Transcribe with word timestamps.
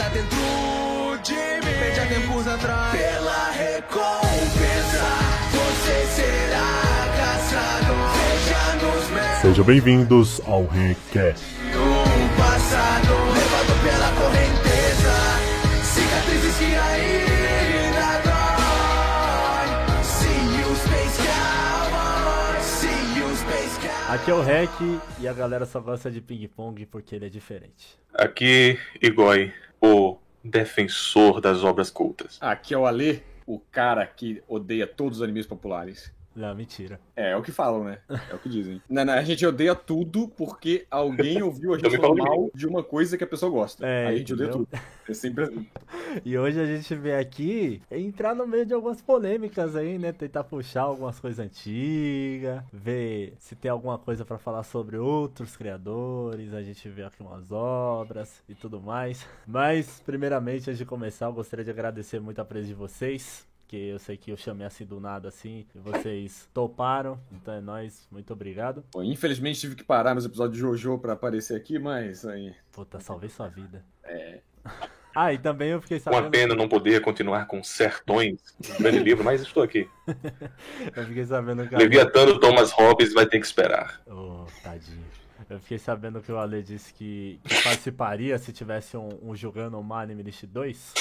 coisa 0.00 0.08
dentro 0.10 1.18
de 1.22 1.34
mim. 1.34 1.78
Perde 1.78 2.00
há 2.00 2.06
tempos 2.06 2.46
atrás. 2.46 2.96
Pela 2.96 3.50
recompensa, 3.50 5.04
você 5.52 6.06
será 6.06 6.70
caçado. 7.16 7.94
Veja 8.16 8.86
nos 8.86 9.10
meus 9.10 9.40
Sejam 9.42 9.64
bem-vindos 9.64 10.40
ao 10.46 10.66
Recast. 10.66 11.44
no 11.74 12.36
passado. 12.36 13.12
Levado 13.34 13.72
pela 13.82 14.10
correnteza. 14.22 15.14
Cicatrizes 15.84 16.56
que 16.56 16.64
ainda 16.64 18.20
dói. 18.24 20.02
See 20.02 20.60
you, 20.60 20.76
Space 20.76 21.18
Cowboy. 21.22 22.62
See 22.62 23.18
you, 23.18 23.36
Space 23.36 23.80
Cowboy. 23.80 24.14
Aqui 24.14 24.30
é 24.30 24.34
o 24.34 24.42
Rec 24.42 24.70
e 25.20 25.28
a 25.28 25.32
galera 25.32 25.66
só 25.66 25.80
gosta 25.80 26.10
de 26.10 26.20
ping-pong 26.20 26.86
porque 26.86 27.14
ele 27.16 27.26
é 27.26 27.28
diferente. 27.28 27.98
Aqui, 28.14 28.78
Igoi, 29.00 29.52
o 29.80 30.18
defensor 30.42 31.40
das 31.40 31.64
obras 31.64 31.90
cultas. 31.90 32.38
Aqui 32.40 32.74
é 32.74 32.78
o 32.78 32.86
Ale, 32.86 33.22
o 33.46 33.58
cara 33.58 34.06
que 34.06 34.42
odeia 34.48 34.86
todos 34.86 35.18
os 35.18 35.22
animes 35.22 35.46
populares. 35.46 36.12
Não, 36.34 36.54
mentira. 36.54 37.00
É, 37.16 37.32
é 37.32 37.36
o 37.36 37.42
que 37.42 37.50
falam, 37.50 37.84
né? 37.84 37.98
É 38.08 38.34
o 38.34 38.38
que 38.38 38.48
dizem. 38.48 38.80
Não, 38.88 39.04
não, 39.04 39.14
a 39.14 39.22
gente 39.22 39.44
odeia 39.44 39.74
tudo 39.74 40.28
porque 40.28 40.86
alguém 40.90 41.42
ouviu 41.42 41.74
a 41.74 41.78
gente 41.78 41.96
falar 41.96 42.14
mal 42.14 42.50
de 42.54 42.66
uma 42.66 42.82
coisa 42.82 43.16
que 43.16 43.24
a 43.24 43.26
pessoa 43.26 43.50
gosta. 43.50 43.86
É, 43.86 44.06
a 44.06 44.16
gente 44.16 44.32
odeia 44.32 44.48
entendeu? 44.48 44.66
tudo. 44.66 44.82
É 45.08 45.14
sempre 45.14 45.44
assim. 45.44 45.66
E 46.24 46.36
hoje 46.36 46.60
a 46.60 46.66
gente 46.66 46.92
vem 46.96 47.14
aqui 47.14 47.80
entrar 47.88 48.34
no 48.34 48.44
meio 48.44 48.66
de 48.66 48.74
algumas 48.74 49.00
polêmicas 49.00 49.76
aí, 49.76 49.96
né? 49.96 50.12
Tentar 50.12 50.42
puxar 50.42 50.82
algumas 50.82 51.20
coisas 51.20 51.38
antigas, 51.38 52.62
ver 52.72 53.34
se 53.38 53.54
tem 53.54 53.70
alguma 53.70 53.96
coisa 53.96 54.24
pra 54.24 54.36
falar 54.36 54.64
sobre 54.64 54.96
outros 54.96 55.56
criadores, 55.56 56.52
a 56.52 56.62
gente 56.62 56.88
vê 56.88 57.04
aqui 57.04 57.22
umas 57.22 57.52
obras 57.52 58.42
e 58.48 58.54
tudo 58.54 58.80
mais. 58.80 59.24
Mas, 59.46 60.02
primeiramente, 60.04 60.68
antes 60.68 60.78
de 60.78 60.84
começar, 60.84 61.26
eu 61.26 61.32
gostaria 61.32 61.64
de 61.64 61.70
agradecer 61.70 62.20
muito 62.20 62.40
a 62.40 62.44
presença 62.44 62.68
de 62.68 62.74
vocês. 62.74 63.49
Que 63.70 63.90
eu 63.90 64.00
sei 64.00 64.16
que 64.16 64.32
eu 64.32 64.36
chamei 64.36 64.66
assim 64.66 64.84
do 64.84 64.98
nada 64.98 65.28
assim, 65.28 65.64
e 65.72 65.78
vocês 65.78 66.48
toparam, 66.52 67.20
então 67.30 67.54
é 67.54 67.60
nóis, 67.60 68.04
muito 68.10 68.32
obrigado. 68.32 68.82
Bom, 68.92 69.00
infelizmente 69.00 69.60
tive 69.60 69.76
que 69.76 69.84
parar 69.84 70.12
nos 70.12 70.24
episódios 70.24 70.56
de 70.56 70.60
Jojo 70.60 70.98
pra 70.98 71.12
aparecer 71.12 71.54
aqui, 71.56 71.78
mas 71.78 72.26
aí. 72.26 72.52
Puta, 72.72 72.98
salvei 72.98 73.28
sua 73.28 73.46
vida. 73.46 73.84
É. 74.02 74.40
Ah, 75.12 75.32
e 75.32 75.38
também 75.38 75.70
eu 75.70 75.82
fiquei 75.82 75.98
sabendo. 75.98 76.22
Uma 76.22 76.30
pena 76.30 76.54
não 76.54 76.68
poder 76.68 77.00
continuar 77.00 77.44
com 77.46 77.64
Sertões, 77.64 78.38
um 78.78 78.80
grande 78.80 79.00
livro, 79.00 79.24
mas 79.24 79.40
estou 79.40 79.60
aqui. 79.60 79.88
Eu 80.94 81.04
fiquei 81.04 81.24
sabendo 81.24 81.66
que. 81.66 81.74
do 81.74 82.38
Thomas 82.38 82.70
Hobbes 82.70 83.12
vai 83.12 83.26
ter 83.26 83.40
que 83.40 83.44
esperar. 83.44 84.00
Oh, 84.06 84.46
tadinho. 84.62 85.04
Eu 85.48 85.58
fiquei 85.58 85.78
sabendo 85.78 86.20
que 86.20 86.30
o 86.30 86.38
Ale 86.38 86.62
disse 86.62 86.92
que, 86.92 87.40
que 87.44 87.62
participaria 87.62 88.38
se 88.38 88.52
tivesse 88.52 88.96
um, 88.96 89.08
um 89.22 89.34
jogando 89.34 89.78
um 89.78 89.94
Anime 89.94 90.22
List 90.22 90.44
2. 90.44 90.94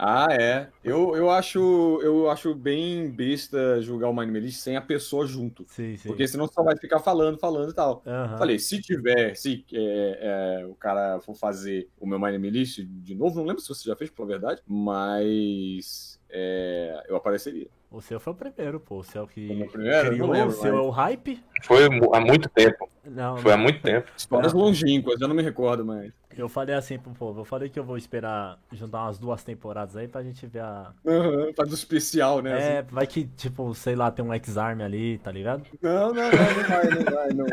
Ah, 0.00 0.28
é. 0.30 0.68
Eu, 0.84 1.16
eu 1.16 1.28
acho 1.28 2.00
eu 2.02 2.30
acho 2.30 2.54
bem 2.54 3.10
besta 3.10 3.82
julgar 3.82 4.08
o 4.08 4.20
Anime 4.20 4.38
List 4.38 4.60
sem 4.60 4.76
a 4.76 4.80
pessoa 4.80 5.26
junto. 5.26 5.64
Sim, 5.66 5.96
sim. 5.96 6.08
Porque 6.08 6.28
senão 6.28 6.46
só 6.46 6.62
vai 6.62 6.76
ficar 6.76 7.00
falando, 7.00 7.36
falando 7.36 7.70
e 7.70 7.74
tal. 7.74 8.02
Aham. 8.06 8.38
Falei, 8.38 8.60
se 8.60 8.80
tiver, 8.80 9.34
se 9.34 9.64
é, 9.72 10.60
é, 10.62 10.66
o 10.66 10.74
cara 10.74 11.18
for 11.20 11.34
fazer 11.34 11.88
o 11.98 12.06
meu 12.06 12.24
Anime 12.24 12.48
List 12.48 12.78
de 12.78 13.14
novo, 13.16 13.40
não 13.40 13.46
lembro 13.46 13.60
se 13.60 13.68
você 13.68 13.88
já 13.88 13.96
fez, 13.96 14.08
pela 14.08 14.28
verdade, 14.28 14.62
mas 14.66 16.20
é, 16.30 17.04
eu 17.08 17.16
apareceria. 17.16 17.68
O 17.90 18.02
seu 18.02 18.20
foi 18.20 18.32
o 18.34 18.36
primeiro, 18.36 18.78
pô. 18.78 18.98
O 18.98 19.04
seu 19.04 19.26
que 19.26 19.46
Foi 19.48 19.62
o 19.62 19.70
primeiro? 19.70 20.10
criou 20.10 20.30
lembro, 20.30 20.48
o 20.48 20.52
seu 20.52 20.74
mas- 20.74 20.84
é 20.84 20.86
o 20.86 20.90
hype? 20.90 21.42
Foi 21.62 21.84
há 21.86 22.20
muito 22.20 22.48
tempo. 22.50 22.88
Não, 23.06 23.38
Foi 23.38 23.52
há 23.52 23.56
muito 23.56 23.80
tempo. 23.80 24.06
Histórias 24.14 24.52
longínquas, 24.52 25.18
eu 25.20 25.26
não 25.28 25.34
me 25.34 25.42
recordo 25.42 25.86
mais. 25.86 26.12
Eu 26.36 26.48
falei 26.48 26.74
assim 26.74 26.98
pro 26.98 27.10
povo. 27.12 27.40
Eu 27.40 27.44
falei 27.46 27.70
que 27.70 27.78
eu 27.78 27.82
vou 27.82 27.96
esperar 27.96 28.58
juntar 28.70 29.04
umas 29.04 29.18
duas 29.18 29.42
temporadas 29.42 29.96
aí 29.96 30.06
pra 30.06 30.22
gente 30.22 30.46
ver 30.46 30.60
a... 30.60 30.92
Uhum, 31.04 31.50
faz 31.56 31.68
do 31.70 31.74
especial, 31.74 32.42
né? 32.42 32.50
É, 32.74 32.78
assim. 32.80 32.88
vai 32.94 33.06
que, 33.06 33.24
tipo, 33.24 33.74
sei 33.74 33.96
lá, 33.96 34.10
tem 34.10 34.22
um 34.24 34.32
X-Arm 34.34 34.82
ali, 34.82 35.16
tá 35.18 35.32
ligado? 35.32 35.64
Não, 35.82 36.12
não, 36.12 36.14
não, 36.14 36.30
não 36.30 36.68
vai, 36.68 36.90
não 36.90 37.04
vai, 37.16 37.28
não. 37.30 37.46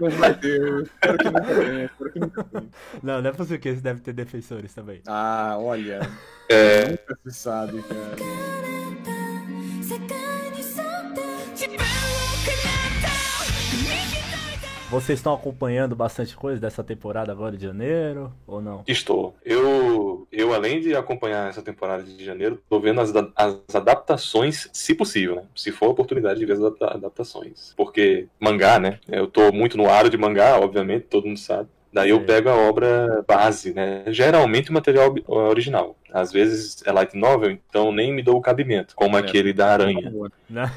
Não 0.00 0.10
vai 0.18 0.34
ter. 0.34 0.82
Espero 0.82 1.16
que 1.18 1.24
nunca 1.30 1.54
tenha, 1.54 1.84
espero 1.84 2.12
que 2.12 2.18
nunca 2.18 2.44
tenha. 2.44 2.68
Não, 3.02 3.22
não 3.22 3.30
é 3.30 3.32
possível 3.32 3.60
que 3.60 3.68
eles 3.68 3.80
devem 3.80 4.02
ter 4.02 4.12
defensores 4.12 4.74
também. 4.74 5.00
Ah, 5.06 5.56
olha. 5.58 6.00
É, 6.50 6.90
Nunca 6.90 7.16
se 7.24 7.30
sabe, 7.38 7.80
cara. 7.82 8.69
Vocês 14.90 15.20
estão 15.20 15.32
acompanhando 15.32 15.94
bastante 15.94 16.34
coisa 16.34 16.60
dessa 16.60 16.82
temporada 16.82 17.30
agora 17.30 17.56
de 17.56 17.64
janeiro, 17.64 18.32
ou 18.44 18.60
não? 18.60 18.82
estou. 18.88 19.36
Eu, 19.44 20.26
eu, 20.32 20.52
além 20.52 20.80
de 20.80 20.96
acompanhar 20.96 21.48
essa 21.48 21.62
temporada 21.62 22.02
de 22.02 22.24
janeiro, 22.24 22.56
estou 22.60 22.80
vendo 22.80 23.00
as, 23.00 23.12
as 23.36 23.74
adaptações, 23.74 24.68
se 24.72 24.92
possível, 24.94 25.36
né? 25.36 25.42
Se 25.54 25.70
for 25.70 25.86
a 25.86 25.90
oportunidade 25.90 26.40
de 26.40 26.46
ver 26.46 26.54
as 26.54 26.58
adapta- 26.60 26.94
adaptações. 26.94 27.72
Porque 27.76 28.26
mangá, 28.40 28.80
né? 28.80 28.98
Eu 29.08 29.28
tô 29.28 29.52
muito 29.52 29.76
no 29.76 29.88
aro 29.88 30.10
de 30.10 30.18
mangá, 30.18 30.58
obviamente, 30.58 31.06
todo 31.06 31.26
mundo 31.26 31.38
sabe. 31.38 31.68
Daí 31.92 32.10
eu 32.10 32.24
pego 32.24 32.48
a 32.48 32.54
obra 32.56 33.24
base, 33.26 33.72
né? 33.72 34.04
Geralmente 34.08 34.70
o 34.70 34.72
material 34.72 35.14
original. 35.26 35.96
Às 36.12 36.32
vezes 36.32 36.82
é 36.84 36.90
light 36.92 37.16
novel, 37.16 37.50
então 37.50 37.92
nem 37.92 38.12
me 38.12 38.22
dou 38.22 38.36
o 38.36 38.40
cabimento, 38.40 38.94
como 38.96 39.16
É. 39.16 39.20
aquele 39.20 39.52
da 39.52 39.72
aranha. 39.72 40.12
Não. 40.48 40.70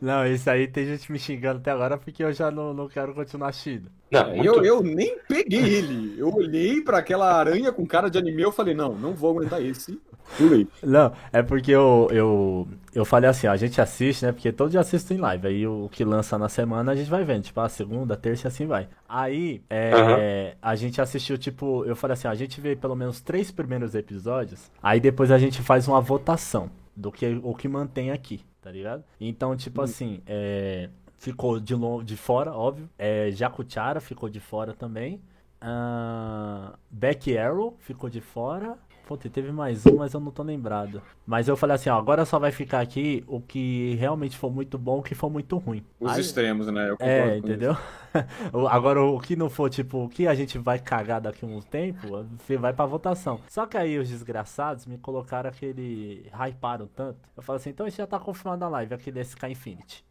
Não, 0.00 0.26
isso 0.26 0.48
aí 0.48 0.66
tem 0.68 0.86
gente 0.86 1.10
me 1.12 1.18
xingando 1.18 1.58
até 1.60 1.70
agora 1.70 1.98
porque 1.98 2.22
eu 2.24 2.32
já 2.32 2.50
não, 2.50 2.72
não 2.74 2.88
quero 2.88 3.14
continuar 3.14 3.48
assistindo. 3.48 3.90
Não, 4.10 4.30
É, 4.30 4.34
muito... 4.34 4.44
eu, 4.44 4.64
eu 4.64 4.82
nem 4.82 5.18
peguei 5.28 5.74
ele. 5.74 6.14
Eu 6.18 6.32
olhei 6.32 6.80
pra 6.82 6.98
aquela 6.98 7.32
aranha 7.34 7.72
com 7.72 7.86
cara 7.86 8.08
de 8.10 8.18
anime 8.18 8.42
e 8.42 8.44
eu 8.44 8.52
falei, 8.52 8.74
não, 8.74 8.94
não 8.94 9.14
vou 9.14 9.30
aguentar 9.32 9.62
esse. 9.62 10.00
Pulei. 10.36 10.68
Não, 10.82 11.12
é 11.32 11.42
porque 11.42 11.70
eu, 11.70 12.08
eu, 12.10 12.68
eu 12.94 13.04
falei 13.04 13.28
assim, 13.28 13.46
ó, 13.46 13.52
a 13.52 13.56
gente 13.56 13.80
assiste, 13.80 14.24
né? 14.24 14.32
Porque 14.32 14.52
todo 14.52 14.70
dia 14.70 14.80
assisto 14.80 15.12
em 15.12 15.18
live. 15.18 15.46
Aí 15.48 15.66
o 15.66 15.88
que 15.90 16.04
lança 16.04 16.38
na 16.38 16.48
semana 16.48 16.92
a 16.92 16.96
gente 16.96 17.10
vai 17.10 17.24
vendo, 17.24 17.42
tipo, 17.44 17.60
a 17.60 17.68
segunda, 17.68 18.16
terça 18.16 18.46
e 18.46 18.48
assim 18.48 18.66
vai. 18.66 18.88
Aí, 19.08 19.62
é, 19.68 19.92
Aham. 19.92 20.24
a 20.62 20.74
gente 20.76 21.00
assistiu, 21.00 21.36
tipo, 21.38 21.84
eu 21.84 21.94
falei 21.96 22.14
assim, 22.14 22.28
ó, 22.28 22.30
a 22.30 22.34
gente 22.34 22.60
vê 22.60 22.74
pelo 22.76 22.94
menos 22.96 23.20
três 23.20 23.50
primeiros 23.50 23.94
episódios. 23.94 24.70
Aí 24.82 24.98
depois 25.00 25.30
a 25.30 25.38
gente 25.38 25.60
faz 25.62 25.86
uma 25.88 26.00
votação 26.00 26.70
do 26.96 27.10
que 27.10 27.40
o 27.42 27.54
que 27.54 27.68
mantém 27.68 28.10
aqui, 28.10 28.44
tá 28.60 28.70
ligado? 28.70 29.04
Então, 29.20 29.56
tipo 29.56 29.82
assim, 29.82 30.22
é, 30.26 30.88
ficou 31.16 31.58
de, 31.58 31.74
de 32.04 32.16
fora, 32.16 32.52
óbvio. 32.52 32.88
É, 32.98 33.30
Jacuchara 33.32 34.00
ficou 34.00 34.28
de 34.28 34.40
fora 34.40 34.72
também. 34.74 35.20
Ah, 35.60 36.78
Back 36.90 37.36
Arrow 37.36 37.76
ficou 37.80 38.10
de 38.10 38.20
fora. 38.20 38.78
Puta, 39.06 39.28
teve 39.28 39.52
mais 39.52 39.84
um, 39.84 39.96
mas 39.96 40.14
eu 40.14 40.20
não 40.20 40.30
tô 40.30 40.42
lembrado. 40.42 41.02
Mas 41.26 41.46
eu 41.46 41.56
falei 41.56 41.76
assim, 41.76 41.90
ó, 41.90 41.98
agora 41.98 42.24
só 42.24 42.38
vai 42.38 42.50
ficar 42.50 42.80
aqui 42.80 43.22
o 43.26 43.38
que 43.40 43.94
realmente 43.96 44.36
for 44.36 44.50
muito 44.50 44.78
bom, 44.78 45.00
o 45.00 45.02
que 45.02 45.14
for 45.14 45.28
muito 45.28 45.58
ruim. 45.58 45.84
Os 46.00 46.12
Aí- 46.12 46.20
extremos, 46.20 46.66
né? 46.68 46.94
É, 47.00 47.36
entendeu? 47.36 47.76
O- 48.52 48.68
Agora, 48.68 49.02
o 49.02 49.18
que 49.18 49.34
não 49.34 49.50
for, 49.50 49.68
tipo, 49.68 50.04
o 50.04 50.08
que 50.08 50.26
a 50.28 50.34
gente 50.34 50.56
vai 50.56 50.78
cagar 50.78 51.20
daqui 51.20 51.44
a 51.44 51.48
um 51.48 51.60
tempo, 51.60 52.06
você 52.38 52.56
vai 52.56 52.72
pra 52.72 52.86
votação. 52.86 53.40
Só 53.48 53.66
que 53.66 53.76
aí 53.76 53.98
os 53.98 54.08
desgraçados 54.08 54.86
me 54.86 54.96
colocaram 54.98 55.50
aquele. 55.50 56.30
hyparam 56.32 56.86
tanto. 56.86 57.18
Eu 57.36 57.42
falei 57.42 57.56
assim, 57.60 57.70
então 57.70 57.86
isso 57.88 57.96
já 57.98 58.06
tá 58.06 58.18
confirmado 58.20 58.60
na 58.60 58.68
live, 58.68 58.94
aquele 58.94 59.18
SK 59.24 59.48
Infinity. 59.48 60.04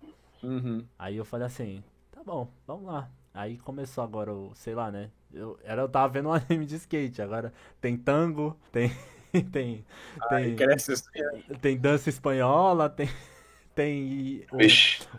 Uhum. 0.44 0.84
Aí 1.00 1.16
eu 1.16 1.24
falei 1.24 1.48
assim, 1.48 1.82
tá 2.12 2.22
bom, 2.26 2.48
vamos 2.68 2.86
lá. 2.86 3.10
Aí 3.34 3.58
começou 3.58 4.04
agora 4.04 4.34
o, 4.34 4.52
sei 4.54 4.76
lá, 4.76 4.92
né? 4.92 5.10
Eu, 5.34 5.60
era, 5.64 5.82
eu 5.82 5.90
tava 5.90 6.14
vendo 6.14 6.30
um 6.30 6.34
anime 6.34 6.66
de 6.66 6.76
skate, 6.76 7.22
agora 7.22 7.52
tem 7.82 7.98
tango, 7.98 8.58
tem. 8.72 8.92
tem. 9.52 9.84
Aí 10.30 10.56
Tem, 10.56 10.68
assim, 10.74 10.94
né? 11.16 11.42
tem 11.62 11.78
dança 11.78 12.10
espanhola, 12.10 12.90
tem. 12.90 13.10
Tem. 13.76 14.46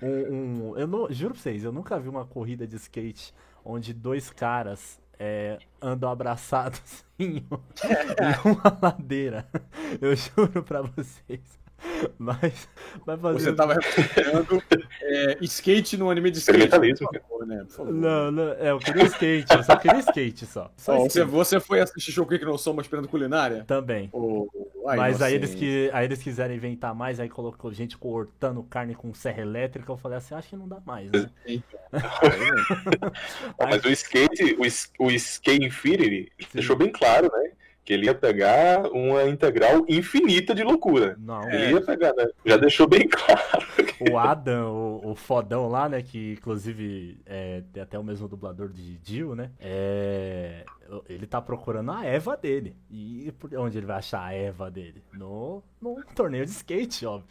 um- 0.00 0.06
um, 0.06 0.70
um- 0.70 0.78
eu 0.78 0.86
não, 0.86 1.12
juro 1.12 1.34
pra 1.34 1.42
vocês, 1.42 1.64
eu 1.64 1.72
nunca 1.72 1.98
vi 1.98 2.08
uma 2.08 2.25
corrida 2.25 2.64
de 2.64 2.76
skate 2.76 3.34
onde 3.64 3.92
dois 3.92 4.30
caras 4.30 5.00
é, 5.19 5.58
andam 5.82 6.08
abraçados 6.08 7.04
em, 7.19 7.38
um- 7.50 7.58
em 7.58 8.52
uma 8.52 8.78
ladeira. 8.81 9.49
Eu 10.00 10.14
juro 10.14 10.62
pra 10.62 10.82
vocês. 10.82 11.40
Mas 12.19 12.69
vai 13.04 13.16
fazer. 13.16 13.40
Você 13.40 13.52
tava 13.52 13.75
representando 13.75 14.62
é, 15.02 15.38
skate 15.42 15.96
no 15.96 16.10
anime 16.10 16.31
de 16.31 16.38
skate. 16.38 16.69
Favor, 16.69 17.46
né? 17.46 17.66
Não, 17.78 18.31
não, 18.31 18.52
é, 18.52 18.70
eu 18.70 18.78
queria 18.78 19.04
skate, 19.04 19.54
eu 19.54 19.62
só 19.62 19.76
queria 19.76 20.00
skate 20.00 20.46
só. 20.46 20.70
Só 20.76 20.96
você, 20.98 21.20
skate. 21.20 21.31
você 21.31 21.60
foi 21.60 21.81
assistir 21.81 22.12
Shokugeki 22.12 22.44
no 22.44 22.58
Soma 22.58 22.82
esperando 22.82 23.08
culinária? 23.08 23.64
Também. 23.64 24.08
Ô, 24.12 24.48
ai, 24.86 24.96
Mas 24.96 25.22
aí 25.22 25.34
eles, 25.34 25.54
que, 25.54 25.90
aí 25.92 26.04
eles 26.06 26.22
quiseram 26.22 26.54
inventar 26.54 26.94
mais, 26.94 27.20
aí 27.20 27.28
colocou 27.28 27.72
gente 27.72 27.96
cortando 27.96 28.62
carne 28.62 28.94
com 28.94 29.12
serra 29.14 29.42
elétrica. 29.42 29.92
Eu 29.92 29.96
falei 29.96 30.19
assim, 30.19 30.34
acho 30.34 30.48
que 30.48 30.56
não 30.56 30.69
dá 30.69 30.80
mais, 30.84 31.10
né? 31.10 31.30
Ó, 33.58 33.66
mas 33.69 33.84
o 33.84 33.90
skate, 33.90 34.56
o, 34.58 35.04
o 35.04 35.10
Skate 35.10 35.64
Infinity 35.64 36.32
deixou 36.52 36.76
bem 36.76 36.90
claro, 36.90 37.30
né? 37.32 37.52
Que 37.84 37.92
ele 37.92 38.06
ia 38.06 38.14
pegar 38.14 38.86
uma 38.90 39.25
integral 39.25 39.84
infinita 39.86 40.54
de 40.54 40.62
loucura. 40.62 41.16
Não, 41.19 41.48
Ele 41.50 41.75
ia 41.75 41.82
pegar, 41.82 42.14
né? 42.14 42.26
Já 42.44 42.56
deixou 42.56 42.88
bem 42.88 43.06
claro. 43.06 43.66
o 44.10 44.16
Adam, 44.16 44.72
o, 44.72 45.10
o 45.10 45.14
fodão 45.14 45.69
lá, 45.69 45.88
né? 45.88 46.02
Que 46.02 46.32
inclusive 46.32 47.20
é, 47.26 47.62
tem 47.72 47.82
até 47.82 47.98
o 47.98 48.02
mesmo 48.04 48.26
dublador 48.26 48.70
de 48.70 48.98
Jill, 49.04 49.34
né? 49.34 49.50
É, 49.60 50.64
ele 51.08 51.26
tá 51.26 51.42
procurando 51.42 51.92
a 51.92 52.04
Eva 52.04 52.36
dele. 52.36 52.75
E 52.90 53.32
onde 53.56 53.76
ele 53.76 53.87
vai 53.87 53.98
achar 53.98 54.25
a 54.25 54.32
Eva 54.32 54.70
dele? 54.70 55.02
No, 55.12 55.62
no 55.80 56.02
torneio 56.14 56.46
de 56.46 56.52
skate, 56.52 57.04
óbvio. 57.04 57.28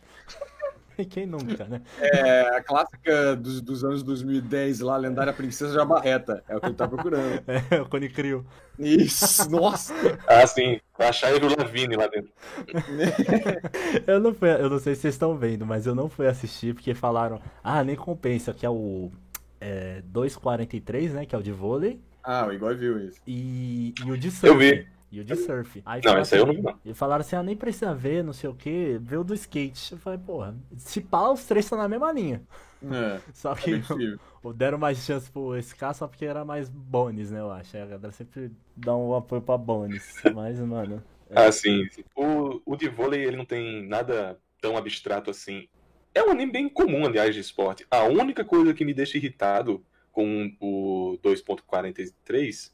Quem 1.09 1.25
nunca, 1.25 1.65
né? 1.65 1.81
É 1.99 2.57
a 2.57 2.63
clássica 2.63 3.35
dos, 3.35 3.61
dos 3.61 3.83
anos 3.83 4.03
2010 4.03 4.79
lá, 4.81 4.95
a 4.95 4.97
lendária 4.97 5.33
Princesa 5.33 5.73
Jabarreta. 5.73 6.43
É 6.47 6.55
o 6.55 6.59
que 6.59 6.67
ele 6.67 6.75
tá 6.75 6.87
procurando. 6.87 7.43
É, 7.69 7.81
o 7.81 7.87
Cone 7.87 8.09
Crew. 8.09 8.45
Isso, 8.79 9.49
nossa! 9.49 9.93
Ah, 10.27 10.45
sim. 10.45 10.79
Achar 10.97 11.31
ele 11.31 11.45
o 11.45 11.57
Lavigne 11.57 11.95
lá 11.95 12.07
dentro. 12.07 12.31
Eu 14.07 14.19
não, 14.19 14.33
fui, 14.33 14.49
eu 14.49 14.69
não 14.69 14.79
sei 14.79 14.95
se 14.95 15.01
vocês 15.01 15.15
estão 15.15 15.37
vendo, 15.37 15.65
mas 15.65 15.85
eu 15.85 15.95
não 15.95 16.09
fui 16.09 16.27
assistir 16.27 16.73
porque 16.73 16.93
falaram, 16.93 17.41
ah, 17.63 17.83
nem 17.83 17.95
compensa, 17.95 18.53
que 18.53 18.65
é 18.65 18.69
o 18.69 19.11
é, 19.59 20.01
243, 20.05 21.13
né? 21.13 21.25
Que 21.25 21.35
é 21.35 21.37
o 21.37 21.43
de 21.43 21.51
vôlei. 21.51 21.99
Ah, 22.23 22.45
o 22.47 22.53
Igor 22.53 22.75
viu 22.75 22.99
isso. 22.99 23.19
E, 23.27 23.93
e 24.05 24.11
o 24.11 24.17
de 24.17 24.31
surf. 24.31 24.47
Eu 24.47 24.57
vi. 24.57 24.87
E 25.13 25.19
o 25.19 25.23
de 25.23 25.35
surf. 25.35 25.79
Aí 25.85 26.01
Não, 26.03 26.03
falaram 26.03 26.21
esse 26.23 26.33
aí 26.33 26.41
eu 26.41 26.45
assim- 26.45 26.53
não 26.53 26.71
vi, 26.71 26.73
não. 26.73 26.79
E 26.91 26.93
falaram 26.95 27.21
assim, 27.21 27.35
ah, 27.35 27.43
nem 27.43 27.55
precisa 27.55 27.93
ver, 27.93 28.23
não 28.23 28.33
sei 28.33 28.49
o 28.49 28.55
que, 28.55 28.97
vê 28.99 29.15
o 29.15 29.23
do 29.23 29.35
skate. 29.35 29.91
Eu 29.91 29.99
falei, 29.99 30.17
porra, 30.17 30.55
se 30.75 31.01
pá, 31.01 31.29
os 31.29 31.45
três 31.45 31.65
estão 31.65 31.77
na 31.77 31.87
mesma 31.87 32.11
linha. 32.11 32.41
É, 32.81 33.19
Só 33.31 33.51
é 33.51 33.55
que 33.55 33.77
possível. 33.77 34.19
deram 34.55 34.79
mais 34.79 34.97
chance 34.97 35.29
pro 35.29 35.55
SK 35.55 35.93
só 35.93 36.07
porque 36.07 36.25
era 36.25 36.43
mais 36.43 36.67
bones, 36.67 37.29
né, 37.29 37.39
eu 37.41 37.51
acho. 37.51 37.77
A 37.77 37.81
galera 37.85 38.11
sempre 38.11 38.51
dá 38.75 38.95
um 38.97 39.13
apoio 39.13 39.39
pra 39.43 39.55
bones. 39.55 40.19
Mas, 40.33 40.59
mano. 40.59 41.03
Ah, 41.29 41.51
sim. 41.51 41.87
sim. 41.91 42.03
O, 42.15 42.59
o 42.65 42.75
de 42.75 42.89
vôlei, 42.89 43.23
ele 43.23 43.37
não 43.37 43.45
tem 43.45 43.87
nada 43.87 44.39
tão 44.59 44.75
abstrato 44.75 45.29
assim. 45.29 45.67
É 46.11 46.23
um 46.23 46.31
anime 46.31 46.51
bem 46.51 46.67
comum, 46.69 47.05
aliás, 47.05 47.35
de 47.35 47.41
esporte. 47.41 47.85
A 47.91 48.03
única 48.05 48.43
coisa 48.43 48.73
que 48.73 48.83
me 48.83 48.95
deixa 48.95 49.17
irritado 49.17 49.85
com 50.11 50.51
o 50.59 51.19
2.43 51.23 52.71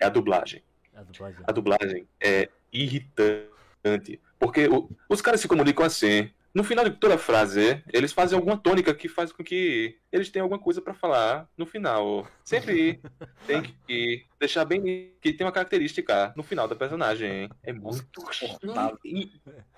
é 0.00 0.04
a 0.04 0.08
dublagem. 0.10 0.62
A 0.98 1.02
dublagem. 1.02 1.40
A 1.46 1.52
dublagem 1.52 2.08
é 2.20 2.48
irritante. 2.72 4.20
Porque 4.38 4.66
o- 4.66 4.90
os 5.08 5.20
caras 5.22 5.40
se 5.40 5.48
comunicam 5.48 5.84
assim. 5.84 6.30
No 6.54 6.64
final 6.64 6.84
de 6.84 6.90
toda 6.92 7.16
frase, 7.18 7.82
eles 7.92 8.12
fazem 8.12 8.36
alguma 8.36 8.56
tônica 8.56 8.92
que 8.94 9.08
faz 9.08 9.30
com 9.30 9.44
que 9.44 9.96
eles 10.10 10.30
tenham 10.30 10.44
alguma 10.44 10.60
coisa 10.60 10.80
pra 10.80 10.94
falar 10.94 11.48
no 11.56 11.66
final. 11.66 12.26
Sempre 12.44 13.00
tem 13.46 13.62
que 13.62 14.26
deixar 14.40 14.64
bem 14.64 15.14
que 15.20 15.32
tem 15.32 15.46
uma 15.46 15.52
característica 15.52 16.32
no 16.36 16.42
final 16.42 16.66
da 16.68 16.74
personagem. 16.76 17.48
É 17.62 17.72
muito 17.72 18.06
Insuportável. 18.30 18.98
in- 19.04 19.32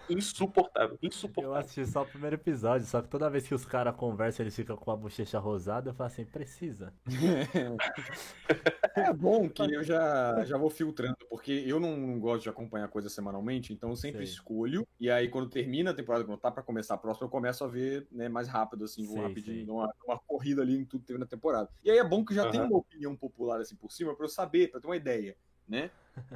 insuportável. 0.09 0.99
Eu 1.03 1.09
Insuportável. 1.09 1.59
assisti 1.59 1.87
só 1.87 2.03
o 2.03 2.07
primeiro 2.07 2.37
episódio, 2.37 2.87
só 2.87 3.01
que 3.03 3.09
toda 3.09 3.31
vez 3.31 3.47
que 3.47 3.55
os 3.55 3.65
caras 3.65 3.95
conversam, 3.97 4.45
eles 4.45 4.55
ficam 4.55 4.77
com 4.77 4.91
a 4.91 4.97
bochecha 4.97 5.39
rosada, 5.39 5.91
eu 5.91 5.95
falo 5.95 6.07
assim, 6.09 6.25
precisa. 6.25 6.93
É 8.97 9.13
bom 9.13 9.49
que 9.49 9.63
eu 9.63 9.83
já, 9.85 10.45
já 10.45 10.59
vou 10.59 10.69
filtrando, 10.69 11.17
porque 11.29 11.53
eu 11.67 11.79
não, 11.79 11.97
não 11.97 12.19
gosto 12.19 12.43
de 12.43 12.49
acompanhar 12.49 12.89
coisas 12.89 13.13
semanalmente, 13.13 13.73
então 13.73 13.91
eu 13.91 13.97
sempre 13.97 14.27
Sei. 14.27 14.35
escolho. 14.35 14.87
E 14.99 15.09
aí, 15.11 15.29
quando 15.29 15.49
termina 15.49 15.93
a 15.93 15.95
temporada, 15.95 16.25
quando 16.25 16.39
tá 16.41 16.51
pra 16.51 16.63
começar 16.63 16.95
a 16.95 16.99
próxima, 16.99 17.27
eu 17.27 17.31
começo 17.31 17.63
a 17.65 17.69
ver 17.69 18.07
né, 18.11 18.29
mais 18.29 18.49
rápido, 18.49 18.85
assim, 18.85 19.07
vou 19.07 19.15
Sei, 19.17 19.23
rapidinho, 19.29 19.75
uma, 19.75 19.87
dou 19.87 20.09
uma 20.09 20.20
corrida 20.27 20.63
ali 20.63 20.77
em 20.77 20.85
tudo 20.85 21.01
que 21.01 21.07
teve 21.09 21.19
na 21.19 21.27
temporada. 21.27 21.69
E 21.85 21.91
aí 21.91 21.99
é 21.99 22.05
bom 22.05 22.25
que 22.25 22.35
já 22.35 22.51
tem 22.51 22.61
Aham. 22.61 22.69
uma 22.71 22.79
opinião 22.79 23.17
popular 23.17 23.61
assim 23.61 23.77
por 23.77 23.91
cima 23.91 24.15
pra 24.15 24.25
eu 24.25 24.29
saber, 24.31 24.71
pra 24.71 24.81
ter 24.81 24.87
uma 24.87 24.97
ideia, 24.97 25.37
né? 25.69 25.91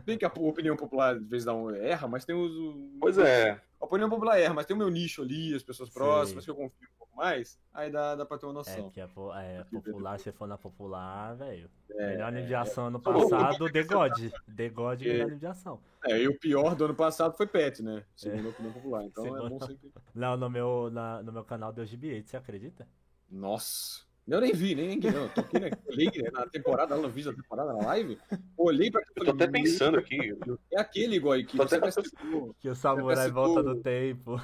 Bem 0.04 0.16
que 0.16 0.24
a 0.24 0.28
opinião 0.28 0.76
popular 0.76 1.16
às 1.16 1.22
vezes 1.26 1.44
dá 1.44 1.52
um, 1.54 1.70
erra, 1.70 2.06
mas 2.08 2.24
tem 2.24 2.34
os. 2.34 2.52
Pois 3.00 3.18
é. 3.18 3.60
A 3.80 3.84
opinião 3.84 4.08
popular 4.08 4.38
erra, 4.38 4.54
mas 4.54 4.64
tem 4.64 4.74
o 4.74 4.78
meu 4.78 4.88
nicho 4.88 5.20
ali, 5.20 5.54
as 5.54 5.62
pessoas 5.62 5.90
próximas, 5.90 6.44
que 6.44 6.50
eu 6.50 6.54
confio 6.54 6.88
um 6.94 6.98
pouco 6.98 7.16
mais, 7.16 7.58
aí 7.72 7.90
dá, 7.90 8.14
dá 8.14 8.24
pra 8.24 8.38
ter 8.38 8.46
uma 8.46 8.52
É, 8.52 8.54
noção. 8.54 8.84
porque 8.84 9.00
a, 9.00 9.08
po- 9.08 9.34
é, 9.34 9.62
popular, 9.64 10.18
se 10.18 10.32
for 10.32 10.46
na 10.46 10.56
popular, 10.56 11.34
velho. 11.36 11.68
É, 11.90 12.06
melhor 12.12 12.28
anime 12.28 12.46
de 12.46 12.54
ação 12.54 12.86
ano 12.86 12.98
passado, 13.00 13.70
The 13.70 13.82
God. 13.82 14.12
The 14.56 14.68
God, 14.70 15.02
É. 15.02 15.04
melhor 15.04 15.22
anime 15.26 15.38
de 15.40 15.46
ação. 15.46 15.80
É, 16.06 16.18
e 16.22 16.28
o 16.28 16.38
pior 16.38 16.74
do 16.74 16.86
ano 16.86 16.94
passado 16.94 17.36
foi 17.36 17.46
Pet, 17.46 17.82
né? 17.82 18.04
Segundo 18.16 18.46
a 18.46 18.50
opinião 18.50 18.72
popular. 18.72 19.04
Então 19.04 19.26
é 19.26 19.30
Segundo. 19.30 19.48
bom 19.50 19.60
sempre. 19.60 19.92
Não, 20.14 20.36
no 20.36 20.48
meu, 20.48 20.88
na- 20.90 21.22
no 21.22 21.32
meu 21.32 21.44
canal 21.44 21.72
deu 21.72 21.84
GB8, 21.84 22.26
você 22.30 22.36
acredita? 22.38 22.88
Nossa. 23.34 24.02
Eu 24.26 24.40
nem 24.40 24.52
vi, 24.54 24.74
nem, 24.74 24.96
nem 24.98 25.10
não. 25.12 25.28
Toquei, 25.28 25.60
né? 25.60 25.70
Olhei 25.86 26.06
né, 26.06 26.30
na 26.32 26.46
temporada, 26.46 26.96
não 26.96 27.10
vi 27.10 27.28
a 27.28 27.32
temporada 27.34 27.74
na 27.74 27.84
live. 27.88 28.18
Olhei 28.56 28.90
pra 28.90 29.02
Eu 29.16 29.24
tô 29.24 29.30
até 29.32 29.46
pensando 29.46 29.98
aqui. 29.98 30.34
É 30.72 30.80
aquele, 30.80 31.16
igual 31.16 31.36
que 31.44 31.56
Tô 31.58 31.68
você 31.68 31.76
até 31.76 31.90
citou. 31.90 32.54
Que 32.58 32.68
o 32.70 32.74
samurai 32.74 33.26
citou- 33.26 33.44
volta 33.54 33.62
no 33.62 33.82
tempo. 33.82 34.40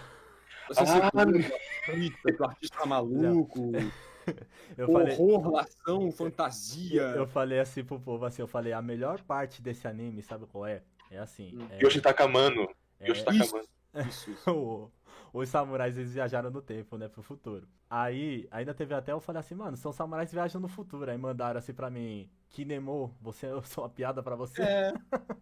Você 0.69 0.81
Ah, 0.81 1.11
citou 1.11 2.47
o 2.47 2.51
artista 2.51 2.85
maluco, 2.87 3.73
Eu 4.77 4.87
falei, 4.93 5.17
horror, 5.19 5.51
lação, 5.55 6.13
fantasia. 6.13 7.03
eu 7.17 7.27
falei 7.27 7.59
assim 7.59 7.83
pro 7.83 7.99
povo, 7.99 8.25
assim, 8.27 8.43
eu 8.43 8.47
falei, 8.47 8.73
a 8.73 8.83
melhor 8.83 9.21
parte 9.23 9.61
desse 9.63 9.89
anime, 9.89 10.23
sabe 10.23 10.45
qual 10.47 10.67
é? 10.67 10.83
É 11.11 11.19
assim, 11.19 11.57
Hum. 11.57 11.67
é, 11.71 11.83
Yoshi 11.83 12.01
Takamano. 12.01 12.69
é- 13.01 13.09
Yoshi. 13.09 13.25
Takamano. 13.25 13.67
Isso, 14.09 14.31
isso. 14.31 14.91
os 15.33 15.49
samurais 15.49 15.97
eles 15.97 16.13
viajaram 16.13 16.51
no 16.51 16.63
tempo, 16.63 16.97
né, 16.97 17.09
pro 17.09 17.23
futuro. 17.23 17.69
Aí, 17.89 18.47
ainda 18.51 18.73
teve 18.75 18.95
até, 18.95 19.13
eu 19.13 19.21
falei 19.21 19.41
assim, 19.41 19.55
mano, 19.55 19.77
são 19.77 19.93
samurais 19.93 20.29
que 20.29 20.35
viajam 20.35 20.61
no 20.61 20.69
futuro. 20.69 21.11
Aí 21.11 21.19
mandaram 21.19 21.59
assim 21.59 21.75
pra 21.75 21.91
mim, 21.91 22.31
Kinemo, 22.49 23.17
você, 23.21 23.47
eu 23.47 23.63
sou 23.63 23.85
uma 23.85 23.91
piada 23.91 24.23
pra 24.23 24.37
você. 24.37 24.63
É, 24.63 24.93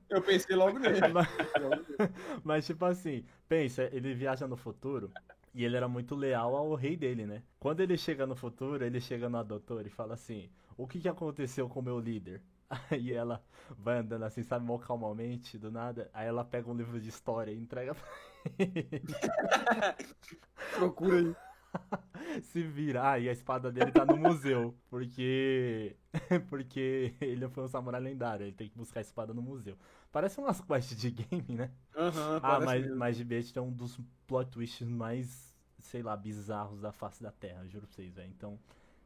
eu 0.08 0.22
pensei 0.22 0.56
logo 0.56 0.78
nele. 0.78 1.00
Mas, 1.12 1.28
mas, 2.44 2.66
tipo 2.66 2.84
assim, 2.84 3.24
pensa, 3.48 3.88
ele 3.92 4.14
viaja 4.14 4.46
no 4.46 4.56
futuro 4.56 5.10
e 5.54 5.64
ele 5.64 5.76
era 5.76 5.88
muito 5.88 6.14
leal 6.14 6.54
ao 6.54 6.74
rei 6.74 6.96
dele, 6.96 7.26
né? 7.26 7.42
Quando 7.58 7.80
ele 7.80 7.96
chega 7.96 8.26
no 8.26 8.36
futuro, 8.36 8.84
ele 8.84 9.00
chega 9.00 9.28
na 9.28 9.42
doutora 9.42 9.86
e 9.86 9.90
fala 9.90 10.14
assim: 10.14 10.48
O 10.76 10.86
que 10.86 11.00
que 11.00 11.08
aconteceu 11.08 11.68
com 11.68 11.80
o 11.80 11.82
meu 11.82 11.98
líder? 11.98 12.42
Aí 12.90 13.12
ela 13.12 13.42
vai 13.78 13.98
andando 13.98 14.24
assim, 14.24 14.42
sabe, 14.42 14.64
mó 14.64 14.78
calmamente, 14.78 15.58
do 15.58 15.70
nada. 15.70 16.10
Aí 16.12 16.26
ela 16.26 16.44
pega 16.44 16.70
um 16.70 16.76
livro 16.76 17.00
de 17.00 17.08
história 17.08 17.50
e 17.50 17.58
entrega 17.58 17.94
pra. 17.94 18.04
Procura 20.76 21.18
aí. 21.18 21.34
Se 22.42 22.62
vira. 22.62 23.10
Ah, 23.10 23.18
e 23.18 23.28
a 23.28 23.32
espada 23.32 23.70
dele 23.70 23.92
tá 23.92 24.04
no 24.04 24.16
museu. 24.16 24.74
Porque. 24.90 25.96
Porque 26.48 27.14
ele 27.20 27.48
foi 27.48 27.64
um 27.64 27.68
samurai 27.68 28.00
lendário. 28.00 28.44
Ele 28.44 28.52
tem 28.52 28.68
que 28.68 28.76
buscar 28.76 29.00
a 29.00 29.02
espada 29.02 29.34
no 29.34 29.42
museu. 29.42 29.76
Parece 30.10 30.40
umas 30.40 30.60
quests 30.60 30.96
de 30.98 31.10
game, 31.10 31.54
né? 31.54 31.70
Aham, 31.94 32.40
Ah, 32.42 32.60
mas, 32.60 32.82
mesmo. 32.82 32.96
mas 32.96 33.16
GBH 33.16 33.56
é 33.56 33.60
um 33.60 33.72
dos 33.72 33.98
plot 34.26 34.50
twists 34.50 34.88
mais, 34.88 35.54
sei 35.80 36.02
lá, 36.02 36.16
bizarros 36.16 36.80
da 36.80 36.92
face 36.92 37.22
da 37.22 37.30
Terra, 37.30 37.66
juro 37.66 37.86
pra 37.86 37.94
vocês, 37.94 38.14
velho. 38.14 38.30
Então, 38.30 38.58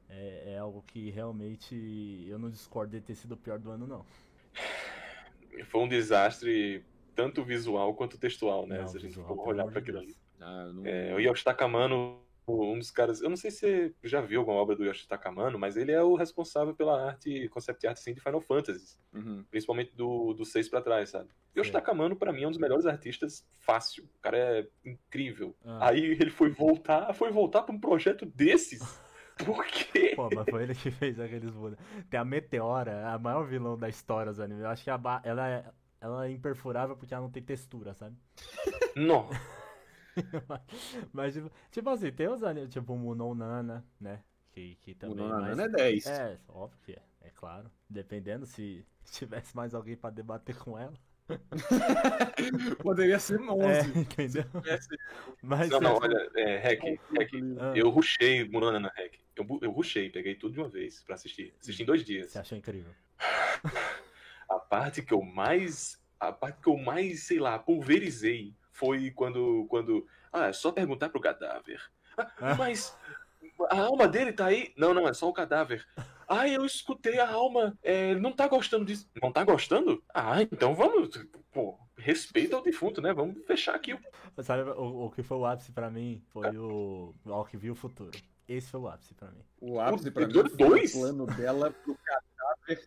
é, 0.08 0.54
é 0.54 0.58
algo 0.58 0.82
que 0.86 1.10
realmente 1.10 2.24
eu 2.28 2.38
não 2.38 2.50
discordo 2.50 2.92
de 2.92 3.00
ter 3.00 3.16
sido 3.16 3.32
o 3.32 3.36
pior 3.36 3.58
do 3.58 3.70
ano, 3.70 3.86
não. 3.86 4.06
Foi 5.66 5.82
um 5.82 5.88
desastre, 5.88 6.84
tanto 7.14 7.44
visual 7.44 7.94
quanto 7.94 8.18
textual, 8.18 8.66
né? 8.66 8.78
Não, 8.78 8.88
Se 8.88 8.96
a 8.96 9.00
gente 9.00 9.10
visual, 9.10 9.28
for 9.36 9.48
olhar 9.48 9.66
de 9.68 9.78
aquilo 9.78 9.98
ali. 9.98 10.16
Ah, 10.40 10.64
eu 10.66 10.72
não... 10.72 10.86
É, 10.86 11.14
o 11.14 11.20
Yoshi 11.20 11.44
Takamano, 11.44 12.20
um 12.48 12.78
dos 12.78 12.90
caras. 12.90 13.20
Eu 13.22 13.28
não 13.30 13.36
sei 13.36 13.50
se 13.50 13.60
você 13.60 13.94
já 14.02 14.20
viu 14.20 14.40
alguma 14.40 14.58
obra 14.58 14.74
do 14.74 14.84
Yoshi 14.84 15.06
Takamano, 15.06 15.58
mas 15.58 15.76
ele 15.76 15.92
é 15.92 16.02
o 16.02 16.14
responsável 16.16 16.74
pela 16.74 17.06
arte, 17.08 17.48
concept 17.50 17.86
art 17.86 17.96
assim, 17.98 18.14
de 18.14 18.20
Final 18.20 18.40
Fantasy. 18.40 18.98
Uhum. 19.12 19.44
Principalmente 19.50 19.94
do, 19.94 20.32
do 20.34 20.44
6 20.44 20.68
pra 20.68 20.80
trás, 20.80 21.10
sabe? 21.10 21.28
Yoshi. 21.56 21.70
Takamano, 21.70 22.16
pra 22.16 22.32
mim, 22.32 22.42
é 22.42 22.46
um 22.48 22.50
dos 22.50 22.58
melhores 22.58 22.86
artistas 22.86 23.46
fácil. 23.58 24.04
O 24.04 24.20
cara 24.20 24.36
é 24.38 24.68
incrível. 24.84 25.54
Ah. 25.64 25.90
Aí 25.90 26.02
ele 26.02 26.30
foi 26.30 26.48
voltar, 26.50 27.12
foi 27.14 27.30
voltar 27.30 27.62
pra 27.62 27.74
um 27.74 27.78
projeto 27.80 28.26
desses. 28.26 28.80
Por 29.44 29.64
quê? 29.66 30.12
Pô, 30.14 30.28
mas 30.34 30.44
foi 30.48 30.62
ele 30.64 30.74
que 30.74 30.90
fez 30.90 31.18
aqueles 31.18 31.50
bonecos. 31.50 31.84
Tem 32.10 32.20
a 32.20 32.24
Meteora, 32.24 33.08
a 33.08 33.18
maior 33.18 33.44
vilão 33.46 33.78
da 33.78 33.88
história 33.88 34.30
dos 34.30 34.38
animes. 34.40 34.62
Eu 34.62 34.68
acho 34.68 34.84
que 34.84 34.90
a 34.90 34.98
ba- 34.98 35.22
ela, 35.24 35.48
é, 35.48 35.64
ela 36.02 36.26
é 36.26 36.30
imperfurável 36.32 36.96
porque 36.96 37.14
ela 37.14 37.22
não 37.22 37.30
tem 37.30 37.42
textura, 37.42 37.94
sabe? 37.94 38.16
Não. 38.96 39.30
mas, 41.12 41.32
tipo, 41.32 41.50
tipo 41.70 41.88
assim, 41.88 42.12
tem 42.12 42.28
os 42.28 42.42
animes, 42.42 42.68
tipo 42.70 42.92
o 42.92 42.98
Munon 42.98 43.34
Nana, 43.34 43.84
né? 44.00 44.22
Que, 44.50 44.74
que 44.80 44.94
também 44.94 45.16
Nona 45.16 45.40
mais- 45.40 45.58
é 45.58 45.68
10. 45.68 46.06
É, 46.06 46.38
óbvio 46.48 46.78
que 46.84 46.92
é, 46.92 47.02
é 47.22 47.30
claro. 47.30 47.70
Dependendo 47.88 48.44
se 48.44 48.84
tivesse 49.12 49.56
mais 49.56 49.74
alguém 49.74 49.96
pra 49.96 50.10
debater 50.10 50.56
com 50.56 50.76
ela. 50.78 50.92
Poderia 52.82 53.18
ser 53.18 53.40
11. 53.40 53.64
É, 53.64 53.98
entendeu? 53.98 54.44
Mas 55.42 55.70
Não, 55.70 55.80
não, 55.80 55.90
é- 55.92 56.00
olha, 56.00 56.30
é, 56.36 56.58
Hack, 56.58 56.82
Hack, 57.16 57.30
Ah, 57.58 57.72
eu 57.76 57.88
rushei 57.88 58.46
Murana 58.48 58.80
na 58.80 58.88
Hack. 58.88 59.14
Eu, 59.36 59.46
eu 59.62 59.70
rushei, 59.70 60.10
peguei 60.10 60.34
tudo 60.34 60.52
de 60.52 60.60
uma 60.60 60.68
vez 60.68 61.02
pra 61.04 61.14
assistir. 61.14 61.54
Assisti 61.60 61.84
em 61.84 61.86
dois 61.86 62.04
dias. 62.04 62.30
você 62.32 62.38
achou 62.40 62.58
incrível? 62.58 62.92
A 64.72 64.76
parte 64.76 65.02
que 65.02 65.12
eu 65.12 65.20
mais. 65.20 66.00
A 66.18 66.32
parte 66.32 66.62
que 66.62 66.68
eu 66.70 66.78
mais, 66.78 67.24
sei 67.24 67.38
lá, 67.38 67.58
pulverizei 67.58 68.54
foi 68.70 69.10
quando. 69.10 69.66
quando 69.68 70.06
ah, 70.32 70.46
é 70.46 70.52
só 70.54 70.72
perguntar 70.72 71.10
pro 71.10 71.20
cadáver. 71.20 71.78
Ah, 72.16 72.32
Ah. 72.40 72.54
Mas. 72.54 72.96
A 73.70 73.80
alma 73.82 74.08
dele 74.08 74.32
tá 74.32 74.46
aí? 74.46 74.72
Não, 74.76 74.94
não, 74.94 75.06
é 75.06 75.12
só 75.12 75.28
o 75.28 75.32
cadáver. 75.32 75.86
Ah, 76.26 76.48
eu 76.48 76.64
escutei 76.64 77.18
a 77.20 77.30
alma. 77.30 77.76
É, 77.82 78.14
não 78.14 78.32
tá 78.32 78.48
gostando 78.48 78.84
disso. 78.86 79.06
Não 79.22 79.30
tá 79.30 79.44
gostando? 79.44 80.02
Ah, 80.14 80.40
então 80.42 80.74
vamos. 80.74 81.10
Pô, 81.52 81.78
respeita 81.96 82.56
o 82.56 82.62
defunto, 82.62 83.02
né? 83.02 83.12
Vamos 83.12 83.44
fechar 83.46 83.74
aqui. 83.74 83.92
o- 83.92 84.42
Sabe 84.42 84.62
o, 84.70 85.04
o 85.06 85.10
que 85.10 85.22
foi 85.22 85.36
o 85.36 85.44
ápice 85.44 85.70
pra 85.70 85.90
mim? 85.90 86.22
Foi 86.30 86.56
o. 86.56 87.14
O 87.26 87.44
que 87.44 87.58
viu 87.58 87.74
o 87.74 87.76
futuro. 87.76 88.18
Esse 88.48 88.70
foi 88.70 88.80
o 88.80 88.88
ápice 88.88 89.12
pra 89.14 89.28
mim. 89.30 89.44
O 89.60 89.78
ápice 89.78 90.10
pra 90.10 90.26
mim 90.26 90.32
foi 90.32 90.42
o 90.42 90.56
dois? 90.56 90.92
plano 90.92 91.26
dela 91.26 91.70
pro 91.70 91.94
cadáver 91.96 92.31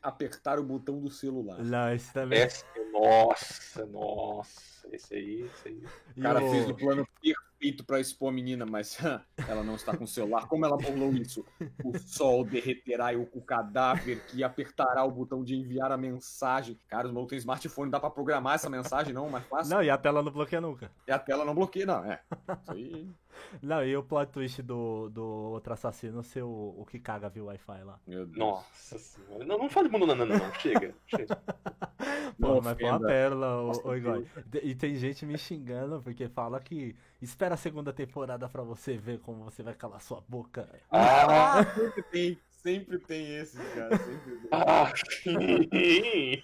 apertar 0.01 0.60
o 0.60 0.63
botão 0.63 1.00
do 1.00 1.10
celular. 1.10 1.63
Não, 1.63 1.94
esse 1.94 2.13
também. 2.13 2.39
Essa, 2.39 2.65
nossa, 2.92 3.86
nossa. 3.86 4.75
Esse 4.92 5.15
aí, 5.15 5.42
esse 5.42 5.68
aí. 5.68 5.84
E 6.15 6.20
O 6.20 6.24
cara 6.24 6.39
fez 6.42 6.70
o 6.70 6.75
plano 6.75 7.08
perfeito 7.22 7.84
pra 7.84 8.00
expor 8.00 8.30
a 8.30 8.32
menina, 8.32 8.65
mas 8.65 8.98
ela 9.48 9.63
não 9.63 9.75
está 9.75 9.96
com 9.98 10.04
o 10.04 10.08
celular. 10.08 10.48
Como 10.48 10.65
ela 10.65 10.77
burlou 10.77 11.12
isso? 11.13 11.46
O 11.84 11.98
sol 11.98 12.46
derreterá 12.46 13.18
o, 13.18 13.27
o 13.34 13.42
cadáver 13.42 14.22
que 14.27 14.44
apertará 14.44 15.04
o 15.04 15.12
botão 15.12 15.44
de 15.44 15.56
enviar 15.56 15.92
a 15.92 15.98
mensagem. 15.98 16.80
Cara, 16.88 17.08
os 17.08 17.13
malucos 17.13 17.32
têm 17.32 17.39
smartphone, 17.39 17.92
dá 17.92 18.00
pra 18.00 18.10
programar 18.10 18.56
essa 18.56 18.70
mensagem, 18.70 19.13
não? 19.13 19.30
Mais 19.30 19.46
fácil. 19.46 19.74
Não, 19.75 19.84
e 19.84 19.89
a 19.89 19.98
tela 19.98 20.22
não 20.22 20.32
bloqueia 20.32 20.62
nunca. 20.62 20.92
E 21.08 21.12
a 21.12 21.20
tela 21.20 21.44
não 21.44 21.56
bloqueia, 21.56 21.86
não. 21.86 22.06
É. 22.06 22.22
Isso 22.62 22.72
aí. 22.72 23.10
Não, 23.62 23.84
e 23.84 23.96
o 23.96 24.04
plot 24.04 24.32
twist 24.32 24.62
do, 24.62 25.10
do 25.10 25.24
outro 25.24 25.74
assassino 25.74 26.24
ser 26.24 26.44
o, 26.44 26.75
o 26.77 26.86
que 26.89 27.00
caga 27.00 27.30
via 27.30 27.44
Wi-Fi 27.44 27.84
lá. 27.84 28.00
Meu 28.08 28.25
Deus. 28.25 28.38
Nossa 28.38 28.98
senhora. 28.98 29.46
Não, 29.46 29.58
não 29.58 29.70
fale 29.70 29.89
mundo 29.89 30.06
não, 30.08 30.15
não, 30.15 30.25
não. 30.25 30.54
Chega, 30.56 30.94
chega. 31.08 31.36
Pô, 32.39 32.62
mas 32.62 32.77
foi 32.77 32.89
uma 32.89 33.00
pérola, 33.00 33.80
ô 33.84 33.96
Igor. 33.96 34.24
E 34.62 34.75
tem 34.75 34.96
gente 34.96 35.25
me 35.25 35.38
xingando 35.38 36.01
porque 36.01 36.27
fala 36.27 36.60
que 36.60 36.96
espera 37.22 37.56
a 37.56 37.58
segunda 37.58 37.92
temporada 37.94 38.48
pra 38.50 38.63
você 38.63 38.98
ver 38.98 39.20
como 39.20 39.44
você 39.44 39.63
vai 39.63 39.74
calar 39.74 40.01
sua 40.01 40.22
boca. 40.27 40.68
Ah, 40.92 41.60
Ah, 41.60 41.65
sempre 41.65 42.04
tem. 42.04 42.39
Sempre 42.65 42.98
tem 42.98 43.36
esses, 43.38 43.60
cara. 43.75 43.96
Sempre 43.96 44.38
tem. 44.38 44.50
ah, 44.51 44.92
sim. 45.22 46.42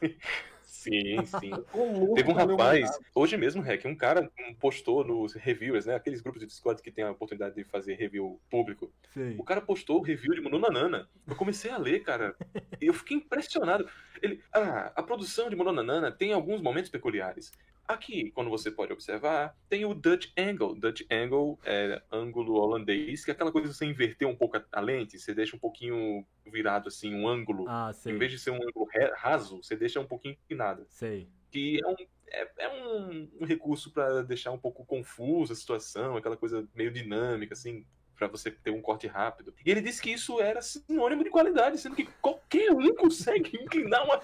Sim, 0.71 1.25
sim. 1.25 1.51
Teve 2.15 2.31
um 2.31 2.33
rapaz, 2.33 2.97
hoje 3.13 3.35
mesmo, 3.35 3.61
Rec, 3.61 3.83
um 3.83 3.93
cara 3.93 4.31
postou 4.57 5.03
nos 5.03 5.33
reviewers, 5.33 5.85
né? 5.85 5.95
Aqueles 5.95 6.21
grupos 6.21 6.39
de 6.39 6.47
Discord 6.47 6.81
que 6.81 6.89
tem 6.89 7.03
a 7.03 7.11
oportunidade 7.11 7.55
de 7.55 7.65
fazer 7.65 7.95
review 7.95 8.39
público. 8.49 8.89
Sei. 9.13 9.35
O 9.37 9.43
cara 9.43 9.59
postou 9.59 9.99
o 9.99 10.01
review 10.01 10.33
de 10.33 10.39
Mononanana. 10.39 11.09
Eu 11.27 11.35
comecei 11.35 11.69
a 11.69 11.77
ler, 11.77 12.03
cara. 12.03 12.33
E 12.79 12.85
eu 12.85 12.93
fiquei 12.93 13.17
impressionado. 13.17 13.85
Ele, 14.21 14.41
ah, 14.53 14.93
a 14.95 15.03
produção 15.03 15.49
de 15.49 15.57
Mononanana 15.57 16.09
tem 16.09 16.31
alguns 16.31 16.61
momentos 16.61 16.89
peculiares. 16.89 17.51
Aqui, 17.85 18.31
quando 18.31 18.49
você 18.49 18.71
pode 18.71 18.93
observar, 18.93 19.53
tem 19.67 19.83
o 19.83 19.93
Dutch 19.93 20.29
Angle. 20.37 20.79
Dutch 20.79 21.01
Angle 21.11 21.59
é 21.65 22.01
ângulo 22.09 22.53
holandês, 22.53 23.25
que 23.25 23.31
é 23.31 23.33
aquela 23.33 23.51
coisa 23.51 23.67
de 23.67 23.73
você 23.75 23.85
inverter 23.85 24.25
um 24.25 24.35
pouco 24.35 24.57
a 24.71 24.79
lente, 24.79 25.19
você 25.19 25.33
deixa 25.33 25.57
um 25.57 25.59
pouquinho 25.59 26.25
virado 26.45 26.87
assim, 26.87 27.13
um 27.13 27.27
ângulo. 27.27 27.65
Ah, 27.67 27.91
sei. 27.93 28.13
Em 28.13 28.17
vez 28.17 28.31
de 28.31 28.39
ser 28.39 28.51
um 28.51 28.55
ângulo 28.55 28.87
raso, 29.15 29.61
você 29.63 29.75
deixa 29.75 29.99
um 29.99 30.07
pouquinho 30.07 30.33
inclinado. 30.43 30.85
Sei. 30.89 31.29
Que 31.51 31.79
é 31.83 31.87
um, 31.87 31.95
é, 32.27 32.51
é 32.57 32.69
um, 32.69 33.29
um 33.41 33.45
recurso 33.45 33.91
para 33.91 34.23
deixar 34.23 34.51
um 34.51 34.57
pouco 34.57 34.85
confusa 34.85 35.53
a 35.53 35.55
situação, 35.55 36.15
aquela 36.15 36.37
coisa 36.37 36.67
meio 36.73 36.91
dinâmica, 36.91 37.53
assim, 37.53 37.85
para 38.15 38.27
você 38.27 38.51
ter 38.51 38.71
um 38.71 38.81
corte 38.81 39.07
rápido. 39.07 39.53
E 39.65 39.69
ele 39.69 39.81
disse 39.81 40.01
que 40.01 40.11
isso 40.11 40.39
era 40.39 40.61
sinônimo 40.61 41.23
de 41.23 41.29
qualidade, 41.29 41.77
sendo 41.77 41.95
que 41.95 42.05
qualquer 42.21 42.71
um 42.71 42.93
consegue 42.95 43.57
inclinar 43.61 44.03
uma. 44.03 44.21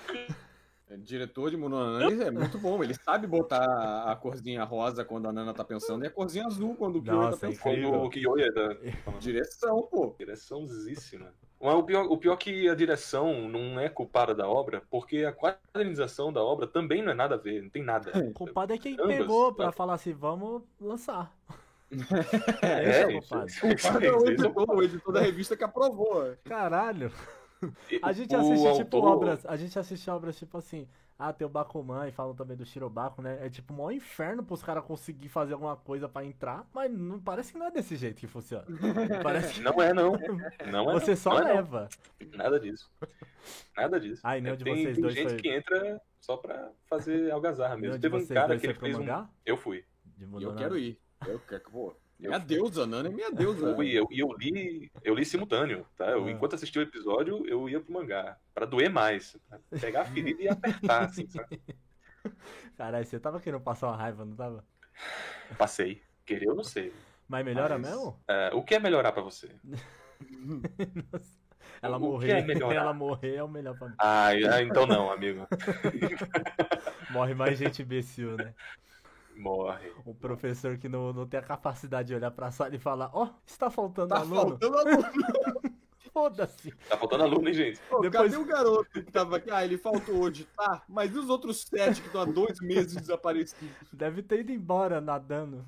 É, 0.89 0.95
Diretor 0.95 1.49
de 1.49 1.57
Mononani 1.57 2.23
é 2.23 2.31
muito 2.31 2.57
bom. 2.57 2.81
Ele 2.83 2.93
sabe 2.93 3.27
botar 3.27 4.03
a 4.09 4.15
corzinha 4.15 4.63
rosa 4.63 5.03
quando 5.03 5.27
a 5.27 5.33
Nana 5.33 5.53
tá 5.53 5.63
pensando 5.63 6.03
e 6.05 6.07
a 6.07 6.11
corzinha 6.11 6.45
azul 6.45 6.75
quando 6.75 6.97
o 6.97 7.01
Kyo 7.01 7.11
tá 7.11 7.13
Nossa, 7.13 7.45
é 7.45 7.49
pensando. 7.49 7.61
Quando 7.63 8.05
o 8.05 8.09
Kiyoya 8.09 8.51
da 8.53 9.11
Direção, 9.19 9.81
pô. 9.91 10.15
direçãozíssima. 10.17 11.33
Mas 11.59 11.73
o 11.73 11.83
pior, 11.83 12.05
o 12.05 12.17
pior 12.17 12.33
é 12.33 12.37
que 12.37 12.69
a 12.69 12.75
direção 12.75 13.47
não 13.49 13.79
é 13.79 13.89
culpada 13.89 14.33
da 14.35 14.47
obra, 14.47 14.83
porque 14.91 15.25
a 15.25 15.31
quadrinização 15.33 16.31
da 16.31 16.41
obra 16.43 16.67
também 16.67 17.01
não 17.01 17.11
é 17.11 17.15
nada 17.15 17.35
a 17.35 17.37
ver, 17.37 17.63
não 17.63 17.69
tem 17.69 17.83
nada. 17.83 18.11
O 18.15 18.31
culpado 18.31 18.73
é 18.73 18.77
quem 18.77 18.93
Ambas. 18.93 19.07
pegou 19.17 19.53
pra 19.53 19.71
falar 19.71 19.95
assim, 19.95 20.13
vamos 20.13 20.61
lançar. 20.79 21.31
É, 22.61 22.89
Esse 22.89 22.99
é 23.01 23.07
o 23.07 23.11
isso- 23.11 23.29
culpado. 23.29 23.47
isso- 23.47 23.61
Culpado 23.61 24.05
é 24.05 24.11
o 24.11 24.17
isso- 24.17 24.27
editor, 24.27 24.69
o 24.69 24.83
editor 24.83 25.13
da 25.13 25.21
revista 25.21 25.57
que 25.57 25.63
aprovou. 25.63 26.35
Caralho. 26.43 27.11
A 28.03 28.11
gente 28.11 28.35
o 28.35 28.39
assiste, 28.39 28.77
tipo, 28.77 28.97
autor- 28.97 29.11
obras. 29.13 29.45
A 29.45 29.55
gente 29.55 29.79
assiste 29.79 30.09
obras, 30.09 30.37
tipo 30.37 30.57
assim. 30.57 30.87
Ah, 31.19 31.33
tem 31.33 31.47
o 31.47 31.49
Bakuman 31.49 32.07
e 32.07 32.11
falam 32.11 32.35
também 32.35 32.55
do 32.55 32.63
Shirobako, 32.63 33.23
né? 33.23 33.39
É 33.43 33.49
tipo 33.49 33.73
o 33.73 33.77
maior 33.77 33.91
inferno 33.91 34.43
pros 34.43 34.61
caras 34.61 34.83
conseguir 34.83 35.29
fazer 35.29 35.53
alguma 35.53 35.75
coisa 35.75 36.07
pra 36.07 36.23
entrar, 36.23 36.67
mas 36.71 36.91
não 36.91 37.19
parece 37.19 37.51
que 37.53 37.57
não 37.57 37.65
é 37.65 37.71
desse 37.71 37.95
jeito 37.95 38.19
que 38.19 38.27
funciona. 38.27 38.65
Parece 39.23 39.55
que 39.55 39.61
Não 39.61 39.81
é, 39.81 39.93
não. 39.93 40.11
Não 40.71 40.91
é. 40.91 40.93
você 40.93 41.11
não. 41.11 41.17
só 41.17 41.29
Não 41.31 41.37
é, 41.39 41.41
não. 41.43 41.55
leva. 41.55 41.89
Nada 42.35 42.59
disso. 42.59 42.91
Nada 43.75 43.99
disso. 43.99 44.21
Ah, 44.23 44.37
e 44.37 44.41
nenhum 44.41 44.55
de 44.57 44.63
tem, 44.63 44.75
vocês 44.75 44.93
tem 44.95 45.01
dois 45.01 45.15
gente 45.15 45.29
foi- 45.29 45.37
que 45.41 45.49
entra 45.49 46.01
só 46.21 46.37
pra 46.37 46.71
fazer 46.87 47.31
algazarra 47.31 47.75
mesmo. 47.77 47.95
de 47.95 48.01
Teve 48.01 48.15
um 48.15 48.19
vocês 48.19 48.33
cara 48.33 48.47
dois 48.49 48.61
que 48.61 48.67
ele 48.67 48.73
fez 48.75 48.97
um. 48.99 49.05
Eu 49.43 49.57
fui. 49.57 49.83
De 50.05 50.25
E 50.25 50.43
eu 50.43 50.55
quero 50.55 50.77
ir. 50.77 50.99
Eu 51.25 51.39
quero, 51.39 51.63
pô. 51.71 51.95
Eu 52.19 52.29
Minha 52.31 52.39
deusa, 52.39 52.87
Nana 52.87 53.09
é 53.09 53.11
minha 53.11 53.31
deusa. 53.31 53.67
Eu 53.67 53.75
fui, 53.75 53.91
eu- 53.91 54.07
E 54.09 54.19
eu, 54.19 54.33
li. 54.33 54.91
Eu 55.03 55.13
li 55.13 55.23
simultâneo, 55.23 55.85
tá? 55.95 56.07
Eu, 56.07 56.25
Ah. 56.25 56.31
Enquanto 56.31 56.55
assistia 56.55 56.81
o 56.81 56.83
episódio, 56.83 57.45
eu 57.47 57.69
ia 57.69 57.79
pro 57.79 57.93
mangá. 57.93 58.37
Pra 58.55 58.65
doer 58.65 58.89
mais. 58.89 59.37
Pra 59.47 59.59
pegar 59.79 60.01
a 60.01 60.05
ferida 60.05 60.41
e 60.41 60.49
apertar, 60.49 61.03
assim, 61.05 61.27
sabe? 61.27 61.61
Caralho, 62.75 63.05
você 63.05 63.19
tava 63.19 63.39
querendo 63.39 63.61
passar 63.61 63.87
uma 63.87 63.95
raiva, 63.97 64.25
não 64.25 64.35
tava? 64.35 64.65
Passei. 65.57 66.01
Querer 66.25 66.47
eu 66.47 66.55
não 66.55 66.63
sei. 66.63 66.91
Mas 67.27 67.45
melhora 67.45 67.77
Mas- 67.77 67.89
mesmo? 67.91 68.19
É, 68.27 68.49
o 68.53 68.63
que 68.63 68.73
é 68.75 68.79
melhorar 68.79 69.11
pra 69.11 69.21
você? 69.21 69.49
Ela 71.81 71.97
o 71.97 71.99
que 71.99 72.05
morrer, 72.07 72.31
é 72.31 72.75
ela 72.75 72.93
morrer 72.93 73.35
é 73.35 73.43
o 73.43 73.47
melhor 73.47 73.77
pra 73.77 73.89
mim. 73.89 73.95
Ah, 73.99 74.27
ah, 74.29 74.61
então 74.63 74.87
não, 74.87 75.11
amigo. 75.11 75.45
Morre 77.11 77.33
mais 77.35 77.57
gente 77.59 77.81
imbecil, 77.83 78.35
né? 78.37 78.53
Morre. 79.37 79.91
Um 80.05 80.13
professor 80.13 80.77
que 80.77 80.89
não, 80.89 81.13
não 81.13 81.27
tem 81.27 81.39
a 81.39 81.43
capacidade 81.43 82.07
de 82.09 82.15
olhar 82.15 82.31
pra 82.31 82.51
sala 82.51 82.75
e 82.75 82.79
falar, 82.79 83.09
ó, 83.13 83.29
está 83.45 83.69
faltando 83.69 84.09
Tá 84.09 84.19
aluno. 84.19 84.57
faltando 84.59 84.77
aluno. 84.77 85.03
Foda-se. 86.13 86.71
Tá 86.89 86.97
faltando 86.97 87.23
aluno, 87.23 87.47
hein, 87.47 87.53
gente? 87.53 87.79
Pô, 87.89 87.99
Depois- 87.99 88.31
Cadê 88.31 88.37
o 88.43 88.45
garoto 88.45 88.89
que 88.89 89.11
tava 89.11 89.37
aqui? 89.37 89.51
Ah, 89.51 89.63
ele 89.63 89.77
faltou 89.77 90.15
hoje, 90.15 90.47
tá? 90.55 90.83
Mas 90.89 91.13
e 91.13 91.17
os 91.19 91.29
outros 91.29 91.61
sete 91.61 92.01
que 92.01 92.07
estão 92.07 92.21
há 92.21 92.25
dois 92.25 92.59
meses 92.59 92.95
desaparecidos? 92.95 93.75
Deve 93.93 94.23
ter 94.23 94.39
ido 94.39 94.51
embora 94.51 94.99
nadando. 94.99 95.63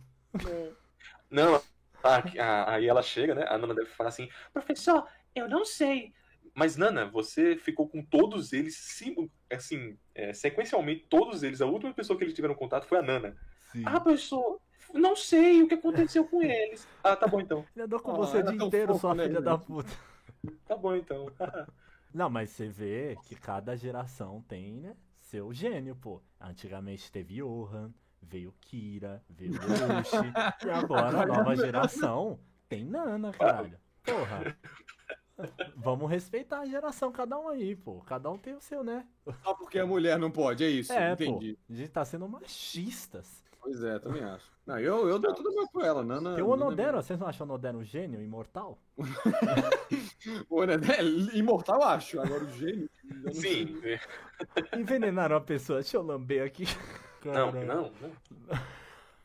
Não, 1.29 1.55
ah, 2.03 2.23
ah, 2.39 2.73
aí 2.73 2.87
ela 2.87 3.03
chega, 3.03 3.35
né? 3.35 3.45
A 3.47 3.57
Nana 3.59 3.75
deve 3.75 3.89
falar 3.91 4.09
assim: 4.09 4.27
professor, 4.51 5.05
eu 5.35 5.47
não 5.47 5.63
sei. 5.65 6.13
Mas, 6.55 6.75
Nana, 6.75 7.05
você 7.05 7.55
ficou 7.55 7.87
com 7.87 8.03
todos 8.03 8.51
eles, 8.51 8.75
sim, 8.75 9.29
assim, 9.51 9.97
é, 10.15 10.33
sequencialmente, 10.33 11.05
todos 11.07 11.43
eles. 11.43 11.61
A 11.61 11.65
última 11.67 11.93
pessoa 11.93 12.17
que 12.17 12.23
eles 12.23 12.33
tiveram 12.33 12.55
contato 12.55 12.85
foi 12.87 12.97
a 12.97 13.01
Nana. 13.03 13.37
Sim. 13.71 13.83
Ah, 13.85 13.99
professor, 13.99 14.59
não 14.93 15.15
sei 15.15 15.61
o 15.63 15.67
que 15.67 15.75
aconteceu 15.75 16.25
com 16.25 16.41
eles. 16.41 16.87
Ah, 17.03 17.15
tá 17.15 17.27
bom 17.27 17.39
então. 17.39 17.65
Ele 17.75 17.85
andou 17.85 17.99
com 17.99 18.11
Ah, 18.11 18.15
você 18.15 18.37
o 18.37 18.39
era 18.39 18.51
dia 18.51 18.65
inteiro, 18.65 18.93
fofo, 18.93 18.99
sua 18.99 19.15
né, 19.15 19.27
filha 19.27 19.41
da 19.41 19.57
puta. 19.57 19.91
Tá 20.65 20.75
bom 20.75 20.95
então. 20.95 21.27
Não, 22.13 22.29
mas 22.29 22.49
você 22.49 22.67
vê 22.67 23.17
que 23.23 23.35
cada 23.35 23.75
geração 23.75 24.43
tem, 24.47 24.79
né, 24.79 24.95
seu 25.19 25.53
gênio, 25.53 25.95
pô. 25.95 26.21
Antigamente 26.41 27.11
teve 27.11 27.35
Johan, 27.35 27.93
veio 28.21 28.53
Kira, 28.61 29.23
veio 29.29 29.51
Yoshi, 29.53 30.65
e 30.65 30.69
agora 30.71 31.21
a 31.21 31.25
nova 31.25 31.55
geração 31.55 32.39
tem 32.67 32.83
Nana, 32.83 33.31
caralho. 33.31 33.77
Porra. 34.03 34.57
Vamos 35.75 36.09
respeitar 36.09 36.59
a 36.61 36.65
geração, 36.65 37.11
cada 37.11 37.37
um 37.37 37.47
aí, 37.47 37.75
pô. 37.75 38.01
Cada 38.01 38.29
um 38.29 38.37
tem 38.37 38.55
o 38.55 38.61
seu, 38.61 38.83
né? 38.83 39.05
Só 39.43 39.53
porque 39.53 39.77
a 39.79 39.85
mulher 39.85 40.17
não 40.17 40.31
pode, 40.31 40.63
é 40.63 40.69
isso? 40.69 40.91
É, 40.91 41.13
entendi. 41.13 41.53
pô. 41.53 41.73
A 41.73 41.77
gente 41.77 41.89
tá 41.89 42.03
sendo 42.03 42.27
machistas. 42.27 43.43
Pois 43.61 43.83
é, 43.83 43.99
também 43.99 44.23
acho. 44.23 44.45
Não, 44.65 44.79
eu, 44.79 45.07
eu 45.09 45.19
dou 45.19 45.33
tudo 45.33 45.53
mais 45.53 45.69
pra 45.71 45.87
ela, 45.87 46.03
Nana. 46.03 46.35
Tem 46.35 46.43
o 46.43 46.49
Nana 46.49 46.63
é 46.63 46.67
Onodera, 46.67 47.01
vocês 47.01 47.19
não 47.19 47.27
acham 47.27 47.45
o 47.45 47.49
Onodera 47.49 47.77
um 47.77 47.83
gênio, 47.83 48.21
imortal? 48.21 48.77
O 50.49 50.61
Onodera 50.61 51.01
é 51.01 51.37
imortal, 51.37 51.81
acho. 51.83 52.19
Agora 52.19 52.43
o 52.43 52.49
gênio. 52.51 52.89
Sim. 53.31 53.81
Envenenaram 54.77 55.37
a 55.37 55.41
pessoa. 55.41 55.79
Deixa 55.79 55.97
eu 55.97 56.03
lamber 56.03 56.45
aqui. 56.45 56.65
Não, 57.25 57.51
não, 57.51 57.65
não. 57.65 57.91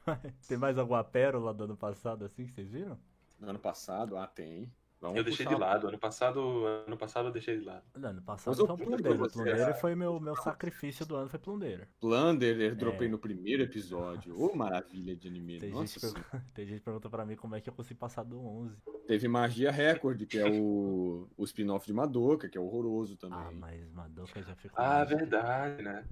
Tem 0.49 0.57
mais 0.57 0.79
alguma 0.79 1.03
pérola 1.05 1.53
do 1.53 1.65
ano 1.65 1.77
passado 1.77 2.25
assim 2.25 2.45
que 2.47 2.53
vocês 2.53 2.71
viram? 2.71 2.99
No 3.41 3.51
ano 3.51 3.59
passado, 3.59 4.17
ah, 4.17 4.27
tem. 4.27 4.71
Vamos 5.05 5.19
Eu 5.19 5.25
deixei 5.25 5.45
puxar 5.45 5.55
de 5.57 5.61
lado. 5.61 5.89
Ano 5.89 5.99
passado, 5.99 6.41
ano 6.87 6.97
passado 6.97 7.29
eu 7.29 7.33
deixei 7.33 7.59
de 7.59 7.65
lado. 7.67 7.83
No 7.95 8.09
ano 8.09 8.23
passado 8.23 8.57
foi 8.57 8.65
o 8.65 8.69
pude 8.79 9.03
Plundeiro. 9.03 9.75
foi 9.75 9.95
meu, 9.95 10.19
meu 10.19 10.35
sacrifício 10.35 11.05
do 11.05 11.15
ano, 11.15 11.29
foi 11.29 11.39
Plundeiro. 11.39 11.87
Plunder, 12.01 12.59
eu 12.59 12.73
É. 12.73 12.75
dropei 12.75 13.07
no 13.07 13.19
primeiro 13.19 13.63
episódio. 13.63 14.35
Ô, 14.41 14.57
maravilha 14.57 15.15
de 15.15 15.29
anime. 15.29 15.59
Tem 15.61 15.71
Nossa 15.71 16.01
gente, 16.09 16.25
Tem 16.55 16.67
gente 16.67 16.79
que 16.79 16.85
pergunta 16.85 17.11
pra 17.11 17.27
mim 17.27 17.37
como 17.37 17.55
é 17.55 17.61
que 17.61 17.69
eu 17.69 17.75
consigo 17.75 18.01
passar 18.01 18.23
do 18.25 18.41
11. 18.43 18.77
Teve 19.07 19.29
Magia 19.29 19.71
Record, 19.71 20.25
que 20.27 20.39
é 20.39 20.51
o, 20.51 21.29
o 21.37 21.45
spin-off 21.45 21.87
de 21.87 21.93
Madoka, 21.93 22.49
que 22.49 22.57
é 22.57 22.61
horroroso 22.61 23.19
também. 23.19 23.39
Ah, 23.39 23.53
mas 23.53 23.87
Madoka 23.93 24.43
já 24.43 24.55
ficou. 24.55 24.83
Ah, 24.83 25.05
verdade, 25.05 25.83
né? 25.83 26.05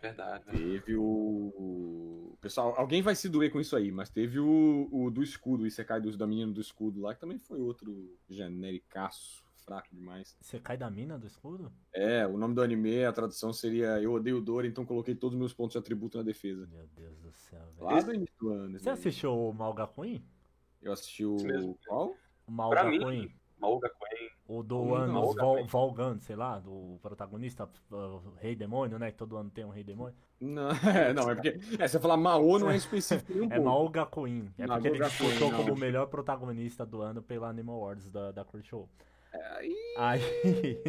Verdade. 0.00 0.44
né? 0.46 0.52
Teve 0.52 0.96
o... 0.96 2.36
Pessoal, 2.40 2.74
alguém 2.76 3.02
vai 3.02 3.14
se 3.14 3.28
doer 3.28 3.50
com 3.50 3.60
isso 3.60 3.74
aí, 3.74 3.90
mas 3.90 4.10
teve 4.10 4.38
o, 4.38 4.88
o 4.92 5.10
do 5.10 5.22
escudo, 5.22 5.64
o 5.64 5.66
Isekai 5.66 6.00
do, 6.00 6.16
da 6.16 6.26
menina 6.26 6.52
do 6.52 6.60
escudo 6.60 7.00
lá, 7.00 7.14
que 7.14 7.20
também 7.20 7.38
foi 7.38 7.60
outro 7.60 8.16
genericaço, 8.28 9.44
fraco 9.64 9.88
demais. 9.92 10.36
Você 10.40 10.60
cai 10.60 10.76
da 10.76 10.88
mina 10.88 11.18
do 11.18 11.26
escudo? 11.26 11.72
É, 11.92 12.26
o 12.26 12.38
nome 12.38 12.54
do 12.54 12.62
anime, 12.62 13.04
a 13.04 13.12
tradução 13.12 13.52
seria 13.52 14.00
Eu 14.00 14.12
odeio 14.12 14.40
dor, 14.40 14.64
então 14.64 14.86
coloquei 14.86 15.14
todos 15.14 15.34
os 15.34 15.38
meus 15.38 15.52
pontos 15.52 15.72
de 15.72 15.78
atributo 15.78 16.16
na 16.16 16.24
defesa. 16.24 16.66
Meu 16.66 16.86
Deus 16.96 17.18
do 17.18 17.32
céu, 17.32 17.66
velho. 17.76 17.84
Lá 17.84 18.00
do 18.00 18.14
início 18.14 18.34
do 18.38 18.50
ano. 18.50 18.78
Você 18.78 18.90
assistiu 18.90 19.36
o 19.36 19.52
Malga 19.52 19.86
Queen? 19.88 20.24
Eu 20.80 20.92
assisti 20.92 21.24
o. 21.24 21.36
Qual? 21.86 22.14
O 22.46 22.52
Malga 22.52 22.76
Pra 22.76 22.90
mim, 22.90 23.00
Queen? 23.00 23.34
Maoga 23.58 23.90
Queen. 23.90 24.30
O 24.48 24.62
do 24.62 24.82
Não, 24.82 24.94
ano 24.94 25.12
Malga 25.12 25.42
Vol. 25.42 25.66
Volgan, 25.66 26.18
sei 26.20 26.34
lá, 26.34 26.58
do 26.58 26.98
protagonista, 27.02 27.68
o 27.90 28.32
Rei 28.40 28.56
Demônio, 28.56 28.98
né? 28.98 29.10
Que 29.12 29.18
todo 29.18 29.36
ano 29.36 29.50
tem 29.50 29.62
um 29.62 29.68
Rei 29.68 29.84
Demônio. 29.84 30.14
Não, 30.40 30.70
é, 30.88 31.12
não, 31.12 31.30
é 31.30 31.34
porque. 31.34 31.60
É, 31.78 31.86
você 31.86 32.00
falar 32.00 32.16
Maô 32.16 32.58
não 32.58 32.70
é 32.70 32.76
específico 32.78 33.30
nem 33.34 33.46
um 33.46 33.52
É. 33.52 33.60
Malga 33.60 34.06
Queen. 34.06 34.50
É 34.56 34.66
porque 34.66 34.88
ele 34.88 35.00
disputou 35.04 35.52
como 35.52 35.74
o 35.74 35.78
melhor 35.78 36.06
protagonista 36.06 36.86
do 36.86 37.02
ano 37.02 37.20
pela 37.22 37.48
Animal 37.50 37.76
Awards 37.76 38.08
da, 38.10 38.32
da 38.32 38.42
Crunchyroll. 38.42 38.88
Aí 39.58 39.76
Aí. 39.98 40.82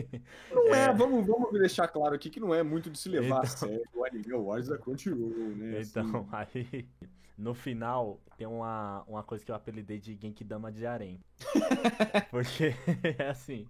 não 0.49 0.73
é, 0.73 0.85
É. 0.87 0.93
vamos, 0.93 1.27
vamos 1.27 1.51
deixar 1.51 1.89
claro 1.89 2.15
aqui 2.15 2.29
que 2.29 2.39
não 2.39 2.55
é 2.55 2.63
muito 2.63 2.89
de 2.89 2.97
se 2.97 3.09
levar 3.09 3.39
a 3.41 3.43
Então. 3.45 3.67
sério 3.67 3.83
o 3.93 4.05
anime 4.05 4.33
Awards 4.33 4.69
da 4.69 4.77
Crunchyroll, 4.77 5.29
né? 5.57 5.81
Então, 5.81 6.25
aí, 6.31 6.87
no 7.39 7.53
final, 7.53 8.19
tem 8.37 8.45
uma, 8.45 9.03
uma 9.07 9.23
coisa 9.23 9.43
que 9.45 9.49
eu 9.49 9.55
apelidei 9.55 9.97
de 9.97 10.13
Genkidama 10.13 10.69
de 10.71 10.85
Arém. 10.85 11.23
Porque, 12.29 12.75
é 13.17 13.29
assim, 13.29 13.65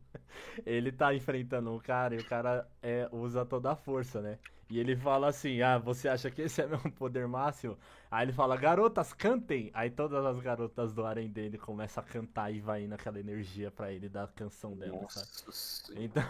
ele 0.65 0.91
tá 0.91 1.13
enfrentando 1.13 1.71
um 1.71 1.77
cara 1.77 2.15
e 2.15 2.17
o 2.17 2.25
cara 2.25 2.67
é, 2.81 3.07
usa 3.11 3.45
toda 3.45 3.71
a 3.71 3.75
força, 3.75 4.21
né? 4.21 4.39
E 4.71 4.79
ele 4.79 4.95
fala 4.95 5.27
assim, 5.27 5.61
ah, 5.61 5.77
você 5.77 6.07
acha 6.09 6.31
que 6.31 6.41
esse 6.41 6.61
é 6.61 6.67
meu 6.67 6.79
poder 6.97 7.27
máximo? 7.27 7.77
Aí 8.09 8.25
ele 8.25 8.33
fala, 8.33 8.57
garotas, 8.57 9.13
cantem! 9.13 9.69
Aí 9.73 9.91
todas 9.91 10.25
as 10.25 10.39
garotas 10.39 10.91
do 10.91 11.05
harém 11.05 11.29
dele 11.29 11.57
começam 11.59 12.03
a 12.03 12.07
cantar 12.07 12.51
e 12.51 12.59
vai 12.59 12.83
indo 12.83 12.93
aquela 12.93 13.19
energia 13.19 13.69
pra 13.69 13.91
ele 13.91 14.09
da 14.09 14.27
canção 14.27 14.75
dela, 14.75 15.07
sabe? 15.09 15.27
Nossa 15.45 15.51
Senhora. 15.51 16.03
Então, 16.03 16.23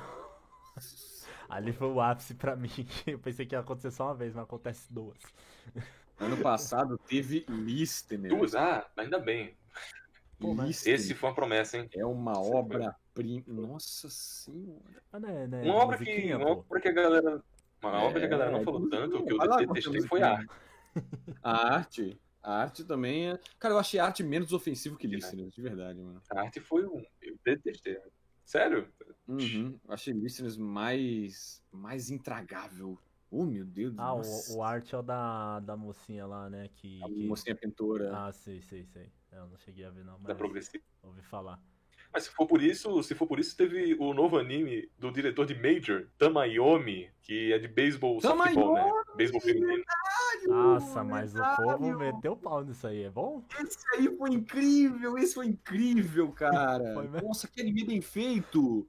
ali 1.49 1.71
foi 1.71 1.87
o 1.87 2.01
ápice 2.01 2.33
pra 2.33 2.55
mim. 2.57 2.69
Eu 3.07 3.19
pensei 3.19 3.45
que 3.45 3.55
ia 3.55 3.59
acontecer 3.59 3.91
só 3.91 4.07
uma 4.07 4.15
vez, 4.15 4.33
mas 4.33 4.43
acontece 4.43 4.91
duas. 4.91 5.19
Ano 6.19 6.37
passado 6.37 6.97
teve 6.97 7.45
Listener. 7.47 8.29
Duas, 8.35 8.53
ah, 8.55 8.89
ainda 8.97 9.19
bem. 9.19 9.55
Pô, 10.37 10.53
mas 10.53 10.67
Listener 10.67 10.95
Esse 10.95 11.13
foi 11.13 11.29
uma 11.29 11.35
promessa, 11.35 11.77
hein? 11.77 11.89
é 11.93 12.05
uma 12.05 12.39
obra-prima. 12.39 13.43
Nossa 13.47 14.09
Senhora. 14.09 15.01
Mas 15.11 15.21
não 15.21 15.29
é, 15.29 15.47
né? 15.47 15.61
Uma 15.63 15.75
obra 15.75 15.97
que, 15.97 16.33
uma 16.33 16.49
obra 16.49 16.81
que 16.81 16.87
a 16.87 16.91
galera. 16.91 17.43
Uma 17.81 17.91
É, 18.01 18.05
obra 18.05 18.19
que 18.19 18.25
a 18.25 18.29
galera 18.29 18.51
não 18.51 18.59
é 18.59 18.63
falou 18.63 18.79
musiquinha. 18.81 19.09
tanto, 19.09 19.25
que 19.25 19.33
eu 19.33 19.67
detestei 19.67 20.01
foi 20.07 20.21
a 20.21 20.31
arte. 20.33 20.49
A 21.43 21.75
arte. 21.75 22.19
A 22.41 22.53
arte 22.61 22.83
também 22.83 23.29
é. 23.31 23.39
Cara, 23.59 23.73
eu 23.75 23.79
achei 23.79 23.99
a 23.99 24.05
arte 24.05 24.23
menos 24.23 24.51
ofensivo 24.53 24.97
que 24.97 25.05
Listener, 25.07 25.49
de 25.49 25.61
verdade, 25.61 26.01
mano. 26.01 26.21
A 26.31 26.41
arte 26.41 26.59
foi 26.59 26.85
um. 26.85 27.03
Eu 27.21 27.37
detestei. 27.45 27.97
Sério? 28.43 28.87
Uhum. 29.27 29.79
Eu 29.87 29.93
achei 29.93 30.13
Listeners 30.13 30.57
mais. 30.57 31.61
mais 31.71 32.09
intragável. 32.09 32.97
Oh, 33.31 33.45
meu 33.45 33.63
Deus 33.65 33.93
Ah, 33.97 34.15
nossa. 34.15 34.51
o, 34.53 34.57
o 34.57 34.63
arte 34.63 34.95
é 34.95 34.97
o 34.97 35.01
da, 35.03 35.59
da 35.59 35.77
mocinha 35.77 36.25
lá, 36.25 36.49
né? 36.49 36.69
Que, 36.75 36.99
A 37.03 37.07
que- 37.07 37.27
mocinha 37.27 37.55
pintora. 37.55 38.11
Ah, 38.15 38.31
sei, 38.31 38.61
sei, 38.61 38.83
sei. 38.85 39.11
Eu 39.31 39.47
não 39.47 39.57
cheguei 39.57 39.85
a 39.85 39.91
ver, 39.91 40.03
não, 40.03 40.13
Da 40.13 40.29
mas 40.29 40.37
progressiva. 40.37 40.83
ouvi 41.03 41.21
falar. 41.21 41.61
Mas 42.11 42.23
se 42.23 42.31
for 42.31 42.47
por 42.47 42.59
isso, 42.59 43.03
se 43.03 43.13
for 43.13 43.27
por 43.27 43.39
isso, 43.39 43.55
teve 43.55 43.95
o 43.99 44.15
novo 44.15 44.39
anime 44.39 44.89
do 44.97 45.11
diretor 45.11 45.45
de 45.45 45.53
Major, 45.53 46.07
Tamayomi, 46.17 47.07
que 47.21 47.53
é 47.53 47.59
de 47.59 47.67
beisebol 47.67 48.19
softball, 48.19 48.73
né? 48.73 48.91
Beisebol 49.15 49.39
feminino. 49.41 49.83
Nossa, 50.47 51.03
mas 51.03 51.35
o 51.35 51.55
povo 51.57 51.97
meteu 51.99 52.35
pau 52.35 52.63
nisso 52.63 52.87
aí, 52.87 53.03
é 53.03 53.11
bom? 53.11 53.43
Esse 53.59 53.77
aí 53.93 54.17
foi 54.17 54.31
incrível, 54.31 55.19
esse 55.19 55.35
foi 55.35 55.45
incrível, 55.47 56.31
cara. 56.31 56.83
Foi? 56.95 57.07
Nossa, 57.21 57.47
que 57.47 57.61
anime 57.61 57.83
bem 57.85 58.01
feito. 58.01 58.87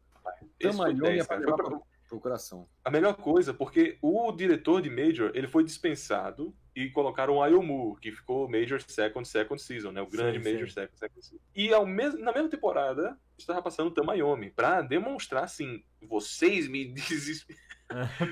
10, 0.58 0.76
ia 0.78 1.24
pra 1.26 1.40
Foi 1.42 1.80
pro, 2.10 2.20
coração. 2.20 2.68
a 2.84 2.90
melhor 2.90 3.14
coisa, 3.14 3.54
porque 3.54 3.96
o 4.02 4.32
diretor 4.32 4.82
de 4.82 4.90
Major, 4.90 5.30
ele 5.34 5.46
foi 5.46 5.62
dispensado 5.62 6.54
e 6.74 6.90
colocaram 6.90 7.36
o 7.36 7.42
Ayomu, 7.42 7.96
que 7.96 8.10
ficou 8.10 8.48
Major 8.50 8.80
Second 8.82 9.26
Second 9.26 9.62
Season, 9.62 9.92
né? 9.92 10.02
O 10.02 10.06
grande 10.06 10.42
Sei, 10.42 10.52
Major 10.52 10.68
sei. 10.68 10.82
Second 10.82 10.98
Second 10.98 11.24
Season. 11.24 11.44
E 11.54 11.72
ao 11.72 11.86
mes 11.86 12.18
na 12.18 12.32
mesma 12.32 12.48
temporada, 12.48 13.18
estava 13.38 13.62
passando 13.62 13.90
Tamayomi, 13.90 14.50
pra 14.50 14.82
demonstrar 14.82 15.44
assim, 15.44 15.82
vocês 16.02 16.68
me 16.68 16.84
desesperam. 16.92 17.60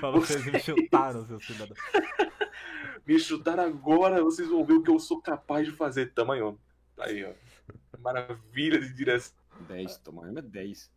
pra 0.01 0.11
vocês 0.11 0.45
me 0.45 0.59
chutaram, 0.59 1.25
seus 1.27 1.47
cidadãos. 1.47 1.79
Me 3.07 3.19
chutaram 3.19 3.63
agora, 3.63 4.23
vocês 4.23 4.47
vão 4.49 4.63
ver 4.67 4.75
o 4.75 4.83
que 4.83 4.91
eu 4.91 4.99
sou 4.99 5.19
capaz 5.23 5.67
de 5.67 5.73
fazer. 5.73 6.13
Tamayomi. 6.13 6.59
Tá 6.95 7.07
aí, 7.07 7.25
ó. 7.25 7.33
Maravilha 7.99 8.79
de 8.79 8.93
direção. 8.93 9.38
10, 9.65 9.99
Tamanho 9.99 10.39
é 10.39 10.43
10. 10.43 10.91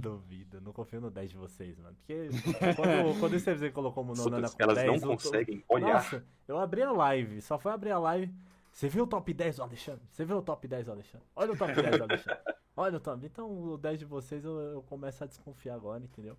Duvido, 0.00 0.60
não 0.60 0.72
confio 0.72 1.00
no 1.00 1.10
10 1.10 1.30
de 1.30 1.36
vocês, 1.36 1.78
mano. 1.78 1.96
Porque 1.96 2.28
quando, 2.76 3.20
quando 3.20 3.34
esse 3.34 3.50
MZ 3.54 3.72
colocou 3.72 4.04
o 4.04 4.14
Nonana 4.14 4.48
com 4.50 4.62
Elas 4.62 4.76
10, 4.76 4.86
não 4.86 4.94
eu 4.94 5.00
tô- 5.00 5.08
conseguem 5.24 5.64
olhar. 5.68 5.94
Nossa, 5.94 6.24
eu 6.46 6.58
abri 6.58 6.82
a 6.82 6.92
live, 6.92 7.40
só 7.40 7.58
foi 7.58 7.72
abrir 7.72 7.90
a 7.90 7.98
live. 7.98 8.32
Você 8.72 8.88
viu 8.88 9.04
o 9.04 9.06
top 9.06 9.32
10 9.32 9.56
do 9.56 9.62
Alexandre? 9.62 10.02
Você 10.10 10.24
viu 10.24 10.36
o 10.38 10.42
top 10.42 10.68
10 10.68 10.86
do 10.86 10.92
Alexandre? 10.92 11.26
Olha 11.34 11.52
o 11.52 11.56
top 11.56 11.72
10 11.74 11.96
do 11.98 12.02
Alexandre. 12.04 12.40
Olha 12.76 12.96
o 12.96 13.00
top. 13.00 13.26
Então 13.26 13.50
o 13.72 13.76
10 13.78 13.98
de 13.98 14.04
vocês 14.04 14.44
eu, 14.44 14.56
eu 14.60 14.82
começo 14.82 15.24
a 15.24 15.26
desconfiar 15.26 15.74
agora, 15.74 16.04
entendeu? 16.04 16.36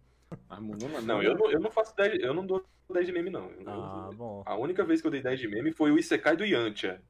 Ah, 0.48 0.62
Monoma 0.62 1.02
Não, 1.02 1.22
eu 1.22 1.36
não, 1.36 1.52
eu 1.52 1.60
não 1.60 1.72
faço 1.72 1.94
10, 1.96 2.22
eu 2.22 2.34
não 2.34 2.46
dou 2.46 2.64
10 2.94 3.06
de 3.08 3.12
meme, 3.12 3.30
não. 3.30 3.50
Eu 3.50 3.64
não- 3.66 3.74
Ah, 3.74 4.10
bom. 4.16 4.44
A 4.46 4.56
única 4.56 4.86
vez 4.86 5.02
que 5.02 5.08
eu 5.08 5.12
dei 5.12 5.22
10 5.22 5.40
de 5.40 5.48
meme 5.50 5.74
foi 5.74 5.92
o 5.92 5.98
Isekai 5.98 6.38
do 6.38 6.46
Yantia. 6.46 7.02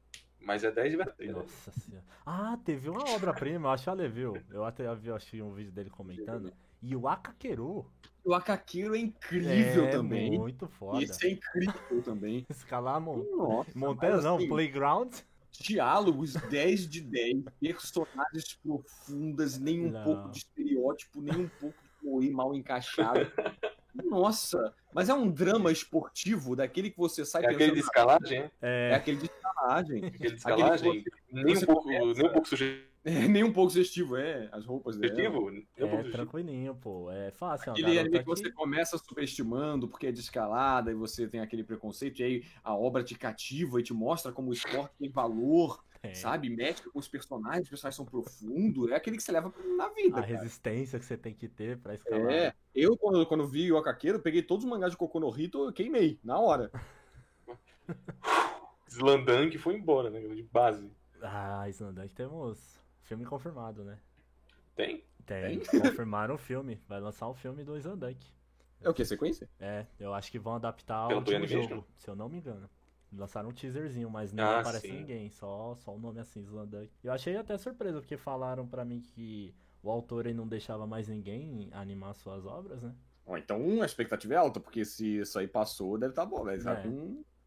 Mas 0.42 0.64
é 0.64 0.70
10 0.70 0.90
de 0.90 0.96
verdade. 0.96 1.26
né? 1.26 1.32
Nossa 1.32 1.70
senhora. 1.72 2.04
Ah, 2.24 2.58
teve 2.64 2.88
uma 2.88 3.04
obra-prima, 3.10 3.68
eu 3.68 3.72
acho 3.72 3.84
que 3.84 3.90
a 3.90 4.08
viu. 4.08 4.36
Eu 4.50 4.64
até 4.64 4.92
vi 4.94 5.10
achei 5.10 5.42
um 5.42 5.52
vídeo 5.52 5.72
dele 5.72 5.90
comentando. 5.90 6.52
E 6.82 6.96
o 6.96 7.06
Akakeru 7.06 7.84
O 8.24 8.32
Akakiro 8.32 8.94
é 8.94 8.98
incrível 8.98 9.84
é 9.84 9.90
também. 9.90 10.38
muito 10.38 10.66
foda. 10.66 11.02
Esse 11.02 11.26
é 11.26 11.30
incrível 11.32 12.02
também. 12.02 12.46
Escalar 12.48 13.00
mon... 13.00 13.22
Nossa, 13.36 13.70
montanhas 13.78 14.16
mas 14.16 14.24
não, 14.24 14.36
assim, 14.36 14.48
Playground. 14.48 15.14
Diálogos 15.52 16.34
10 16.34 16.88
de 16.88 17.00
10, 17.02 17.44
personagens 17.60 18.54
profundas, 18.62 19.58
nem 19.58 19.84
um 19.86 19.90
Não. 19.90 20.04
pouco 20.04 20.30
de 20.30 20.38
estereótipo, 20.38 21.20
nem 21.20 21.36
um 21.36 21.48
pouco 21.60 22.20
de 22.20 22.30
mal 22.30 22.54
encaixado. 22.54 23.30
Nossa, 24.04 24.72
mas 24.94 25.08
é 25.08 25.14
um 25.14 25.30
drama 25.30 25.70
esportivo 25.72 26.54
daquele 26.56 26.90
que 26.90 26.98
você 26.98 27.24
sai 27.24 27.44
É 27.44 27.50
aquele 27.50 27.72
de 27.72 27.80
escalagem? 27.80 28.50
É 28.60 28.90
É, 28.90 28.94
aquele 28.94 29.16
de 29.18 29.26
escalagem. 29.26 30.04
Aquele 30.04 30.10
de 30.10 30.16
Aquele 30.16 30.34
escalagem. 30.36 31.02
que 31.04 31.10
Nem, 31.32 31.54
você 31.54 31.64
um 31.64 31.66
pouco, 31.66 31.82
começa- 31.82 32.04
nem 32.20 32.26
um 32.28 32.32
pouco 32.32 32.48
sugestivo. 32.48 32.90
É, 33.02 33.26
nem 33.28 33.42
um 33.44 33.52
pouco 33.52 33.70
sugestivo, 33.70 34.16
é. 34.16 34.48
As 34.52 34.66
roupas 34.66 34.94
dela. 34.98 35.14
Nem 35.14 35.28
um 35.28 35.32
pouco 35.32 35.48
é 35.50 35.86
sugestivo. 35.86 36.10
tranquilinho, 36.12 36.74
pô. 36.74 37.10
É 37.10 37.30
fácil. 37.30 37.70
é 37.70 37.72
uma 37.72 37.78
Aquele 37.78 37.98
anime 37.98 38.12
que 38.18 38.18
que- 38.24 38.28
você 38.28 38.50
começa 38.52 38.98
subestimando 38.98 39.88
porque 39.88 40.08
é 40.08 40.12
de 40.12 40.20
escalada 40.20 40.90
e 40.90 40.94
você 40.94 41.26
tem 41.26 41.40
aquele 41.40 41.64
preconceito, 41.64 42.20
e 42.20 42.24
aí 42.24 42.44
a 42.62 42.74
obra 42.74 43.02
te 43.02 43.14
cativa 43.14 43.80
e 43.80 43.82
te 43.82 43.94
mostra 43.94 44.32
como 44.32 44.50
o 44.50 44.52
esporte 44.52 44.92
tem 44.98 45.08
valor, 45.10 45.82
É, 46.02 46.14
sabe? 46.14 46.48
Mexe 46.48 46.88
com 46.88 46.98
os 46.98 47.06
personagens, 47.06 47.64
os 47.64 47.68
personagens 47.68 47.96
são 47.96 48.06
profundos, 48.06 48.90
é 48.90 48.94
aquele 48.94 49.18
que 49.18 49.22
você 49.22 49.32
leva 49.32 49.52
na 49.76 49.88
vida. 49.88 50.18
A 50.18 50.22
cara. 50.22 50.26
resistência 50.26 50.98
que 50.98 51.04
você 51.04 51.16
tem 51.16 51.34
que 51.34 51.46
ter 51.46 51.76
pra 51.78 51.94
escalar. 51.94 52.32
É, 52.32 52.54
eu 52.74 52.96
quando, 52.96 53.26
quando 53.26 53.46
vi 53.46 53.70
o 53.70 53.76
Akakeiro, 53.76 54.18
peguei 54.18 54.42
todos 54.42 54.64
os 54.64 54.70
mangás 54.70 54.92
de 54.92 54.96
Kokono 54.96 55.30
Hito 55.38 55.68
e 55.68 55.72
queimei, 55.74 56.18
na 56.24 56.38
hora. 56.38 56.70
Slandang 58.88 59.56
foi 59.58 59.74
embora, 59.74 60.08
né? 60.08 60.20
De 60.20 60.42
base. 60.42 60.90
Ah, 61.22 61.68
Islandante 61.68 62.14
temos 62.14 62.58
filme 63.02 63.26
confirmado, 63.26 63.84
né? 63.84 63.98
Tem? 64.74 65.04
Tem. 65.26 65.60
Confirmaram 65.68 66.34
o 66.34 66.38
filme. 66.38 66.80
Vai 66.88 67.00
lançar 67.00 67.28
um 67.28 67.34
filme 67.34 67.62
do 67.62 67.76
Islandante. 67.76 68.34
É 68.80 68.88
o 68.88 68.94
que? 68.94 69.04
Sequência? 69.04 69.48
É, 69.60 69.84
eu 69.98 70.14
acho 70.14 70.30
que 70.30 70.38
vão 70.38 70.54
adaptar 70.54 70.96
ao 70.96 71.18
último 71.18 71.36
Animation? 71.36 71.68
jogo, 71.68 71.86
se 71.98 72.08
eu 72.08 72.16
não 72.16 72.28
me 72.28 72.38
engano. 72.38 72.68
Lançaram 73.12 73.48
um 73.48 73.52
teaserzinho, 73.52 74.08
mas 74.08 74.32
não 74.32 74.44
Ah, 74.44 74.60
aparece 74.60 74.86
sim. 74.88 74.92
ninguém, 75.00 75.30
só, 75.30 75.74
só 75.76 75.94
o 75.94 75.98
nome 75.98 76.20
assim, 76.20 76.40
Slandank. 76.42 76.90
Eu 77.02 77.12
achei 77.12 77.36
até 77.36 77.56
surpresa, 77.58 78.00
porque 78.00 78.16
falaram 78.16 78.66
pra 78.66 78.84
mim 78.84 79.00
que 79.00 79.54
o 79.82 79.90
autor 79.90 80.26
aí 80.26 80.34
não 80.34 80.46
deixava 80.46 80.86
mais 80.86 81.08
ninguém 81.08 81.68
animar 81.72 82.14
suas 82.14 82.44
obras, 82.46 82.82
né? 82.82 82.94
Ó, 83.26 83.36
então 83.36 83.82
a 83.82 83.86
expectativa 83.86 84.34
é 84.34 84.36
alta, 84.36 84.60
porque 84.60 84.84
se 84.84 85.18
isso 85.18 85.38
aí 85.38 85.48
passou, 85.48 85.98
deve 85.98 86.12
estar 86.12 86.24
bom, 86.26 86.44
deve 86.44 86.58
estar 86.58 86.78
É. 86.86 86.90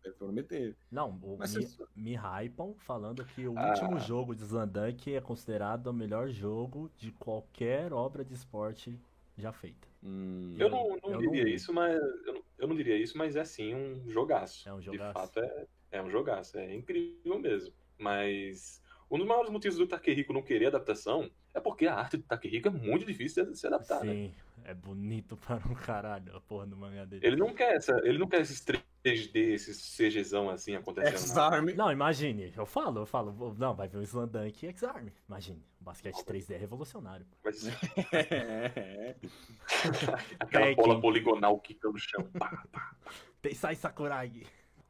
Deve 0.03 0.15
prometer. 0.17 0.75
Não, 0.91 1.11
o, 1.23 1.37
Mas 1.39 1.55
me, 1.55 1.65
você- 1.65 1.85
me 1.95 2.13
hypam 2.17 2.73
falando 2.79 3.23
que 3.23 3.47
o 3.47 3.57
Ah. 3.57 3.69
último 3.69 3.97
jogo 4.01 4.35
de 4.35 4.43
Slandank 4.43 5.15
é 5.15 5.21
considerado 5.21 5.87
o 5.87 5.93
melhor 5.93 6.27
jogo 6.27 6.91
de 6.97 7.09
qualquer 7.13 7.93
obra 7.93 8.25
de 8.25 8.33
esporte 8.33 8.99
já 9.37 9.51
feita. 9.51 9.87
Hum, 10.03 10.55
Eu 10.59 10.69
não, 10.69 10.97
não 11.03 11.11
eu 11.13 11.17
diria 11.19 11.43
não- 11.43 11.49
isso, 11.49 11.73
mas. 11.73 11.95
Eu 12.25 12.33
não, 12.33 12.43
eu 12.59 12.67
não 12.67 12.75
diria 12.75 12.97
isso, 12.97 13.17
mas 13.17 13.35
é 13.35 13.43
sim 13.45 13.73
um 13.73 14.09
jogaço. 14.09 14.67
É 14.67 14.73
um 14.73 14.79
De 14.79 14.85
jogaço. 14.85 15.13
fato, 15.13 15.39
é, 15.39 15.67
é 15.91 16.01
um 16.01 16.09
jogaço. 16.09 16.57
É 16.57 16.73
incrível 16.73 17.39
mesmo. 17.39 17.73
Mas. 17.97 18.81
Um 19.09 19.17
dos 19.17 19.27
maiores 19.27 19.51
motivos 19.51 19.77
do 19.77 19.87
Takehiko 19.87 20.33
não 20.33 20.41
querer 20.41 20.67
adaptação 20.67 21.29
é 21.53 21.59
porque 21.59 21.85
a 21.87 21.95
arte 21.95 22.17
do 22.17 22.23
Takehiko 22.23 22.67
é 22.67 22.71
muito 22.71 23.05
difícil 23.05 23.45
de 23.45 23.57
ser 23.57 23.67
adaptada. 23.67 24.03
né? 24.05 24.11
Sim, 24.13 24.33
É 24.65 24.73
bonito 24.73 25.37
para 25.45 25.57
um 25.69 25.75
caralho 25.75 26.35
a 26.35 26.41
porra 26.41 26.65
do 26.65 26.75
mangá 26.75 27.05
dele. 27.05 27.25
Ele 27.25 27.35
não 27.35 27.53
quer 27.53 27.75
essa, 27.75 27.91
ele 28.03 28.17
não 28.17 28.27
quer 28.27 28.41
esses 28.41 28.63
3D, 28.65 29.35
esses 29.35 29.95
CGzão 29.95 30.49
assim 30.49 30.75
acontecendo. 30.75 31.17
X-Arm. 31.17 31.69
Não, 31.75 31.91
imagine, 31.91 32.51
eu 32.55 32.65
falo, 32.65 33.01
eu 33.01 33.05
falo, 33.05 33.55
não, 33.57 33.75
vai 33.75 33.87
ver 33.87 33.97
um 33.97 34.01
Slandunk 34.01 34.65
e 34.65 34.69
X-Arm. 34.69 35.07
Imagine, 35.27 35.61
o 35.79 35.83
basquete 35.83 36.23
3D 36.23 36.53
é 36.53 36.57
revolucionário. 36.57 37.25
ser 37.51 37.73
É, 38.11 39.15
aquela 40.39 40.65
Tekken. 40.67 40.75
bola 40.75 41.01
poligonal 41.01 41.59
quicando 41.59 41.93
no 41.93 41.99
chão. 41.99 42.23
Pá, 42.39 42.63
pá. 42.71 42.95
Tensai 43.41 43.75
Sakuragi. 43.75 44.47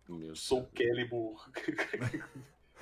Meu 0.08 0.36
Sou 0.36 0.68
Calibur. 0.76 1.50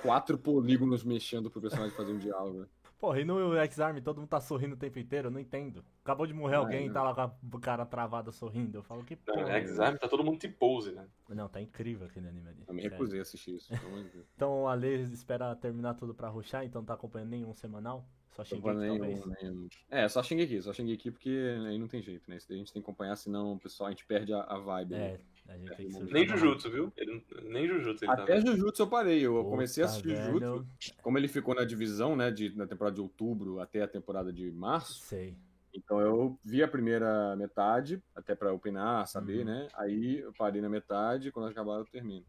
Quatro 0.02 0.36
polígonos 0.36 1.04
mexendo 1.04 1.50
pro 1.50 1.60
personagem 1.60 1.96
fazer 1.96 2.12
um 2.12 2.18
diálogo. 2.18 2.66
Porra, 3.02 3.20
e 3.20 3.24
no 3.24 3.56
X-Arm 3.56 3.98
todo 4.00 4.18
mundo 4.20 4.28
tá 4.28 4.40
sorrindo 4.40 4.76
o 4.76 4.78
tempo 4.78 4.96
inteiro, 4.96 5.26
eu 5.26 5.32
não 5.32 5.40
entendo. 5.40 5.84
Acabou 6.04 6.24
de 6.24 6.32
morrer 6.32 6.54
Ah, 6.54 6.58
alguém 6.58 6.86
e 6.86 6.92
tá 6.92 7.02
lá 7.02 7.12
com 7.12 7.56
a 7.56 7.60
cara 7.60 7.84
travada 7.84 8.30
sorrindo. 8.30 8.78
Eu 8.78 8.82
falo 8.84 9.02
que 9.02 9.16
porra. 9.16 9.50
é 9.58 9.60
Exame, 9.60 9.98
tá 9.98 10.06
todo 10.06 10.22
mundo 10.22 10.38
de 10.38 10.46
pose, 10.46 10.92
né? 10.92 11.08
Não, 11.28 11.48
tá 11.48 11.60
incrível 11.60 12.06
aquele 12.06 12.28
anime 12.28 12.50
ali. 12.50 12.62
Eu 12.64 12.72
me 12.72 12.80
recusei 12.80 13.18
a 13.18 13.22
assistir 13.22 13.56
isso. 13.56 13.72
Então 14.36 14.68
a 14.68 14.74
Lê 14.74 15.02
espera 15.08 15.56
terminar 15.56 15.94
tudo 15.94 16.14
pra 16.14 16.28
ruxar, 16.28 16.64
então 16.64 16.80
não 16.80 16.86
tá 16.86 16.94
acompanhando 16.94 17.30
nenhum 17.30 17.52
semanal? 17.52 18.06
Só 18.36 18.44
Shingeki 18.44 18.86
talvez? 18.86 19.26
nem- 19.26 19.68
É, 19.90 20.08
só 20.08 20.22
Shingeki, 20.22 20.62
só 20.62 20.72
Shingeki 20.72 21.10
porque 21.10 21.56
aí 21.66 21.76
não 21.78 21.88
tem 21.88 22.00
jeito, 22.00 22.30
né? 22.30 22.36
Isso 22.36 22.48
daí 22.48 22.56
a 22.56 22.60
gente 22.60 22.72
tem 22.72 22.80
que 22.80 22.88
acompanhar, 22.88 23.16
senão 23.16 23.54
o 23.54 23.58
pessoal, 23.58 23.88
a 23.88 23.90
gente 23.90 24.06
perde 24.06 24.32
a, 24.32 24.42
a 24.42 24.58
vibe. 24.58 24.92
né? 24.94 25.00
É, 25.00 25.14
a 25.14 25.16
gente 25.56 25.76
tem 25.76 25.86
que 25.86 25.92
se 25.92 26.04
Nem 26.12 26.26
Jujutsu, 26.28 26.70
viu? 26.70 26.92
Ele, 26.96 27.24
nem 27.44 27.66
Jujutsu 27.68 28.04
ele 28.04 28.12
Até 28.12 28.40
tá. 28.40 28.46
Jujutsu 28.46 28.82
eu 28.82 28.86
parei, 28.88 29.20
eu 29.26 29.34
Puta, 29.34 29.50
comecei 29.50 29.82
a 29.82 29.86
assistir 29.86 30.14
velho. 30.14 30.32
Jujutsu, 30.40 30.94
como 31.02 31.18
ele 31.18 31.28
ficou 31.28 31.54
na 31.54 31.64
divisão, 31.64 32.14
né, 32.16 32.30
de, 32.30 32.56
na 32.56 32.66
temporada 32.66 32.94
de 32.94 33.00
outubro 33.00 33.60
até 33.60 33.82
a 33.82 33.88
temporada 33.88 34.32
de 34.32 34.50
março, 34.50 35.02
Sei. 35.02 35.36
então 35.74 36.00
eu 36.00 36.38
vi 36.44 36.62
a 36.62 36.68
primeira 36.68 37.34
metade, 37.36 38.02
até 38.14 38.34
pra 38.34 38.52
opinar, 38.52 39.06
saber, 39.06 39.38
Uhum. 39.40 39.44
né, 39.44 39.68
aí 39.74 40.18
eu 40.20 40.32
parei 40.32 40.60
na 40.62 40.68
metade, 40.68 41.30
quando 41.32 41.48
acabar 41.50 41.78
eu 41.78 41.84
termino. 41.84 42.24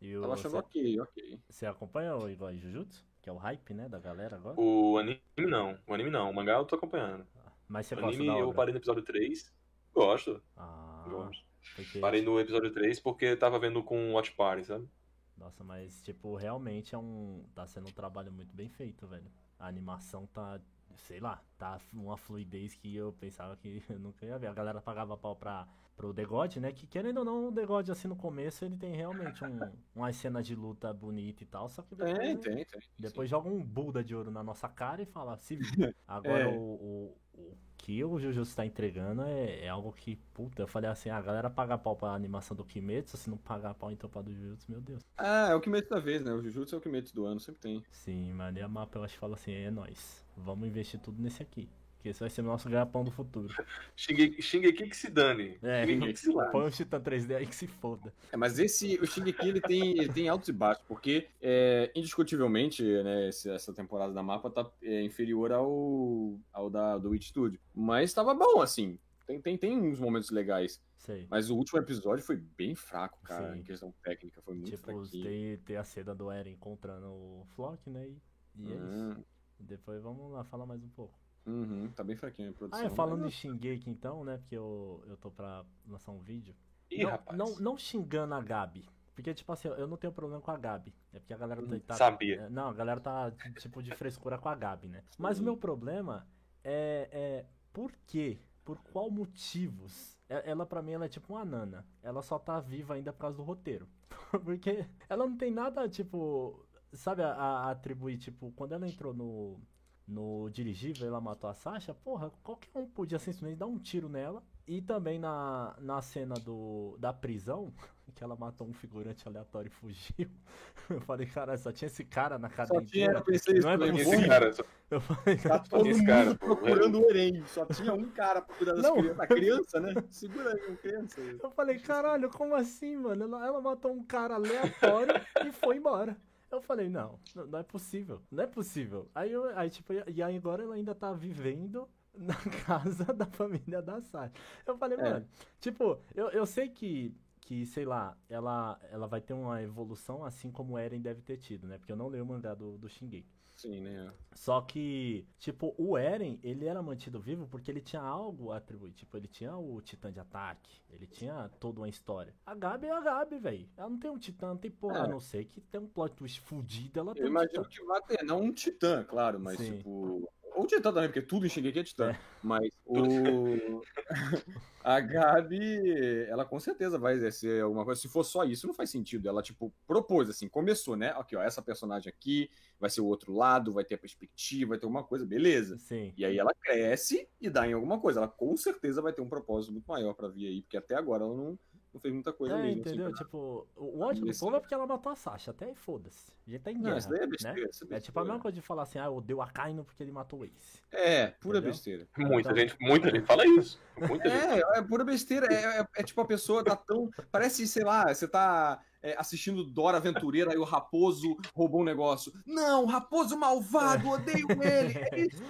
E 0.00 0.14
o, 0.16 0.20
Tava 0.22 0.34
achando 0.34 0.50
você, 0.52 0.58
ok, 0.58 1.00
ok. 1.00 1.40
você 1.48 1.66
acompanha 1.66 2.14
o 2.16 2.28
igual 2.28 2.54
Jujutsu? 2.54 3.04
Que 3.22 3.30
é 3.30 3.32
o 3.32 3.36
hype, 3.36 3.72
né, 3.74 3.88
da 3.88 3.98
galera 3.98 4.36
agora? 4.36 4.60
O 4.60 4.98
anime 4.98 5.20
não. 5.38 5.78
O 5.86 5.94
anime 5.94 6.10
não. 6.10 6.30
O 6.30 6.34
mangá 6.34 6.52
eu 6.58 6.64
tô 6.64 6.76
acompanhando. 6.76 7.26
Mas 7.66 7.86
você 7.86 7.94
O 7.94 8.00
gosta 8.00 8.14
anime 8.14 8.26
da 8.32 8.38
eu 8.38 8.44
obra? 8.44 8.56
parei 8.56 8.72
no 8.72 8.78
episódio 8.78 9.02
3. 9.02 9.52
Gosto. 9.92 10.40
Ah, 10.56 11.04
Gosto. 11.08 11.45
Porque... 11.74 11.98
Parei 11.98 12.22
no 12.22 12.38
episódio 12.40 12.72
3 12.72 13.00
porque 13.00 13.36
tava 13.36 13.58
vendo 13.58 13.82
com 13.82 14.10
o 14.10 14.12
Watch 14.14 14.32
Party, 14.32 14.64
sabe? 14.64 14.88
Nossa, 15.36 15.62
mas, 15.62 16.00
tipo, 16.02 16.34
realmente 16.36 16.94
é 16.94 16.98
um... 16.98 17.44
Tá 17.54 17.66
sendo 17.66 17.88
um 17.88 17.92
trabalho 17.92 18.32
muito 18.32 18.54
bem 18.54 18.68
feito, 18.68 19.06
velho. 19.06 19.30
A 19.58 19.66
animação 19.66 20.26
tá... 20.26 20.60
Sei 20.96 21.20
lá, 21.20 21.42
tá 21.58 21.78
uma 21.92 22.16
fluidez 22.16 22.74
que 22.74 22.96
eu 22.96 23.12
pensava 23.12 23.54
que 23.56 23.82
eu 23.90 23.98
nunca 23.98 24.24
ia 24.24 24.38
ver. 24.38 24.46
A 24.46 24.54
galera 24.54 24.80
pagava 24.80 25.14
pau 25.16 25.36
pra, 25.36 25.68
pro 25.94 26.14
The 26.14 26.24
God, 26.24 26.56
né? 26.56 26.72
Que 26.72 26.86
querendo 26.86 27.18
ou 27.18 27.24
não, 27.24 27.48
o 27.48 27.52
The 27.52 27.66
God, 27.66 27.90
assim, 27.90 28.08
no 28.08 28.16
começo, 28.16 28.64
ele 28.64 28.78
tem 28.78 28.96
realmente 28.96 29.44
um, 29.44 29.58
umas 29.94 30.16
cenas 30.16 30.46
de 30.46 30.54
luta 30.54 30.90
bonita 30.94 31.42
e 31.42 31.46
tal, 31.46 31.68
só 31.68 31.82
que 31.82 31.94
depois... 31.94 32.16
Tem, 32.18 32.38
tem, 32.38 32.64
tem. 32.64 32.80
Depois 32.98 33.28
joga 33.28 33.48
um 33.50 33.62
Buda 33.62 34.02
de 34.02 34.14
ouro 34.14 34.30
na 34.30 34.42
nossa 34.42 34.68
cara 34.70 35.02
e 35.02 35.06
fala, 35.06 35.36
se 35.36 35.56
vira. 35.56 35.94
Agora 36.08 36.44
É. 36.44 36.46
o, 36.46 36.52
o, 36.60 37.18
o 37.36 37.56
que 37.76 38.02
o 38.02 38.18
Jujutsu 38.18 38.56
tá 38.56 38.66
entregando 38.66 39.22
é, 39.22 39.64
é 39.64 39.68
algo 39.68 39.92
que, 39.92 40.16
puta, 40.34 40.62
eu 40.62 40.66
falei 40.66 40.90
assim, 40.90 41.08
a 41.08 41.20
galera 41.20 41.48
paga 41.48 41.78
pau 41.78 41.94
pra 41.94 42.10
animação 42.10 42.56
do 42.56 42.64
Kimetsu, 42.64 43.16
se 43.16 43.30
não 43.30 43.36
pagar 43.36 43.74
pau 43.74 43.90
então 43.90 44.10
pra 44.10 44.22
do 44.22 44.32
Jujutsu, 44.32 44.70
meu 44.70 44.80
Deus. 44.80 45.02
Ah, 45.16 45.48
é 45.50 45.54
o 45.54 45.60
Kimetsu 45.60 45.90
da 45.90 46.00
vez, 46.00 46.22
né, 46.22 46.32
o 46.32 46.42
Jujutsu 46.42 46.74
é 46.74 46.78
o 46.78 46.80
Kimetsu 46.80 47.14
do 47.14 47.26
ano, 47.26 47.38
sempre 47.38 47.60
tem. 47.60 47.84
Sim, 47.90 48.32
mano, 48.32 48.58
e 48.58 48.62
a 48.62 48.68
mapa 48.68 48.98
eu 48.98 49.04
acho 49.04 49.14
que 49.14 49.20
fala 49.20 49.34
assim, 49.34 49.52
é 49.52 49.70
nóis, 49.70 50.24
vamos 50.36 50.66
investir 50.66 50.98
tudo 51.00 51.22
nesse 51.22 51.42
aqui. 51.42 51.68
Que 52.06 52.10
esse 52.10 52.20
vai 52.20 52.30
ser 52.30 52.40
o 52.42 52.44
nosso 52.44 52.68
ganha-pão 52.68 53.02
do 53.02 53.10
futuro. 53.10 53.52
Shingeki, 53.96 54.40
Shingeki 54.40 54.88
que 54.88 54.96
se 54.96 55.10
dane. 55.10 55.58
É, 55.60 55.84
que 55.84 56.14
se 56.16 56.32
põe 56.52 56.66
um 56.66 56.70
Titan 56.70 57.00
3D 57.00 57.34
aí 57.34 57.44
que 57.48 57.54
se 57.54 57.66
foda. 57.66 58.14
É, 58.30 58.36
mas 58.36 58.60
esse, 58.60 58.96
o 59.00 59.06
Shingeki, 59.08 59.48
ele 59.48 59.60
tem, 59.60 59.98
ele 59.98 60.12
tem 60.12 60.28
altos 60.28 60.48
e 60.48 60.52
baixos, 60.52 60.84
porque, 60.86 61.26
é, 61.42 61.90
indiscutivelmente, 61.96 62.84
né, 63.02 63.28
esse- 63.30 63.50
essa 63.50 63.72
temporada 63.74 64.12
da 64.12 64.22
mapa 64.22 64.48
tá 64.48 64.70
é, 64.84 65.02
inferior 65.02 65.50
ao, 65.50 66.38
ao 66.52 66.70
da, 66.70 66.96
do 66.96 67.10
Witch 67.10 67.26
Studio. 67.26 67.58
Mas 67.74 68.14
tava 68.14 68.32
bom, 68.34 68.60
assim. 68.62 68.96
Tem, 69.26 69.40
tem, 69.40 69.58
tem 69.58 69.76
uns 69.76 69.98
momentos 69.98 70.30
legais. 70.30 70.80
Sei. 70.96 71.26
Mas 71.28 71.50
o 71.50 71.56
último 71.56 71.80
episódio 71.80 72.24
foi 72.24 72.36
bem 72.36 72.76
fraco, 72.76 73.18
cara, 73.24 73.52
Sim. 73.52 73.58
em 73.58 73.62
questão 73.64 73.92
técnica. 74.00 74.40
Foi 74.42 74.54
muito 74.54 74.70
Tipo, 74.70 74.84
fraquinho. 74.84 75.24
tem, 75.24 75.56
tem 75.58 75.76
a 75.76 75.82
cena 75.82 76.14
do 76.14 76.30
Eren 76.30 76.52
encontrando 76.52 77.08
o 77.08 77.44
Flock, 77.56 77.90
né? 77.90 78.06
E, 78.06 78.16
e 78.62 78.72
é 78.72 78.76
isso. 78.76 79.18
Hum, 79.18 79.24
Depois 79.58 80.00
vamos 80.00 80.30
lá 80.32 80.44
falar 80.44 80.66
mais 80.66 80.80
um 80.84 80.88
pouco. 80.90 81.18
Uhum, 81.46 81.90
tá 81.94 82.02
bem 82.04 82.16
fraquinho 82.16 82.50
a 82.50 82.52
produção. 82.52 82.84
Ah, 82.84 82.86
é, 82.86 82.90
falando 82.90 83.20
mas- 83.22 83.28
em 83.28 83.36
Shingeki 83.36 83.88
então, 83.90 84.24
né? 84.24 84.38
Porque 84.38 84.56
eu, 84.56 85.02
eu 85.06 85.16
tô 85.16 85.30
pra 85.30 85.64
lançar 85.86 86.12
um 86.12 86.18
vídeo. 86.18 86.54
Ih, 86.90 87.02
não, 87.02 87.10
rapaz. 87.10 87.38
não, 87.38 87.56
não 87.58 87.76
xingando 87.78 88.34
a 88.34 88.40
Gabi. 88.40 88.88
Porque, 89.14 89.32
tipo 89.32 89.50
assim, 89.50 89.68
eu 89.68 89.86
não 89.86 89.96
tenho 89.96 90.12
problema 90.12 90.42
com 90.42 90.50
a 90.50 90.58
Gabi. 90.58 90.94
É 91.12 91.18
porque 91.18 91.32
a 91.32 91.38
galera 91.38 91.62
tá. 91.66 91.78
tá- 91.86 91.94
Sabia. 91.94 92.42
é, 92.42 92.48
Não, 92.50 92.68
a 92.68 92.72
galera 92.74 93.00
tá, 93.00 93.30
tipo, 93.58 93.82
de 93.82 93.90
frescura 93.94 94.36
com 94.38 94.48
a 94.48 94.54
Gabi, 94.54 94.88
né? 94.88 95.02
Mas 95.18 95.38
o 95.40 95.42
meu 95.42 95.56
problema 95.56 96.28
é, 96.62 97.08
é 97.10 97.46
por 97.72 97.92
quê? 98.06 98.38
Por 98.62 98.78
qual 98.92 99.10
motivos? 99.10 100.18
Ela, 100.28 100.66
pra 100.66 100.82
mim, 100.82 100.92
ela 100.92 101.06
é 101.06 101.08
tipo 101.08 101.32
uma 101.34 101.44
nana. 101.44 101.86
Ela 102.02 102.20
só 102.20 102.38
tá 102.38 102.60
viva 102.60 102.94
ainda 102.94 103.12
por 103.12 103.20
causa 103.20 103.36
do 103.36 103.42
roteiro. 103.42 103.88
Porque 104.44 104.84
ela 105.08 105.26
não 105.26 105.36
tem 105.36 105.50
nada, 105.50 105.88
tipo. 105.88 106.66
Sabe, 106.92 107.22
a, 107.22 107.32
a 107.32 107.70
atribuir, 107.70 108.18
tipo, 108.18 108.52
quando 108.52 108.72
ela 108.72 108.86
entrou 108.88 109.12
no, 109.14 109.60
no 110.06 110.48
dirigível, 110.50 111.06
ela 111.06 111.20
matou 111.20 111.50
a 111.50 111.54
Sasha, 111.54 111.92
porra, 111.92 112.30
qualquer 112.42 112.70
um 112.74 112.86
podia 112.86 113.18
simplesmente 113.18 113.56
dar 113.58 113.66
um 113.66 113.78
tiro 113.78 114.08
nela. 114.08 114.42
E 114.68 114.80
também 114.82 115.16
na, 115.18 115.76
na 115.80 116.02
cena 116.02 116.34
do, 116.34 116.96
da 116.98 117.12
prisão, 117.12 117.72
que 118.14 118.22
ela 118.22 118.34
matou 118.36 118.66
um 118.66 118.72
figurante 118.72 119.26
aleatório 119.26 119.68
e 119.68 119.70
fugiu. 119.70 120.28
Eu 120.90 121.00
falei, 121.00 121.26
cara, 121.26 121.56
só 121.58 121.72
tinha 121.72 121.86
esse 121.86 122.04
cara 122.04 122.38
na 122.38 122.48
cadeia 122.48 122.80
Só 122.80 122.86
tinha, 122.86 123.10
eu 123.10 123.24
pensei 123.24 123.54
isso 123.58 123.66
Não 123.66 123.84
é. 123.84 123.88
Esse 124.00 124.26
cara, 124.28 124.52
só- 124.52 124.64
Eu 124.88 125.00
falei, 125.00 125.36
Tá 125.36 125.58
todo 125.58 125.88
Esse 125.88 126.04
cara, 126.06 126.34
procurando 126.36 127.00
o 127.00 127.10
Eren. 127.10 127.44
Só 127.46 127.66
tinha 127.66 127.92
um 127.92 128.08
cara 128.10 128.40
procurando 128.40 128.82
Não. 128.82 128.96
A 129.20 129.26
criança, 129.26 129.80
né? 129.80 129.94
Segura 130.10 130.52
aí, 130.54 130.66
uma 130.68 130.76
criança. 130.76 131.20
Eu 131.20 131.50
falei, 131.50 131.78
caralho, 131.80 132.30
como 132.30 132.54
assim, 132.54 132.96
mano? 132.96 133.24
Ela, 133.24 133.46
ela 133.46 133.60
matou 133.60 133.92
um 133.92 134.04
cara 134.04 134.36
aleatório 134.36 135.14
e 135.44 135.50
foi 135.50 135.76
embora. 135.76 136.16
Eu 136.50 136.60
falei, 136.60 136.88
não, 136.88 137.18
não 137.48 137.58
é 137.58 137.62
possível, 137.62 138.22
não 138.30 138.44
é 138.44 138.46
possível. 138.46 139.10
Aí, 139.14 139.32
eu, 139.32 139.46
aí 139.58 139.68
tipo, 139.70 139.92
e 139.92 140.22
aí 140.22 140.36
agora 140.36 140.62
ela 140.62 140.74
ainda 140.74 140.94
tá 140.94 141.12
vivendo 141.12 141.88
na 142.14 142.36
casa 142.64 143.04
da 143.12 143.26
família 143.26 143.82
da 143.82 144.00
Sasha. 144.00 144.32
Eu 144.64 144.76
falei, 144.78 144.98
É. 144.98 145.02
mano, 145.02 145.28
tipo, 145.60 146.00
eu, 146.14 146.28
eu 146.30 146.46
sei 146.46 146.68
que, 146.68 147.14
que, 147.40 147.66
sei 147.66 147.84
lá, 147.84 148.16
ela, 148.28 148.78
ela 148.90 149.06
vai 149.06 149.20
ter 149.20 149.34
uma 149.34 149.60
evolução 149.62 150.24
assim 150.24 150.50
como 150.50 150.74
o 150.74 150.78
Eren 150.78 151.00
deve 151.00 151.20
ter 151.22 151.36
tido, 151.36 151.66
né? 151.66 151.78
Porque 151.78 151.92
eu 151.92 151.96
não 151.96 152.08
leio 152.08 152.24
o 152.24 152.26
mangá 152.26 152.54
do, 152.54 152.78
do 152.78 152.88
Shingeki. 152.88 153.35
Sim, 153.56 153.80
né? 153.80 154.12
Só 154.34 154.60
que, 154.60 155.26
tipo, 155.38 155.74
o 155.78 155.96
Eren, 155.96 156.38
ele 156.42 156.66
era 156.66 156.82
mantido 156.82 157.18
vivo 157.18 157.48
porque 157.48 157.70
ele 157.70 157.80
tinha 157.80 158.02
algo 158.02 158.52
a 158.52 158.58
atribuir. 158.58 158.92
Tipo, 158.92 159.16
ele 159.16 159.26
tinha 159.26 159.56
o 159.56 159.80
titã 159.80 160.12
de 160.12 160.20
ataque, 160.20 160.82
ele 160.90 161.06
tinha 161.06 161.48
toda 161.58 161.80
uma 161.80 161.88
história. 161.88 162.34
A 162.44 162.54
Gabi 162.54 162.86
é 162.86 162.92
a 162.92 163.00
Gabi, 163.00 163.38
velho. 163.38 163.66
Ela 163.76 163.88
não 163.88 163.98
tem 163.98 164.10
um 164.10 164.18
titã, 164.18 164.48
não 164.48 164.58
tem 164.58 164.70
porra, 164.70 164.98
É. 164.98 165.00
a 165.00 165.06
não 165.08 165.20
ser 165.20 165.46
que 165.46 165.60
tem 165.60 165.80
um 165.80 165.86
plot 165.88 166.14
twist 166.14 166.40
fudido, 166.40 167.00
ela 167.00 167.14
tem 167.14 167.22
Eu 167.22 167.28
um 167.28 167.30
imagino 167.30 167.62
titã. 167.64 167.68
que 167.80 167.84
vai 167.86 168.02
ter, 168.02 168.22
não 168.24 168.42
um 168.42 168.52
titã, 168.52 169.02
claro, 169.04 169.40
mas 169.40 169.56
Sim. 169.56 169.78
tipo. 169.78 170.30
Ou 170.56 170.66
titã 170.66 170.90
também, 170.90 171.08
porque 171.08 171.20
tudo 171.20 171.44
em 171.44 171.50
Shingeki 171.50 171.80
é 171.80 171.84
titã. 171.84 172.10
É. 172.12 172.18
Mas 172.42 172.70
o. 172.86 173.82
a 174.82 175.00
Gabi, 175.00 176.24
ela 176.28 176.46
com 176.46 176.58
certeza 176.58 176.98
vai 176.98 177.12
exercer 177.12 177.62
alguma 177.62 177.84
coisa. 177.84 178.00
Se 178.00 178.08
for 178.08 178.24
só 178.24 178.42
isso, 178.42 178.66
não 178.66 178.72
faz 178.72 178.88
sentido. 178.88 179.28
Ela, 179.28 179.42
tipo, 179.42 179.70
propôs 179.86 180.30
assim, 180.30 180.48
começou, 180.48 180.96
né? 180.96 181.10
Aqui, 181.10 181.36
ó, 181.36 181.42
essa 181.42 181.60
personagem 181.60 182.08
aqui 182.08 182.50
vai 182.80 182.88
ser 182.88 183.02
o 183.02 183.06
outro 183.06 183.34
lado, 183.34 183.74
vai 183.74 183.84
ter 183.84 183.96
a 183.96 183.98
perspectiva, 183.98 184.70
vai 184.70 184.78
ter 184.78 184.86
alguma 184.86 185.04
coisa, 185.04 185.26
beleza. 185.26 185.76
Sim. 185.76 186.14
E 186.16 186.24
aí 186.24 186.38
ela 186.38 186.54
cresce 186.58 187.28
e 187.38 187.50
dá 187.50 187.68
em 187.68 187.74
alguma 187.74 188.00
coisa. 188.00 188.20
Ela 188.20 188.28
com 188.28 188.56
certeza 188.56 189.02
vai 189.02 189.12
ter 189.12 189.20
um 189.20 189.28
propósito 189.28 189.72
muito 189.72 189.86
maior 189.86 190.14
pra 190.14 190.28
vir 190.28 190.46
aí, 190.46 190.62
porque 190.62 190.78
até 190.78 190.94
agora 190.94 191.24
ela 191.24 191.36
não, 191.36 191.58
não 191.96 192.00
fez 192.00 192.12
muita 192.14 192.32
coisa 192.32 192.54
É, 192.56 192.62
mesmo. 192.62 192.80
entendeu? 192.80 193.06
assim, 193.06 193.16
Tipo, 193.16 193.66
o 193.76 194.00
ódio 194.00 194.24
do 194.24 194.38
povo 194.38 194.56
é 194.56 194.60
porque 194.60 194.74
ela 194.74 194.86
matou 194.86 195.10
a 195.10 195.16
Sasha. 195.16 195.50
Até 195.50 195.66
aí 195.66 195.74
foda-se. 195.74 196.30
A 196.46 196.50
gente 196.50 196.62
tá 196.62 196.70
em 196.70 196.74
Não, 196.74 196.82
guerra, 196.84 196.98
isso 196.98 197.08
daí 197.08 197.18
é 197.18 197.22
né? 197.22 197.26
besteira. 197.28 197.68
isso 197.70 197.86
É 197.90 198.00
tipo 198.00 198.20
a 198.20 198.24
mesma 198.24 198.38
coisa 198.40 198.54
de 198.54 198.60
falar 198.62 198.82
assim, 198.84 198.98
ah, 198.98 199.06
eu 199.06 199.16
odeio 199.16 199.40
a 199.42 199.46
Kaino 199.48 199.84
porque 199.84 200.02
ele 200.02 200.12
matou 200.12 200.40
o 200.40 200.44
Ace. 200.44 200.82
É, 200.92 201.28
pura 201.28 201.58
Entendeu? 201.58 201.72
besteira. 201.72 202.08
Muita 202.18 202.50
Então- 202.50 202.56
gente, 202.56 202.76
muita 202.80 203.10
gente 203.10 203.26
fala 203.26 203.46
isso. 203.46 203.80
Muita 203.98 204.28
gente. 204.28 204.62
É, 204.62 204.78
é 204.78 204.82
pura 204.82 205.04
besteira. 205.04 205.46
É, 205.52 205.80
é- 205.80 205.86
é 205.96 206.02
tipo 206.02 206.20
a 206.20 206.24
pessoa 206.26 206.62
tá 206.64 206.76
tão. 206.76 207.10
Parece, 207.32 207.66
sei 207.66 207.84
lá, 207.84 208.12
você 208.14 208.28
tá 208.28 208.80
é, 209.02 209.14
assistindo 209.18 209.64
Dora 209.64 209.98
Aventureira 209.98 210.54
e 210.54 210.56
o 210.56 210.64
raposo 210.64 211.36
roubou 211.54 211.80
um 211.80 211.84
negócio. 211.84 212.32
Não, 212.46 212.86
raposo 212.86 213.38
malvado, 213.38 214.08
odeio 214.08 214.46
ele. 214.62 214.98
É 215.12 215.20
isso. 215.20 215.42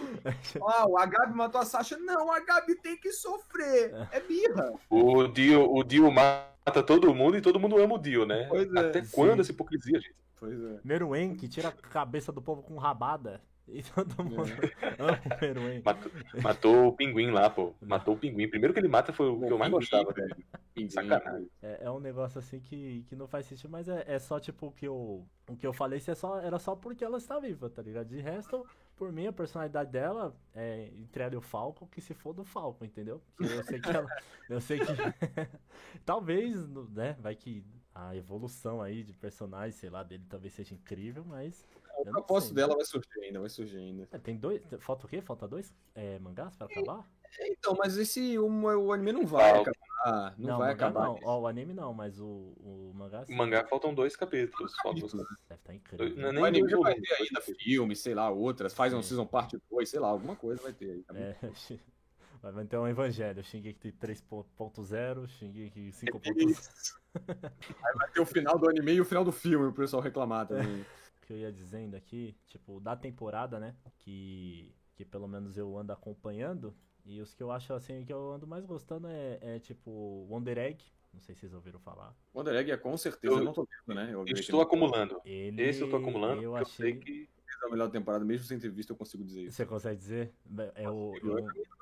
Ah, 0.68 0.84
o 0.86 0.94
Gabi 0.94 1.34
matou 1.34 1.60
a 1.60 1.64
Sasha. 1.64 1.96
Não, 1.96 2.32
a 2.32 2.40
Gabi 2.40 2.74
tem 2.76 2.96
que 2.96 3.12
sofrer. 3.12 3.94
É 4.10 4.20
birra. 4.20 4.72
O 4.90 5.28
Dio, 5.28 5.72
o 5.72 5.84
Dio 5.84 6.10
mata 6.10 6.82
todo 6.84 7.14
mundo 7.14 7.36
e 7.36 7.40
todo 7.40 7.60
mundo 7.60 7.78
ama 7.78 7.94
o 7.94 7.98
Dio, 7.98 8.26
né? 8.26 8.46
Pois 8.48 8.72
é. 8.72 8.78
Até 8.78 9.04
Sim. 9.04 9.10
quando 9.12 9.40
essa 9.40 9.52
hipocrisia, 9.52 10.00
gente? 10.00 10.14
Pois 10.38 10.58
é. 10.60 10.80
Meruem, 10.84 11.34
que 11.34 11.48
tira 11.48 11.68
a 11.68 11.72
cabeça 11.72 12.32
do 12.32 12.42
povo 12.42 12.62
com 12.62 12.76
rabada. 12.76 13.40
E 13.68 13.82
todo 13.82 14.24
mundo 14.24 14.44
ama 14.98 15.20
o 15.24 15.40
Meruem. 15.40 15.82
Matou, 15.84 16.12
matou 16.42 16.86
o 16.88 16.92
pinguim 16.92 17.30
lá, 17.30 17.50
pô. 17.50 17.74
Matou 17.82 18.14
o 18.14 18.18
pinguim. 18.18 18.48
Primeiro 18.48 18.72
que 18.72 18.78
ele 18.78 18.88
mata 18.88 19.12
foi 19.12 19.28
o 19.28 19.40
que 19.40 19.52
eu 19.52 19.58
mais 19.58 19.72
gostava. 19.72 20.12
velho. 20.12 20.36
Pinguim. 20.72 20.90
Sacanagem. 20.90 21.50
É, 21.60 21.84
é 21.84 21.90
um 21.90 21.98
negócio 21.98 22.38
assim 22.38 22.60
que, 22.60 23.04
que 23.08 23.16
não 23.16 23.26
faz 23.26 23.46
sentido, 23.46 23.70
mas 23.70 23.88
é, 23.88 24.04
é 24.06 24.18
só 24.18 24.38
tipo 24.38 24.68
o 24.68 24.72
que 24.72 24.86
eu, 24.86 25.26
o 25.48 25.56
que 25.56 25.66
eu 25.66 25.72
falei, 25.72 25.98
isso 25.98 26.10
é 26.10 26.14
só, 26.14 26.40
era 26.40 26.58
só 26.58 26.76
porque 26.76 27.04
ela 27.04 27.18
está 27.18 27.38
viva, 27.40 27.68
tá 27.68 27.82
ligado? 27.82 28.06
De 28.06 28.20
resto, 28.20 28.64
por 28.96 29.12
mim, 29.12 29.26
a 29.26 29.32
personalidade 29.32 29.90
dela 29.90 30.34
é 30.54 30.90
entre 30.96 31.22
ela 31.22 31.34
e 31.34 31.36
o 31.36 31.42
Falco, 31.42 31.86
que 31.88 32.00
se 32.00 32.14
for 32.14 32.32
do 32.32 32.44
Falco, 32.44 32.84
entendeu? 32.84 33.20
Que 33.36 33.44
eu 33.44 33.62
sei 33.64 33.80
que 33.80 33.90
ela. 33.90 34.06
Eu 34.48 34.60
sei 34.60 34.78
que. 34.78 34.86
talvez, 36.06 36.68
né? 36.90 37.16
Vai 37.18 37.34
que 37.34 37.64
a 37.92 38.14
evolução 38.14 38.80
aí 38.80 39.02
de 39.02 39.12
personagem, 39.12 39.72
sei 39.72 39.90
lá, 39.90 40.04
dele 40.04 40.24
talvez 40.28 40.54
seja 40.54 40.72
incrível, 40.72 41.24
mas. 41.26 41.66
O 41.96 42.00
eu 42.00 42.04
não 42.06 42.12
propósito 42.12 42.54
dela 42.54 42.74
vai 42.76 42.84
surgir 42.84 43.08
ainda, 43.22 43.40
vai 43.40 43.48
surgir 43.48 43.78
ainda. 43.78 44.08
É, 44.12 44.18
tem 44.18 44.36
dois. 44.36 44.62
Falta 44.80 45.06
o 45.06 45.08
quê? 45.08 45.20
Falta 45.20 45.48
dois 45.48 45.74
é, 45.94 46.18
mangás 46.18 46.54
pra 46.56 46.66
acabar? 46.66 47.08
Então, 47.40 47.74
mas 47.78 47.96
esse 47.98 48.38
o, 48.38 48.46
o 48.48 48.92
anime 48.92 49.12
não 49.12 49.26
vai 49.26 49.52
Falta. 49.52 49.70
acabar. 49.70 50.34
Não, 50.38 50.54
o 50.54 50.58
vai 50.58 50.72
acabar. 50.72 51.04
não. 51.06 51.18
Ó, 51.24 51.40
o 51.40 51.46
anime 51.46 51.74
não, 51.74 51.92
mas 51.92 52.20
o, 52.20 52.26
o 52.60 52.92
mangá 52.94 53.24
sim. 53.24 53.34
O 53.34 53.36
mangá 53.36 53.66
faltam 53.66 53.92
dois 53.94 54.14
capítulos. 54.14 54.74
Faltam 54.82 55.00
Capítulo. 55.02 55.26
Deve 55.48 55.60
estar 55.60 55.96
dois, 55.96 56.12
incrível. 56.12 56.16
não 56.16 56.28
é 56.28 56.30
O 56.30 56.32
nem 56.32 56.44
anime 56.46 56.60
dois 56.60 56.70
já 56.70 56.76
vai 56.78 56.92
volumes, 56.92 57.08
ter 57.08 57.16
dois 57.16 57.28
ainda 57.30 57.40
filme, 57.58 57.96
sei 57.96 58.14
lá, 58.14 58.30
outras. 58.30 58.72
Faz 58.74 58.94
um 58.94 59.02
season 59.02 59.26
parte 59.26 59.58
2, 59.70 59.88
sei 59.88 60.00
lá, 60.00 60.08
alguma 60.08 60.36
coisa 60.36 60.62
vai 60.62 60.72
ter 60.72 60.90
aí. 60.92 61.02
tá? 61.02 61.14
É, 61.18 61.36
vai 62.52 62.64
ter 62.64 62.78
um 62.78 62.86
evangelho. 62.86 63.42
Shingeki 63.42 63.92
3.0, 63.92 65.26
Shingeki 65.28 65.90
5.0. 65.90 66.50
Isso. 66.50 67.00
Aí 67.28 67.94
vai 67.96 68.10
ter 68.12 68.20
o 68.20 68.26
final 68.26 68.58
do 68.58 68.68
anime 68.68 68.92
e 68.92 69.00
o 69.00 69.04
final 69.04 69.24
do 69.24 69.32
filme, 69.32 69.66
o 69.66 69.72
pessoal 69.72 70.02
reclamar 70.02 70.46
também. 70.46 70.86
que 71.26 71.32
eu 71.32 71.36
ia 71.38 71.52
dizendo 71.52 71.96
aqui, 71.96 72.36
tipo, 72.46 72.78
da 72.80 72.96
temporada, 72.96 73.58
né? 73.58 73.74
Que, 73.98 74.72
que 74.94 75.04
pelo 75.04 75.26
menos 75.26 75.56
eu 75.58 75.76
ando 75.76 75.92
acompanhando. 75.92 76.74
E 77.04 77.20
os 77.20 77.34
que 77.34 77.42
eu 77.42 77.50
acho 77.50 77.72
assim 77.74 78.04
que 78.04 78.12
eu 78.12 78.32
ando 78.32 78.46
mais 78.46 78.64
gostando 78.64 79.06
é, 79.08 79.38
é 79.42 79.58
tipo 79.58 79.90
Wonder 80.30 80.56
Egg. 80.58 80.84
Não 81.12 81.20
sei 81.20 81.34
se 81.34 81.40
vocês 81.42 81.54
ouviram 81.54 81.80
falar. 81.80 82.14
Wonder 82.34 82.54
Egg 82.54 82.70
é 82.70 82.76
com 82.76 82.96
certeza, 82.96 83.34
eu, 83.34 83.38
Eu- 83.38 83.44
não 83.44 83.52
tô 83.52 83.66
vendo, 83.86 83.96
né? 83.96 84.06
Eu, 84.12 84.20
Eu 84.26 84.34
estou 84.34 84.60
acumulando. 84.60 85.20
Ele, 85.24 85.62
Esse 85.62 85.80
eu 85.82 85.90
tô 85.90 85.96
acumulando, 85.96 86.42
Eu 86.42 86.52
porque 86.52 86.62
eu 86.64 86.66
sei 86.66 86.90
achei. 86.92 87.00
que. 87.00 87.28
É 87.62 87.66
a 87.66 87.70
melhor 87.70 87.88
temporada, 87.90 88.22
mesmo 88.24 88.44
sem 88.46 88.58
ter 88.58 88.68
visto, 88.68 88.90
eu 88.90 88.96
consigo 88.96 89.24
dizer 89.24 89.44
isso. 89.44 89.56
Você 89.56 89.64
consegue 89.64 89.96
dizer? 89.98 90.32
É 90.74 90.88
o. 90.90 91.14
Eu- 91.22 91.38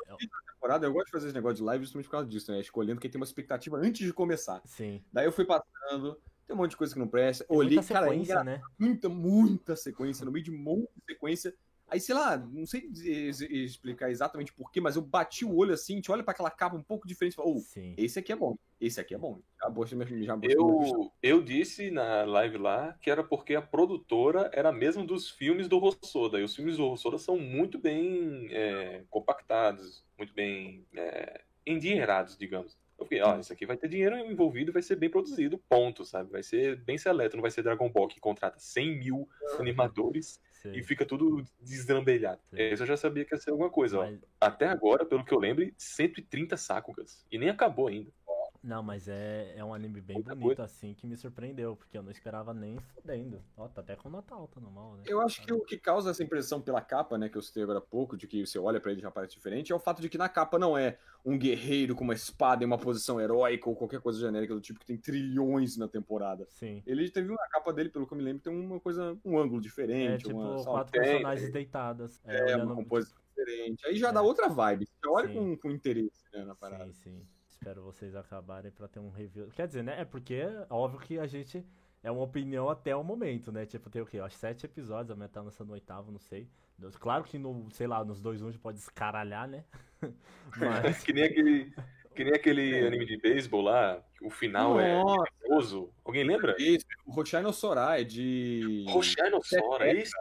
é 0.07 0.15
o- 0.15 0.19
temporada, 0.55 0.87
eu 0.87 0.93
gosto 0.93 1.07
de 1.07 1.13
fazer 1.13 1.27
esse 1.27 1.35
negócio 1.35 1.57
de 1.57 1.63
live 1.65 1.85
justamente 1.85 2.05
por 2.07 2.13
causa 2.13 2.29
disso, 2.29 2.53
né? 2.53 2.61
Escolhendo 2.61 3.01
quem 3.01 3.11
tem 3.11 3.21
uma 3.21 3.25
expectativa 3.25 3.77
antes 3.77 4.07
de 4.07 4.13
começar. 4.13 4.63
sim. 4.65 5.03
Daí 5.13 5.27
eu 5.27 5.33
fui 5.33 5.45
passando, 5.45 6.19
tem 6.47 6.55
um 6.55 6.59
monte 6.59 6.71
de 6.73 6.77
coisa 6.77 6.93
que 6.93 6.99
não 7.01 7.09
presta. 7.09 7.45
Tem 7.45 7.57
Olhei, 7.57 7.77
muita 7.77 7.93
cara, 7.95 8.13
é 8.13 8.17
engra- 8.17 8.45
né? 8.45 8.63
muita, 8.79 9.09
muita 9.09 9.77
sequência, 9.77 10.25
no 10.25 10.33
meio 10.33 10.45
de 10.45 10.51
um 10.51 10.59
monte 10.59 10.91
de 10.97 11.05
sequência. 11.15 11.55
Aí, 11.87 12.01
sei 12.01 12.15
lá, 12.15 12.37
não 12.37 12.67
sei 12.67 12.91
explicar 13.51 14.11
exatamente 14.11 14.53
porquê, 14.55 14.81
mas 14.81 14.97
eu 14.97 15.03
bati 15.03 15.45
o 15.45 15.55
olho 15.55 15.75
assim, 15.75 15.93
a 15.93 15.97
gente 15.97 16.11
olha 16.11 16.25
pra 16.25 16.33
aquela 16.33 16.51
capa 16.51 16.75
um 16.75 16.83
pouco 16.83 17.07
diferente 17.07 17.35
e 17.35 17.37
fala, 17.37 17.51
oh, 17.51 17.59
Sim. 17.59 17.95
esse 17.99 18.19
aqui 18.19 18.33
é 18.33 18.37
bom, 18.37 18.57
esse 18.81 18.99
aqui 18.99 19.15
é 19.15 19.19
bom. 19.19 19.39
Já 19.61 19.69
minha 19.71 20.25
já 20.25 20.37
minha 20.37 20.53
Eu, 20.53 21.13
eu 21.23 21.43
disse 21.43 21.91
na 21.91 22.25
live 22.25 22.57
lá 22.57 22.95
que 23.01 23.11
era 23.11 23.23
porque 23.23 23.55
a 23.55 23.61
produtora 23.63 24.51
era 24.55 24.71
a 24.71 24.73
mesma 24.73 25.05
dos 25.05 25.31
filmes 25.31 25.69
do 25.69 25.79
Rossoda. 25.79 26.41
E 26.41 26.43
os 26.43 26.57
filmes 26.57 26.79
do 26.79 26.89
Rossoda 26.89 27.19
são 27.19 27.39
muito 27.39 27.79
bem 27.79 28.49
é, 28.51 29.05
compactados, 29.11 30.03
muito 30.19 30.33
bem 30.33 30.87
é, 30.97 31.43
endinheirados, 31.67 32.37
digamos. 32.37 32.77
Eu 32.99 33.05
fiquei, 33.05 33.21
ó, 33.23 33.39
isso 33.39 33.53
aqui 33.53 33.67
vai 33.67 33.77
ter 33.77 33.89
dinheiro 33.89 34.17
envolvido, 34.17 34.73
vai 34.73 34.83
ser 34.83 34.97
bem 34.97 35.11
produzido, 35.11 35.59
ponto, 35.69 36.05
sabe? 36.05 36.31
Vai 36.31 36.43
ser 36.43 36.77
bem 36.77 36.97
seleto, 36.97 37.37
não 37.37 37.43
vai 37.43 37.51
ser 37.51 37.63
Dragon 37.63 37.91
Ball 37.91 38.09
que 38.09 38.21
contrata 38.21 38.59
100 38.59 38.99
mil 38.99 39.29
animadores 39.59 40.41
Sei. 40.63 40.79
e 40.79 40.83
fica 40.83 41.05
tudo 41.05 41.43
desdrambelhado. 41.61 42.41
Sim. 42.51 42.57
Esse 42.57 42.83
eu 42.83 42.87
já 42.87 42.97
sabia 42.97 43.25
que 43.25 43.35
ia 43.35 43.39
ser 43.39 43.51
alguma 43.51 43.69
coisa, 43.69 43.99
ó. 43.99 44.05
Mas- 44.07 44.21
Até 44.41 44.67
agora, 44.67 45.05
pelo 45.05 45.25
que 45.25 45.35
eu 45.35 45.39
lembro, 45.39 45.69
130 45.77 46.57
Sakugas. 46.57 47.27
E 47.31 47.37
nem 47.39 47.49
acabou 47.49 47.89
ainda. 47.89 48.13
Não, 48.65 48.83
mas 48.83 49.09
é, 49.09 49.53
é 49.59 49.63
um 49.63 49.75
anime 49.75 50.01
bem 50.01 50.15
Muita 50.17 50.31
bonito 50.35 50.47
coisa. 50.57 50.65
assim 50.65 50.95
que 50.95 51.07
me 51.07 51.19
surpreendeu, 51.19 51.77
porque 51.77 51.99
eu 51.99 52.03
não 52.03 52.11
esperava 52.11 52.55
nem 52.55 52.79
fodendo. 52.95 53.43
Ó, 53.59 53.69
tá 53.69 53.83
até 53.83 53.95
com 53.95 54.09
nota 54.09 54.35
alta 54.35 54.59
normal, 54.59 54.97
né? 54.97 55.03
Eu 55.07 55.21
acho 55.21 55.43
que 55.45 55.53
o 55.53 55.61
que 55.61 55.77
causa 55.77 56.11
essa 56.11 56.23
impressão 56.25 56.63
pela 56.63 56.81
capa, 56.81 57.19
né, 57.19 57.29
que 57.29 57.37
eu 57.37 57.43
citei 57.43 57.63
agora 57.63 57.79
há 57.79 57.83
pouco, 57.83 58.17
de 58.17 58.27
que 58.27 58.47
você 58.47 58.59
olha 58.59 58.81
pra 58.81 58.91
ele 58.91 59.01
e 59.01 59.03
já 59.03 59.11
parece 59.11 59.35
diferente, 59.35 59.71
é 59.71 59.75
o 59.77 59.79
fato 59.79 60.01
de 60.01 60.09
que 60.09 60.17
na 60.17 60.31
capa 60.31 60.59
não 60.59 60.79
é 60.79 60.99
um 61.23 61.37
guerreiro 61.39 61.95
com 61.95 62.05
uma 62.05 62.15
espada 62.15 62.65
em 62.65 62.67
uma 62.67 62.79
posição 62.79 63.21
heróica 63.21 63.69
ou 63.69 63.77
qualquer 63.77 64.01
coisa 64.01 64.19
genérica 64.19 64.55
do 64.55 64.63
tipo 64.63 64.81
que 64.81 64.87
tem 64.87 64.97
trilhões 64.97 65.77
na 65.77 65.87
temporada. 65.87 66.47
Sim. 66.49 66.83
Ele 66.87 67.11
teve 67.11 67.29
uma 67.31 67.47
capa 67.51 67.71
dele, 67.71 67.91
pelo 67.91 68.07
que 68.07 68.15
eu 68.15 68.17
me 68.19 68.25
lembro, 68.25 68.43
tem 68.43 68.51
uma 68.55 68.81
coisa, 68.81 69.15
um 69.23 69.39
ângulo 69.39 69.59
É 69.61 69.63
diferente, 69.63 70.25
tipo 70.25 70.39
uma, 70.39 70.65
quatro 70.65 70.91
tem, 70.93 71.03
personagens 71.03 71.53
deitadas. 71.53 72.19
É, 72.25 72.39
é, 72.39 72.45
olhando- 72.45 72.65
uma 72.65 72.77
composição 72.77 73.19
diferente. 73.29 73.87
Aí 73.87 73.97
já 73.97 74.11
dá 74.11 74.21
É. 74.21 74.23
outra 74.23 74.49
vibe. 74.49 74.87
Você 74.87 75.07
olha 75.09 75.29
com, 75.29 75.55
com 75.59 75.71
interesse 75.71 76.25
né, 76.33 76.45
na 76.47 76.55
parada. 76.55 76.87
Sim, 76.87 76.93
sim. 76.95 77.27
Espero 77.65 77.81
vocês 77.81 78.15
acabarem 78.15 78.71
pra 78.71 78.87
ter 78.87 79.01
um 79.01 79.09
review. 79.09 79.49
Quer 79.49 79.67
dizer, 79.67 79.83
né? 79.83 79.99
É 79.99 80.05
porque 80.05 80.35
é 80.35 80.67
óbvio 80.69 81.01
que 81.01 81.19
a 81.19 81.27
gente. 81.27 81.65
É 82.03 82.11
uma 82.11 82.21
opinião 82.21 82.69
até 82.69 82.95
o 82.95 83.03
momento, 83.03 83.51
né? 83.51 83.65
Tipo, 83.65 83.89
tem 83.89 84.03
o 84.03 84.07
quê? 84.07 84.19
Acho 84.19 84.37
sete 84.37 84.67
episódios, 84.67 85.11
a 85.11 85.17
minha 85.17 85.31
tá 85.31 85.41
lançando 85.41 85.71
o 85.71 85.73
oitavo, 85.73 86.13
não 86.13 86.19
sei. 86.19 86.47
Claro 87.01 87.25
que 87.25 87.39
no, 87.39 87.67
sei 87.71 87.87
lá, 87.87 88.05
nos 88.05 88.21
dois 88.21 88.43
a 88.43 88.45
gente 88.45 88.59
pode 88.59 88.77
escaralhar, 88.77 89.49
né? 89.49 89.65
Mas. 90.59 91.03
que 91.03 91.15
nem 91.15 91.25
aquele, 91.25 91.75
que 92.15 92.25
nem 92.25 92.35
aquele 92.35 92.87
anime 92.87 93.07
de 93.07 93.17
beisebol 93.17 93.63
lá, 93.63 94.05
o 94.21 94.29
final 94.29 94.79
é 94.79 95.03
Nossa, 95.03 95.33
nervoso. 95.41 95.91
Alguém 96.05 96.23
lembra? 96.23 96.55
esse, 96.59 96.85
o 97.07 97.13
Roshino 97.13 97.51
Sorai 97.51 98.03
é 98.03 98.05
de. 98.05 98.85
Roshinosaura, 98.91 99.89
é 99.89 100.03
isso? 100.03 100.13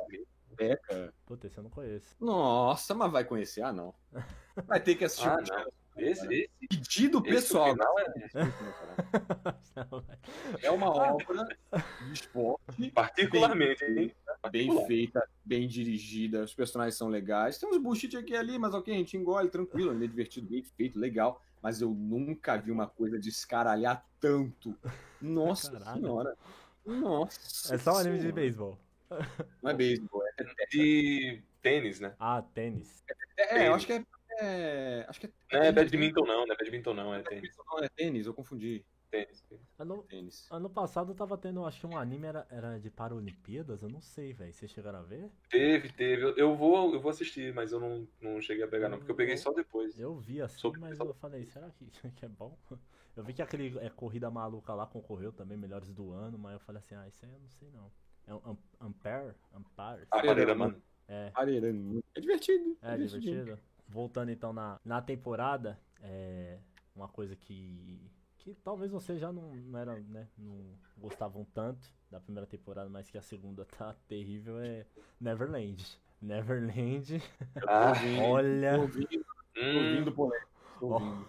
Beca. 0.55 1.13
Puta, 1.25 1.47
esse 1.47 1.57
eu 1.57 1.63
não 1.63 1.69
conheço. 1.69 2.15
Nossa, 2.21 2.93
mas 2.93 3.11
vai 3.11 3.25
conhecer? 3.25 3.63
Ah, 3.63 3.73
não. 3.73 3.93
Vai 4.67 4.79
ter 4.79 4.93
que 4.93 5.03
assistir. 5.03 5.27
Ah, 5.27 5.35
o 5.67 5.82
Esse, 5.95 6.25
esse, 6.33 6.49
Pedido 6.69 7.19
esse 7.25 7.35
pessoal. 7.35 7.71
final 7.73 7.99
é 7.99 8.05
É 10.61 10.71
uma 10.71 10.89
obra 10.89 11.45
de 12.07 12.13
esporte 12.13 12.91
particularmente, 12.91 13.83
hein? 13.85 14.11
bem 14.51 14.67
Particular. 14.67 14.87
feita, 14.87 15.29
bem 15.45 15.67
dirigida, 15.67 16.43
os 16.43 16.53
personagens 16.53 16.95
são 16.95 17.07
legais. 17.09 17.57
Tem 17.57 17.69
uns 17.69 17.77
bullshit 17.77 18.15
aqui 18.17 18.33
e 18.33 18.37
ali, 18.37 18.57
mas 18.59 18.73
ok, 18.73 18.93
a 18.93 18.97
gente 18.97 19.15
engole, 19.17 19.49
tranquilo, 19.49 19.91
ele 19.91 20.05
é 20.05 20.07
divertido, 20.07 20.47
bem 20.49 20.63
feito, 20.63 20.99
legal. 20.99 21.41
Mas 21.61 21.81
eu 21.81 21.89
nunca 21.91 22.57
vi 22.57 22.71
uma 22.71 22.87
coisa 22.87 23.17
descaralhar 23.17 24.05
tanto. 24.19 24.75
Nossa 25.21 25.71
Caralho. 25.71 26.01
senhora. 26.01 26.37
Nossa. 26.85 27.73
É 27.73 27.77
só 27.77 27.93
um 27.93 27.97
anime 27.97 28.19
de 28.19 28.31
beisebol. 28.33 28.77
Não 29.61 29.71
é 29.71 29.73
beisebol, 29.73 30.21
é, 30.37 30.43
De 30.69 31.41
tênis, 31.61 32.01
né? 32.01 32.13
Ah, 32.19 32.43
tênis. 32.53 33.01
é, 33.37 33.69
eu 33.69 33.73
acho 33.75 33.85
que 33.85 33.93
é, 33.93 34.03
é- 34.39 35.05
Acho 35.07 35.19
que 35.19 35.27
é. 35.27 35.31
Não 35.57 35.61
é 35.63 35.71
badminton 35.71 36.25
não, 36.25 36.45
não 36.47 36.53
é 36.53 36.57
badminton 36.57 36.93
não, 36.93 37.13
é 37.13 37.21
tênis. 37.21 37.55
Não, 37.57 37.79
é 37.79 37.89
tênis, 37.89 38.25
eu 38.25 38.33
confundi. 38.33 38.85
tênis. 39.11 39.43
Ano, 39.77 40.03
Tênis. 40.03 40.47
ano 40.51 40.69
passado 40.69 41.13
tava 41.13 41.37
tendo, 41.37 41.63
acho 41.65 41.79
que 41.79 41.85
um 41.85 41.97
anime 41.97 42.25
era, 42.27 42.47
era 42.49 42.79
de 42.79 42.89
Paralimpíadas, 42.89 43.83
eu 43.83 43.89
não 43.89 44.01
sei, 44.01 44.33
velho. 44.33 44.51
Vocês 44.53 44.71
chegaram 44.71 44.99
a 44.99 45.03
ver? 45.03 45.29
Teve, 45.49 45.91
teve. 45.91 46.33
Eu- 46.35 46.55
vou, 46.55 46.93
eu 46.93 46.99
vou 46.99 47.11
assistir, 47.11 47.53
mas 47.53 47.71
eu 47.71 47.79
não, 47.79 48.07
não 48.19 48.41
cheguei 48.41 48.63
a 48.63 48.67
pegar 48.67 48.89
não, 48.89 48.97
porque 48.97 49.11
eu 49.11 49.15
peguei 49.15 49.37
só 49.37 49.51
depois. 49.53 49.99
Eu 49.99 50.15
vi 50.15 50.41
assim, 50.41 50.71
mas 50.79 50.99
eu 50.99 51.13
falei, 51.15 51.45
será 51.45 51.69
que, 51.71 51.85
que 52.11 52.25
é 52.25 52.29
bom? 52.29 52.57
Eu 53.15 53.23
vi 53.23 53.31
que 53.31 53.43
aquele 53.43 53.77
é, 53.77 53.91
Corrida 53.91 54.31
Maluca 54.31 54.73
lá 54.73 54.87
concorreu 54.87 55.31
também, 55.31 55.55
melhores 55.55 55.93
do 55.93 56.11
ano, 56.11 56.35
mas 56.35 56.53
eu 56.53 56.59
falei 56.61 56.79
assim, 56.79 56.95
ah, 56.95 57.07
isso 57.07 57.23
aí 57.23 57.31
eu 57.31 57.39
não 57.39 57.47
sei 57.47 57.69
não. 57.69 57.91
É 58.25 58.33
um 58.33 58.41
Am- 58.43 58.87
Ampere? 58.87 59.35
Ampare? 59.53 60.01
A 60.09 60.19
Pareira, 60.19 60.55
mano. 60.55 60.81
É. 61.07 61.31
É 62.15 62.19
divertido. 62.19 62.75
é 62.81 62.97
divertido. 62.97 63.59
Voltando 63.87 64.31
então 64.31 64.51
na, 64.53 64.79
na 64.83 65.01
temporada, 65.01 65.79
é 66.01 66.59
uma 66.95 67.07
coisa 67.07 67.35
que 67.35 68.09
que 68.43 68.53
talvez 68.55 68.91
você 68.91 69.17
já 69.17 69.31
não, 69.31 69.55
não 69.55 69.79
era, 69.79 69.97
né, 70.01 70.27
não 70.37 70.77
gostavam 70.97 71.45
tanto 71.53 71.87
da 72.11 72.19
primeira 72.19 72.45
temporada, 72.45 72.89
mas 72.89 73.09
que 73.09 73.17
a 73.17 73.21
segunda 73.21 73.63
tá 73.65 73.95
terrível 74.07 74.59
é 74.59 74.85
Neverland. 75.19 75.97
Neverland, 76.21 77.21
Ah, 77.65 77.93
olha, 78.29 78.79
Ouvindo, 78.79 79.25
ouvindo 79.55 80.11
polêmica. 80.11 80.52
Ouvindo. 80.81 81.25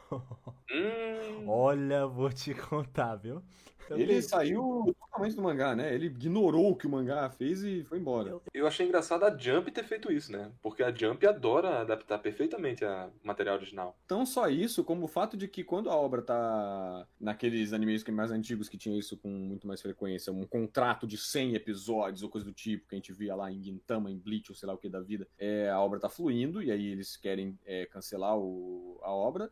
hum. 0.70 1.48
olha, 1.48 2.06
vou 2.06 2.30
te 2.30 2.54
contar, 2.54 3.16
viu? 3.16 3.42
Eu 3.90 3.98
Ele 3.98 4.06
tenho- 4.06 4.22
saiu 4.22 4.94
totalmente 4.98 5.36
do 5.36 5.42
mangá, 5.42 5.76
né? 5.76 5.94
Ele 5.94 6.06
ignorou 6.06 6.70
o 6.70 6.74
que 6.74 6.86
o 6.86 6.90
mangá 6.90 7.28
fez 7.28 7.62
e 7.62 7.84
foi 7.84 7.98
embora. 7.98 8.40
Eu- 8.54 8.66
achei 8.66 8.86
engraçado 8.86 9.24
a 9.24 9.36
Jump 9.36 9.70
ter 9.70 9.84
feito 9.84 10.10
isso, 10.10 10.32
né? 10.32 10.50
Porque 10.62 10.82
a 10.82 10.90
Jump 10.90 11.26
adora 11.26 11.80
adaptar 11.82 12.16
perfeitamente 12.18 12.82
a 12.82 13.10
material 13.22 13.56
original. 13.56 13.94
Não 14.10 14.24
só 14.24 14.48
isso, 14.48 14.82
como 14.82 15.04
o 15.04 15.08
fato 15.08 15.36
de 15.36 15.46
que 15.46 15.62
quando 15.62 15.90
a 15.90 15.94
obra 15.94 16.22
tá 16.22 17.06
naqueles 17.20 17.74
animes 17.74 18.02
que 18.02 18.10
mais 18.10 18.30
antigos 18.32 18.70
que 18.70 18.78
tinha 18.78 18.98
isso 18.98 19.18
com 19.18 19.28
muito 19.28 19.66
mais 19.66 19.82
frequência, 19.82 20.32
um 20.32 20.46
contrato 20.46 21.06
de 21.06 21.18
100 21.18 21.54
episódios 21.54 22.22
ou 22.22 22.30
coisa 22.30 22.46
do 22.46 22.54
tipo, 22.54 22.88
que 22.88 22.94
a 22.94 22.98
gente 22.98 23.12
via 23.12 23.34
lá 23.36 23.52
em 23.52 23.62
Gintama, 23.62 24.10
em 24.10 24.16
Bleach 24.16 24.50
ou 24.50 24.56
sei 24.56 24.66
lá 24.66 24.72
o 24.72 24.78
que 24.78 24.88
da 24.88 25.00
vida, 25.02 25.28
é, 25.38 25.68
a 25.68 25.78
obra 25.78 26.00
tá 26.00 26.08
fluindo 26.08 26.62
e 26.62 26.70
aí 26.72 26.86
eles 26.86 27.18
querem 27.18 27.58
é, 27.66 27.84
cancelar 27.84 28.34
o- 28.38 28.98
a 29.02 29.10
obra. 29.12 29.43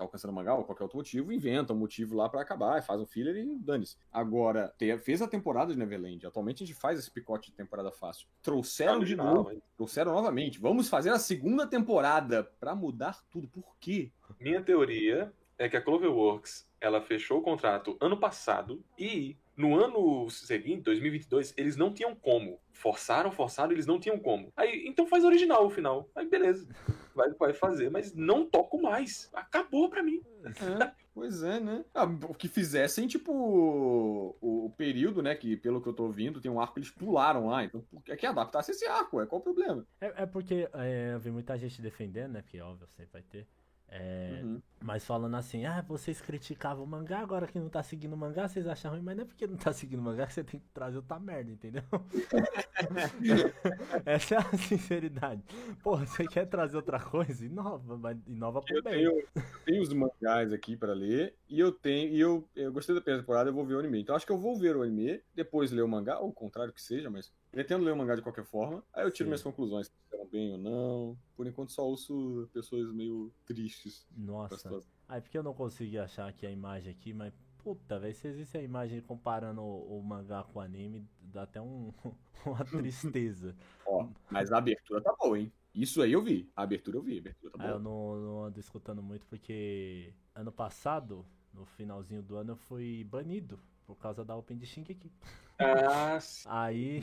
Tá 0.00 0.04
alcançando 0.04 0.32
mangá 0.32 0.54
ou 0.54 0.64
qualquer 0.64 0.82
outro 0.84 0.96
motivo, 0.98 1.32
inventa 1.32 1.72
um 1.72 1.76
motivo 1.76 2.16
lá 2.16 2.28
pra 2.28 2.40
acabar, 2.40 2.82
faz 2.82 3.00
um 3.00 3.06
filler 3.06 3.36
e 3.36 3.58
dane-se. 3.58 3.96
Agora, 4.12 4.72
te- 4.78 4.96
fez 4.98 5.20
a 5.22 5.28
temporada 5.28 5.72
de 5.72 5.78
Neverland. 5.78 6.26
Atualmente 6.26 6.64
a 6.64 6.66
gente 6.66 6.78
faz 6.78 6.98
esse 6.98 7.10
picote 7.10 7.50
de 7.50 7.56
temporada 7.56 7.90
fácil. 7.92 8.26
Trouxeram 8.42 9.00
de 9.00 9.14
novo. 9.14 9.50
hein? 9.52 9.62
Trouxeram 9.76 10.12
novamente. 10.12 10.58
Vamos 10.58 10.88
fazer 10.88 11.10
a 11.10 11.18
segunda 11.18 11.66
temporada 11.66 12.44
pra 12.58 12.74
mudar 12.74 13.22
tudo. 13.30 13.46
Por 13.48 13.76
quê? 13.78 14.10
Minha 14.40 14.62
teoria 14.62 15.32
é 15.58 15.68
que 15.68 15.76
a 15.76 15.82
Cloverworks 15.82 16.66
ela 16.80 17.02
fechou 17.02 17.38
o 17.38 17.42
contrato 17.42 17.96
ano 18.00 18.18
passado 18.18 18.82
e 18.98 19.36
no 19.60 19.78
ano 19.78 20.28
seguinte, 20.30 20.82
2022, 20.82 21.52
eles 21.56 21.76
não 21.76 21.92
tinham 21.92 22.14
como. 22.14 22.58
Forçaram, 22.72 23.30
forçaram, 23.30 23.72
eles 23.72 23.86
não 23.86 24.00
tinham 24.00 24.18
como. 24.18 24.50
Aí, 24.56 24.86
então 24.86 25.06
faz 25.06 25.22
original 25.22 25.66
o 25.66 25.70
final. 25.70 26.08
Aí 26.14 26.26
beleza. 26.26 26.66
Vai, 27.14 27.30
vai 27.34 27.52
fazer, 27.52 27.90
mas 27.90 28.14
não 28.14 28.46
toco 28.46 28.80
mais. 28.80 29.28
Acabou 29.34 29.90
pra 29.90 30.02
mim. 30.02 30.22
É, 30.44 30.90
pois 31.12 31.42
é, 31.42 31.60
né? 31.60 31.84
Ah, 31.92 32.04
o 32.04 32.34
que 32.34 32.48
fizessem, 32.48 33.06
tipo, 33.06 33.30
o, 33.32 34.36
o 34.40 34.70
período, 34.70 35.22
né? 35.22 35.34
Que 35.34 35.56
pelo 35.56 35.82
que 35.82 35.88
eu 35.88 35.92
tô 35.92 36.04
ouvindo, 36.04 36.40
tem 36.40 36.50
um 36.50 36.60
arco 36.60 36.74
que 36.74 36.80
eles 36.80 36.90
pularam 36.90 37.48
lá. 37.48 37.62
Então, 37.62 37.82
por 37.82 38.02
que 38.02 38.12
é 38.12 38.16
que 38.16 38.26
adaptasse 38.26 38.70
esse 38.70 38.86
arco? 38.86 39.20
É 39.20 39.26
qual 39.26 39.40
o 39.40 39.44
problema? 39.44 39.86
É, 40.00 40.22
é 40.22 40.26
porque 40.26 40.66
é, 40.72 41.10
eu 41.12 41.20
vi 41.20 41.30
muita 41.30 41.58
gente 41.58 41.82
defendendo, 41.82 42.32
né? 42.32 42.42
Porque 42.42 42.60
óbvio, 42.60 42.88
sempre 42.88 43.12
vai 43.12 43.22
ter. 43.22 43.46
É, 43.90 44.40
Uhum. 44.42 44.62
Mas 44.82 45.04
falando 45.04 45.36
assim, 45.36 45.66
ah, 45.66 45.84
vocês 45.86 46.22
criticavam 46.22 46.84
o 46.84 46.86
mangá, 46.86 47.18
agora 47.18 47.46
que 47.46 47.58
não 47.58 47.68
tá 47.68 47.82
seguindo 47.82 48.14
o 48.14 48.16
mangá, 48.16 48.48
vocês 48.48 48.66
acham 48.66 48.92
ruim, 48.92 49.02
mas 49.02 49.14
não 49.14 49.24
é 49.24 49.26
porque 49.26 49.46
não 49.46 49.56
tá 49.56 49.72
seguindo 49.74 49.98
o 49.98 50.02
mangá 50.02 50.26
que 50.26 50.32
você 50.32 50.42
tem 50.42 50.58
que 50.58 50.66
trazer 50.72 50.96
outra 50.96 51.18
merda, 51.18 51.50
entendeu? 51.50 51.82
Essa 54.06 54.36
é 54.36 54.38
a 54.38 54.56
sinceridade. 54.56 55.42
Porra, 55.82 56.06
você 56.06 56.26
quer 56.26 56.46
trazer 56.46 56.76
outra 56.76 56.98
coisa? 56.98 57.44
Inova, 57.44 57.98
mas 57.98 58.16
inova 58.26 58.62
pro 58.62 58.76
Eu 58.76 58.82
bem. 58.82 58.92
tenho, 58.94 59.10
eu 59.34 59.42
tenho 59.66 59.82
os 59.82 59.92
mangás 59.92 60.52
aqui 60.52 60.76
pra 60.76 60.94
ler 60.94 61.34
e 61.48 61.60
eu 61.60 61.70
tenho 61.72 62.10
e 62.10 62.18
eu, 62.18 62.48
eu 62.56 62.72
gostei 62.72 62.94
da 62.94 63.00
primeira 63.00 63.22
temporada, 63.22 63.50
eu 63.50 63.54
vou 63.54 63.66
ver 63.66 63.74
o 63.74 63.80
anime. 63.80 64.00
Então 64.00 64.16
acho 64.16 64.24
que 64.24 64.32
eu 64.32 64.38
vou 64.38 64.58
ver 64.58 64.76
o 64.76 64.82
anime, 64.82 65.20
depois 65.34 65.70
ler 65.70 65.82
o 65.82 65.88
mangá, 65.88 66.18
ou 66.18 66.30
o 66.30 66.32
contrário 66.32 66.72
que 66.72 66.80
seja, 66.80 67.10
mas 67.10 67.30
pretendo 67.50 67.84
ler 67.84 67.92
o 67.92 67.96
mangá 67.96 68.14
de 68.14 68.22
qualquer 68.22 68.44
forma. 68.44 68.84
Aí 68.92 69.04
eu 69.04 69.10
tiro 69.10 69.26
Sim. 69.26 69.30
minhas 69.30 69.42
conclusões, 69.42 69.86
se 69.86 69.92
fizeram 70.04 70.26
bem 70.28 70.52
ou 70.52 70.58
não. 70.58 71.18
Por 71.36 71.46
enquanto 71.46 71.72
só 71.72 71.84
ouço 71.86 72.48
pessoas 72.52 72.92
meio 72.92 73.32
tristes. 73.46 74.06
Nossa. 74.16 74.80
Aí 75.08 75.20
porque 75.20 75.36
eu 75.36 75.42
não 75.42 75.54
consegui 75.54 75.98
achar 75.98 76.28
aqui 76.28 76.46
a 76.46 76.50
imagem 76.50 76.92
aqui, 76.92 77.12
mas 77.12 77.32
puta, 77.58 77.98
velho, 77.98 78.14
se 78.14 78.26
existe 78.28 78.56
a 78.56 78.62
imagem 78.62 79.00
comparando 79.02 79.60
o, 79.60 79.98
o 79.98 80.02
mangá 80.02 80.42
com 80.44 80.58
o 80.58 80.62
anime, 80.62 81.06
dá 81.20 81.42
até 81.42 81.60
um, 81.60 81.92
uma 82.46 82.64
tristeza. 82.64 83.54
Ó, 83.86 84.08
mas 84.30 84.50
a 84.52 84.58
abertura 84.58 85.00
tá 85.02 85.14
boa, 85.18 85.38
hein? 85.38 85.52
Isso 85.74 86.02
aí 86.02 86.12
eu 86.12 86.22
vi. 86.22 86.50
A 86.56 86.62
abertura 86.62 86.96
eu 86.96 87.02
vi, 87.02 87.16
a 87.16 87.20
abertura 87.20 87.52
tá 87.52 87.58
Ah, 87.58 87.68
eu 87.70 87.78
boa. 87.78 87.78
não, 87.78 88.20
não 88.20 88.44
ando 88.44 88.58
escutando 88.58 89.02
muito 89.02 89.26
porque 89.26 90.14
ano 90.34 90.50
passado, 90.50 91.24
no 91.52 91.64
finalzinho 91.64 92.22
do 92.22 92.36
ano, 92.36 92.52
eu 92.52 92.56
fui 92.56 93.04
banido 93.04 93.58
por 93.86 93.96
causa 93.96 94.24
da 94.24 94.36
Open 94.36 94.56
de 94.56 94.66
Shingeki. 94.66 95.12
Ah, 95.58 96.18
sim. 96.20 96.48
Aí 96.48 97.02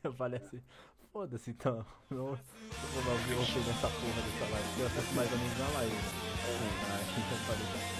eu 0.04 0.12
falei 0.12 0.40
assim, 0.40 0.62
foda-se 1.12 1.50
então, 1.50 1.84
não 2.08 2.28
eu 2.32 3.02
vou 3.02 3.12
ouvir 3.12 3.34
Open 3.34 3.62
nessa 3.66 3.88
porra 3.88 4.22
dessa 4.22 4.52
live, 4.52 4.80
eu 4.80 4.86
assisto 4.86 5.14
mais 5.14 5.32
ou 5.32 5.38
menos 5.38 5.58
na 5.58 5.68
live. 5.68 5.96
Aí 6.42 6.52
eu 6.52 7.38
falei, 7.46 7.66
tá. 7.66 7.90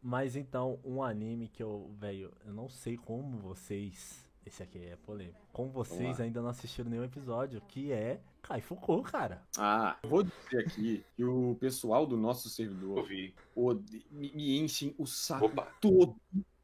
Mas 0.00 0.36
então, 0.36 0.78
um 0.84 1.02
anime 1.02 1.48
que 1.48 1.60
eu, 1.60 1.90
velho, 1.98 2.32
eu 2.44 2.52
não 2.52 2.68
sei 2.68 2.96
como 2.96 3.38
vocês. 3.38 4.25
Esse 4.46 4.62
aqui 4.62 4.78
é 4.78 4.94
polêmico. 5.04 5.40
Como 5.52 5.68
vocês 5.70 6.20
ainda 6.20 6.40
não 6.40 6.48
assistiram 6.48 6.88
nenhum 6.88 7.02
episódio, 7.04 7.60
que 7.66 7.90
é 7.90 8.20
Kaifuku, 8.42 9.02
cara. 9.02 9.42
Ah, 9.58 9.96
eu 10.04 10.08
vou 10.08 10.22
dizer 10.22 10.60
aqui 10.60 11.04
que 11.16 11.24
o 11.24 11.56
pessoal 11.58 12.06
do 12.06 12.16
nosso 12.16 12.48
servidor 12.48 12.98
ouvi. 12.98 13.34
ode- 13.56 14.06
me, 14.10 14.30
me 14.32 14.58
enchem 14.60 14.94
o 14.98 15.04
saco 15.06 15.46
Opa. 15.46 15.66
todo 15.80 16.14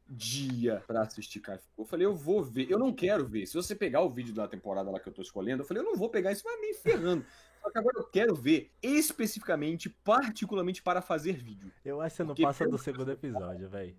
dia 0.07 0.81
pra 0.87 1.01
assistir 1.01 1.41
Kaifuku. 1.41 1.81
Eu 1.81 1.85
falei, 1.85 2.05
eu 2.05 2.15
vou 2.15 2.41
ver. 2.41 2.71
Eu 2.71 2.79
não 2.79 2.93
quero 2.93 3.25
ver. 3.27 3.45
Se 3.47 3.53
você 3.55 3.75
pegar 3.75 4.01
o 4.01 4.09
vídeo 4.09 4.33
da 4.33 4.47
temporada 4.47 4.89
lá 4.89 4.97
que 4.99 5.09
eu 5.09 5.13
tô 5.13 5.21
escolhendo, 5.21 5.63
eu 5.63 5.67
falei, 5.67 5.81
eu 5.83 5.85
não 5.85 5.97
vou 5.97 6.07
pegar 6.09 6.31
isso, 6.31 6.43
mas 6.45 6.61
nem 6.61 6.73
ferrando. 6.73 7.25
Só 7.63 7.69
que 7.69 7.77
agora 7.79 7.97
eu 7.97 8.03
quero 8.05 8.35
ver 8.35 8.71
especificamente, 8.81 9.89
particularmente 9.89 10.81
para 10.81 11.01
fazer 11.01 11.33
vídeo. 11.33 11.71
Eu 11.83 12.01
acho 12.01 12.11
que 12.13 12.17
você 12.17 12.23
não 12.23 12.27
Porque 12.29 12.43
passa 12.43 12.67
do 12.67 12.77
segundo 12.77 13.09
episódio, 13.11 13.69
velho. 13.69 13.95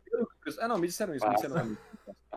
Ah, 0.60 0.68
não, 0.68 0.76
me 0.78 0.86
disseram 0.86 1.14
isso, 1.14 1.24
me 1.26 1.32
Passa. 1.32 1.48
disseram 1.48 1.76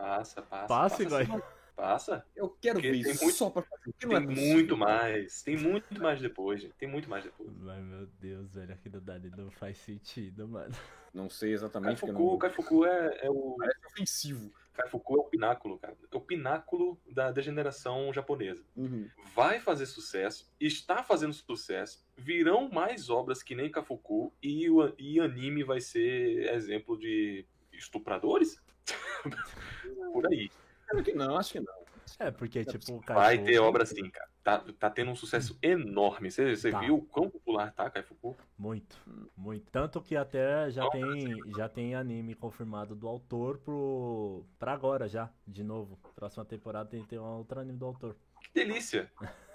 Passa, 0.08 0.42
passa. 0.42 0.66
Passa, 0.68 1.02
Igor. 1.02 1.24
sim. 1.26 1.42
Passa. 1.76 2.26
Eu 2.34 2.48
quero 2.60 2.74
Porque 2.80 2.90
ver 2.90 3.02
tem 3.04 3.12
isso 3.12 3.22
muito- 3.22 3.36
só 3.36 3.50
pra 3.50 3.62
fazer. 3.62 3.82
É 3.90 3.92
Tem 4.08 4.26
possível. 4.26 4.52
muito 4.52 4.76
mais. 4.76 5.42
Tem 5.42 5.56
muito 5.56 6.00
mais 6.02 6.20
depois, 6.20 6.60
gente. 6.60 6.74
Tem 6.74 6.88
muito 6.88 7.08
mais 7.08 7.22
depois. 7.22 7.50
Mas 7.60 7.84
meu 7.84 8.06
Deus, 8.20 8.52
velho, 8.52 8.72
aquilo 8.72 9.00
dali 9.00 9.30
não 9.36 9.48
faz 9.52 9.78
sentido, 9.78 10.48
mano. 10.48 10.74
Não 11.14 11.30
sei 11.30 11.52
exatamente, 11.52 12.00
Kaifuku, 12.00 12.30
não... 12.32 12.38
Kaifuku 12.38 12.84
é, 12.84 13.18
é 13.22 13.30
o. 13.30 13.54
parece 13.58 13.78
ofensivo. 13.86 14.52
Kaifuku 14.74 15.16
é 15.16 15.20
o 15.20 15.24
pináculo, 15.24 15.78
cara. 15.78 15.96
É 16.12 16.16
o 16.16 16.20
pináculo 16.20 17.00
da 17.10 17.30
degeneração 17.32 18.12
japonesa. 18.12 18.62
Uhum. 18.76 19.08
Vai 19.34 19.58
fazer 19.60 19.86
sucesso, 19.86 20.50
está 20.60 21.02
fazendo 21.02 21.32
sucesso, 21.32 22.04
virão 22.16 22.68
mais 22.68 23.08
obras 23.08 23.42
que 23.42 23.54
nem 23.54 23.70
Kafuku 23.70 24.32
e 24.42 24.68
o 24.68 24.92
e 24.98 25.18
anime 25.20 25.62
vai 25.64 25.80
ser 25.80 26.52
exemplo 26.54 26.98
de 26.98 27.44
estupradores? 27.78 28.60
Por 30.12 30.26
aí. 30.26 30.50
Acho 30.92 31.02
que 31.02 31.12
não, 31.12 31.36
acho 31.36 31.52
que 31.52 31.60
não. 31.60 31.78
É, 32.18 32.30
porque, 32.30 32.64
tipo, 32.64 32.94
o 32.94 33.00
Vai 33.00 33.36
ter 33.38 33.58
obra 33.58 33.84
sim, 33.84 34.08
cara. 34.10 34.28
Tá, 34.42 34.64
tá 34.78 34.88
tendo 34.90 35.10
um 35.10 35.14
sucesso 35.14 35.58
enorme. 35.60 36.30
Você, 36.30 36.56
você 36.56 36.70
Tá. 36.70 36.80
viu 36.80 36.96
o 36.96 37.02
quão 37.02 37.28
popular 37.28 37.70
tá 37.72 37.90
Kaifuku? 37.90 38.34
Muito, 38.56 38.96
muito. 39.36 39.70
Tanto 39.70 40.00
que 40.00 40.16
até 40.16 40.70
já 40.70 40.88
tem, 40.88 41.36
já 41.54 41.68
tem 41.68 41.94
anime 41.94 42.34
confirmado 42.34 42.96
do 42.96 43.06
autor 43.06 43.58
pro. 43.58 44.46
pra 44.58 44.72
agora 44.72 45.06
já, 45.06 45.30
de 45.46 45.62
novo. 45.62 45.98
Próxima 46.14 46.46
temporada 46.46 46.88
tem, 46.88 47.04
tem 47.04 47.18
um 47.18 47.24
outro 47.36 47.60
anime 47.60 47.78
do 47.78 47.84
autor. 47.84 48.16
Que 48.40 48.64
delícia! 48.64 49.12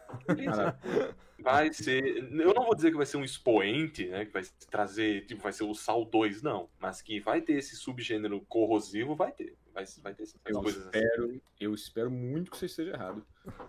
Cara, 0.45 0.79
Vai 1.43 1.73
ser. 1.73 2.31
Eu 2.31 2.53
não 2.53 2.63
vou 2.63 2.73
dizer 2.73 2.89
que 2.91 2.95
vai 2.95 3.05
ser 3.05 3.17
um 3.17 3.23
expoente, 3.23 4.07
né? 4.07 4.23
Que 4.25 4.31
vai 4.31 4.43
trazer. 4.71 5.25
Tipo, 5.25 5.41
vai 5.43 5.51
ser 5.51 5.65
o 5.65 5.73
Sal 5.73 6.05
2, 6.05 6.41
não. 6.41 6.69
Mas 6.79 7.01
que 7.01 7.19
vai 7.19 7.41
ter 7.41 7.53
esse 7.53 7.75
subgênero 7.75 8.39
corrosivo, 8.47 9.13
vai 9.13 9.33
ter. 9.33 9.57
Vai, 9.73 9.83
vai 10.01 10.13
ter 10.13 10.23
essas 10.23 10.39
eu 10.45 10.61
coisas 10.61 10.87
assim. 10.87 10.99
espero, 10.99 11.41
eu 11.59 11.73
espero 11.73 12.09
muito 12.09 12.49
que 12.49 12.55
você 12.57 12.67
esteja 12.67 12.91
errado. 12.91 13.25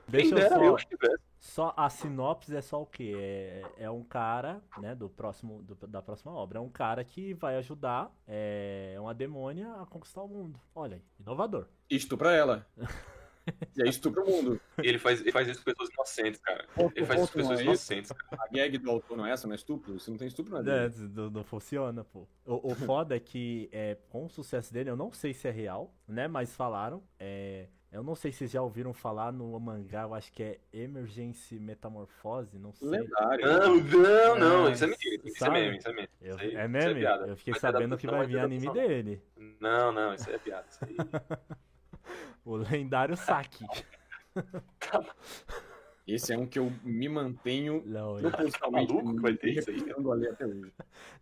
Deixa 0.07 0.35
Quem 0.37 0.45
eu 0.45 0.49
só. 0.51 0.63
eu 0.65 0.77
estivesse. 0.77 1.23
Só 1.41 1.75
a 1.77 1.91
sinopse 1.91 2.55
é 2.55 2.63
só 2.63 2.81
o 2.81 2.87
quê? 2.87 3.13
É, 3.17 3.63
é 3.79 3.91
um 3.91 4.05
cara, 4.05 4.63
né, 4.79 4.95
do 4.95 5.09
próximo, 5.11 5.61
do- 5.63 5.87
da 5.89 6.01
próxima 6.01 6.33
obra. 6.33 6.59
É 6.59 6.61
um 6.61 6.69
cara 6.71 7.03
que 7.03 7.35
vai 7.35 7.57
ajudar 7.57 8.15
é, 8.29 8.95
uma 9.01 9.13
demônia 9.15 9.73
a 9.81 9.87
conquistar 9.87 10.23
o 10.23 10.29
mundo. 10.29 10.61
Olha 10.75 10.97
aí, 10.97 11.03
inovador. 11.19 11.67
Estupra 11.91 12.33
ela. 12.33 12.67
E 13.77 13.83
aí 13.83 13.89
estupra 13.89 14.23
o 14.23 14.27
mundo. 14.27 14.61
Ele 14.79 14.99
faz, 14.99 15.21
ele 15.21 15.33
faz 15.33 15.49
isso 15.49 15.59
com 15.59 15.65
pessoas 15.65 15.91
inocentes, 15.91 16.41
cara. 16.41 16.65
Ponto, 16.75 16.97
Ele 16.97 17.05
faz 17.07 17.23
isso 17.23 17.33
com 17.33 17.39
não 17.39 17.49
pessoas 17.49 17.61
é 17.61 17.65
inocentes. 17.65 18.13
A 18.39 18.49
gag 18.49 18.79
do 18.79 18.91
autor 18.91 19.17
não 19.17 19.27
é 19.27 19.33
essa, 19.33 19.47
não 19.47 19.53
é 19.53 19.57
estupro? 19.57 19.99
Se 20.01 20.11
não 20.11 20.17
tem 20.17 20.29
estupro, 20.29 20.53
não 20.63 20.73
É, 20.73 20.87
é. 20.87 20.91
não, 21.15 21.31
não 21.31 21.45
funciona, 21.45 22.05
pô. 22.05 22.27
O, 22.47 22.73
o 22.73 22.75
foda 22.95 23.17
é 23.17 23.21
que 23.21 23.69
é, 23.73 23.97
com 24.09 24.25
o 24.27 24.29
sucesso 24.31 24.73
dele, 24.73 24.91
eu 24.91 24.97
não 24.97 25.13
sei 25.13 25.35
se 25.35 25.47
é 25.47 25.51
real, 25.51 25.95
né? 26.09 26.27
Mas 26.29 26.55
falaram. 26.55 27.03
É, 27.19 27.67
eu 27.93 28.03
não 28.03 28.17
sei 28.17 28.33
se 28.33 28.39
vocês 28.39 28.51
já 28.51 28.61
ouviram 28.61 28.93
falar 28.93 29.33
no 29.33 29.57
mangá, 29.61 30.03
eu 30.03 30.15
acho 30.15 30.33
que 30.33 30.43
é 30.43 30.59
Emergency 30.73 31.61
Metamorfose, 31.61 32.59
não 32.59 32.73
sei. 32.73 32.89
Lendário. 32.89 33.47
Não, 33.47 33.77
não, 33.85 34.39
não. 34.39 34.69
É, 34.69 34.73
Isso 34.73 34.83
é 34.83 34.87
mentira. 34.89 35.15
Isso 35.25 35.37
é 35.37 35.39
sabe? 35.39 35.61
meme, 35.61 35.77
isso 35.79 35.89
é 35.89 35.93
meme. 35.93 36.09
Eu- 36.21 36.35
Isso 36.35 36.41
aí- 36.43 36.47
é 36.47 36.51
isso 36.51 36.59
é 36.59 36.69
meme? 36.69 37.01
piada. 37.01 37.27
eu 37.29 37.37
fiquei 37.37 37.55
ter 37.55 37.61
sabendo 37.61 37.97
que 37.97 38.07
vai 38.09 38.27
vir 38.27 38.41
anime 38.41 38.73
dele. 38.73 39.23
Não, 39.61 39.93
não, 39.93 40.13
isso 40.15 40.29
aí 40.29 40.35
é 40.35 40.39
piada. 40.39 40.67
Isso 40.69 40.81
aí. 40.85 40.97
O 42.45 42.57
lendário 42.57 43.17
Saki. 43.17 43.65
Esse 46.07 46.35
é 46.35 46.39
um 46.39 46.47
que 46.47 46.59
eu 46.59 46.71
me 46.83 47.09
mantenho 47.09 47.83
Não, 47.87 48.19
é- 48.19 48.23
propositalmente 48.23 48.89
Tá 48.89 48.95
maluco 48.95 49.17
que 49.17 49.23
vai 49.23 49.35
ter 49.37 49.53
isso 49.59 49.71
aí? 49.71 49.81
até 50.33 50.47
hoje. 50.47 50.73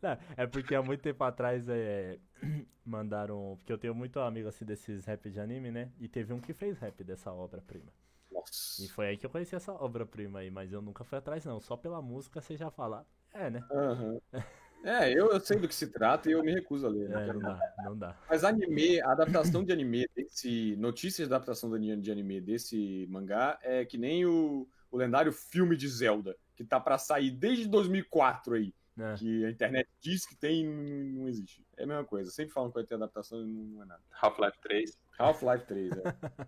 Não, 0.03 0.19
é 0.37 0.47
porque 0.47 0.75
há 0.75 0.83
muito 0.83 1.01
tempo 1.01 1.23
atrás 1.23 1.69
é, 1.69 2.19
mandaram. 2.85 3.57
Porque 3.59 3.73
eu 3.73 3.79
tenho 3.79 3.95
muito 3.95 4.19
amigo 4.19 4.49
assim 4.49 4.65
desses 4.65 5.05
rap 5.05 5.31
de 5.31 5.39
anime, 5.39 5.71
né? 5.71 5.93
E 6.01 6.09
teve 6.09 6.33
um 6.33 6.41
que 6.41 6.53
fez 6.53 6.79
rap 6.79 7.05
dessa 7.05 7.33
obra-prima. 7.33 7.93
E 8.31 8.35
Nossa. 8.35 8.89
foi 8.89 9.07
aí 9.09 9.17
que 9.17 9.25
eu 9.25 9.31
conheci 9.31 9.55
essa 9.55 9.73
obra-prima 9.73 10.41
aí, 10.41 10.51
mas 10.51 10.73
eu 10.73 10.83
nunca 10.83 11.05
fui 11.05 11.19
atrás, 11.19 11.45
não. 11.45 11.61
Só 11.61 11.77
pela 11.77 12.03
música 12.03 12.41
você 12.41 12.57
já 12.57 12.71
fala. 12.71 13.07
É, 13.33 13.49
né? 13.51 13.63
Aham. 13.71 14.19
É, 14.85 15.13
eu, 15.13 15.31
eu 15.33 15.41
sei 15.41 15.59
do 15.59 15.69
que 15.69 15.75
se 15.75 15.87
trata 15.89 16.29
e 16.29 16.33
eu 16.33 16.43
me 16.43 16.53
recuso 16.53 16.87
a 16.87 16.91
ler. 16.91 17.09
não 17.09 17.21
É, 17.21 17.25
quero 17.27 17.41
não 17.41 17.51
não. 17.51 17.59
dá, 17.59 17.75
não 17.85 17.97
dá. 17.99 18.17
Mas 18.29 18.43
anime, 18.45 19.01
a 19.01 19.13
adaptação 19.13 19.63
de 19.65 19.73
anime 19.73 20.09
desse. 20.15 20.75
Notícias 20.77 21.29
da 21.29 21.37
adaptação 21.37 21.71
de 21.71 21.77
ani- 21.93 22.01
de 22.03 22.11
anime 22.11 22.41
desse 22.41 23.07
mangá 23.11 23.59
é 23.63 23.85
que 23.85 23.97
nem 23.97 24.25
o, 24.27 24.67
o 24.91 24.97
lendário 24.97 25.33
filme 25.33 25.77
de 25.77 25.89
Zelda, 25.89 26.37
que 26.57 26.65
tá 26.65 26.81
pra 26.81 26.99
sair 26.99 27.31
desde 27.31 27.69
2004 27.69 28.55
aí. 28.55 28.75
né? 28.97 29.15
Que 29.19 29.45
a 29.45 29.51
internet 29.51 29.89
diz 30.01 30.27
que 30.27 30.35
tem 30.35 30.63
e 30.65 31.13
não, 31.15 31.29
existe. 31.29 31.65
É 31.77 31.85
a 31.85 31.87
mesma 31.87 32.05
coisa. 32.05 32.31
Sempre 32.31 32.53
falam 32.53 32.69
que 32.71 32.75
vai 32.75 32.85
ter 32.85 32.95
adaptação 32.95 33.41
e 33.41 33.47
não, 33.47 33.83
é 33.83 33.87
nada. 33.87 34.03
Half-Life 34.21 34.59
3. 34.63 34.99
Half-Life 35.19 35.67
3, 35.67 35.93
é. 35.99 36.03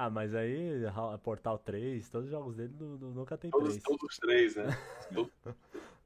Ah, 0.00 0.08
mas 0.08 0.32
aí, 0.32 0.82
Portal 1.24 1.58
3, 1.58 2.08
todos 2.08 2.26
os 2.26 2.30
jogos 2.30 2.54
dele 2.54 2.72
nu- 2.78 2.96
nu- 2.98 3.10
nunca 3.14 3.36
tem 3.36 3.50
Todos, 3.50 3.70
3. 3.70 3.82
todos 3.82 4.02
os 4.04 4.16
três, 4.16 4.54
né? 4.54 4.66
Todos- 5.12 5.32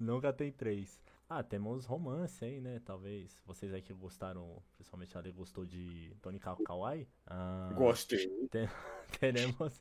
Nunca 0.00 0.32
tem 0.32 0.50
3. 0.50 0.98
Ah, 1.34 1.42
temos 1.42 1.86
romance 1.86 2.44
aí, 2.44 2.60
né? 2.60 2.78
Talvez. 2.84 3.40
Vocês 3.46 3.72
aí 3.72 3.80
que 3.80 3.92
gostaram, 3.94 4.62
principalmente 4.76 5.16
a 5.16 5.20
Ale 5.20 5.32
gostou 5.32 5.64
de 5.64 6.14
Tony 6.20 6.38
Kawai. 6.38 7.06
Ah, 7.26 7.72
Gostei. 7.74 8.28
Tem- 8.50 8.68
teremos. 9.18 9.80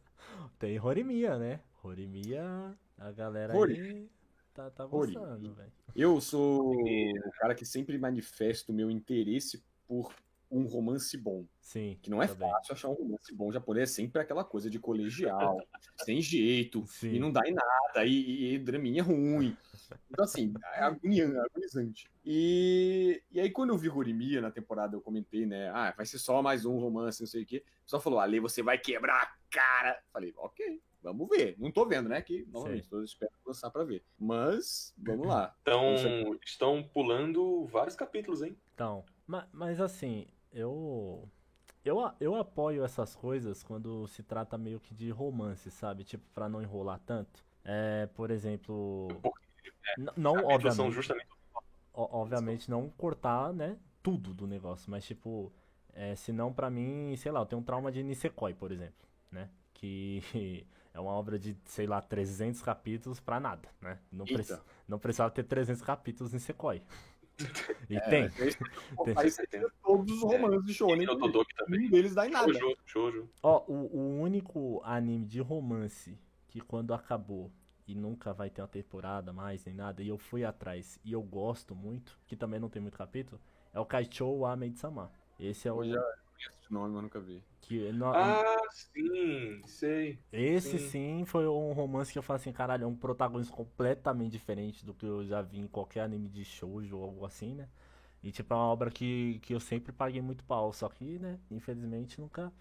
Tem 0.58 0.80
Horimiya, 0.80 1.38
né? 1.38 1.60
Horimiya, 1.84 2.74
a 2.97 3.12
galera 3.12 3.54
Hori- 3.58 3.82
aí 3.82 4.10
tá, 4.54 4.70
tá 4.70 4.86
gostando, 4.86 5.54
velho. 5.54 5.72
Eu 5.93 6.22
sou 6.22 6.74
o 6.74 7.32
cara 7.39 7.54
que 7.54 7.66
sempre 7.66 7.97
manifesta 7.97 8.72
o 8.72 8.76
meu 8.76 8.89
interesse 8.89 9.62
por 9.86 10.14
um 10.49 10.64
romance 10.66 11.18
bom. 11.18 11.45
Sim. 11.60 11.97
Que 12.02 12.10
não 12.10 12.22
é 12.24 12.28
também. 12.28 12.49
fácil 12.49 12.74
achar 12.74 12.88
um 12.89 12.93
romance 12.93 13.34
bom 13.36 13.52
japonês, 13.52 13.89
é 13.89 13.93
sempre 13.93 14.22
aquela 14.22 14.43
coisa 14.45 14.70
de 14.70 14.80
colegial, 14.80 15.58
sem 16.06 16.22
jeito, 16.22 16.86
Sim. 16.88 17.14
e 17.16 17.20
não 17.20 17.30
dá 17.32 17.41
em 17.45 17.54
nada, 17.54 18.06
e, 18.06 18.12
e, 18.14 18.54
e 18.54 18.60
draminha 18.60 19.04
ruim. 19.04 19.58
Então, 20.10 20.26
assim, 20.26 20.54
é 20.76 20.84
agoniante, 20.84 21.38
agonizante. 21.38 22.12
E, 22.26 23.22
e 23.32 23.39
aí, 23.39 23.50
quando 23.50 23.72
eu 23.72 23.78
vi 23.78 23.89
Horimiya 23.89 24.42
na 24.42 24.52
temporada, 24.52 24.96
eu 24.96 25.02
comentei, 25.02 25.46
né? 25.46 25.70
Ah, 25.70 25.94
vai 25.96 26.06
ser 26.06 26.20
só 26.20 26.42
mais 26.42 26.66
um 26.66 26.78
romance, 26.78 27.22
não 27.22 27.28
sei 27.28 27.44
o 27.44 27.46
quê. 27.46 27.64
O 27.82 27.84
pessoal 27.86 28.02
falou, 28.02 28.20
Ale, 28.20 28.39
você 28.39 28.62
vai 28.62 28.78
quebrar 28.78 29.22
a 29.22 29.34
cara. 29.50 30.02
Falei, 30.12 30.34
ok, 30.38 30.82
vamos 31.02 31.28
ver. 31.30 31.56
Não 31.58 31.72
tô 31.72 31.86
vendo, 31.86 32.10
né? 32.10 32.22
Que, 32.22 32.46
novamente, 32.52 32.89
tô 32.89 33.02
esperando 33.04 33.34
lançar 33.46 33.70
pra 33.72 33.84
ver. 33.84 34.04
Mas, 34.20 34.94
vamos 34.98 35.28
lá. 35.28 35.56
Então, 35.62 35.96
estão 36.46 36.84
pulando 36.84 37.66
vários 37.66 37.96
capítulos, 37.96 38.42
hein? 38.42 38.58
Então, 38.74 39.04
ma- 39.26 39.48
mas 39.52 39.80
assim, 39.82 40.28
eu, 40.52 41.28
eu 41.84 41.98
eu 42.20 42.36
apoio 42.36 42.84
essas 42.84 43.16
coisas 43.16 43.64
quando 43.64 44.08
se 44.08 44.24
trata 44.24 44.58
meio 44.58 44.80
que 44.80 44.94
de 44.94 45.10
romance, 45.10 45.72
sabe? 45.72 46.04
Tipo, 46.04 46.24
pra 46.34 46.48
não 46.50 46.62
enrolar 46.62 47.00
tanto. 47.06 47.44
É, 47.64 48.08
por 48.16 48.32
exemplo, 48.32 49.08
n- 49.98 50.12
não 50.18 50.44
obviamente, 50.44 50.92
justamente 50.94 51.28
o- 51.94 52.18
obviamente 52.18 52.70
não 52.70 52.90
cortar, 52.90 53.54
né, 53.54 53.78
tudo 54.04 54.34
do 54.34 54.48
negócio, 54.48 54.90
mas 54.90 55.06
tipo, 55.06 55.52
é, 55.94 56.16
senão 56.16 56.54
pra 56.54 56.70
mim, 56.70 57.16
sei 57.18 57.32
lá, 57.32 57.42
eu 57.42 57.46
tenho 57.46 57.62
um 57.62 57.66
trauma 57.66 57.92
de 57.92 58.02
Nisekoi, 58.04 58.54
por 58.54 58.72
exemplo, 58.72 59.08
né? 59.32 59.50
Que 59.74 60.22
é 60.94 61.00
uma 61.00 61.12
obra 61.12 61.38
de, 61.40 61.58
sei 61.66 61.86
lá, 61.88 62.02
300 62.02 62.62
capítulos 62.62 63.20
pra 63.20 63.40
nada, 63.40 63.70
né? 63.82 64.00
Não, 64.12 64.26
preci- 64.26 64.60
não 64.88 65.00
precisava 65.00 65.32
ter 65.32 65.44
300 65.44 65.82
capítulos 65.82 66.32
em 66.34 66.36
Nisekoi. 66.38 66.82
E 67.90 67.96
É, 67.98 68.00
tem. 68.10 68.24
Aí, 68.26 68.32
aí 69.18 69.32
você 69.32 69.46
tem 69.48 69.66
todos 69.84 70.12
os 70.12 70.22
romances 70.22 70.64
de 70.66 70.74
Shonen. 70.74 71.08
Nenhum 71.68 71.90
deles 71.90 72.14
dá 72.14 72.28
em 72.28 72.32
nada. 72.32 72.54
Shoujo, 72.54 72.78
shoujo. 72.86 73.30
Ó, 73.42 73.64
o, 73.68 73.98
o 73.98 74.22
único 74.22 74.82
anime 74.84 75.26
de 75.26 75.40
romance 75.42 76.18
que 76.48 76.62
quando 76.62 76.94
acabou 76.94 77.52
e 77.92 77.96
nunca 77.96 78.34
vai 78.34 78.50
ter 78.50 78.62
uma 78.62 78.68
temporada 78.68 79.34
mais 79.34 79.66
nem 79.66 79.76
nada, 79.76 80.02
e 80.04 80.08
eu 80.10 80.18
fui 80.18 80.44
atrás 80.46 81.00
e 81.04 81.14
eu 81.14 81.22
gosto 81.24 81.76
muito, 81.76 82.20
que 82.28 82.36
também 82.36 82.60
não 82.60 82.70
tem 82.70 82.82
muito 82.82 82.98
capítulo, 82.98 83.39
é 83.74 83.80
o 83.80 83.86
Kaichou 83.86 84.39
wa 84.39 84.56
Maid-sama. 84.56 85.12
Esse 85.39 85.68
é 85.68 85.72
o 85.74 85.82
Eu 85.82 85.89
já 85.89 86.00
conheço 86.26 86.56
esse 86.62 86.74
nome, 86.74 86.94
mas 86.94 87.04
nunca 87.04 87.20
vi. 87.22 87.44
que 87.62 87.92
no- 87.94 88.14
Ah, 88.14 88.44
sim, 88.72 89.64
sei. 89.68 90.24
esse 90.32 90.80
sim. 90.80 90.80
sim 90.80 91.26
foi 91.26 91.48
um 91.48 91.74
romance 91.74 92.12
que 92.12 92.18
eu 92.18 92.24
falo 92.24 92.38
assim, 92.38 92.54
caralho, 92.54 92.84
é 92.86 92.88
um 92.88 92.96
protagonista 92.96 93.54
completamente 93.54 94.32
diferente 94.32 94.86
do 94.86 94.94
que 94.94 95.06
eu 95.06 95.26
já 95.26 95.42
vi 95.42 95.60
em 95.60 95.68
qualquer 95.68 96.02
anime 96.02 96.30
de 96.30 96.46
shoujo 96.46 96.98
ou 96.98 97.04
algo 97.04 97.26
assim, 97.26 97.54
né? 97.56 97.68
E 98.24 98.32
tipo, 98.32 98.54
é 98.54 98.58
uma 98.58 98.66
obra 98.68 98.89
que, 98.92 99.39
que 99.42 99.54
eu 99.54 99.60
sempre 99.60 99.92
paguei 99.92 100.22
muito 100.22 100.44
pau, 100.46 100.72
só 100.74 100.88
que, 100.89 101.20
né, 101.20 101.39
infelizmente 101.50 102.22
nunca 102.22 102.54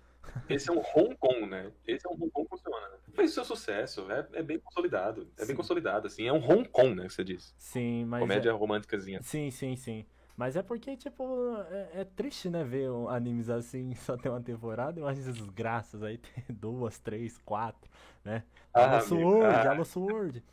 Esse 0.49 0.69
é 0.69 0.73
um 0.73 0.79
Hong 0.81 1.17
Kong, 1.17 1.47
né? 1.47 1.71
Esse 1.87 2.07
é 2.07 2.11
um 2.11 2.15
Hong 2.15 2.31
Kong 2.31 2.49
que 2.49 2.57
funciona, 2.57 2.89
né? 2.89 2.99
Fez 3.15 3.33
seu 3.33 3.45
sucesso, 3.45 4.11
é, 4.11 4.27
é 4.33 4.43
bem 4.43 4.59
consolidado. 4.59 5.31
É 5.37 5.43
Sim. 5.43 5.49
bem 5.49 5.57
consolidado, 5.57 6.07
assim. 6.07 6.27
É 6.27 6.33
um 6.33 6.39
Hong 6.45 6.69
Kong, 6.69 6.95
né, 6.95 7.07
que 7.07 7.13
você 7.15 7.25
disse. 7.25 7.55
Sim, 7.59 8.05
mas 8.07 8.21
Comédia 8.21 8.51
é- 8.51 8.53
românticazinha. 8.53 9.23
Sim, 9.23 9.51
sim, 9.51 9.77
sim. 9.77 10.05
Mas 10.37 10.57
é 10.57 10.63
porque, 10.63 10.97
tipo, 10.97 11.55
é, 11.71 12.01
é 12.01 12.05
triste, 12.05 12.49
né, 12.49 12.65
ver 12.65 12.89
animes 13.09 13.51
assim, 13.51 13.95
só 13.97 14.17
tem 14.17 14.31
uma 14.31 14.41
temporada, 14.41 14.99
imagina 14.99 15.29
essas 15.29 15.37
desgraças 15.39 16.03
aí, 16.03 16.19
tem 16.19 16.45
duas, 16.49 16.99
três, 16.99 17.39
quatro, 17.39 17.91
né? 18.25 18.43
Ah, 18.73 18.97
Halo 18.97 19.01
Sword, 19.07 19.55
ah. 19.55 19.71
Halo 19.71 19.85
Sword. 19.85 20.45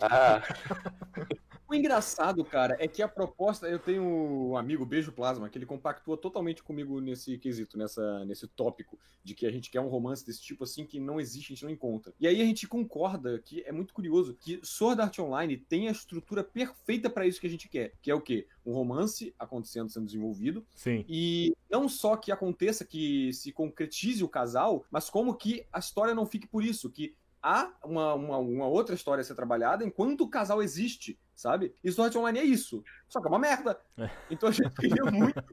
Ah, 0.00 0.42
O 1.68 1.74
engraçado, 1.74 2.44
cara, 2.44 2.76
é 2.78 2.86
que 2.86 3.02
a 3.02 3.08
proposta. 3.08 3.66
Eu 3.66 3.78
tenho 3.78 4.02
um 4.02 4.56
amigo, 4.56 4.84
Beijo 4.84 5.12
Plasma, 5.12 5.48
que 5.48 5.56
ele 5.56 5.66
compactua 5.66 6.16
totalmente 6.16 6.62
comigo 6.62 7.00
nesse 7.00 7.38
quesito, 7.38 7.78
nessa, 7.78 8.24
nesse 8.24 8.46
tópico 8.46 8.98
de 9.22 9.34
que 9.34 9.46
a 9.46 9.50
gente 9.50 9.70
quer 9.70 9.80
um 9.80 9.88
romance 9.88 10.24
desse 10.24 10.42
tipo 10.42 10.64
assim 10.64 10.84
que 10.84 11.00
não 11.00 11.18
existe, 11.18 11.52
a 11.52 11.54
gente 11.54 11.64
não 11.64 11.70
encontra. 11.70 12.12
E 12.20 12.26
aí 12.26 12.40
a 12.40 12.44
gente 12.44 12.68
concorda 12.68 13.38
que 13.38 13.62
é 13.66 13.72
muito 13.72 13.94
curioso 13.94 14.36
que 14.38 14.60
Sword 14.62 15.00
Art 15.00 15.18
Online 15.18 15.56
tem 15.56 15.88
a 15.88 15.92
estrutura 15.92 16.44
perfeita 16.44 17.08
pra 17.08 17.26
isso 17.26 17.40
que 17.40 17.46
a 17.46 17.50
gente 17.50 17.68
quer, 17.68 17.94
que 18.02 18.10
é 18.10 18.14
o 18.14 18.20
quê? 18.20 18.46
Um 18.64 18.72
romance 18.72 19.34
acontecendo, 19.38 19.88
sendo 19.88 20.06
desenvolvido, 20.06 20.64
Sim, 20.74 21.04
e 21.08 21.56
não 21.70 21.88
só 21.88 22.16
que 22.16 22.30
aconteça, 22.30 22.84
que 22.84 23.32
se 23.32 23.50
concretize 23.50 24.22
o 24.22 24.28
casal, 24.28 24.84
mas 24.90 25.08
como 25.08 25.34
que 25.34 25.66
a 25.72 25.78
história 25.78 26.14
não 26.14 26.26
fique 26.26 26.46
por 26.46 26.62
isso, 26.62 26.90
que 26.90 27.14
há 27.44 27.70
uma, 27.84 28.14
uma, 28.14 28.38
uma 28.38 28.66
outra 28.66 28.94
história 28.94 29.20
a 29.20 29.24
ser 29.24 29.34
trabalhada 29.34 29.84
enquanto 29.84 30.22
o 30.22 30.28
casal 30.30 30.62
existe, 30.62 31.18
sabe? 31.36 31.74
E 31.84 31.92
Sword 31.92 32.16
Online 32.16 32.38
é 32.38 32.44
isso. 32.44 32.82
Só 33.06 33.20
que 33.20 33.26
é 33.26 33.30
uma 33.30 33.38
merda. 33.38 33.78
É. 33.98 34.08
Então 34.30 34.48
a 34.48 34.52
gente 34.52 34.74
queria 34.74 35.04
muito 35.12 35.44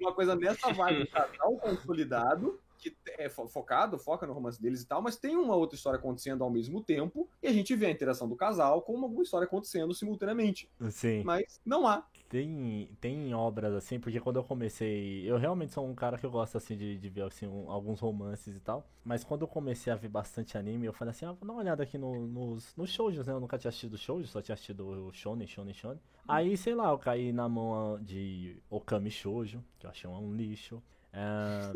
uma 0.00 0.14
coisa 0.14 0.34
nessa 0.34 0.72
vibe, 0.72 1.02
um 1.02 1.06
casal 1.06 1.56
consolidado, 1.58 2.58
que 2.78 2.96
é 3.18 3.28
fo- 3.28 3.46
focado, 3.46 3.98
foca 3.98 4.26
no 4.26 4.32
romance 4.32 4.60
deles 4.60 4.82
e 4.82 4.86
tal, 4.86 5.02
mas 5.02 5.16
tem 5.16 5.36
uma 5.36 5.54
outra 5.54 5.76
história 5.76 5.98
acontecendo 5.98 6.42
ao 6.42 6.50
mesmo 6.50 6.82
tempo, 6.82 7.28
e 7.42 7.46
a 7.46 7.52
gente 7.52 7.74
vê 7.76 7.86
a 7.86 7.90
interação 7.90 8.26
do 8.28 8.36
casal 8.36 8.80
com 8.82 8.92
alguma 9.02 9.22
história 9.22 9.46
acontecendo 9.46 9.94
simultaneamente. 9.94 10.70
sim. 10.90 11.22
Mas 11.24 11.60
não 11.64 11.86
há. 11.86 12.06
Tem, 12.34 12.88
tem 13.00 13.32
obras 13.32 13.72
assim, 13.74 14.00
porque 14.00 14.18
quando 14.18 14.36
eu 14.38 14.42
comecei. 14.42 15.22
Eu 15.24 15.36
realmente 15.38 15.72
sou 15.72 15.86
um 15.88 15.94
cara 15.94 16.18
que 16.18 16.26
eu 16.26 16.30
gosto 16.32 16.56
assim 16.56 16.76
de, 16.76 16.98
de 16.98 17.08
ver 17.08 17.22
assim, 17.22 17.46
um- 17.46 17.70
alguns 17.70 18.00
romances 18.00 18.56
e 18.56 18.58
tal. 18.58 18.84
Mas 19.04 19.22
quando 19.22 19.42
eu 19.42 19.46
comecei 19.46 19.92
a 19.92 19.94
ver 19.94 20.08
bastante 20.08 20.58
anime, 20.58 20.84
eu 20.84 20.92
falei 20.92 21.12
assim: 21.12 21.26
ah, 21.26 21.30
vou 21.30 21.46
dar 21.46 21.52
uma 21.52 21.62
olhada 21.62 21.84
aqui 21.84 21.96
no, 21.96 22.26
nos, 22.26 22.74
nos 22.76 22.90
shoujos, 22.90 23.28
né? 23.28 23.32
Eu 23.32 23.38
nunca 23.38 23.56
tinha 23.56 23.68
assistido 23.68 23.96
shoujo, 23.96 24.26
só 24.26 24.42
tinha 24.42 24.54
assistido 24.54 24.84
o 24.84 25.12
Shonen, 25.12 25.46
Shonen, 25.46 25.72
Shonen. 25.74 26.00
Aí, 26.26 26.56
sei 26.56 26.74
lá, 26.74 26.90
eu 26.90 26.98
caí 26.98 27.32
na 27.32 27.48
mão 27.48 28.00
de 28.02 28.56
Okami 28.68 29.12
Shoujo, 29.12 29.62
que 29.78 29.86
eu 29.86 29.90
achei 29.90 30.10
um 30.10 30.34
lixo. 30.34 30.82
Ah, 31.12 31.72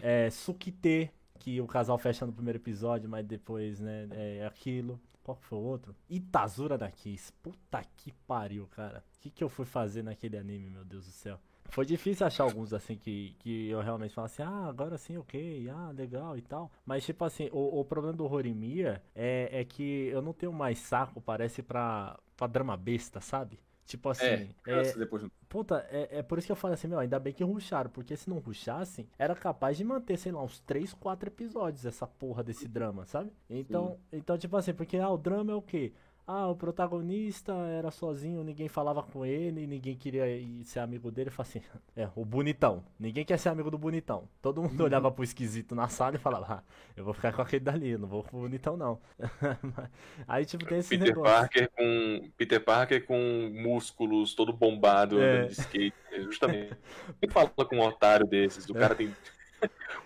é, 0.00 0.30
Sukite, 0.32 1.10
que 1.38 1.60
o 1.60 1.66
casal 1.66 1.98
fecha 1.98 2.24
no 2.24 2.32
primeiro 2.32 2.58
episódio, 2.58 3.06
mas 3.10 3.26
depois, 3.26 3.80
né, 3.80 4.08
é 4.12 4.46
aquilo. 4.46 4.98
Qual 5.24 5.34
foi 5.34 5.58
o 5.58 5.62
outro? 5.62 5.96
Itazura 6.08 6.76
da 6.76 6.90
Kiss. 6.90 7.32
Puta 7.42 7.82
que 7.96 8.12
pariu, 8.12 8.66
cara. 8.66 9.02
O 9.16 9.20
que, 9.20 9.30
que 9.30 9.42
eu 9.42 9.48
fui 9.48 9.64
fazer 9.64 10.02
naquele 10.02 10.36
anime, 10.36 10.68
meu 10.68 10.84
Deus 10.84 11.06
do 11.06 11.10
céu? 11.10 11.40
Foi 11.70 11.86
difícil 11.86 12.26
achar 12.26 12.44
alguns 12.44 12.74
assim 12.74 12.94
que, 12.94 13.34
que 13.38 13.68
eu 13.70 13.80
realmente 13.80 14.14
falo 14.14 14.26
assim, 14.26 14.42
ah, 14.42 14.66
agora 14.68 14.98
sim, 14.98 15.16
ok, 15.16 15.66
ah, 15.70 15.90
legal 15.96 16.36
e 16.36 16.42
tal. 16.42 16.70
Mas 16.84 17.06
tipo 17.06 17.24
assim, 17.24 17.48
o, 17.52 17.80
o 17.80 17.84
problema 17.86 18.14
do 18.14 18.30
Horimiya 18.30 19.02
é, 19.14 19.48
é 19.60 19.64
que 19.64 20.08
eu 20.08 20.20
não 20.20 20.34
tenho 20.34 20.52
mais 20.52 20.78
saco, 20.78 21.22
parece, 21.22 21.62
pra, 21.62 22.20
pra 22.36 22.46
drama 22.46 22.76
besta, 22.76 23.18
sabe? 23.18 23.58
Tipo 23.84 24.08
assim, 24.08 24.24
É, 24.24 24.48
é, 24.66 24.92
depois 24.94 25.22
de 25.22 25.30
Puta, 25.48 25.86
é, 25.90 26.18
é 26.18 26.22
por 26.22 26.38
isso 26.38 26.46
que 26.46 26.52
eu 26.52 26.56
falo 26.56 26.74
assim, 26.74 26.88
meu, 26.88 26.98
ainda 26.98 27.18
bem 27.18 27.32
que 27.32 27.44
ruxaram, 27.44 27.90
porque 27.90 28.16
se 28.16 28.28
não 28.28 28.38
ruxassem, 28.38 29.08
era 29.18 29.34
capaz 29.36 29.76
de 29.76 29.84
manter, 29.84 30.16
sei 30.16 30.32
lá, 30.32 30.42
uns 30.42 30.58
3, 30.60 30.92
4 30.94 31.28
episódios 31.28 31.84
essa 31.84 32.06
porra 32.06 32.42
desse 32.42 32.66
drama, 32.66 33.06
sabe? 33.06 33.30
Então, 33.48 33.98
então 34.10 34.38
tipo 34.38 34.56
assim, 34.56 34.72
porque 34.72 34.96
ah, 34.96 35.10
o 35.10 35.18
drama 35.18 35.52
é 35.52 35.54
o 35.54 35.62
quê? 35.62 35.92
Ah, 36.26 36.48
o 36.48 36.56
protagonista 36.56 37.52
era 37.52 37.90
sozinho, 37.90 38.42
ninguém 38.42 38.66
falava 38.66 39.02
com 39.02 39.26
ele, 39.26 39.66
ninguém 39.66 39.94
queria 39.94 40.24
ser 40.64 40.78
amigo 40.80 41.10
dele. 41.10 41.28
Fala 41.30 41.46
assim, 41.46 41.60
é, 41.94 42.08
o 42.16 42.24
bonitão. 42.24 42.82
Ninguém 42.98 43.26
quer 43.26 43.38
ser 43.38 43.50
amigo 43.50 43.70
do 43.70 43.76
bonitão. 43.76 44.26
Todo 44.40 44.62
mundo 44.62 44.80
olhava 44.82 45.10
pro 45.12 45.22
esquisito 45.22 45.74
na 45.74 45.86
sala 45.88 46.16
e 46.16 46.18
falava, 46.18 46.46
ah, 46.48 46.62
eu 46.96 47.04
vou 47.04 47.12
ficar 47.12 47.32
com 47.34 47.42
aquele 47.42 47.62
dali, 47.64 47.90
eu 47.90 47.98
não 47.98 48.08
vou 48.08 48.22
com 48.22 48.38
o 48.38 48.40
bonitão 48.40 48.74
não. 48.74 48.98
Aí, 50.26 50.46
tipo, 50.46 50.64
tem 50.64 50.78
esse 50.78 50.96
Peter 50.96 51.08
negócio. 51.08 51.30
Parker 51.34 51.70
com. 51.76 52.30
Peter 52.38 52.64
Parker 52.64 53.04
com 53.06 53.50
músculos 53.54 54.34
todo 54.34 54.50
bombado, 54.52 55.20
É. 55.20 55.40
andando 55.40 55.46
de 55.48 55.52
skate. 55.52 55.94
é, 56.10 56.22
Justamente. 56.22 56.74
Quem 57.20 57.28
fala 57.30 57.50
com 57.50 57.76
um 57.76 57.82
otário 57.82 58.26
desses? 58.26 58.66
O 58.68 58.74
cara 58.74 58.94
tem 58.96 59.14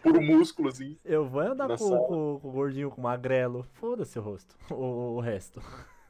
puro 0.03 0.21
músculo, 0.21 0.69
assim. 0.69 0.99
Eu 1.05 1.29
vou 1.29 1.43
andar 1.43 1.69
com, 1.69 1.77
com, 1.77 2.39
com 2.41 2.49
o 2.49 2.53
gordinho, 2.53 2.91
com 2.91 3.01
o 3.01 3.05
magrelo. 3.05 3.63
Foda-se 3.75 4.19
o 4.19 4.23
rosto. 4.23 4.57
O, 4.71 5.17
o 5.17 5.21
resto. 5.21 5.63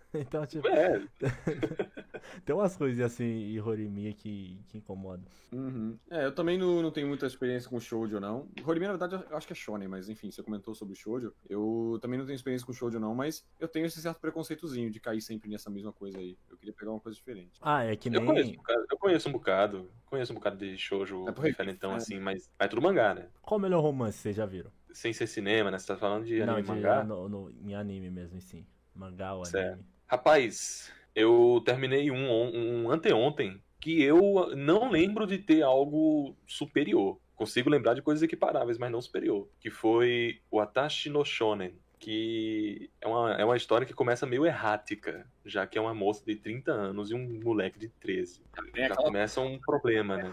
Então, 0.15 0.47
tipo, 0.47 0.67
É, 0.69 1.01
tem 2.45 2.55
umas 2.55 2.77
coisinhas 2.77 3.13
assim 3.13 3.25
em 3.25 3.61
Horimiya 3.61 4.13
que, 4.13 4.59
que 4.69 4.79
incomodam. 4.79 5.25
Uhum. 5.53 5.99
É, 6.11 6.25
eu 6.27 6.35
também 6.35 6.59
não, 6.59 6.83
não 6.83 6.91
tenho 6.91 7.07
muita 7.07 7.27
experiência 7.27 7.69
com 7.69 7.79
shoujo, 7.81 8.19
não. 8.21 8.49
Horimiya, 8.67 8.93
na 8.93 8.99
verdade, 8.99 9.25
eu 9.31 9.37
acho 9.37 9.47
que 9.47 9.53
é 9.53 9.57
shonen, 9.57 9.89
mas 9.89 10.09
enfim, 10.09 10.31
você 10.31 10.43
comentou 10.43 10.75
sobre 10.75 10.95
shoujo. 10.95 11.35
Eu 11.49 11.99
também 12.01 12.19
não 12.19 12.27
tenho 12.27 12.37
experiência 12.37 12.67
com 12.67 12.73
shoujo, 12.73 12.99
não, 12.99 13.15
mas 13.15 13.45
eu 13.59 13.69
tenho 13.69 13.87
esse 13.87 14.01
certo 14.01 14.21
preconceitozinho 14.21 14.91
de 14.91 15.01
cair 15.01 15.21
sempre 15.21 15.49
nessa 15.51 15.71
mesma 15.71 15.93
coisa 15.93 16.19
aí. 16.19 16.37
Eu 16.51 16.57
queria 16.57 16.75
pegar 16.75 16.91
uma 16.93 17.01
coisa 17.01 17.17
diferente. 17.17 17.59
Ah, 17.61 17.85
é 17.85 17.97
que 17.97 18.09
eu 18.09 18.25
conheço, 18.25 18.49
um 18.49 18.51
nem. 18.53 18.57
bocado, 18.57 18.87
eu 18.91 18.99
conheço 18.99 19.29
um 19.29 19.33
bocado. 19.33 19.91
Conheço 20.07 20.33
um 20.33 20.37
bocado 20.37 20.57
de 20.59 20.77
shoujo 20.79 21.27
É 21.29 21.33
diferentão, 21.51 21.93
é. 21.93 21.97
assim, 21.97 22.19
mas 22.19 22.51
é 22.59 22.67
tudo 22.69 22.83
mangá, 22.83 23.15
né? 23.15 23.29
Qual 23.43 23.59
o 23.59 23.63
melhor 23.63 23.83
romance 23.83 24.19
vocês 24.19 24.37
já 24.37 24.47
viram? 24.47 24.71
sem 24.91 25.13
ser 25.13 25.27
cinema, 25.29 25.71
né? 25.71 25.79
Você 25.79 25.87
tá 25.87 25.97
falando 25.97 26.25
de 26.25 26.41
Não, 26.41 26.55
anime 26.55 26.63
de, 26.63 26.69
mangá? 26.75 27.05
no, 27.05 27.29
no- 27.29 27.51
em 27.51 27.75
anime 27.75 28.11
mesmo, 28.11 28.41
sim. 28.41 28.67
Mangá 28.95 29.35
ou 29.35 29.45
Certo. 29.45 29.85
Rapaz, 30.09 30.91
eu 31.15 31.63
terminei 31.67 32.11
um, 32.11 32.85
um 32.87 32.91
anteontem 32.91 33.61
que 33.79 34.03
eu 34.03 34.57
não 34.57 34.91
lembro 34.91 35.27
de 35.27 35.39
ter 35.39 35.63
algo 35.63 36.35
superior. 36.47 37.19
Consigo 37.37 37.71
lembrar 37.71 37.95
de 37.95 38.03
coisas 38.03 38.23
equiparáveis, 38.23 38.79
mas 38.79 38.91
não 38.91 39.01
superior. 39.01 39.47
Que 39.61 39.71
foi 39.71 40.41
o 40.51 40.61
Atashi 40.61 41.11
no 41.11 41.25
Shonen. 41.25 41.75
Que 42.01 42.91
é 43.01 43.07
uma, 43.07 43.35
é 43.35 43.45
uma 43.45 43.57
história 43.57 43.87
que 43.87 43.93
começa 43.93 44.25
meio 44.25 44.47
errática, 44.47 45.27
já 45.45 45.67
que 45.67 45.77
é 45.77 45.81
uma 45.81 45.93
moça 45.93 46.25
de 46.25 46.37
30 46.37 46.71
anos 46.71 47.11
e 47.11 47.15
um 47.15 47.41
moleque 47.43 47.79
de 47.79 47.89
13. 47.89 48.41
É 48.77 48.81
Já 48.81 48.87
aquela, 48.87 49.09
começa 49.09 49.41
um 49.41 49.59
problema, 49.59 50.17
né? 50.17 50.33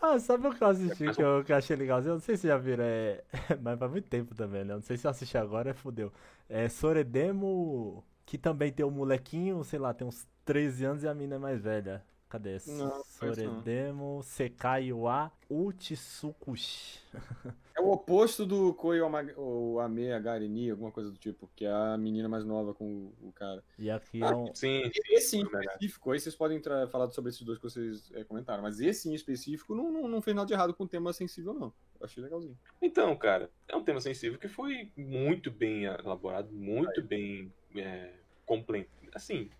Ah, 0.00 0.18
sabe 0.18 0.46
o 0.46 0.54
que 0.54 0.62
eu 0.62 0.68
assisti 0.68 1.12
que 1.12 1.22
eu, 1.22 1.44
que 1.44 1.52
eu 1.52 1.56
achei 1.56 1.76
legalzinho? 1.76 2.12
Eu 2.12 2.14
não 2.14 2.20
sei 2.20 2.36
se 2.36 2.46
já 2.46 2.56
viram, 2.56 2.84
é... 2.84 3.22
mas 3.60 3.78
faz 3.78 3.90
muito 3.90 4.08
tempo 4.08 4.34
também, 4.34 4.64
né? 4.64 4.74
Não 4.74 4.82
sei 4.82 4.96
se 4.96 5.06
eu 5.06 5.10
assisti 5.10 5.36
agora, 5.36 5.74
fudeu. 5.74 6.12
É 6.48 6.68
Soredemo, 6.68 8.04
que 8.28 8.36
também 8.36 8.70
tem 8.70 8.84
um 8.84 8.90
molequinho, 8.90 9.64
sei 9.64 9.78
lá, 9.78 9.94
tem 9.94 10.06
uns 10.06 10.28
13 10.44 10.84
anos 10.84 11.02
e 11.02 11.08
a 11.08 11.14
mina 11.14 11.36
é 11.36 11.38
mais 11.38 11.62
velha. 11.62 12.04
Cadê? 12.28 12.58
Não. 12.66 13.02
Soredemo 13.04 14.20
Sekai 14.22 14.92
wa 14.92 15.32
Uchitsukushi. 15.48 17.00
É 17.74 17.80
o 17.80 17.92
oposto 17.92 18.44
do 18.44 18.74
Koi 18.74 19.00
ou 19.36 19.78
Ame 19.78 20.10
Agarini, 20.10 20.68
alguma 20.68 20.90
coisa 20.90 21.12
do 21.12 21.16
tipo, 21.16 21.48
que 21.54 21.64
é 21.64 21.70
a 21.70 21.96
menina 21.96 22.28
mais 22.28 22.44
nova 22.44 22.74
com 22.74 22.84
o, 22.84 23.28
o 23.28 23.32
cara. 23.32 23.62
E 23.78 23.88
aqui 23.88 24.20
é 24.20 24.34
um... 24.34 24.52
Sim, 24.52 24.90
Esse 25.08 25.36
em 25.36 25.42
específico, 25.42 26.10
aí 26.10 26.18
vocês 26.18 26.34
podem 26.34 26.58
entrar, 26.58 26.88
falar 26.88 27.08
sobre 27.12 27.30
esses 27.30 27.42
dois 27.42 27.56
que 27.56 27.62
vocês 27.62 28.10
é, 28.14 28.24
comentaram, 28.24 28.64
mas 28.64 28.80
esse 28.80 29.08
em 29.08 29.14
específico 29.14 29.76
não, 29.76 29.92
não, 29.92 30.08
não 30.08 30.20
fez 30.20 30.34
nada 30.34 30.48
de 30.48 30.54
errado 30.54 30.74
com 30.74 30.82
o 30.82 30.88
tema 30.88 31.12
sensível, 31.12 31.54
não. 31.54 31.72
Eu 32.00 32.06
achei 32.06 32.20
legalzinho. 32.20 32.58
Então, 32.82 33.16
cara, 33.16 33.48
é 33.68 33.76
um 33.76 33.84
tema 33.84 34.00
sensível 34.00 34.40
que 34.40 34.48
foi 34.48 34.90
muito 34.96 35.48
bem 35.52 35.84
elaborado, 35.84 36.52
muito 36.52 37.00
bem 37.00 37.52
é, 37.76 38.10
completo. 38.46 38.90
Assim, 39.14 39.50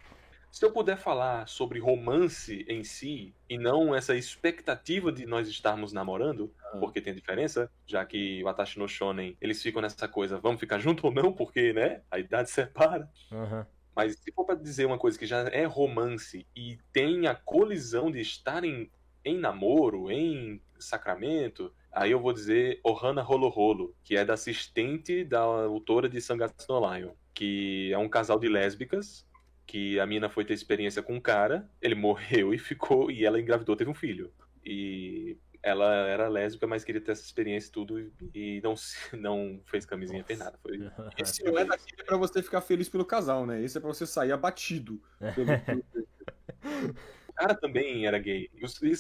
se 0.50 0.64
eu 0.64 0.72
puder 0.72 0.96
falar 0.96 1.46
sobre 1.46 1.78
romance 1.78 2.64
em 2.68 2.82
si 2.82 3.34
e 3.48 3.59
não 3.59 3.94
essa 3.94 4.14
expectativa 4.16 5.12
de 5.12 5.26
nós 5.26 5.48
estarmos 5.48 5.92
namorando, 5.92 6.52
Ah. 6.72 6.78
porque 6.78 7.00
tem 7.00 7.14
diferença, 7.14 7.70
já 7.86 8.04
que 8.04 8.42
o 8.42 8.48
Atashi 8.48 8.78
no 8.78 8.88
Shonen, 8.88 9.36
eles 9.40 9.62
ficam 9.62 9.82
nessa 9.82 10.09
coisa, 10.09 10.38
vamos 10.38 10.61
ficar 10.61 10.78
junto 10.78 11.06
ou 11.06 11.12
não, 11.12 11.32
porque, 11.32 11.72
né, 11.72 12.02
a 12.11 12.18
idade 12.18 12.50
separa. 12.50 13.11
Aham. 13.30 13.66
Mas 13.94 14.14
se 14.18 14.30
for 14.32 14.44
pra 14.44 14.54
dizer 14.54 14.86
uma 14.86 14.96
coisa 14.98 15.18
que 15.18 15.26
já 15.26 15.40
é 15.48 15.64
romance 15.64 16.46
e 16.54 16.78
tem 16.92 17.26
a 17.26 17.34
colisão 17.34 18.11
de 18.12 18.20
estarem 18.20 18.90
em 19.24 19.36
namoro, 19.36 20.11
em 20.11 20.62
sacramento, 20.78 21.72
aí 21.90 22.12
eu 22.12 22.20
vou 22.20 22.32
dizer 22.32 22.80
Ohana 22.84 23.22
Rolo 23.22 23.48
Rolo, 23.48 23.94
que 24.04 24.16
é 24.16 24.24
da 24.24 24.34
assistente 24.34 25.24
da 25.24 25.40
autora 25.40 26.09
de 26.09 26.20
Sangatsu 26.20 26.66
no 26.68 26.94
Lion, 26.94 27.12
que 27.39 27.93
é 27.93 27.99
um 27.99 28.09
casal 28.09 28.36
de 28.36 28.49
lésbicas, 28.49 29.24
que 29.64 30.01
a 30.01 30.05
mina 30.05 30.28
foi 30.28 30.45
ter 30.45 30.55
experiência 30.55 31.01
com 31.05 31.14
um 31.14 31.20
cara, 31.20 31.70
ele 31.80 31.95
morreu 32.43 32.53
e 32.53 32.59
ficou, 32.59 33.12
e 33.12 33.24
ela 33.24 33.41
engravidou, 33.41 33.76
teve 33.76 33.89
um 33.89 33.95
filho. 33.95 34.32
E 34.64 35.36
ela 35.62 35.95
era 36.09 36.26
lésbica, 36.26 36.66
mas 36.66 36.82
queria 36.82 37.01
ter 37.01 37.12
essa 37.12 37.22
experiência 37.22 37.68
e 37.68 37.72
tudo, 37.72 38.12
e- 38.34 38.61
não, 38.61 38.74
se- 38.76 38.97
não 39.16 39.61
fez 39.66 39.86
camisinha, 39.86 40.24
fez 40.24 40.41
nada. 40.41 40.59
Foi 40.61 40.80
Esse 41.16 41.45
não 41.45 41.57
é 41.57 41.64
daquele 41.64 42.03
pra 42.03 42.16
você 42.16 42.43
ficar 42.43 42.61
feliz 42.61 42.89
pelo 42.89 43.05
casal, 43.05 43.47
né? 43.47 43.62
Esse 43.62 43.78
é 43.78 43.80
pra 43.80 43.89
você 43.89 44.05
sair 44.05 44.32
abatido. 44.32 45.01
Pelo, 45.36 45.47
cara 47.39 47.55
também 47.55 48.07
era 48.07 48.18
gay. 48.18 48.51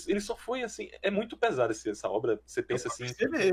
Ele 0.06 0.20
só 0.20 0.36
foi 0.36 0.62
assim. 0.62 0.88
É 1.02 1.10
muito 1.10 1.36
pesado 1.36 1.72
essa 1.72 2.08
obra. 2.08 2.40
Você 2.46 2.62
pensa 2.62 2.88
assim. 2.88 3.04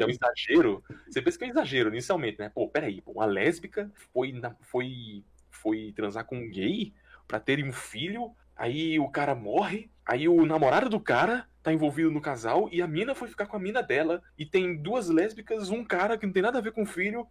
É 0.02 0.06
um 0.06 0.10
exagero. 0.10 0.84
Você 1.10 1.22
pensa 1.22 1.38
que 1.38 1.44
é 1.44 1.48
um 1.48 1.52
exagero 1.52 1.90
inicialmente, 1.90 2.40
né? 2.40 2.50
Pô, 2.54 2.68
peraí. 2.70 3.02
Uma 3.06 3.26
lésbica 3.26 3.92
foi, 4.14 4.32
na- 4.32 4.56
foi, 4.62 5.24
foi 5.50 5.92
transar 5.96 6.26
com 6.26 6.38
um 6.38 6.50
gay 6.50 6.94
pra 7.28 7.40
terem 7.40 7.68
um 7.68 7.74
filho. 7.74 8.34
Aí 8.56 9.00
o 9.00 9.10
cara 9.10 9.34
morre. 9.36 9.90
Aí 10.06 10.28
o 10.30 10.46
namorado 10.46 10.90
do 10.90 11.00
cara 11.00 11.48
tá 11.64 11.74
envolvido 11.74 12.12
no 12.12 12.22
casal. 12.22 12.70
E 12.72 12.82
a 12.82 12.88
mina 12.88 13.16
foi 13.16 13.28
ficar 13.28 13.48
com 13.48 13.58
a 13.58 13.60
mina 13.60 13.82
dela. 13.82 14.22
E 14.38 14.46
tem 14.46 14.76
duas 14.78 15.10
lésbicas, 15.10 15.70
um 15.70 15.84
cara 15.84 16.18
que 16.18 16.26
não 16.26 16.34
tem 16.34 16.44
nada 16.44 16.60
a 16.60 16.62
ver 16.62 16.72
com 16.72 16.84
o 16.84 16.86
filho. 16.86 17.28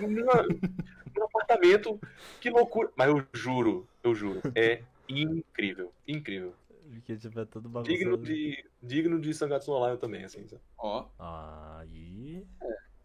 num 0.00 1.24
apartamento. 1.24 2.00
Que 2.40 2.50
loucura. 2.50 2.90
Mas 2.96 3.08
eu 3.08 3.24
juro, 3.32 3.86
eu 4.02 4.14
juro. 4.14 4.40
É 4.54 4.82
incrível. 5.08 5.92
Incrível. 6.08 6.54
Porque, 6.92 7.16
tipo, 7.16 7.38
é 7.40 7.44
tudo 7.44 7.68
Digno 7.82 8.12
bagunçado. 8.12 8.22
de, 8.34 8.64
digno 8.82 9.20
de 9.20 9.32
Sangatsu 9.34 9.70
no 9.70 9.86
Lion 9.86 9.96
também, 9.96 10.24
assim. 10.24 10.46
sabe? 10.46 10.60
Ó, 10.78 11.06
Aí... 11.18 12.46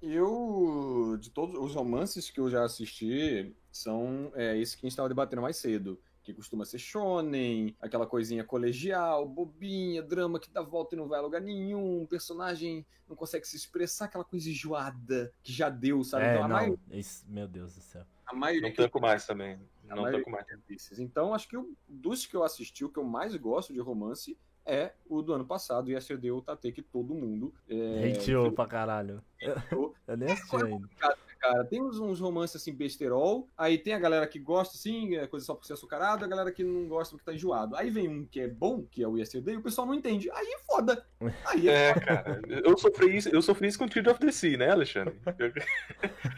eu. 0.02 1.18
De 1.20 1.30
todos 1.30 1.56
os 1.60 1.74
romances 1.76 2.30
que 2.30 2.40
eu 2.40 2.50
já 2.50 2.64
assisti, 2.64 3.56
são 3.72 4.32
é, 4.36 4.58
esse 4.58 4.78
que 4.78 4.86
a 4.86 4.90
gente 4.90 4.96
tava 4.98 5.10
debatendo 5.10 5.42
mais 5.42 5.58
cedo. 5.58 6.00
Que 6.24 6.34
costuma 6.34 6.66
ser 6.66 6.78
shonen, 6.80 7.74
aquela 7.80 8.06
coisinha 8.06 8.44
colegial, 8.44 9.26
bobinha, 9.26 10.04
drama 10.04 10.38
que 10.42 10.50
dá 10.52 10.62
volta 10.62 10.94
e 10.94 10.98
não 10.98 11.08
vai 11.08 11.20
a 11.20 11.22
lugar 11.22 11.40
nenhum, 11.40 12.06
personagem 12.06 12.86
não 13.08 13.16
consegue 13.16 13.48
se 13.48 13.56
expressar, 13.56 14.06
aquela 14.06 14.26
coisa 14.26 14.50
enjoada 14.50 15.32
que 15.42 15.54
já 15.54 15.70
deu, 15.70 16.04
sabe? 16.04 16.26
É, 16.26 16.32
Então, 16.34 16.44
a, 16.44 16.48
não. 16.50 16.56
maio- 16.58 16.80
Isso, 16.92 17.24
meu 17.30 17.48
Deus 17.48 17.76
do 17.76 17.82
céu. 17.82 18.04
a 18.26 18.36
maioria 18.36 18.68
Não 18.68 18.76
tanco 18.76 19.00
mais 19.00 19.26
também. 19.26 19.58
Não 19.96 20.04
maioria 20.04 20.20
tanco 20.24 20.32
mais. 20.32 21.00
Então, 21.00 21.34
acho 21.34 21.48
que 21.48 21.58
o, 21.58 21.76
dos 21.88 22.26
que 22.26 22.36
eu 22.36 22.44
assisti, 22.44 22.84
o 22.86 22.90
que 22.90 23.00
eu 23.00 23.04
mais 23.04 23.36
gosto 23.36 23.74
de 23.74 23.80
romance 23.80 24.38
é 24.66 24.94
o 25.10 25.22
do 25.22 25.34
ano 25.34 25.46
passado, 25.46 25.90
Yesterday 25.90 26.32
o 26.32 26.42
Tate, 26.42 26.72
que 26.74 26.82
todo 26.82 27.14
mundo. 27.14 27.54
É, 27.70 28.12
Hateou 28.12 28.52
pra 28.52 28.68
caralho. 28.68 29.24
hateou. 29.42 29.96
Eu 30.06 30.18
nem 30.18 30.32
assisti 30.32 30.56
ainda. 30.58 30.90
Cara, 31.40 31.64
tem 31.66 31.82
uns, 31.82 32.00
uns 32.00 32.20
romances 32.20 32.56
assim, 32.62 32.74
besterol, 32.74 33.48
aí 33.58 33.78
tem 33.78 33.94
a 33.94 34.00
galera 34.00 34.28
que 34.28 34.40
gosta, 34.40 34.76
assim, 34.76 35.16
é 35.16 35.28
coisa 35.28 35.46
só 35.46 35.54
por 35.56 35.66
ser 35.66 35.74
açucarado, 35.74 36.26
a 36.26 36.28
galera 36.28 36.52
que 36.52 36.64
não 36.64 36.88
gosta 36.88 37.16
porque 37.16 37.26
tá 37.26 37.34
enjoado. 37.34 37.76
Aí 37.76 37.90
vem 37.90 38.08
um 38.08 38.26
que 38.26 38.40
é 38.40 38.48
bom, 38.48 38.84
que 38.84 39.04
é 39.04 39.08
o 39.08 39.18
Yesterday, 39.18 39.56
e 39.56 39.58
o 39.58 39.62
pessoal 39.62 39.88
não 39.88 39.94
entende. 39.94 40.30
Aí 40.32 40.48
é 40.48 40.60
foda. 40.60 41.06
Aí 41.46 41.70
é, 41.70 41.90
É, 41.90 41.94
cara. 41.94 42.42
Eu 42.48 42.78
sofri 42.78 43.16
isso, 43.16 43.30
eu 43.30 43.42
sofri 43.42 43.68
isso 43.68 43.78
com 43.80 43.88
Tree 43.88 44.08
of 44.10 44.20
the 44.20 44.32
Sea, 44.32 44.58
né, 44.58 44.70
Alexandre? 44.72 45.16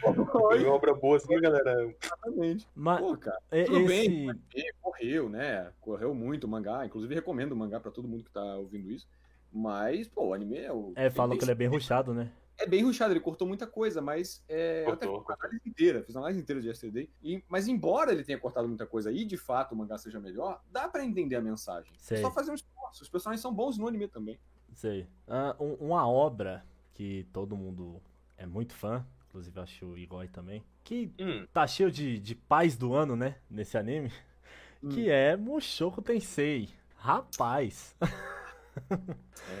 foda. 0.00 0.24
Foi 0.30 0.64
uma 0.64 0.74
obra 0.74 0.94
boa 0.94 1.16
assim, 1.16 1.40
galera. 1.40 1.94
Exatamente. 2.02 2.66
Mas 2.74 3.00
Pô, 3.00 3.16
cara, 3.16 3.40
e- 3.52 3.64
tudo 3.64 3.86
bem, 3.86 4.30
esse... 4.30 4.40
E 4.54 4.72
correu, 4.80 5.28
né? 5.28 5.70
Correu 5.80 6.14
muito 6.14 6.44
o 6.44 6.48
mangá. 6.48 6.84
Inclusive, 6.84 7.14
recomendo 7.14 7.52
o 7.52 7.56
mangá 7.56 7.80
pra 7.80 7.90
todo 7.90 8.08
mundo 8.08 8.24
que 8.24 8.30
tá 8.30 8.42
ouvindo 8.56 8.90
isso. 8.90 9.08
Mas, 9.52 10.06
pô, 10.08 10.28
o 10.28 10.34
anime 10.34 10.58
é 10.58 10.72
o. 10.72 10.92
É, 10.94 11.10
falam 11.10 11.36
que 11.36 11.44
ele 11.44 11.50
é 11.50 11.56
bem 11.56 11.66
rushado, 11.68 12.14
né? 12.14 12.30
É 12.60 12.66
bem 12.66 12.82
rushado, 12.84 13.12
ele 13.12 13.20
cortou 13.20 13.48
muita 13.48 13.66
coisa, 13.66 14.02
mas. 14.02 14.44
É, 14.48 14.84
eu 14.86 14.92
até 14.92 15.06
Cortou, 15.06 15.20
fiz 15.24 15.28
uma 15.28 15.34
análise 15.40 15.62
inteira, 15.68 16.02
fiz 16.04 16.14
uma 16.14 16.20
análise 16.22 16.40
inteira 16.40 16.60
de 16.60 16.68
Yesterday. 16.68 17.10
E, 17.22 17.42
mas, 17.48 17.66
embora 17.66 18.12
ele 18.12 18.22
tenha 18.22 18.38
cortado 18.38 18.68
muita 18.68 18.86
coisa 18.86 19.10
e 19.10 19.24
de 19.24 19.36
fato 19.36 19.72
o 19.72 19.76
mangá 19.76 19.96
seja 19.96 20.20
melhor, 20.20 20.62
dá 20.70 20.86
pra 20.88 21.04
entender 21.04 21.36
a 21.36 21.40
mensagem. 21.40 21.92
Sei. 21.98 22.18
É 22.18 22.20
só 22.20 22.30
fazer 22.30 22.50
um 22.50 22.54
esforço. 22.54 23.02
Os 23.02 23.08
personagens 23.08 23.40
são 23.40 23.52
bons 23.52 23.78
no 23.78 23.88
anime 23.88 24.06
também. 24.08 24.38
Sei. 24.74 25.06
Um- 25.58 25.74
uma 25.88 26.06
obra 26.08 26.64
que 26.94 27.26
todo 27.32 27.56
mundo 27.56 28.00
é 28.36 28.44
muito 28.46 28.74
fã, 28.74 29.04
inclusive 29.28 29.56
eu 29.58 29.62
acho 29.62 29.86
o 29.86 29.96
Igor 29.98 30.28
também, 30.28 30.62
que 30.84 31.10
Hum, 31.18 31.46
tá 31.52 31.66
cheio 31.66 31.90
de, 31.90 32.18
de 32.18 32.34
paz 32.34 32.76
do 32.76 32.92
ano, 32.94 33.16
né? 33.16 33.36
Nesse 33.48 33.78
anime, 33.78 34.12
que 34.90 35.08
é 35.08 35.36
Mushoku 35.36 36.02
Tensei. 36.02 36.68
Rapaz, 36.96 37.96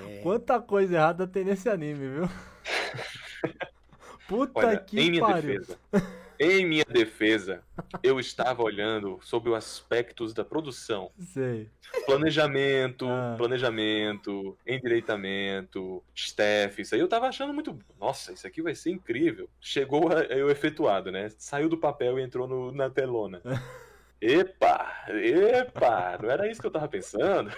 É. 0.08 0.20
quanta 0.22 0.60
coisa 0.60 0.94
errada 0.96 1.26
tem 1.26 1.44
nesse 1.44 1.68
anime, 1.68 2.06
viu? 2.08 2.28
Puta 4.28 4.52
olha, 4.66 4.76
que 4.78 5.00
em 5.00 5.10
minha 5.10 5.22
pariu. 5.26 5.60
defesa. 5.60 5.78
Em 6.42 6.64
minha 6.64 6.84
defesa, 6.86 7.62
eu 8.02 8.18
estava 8.18 8.62
olhando 8.62 9.18
sobre 9.22 9.50
os 9.50 9.56
aspectos 9.56 10.32
da 10.32 10.42
produção. 10.42 11.10
Sei. 11.18 11.68
Planejamento, 12.06 13.06
Ah. 13.06 13.34
planejamento, 13.36 14.56
endireitamento, 14.66 16.02
staff, 16.14 16.80
isso 16.80 16.94
aí 16.94 17.00
eu 17.00 17.08
tava 17.08 17.26
achando 17.28 17.52
muito. 17.52 17.78
Nossa, 18.00 18.32
isso 18.32 18.46
aqui 18.46 18.62
vai 18.62 18.74
ser 18.74 18.90
incrível. 18.90 19.50
Chegou 19.60 20.10
a- 20.10 20.22
eu 20.22 20.48
efetuado, 20.48 21.10
né? 21.12 21.28
Saiu 21.36 21.68
do 21.68 21.76
papel 21.76 22.18
e 22.18 22.22
entrou 22.22 22.46
no- 22.48 22.72
na 22.72 22.88
telona. 22.88 23.42
Epa! 24.20 25.06
Epa! 25.08 26.18
Não 26.22 26.30
era 26.30 26.50
isso 26.50 26.60
que 26.60 26.66
eu 26.66 26.70
tava 26.70 26.88
pensando. 26.88 27.50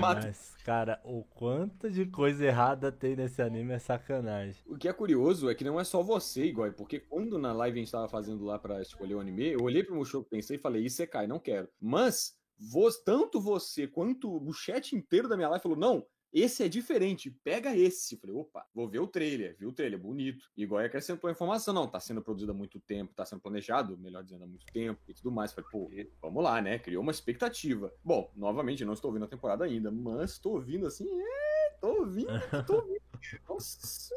Mas, 0.00 0.54
cara, 0.64 1.00
o 1.04 1.24
quanto 1.24 1.90
de 1.90 2.06
coisa 2.06 2.44
errada 2.46 2.92
tem 2.92 3.16
nesse 3.16 3.42
anime 3.42 3.72
é 3.72 3.78
sacanagem. 3.78 4.62
O 4.66 4.76
que 4.76 4.88
é 4.88 4.92
curioso 4.92 5.50
é 5.50 5.54
que 5.54 5.64
não 5.64 5.80
é 5.80 5.84
só 5.84 6.02
você, 6.02 6.44
Igor, 6.44 6.72
porque 6.74 7.00
quando 7.00 7.38
na 7.38 7.52
live 7.52 7.78
a 7.78 7.82
gente 7.82 7.92
tava 7.92 8.08
fazendo 8.08 8.44
lá 8.44 8.58
pra 8.58 8.80
escolher 8.80 9.14
o 9.14 9.20
anime, 9.20 9.48
eu 9.52 9.62
olhei 9.62 9.82
pro 9.82 9.96
Mushoku 9.96 10.30
Tensei 10.30 10.56
e 10.56 10.60
falei, 10.60 10.84
isso 10.84 11.02
é 11.02 11.06
Kai, 11.06 11.26
não 11.26 11.40
quero. 11.40 11.68
Mas, 11.80 12.34
vo- 12.56 12.90
tanto 13.04 13.40
você 13.40 13.88
quanto 13.88 14.30
o 14.32 14.52
chat 14.52 14.94
inteiro 14.94 15.28
da 15.28 15.36
minha 15.36 15.48
live 15.48 15.62
falou, 15.62 15.78
não, 15.78 16.06
esse 16.32 16.62
é 16.62 16.68
diferente, 16.68 17.30
pega 17.42 17.74
esse. 17.76 18.14
Eu 18.14 18.20
falei, 18.20 18.36
opa, 18.36 18.66
vou 18.74 18.88
ver 18.88 18.98
o 19.00 19.06
trailer, 19.06 19.56
vi 19.58 19.66
o 19.66 19.72
trailer, 19.72 19.98
bonito. 19.98 20.48
E 20.56 20.62
Igor 20.62 20.84
acrescentou 20.84 21.28
a 21.28 21.32
informação, 21.32 21.74
não, 21.74 21.88
tá 21.88 21.98
sendo 22.00 22.22
produzido 22.22 22.52
há 22.52 22.54
muito 22.54 22.78
tempo, 22.80 23.14
tá 23.14 23.24
sendo 23.24 23.40
planejado, 23.40 23.96
melhor 23.98 24.22
dizendo, 24.22 24.44
há 24.44 24.46
muito 24.46 24.66
tempo 24.72 25.00
e 25.08 25.14
tudo 25.14 25.30
mais. 25.32 25.50
Eu 25.56 25.64
Falei, 25.64 26.04
pô, 26.04 26.28
vamos 26.28 26.44
lá, 26.44 26.60
né, 26.62 26.78
criou 26.78 27.02
uma 27.02 27.12
expectativa. 27.12 27.92
Bom, 28.04 28.30
novamente, 28.36 28.84
não 28.84 28.92
estou 28.92 29.08
ouvindo 29.10 29.24
a 29.24 29.28
temporada 29.28 29.64
ainda, 29.64 29.90
mas 29.90 30.32
estou 30.32 30.54
ouvindo 30.54 30.86
assim, 30.86 31.08
é, 31.20 31.70
tô 31.80 31.88
ouvindo, 32.00 32.28
tô 32.66 32.76
ouvindo. 32.76 33.00
Nossa, 33.48 34.14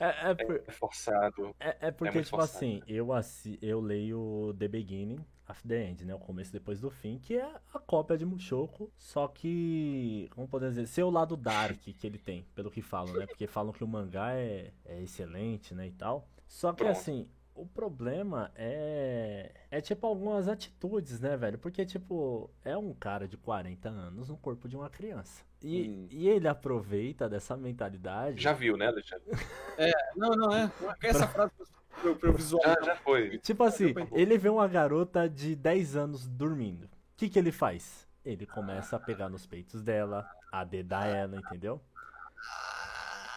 É, 0.00 0.30
é, 0.30 0.34
por- 0.34 0.62
É 0.66 0.72
forçado. 0.72 1.54
é, 1.60 1.76
é 1.88 1.90
porque, 1.90 2.14
muito 2.14 2.24
tipo 2.26 2.36
forçado, 2.38 2.56
assim, 2.56 2.82
eu, 2.86 3.12
assi 3.12 3.58
eu 3.60 3.80
leio 3.80 4.54
The 4.58 4.66
Beginning 4.66 5.24
of 5.48 5.66
the 5.66 5.88
End, 5.88 6.04
né? 6.04 6.14
O 6.14 6.18
começo 6.18 6.52
depois 6.52 6.80
do 6.80 6.90
fim, 6.90 7.18
que 7.18 7.36
é 7.36 7.44
a 7.72 7.78
cópia 7.78 8.16
de 8.16 8.24
Mushoku, 8.24 8.90
só 8.96 9.28
que, 9.28 10.28
como 10.34 10.48
poder 10.48 10.70
dizer, 10.70 10.86
seu 10.86 11.10
lado 11.10 11.36
dark 11.36 11.78
que 11.80 12.06
ele 12.06 12.18
tem, 12.18 12.44
pelo 12.54 12.70
que 12.70 12.80
falam, 12.82 13.14
né? 13.14 13.26
Porque 13.26 13.46
falam 13.46 13.72
que 13.72 13.84
o 13.84 13.88
mangá 13.88 14.32
é, 14.34 14.72
é 14.84 15.02
excelente, 15.02 15.74
né, 15.74 15.86
e 15.88 15.92
tal. 15.92 16.26
Só 16.46 16.72
que, 16.72 16.84
Pronto. 16.84 16.90
assim, 16.92 17.28
o 17.54 17.66
problema 17.66 18.50
é. 18.54 19.52
É 19.70 19.80
tipo 19.80 20.06
algumas 20.06 20.48
atitudes, 20.48 21.20
né, 21.20 21.36
velho? 21.36 21.58
Porque, 21.58 21.84
tipo, 21.86 22.50
é 22.64 22.76
um 22.76 22.92
cara 22.94 23.26
de 23.28 23.36
40 23.36 23.88
anos 23.88 24.28
no 24.28 24.36
corpo 24.36 24.68
de 24.68 24.76
uma 24.76 24.88
criança. 24.90 25.42
E, 25.62 25.88
Hum. 25.88 26.06
e 26.10 26.28
ele 26.28 26.46
aproveita 26.48 27.28
dessa 27.28 27.56
mentalidade. 27.56 28.40
Já 28.42 28.52
viu, 28.52 28.76
né, 28.76 28.86
Alexandre? 28.88 29.24
Não, 30.16 30.30
não 30.30 30.52
é. 30.54 30.70
Essa 31.02 31.26
frase 31.28 31.52
pra 31.94 32.10
eu, 32.10 32.16
pra 32.16 32.30
visualizar. 32.32 32.76
Já, 32.80 32.86
já 32.92 32.96
foi. 32.96 33.38
Tipo 33.38 33.62
assim, 33.64 33.94
ele 34.12 34.36
vê 34.38 34.48
uma 34.48 34.66
garota 34.68 35.28
de 35.28 35.54
10 35.56 35.96
anos 35.96 36.26
dormindo. 36.26 36.84
O 36.84 36.88
que, 37.16 37.28
que 37.28 37.38
ele 37.38 37.52
faz? 37.52 38.06
Ele 38.24 38.46
começa 38.46 38.96
a 38.96 38.98
pegar 39.00 39.28
nos 39.28 39.46
peitos 39.46 39.82
dela, 39.82 40.26
a 40.50 40.64
dedar 40.64 41.06
ela, 41.06 41.36
entendeu? 41.36 41.80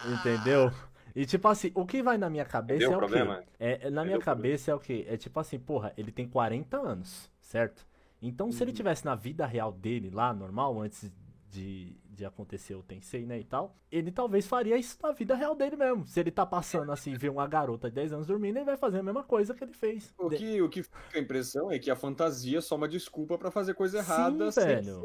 Entendeu? 0.06 0.70
E 1.14 1.26
tipo 1.26 1.48
assim, 1.48 1.72
o 1.74 1.84
que 1.84 2.02
vai 2.02 2.16
na 2.16 2.30
minha 2.30 2.44
cabeça 2.44 2.84
Entendeu 2.84 2.92
é 2.92 2.96
o 2.96 2.98
problema? 2.98 3.36
quê? 3.38 3.44
É, 3.58 3.86
é- 3.86 3.90
na 3.90 4.02
minha 4.04 4.16
Entendeu 4.16 4.20
cabeça 4.20 4.70
é 4.70 4.74
o 4.74 4.78
quê? 4.78 5.04
É 5.08 5.16
tipo 5.16 5.38
assim, 5.40 5.58
porra, 5.58 5.92
ele 5.96 6.12
tem 6.12 6.28
40 6.28 6.76
anos, 6.76 7.30
certo? 7.40 7.86
Então 8.22 8.50
se 8.52 8.62
ele 8.62 8.72
tivesse 8.72 9.04
na 9.04 9.14
vida 9.14 9.46
real 9.46 9.72
dele 9.72 10.10
lá, 10.10 10.32
normal, 10.32 10.80
antes 10.80 11.10
de, 11.50 11.96
de 12.18 12.26
acontecer 12.26 12.74
o 12.74 12.82
Tensei, 12.82 13.24
né, 13.24 13.38
e 13.38 13.44
tal, 13.44 13.76
ele 13.90 14.10
talvez 14.10 14.46
faria 14.46 14.76
isso 14.76 14.98
na 15.02 15.12
vida 15.12 15.34
real 15.34 15.54
dele 15.54 15.76
mesmo. 15.76 16.06
Se 16.06 16.18
ele 16.20 16.30
tá 16.30 16.44
passando 16.44 16.90
assim, 16.92 17.14
vê 17.14 17.28
uma 17.28 17.46
garota 17.46 17.88
de 17.88 17.94
10 17.94 18.12
anos 18.12 18.26
dormindo, 18.26 18.56
ele 18.56 18.64
vai 18.64 18.76
fazer 18.76 18.98
a 18.98 19.02
mesma 19.02 19.22
coisa 19.22 19.54
que 19.54 19.64
ele 19.64 19.72
fez. 19.72 20.12
O 20.18 20.28
que, 20.28 20.60
o 20.60 20.68
que 20.68 20.82
fica 20.82 20.98
a 21.14 21.18
impressão 21.18 21.70
é 21.70 21.78
que 21.78 21.90
a 21.90 21.96
fantasia 21.96 22.58
é 22.58 22.60
só 22.60 22.74
uma 22.76 22.88
desculpa 22.88 23.38
pra 23.38 23.50
fazer 23.50 23.74
coisa 23.74 24.02
Sim, 24.02 24.10
errada, 24.12 24.52
ser 24.52 24.66
velho. 24.66 25.02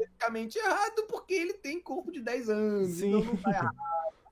errado, 0.58 1.06
porque 1.08 1.34
ele 1.34 1.54
tem 1.54 1.80
corpo 1.80 2.10
de 2.10 2.20
10 2.20 2.50
anos. 2.50 2.88
Sim. 2.88 3.08
Então 3.08 3.24
não 3.24 3.36
tá 3.36 3.50
errado. 3.50 3.76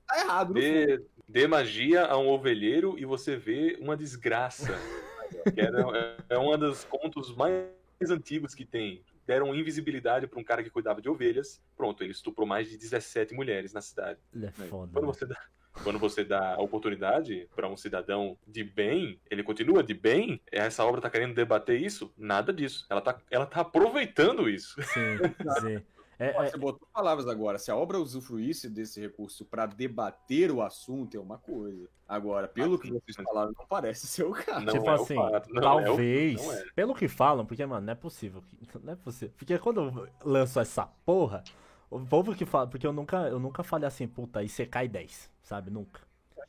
Tá 0.07 0.19
errado. 0.19 0.53
Dê, 0.53 1.01
dê 1.27 1.47
magia 1.47 2.05
a 2.05 2.17
um 2.17 2.27
ovelheiro 2.27 2.99
e 2.99 3.05
você 3.05 3.37
vê 3.37 3.77
uma 3.79 3.95
desgraça. 3.95 4.73
que 5.53 5.59
era, 5.59 6.17
é 6.29 6.37
um 6.37 6.57
dos 6.57 6.83
contos 6.83 7.35
mais 7.35 7.65
antigos 8.09 8.53
que 8.53 8.65
tem. 8.65 9.03
Deram 9.25 9.53
invisibilidade 9.55 10.27
pra 10.27 10.39
um 10.39 10.43
cara 10.43 10.63
que 10.63 10.69
cuidava 10.69 11.01
de 11.01 11.09
ovelhas. 11.09 11.61
Pronto, 11.75 12.03
ele 12.03 12.11
estuprou 12.11 12.47
mais 12.47 12.69
de 12.69 12.77
17 12.77 13.33
mulheres 13.33 13.73
na 13.73 13.81
cidade. 13.81 14.19
Ele 14.33 14.45
é 14.45 14.51
foda. 14.51 14.91
Quando 14.91 15.05
né? 15.05 15.13
você 15.13 15.25
dá, 15.25 15.37
quando 15.81 15.99
você 15.99 16.23
dá 16.23 16.55
a 16.55 16.61
oportunidade 16.61 17.47
pra 17.55 17.67
um 17.67 17.75
cidadão 17.75 18.37
de 18.47 18.63
bem, 18.63 19.19
ele 19.29 19.43
continua 19.43 19.83
de 19.83 19.93
bem, 19.93 20.41
essa 20.51 20.85
obra 20.85 21.01
tá 21.01 21.09
querendo 21.09 21.33
debater 21.33 21.81
isso? 21.81 22.13
Nada 22.17 22.53
disso. 22.53 22.85
Ela 22.89 23.01
tá, 23.01 23.19
ela 23.31 23.45
tá 23.45 23.61
aproveitando 23.61 24.49
isso. 24.49 24.81
Sim, 24.83 25.17
sim. 25.61 25.83
É, 26.19 26.33
Ó, 26.37 26.43
é- 26.43 26.49
Você 26.51 26.57
botou 26.57 26.87
palavras 26.93 27.27
agora. 27.27 27.57
Se 27.57 27.71
a 27.71 27.75
obra 27.75 27.99
usufruísse 27.99 28.69
desse 28.69 28.99
recurso 29.01 29.45
pra 29.45 29.65
debater 29.65 30.51
o 30.51 30.61
assunto, 30.61 31.17
é 31.17 31.19
uma 31.19 31.37
coisa. 31.37 31.89
Agora, 32.07 32.47
pelo 32.47 32.77
que 32.77 32.91
vocês 32.91 33.15
falaram, 33.23 33.51
não 33.57 33.65
parece 33.65 34.05
ser 34.07 34.23
o 34.23 34.31
caso. 34.31 34.65
Não 34.65 34.73
tipo 34.73 34.87
é 34.87 34.91
o 34.91 34.93
assim, 35.01 35.15
fato, 35.15 35.49
não 35.51 35.61
é 35.79 35.81
o- 35.83 35.85
talvez, 35.85 36.41
não 36.45 36.53
é. 36.53 36.63
pelo 36.75 36.93
que 36.93 37.07
falam, 37.07 37.45
porque, 37.45 37.65
mano, 37.65 37.85
não 37.85 37.93
é 37.93 37.95
possível. 37.95 38.43
Não 38.83 38.93
é 38.93 38.95
possível. 38.95 39.33
Porque 39.37 39.57
quando 39.57 39.81
eu 39.81 40.07
lanço 40.23 40.59
essa 40.59 40.85
porra, 41.05 41.43
o 41.89 41.99
povo 41.99 42.35
que 42.35 42.45
fala. 42.45 42.67
Porque 42.67 42.85
eu 42.85 42.93
nunca, 42.93 43.17
eu 43.29 43.39
nunca 43.39 43.63
falei 43.63 43.87
assim, 43.87 44.07
puta, 44.07 44.43
ICK 44.43 44.87
10, 44.89 45.29
sabe? 45.41 45.71
Nunca. 45.71 46.01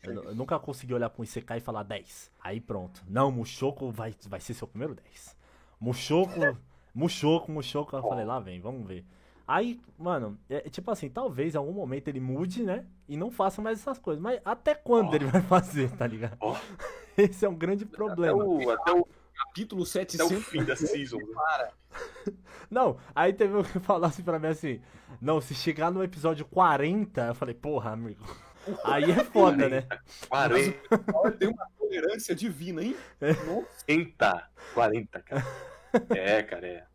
Eu, 0.03 0.23
eu 0.25 0.35
nunca 0.35 0.59
consegui 0.59 0.93
olhar 0.93 1.09
pra 1.09 1.23
um 1.23 1.25
ICK 1.25 1.57
e 1.57 1.61
falar 1.61 1.83
10. 1.83 2.31
Aí 2.43 2.61
pronto. 2.61 3.03
Não, 3.09 3.31
Mushoku 3.33 3.91
vai, 3.91 4.15
vai 4.29 4.41
ser 4.41 4.53
seu 4.53 4.67
primeiro 4.69 4.95
10. 4.95 5.35
Mushoku, 5.81 6.35
Mushoku, 6.95 7.51
Mushoku. 7.51 7.97
Eu 7.97 8.03
falei, 8.03 8.25
lá 8.25 8.39
vem, 8.39 8.61
vamos 8.61 8.87
ver. 8.87 9.05
Aí, 9.47 9.79
mano, 9.99 10.39
é, 10.49 10.69
tipo 10.71 10.91
assim, 10.91 11.09
talvez 11.09 11.55
em 11.55 11.59
algum 11.59 11.73
momento 11.73 12.09
ele 12.09 12.21
mude, 12.21 12.63
né? 12.63 12.87
E 13.09 13.17
não 13.17 13.31
faça 13.31 13.61
mais 13.61 13.79
essas 13.81 13.99
coisas. 13.99 14.23
Mas 14.23 14.41
até 14.45 14.75
quando 14.75 15.11
Ó. 15.11 15.15
ele 15.15 15.27
vai 15.27 15.43
fazer, 15.43 15.91
tá 15.93 16.07
ligado? 16.07 16.37
Ó. 16.41 16.57
Esse 17.17 17.45
é 17.45 17.49
um 17.49 17.55
grande 17.55 17.85
Até 17.85 17.97
problema. 17.97 18.43
o, 18.43 18.71
até 18.71 18.93
o, 18.93 19.07
Capítulo 19.35 19.83
até 19.83 19.91
o 19.91 20.31
700. 20.31 20.45
fim 20.47 20.65
da 20.65 20.75
season. 20.77 21.19
Não, 22.71 22.97
aí 23.15 23.33
teve 23.33 23.57
um 23.57 23.63
que 23.63 23.79
falou 23.81 24.07
assim 24.07 24.23
pra 24.23 24.39
mim 24.39 24.49
assim: 24.49 24.81
Não, 25.21 25.41
se 25.41 25.55
chegar 25.55 25.91
no 25.91 26.03
episódio 26.03 26.45
40, 26.47 27.21
eu 27.27 27.35
falei, 27.35 27.55
porra, 27.55 27.91
amigo. 27.91 28.25
Aí 28.85 29.11
é 29.11 29.23
foda, 29.25 29.69
né? 29.69 29.87
40. 30.29 30.79
Olha, 31.15 31.33
tem 31.33 31.49
uma 31.49 31.67
tolerância 31.79 32.35
divina, 32.35 32.83
hein? 32.83 32.97
Nossa, 33.47 34.49
40, 34.73 35.21
cara. 35.21 35.45
É, 36.11 36.43
cara, 36.43 36.67
é. 36.67 36.87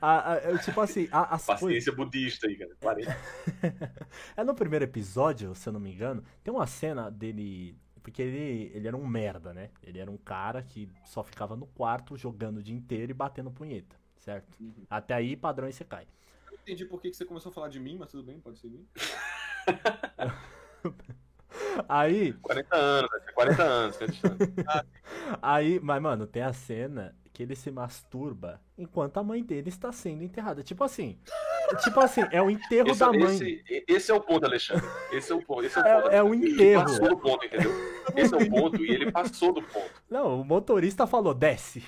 A- 0.00 0.32
a- 0.32 0.38
eu, 0.38 0.58
tipo 0.58 0.80
assim, 0.80 1.08
a- 1.12 1.34
as 1.34 1.44
coisas. 1.46 1.60
Paciência 1.62 1.92
budista 1.92 2.46
aí, 2.46 2.56
cara. 2.56 2.70
40. 2.80 3.16
É 4.36 4.44
no 4.44 4.54
primeiro 4.54 4.84
episódio, 4.84 5.54
se 5.54 5.68
eu 5.68 5.72
não 5.72 5.80
me 5.80 5.92
engano, 5.92 6.22
tem 6.42 6.52
uma 6.52 6.66
cena 6.66 7.10
dele. 7.10 7.78
Porque 8.02 8.20
ele, 8.20 8.70
ele 8.74 8.86
era 8.86 8.96
um 8.96 9.06
merda, 9.06 9.54
né? 9.54 9.70
Ele 9.82 9.98
era 9.98 10.10
um 10.10 10.16
cara 10.18 10.62
que 10.62 10.88
só 11.04 11.22
ficava 11.24 11.56
no 11.56 11.66
quarto 11.66 12.16
jogando 12.16 12.58
o 12.58 12.62
dia 12.62 12.74
inteiro 12.74 13.10
e 13.10 13.14
batendo 13.14 13.50
punheta, 13.50 13.96
certo? 14.18 14.52
Até 14.90 15.14
aí, 15.14 15.34
padrão 15.36 15.70
você 15.72 15.84
cai. 15.84 16.06
eu 16.50 16.58
entendi 16.58 16.84
por 16.84 17.00
que 17.00 17.12
você 17.14 17.24
começou 17.24 17.48
a 17.50 17.52
falar 17.54 17.68
de 17.68 17.80
mim, 17.80 17.96
mas 17.98 18.10
tudo 18.10 18.22
bem, 18.22 18.38
pode 18.40 18.58
seguir. 18.58 18.86
Aí, 21.88 22.32
40 22.34 22.76
anos, 22.76 23.10
né? 23.10 23.32
40 23.34 23.62
anos, 23.62 23.96
40 23.96 24.28
anos. 24.28 24.38
Aí, 25.40 25.80
mas, 25.80 26.02
mano, 26.02 26.26
tem 26.26 26.42
a 26.42 26.52
cena 26.52 27.14
que 27.34 27.42
ele 27.42 27.54
se 27.56 27.68
masturba 27.70 28.60
enquanto 28.78 29.18
a 29.18 29.22
mãe 29.24 29.42
dele 29.42 29.68
está 29.68 29.90
sendo 29.92 30.22
enterrada. 30.22 30.62
Tipo 30.62 30.84
assim. 30.84 31.18
Tipo 31.82 31.98
assim, 32.00 32.20
é 32.30 32.40
o 32.40 32.48
enterro 32.48 32.90
Esse, 32.90 33.00
da 33.00 33.08
mãe. 33.12 33.24
esse, 33.24 33.64
esse 33.88 34.10
é 34.10 34.14
o 34.14 34.20
ponto, 34.20 34.44
Alexandre. 34.46 34.86
Esse 35.10 35.32
é 35.32 35.34
o 35.34 35.42
ponto. 35.44 35.64
Esse 35.64 35.78
é 35.78 35.82
o 35.82 35.86
É- 35.86 36.00
ponto. 36.02 36.12
é 36.14 36.22
o 36.22 36.34
Ele 36.34 36.52
enterro. 36.52 36.82
passou 36.84 37.08
do 37.08 37.16
ponto, 37.18 37.44
entendeu? 37.44 37.70
Esse 38.14 38.34
é 38.34 38.36
o 38.38 38.50
ponto 38.50 38.84
e 38.84 38.90
ele 38.90 39.10
passou 39.10 39.52
do 39.52 39.62
ponto. 39.62 39.90
Não, 40.08 40.40
o 40.40 40.44
motorista 40.44 41.06
falou, 41.06 41.34
desce. 41.34 41.82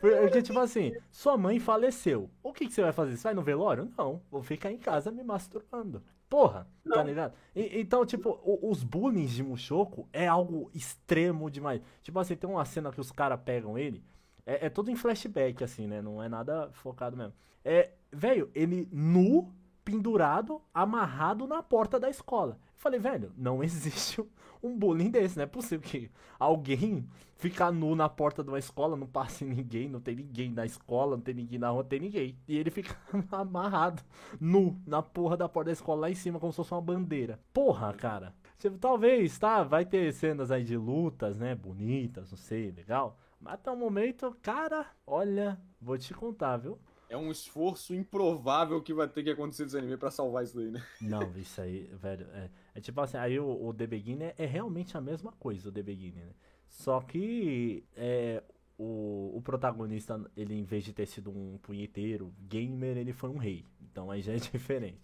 Porque, 0.00 0.42
tipo 0.42 0.58
assim, 0.58 0.92
sua 1.10 1.36
mãe 1.36 1.58
faleceu. 1.58 2.30
O 2.42 2.52
que, 2.52 2.66
que 2.66 2.72
você 2.72 2.82
vai 2.82 2.92
fazer? 2.92 3.16
Você 3.16 3.24
vai 3.24 3.34
no 3.34 3.42
velório? 3.42 3.90
Não, 3.98 4.22
vou 4.30 4.42
ficar 4.42 4.70
em 4.70 4.78
casa 4.78 5.10
me 5.10 5.22
masturbando. 5.24 6.02
Porra, 6.28 6.66
tá 6.88 6.96
Não. 6.96 7.04
ligado? 7.04 7.34
E- 7.54 7.80
então, 7.80 8.06
tipo, 8.06 8.38
o- 8.42 8.70
os 8.70 8.82
bullying 8.82 9.26
de 9.26 9.42
Mushoku 9.42 10.08
é 10.12 10.26
algo 10.26 10.70
extremo 10.74 11.50
demais. 11.50 11.80
Tipo 12.02 12.18
assim, 12.18 12.34
tem 12.36 12.48
uma 12.48 12.64
cena 12.64 12.90
que 12.90 13.00
os 13.00 13.12
caras 13.12 13.38
pegam 13.44 13.76
ele. 13.76 14.02
É, 14.46 14.66
é 14.66 14.70
tudo 14.70 14.90
em 14.90 14.96
flashback, 14.96 15.62
assim, 15.62 15.86
né? 15.86 16.02
Não 16.02 16.22
é 16.22 16.28
nada 16.28 16.70
focado 16.72 17.16
mesmo. 17.16 17.34
É, 17.64 17.92
velho, 18.10 18.50
ele 18.54 18.88
nu, 18.92 19.52
pendurado, 19.84 20.60
amarrado 20.72 21.46
na 21.46 21.62
porta 21.62 21.98
da 21.98 22.10
escola. 22.10 22.58
Eu 22.74 22.78
falei, 22.78 22.98
velho, 22.98 23.32
não 23.36 23.62
existe 23.64 24.22
um 24.62 24.76
bullying 24.76 25.10
desse, 25.10 25.36
não 25.36 25.44
é 25.44 25.46
possível 25.46 25.80
que 25.80 26.10
alguém 26.38 27.08
ficar 27.36 27.72
nu 27.72 27.96
na 27.96 28.08
porta 28.08 28.44
de 28.44 28.48
uma 28.48 28.58
escola, 28.58 28.96
não 28.96 29.06
passe 29.06 29.44
ninguém, 29.44 29.88
não 29.88 30.00
tem 30.00 30.14
ninguém 30.14 30.52
na 30.52 30.64
escola, 30.64 31.16
não 31.16 31.22
tem 31.22 31.34
ninguém 31.34 31.58
na 31.58 31.70
rua, 31.70 31.82
não 31.82 31.88
tem 31.88 32.00
ninguém. 32.00 32.38
E 32.46 32.56
ele 32.56 32.70
fica 32.70 32.96
amarrado, 33.32 34.02
nu, 34.40 34.80
na 34.86 35.02
porra 35.02 35.36
da 35.36 35.48
porta 35.48 35.66
da 35.66 35.72
escola 35.72 36.02
lá 36.02 36.10
em 36.10 36.14
cima, 36.14 36.38
como 36.38 36.52
se 36.52 36.56
fosse 36.56 36.72
uma 36.72 36.80
bandeira. 36.80 37.40
Porra, 37.52 37.92
cara. 37.92 38.34
Tipo, 38.58 38.78
talvez, 38.78 39.36
tá, 39.38 39.64
vai 39.64 39.84
ter 39.84 40.12
cenas 40.12 40.52
aí 40.52 40.62
de 40.62 40.76
lutas, 40.76 41.36
né, 41.36 41.52
bonitas, 41.52 42.30
não 42.30 42.38
sei, 42.38 42.70
legal. 42.70 43.18
Até 43.44 43.70
o 43.70 43.76
momento, 43.76 44.36
cara, 44.42 44.86
olha, 45.06 45.60
vou 45.80 45.98
te 45.98 46.14
contar, 46.14 46.56
viu? 46.56 46.78
É 47.08 47.16
um 47.16 47.30
esforço 47.30 47.94
improvável 47.94 48.80
que 48.80 48.94
vai 48.94 49.06
ter 49.06 49.22
que 49.22 49.30
acontecer 49.30 49.64
desse 49.64 49.76
anime 49.76 49.96
pra 49.96 50.10
salvar 50.10 50.44
isso 50.44 50.56
daí, 50.56 50.70
né? 50.70 50.82
Não, 51.00 51.36
isso 51.36 51.60
aí, 51.60 51.84
velho, 51.94 52.26
é, 52.32 52.50
é 52.74 52.80
tipo 52.80 53.00
assim, 53.00 53.18
aí 53.18 53.38
o, 53.38 53.66
o 53.66 53.74
The 53.74 53.86
Beginner 53.86 54.34
é 54.38 54.46
realmente 54.46 54.96
a 54.96 55.00
mesma 55.00 55.32
coisa, 55.32 55.68
o 55.68 55.72
The 55.72 55.82
Beginner, 55.82 56.26
né? 56.26 56.34
Só 56.68 57.02
que 57.02 57.84
é, 57.94 58.42
o, 58.82 59.36
o 59.36 59.42
protagonista, 59.42 60.20
ele 60.36 60.54
em 60.54 60.64
vez 60.64 60.82
de 60.84 60.92
ter 60.92 61.06
sido 61.06 61.30
um 61.30 61.56
punheteiro 61.62 62.34
gamer, 62.48 62.96
ele 62.96 63.12
foi 63.12 63.30
um 63.30 63.36
rei. 63.36 63.64
Então 63.80 64.10
aí 64.10 64.20
já 64.20 64.32
é 64.32 64.36
diferente. 64.36 64.98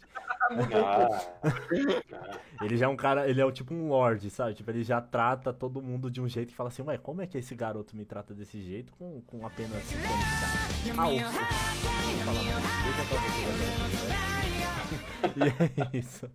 Ah, 0.50 1.08
Ele 2.64 2.76
já 2.76 2.86
é 2.86 2.88
um 2.88 2.96
cara, 2.96 3.28
ele 3.28 3.38
é 3.40 3.44
o 3.44 3.52
tipo 3.52 3.74
um 3.74 3.88
lord, 3.88 4.30
sabe? 4.30 4.54
Tipo, 4.54 4.70
ele 4.70 4.82
já 4.82 4.98
trata 5.00 5.52
todo 5.52 5.82
mundo 5.82 6.10
de 6.10 6.20
um 6.20 6.28
jeito 6.28 6.48
que 6.48 6.54
fala 6.56 6.70
assim, 6.70 6.82
ué, 6.82 6.96
como 6.96 7.20
é 7.20 7.26
que 7.26 7.36
esse 7.36 7.54
garoto 7.54 7.94
me 7.94 8.04
trata 8.04 8.34
desse 8.34 8.60
jeito 8.62 8.92
com, 8.94 9.20
com 9.26 9.46
apenas 9.46 9.82
5 9.84 10.00
anos 10.00 10.24
de 10.82 10.90
idade? 10.90 11.18
Ah. 11.20 11.58
E 15.36 15.42
é 15.42 15.98
isso. 15.98 16.28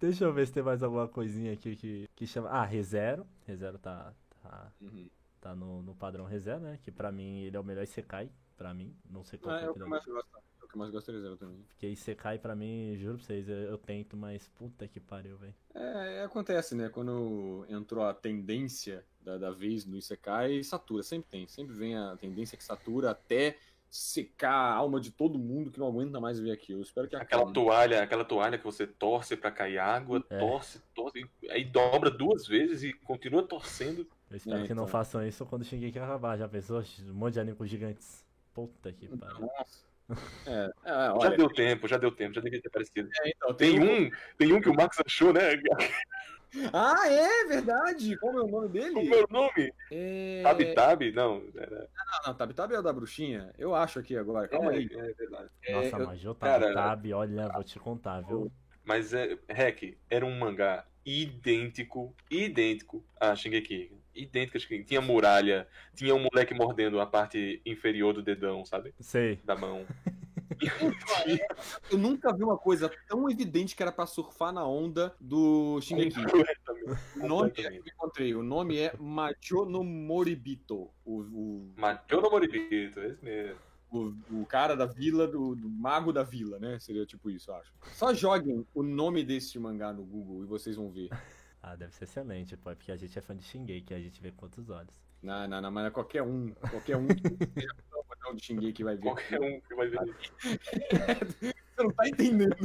Deixa 0.00 0.24
eu 0.24 0.32
ver 0.32 0.46
se 0.46 0.52
tem 0.52 0.62
mais 0.62 0.82
alguma 0.82 1.06
coisinha 1.06 1.52
aqui 1.52 1.76
que, 1.76 2.08
que 2.16 2.26
chama. 2.26 2.48
Ah, 2.48 2.64
ReZero. 2.64 3.26
ReZero 3.46 3.78
tá, 3.78 4.14
tá, 4.42 4.72
Uhum. 4.80 5.08
tá 5.40 5.54
no, 5.54 5.82
no 5.82 5.94
padrão 5.94 6.24
ReZero, 6.24 6.60
né? 6.60 6.78
Que 6.82 6.90
pra 6.90 7.12
mim 7.12 7.40
ele 7.42 7.56
é 7.56 7.60
o 7.60 7.64
melhor 7.64 7.82
Isekai. 7.84 8.30
Pra 8.56 8.74
mim. 8.74 8.94
Não 9.08 9.24
sei 9.24 9.38
qual 9.38 9.54
Ah, 9.54 9.58
que 9.58 9.64
é 9.64 9.66
é 9.66 9.70
o 9.70 9.72
o 9.72 9.74
que 9.74 9.82
eu 9.82 9.88
mais 9.88 10.04
gosto. 10.04 10.30
que 10.68 10.74
eu 10.76 10.78
mais 10.78 10.90
gosto 10.90 11.10
é 11.10 11.14
ReZero 11.14 11.36
também. 11.36 11.62
Porque 11.68 11.86
Isekai 11.88 12.38
pra 12.38 12.54
mim, 12.54 12.94
juro 12.96 13.16
pra 13.16 13.26
vocês, 13.26 13.48
eu, 13.48 13.56
eu 13.56 13.78
tento, 13.78 14.16
mas 14.16 14.48
puta 14.48 14.86
que 14.88 15.00
pariu, 15.00 15.36
velho. 15.36 15.54
É, 15.74 16.18
é, 16.18 16.22
acontece, 16.24 16.74
né? 16.74 16.88
Quando 16.88 17.64
entrou 17.68 18.04
a 18.04 18.14
tendência 18.14 19.04
da, 19.22 19.36
da 19.38 19.50
vez 19.50 19.84
no 19.84 19.96
Isekai, 19.96 20.62
satura, 20.62 21.02
sempre 21.02 21.28
tem. 21.30 21.46
Sempre 21.48 21.74
vem 21.74 21.96
a 21.96 22.16
tendência 22.16 22.56
que 22.56 22.64
satura 22.64 23.10
até 23.10 23.56
secar 23.90 24.52
a 24.52 24.74
alma 24.74 25.00
de 25.00 25.10
todo 25.10 25.38
mundo 25.38 25.70
que 25.70 25.78
não 25.80 25.88
aguenta 25.88 26.20
mais 26.20 26.38
ver 26.38 26.52
aquilo. 26.52 26.78
Eu 26.78 26.82
espero 26.84 27.08
que 27.08 27.16
Aquela 27.16 27.42
acabe. 27.42 27.54
toalha, 27.54 28.02
aquela 28.02 28.24
toalha 28.24 28.56
que 28.56 28.64
você 28.64 28.86
torce 28.86 29.36
pra 29.36 29.50
cair 29.50 29.78
água, 29.78 30.24
É. 30.30 30.38
torce, 30.38 30.80
torce, 30.94 31.26
aí 31.50 31.64
dobra 31.64 32.10
duas 32.10 32.46
vezes 32.46 32.84
e 32.84 32.92
continua 32.92 33.42
torcendo. 33.42 34.06
Eu 34.30 34.36
espero 34.36 34.58
É, 34.60 34.66
que 34.66 34.74
não 34.74 34.84
então. 34.84 34.86
façam 34.86 35.26
isso 35.26 35.44
quando 35.44 35.64
Shingeki 35.64 35.98
acabar. 35.98 36.38
Já 36.38 36.48
pensou? 36.48 36.80
Um 37.08 37.12
monte 37.14 37.34
de 37.34 37.40
anime 37.40 37.56
com 37.56 37.66
gigantes. 37.66 38.24
Puta 38.54 38.92
que 38.92 39.08
pariu. 39.08 39.40
Nossa. 39.40 39.90
É, 40.46 40.70
é, 40.84 40.92
Já 40.92 41.14
olha, 41.14 41.36
deu 41.36 41.48
tempo, 41.52 41.86
já 41.88 41.96
deu 41.96 42.10
tempo, 42.12 42.34
já 42.34 42.40
devia 42.40 42.60
ter 42.60 42.68
aparecido. 42.68 43.08
então, 43.26 43.54
Tem 43.54 43.78
um, 43.80 44.10
tem 44.36 44.52
um 44.52 44.60
que 44.60 44.68
o 44.68 44.74
Max 44.74 44.98
achou, 45.04 45.32
né? 45.32 45.40
Ah, 46.72 47.08
é 47.08 47.46
verdade! 47.46 48.16
Qual 48.18 48.36
é 48.38 48.42
o 48.42 48.46
nome 48.48 48.68
dele? 48.68 48.94
Como 48.94 49.14
é 49.14 49.22
o 49.22 49.26
nome? 49.30 49.72
É... 49.90 50.40
Tabi 50.42 50.74
Tabi? 50.74 51.12
Não, 51.12 51.42
era... 51.54 51.88
Ah, 51.96 52.28
não, 52.28 52.34
Tabi 52.34 52.54
Tabi 52.54 52.74
é 52.74 52.78
o 52.78 52.82
da 52.82 52.92
bruxinha? 52.92 53.52
Eu 53.58 53.74
acho 53.74 53.98
aqui 53.98 54.16
agora, 54.16 54.48
calma 54.48 54.72
é, 54.72 54.76
aí. 54.78 54.88
é 54.92 55.12
verdade. 55.12 55.48
Nossa, 55.70 55.96
eu- 55.98 56.06
mas 56.06 56.24
o 56.24 56.34
cara- 56.34 56.74
Tab, 56.74 57.06
olha, 57.12 57.48
vou 57.48 57.64
te 57.64 57.78
contar, 57.78 58.20
viu? 58.22 58.50
Mas 58.84 59.12
é, 59.14 59.38
Rec, 59.48 59.96
era 60.08 60.26
um 60.26 60.36
mangá 60.38 60.84
idêntico, 61.04 62.14
idêntico 62.30 63.04
a 63.18 63.34
Shingeki. 63.34 63.92
Idêntico 64.14 64.56
a 64.56 64.60
Shingeki. 64.60 64.84
Tinha 64.84 65.00
muralha, 65.00 65.68
tinha 65.94 66.14
um 66.14 66.18
moleque 66.20 66.54
mordendo 66.54 67.00
a 67.00 67.06
parte 67.06 67.62
inferior 67.64 68.12
do 68.12 68.22
dedão, 68.22 68.64
sabe? 68.64 68.92
Sei. 69.00 69.38
Da 69.44 69.54
mão. 69.54 69.86
Eu 71.90 71.98
nunca 71.98 72.32
vi 72.34 72.42
uma 72.42 72.58
coisa 72.58 72.90
tão 73.08 73.28
evidente 73.30 73.76
que 73.76 73.82
era 73.82 73.92
pra 73.92 74.06
surfar 74.06 74.52
na 74.52 74.66
onda 74.66 75.14
do 75.20 75.80
Shingeki. 75.80 76.20
O 77.16 77.26
nome 77.26 77.52
é, 77.56 77.78
eu 77.78 77.82
encontrei, 77.86 78.34
o 78.34 78.42
nome 78.42 78.78
é 78.78 78.92
Majo 78.98 79.64
no 79.64 79.84
Moribito. 79.84 80.90
O, 81.04 81.20
o, 81.20 81.72
Matou 81.76 82.20
no 82.20 82.30
Moribito, 82.30 83.00
esse 83.00 83.24
mesmo. 83.24 83.58
o, 83.90 84.14
o 84.40 84.46
cara 84.46 84.74
da 84.74 84.86
vila, 84.86 85.26
do, 85.26 85.54
do 85.54 85.68
mago 85.68 86.12
da 86.12 86.22
vila, 86.22 86.58
né? 86.58 86.78
Seria 86.80 87.06
tipo 87.06 87.30
isso, 87.30 87.50
eu 87.50 87.54
acho. 87.56 87.72
Só 87.92 88.12
joguem 88.12 88.66
o 88.74 88.82
nome 88.82 89.22
desse 89.24 89.58
mangá 89.58 89.92
no 89.92 90.04
Google 90.04 90.42
e 90.42 90.46
vocês 90.46 90.76
vão 90.76 90.90
ver. 90.90 91.10
Ah, 91.62 91.76
deve 91.76 91.94
ser 91.94 92.04
excelente, 92.04 92.56
pô, 92.56 92.74
porque 92.74 92.90
a 92.90 92.96
gente 92.96 93.18
é 93.18 93.20
fã 93.20 93.36
de 93.36 93.44
Shingeki, 93.44 93.92
a 93.92 94.00
gente 94.00 94.18
vê 94.22 94.32
com 94.32 94.46
outros 94.46 94.70
olhos. 94.70 94.94
Não, 95.22 95.46
não, 95.46 95.60
não, 95.60 95.70
mas 95.70 95.88
é 95.88 95.90
qualquer 95.90 96.22
um. 96.22 96.54
Qualquer 96.54 96.96
um 96.96 97.06
que 98.30 98.32
não 98.32 98.34
de 98.36 98.42
Shingeki 98.44 98.84
vai 98.84 98.96
ver. 98.96 99.02
Qualquer 99.02 99.40
um 99.40 99.60
que 99.60 99.74
vai 99.74 99.88
ver. 99.88 99.98
Você 101.76 101.82
não 101.82 101.90
tá 101.92 102.08
entendendo. 102.08 102.56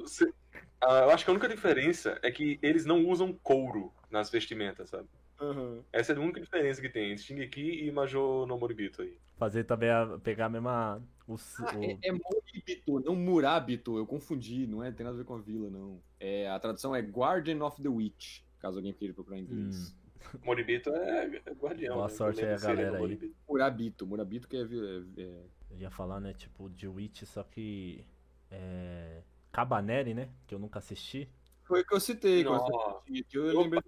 Você- 0.00 0.32
Ah, 0.80 1.00
eu 1.04 1.10
acho 1.10 1.24
que 1.24 1.30
a 1.30 1.34
única 1.34 1.48
diferença 1.48 2.18
é 2.22 2.30
que 2.30 2.58
eles 2.62 2.84
não 2.84 3.06
usam 3.08 3.32
couro 3.32 3.92
nas 4.10 4.30
vestimentas, 4.30 4.90
sabe? 4.90 5.08
Aham. 5.40 5.82
Essa 5.92 6.12
é 6.12 6.16
a 6.16 6.20
única 6.20 6.40
diferença 6.40 6.80
que 6.80 6.88
tem 6.88 7.12
entre 7.12 7.24
Shingeki 7.24 7.84
e 7.86 7.90
Majo 7.90 8.44
no 8.46 8.58
Moribito 8.58 9.02
aí. 9.02 9.16
Fazer 9.36 9.64
também, 9.64 9.90
a, 9.90 10.18
pegar 10.22 10.46
a 10.46 10.48
mesma... 10.48 11.02
O, 11.26 11.34
Ah, 11.60 11.76
o- 11.78 11.84
é, 11.84 11.98
é 12.02 12.12
Moribito, 12.12 13.00
não 13.00 13.16
Murabito. 13.16 13.96
Eu 13.96 14.06
confundi, 14.06 14.66
não 14.66 14.84
é, 14.84 14.92
tem 14.92 15.04
nada 15.04 15.16
a 15.16 15.18
ver 15.18 15.24
com 15.24 15.34
a 15.34 15.40
vila, 15.40 15.70
não. 15.70 16.00
É, 16.20 16.48
a 16.50 16.58
tradução 16.58 16.94
é 16.94 17.00
Guardian 17.00 17.64
of 17.64 17.82
the 17.82 17.88
Witch, 17.88 18.42
caso 18.60 18.78
alguém 18.78 18.92
queira 18.92 19.12
procurar 19.14 19.38
em 19.38 19.42
inglês. 19.42 19.96
Moribito 20.44 20.90
é, 20.90 21.40
é 21.46 21.52
guardião. 21.52 21.94
Boa 21.96 22.08
né? 22.08 22.12
sorte 22.14 22.44
aí, 22.44 22.52
a 22.54 22.58
galera 22.58 22.98
aí. 22.98 23.32
Murabito, 23.48 24.06
Murabito 24.06 24.48
que 24.48 24.56
é, 24.56 24.64
vi- 24.64 24.78
é- 25.16 25.22
é- 25.22 25.44
Eu 25.70 25.78
ia 25.78 25.90
falar, 25.90 26.20
né, 26.20 26.32
tipo, 26.32 26.68
de 26.70 26.86
Witch, 26.88 27.22
só 27.24 27.42
que... 27.42 28.04
É... 28.50 29.22
Cabaneri, 29.52 30.14
né, 30.14 30.28
que 30.46 30.54
eu 30.54 30.58
nunca 30.58 30.78
assisti. 30.78 31.28
Foi 31.64 31.80
o 31.82 31.86
que 31.86 31.94
eu 31.94 32.00
citei, 32.00 32.42
que 32.42 32.48
eu, 32.48 32.52
Nossa. 32.52 32.98
assisti, 32.98 33.24
que 33.24 33.38
eu 33.38 33.60
lembrei. 33.62 33.82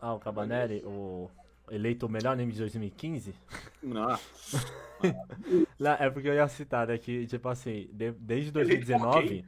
Ah, 0.00 0.14
o 0.14 0.18
Cabaneri, 0.18 0.82
o... 0.84 1.30
Eleito 1.70 2.06
o 2.06 2.08
melhor 2.08 2.32
anime 2.32 2.52
de 2.52 2.60
2015? 2.60 3.34
Não, 3.82 4.06
Não, 5.78 5.92
é 5.92 6.08
porque 6.08 6.28
eu 6.28 6.34
ia 6.34 6.48
citar, 6.48 6.86
né, 6.86 6.96
que, 6.96 7.26
tipo 7.26 7.46
assim, 7.48 7.88
de- 7.92 8.12
desde 8.12 8.58
Eleito 8.58 8.86
por 8.86 8.98
2019... 8.98 9.44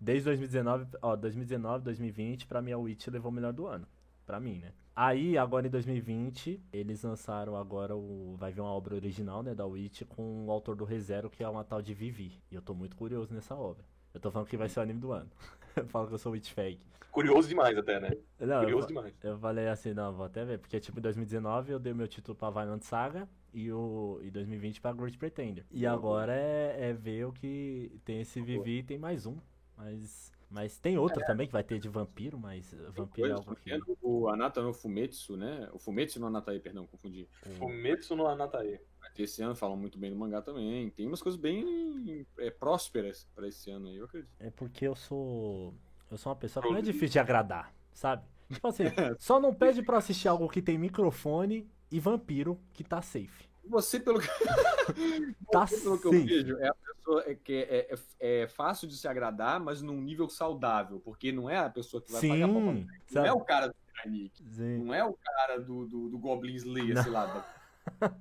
Desde 0.00 0.24
2019, 0.24 0.86
ó, 1.00 1.16
2019, 1.16 1.84
2020, 1.84 2.46
pra 2.46 2.60
mim 2.60 2.72
a 2.72 2.78
Witch 2.78 3.06
levou 3.06 3.30
o 3.30 3.34
melhor 3.34 3.52
do 3.52 3.66
ano. 3.66 3.86
Pra 4.26 4.38
mim, 4.38 4.58
né? 4.58 4.72
Aí, 4.96 5.36
agora 5.36 5.66
em 5.66 5.70
2020, 5.70 6.62
eles 6.72 7.02
lançaram 7.02 7.56
agora 7.56 7.96
o... 7.96 8.36
Vai 8.38 8.52
vir 8.52 8.60
uma 8.60 8.70
obra 8.70 8.94
original, 8.94 9.42
né, 9.42 9.54
da 9.54 9.66
Witch, 9.66 10.02
com 10.04 10.46
o 10.46 10.50
autor 10.50 10.76
do 10.76 10.84
ReZero, 10.84 11.28
que 11.28 11.42
é 11.42 11.48
uma 11.48 11.64
tal 11.64 11.82
de 11.82 11.92
Vivi. 11.92 12.40
E 12.50 12.54
eu 12.54 12.62
tô 12.62 12.74
muito 12.74 12.94
curioso 12.96 13.34
nessa 13.34 13.56
obra. 13.56 13.84
Eu 14.12 14.20
tô 14.20 14.30
falando 14.30 14.46
que 14.48 14.56
vai 14.56 14.68
ser 14.68 14.78
o 14.78 14.82
anime 14.84 15.00
do 15.00 15.10
ano. 15.10 15.28
eu 15.74 15.86
falo 15.88 16.06
que 16.06 16.14
eu 16.14 16.18
sou 16.18 16.32
Witch 16.32 16.52
Fag. 16.52 16.78
Curioso 17.10 17.48
demais 17.48 17.76
até, 17.76 17.98
né? 17.98 18.10
Não, 18.38 18.56
eu, 18.56 18.60
Curioso 18.60 18.82
fa- 18.82 18.88
demais. 18.88 19.14
eu 19.22 19.38
falei 19.38 19.68
assim, 19.68 19.92
não, 19.94 20.12
vou 20.12 20.26
até 20.26 20.44
ver, 20.44 20.58
porque 20.58 20.78
tipo 20.78 20.98
em 20.98 21.02
2019 21.02 21.72
eu 21.72 21.78
dei 21.78 21.92
meu 21.92 22.06
título 22.08 22.36
pra 22.36 22.50
Violent 22.50 22.82
Saga 22.82 23.28
e 23.52 23.70
o 23.72 24.20
em 24.22 24.30
2020 24.30 24.80
pra 24.80 24.92
Great 24.92 25.16
Pretender. 25.18 25.64
E 25.70 25.86
agora 25.86 26.32
é, 26.34 26.90
é 26.90 26.92
ver 26.92 27.26
o 27.26 27.32
que 27.32 28.00
tem 28.04 28.20
esse 28.20 28.40
Vivi 28.40 28.78
e 28.78 28.82
tem 28.82 28.98
mais 28.98 29.26
um. 29.26 29.36
Mas 29.76 30.32
mas 30.54 30.78
tem 30.78 30.96
outro 30.96 31.20
também 31.26 31.48
que 31.48 31.52
vai 31.52 31.64
ter 31.64 31.80
de 31.80 31.88
vampiro, 31.88 32.38
mas 32.38 32.72
uh, 32.72 32.92
vampiro 32.92 33.26
é 33.26 33.30
Coisa, 33.30 33.34
algo 33.34 33.56
que 33.56 33.70
vendo? 33.70 33.98
O 34.00 34.28
Anata 34.28 34.62
no 34.62 34.72
Fumetsu, 34.72 35.36
né? 35.36 35.68
O 35.72 35.80
Fumetsu 35.80 36.20
no 36.20 36.28
Anatai, 36.28 36.60
perdão, 36.60 36.86
confundi. 36.86 37.28
Fumetsu 37.58 38.14
no 38.14 38.28
Anatae. 38.28 38.80
Vai 39.00 39.10
ter 39.12 39.24
Esse 39.24 39.42
ano 39.42 39.56
falam 39.56 39.76
muito 39.76 39.98
bem 39.98 40.10
do 40.10 40.16
mangá 40.16 40.40
também. 40.40 40.90
Tem 40.90 41.08
umas 41.08 41.20
coisas 41.20 41.40
bem 41.40 42.24
é, 42.38 42.50
prósperas 42.52 43.28
pra 43.34 43.48
esse 43.48 43.68
ano 43.68 43.88
aí, 43.88 43.96
eu 43.96 44.04
acredito. 44.04 44.30
é 44.38 44.48
porque 44.48 44.86
eu 44.86 44.94
sou 44.94 45.74
eu 46.08 46.16
sou 46.16 46.30
uma 46.30 46.38
pessoa 46.38 46.62
que 46.62 46.70
não 46.70 46.78
é 46.78 46.82
difícil 46.82 47.08
de 47.08 47.18
agradar, 47.18 47.74
sabe? 47.92 48.24
Tipo 48.48 48.68
assim, 48.68 48.84
só 49.18 49.40
não 49.40 49.52
pede 49.52 49.82
pra 49.82 49.98
assistir 49.98 50.28
algo 50.28 50.48
que 50.48 50.62
tem 50.62 50.78
microfone 50.78 51.68
e 51.90 51.98
vampiro 51.98 52.60
que 52.72 52.84
tá 52.84 53.02
safe. 53.02 53.48
Você, 53.68 53.98
pelo 54.00 54.20
que, 54.20 54.28
Tá 55.50 55.66
você, 55.66 55.80
pelo 55.80 55.98
que 55.98 56.06
eu 56.06 56.10
vejo, 56.12 56.56
é 56.58 56.68
a 56.68 56.74
pessoa 56.74 57.24
é, 57.26 57.34
que 57.34 57.52
é, 57.68 57.94
é- 58.20 58.42
é 58.42 58.48
fácil 58.48 58.86
de 58.86 58.96
se 58.96 59.08
agradar, 59.08 59.58
mas 59.60 59.80
num 59.82 60.00
nível 60.00 60.28
saudável. 60.28 61.00
Porque 61.00 61.32
não 61.32 61.48
é 61.48 61.58
a 61.58 61.70
pessoa 61.70 62.02
que 62.02 62.12
vai 62.12 62.20
pagar 62.20 62.46
Sim, 62.46 62.52
Não 62.52 62.86
sabe? 63.08 63.28
é 63.28 63.32
o 63.32 63.40
cara 63.40 63.68
do 63.68 63.74
Titanic. 63.94 64.44
Sim. 64.52 64.78
Não 64.84 64.94
é 64.94 65.04
o 65.04 65.14
cara 65.14 65.58
do, 65.60 65.86
do, 65.86 66.08
do 66.10 66.18
Goblin 66.18 66.54
Slayer, 66.56 67.02
sei 67.02 67.12
lá, 67.12 67.26
da, 67.26 67.44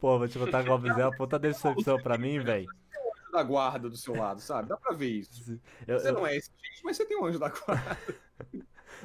Pô, 0.00 0.18
vou 0.18 0.28
te 0.28 0.38
contar 0.38 0.62
Goblin 0.62 0.90
é 0.90 1.06
uma 1.06 1.16
puta 1.16 1.38
decepção 1.38 2.00
pra 2.02 2.18
mim, 2.18 2.38
velho. 2.40 2.68
da 3.32 3.42
guarda 3.42 3.88
do 3.90 3.96
seu 3.96 4.14
lado, 4.14 4.40
sabe? 4.40 4.68
Dá 4.68 4.76
pra 4.76 4.94
ver 4.94 5.10
isso. 5.10 5.58
Eu, 5.86 5.98
Você 6.00 6.08
eu- 6.08 6.12
não 6.14 6.26
é 6.26 6.36
esse 6.36 6.50
gente, 6.50 6.82
mas 6.84 6.96
você 6.96 7.04
tem 7.04 7.18
um 7.18 7.24
anjo 7.26 7.38
da 7.38 7.48
guarda. 7.50 7.98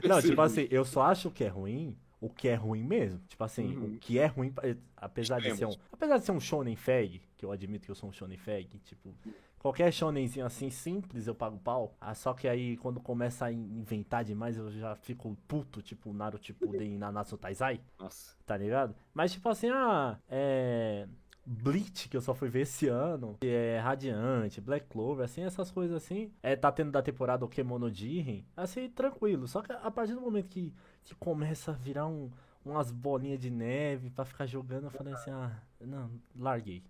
Não, 0.04 0.22
tipo 0.22 0.42
assim, 0.42 0.68
eu 0.72 0.86
só 0.86 1.02
acho 1.04 1.30
que 1.32 1.44
é 1.44 1.48
ruim 1.50 1.98
o 2.22 2.30
que 2.30 2.47
é 2.47 2.55
ruim 2.55 2.84
mesmo. 2.84 3.19
Tipo 3.28 3.43
assim, 3.43 3.76
Uhum. 3.76 3.95
o 3.95 3.99
que 3.99 4.17
é 4.19 4.28
ruim, 4.28 4.53
eh, 4.63 4.78
apesar 4.95 5.41
de 5.41 5.53
ser 5.55 5.65
um, 5.65 5.76
apesar 5.91 6.17
de 6.19 6.24
ser 6.26 6.32
um 6.32 6.39
shonen 6.39 6.76
fag, 6.78 7.22
que 7.36 7.43
eu 7.43 7.51
admito 7.51 7.86
que 7.86 7.91
eu 7.91 7.95
sou 7.95 8.07
um 8.07 8.11
shonen 8.13 8.38
fag, 8.38 8.78
tipo, 8.80 9.13
qualquer 9.59 9.91
shonenzinho 9.91 10.45
assim 10.45 10.69
simples 10.69 11.26
eu 11.28 11.34
pago 11.36 11.57
pau. 11.59 11.95
Ah, 11.99 12.13
só 12.13 12.34
que 12.34 12.47
aí 12.47 12.78
quando 12.78 12.99
começa 12.99 13.45
a 13.45 13.51
in- 13.51 13.80
inventar 13.80 14.24
demais 14.24 14.55
eu 14.55 14.69
já 14.72 14.95
fico 14.95 15.36
puto, 15.47 15.82
tipo 15.82 16.13
Naruto 16.13 16.45
Shippuden 16.45 16.93
e 16.93 16.97
Nanatsu 16.97 17.38
Taizai, 17.38 17.82
Nossa. 17.99 18.36
tá 18.45 18.55
ligado? 18.55 18.95
Mas 19.13 19.32
tipo 19.34 19.49
assim, 19.49 19.69
ah, 19.72 20.17
é 20.30 21.07
Bleach, 21.43 22.07
que 22.07 22.15
eu 22.15 22.22
só 22.22 22.36
fui 22.36 22.49
ver 22.49 22.61
esse 22.61 22.88
ano, 22.88 23.38
que 23.41 23.47
é 23.47 23.80
Radiante, 23.80 24.61
Black 24.61 24.86
Clover, 24.88 25.26
assim, 25.26 25.41
essas 25.41 25.72
coisas 25.72 25.97
assim. 25.97 26.32
É, 26.43 26.55
tá 26.55 26.72
tendo 26.72 26.91
da 26.91 27.01
temporada 27.01 27.43
o 27.43 27.47
Kemono 27.49 27.91
Jiren, 27.91 28.45
assim, 28.55 28.88
tranquilo. 28.89 29.47
Só 29.47 29.63
que 29.63 29.72
a 29.74 29.89
partir 29.89 30.13
do 30.13 30.22
momento 30.22 30.47
que, 30.47 30.72
que 31.04 31.16
começa 31.16 31.72
a 31.72 31.76
virar 31.76 32.08
um, 32.08 32.30
umas 32.66 32.91
bolinhas 32.91 33.39
de 33.39 33.49
neve 33.49 34.10
pra 34.10 34.26
ficar 34.26 34.45
jogando, 34.45 34.86
eu 34.86 34.91
falei 34.91 35.14
assim, 35.14 35.32
ah, 35.32 35.62
não, 35.80 36.12
larguei. 36.36 36.84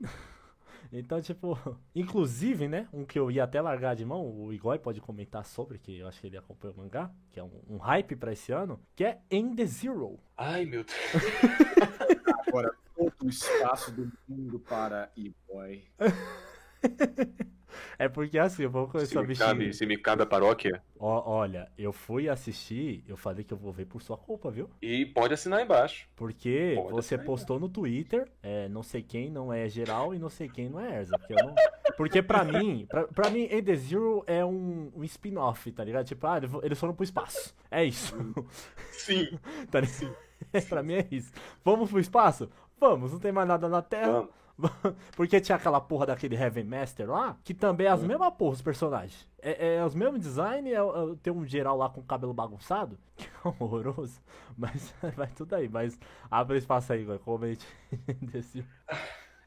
Então, 0.92 1.20
tipo, 1.20 1.58
inclusive, 1.94 2.68
né, 2.68 2.88
um 2.92 3.04
que 3.04 3.18
eu 3.18 3.30
ia 3.30 3.44
até 3.44 3.60
largar 3.60 3.96
de 3.96 4.04
mão, 4.04 4.24
o 4.24 4.52
Igor 4.52 4.78
pode 4.78 5.00
comentar 5.00 5.44
sobre, 5.44 5.78
que 5.78 5.98
eu 5.98 6.06
acho 6.06 6.20
que 6.20 6.26
ele 6.26 6.36
acompanha 6.36 6.74
o 6.74 6.76
mangá, 6.76 7.10
que 7.32 7.40
é 7.40 7.42
um, 7.42 7.50
um 7.68 7.76
hype 7.78 8.14
pra 8.14 8.32
esse 8.32 8.52
ano, 8.52 8.80
que 8.94 9.04
é 9.04 9.20
End 9.30 9.56
the 9.56 9.66
Zero. 9.66 10.18
Ai, 10.36 10.64
meu 10.64 10.84
Deus. 10.84 10.96
Agora, 12.46 12.72
todo 12.94 13.14
o 13.24 13.28
espaço 13.28 13.90
do 13.90 14.12
mundo 14.28 14.60
para 14.60 15.10
e-boy. 15.16 15.82
É 17.98 18.08
porque 18.08 18.38
assim, 18.38 18.64
eu 18.64 18.70
vou 18.70 18.86
Se 18.86 19.14
começar 19.14 19.20
a 19.20 19.22
me, 19.22 19.28
mexer. 19.28 19.44
cabe, 19.44 19.72
se 19.72 19.86
me 19.86 19.96
cabe 19.96 20.22
a 20.22 20.26
paróquia. 20.26 20.82
Ó, 20.98 21.22
olha, 21.30 21.70
eu 21.78 21.92
fui 21.92 22.28
assistir, 22.28 23.04
eu 23.08 23.16
falei 23.16 23.44
que 23.44 23.52
eu 23.52 23.56
vou 23.56 23.72
ver 23.72 23.86
por 23.86 24.02
sua 24.02 24.16
culpa, 24.16 24.50
viu? 24.50 24.68
E 24.82 25.06
pode 25.06 25.34
assinar 25.34 25.62
embaixo. 25.62 26.08
Porque 26.14 26.72
Pode 26.76 26.92
você 26.92 27.18
postou 27.18 27.58
no 27.58 27.68
Twitter, 27.68 28.30
é, 28.42 28.68
não 28.68 28.82
sei 28.82 29.02
quem 29.02 29.30
não 29.30 29.52
é 29.52 29.68
geral 29.68 30.14
e 30.14 30.18
não 30.18 30.28
sei 30.28 30.48
quem 30.48 30.68
não 30.68 30.80
é 30.80 30.98
Erza. 30.98 31.18
Porque, 31.18 31.34
não... 31.34 31.54
porque 31.96 32.22
pra 32.22 32.44
mim, 32.44 32.86
pra, 32.88 33.06
pra 33.08 33.30
mim, 33.30 33.48
the 33.62 33.74
Zero 33.74 34.22
é 34.26 34.44
um, 34.44 34.92
um 34.94 35.04
spin-off, 35.04 35.70
tá 35.72 35.84
ligado? 35.84 36.06
Tipo, 36.06 36.26
ah, 36.26 36.40
eles 36.62 36.78
foram 36.78 36.94
pro 36.94 37.04
espaço. 37.04 37.54
É 37.70 37.84
isso. 37.84 38.14
Sim. 38.92 39.38
tá 39.70 39.80
ligado? 39.80 40.16
pra 40.68 40.82
mim 40.82 40.94
é 40.94 41.06
isso. 41.10 41.32
Vamos 41.64 41.90
pro 41.90 41.98
espaço? 41.98 42.50
Vamos, 42.78 43.12
não 43.12 43.18
tem 43.18 43.32
mais 43.32 43.48
nada 43.48 43.68
na 43.68 43.82
Terra. 43.82 44.12
Vamos. 44.12 44.30
Porque 45.16 45.40
tinha 45.40 45.56
aquela 45.56 45.80
porra 45.80 46.06
daquele 46.06 46.34
Heaven 46.34 46.64
Master 46.64 47.10
lá, 47.10 47.38
que 47.44 47.52
também 47.52 47.86
é 47.86 47.90
as 47.90 48.02
mesmas 48.02 48.32
porra, 48.34 48.54
os 48.54 48.62
personagens. 48.62 49.28
É, 49.42 49.76
é 49.76 49.84
os 49.84 49.94
mesmos 49.94 50.20
design, 50.20 50.70
é, 50.70 50.76
é- 50.76 51.16
tem 51.22 51.32
um 51.32 51.44
geral 51.46 51.76
lá 51.76 51.88
com 51.88 52.00
o 52.00 52.04
cabelo 52.04 52.32
bagunçado, 52.32 52.98
que 53.16 53.26
é 53.26 53.48
horroroso, 53.48 54.20
mas 54.56 54.94
vai 55.16 55.28
tudo 55.28 55.54
aí. 55.54 55.68
Mas 55.68 55.98
abre 56.30 56.58
espaço 56.58 56.92
aí, 56.92 57.06
comente 57.18 57.66
desse... 58.22 58.64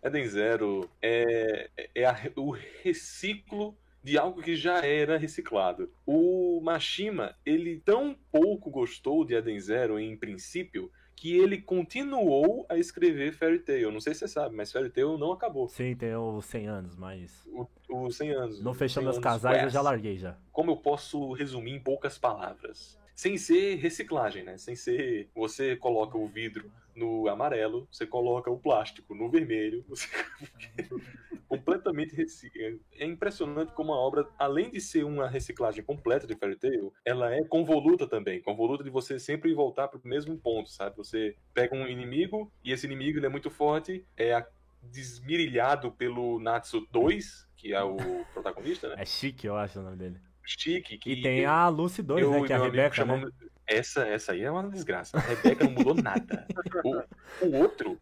Eden 0.02 0.28
Zero 0.28 0.90
é, 1.02 1.70
é 1.94 2.06
a- 2.06 2.32
o 2.38 2.52
reciclo 2.52 3.76
de 4.02 4.18
algo 4.18 4.42
que 4.42 4.56
já 4.56 4.86
era 4.86 5.18
reciclado. 5.18 5.92
O 6.06 6.62
Mashima, 6.64 7.36
ele 7.46 7.82
tão 7.82 8.16
pouco 8.32 8.70
gostou 8.70 9.26
de 9.26 9.36
Eden 9.36 9.60
Zero 9.60 10.00
em 10.00 10.16
princípio, 10.16 10.90
que 11.20 11.38
ele 11.38 11.62
continuou 11.62 12.66
a 12.70 12.78
escrever 12.78 13.34
Fairy 13.34 13.60
Tail. 13.60 13.92
Não 13.92 14.00
sei 14.00 14.14
se 14.14 14.22
você 14.22 14.28
sabe, 14.30 14.56
mas 14.56 14.72
Fairy 14.72 14.90
Tail 14.90 15.18
não 15.18 15.34
acabou. 15.34 15.68
Sim, 15.68 15.94
tem 15.94 16.16
os 16.16 16.46
100 16.46 16.68
anos, 16.68 16.96
mas... 16.96 17.46
O, 17.48 17.68
o 17.90 18.10
100 18.10 18.32
anos. 18.32 18.64
Não 18.64 18.74
fechou 18.74 19.02
100 19.02 19.04
meus 19.04 19.16
anos 19.18 19.24
casais, 19.24 19.64
eu 19.64 19.70
já 19.70 19.82
larguei 19.82 20.18
já. 20.18 20.38
Como 20.50 20.72
eu 20.72 20.78
posso 20.78 21.34
resumir 21.34 21.72
em 21.74 21.80
poucas 21.80 22.18
palavras? 22.18 22.98
Sem 23.14 23.38
ser 23.38 23.76
reciclagem, 23.76 24.44
né? 24.44 24.58
Sem 24.58 24.78
ser 24.78 25.28
você 25.36 25.76
coloca 25.76 26.18
o 26.18 26.26
vidro 26.26 26.72
no 27.00 27.28
amarelo, 27.30 27.88
você 27.92 28.06
coloca 28.06 28.52
o 28.52 28.60
plástico 28.60 29.16
no 29.16 29.30
vermelho, 29.32 29.84
você 29.88 30.08
completamente 31.48 32.16
recicla. 32.16 32.62
É 32.94 33.06
impressionante 33.06 33.72
como 33.74 33.94
a 33.94 33.98
obra, 33.98 34.28
além 34.38 34.70
de 34.70 34.80
ser 34.82 35.04
uma 35.04 35.28
reciclagem 35.28 35.84
completa 35.84 36.28
de 36.28 36.36
Fairy 36.36 36.58
Tail, 36.58 36.94
ela 37.06 37.34
é 37.34 37.44
convoluta 37.46 38.08
também. 38.08 38.42
Convoluta 38.42 38.84
de 38.84 38.90
você 38.90 39.18
sempre 39.20 39.54
voltar 39.54 39.88
para 39.88 40.00
o 40.00 40.08
mesmo 40.08 40.38
ponto, 40.38 40.70
sabe? 40.70 40.96
Você 40.98 41.36
pega 41.54 41.76
um 41.76 41.88
inimigo 41.88 42.52
e 42.64 42.72
esse 42.72 42.86
inimigo 42.86 43.18
ele 43.18 43.26
é 43.26 43.30
muito 43.30 43.50
forte, 43.50 44.06
é 44.18 44.46
desmirilhado 44.82 45.92
pelo 45.92 46.40
Natsu 46.40 46.86
2, 46.92 47.48
que 47.58 47.74
é 47.74 47.82
o 47.84 47.96
protagonista, 48.34 48.90
né? 48.90 48.96
É 49.00 49.06
chique, 49.06 49.48
eu 49.48 49.56
acho 49.56 49.80
o 49.80 49.84
nome 49.84 49.98
dele. 49.98 50.20
Chique, 50.46 50.98
que 50.98 51.12
E 51.12 51.22
tem 51.22 51.46
a 51.46 51.68
Lucy 51.68 52.02
2, 52.02 52.24
eu 52.24 52.32
né, 52.32 52.48
que 52.48 52.54
é 52.54 52.56
a 52.56 52.64
Rebeca, 52.64 52.90
né? 52.90 52.96
chamamos- 52.96 53.32
Essa, 53.70 54.02
essa 54.08 54.32
aí 54.32 54.42
é 54.42 54.50
uma 54.52 54.68
desgraça. 54.70 55.18
A 55.18 55.22
Rebeca 55.22 55.64
não 55.66 55.72
mudou 55.72 55.94
nada. 55.94 56.46
O, 56.84 57.46
o 57.46 57.56
outro, 57.58 57.98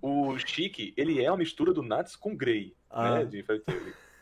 o 0.00 0.36
Chique, 0.38 0.92
ele 0.96 1.22
é 1.22 1.30
uma 1.30 1.36
mistura 1.38 1.72
do 1.72 1.82
Nats 1.82 2.16
com 2.16 2.34
Grey, 2.36 2.74
Ah. 2.90 3.18
né? 3.20 3.24
De 3.24 3.42
Fairy 3.42 3.62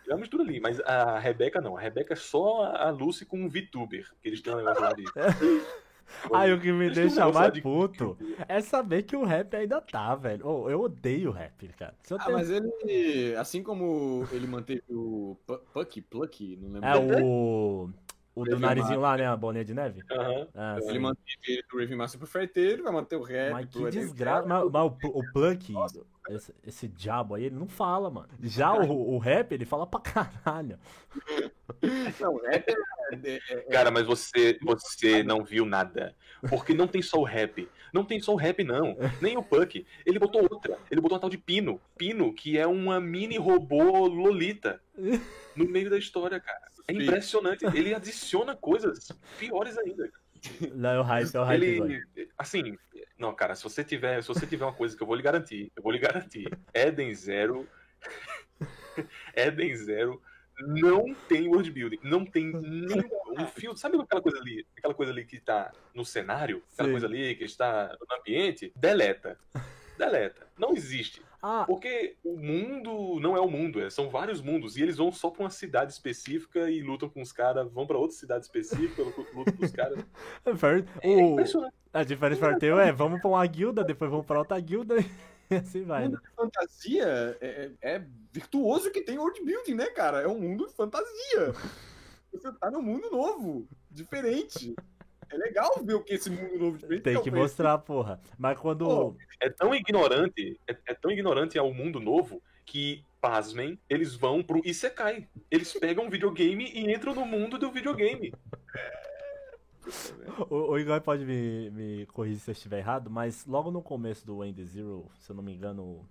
É 0.07 0.13
uma 0.15 0.21
mistura 0.21 0.43
ali, 0.43 0.61
mas 0.61 0.79
a 0.81 1.19
Rebeca 1.19 1.61
não. 1.61 1.77
A 1.77 1.81
Rebeca 1.81 2.13
é 2.13 2.17
só 2.17 2.65
a 2.65 2.91
Lucy 2.91 3.25
com 3.25 3.39
um 3.41 3.49
VTuber, 3.49 4.11
que 4.21 4.29
eles 4.29 4.43
têm 4.43 4.53
um 4.53 4.57
negócio 4.59 4.83
lá 4.83 4.93
de... 4.93 5.05
Aí 6.35 6.53
o 6.53 6.61
que 6.61 6.73
me 6.73 6.87
Eles 6.87 6.97
deixa 6.97 7.31
mais 7.31 7.53
de- 7.53 7.63
puto 7.63 8.19
é 8.49 8.61
saber 8.61 9.05
que 9.05 9.15
o 9.15 9.25
rap 9.25 9.55
ainda 9.55 9.81
tá, 9.81 10.13
velho. 10.17 10.45
Ô, 10.45 10.69
eu 10.69 10.81
odeio 10.81 11.31
rap, 11.31 11.69
cara. 11.79 11.95
Ah, 12.11 12.19
tenho- 12.25 12.37
mas 12.37 12.51
ele, 12.51 13.37
assim 13.37 13.63
como 13.63 14.27
ele 14.33 14.45
manteve 14.49 14.83
o 14.91 15.37
Pu- 15.47 15.61
Puck, 15.73 16.01
Pluck, 16.03 16.57
não 16.61 16.73
lembro. 16.73 16.89
É 16.89 17.23
o. 17.23 17.91
O 18.35 18.45
do 18.45 18.59
narizinho 18.59 19.01
lá, 19.01 19.17
né? 19.17 19.27
A 19.27 19.37
bolinha 19.37 19.65
de 19.65 19.75
neve? 19.75 20.03
Aham. 20.11 20.49
Ah, 20.55 20.79
Ele 20.83 20.99
manteve 20.99 21.39
ele 21.49 21.65
do 21.71 21.79
Rave 21.79 21.97
Master 21.97 22.21
pro 22.21 22.41
ele 22.57 22.83
vai 22.83 22.93
manter 22.93 23.17
o 23.17 23.23
rap 23.23 23.53
Mas 23.53 23.67
que 23.67 23.91
desgraça. 23.91 24.47
Mas, 24.47 24.71
mas 24.71 24.83
o, 24.83 25.19
o 25.19 25.33
Plunk, 25.33 25.75
esse, 26.31 26.55
esse 26.65 26.89
diabo 26.89 27.35
aí, 27.35 27.45
ele 27.45 27.57
não 27.57 27.69
fala, 27.69 28.09
mano. 28.09 28.29
Já 28.41 28.73
o, 28.73 29.15
o 29.15 29.19
rap, 29.19 29.53
ele 29.53 29.65
fala 29.65 29.87
pra 29.87 30.01
caralho. 30.01 30.79
Não, 32.21 32.35
o 32.35 32.43
rap 32.43 32.65
é, 32.69 32.75
é- 33.25 33.41
é- 33.49 33.61
Cara, 33.71 33.91
mas 33.91 34.07
você, 34.07 34.59
você 34.63 35.23
não 35.23 35.43
viu 35.45 35.65
nada. 35.65 36.15
Porque 36.49 36.75
não 36.75 36.87
tem 36.87 37.01
só 37.01 37.19
o 37.19 37.25
rap. 37.25 37.69
Não 37.93 38.05
tem 38.05 38.21
só 38.21 38.33
o 38.33 38.37
rap, 38.37 38.63
não. 38.63 38.97
Nem 39.21 39.37
o 39.37 39.43
Puck. 39.43 39.85
Ele 40.05 40.19
botou 40.19 40.43
outra. 40.43 40.79
Ele 40.91 41.01
botou 41.01 41.17
uma 41.17 41.21
tal 41.21 41.31
de 41.31 41.39
Pino. 41.39 41.81
Pino, 41.97 42.33
que 42.35 42.59
é 42.59 42.67
uma 42.67 43.01
mini 43.01 43.39
robô 43.39 44.07
Lolita. 44.07 44.81
No 45.57 45.65
meio 45.67 45.91
da 45.91 45.99
história, 45.99 46.39
cara. 46.39 46.70
É 46.91 47.03
impressionante. 47.03 47.65
Ele 47.75 47.95
adiciona 47.95 48.57
coisas 48.57 49.13
piores 49.39 49.77
ainda. 49.79 50.11
Não, 50.75 50.91
é 50.91 51.01
o 51.01 51.03
hype, 51.03 51.35
é 51.35 51.41
o 51.41 51.45
hype. 51.45 51.63
Ele, 51.63 52.03
assim, 52.39 52.79
não, 53.19 53.35
cara, 53.35 53.55
se 53.55 53.63
você 53.63 53.85
tiver, 53.85 54.23
se 54.23 54.29
você 54.29 54.47
tiver 54.47 54.65
uma 54.65 54.73
coisa 54.73 54.97
que 54.97 55.03
eu 55.03 55.07
vou 55.07 55.15
lhe 55.15 55.23
garantir, 55.23 55.71
eu 55.77 55.83
vou 55.83 55.93
lhe 55.93 55.99
garantir. 55.99 56.49
Eden 56.73 57.15
Zero, 57.15 57.69
Eden 59.37 59.77
Zero 59.77 60.21
não 60.59 61.15
tem 61.29 61.49
world 61.49 61.71
building, 61.71 61.99
não 62.03 62.25
tem 62.25 62.53
nem 62.53 63.03
um 63.39 63.47
fio. 63.47 63.77
Sabe 63.77 63.99
aquela 63.99 64.23
coisa 64.23 64.39
ali, 64.39 64.67
aquela 64.77 64.95
coisa 64.95 65.13
ali 65.13 65.25
que 65.25 65.41
tá 65.41 65.73
no 65.95 66.05
cenário, 66.05 66.63
aquela 66.73 66.89
Sim. 66.89 66.93
coisa 66.93 67.07
ali 67.07 67.35
que 67.35 67.45
está 67.45 67.97
no 68.01 68.17
ambiente? 68.17 68.73
Deleta. 68.77 69.39
Deleta. 69.99 70.47
Não 70.59 70.75
existe. 70.75 71.23
Ah, 71.43 71.65
Porque 71.67 72.17
o 72.23 72.37
mundo 72.37 73.19
não 73.21 73.37
é 73.37 73.41
o 73.41 73.49
mundo, 73.51 73.81
é- 73.81 73.89
são 73.91 74.11
vários 74.11 74.41
mundos. 74.43 74.77
E 74.77 74.83
eles 74.83 74.97
vão 74.99 75.11
só 75.11 75.31
pra 75.31 75.43
uma 75.45 75.51
cidade 75.51 75.93
específica 75.93 76.71
e 76.71 76.83
lutam 76.83 77.09
com 77.09 77.23
os 77.23 77.33
caras, 77.33 77.71
vão 77.73 77.87
pra 77.87 77.97
outra 77.99 78.17
cidade 78.17 78.45
específica, 78.45 79.03
lutam 79.35 79.55
com 79.57 79.65
os 79.65 79.71
caras. 79.73 80.05
É 81.03 81.09
o, 81.09 81.33
impressionante. 81.33 81.75
a 81.93 82.05
diferença 82.05 82.41
do 82.41 82.51
Farteu 82.51 82.79
é 82.79 82.93
vamos 82.93 83.21
pra 83.21 83.29
uma 83.31 83.47
guilda, 83.47 83.83
depois 83.83 84.11
vamos 84.11 84.27
pra 84.27 84.39
outra 84.39 84.61
guilda 84.61 84.97
e 85.51 85.55
assim 85.55 85.83
vai, 85.83 86.03
né? 86.03 86.09
mundo 86.09 86.21
de 86.23 86.31
fantasia 86.37 87.39
é, 87.41 87.73
é- 87.83 87.95
é 87.97 88.07
virtuoso 88.33 88.91
que 88.91 89.01
tem 89.01 89.19
world 89.19 89.43
building, 89.43 89.75
né, 89.75 89.87
cara? 89.87 90.21
É 90.21 90.29
um 90.29 90.39
mundo 90.39 90.67
de 90.67 90.75
fantasia. 90.75 91.53
Você 92.33 92.53
tá 92.53 92.71
num 92.71 92.83
mundo 92.83 93.11
novo, 93.11 93.67
diferente. 93.91 94.75
É 95.31 95.37
legal 95.37 95.71
ver 95.85 95.95
o 95.95 96.03
que 96.03 96.15
esse 96.15 96.29
mundo 96.29 96.59
novo 96.59 96.79
diferente 96.79 97.03
Tem 97.03 97.17
é 97.17 97.21
que 97.21 97.31
mostrar, 97.31 97.79
porra. 97.79 98.21
Mas 98.39 98.59
quando. 98.59 98.85
Pô, 98.85 99.17
É 99.41 99.49
tão 99.49 99.75
ignorante, 99.75 100.59
é, 100.67 100.77
é 100.87 100.95
tão 100.95 101.11
ignorante 101.11 101.59
ao 101.59 101.73
mundo 101.73 102.01
novo 102.01 102.43
que, 102.65 103.05
pasmem, 103.21 103.79
eles 103.89 104.15
vão 104.15 104.43
pro 104.43 104.61
Isekai. 104.65 105.29
Eles 105.51 105.73
pegam 105.73 106.07
um 106.07 106.11
videogame 106.11 106.71
e 106.73 106.93
entram 106.93 107.15
no 107.15 107.25
mundo 107.25 107.59
do 107.59 107.71
videogame. 107.71 108.33
O, 110.49 110.73
o 110.73 110.79
Igor 110.79 111.01
pode 111.01 111.25
me, 111.25 111.71
me 111.71 112.07
corrigir 112.07 112.41
se 112.41 112.51
eu 112.51 112.53
estiver 112.53 112.79
errado, 112.79 113.11
mas 113.11 113.47
logo 113.47 113.71
no 113.71 113.83
começo 113.83 114.27
do 114.27 114.45
End 114.45 114.63
Zero, 114.65 115.11
se 115.19 115.31
eu 115.31 115.37
não 115.37 115.43
me 115.43 115.53
engano, 115.53 116.09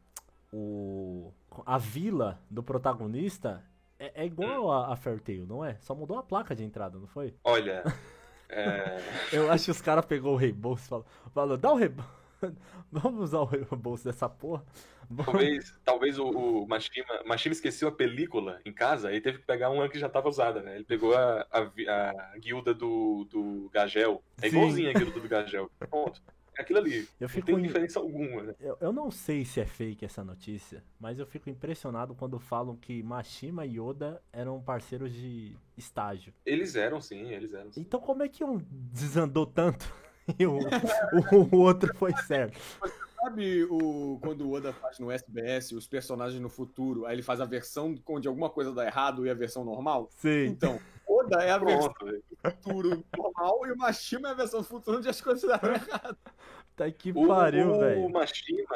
o, 0.52 1.32
a 1.66 1.78
vila 1.78 2.42
do 2.50 2.64
protagonista 2.64 3.64
é, 3.98 4.24
é 4.24 4.26
igual 4.26 4.72
a, 4.72 4.94
a 4.94 4.96
Fairtail, 4.96 5.46
não 5.46 5.64
é? 5.64 5.78
Só 5.82 5.94
mudou 5.94 6.18
a 6.18 6.24
placa 6.24 6.56
de 6.56 6.64
entrada, 6.64 6.98
não 6.98 7.08
foi? 7.08 7.34
Olha, 7.44 7.84
é, 8.50 9.00
Eu 9.32 9.52
acho 9.52 9.66
que 9.66 9.72
os 9.72 9.82
caras 9.82 10.06
pegou 10.06 10.34
o 10.34 10.38
reembolso 10.38 10.86
e 10.86 10.90
falou, 10.90 11.06
falou 11.34 11.58
dá 11.58 11.72
o 11.72 11.76
reembolso. 11.76 12.20
Vamos 12.92 13.22
usar 13.22 13.40
o 13.40 13.46
reembolso 13.46 14.04
dessa 14.06 14.28
porra. 14.30 14.64
Vamos- 15.10 15.26
talvez, 15.32 15.76
talvez 15.84 16.20
o, 16.20 16.30
o 16.30 16.68
Mashima, 16.68 17.24
Mashima 17.26 17.54
esqueceu 17.54 17.88
a 17.88 17.92
película 17.92 18.60
em 18.64 18.72
casa 18.72 19.12
e 19.12 19.20
teve 19.20 19.40
que 19.40 19.46
pegar 19.46 19.70
uma 19.70 19.90
que 19.90 20.00
já 20.00 20.08
estava 20.08 20.30
usada, 20.30 20.62
né? 20.62 20.76
Ele 20.76 20.84
pegou 20.86 21.16
a, 21.16 21.46
a, 21.52 21.60
a 22.34 22.38
guilda 22.38 22.74
do, 22.74 23.26
do 23.30 23.70
Gagel. 23.74 24.24
É 24.42 24.48
igualzinha 24.48 24.92
a 24.92 24.94
guilda 24.94 25.20
do 25.20 25.28
Gagel. 25.28 25.70
Pronto. 25.80 26.22
Aquilo 26.60 26.80
ali. 26.80 27.00
Eu 27.00 27.08
Não 27.22 27.30
fico 27.30 27.46
tem 27.48 27.56
em- 27.56 27.62
diferença 27.62 28.00
alguma, 28.00 28.44
né? 28.44 28.56
Eu, 28.60 28.78
eu 28.82 28.92
não 28.92 29.10
sei 29.10 29.46
se 29.46 29.62
é 29.62 29.66
fake 29.66 30.04
essa 30.04 30.24
notícia, 30.24 30.84
mas 31.00 31.18
eu 31.18 31.26
fico 31.26 31.50
impressionado 31.50 32.14
quando 32.14 32.38
falam 32.40 32.76
que 32.76 33.02
Mashima 33.02 33.66
e 33.66 33.80
Yoda 33.80 34.22
eram 34.34 34.62
parceiros 34.62 35.14
de 35.14 35.56
estágio. 35.78 36.34
Eles 36.46 36.76
eram, 36.76 37.00
sim, 37.00 37.32
eles 37.32 37.54
eram. 37.54 37.72
Sim. 37.72 37.82
Então 37.82 38.00
como 38.00 38.24
é 38.24 38.28
que 38.28 38.44
um 38.44 38.58
desandou 38.72 39.46
tanto 39.46 39.92
e 40.38 40.46
o, 40.46 40.58
o, 40.58 41.56
o 41.56 41.60
outro 41.60 41.96
foi 41.96 42.14
certo? 42.28 42.60
Sabe 43.22 43.66
o, 43.66 44.18
quando 44.22 44.48
o 44.48 44.52
Oda 44.54 44.72
faz 44.72 44.98
no 45.00 45.12
SBS 45.12 45.72
os 45.74 45.86
personagens 45.88 46.42
no 46.42 46.48
futuro, 46.50 47.06
aí 47.06 47.16
ele 47.16 47.22
faz 47.22 47.42
a 47.42 47.46
versão 47.46 47.96
onde 48.08 48.28
alguma 48.30 48.50
coisa 48.50 48.74
dá 48.74 48.86
errado 48.86 49.26
e 49.26 49.30
a 49.30 49.34
versão 49.34 49.66
normal? 49.66 50.10
Sim. 50.16 50.46
Então, 50.46 50.80
Oda 51.36 51.44
é 51.44 51.52
a 51.52 51.58
versão 51.58 51.94
futuro 52.44 53.04
normal 53.18 53.68
e 53.68 53.72
o 53.72 53.78
Mashima 53.78 54.30
é 54.30 54.32
a 54.32 54.36
versão 54.36 54.64
futuro 54.64 54.98
onde 54.98 55.10
as 55.10 55.22
coisas 55.22 55.44
deram 55.50 55.74
errado. 55.74 56.18
Tá 56.76 56.90
que 56.92 57.12
O, 57.12 57.28
pariu, 57.28 57.72
o 57.74 57.80
velho. 57.80 58.10
Mashima, 58.10 58.76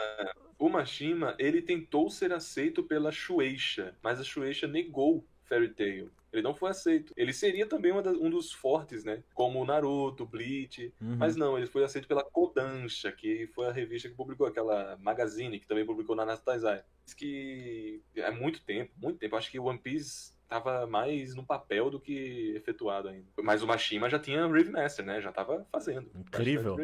o 0.59 0.69
Mashima, 0.69 1.35
ele 1.39 1.61
tentou 1.61 2.09
ser 2.09 2.33
aceito 2.33 2.83
pela 2.83 3.11
Shueisha, 3.11 3.95
mas 4.01 4.19
a 4.19 4.23
Shueisha 4.23 4.67
negou 4.67 5.25
Fairy 5.43 5.69
Tail. 5.69 6.09
Ele 6.31 6.41
não 6.41 6.55
foi 6.55 6.71
aceito. 6.71 7.13
Ele 7.15 7.31
seria 7.31 7.67
também 7.67 7.91
uma 7.91 8.01
da- 8.01 8.09
um 8.11 8.27
dos 8.29 8.51
fortes, 8.51 9.03
né? 9.03 9.23
Como 9.35 9.61
o 9.61 9.65
Naruto, 9.65 10.25
Bleach. 10.25 10.91
Uhum. 10.99 11.15
Mas 11.17 11.35
não, 11.35 11.55
ele 11.55 11.67
foi 11.67 11.83
aceito 11.83 12.07
pela 12.07 12.23
Kodansha, 12.23 13.11
que 13.11 13.45
foi 13.53 13.67
a 13.67 13.71
revista 13.71 14.09
que 14.09 14.15
publicou 14.15 14.47
aquela 14.47 14.97
Magazine, 14.99 15.59
que 15.59 15.67
também 15.67 15.85
publicou 15.85 16.15
na 16.15 16.35
Taizai. 16.35 16.83
Diz 17.05 17.13
que 17.13 18.01
é 18.15 18.31
muito 18.31 18.63
tempo, 18.63 18.91
muito 18.97 19.19
tempo. 19.19 19.35
Acho 19.35 19.51
que 19.51 19.59
o 19.59 19.65
One 19.65 19.77
Piece 19.77 20.32
tava 20.53 20.85
mais 20.87 21.33
no 21.35 21.43
papel 21.45 21.89
do 21.89 21.99
que 21.99 22.53
efetuado 22.55 23.07
ainda. 23.07 23.25
Mas 23.41 23.63
o 23.63 23.67
Mashima 23.67 24.09
já 24.09 24.19
tinha 24.19 24.45
Rave 24.47 24.69
Master, 24.69 25.03
né? 25.05 25.19
Já 25.21 25.31
tava 25.31 25.65
fazendo. 25.71 26.09
Incrível. 26.15 26.77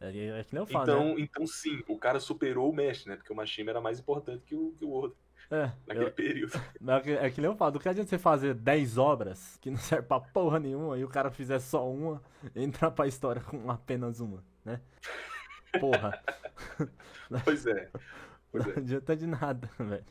É, 0.00 0.08
é 0.40 0.44
que 0.44 0.52
nem 0.54 0.62
eu 0.62 0.66
falo, 0.66 0.82
Então, 0.84 1.04
né? 1.14 1.20
então 1.20 1.46
sim, 1.46 1.82
o 1.86 1.96
cara 1.98 2.18
superou 2.18 2.70
o 2.70 2.74
Mesh, 2.74 3.06
né? 3.06 3.16
Porque 3.16 3.32
o 3.32 3.36
Mashima 3.36 3.70
era 3.70 3.80
mais 3.80 4.00
importante 4.00 4.42
que 4.44 4.54
o, 4.54 4.72
que 4.72 4.84
o 4.84 4.92
Oda 4.92 5.14
É, 5.50 5.70
naquele 5.86 6.06
eu- 6.06 6.12
período. 6.12 6.52
é 6.88 7.00
que- 7.00 7.10
é 7.12 7.30
que 7.30 7.40
nem 7.40 7.50
eu 7.50 7.56
falo, 7.56 7.72
do 7.72 7.80
que 7.80 7.88
adianta 7.88 8.08
você 8.10 8.18
fazer 8.18 8.54
10 8.54 8.98
obras 8.98 9.56
que 9.60 9.70
não 9.70 9.78
serve 9.78 10.08
pra 10.08 10.18
porra 10.20 10.58
nenhuma 10.58 10.98
e 10.98 11.04
o 11.04 11.08
cara 11.08 11.30
fizer 11.30 11.58
só 11.60 11.88
uma 11.88 12.20
e 12.54 12.62
entrar 12.64 12.90
pra 12.90 13.06
história 13.06 13.40
com 13.40 13.70
apenas 13.70 14.18
uma, 14.20 14.42
né? 14.64 14.80
Porra. 15.80 16.20
pois 17.44 17.66
é. 17.66 17.88
Pois 18.50 18.66
é. 18.66 18.70
Não 18.72 18.76
adianta 18.78 19.16
de 19.16 19.26
nada, 19.26 19.70
velho. 19.78 20.04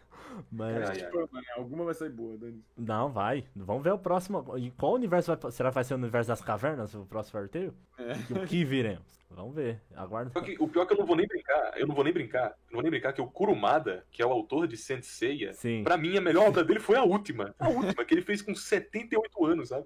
Mas. 0.52 0.76
Ai, 0.78 0.84
ai. 0.84 0.96
Tipo, 0.98 1.30
mano, 1.32 1.46
Alguma 1.56 1.86
vai 1.86 1.94
sair 1.94 2.10
boa, 2.10 2.38
Dani. 2.38 2.64
Não, 2.78 3.10
vai. 3.10 3.46
Vamos 3.56 3.84
ver 3.84 3.94
o 3.94 3.98
próximo. 4.00 4.58
Em 4.58 4.70
qual 4.72 4.94
universo 4.94 5.36
vai. 5.36 5.52
Será 5.52 5.70
que 5.70 5.76
vai 5.76 5.84
ser 5.84 5.94
o 5.94 5.98
universo 5.98 6.30
das 6.30 6.42
cavernas, 6.42 6.94
o 6.94 7.06
próximo 7.06 7.48
Tail? 7.48 7.74
É. 7.98 8.14
O 8.44 8.46
que 8.46 8.64
viremos? 8.64 9.22
Vamos 9.34 9.56
ver. 9.56 9.82
Que 10.44 10.58
o 10.60 10.68
pior 10.68 10.84
é 10.84 10.86
que 10.86 10.94
eu 10.94 10.98
não 10.98 11.06
vou 11.06 11.16
nem 11.16 11.26
brincar, 11.26 11.72
eu 11.78 11.88
não 11.88 11.96
vou 11.96 12.04
nem 12.04 12.12
brincar, 12.12 12.48
eu 12.48 12.72
não 12.72 12.74
vou 12.74 12.82
nem 12.82 12.92
brincar 12.92 13.14
que 13.14 13.22
o 13.22 13.28
Kurumada, 13.28 14.06
que 14.12 14.22
é 14.22 14.26
o 14.26 14.32
autor 14.32 14.68
de 14.68 14.76
Senseiya, 14.76 15.54
Sim. 15.54 15.84
pra 15.84 15.96
mim 15.96 16.18
a 16.18 16.22
melhor 16.22 16.50
obra 16.50 16.64
dele 16.66 16.82
foi 16.82 16.98
a 16.98 17.04
última. 17.04 17.56
A 17.58 17.70
última, 17.70 18.04
que 18.04 18.14
ele 18.14 18.22
fez 18.22 18.42
com 18.42 18.54
78 18.54 19.46
anos, 19.46 19.70
sabe? 19.70 19.86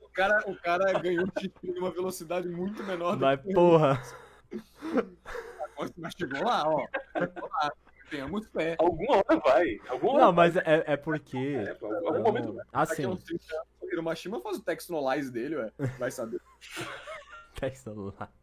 O 0.00 0.08
cara, 0.10 0.44
o 0.46 0.56
cara 0.56 0.98
ganhou 0.98 1.24
o 1.24 1.30
título 1.30 1.74
em 1.74 1.78
uma 1.78 1.90
velocidade 1.90 2.48
muito 2.48 2.82
menor 2.84 3.16
do 3.16 3.20
Mas, 3.20 3.40
que 3.40 3.52
porra. 3.52 4.02
Mas 5.98 6.12
chegou 6.16 6.42
lá, 6.42 6.62
ó. 6.66 6.86
Chegou 7.18 7.48
lá. 7.50 7.72
Tenhamos 8.10 8.46
fé. 8.48 8.76
Alguma 8.78 9.16
hora 9.16 9.40
vai. 9.44 9.78
Alguma 9.88 10.12
hora 10.14 10.24
Não, 10.26 10.32
mas 10.32 10.56
é, 10.56 10.84
é 10.86 10.96
porque. 10.96 11.36
É, 11.36 11.76
em 11.80 12.06
algum 12.08 12.22
momento 12.22 12.52
vai. 12.54 12.64
Assim, 12.72 13.04
a 13.04 13.08
uns 13.08 13.22
30 13.24 13.42
anos, 13.54 13.66
o 13.80 13.86
Hiromashima 13.92 14.40
faz 14.40 14.56
o 14.58 14.62
textualize 14.62 15.30
dele, 15.30 15.56
ué. 15.56 15.72
Vai 15.98 16.10
saber. 16.10 16.40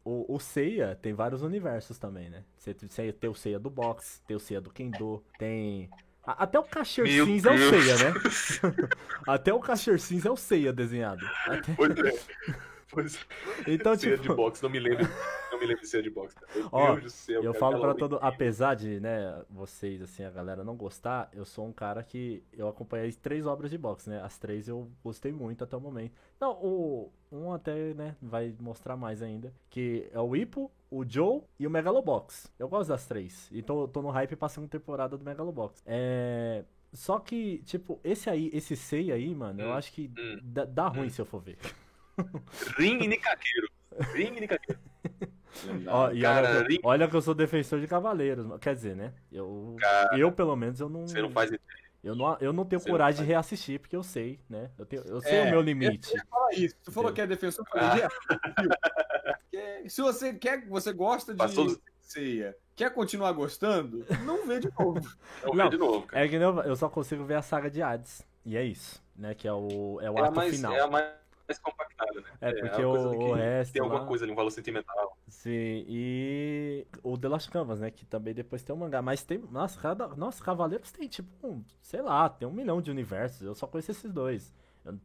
O, 0.03 0.35
o 0.35 0.39
Seiya 0.39 0.97
tem 0.99 1.13
vários 1.13 1.43
universos 1.43 1.99
também, 1.99 2.31
né? 2.31 2.43
Você, 2.57 2.73
tem 3.13 3.29
o 3.29 3.35
Seiya 3.35 3.59
do 3.59 3.69
box, 3.69 4.23
tem 4.25 4.35
o 4.35 4.39
Seiya 4.39 4.59
do 4.59 4.71
Kendo, 4.71 5.23
tem. 5.37 5.87
a- 6.25 6.43
Até 6.43 6.57
o 6.57 6.63
Meu 7.03 7.25
Cinza 7.27 7.51
é 7.51 7.53
o 7.53 7.57
Deus. 7.57 7.69
Seiya, 7.69 7.95
né? 7.97 8.13
Até 9.27 9.53
o 9.53 9.59
Casher 9.59 9.99
Cinza 9.99 10.29
é 10.29 10.31
o 10.31 10.35
Seiya 10.35 10.73
desenhado. 10.73 11.23
Até- 11.45 11.75
Pois 12.93 13.15
é. 13.15 13.73
Então, 13.73 13.95
tipo. 13.97 14.21
de 14.21 14.29
boxe, 14.29 14.61
não 14.61 14.69
me 14.69 14.79
lembro. 14.79 15.07
Não 15.51 15.59
me 15.59 15.65
lembro 15.65 15.81
de 15.81 15.87
ceia 15.87 16.03
de 16.03 16.09
boxe. 16.09 16.35
cara. 16.35 16.47
Meu 16.55 16.69
Ó, 16.71 16.91
Deus 16.91 17.03
do 17.03 17.09
céu. 17.09 17.43
Eu 17.43 17.53
falo 17.53 17.79
pra 17.79 17.91
aquela 17.91 18.09
todo. 18.09 18.19
Apesar 18.21 18.75
de, 18.75 18.99
né, 18.99 19.43
vocês, 19.49 20.01
assim, 20.01 20.23
a 20.23 20.29
galera 20.29 20.63
não 20.63 20.75
gostar, 20.75 21.29
eu 21.33 21.45
sou 21.45 21.65
um 21.67 21.73
cara 21.73 22.03
que. 22.03 22.43
Eu 22.53 22.67
acompanhei 22.67 23.11
três 23.13 23.45
obras 23.45 23.71
de 23.71 23.77
boxe, 23.77 24.09
né? 24.09 24.21
As 24.21 24.37
três 24.37 24.67
eu 24.67 24.89
gostei 25.03 25.31
muito 25.31 25.63
até 25.63 25.75
o 25.77 25.81
momento. 25.81 26.13
Não, 26.39 26.51
o. 26.53 27.11
Um 27.31 27.51
até, 27.51 27.95
né, 27.95 28.15
vai 28.21 28.53
mostrar 28.59 28.95
mais 28.95 29.21
ainda. 29.23 29.51
Que 29.69 30.07
é 30.11 30.19
o 30.19 30.35
Ipo, 30.35 30.71
o 30.91 31.03
Joe 31.03 31.41
e 31.59 31.65
o 31.65 31.69
Megalobox. 31.69 32.51
Eu 32.59 32.67
gosto 32.67 32.89
das 32.89 33.07
três. 33.07 33.49
Então 33.51 33.81
eu 33.81 33.87
tô 33.87 34.03
no 34.03 34.09
hype 34.11 34.35
pra 34.35 34.47
segunda 34.49 34.69
temporada 34.69 35.17
do 35.17 35.23
Megalobox. 35.25 35.81
É. 35.85 36.63
Só 36.91 37.17
que, 37.17 37.57
tipo, 37.65 37.99
esse 38.03 38.29
aí, 38.29 38.51
esse 38.53 38.75
Sei 38.75 39.11
aí, 39.11 39.33
mano, 39.33 39.59
eu 39.61 39.69
Hum, 39.69 39.73
acho 39.73 39.91
que 39.91 40.11
hum, 40.15 40.39
dá, 40.43 40.63
dá 40.63 40.87
ruim 40.89 41.09
se 41.09 41.19
eu 41.19 41.25
for 41.25 41.39
ver. 41.41 41.57
Ring 42.77 43.07
Nikakeiro. 43.07 43.67
Ring 44.13 44.31
Nikakeiro. 44.39 44.79
Ó, 45.87 46.11
e 46.11 46.21
Cara, 46.21 46.47
olha, 46.47 46.51
que 46.51 46.57
eu, 46.63 46.67
Ring- 46.67 46.79
olha 46.83 47.07
que 47.07 47.15
eu 47.15 47.21
sou 47.21 47.33
defensor 47.35 47.79
de 47.79 47.87
cavaleiros. 47.87 48.45
Quer 48.59 48.73
dizer, 48.75 48.95
né? 48.95 49.13
Eu, 49.31 49.75
Cara, 49.79 50.17
eu 50.17 50.31
pelo 50.31 50.55
menos, 50.55 50.79
eu 50.79 50.89
não. 50.89 51.07
Você 51.07 51.21
não 51.21 51.29
faz 51.31 51.49
ideia. 51.49 51.61
Eu 52.03 52.15
não, 52.15 52.37
eu 52.41 52.51
não 52.51 52.65
tenho 52.65 52.81
Você 52.81 52.89
não 52.89 52.93
coragem 52.93 53.17
faz. 53.17 53.27
de 53.27 53.31
reassistir, 53.33 53.79
porque 53.79 53.95
eu 53.95 54.03
sei, 54.03 54.37
né? 54.49 54.69
Eu, 54.77 54.85
tenho, 54.85 55.03
eu 55.03 55.21
sei 55.21 55.35
É, 55.37 55.43
o 55.47 55.51
meu 55.51 55.61
limite. 55.61 56.11
Fala 56.29 56.53
isso. 56.53 56.75
Tu 56.83 56.91
falou 56.91 57.13
que 57.13 57.21
é 57.21 57.27
defensor, 57.27 57.63
eu 57.65 57.71
falei, 57.81 58.03
Ah. 58.03 58.09
é, 59.53 59.87
Se 59.87 60.01
você 60.01 60.33
quer, 60.33 60.67
você 60.67 60.91
gosta 60.91 61.31
de 61.31 61.37
Passou- 61.37 61.77
ceia, 62.01 62.57
quer 62.75 62.89
continuar 62.93 63.31
gostando, 63.31 64.05
não 64.25 64.45
vê 64.45 64.59
de 64.59 64.69
novo. 64.77 64.99
Não, 65.43 65.53
Não, 65.53 65.63
vê 65.65 65.69
de 65.69 65.77
novo, 65.77 66.05
cara. 66.07 66.25
É 66.25 66.27
que 66.27 66.35
eu, 66.35 66.59
eu 66.63 66.75
só 66.75 66.89
consigo 66.89 67.23
ver 67.23 67.35
a 67.35 67.41
saga 67.41 67.69
de 67.71 67.81
Hades. 67.81 68.21
E 68.45 68.57
é 68.57 68.63
isso, 68.65 69.01
né? 69.15 69.33
Que 69.33 69.47
é 69.47 69.53
o, 69.53 69.99
é 70.01 70.11
o 70.11 70.17
É 70.17 70.21
ato 70.23 70.35
mais, 70.35 70.53
final. 70.55 70.73
é 70.73 70.81
a 70.81 70.87
mais 70.87 71.07
compactada, 71.61 72.21
né? 72.21 72.27
É, 72.41 72.49
a 72.49 72.53
porque 72.53 72.69
coisa 72.83 73.07
o- 73.09 73.29
o 73.29 73.33
resto 73.33 73.73
Tem 73.73 73.81
alguma 73.81 74.01
lá- 74.01 74.07
coisa 74.07 74.25
ali, 74.25 74.31
um 74.31 74.35
valor 74.35 74.49
sentimental. 74.51 75.17
Sim, 75.27 75.85
e 75.87 76.87
o 77.03 77.17
The 77.17 77.27
Lost 77.27 77.49
Canvas, 77.49 77.79
né? 77.79 77.91
Que 77.91 78.05
também 78.05 78.33
depois 78.33 78.63
tem 78.63 78.75
um 78.75 78.79
mangá. 78.79 79.01
Mas 79.01 79.23
tem. 79.23 79.37
Nossa, 79.51 79.79
cada, 79.79 80.07
nossa, 80.09 80.43
Cavaleiros 80.43 80.91
tem 80.91 81.07
tipo, 81.07 81.29
um, 81.47 81.63
sei 81.81 82.01
lá, 82.01 82.29
tem 82.29 82.47
um 82.47 82.51
milhão 82.51 82.81
de 82.81 82.91
universos. 82.91 83.41
Eu 83.41 83.55
só 83.55 83.67
conheço 83.67 83.91
esses 83.91 84.11
dois. 84.11 84.53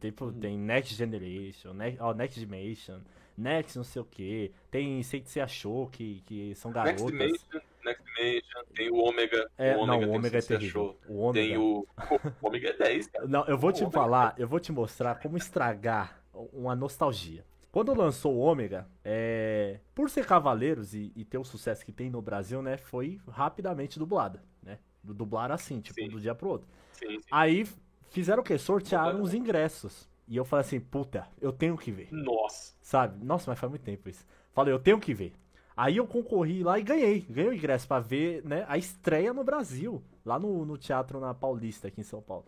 Tipo, 0.01 0.25
Uhum. 0.25 0.33
tem 0.39 0.57
Next 0.57 0.93
Generation, 0.93 1.73
ne 1.73 1.95
ó, 2.01 2.13
Next 2.13 2.37
Dimension, 2.37 2.99
Next 3.37 3.77
não 3.77 3.83
sei 3.85 4.01
o 4.01 4.05
que. 4.05 4.51
Tem 4.69 5.01
sei 5.03 5.21
que 5.21 5.29
você 5.29 5.39
achou 5.39 5.87
que, 5.87 6.21
que 6.25 6.53
são 6.55 6.71
Next 6.71 7.01
garotas. 7.01 7.11
Dimension, 7.11 7.61
Next 7.85 8.03
Dimension, 8.03 8.61
tem 8.75 8.91
o 8.91 8.95
Ômega. 8.97 9.49
É, 9.57 9.77
o 9.77 9.85
não, 9.85 9.95
Ômega 9.95 10.05
o 10.05 10.09
tem 10.09 10.17
Ômega 10.19 10.37
é 10.37 10.41
terrível. 10.41 10.97
O 11.07 11.19
Ômega. 11.21 11.47
Tem 11.47 11.57
o. 11.57 11.87
O 12.41 12.47
Ômega 12.47 12.69
é 12.71 12.73
10, 12.73 13.07
cara. 13.07 13.25
Não, 13.25 13.45
eu 13.45 13.57
vou 13.57 13.71
te 13.71 13.83
Ômega. 13.83 13.91
falar, 13.91 14.35
eu 14.37 14.47
vou 14.49 14.59
te 14.59 14.73
mostrar 14.73 15.15
como 15.21 15.37
estragar 15.37 16.18
uma 16.53 16.75
nostalgia. 16.75 17.45
Quando 17.71 17.93
lançou 17.93 18.35
o 18.35 18.39
Ômega, 18.39 18.87
é... 19.03 19.79
por 19.93 20.09
ser 20.09 20.25
Cavaleiros 20.25 20.93
e, 20.93 21.11
e 21.15 21.23
ter 21.23 21.37
o 21.37 21.43
sucesso 21.43 21.85
que 21.85 21.91
tem 21.91 22.09
no 22.09 22.21
Brasil, 22.21 22.61
né, 22.61 22.77
foi 22.77 23.19
rapidamente 23.27 23.99
dublada, 23.99 24.43
né? 24.61 24.79
Dublaram 25.03 25.53
assim, 25.55 25.79
tipo, 25.79 25.99
Sim. 25.99 26.09
do 26.09 26.19
dia 26.19 26.33
pro 26.33 26.49
outro. 26.49 26.67
Sim, 26.93 27.19
sim. 27.19 27.27
Aí 27.31 27.67
fizeram 28.09 28.41
o 28.41 28.45
quê? 28.45 28.57
Sortearam 28.57 29.21
os 29.21 29.33
ingressos. 29.33 30.09
E 30.27 30.35
eu 30.35 30.45
falei 30.45 30.65
assim, 30.65 30.79
puta, 30.79 31.27
eu 31.39 31.51
tenho 31.51 31.77
que 31.77 31.91
ver. 31.91 32.09
Nossa. 32.11 32.73
Sabe? 32.81 33.23
Nossa, 33.23 33.49
mas 33.49 33.59
faz 33.59 33.69
muito 33.69 33.83
tempo 33.83 34.09
isso. 34.09 34.25
Falei, 34.51 34.73
eu 34.73 34.79
tenho 34.79 34.99
que 34.99 35.13
ver. 35.13 35.33
Aí 35.75 35.97
eu 35.97 36.05
concorri 36.05 36.63
lá 36.63 36.77
e 36.77 36.83
ganhei. 36.83 37.21
Ganhei 37.21 37.51
o 37.51 37.53
ingresso 37.53 37.87
pra 37.87 37.99
ver, 37.99 38.43
né, 38.43 38.65
a 38.67 38.77
estreia 38.77 39.33
no 39.33 39.43
Brasil. 39.43 40.03
Lá 40.25 40.37
no, 40.37 40.65
no 40.65 40.77
teatro 40.77 41.19
na 41.19 41.33
Paulista, 41.33 41.87
aqui 41.87 42.01
em 42.01 42.03
São 42.03 42.21
Paulo. 42.21 42.45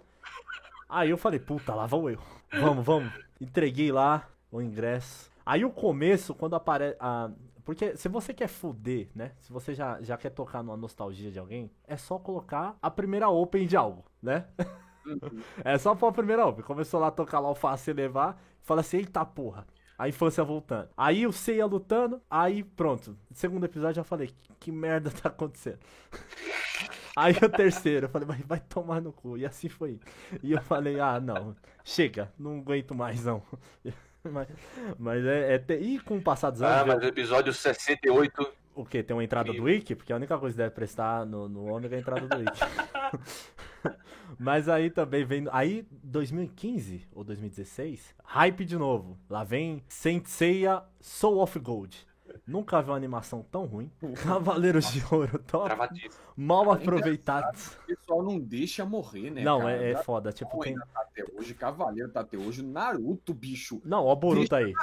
Aí 0.90 1.10
eu 1.10 1.18
falei, 1.18 1.40
puta, 1.40 1.74
lá 1.74 1.86
vou 1.86 2.10
eu. 2.10 2.20
Vamos, 2.52 2.86
vamos. 2.86 3.14
Entreguei 3.42 3.92
lá 3.92 4.30
o 4.52 4.62
ingresso. 4.62 5.32
Aí 5.44 5.66
o 5.66 5.72
começo, 5.72 6.36
quando 6.36 6.56
aparece. 6.56 6.96
a 7.00 7.32
porque 7.64 7.96
se 7.96 8.10
você 8.10 8.34
quer 8.34 8.48
fuder, 8.48 9.10
né? 9.14 9.32
Se 9.40 9.52
você 9.54 9.74
já, 9.74 10.02
já 10.02 10.18
quer 10.18 10.32
tocar 10.32 10.64
numa 10.64 10.76
nostalgia 10.78 11.32
de 11.32 11.40
alguém, 11.40 11.72
é 11.86 11.96
só 11.96 12.18
colocar 12.18 12.76
a 12.82 12.90
primeira 12.90 13.30
open 13.30 13.68
de 13.68 13.78
algo, 13.78 14.04
né? 14.22 14.48
é 15.64 15.78
só 15.78 15.96
pôr 15.96 16.08
a 16.08 16.12
primeira 16.12 16.46
open. 16.46 16.64
Começou 16.64 17.00
lá 17.00 17.08
a 17.08 17.12
tocar 17.12 17.40
lá 17.40 17.50
o 17.50 17.56
Face 17.56 17.90
e 17.90 17.94
levar. 17.94 18.42
Fala 18.62 18.82
assim, 18.82 18.98
eita 18.98 19.24
porra. 19.26 19.66
A 19.98 20.10
infância 20.10 20.44
voltando. 20.44 20.90
Aí 20.98 21.28
o 21.28 21.32
Seiya 21.32 21.66
lutando. 21.66 22.20
Aí 22.30 22.64
pronto. 22.64 23.16
Segundo 23.32 23.66
episódio 23.66 23.96
já 23.96 24.04
falei, 24.04 24.28
que, 24.28 24.54
que 24.60 24.72
merda 24.72 25.12
tá 25.12 25.30
acontecendo? 25.30 25.80
Aí 27.16 27.34
o 27.44 27.50
terceiro, 27.50 28.06
eu 28.06 28.10
falei, 28.10 28.28
vai, 28.28 28.38
vai 28.48 28.60
tomar 28.60 29.02
no 29.02 29.12
cu. 29.12 29.38
E 29.38 29.46
assim 29.46 29.68
foi. 29.70 30.00
E 30.42 30.52
eu 30.54 30.62
falei, 30.62 31.00
ah, 31.00 31.20
não, 31.20 31.56
chega, 31.84 32.32
não 32.40 32.60
aguento 32.60 32.96
mais 32.96 33.26
não. 33.26 33.42
Mas, 34.24 34.48
mas 35.00 35.26
é, 35.26 35.56
é 35.56 35.58
te- 35.58 35.80
E 35.80 36.00
com 36.00 36.18
o 36.18 36.22
passar 36.22 36.52
dos 36.52 36.62
Ah, 36.62 36.82
anos, 36.82 36.94
mas 36.94 37.04
o 37.04 37.08
episódio 37.08 37.52
68. 37.52 38.54
o 38.76 38.86
que? 38.86 39.02
Tem 39.02 39.16
uma 39.18 39.24
entrada 39.24 39.52
do 39.52 39.64
Wiki? 39.64 39.96
Porque 39.96 40.14
a 40.14 40.16
única 40.16 40.38
coisa 40.38 40.54
que 40.54 40.58
deve 40.60 40.76
prestar 40.76 41.26
no, 41.26 41.50
no 41.50 41.66
Ômega 41.66 41.96
é 41.96 41.98
a 41.98 42.02
entrada 42.02 42.28
do 42.28 42.38
Wiki. 42.38 42.60
Mas 44.40 44.70
aí 44.70 44.92
também 44.92 45.26
vem. 45.26 45.48
Aí, 45.52 45.88
2015 46.04 47.08
ou 47.14 47.24
2016, 47.24 48.14
hype 48.24 48.64
de 48.64 48.78
novo. 48.78 49.18
Lá 49.30 49.44
vem 49.44 49.84
Saint 49.90 50.26
Seiya 50.28 50.84
Soul 51.00 51.40
of 51.42 51.58
Gold. 51.60 52.06
Nunca 52.46 52.82
vi 52.82 52.90
uma 52.90 52.98
animação 52.98 53.46
tão 53.52 53.66
ruim. 53.66 53.92
Cavaleiros 54.24 54.92
de 54.92 55.04
Ouro 55.12 55.40
top. 55.40 55.70
Mal 56.36 56.72
aproveitados. 56.72 57.78
O 57.84 57.86
pessoal 57.88 58.24
não 58.24 58.40
deixa 58.40 58.86
morrer, 58.86 59.30
né? 59.30 59.44
Não, 59.44 59.60
cara? 59.60 59.72
é, 59.72 59.92
é 59.92 59.98
foda. 59.98 60.32
Tipo, 60.32 60.60
tem. 60.60 60.74
ainda 60.74 60.88
tá 60.94 61.02
até 61.02 61.24
hoje, 61.34 61.54
Cavaleiro 61.54 62.10
tá 62.10 62.22
até 62.22 62.38
hoje, 62.38 62.64
Naruto, 62.64 63.34
bicho. 63.34 63.82
Não, 63.84 64.06
ó, 64.06 64.14
o 64.14 64.16
Boruto 64.16 64.56
aí. 64.56 64.74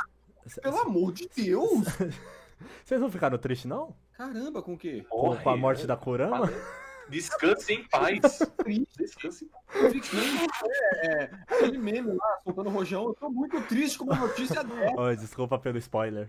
Pelo 0.63 0.79
amor 0.81 1.13
de 1.13 1.29
Deus! 1.35 1.85
Vocês 2.85 3.01
não 3.01 3.11
ficaram 3.11 3.39
tristes, 3.39 3.67
não? 3.67 3.95
Caramba, 4.13 4.63
com 4.63 4.75
o 4.75 4.79
quê? 4.79 5.05
Com, 5.09 5.27
Morre, 5.27 5.43
com 5.43 5.51
a 5.51 5.57
morte 5.57 5.83
né? 5.83 5.87
da 5.87 5.97
Kurama? 5.97 6.51
Descanse 7.09 7.73
em 7.73 7.89
paz. 7.89 8.21
Descanse 8.99 9.45
em 9.45 9.49
paz. 9.49 9.85
Eu 9.85 9.91
fiquei, 9.91 10.21
é, 11.03 11.23
é, 11.23 11.31
aquele 11.47 11.79
meme 11.79 12.13
lá, 12.13 12.39
soltando 12.43 12.71
rojão, 12.71 13.07
eu 13.07 13.15
tô 13.15 13.31
muito 13.31 13.61
triste 13.63 13.99
com 13.99 14.05
uma 14.05 14.17
notícia 14.17 14.63
dessa. 14.65 15.01
Oi, 15.01 15.17
desculpa 15.17 15.59
pelo 15.59 15.79
spoiler. 15.79 16.29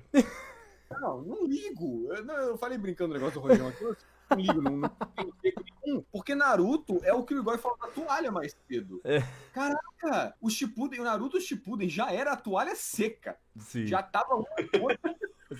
Não, 0.92 1.22
não 1.22 1.46
ligo. 1.46 2.12
Eu, 2.12 2.26
não, 2.26 2.36
eu 2.36 2.58
falei 2.58 2.78
brincando 2.78 3.10
no 3.10 3.20
negócio 3.20 3.40
do 3.40 3.48
rojão 3.48 3.68
aqui, 3.68 3.84
eu 3.84 3.96
não 4.30 4.38
ligo, 4.38 4.62
não, 4.62 4.72
não 4.78 5.32
tenho 5.42 5.56
nenhum. 5.84 6.04
Porque 6.12 6.36
Naruto 6.36 7.00
é 7.04 7.14
o 7.14 7.24
que 7.24 7.34
o 7.34 7.40
Igor 7.40 7.58
falou 7.58 7.78
da 7.78 7.88
toalha 7.88 8.32
mais 8.32 8.56
cedo. 8.68 9.02
É. 9.04 9.22
Caraca, 9.54 10.36
o 10.42 10.50
Shippuden, 10.50 11.00
o 11.00 11.04
Naruto 11.04 11.40
Shippuden 11.40 11.90
já 11.90 12.12
era 12.12 12.34
a 12.34 12.38
toalha 12.38 12.76
seca. 12.76 13.38
Sim, 13.58 13.88
Já 13.88 14.02
tava 14.02 14.36
um 14.36 14.44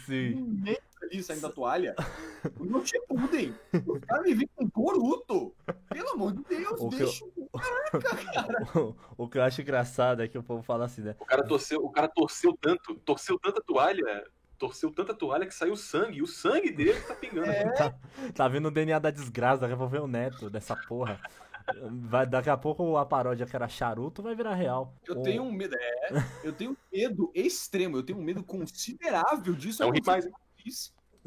sim. 0.06 0.32
imenso 0.38 0.82
ali 1.02 1.24
saindo 1.24 1.42
da 1.42 1.50
toalha. 1.50 1.96
No 2.60 2.86
Shippuden. 2.86 3.56
Os 3.86 4.00
caras 4.02 4.26
me 4.26 4.34
vêm 4.34 4.50
com 4.56 4.68
Boruto. 4.68 5.54
Pelo 5.90 6.10
amor 6.10 6.34
de 6.34 6.44
Deus, 6.44 6.80
O 6.80 6.90
deixa 6.90 7.26
o 7.26 7.50
O, 8.76 8.96
o 9.26 9.30
que 9.30 9.38
eu 9.38 9.44
acho 9.44 9.62
engraçado 9.62 10.22
é 10.22 10.28
que 10.28 10.38
o 10.38 10.44
povo 10.44 10.62
fala 10.64 10.86
assim, 10.86 11.02
né? 11.02 11.16
O 11.20 11.26
cara 11.26 11.44
torceu, 11.44 11.84
o 11.84 11.90
cara 11.90 12.08
torceu 12.08 12.58
tanto, 12.60 12.96
torceu 12.96 13.40
tanta 13.40 13.62
toalha, 13.62 14.26
torceu 14.60 14.92
tanta 14.92 15.14
toalha 15.14 15.46
que 15.48 15.54
saiu 15.54 15.76
sangue. 15.76 16.18
E 16.18 16.22
o 16.22 16.28
sangue 16.28 16.70
dele 16.72 17.00
tá 17.02 17.16
pingando. 17.16 17.48
Tá, 17.76 17.96
tá 18.36 18.48
vendo 18.48 18.68
o 18.68 18.72
DNA 18.72 19.00
da 19.00 19.10
desgraça, 19.10 19.66
vem 19.68 20.02
o 20.02 20.08
neto 20.08 20.50
dessa 20.50 20.76
porra. 20.76 21.20
Vai, 21.92 22.26
daqui 22.26 22.50
a 22.50 22.58
pouco 22.58 22.98
a 22.98 23.06
paródia 23.06 23.46
que 23.46 23.56
era 23.56 23.68
charuto 23.68 24.22
vai 24.24 24.36
virar 24.36 24.56
real. 24.56 24.94
Eu 25.08 25.20
O- 25.20 25.22
tenho 25.22 25.44
um 25.44 25.52
medo, 25.52 25.76
é, 25.80 26.10
eu 26.44 26.52
tenho 26.52 26.72
um 26.72 26.78
medo 26.92 27.32
extremo, 27.34 27.98
eu 27.98 28.04
tenho 28.04 28.20
um 28.20 28.24
medo 28.24 28.44
considerável 28.44 29.54
disso. 29.54 29.84
Não 29.84 29.92
ri 29.92 30.02
mais. 30.06 30.28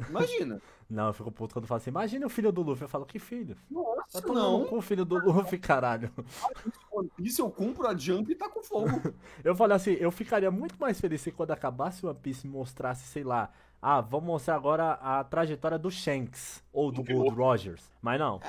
Imagina. 0.09 0.61
Não, 0.93 1.07
eu 1.07 1.13
fico 1.13 1.31
puto 1.31 1.55
quando 1.55 1.65
falo 1.65 1.77
assim, 1.77 1.89
imagina 1.89 2.25
o 2.25 2.29
filho 2.29 2.51
do 2.51 2.61
Luffy. 2.61 2.83
Eu 2.83 2.87
falo, 2.87 3.05
que 3.05 3.17
filho? 3.17 3.57
Nossa, 3.69 4.21
no 4.21 4.33
não. 4.33 4.65
cu, 4.65 4.79
filho 4.79 5.03
do 5.03 5.17
Luffy, 5.17 5.57
caralho. 5.57 6.11
Piece 7.17 7.39
eu 7.39 7.49
compro 7.49 7.87
a 7.87 7.97
Jump 7.97 8.31
e 8.31 8.35
tá 8.35 8.47
com 8.47 8.61
fogo. 8.61 8.87
Eu 9.43 9.55
falei 9.55 9.75
assim, 9.75 9.93
eu 9.93 10.11
ficaria 10.11 10.51
muito 10.51 10.75
mais 10.79 11.01
feliz 11.01 11.19
se 11.21 11.31
quando 11.31 11.51
acabasse 11.51 12.05
o 12.05 12.09
One 12.09 12.19
Piece 12.21 12.47
mostrasse, 12.47 13.07
sei 13.07 13.23
lá, 13.23 13.51
ah, 13.81 13.99
vamos 13.99 14.27
mostrar 14.27 14.55
agora 14.55 14.91
a 14.93 15.23
trajetória 15.23 15.77
do 15.77 15.89
Shanks 15.89 16.63
ou 16.71 16.91
do 16.91 17.03
Gold. 17.03 17.35
Rogers. 17.35 17.91
Mas 18.01 18.19
não. 18.19 18.39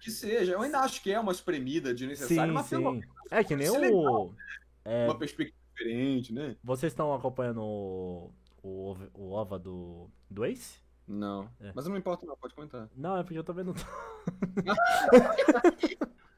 que 0.00 0.10
seja. 0.10 0.52
Eu 0.52 0.62
ainda 0.62 0.80
acho 0.80 1.00
que 1.02 1.12
é 1.12 1.18
uma 1.18 1.32
espremida 1.32 1.94
de 1.94 2.02
Sim, 2.04 2.08
necessário, 2.08 2.52
mas 2.52 2.68
pelo 2.68 2.94
sim. 2.94 3.02
É 3.30 3.44
que 3.44 3.56
nem 3.56 3.66
Isso 3.66 3.76
é 3.76 3.78
o. 3.78 3.80
legal. 3.80 4.34
é, 4.84 5.04
uma 5.06 5.18
perspectiva 5.18 5.56
diferente, 5.74 6.32
né? 6.32 6.56
vocês 6.62 6.92
estão 6.92 7.14
acompanhando 7.14 7.62
o, 7.62 8.30
o, 8.62 8.96
o 9.14 9.32
OVA 9.32 9.58
do, 9.58 10.10
do 10.28 10.44
Ace? 10.44 10.83
Não. 11.06 11.48
É. 11.60 11.72
Mas 11.74 11.86
não 11.86 11.96
importa, 11.96 12.24
não, 12.26 12.36
pode 12.36 12.54
comentar. 12.54 12.88
Não, 12.96 13.16
é 13.18 13.22
porque 13.22 13.38
eu 13.38 13.44
tô 13.44 13.52
vendo. 13.52 13.74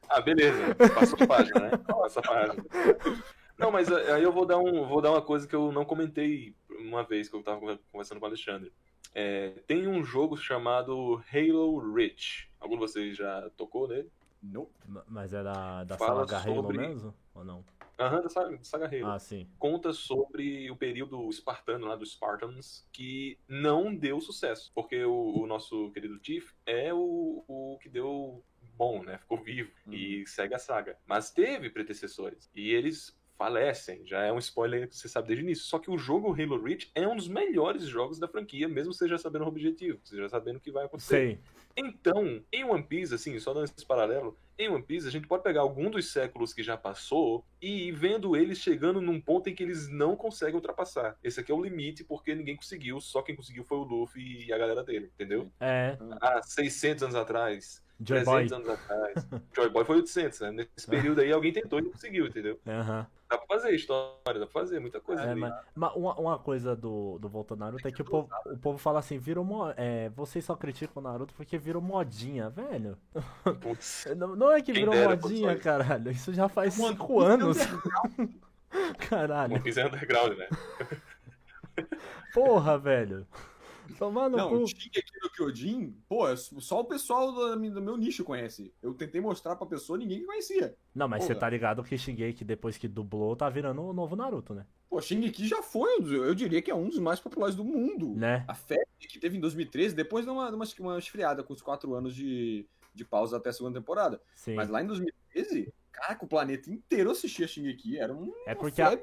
Ah, 0.09 0.21
beleza. 0.21 0.73
Passou 0.95 1.17
a 1.21 1.27
página, 1.27 1.59
né? 1.59 1.77
Passa 1.77 2.19
a 2.21 2.23
página. 2.23 2.63
Não, 3.57 3.71
mas 3.71 3.89
eh, 3.89 4.13
aí 4.13 4.23
eu 4.23 4.31
vou 4.31 4.45
dar, 4.45 4.57
um, 4.57 4.87
vou 4.87 5.01
dar 5.01 5.11
uma 5.11 5.21
coisa 5.21 5.45
que 5.47 5.55
eu 5.55 5.71
não 5.71 5.83
comentei 5.83 6.55
uma 6.79 7.03
vez 7.03 7.27
que 7.27 7.35
eu 7.35 7.43
tava 7.43 7.59
conversando 7.91 8.19
com 8.19 8.25
o 8.25 8.29
Alexandre. 8.29 8.71
É, 9.13 9.49
tem 9.67 9.87
um 9.87 10.03
jogo 10.03 10.37
chamado 10.37 11.21
Halo 11.33 11.93
Reach. 11.93 12.49
Algum 12.59 12.75
de 12.75 12.79
vocês 12.79 13.17
já 13.17 13.49
tocou 13.57 13.87
nele? 13.87 14.09
Não. 14.41 14.69
Mas 15.07 15.33
é 15.33 15.43
da, 15.43 15.83
da 15.83 15.97
Fala 15.97 16.25
saga 16.27 16.43
Halo 16.49 16.61
sobre- 16.61 16.77
mesmo? 16.77 17.13
Ou 17.35 17.43
não? 17.43 17.65
Aham, 17.99 18.21
da 18.21 18.29
saga, 18.29 18.57
da 18.57 18.63
saga 18.63 18.85
Halo. 18.85 19.11
Ah, 19.11 19.19
sim. 19.19 19.47
conta 19.57 19.91
sobre 19.91 20.69
o 20.69 20.75
período 20.75 21.27
espartano 21.29 21.87
lá 21.87 21.95
dos 21.95 22.11
Spartans 22.11 22.87
que 22.91 23.39
não 23.47 23.95
deu 23.95 24.21
sucesso, 24.21 24.71
porque 24.75 25.03
o, 25.03 25.41
o 25.41 25.47
nosso 25.47 25.91
querido 25.91 26.19
Tiff 26.19 26.53
é 26.65 26.93
o, 26.93 27.43
o 27.47 27.79
que 27.81 27.89
deu 27.89 28.43
bom, 28.75 29.03
né? 29.03 29.17
Ficou 29.17 29.41
vivo 29.41 29.71
e 29.91 30.23
segue 30.27 30.53
a 30.53 30.59
saga. 30.59 30.97
Mas 31.07 31.31
teve 31.31 31.69
predecessores 31.69 32.49
e 32.53 32.71
eles 32.71 33.17
falecem, 33.37 34.05
já 34.05 34.23
é 34.23 34.33
um 34.33 34.39
spoiler 34.39 34.87
que 34.89 34.95
você 34.95 35.07
sabe 35.07 35.27
desde 35.27 35.43
o 35.43 35.45
início. 35.45 35.65
Só 35.65 35.77
que 35.77 35.91
o 35.91 35.97
jogo 35.97 36.33
Halo 36.33 36.61
Reach 36.61 36.91
é 36.95 37.07
um 37.07 37.15
dos 37.15 37.27
melhores 37.27 37.83
jogos 37.83 38.19
da 38.19 38.27
franquia, 38.27 38.67
mesmo 38.67 38.93
você 38.93 39.07
já 39.07 39.17
sabendo 39.17 39.45
o 39.45 39.47
objetivo, 39.47 39.99
você 40.03 40.17
já 40.17 40.27
sabendo 40.27 40.57
o 40.57 40.59
que 40.59 40.71
vai 40.71 40.85
acontecer. 40.85 41.15
Sei. 41.15 41.39
Então, 41.75 42.43
em 42.51 42.63
One 42.63 42.83
Piece, 42.83 43.13
assim, 43.13 43.37
só 43.37 43.53
dando 43.53 43.65
esse 43.65 43.85
paralelo, 43.85 44.35
em 44.57 44.69
One 44.69 44.83
Piece 44.83 45.07
a 45.07 45.11
gente 45.11 45.27
pode 45.27 45.43
pegar 45.43 45.61
algum 45.61 45.89
dos 45.89 46.11
séculos 46.11 46.53
que 46.53 46.63
já 46.63 46.75
passou 46.75 47.45
e 47.61 47.87
ir 47.87 47.91
vendo 47.91 48.35
eles 48.35 48.57
chegando 48.57 49.01
num 49.01 49.19
ponto 49.21 49.49
em 49.49 49.55
que 49.55 49.63
eles 49.63 49.87
não 49.89 50.15
conseguem 50.15 50.55
ultrapassar. 50.55 51.17
Esse 51.23 51.39
aqui 51.39 51.51
é 51.51 51.55
o 51.55 51.61
limite 51.61 52.03
porque 52.03 52.33
ninguém 52.33 52.55
conseguiu, 52.55 52.99
só 52.99 53.21
quem 53.21 53.35
conseguiu 53.35 53.63
foi 53.63 53.77
o 53.77 53.83
Luffy 53.83 54.45
e 54.47 54.53
a 54.53 54.57
galera 54.57 54.83
dele, 54.83 55.11
entendeu? 55.13 55.51
É. 55.59 55.97
Há 56.21 56.41
600 56.41 57.03
anos 57.03 57.15
atrás, 57.15 57.83
Joy 57.99 58.23
300 58.23 58.25
Boy. 58.25 58.57
anos 58.57 58.69
atrás, 58.69 59.27
Joy 59.55 59.69
Boy 59.69 59.85
foi 59.85 59.95
800, 59.97 60.39
né? 60.39 60.51
Nesse 60.51 60.87
período 60.87 61.21
aí 61.21 61.31
alguém 61.31 61.53
tentou 61.53 61.79
e 61.79 61.83
não 61.83 61.91
conseguiu, 61.91 62.27
entendeu? 62.27 62.59
Aham. 62.67 63.07
Dá 63.29 63.37
pra 63.37 63.47
fazer 63.47 63.75
história, 63.75 64.39
dá 64.39 64.45
pra 64.45 64.47
fazer 64.47 64.79
muita 64.79 65.01
coisa 65.01 65.21
É, 65.21 65.35
mas, 65.35 65.53
mas 65.75 65.93
uma, 65.95 66.17
uma 66.17 66.39
coisa 66.39 66.75
do, 66.75 67.19
do 67.19 67.27
Volta 67.27 67.55
Naruto 67.55 67.85
é 67.85 67.91
que 67.91 68.01
o 68.01 68.05
povo, 68.05 68.29
o 68.45 68.57
povo 68.57 68.77
fala 68.77 68.99
assim, 68.99 69.17
virou 69.17 69.43
mo, 69.43 69.73
é, 69.75 70.09
vocês 70.09 70.45
só 70.45 70.55
criticam 70.55 71.01
o 71.01 71.05
Naruto 71.05 71.33
porque 71.33 71.57
virou 71.57 71.81
modinha, 71.81 72.49
velho. 72.49 72.97
Putz. 73.61 74.07
Não, 74.15 74.35
não 74.35 74.51
é 74.51 74.61
que 74.61 74.71
virou 74.71 74.93
dera, 74.93 75.15
modinha, 75.15 75.55
só 75.55 75.61
caralho. 75.61 76.11
Isso 76.11 76.33
já 76.33 76.47
faz 76.47 76.77
Mano, 76.77 76.93
cinco 76.93 77.19
anos. 77.19 77.57
Caralho. 79.09 79.53
One 79.53 79.63
Piece 79.63 79.79
é 79.79 79.85
underground, 79.85 80.37
né? 80.37 80.47
Porra, 82.33 82.77
velho. 82.77 83.25
Tomar 83.95 84.29
no 84.29 84.37
Não, 84.37 84.49
cu. 84.49 84.55
o 84.63 84.67
Shingeki 84.67 85.11
no 85.21 85.29
Kyojin, 85.29 85.95
pô, 86.07 86.27
é 86.27 86.35
só 86.35 86.79
o 86.81 86.85
pessoal 86.85 87.31
do, 87.31 87.55
do 87.71 87.81
meu 87.81 87.97
nicho 87.97 88.23
conhece. 88.23 88.73
Eu 88.81 88.93
tentei 88.93 89.19
mostrar 89.21 89.55
pra 89.55 89.65
pessoa, 89.67 89.97
ninguém 89.97 90.25
conhecia. 90.25 90.75
Não, 90.93 91.07
mas 91.07 91.23
você 91.23 91.29
Porra. 91.33 91.39
tá 91.41 91.49
ligado 91.49 91.83
que 91.83 91.97
Shingeki, 91.97 92.43
depois 92.43 92.77
que 92.77 92.87
dublou, 92.87 93.35
tá 93.35 93.49
virando 93.49 93.81
o 93.81 93.93
novo 93.93 94.15
Naruto, 94.15 94.53
né? 94.53 94.65
Pô, 94.89 95.01
Shingeki 95.01 95.47
já 95.47 95.61
foi, 95.61 95.97
um 95.97 96.01
dos- 96.01 96.11
eu 96.11 96.33
diria 96.35 96.61
que 96.61 96.71
é 96.71 96.75
um 96.75 96.87
dos 96.89 96.99
mais 96.99 97.19
populares 97.19 97.55
do 97.55 97.63
mundo. 97.63 98.13
Né? 98.15 98.43
A 98.47 98.53
febre 98.53 98.85
que 98.99 99.19
teve 99.19 99.37
em 99.37 99.39
2013, 99.41 99.93
depois 99.95 100.25
de 100.25 100.31
uma, 100.31 100.49
uma, 100.49 100.65
uma 100.79 100.97
esfriada 100.99 101.43
com 101.43 101.53
os 101.53 101.61
quatro 101.61 101.93
anos 101.93 102.15
de, 102.15 102.65
de 102.93 103.03
pausa 103.05 103.37
até 103.37 103.49
a 103.49 103.53
segunda 103.53 103.79
temporada. 103.79 104.21
Sim. 104.35 104.55
Mas 104.55 104.69
lá 104.69 104.81
em 104.81 104.87
2013, 104.87 105.73
caraca, 105.91 106.23
o 106.23 106.27
planeta 106.27 106.69
inteiro 106.71 107.11
assistia 107.11 107.47
Shingeki, 107.47 107.97
era 107.97 108.13
um 108.13 108.31
É 108.45 108.55
porque 108.55 108.81
a-. 108.81 108.97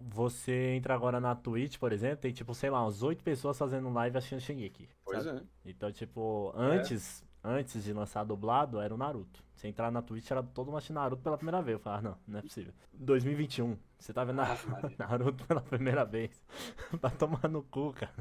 Você 0.00 0.74
entra 0.76 0.94
agora 0.94 1.20
na 1.20 1.34
Twitch, 1.34 1.78
por 1.78 1.92
exemplo, 1.92 2.18
tem 2.18 2.32
tipo, 2.32 2.54
sei 2.54 2.70
lá, 2.70 2.86
uns 2.86 3.02
oito 3.02 3.24
pessoas 3.24 3.58
fazendo 3.58 3.92
live 3.92 4.16
assistindo 4.16 4.40
Shingeki. 4.40 4.88
Pois 5.04 5.24
sabe? 5.24 5.38
é. 5.38 5.42
Então, 5.70 5.90
tipo, 5.90 6.52
antes, 6.56 7.24
antes 7.42 7.82
de 7.82 7.92
lançar 7.92 8.24
dublado, 8.24 8.80
era 8.80 8.94
o 8.94 8.96
Naruto. 8.96 9.42
Você 9.54 9.68
entrar 9.68 9.90
na 9.90 10.00
Twitch, 10.00 10.30
era 10.30 10.42
todo 10.42 10.66
mundo 10.66 10.76
assistindo 10.76 10.96
Naruto 10.96 11.22
pela 11.22 11.36
primeira 11.36 11.60
vez. 11.60 11.74
Eu 11.74 11.80
falei, 11.80 11.98
ah, 11.98 12.02
não, 12.02 12.18
não 12.26 12.38
é 12.38 12.42
possível. 12.42 12.72
2021, 12.92 13.76
você 13.98 14.12
tá 14.12 14.22
vendo 14.22 14.36
Maria. 14.36 14.56
Naruto 14.98 15.44
pela 15.46 15.60
primeira 15.60 16.04
vez. 16.04 16.30
Vai 17.02 17.10
tomar 17.16 17.48
no 17.48 17.62
cu, 17.64 17.92
cara. 17.92 18.14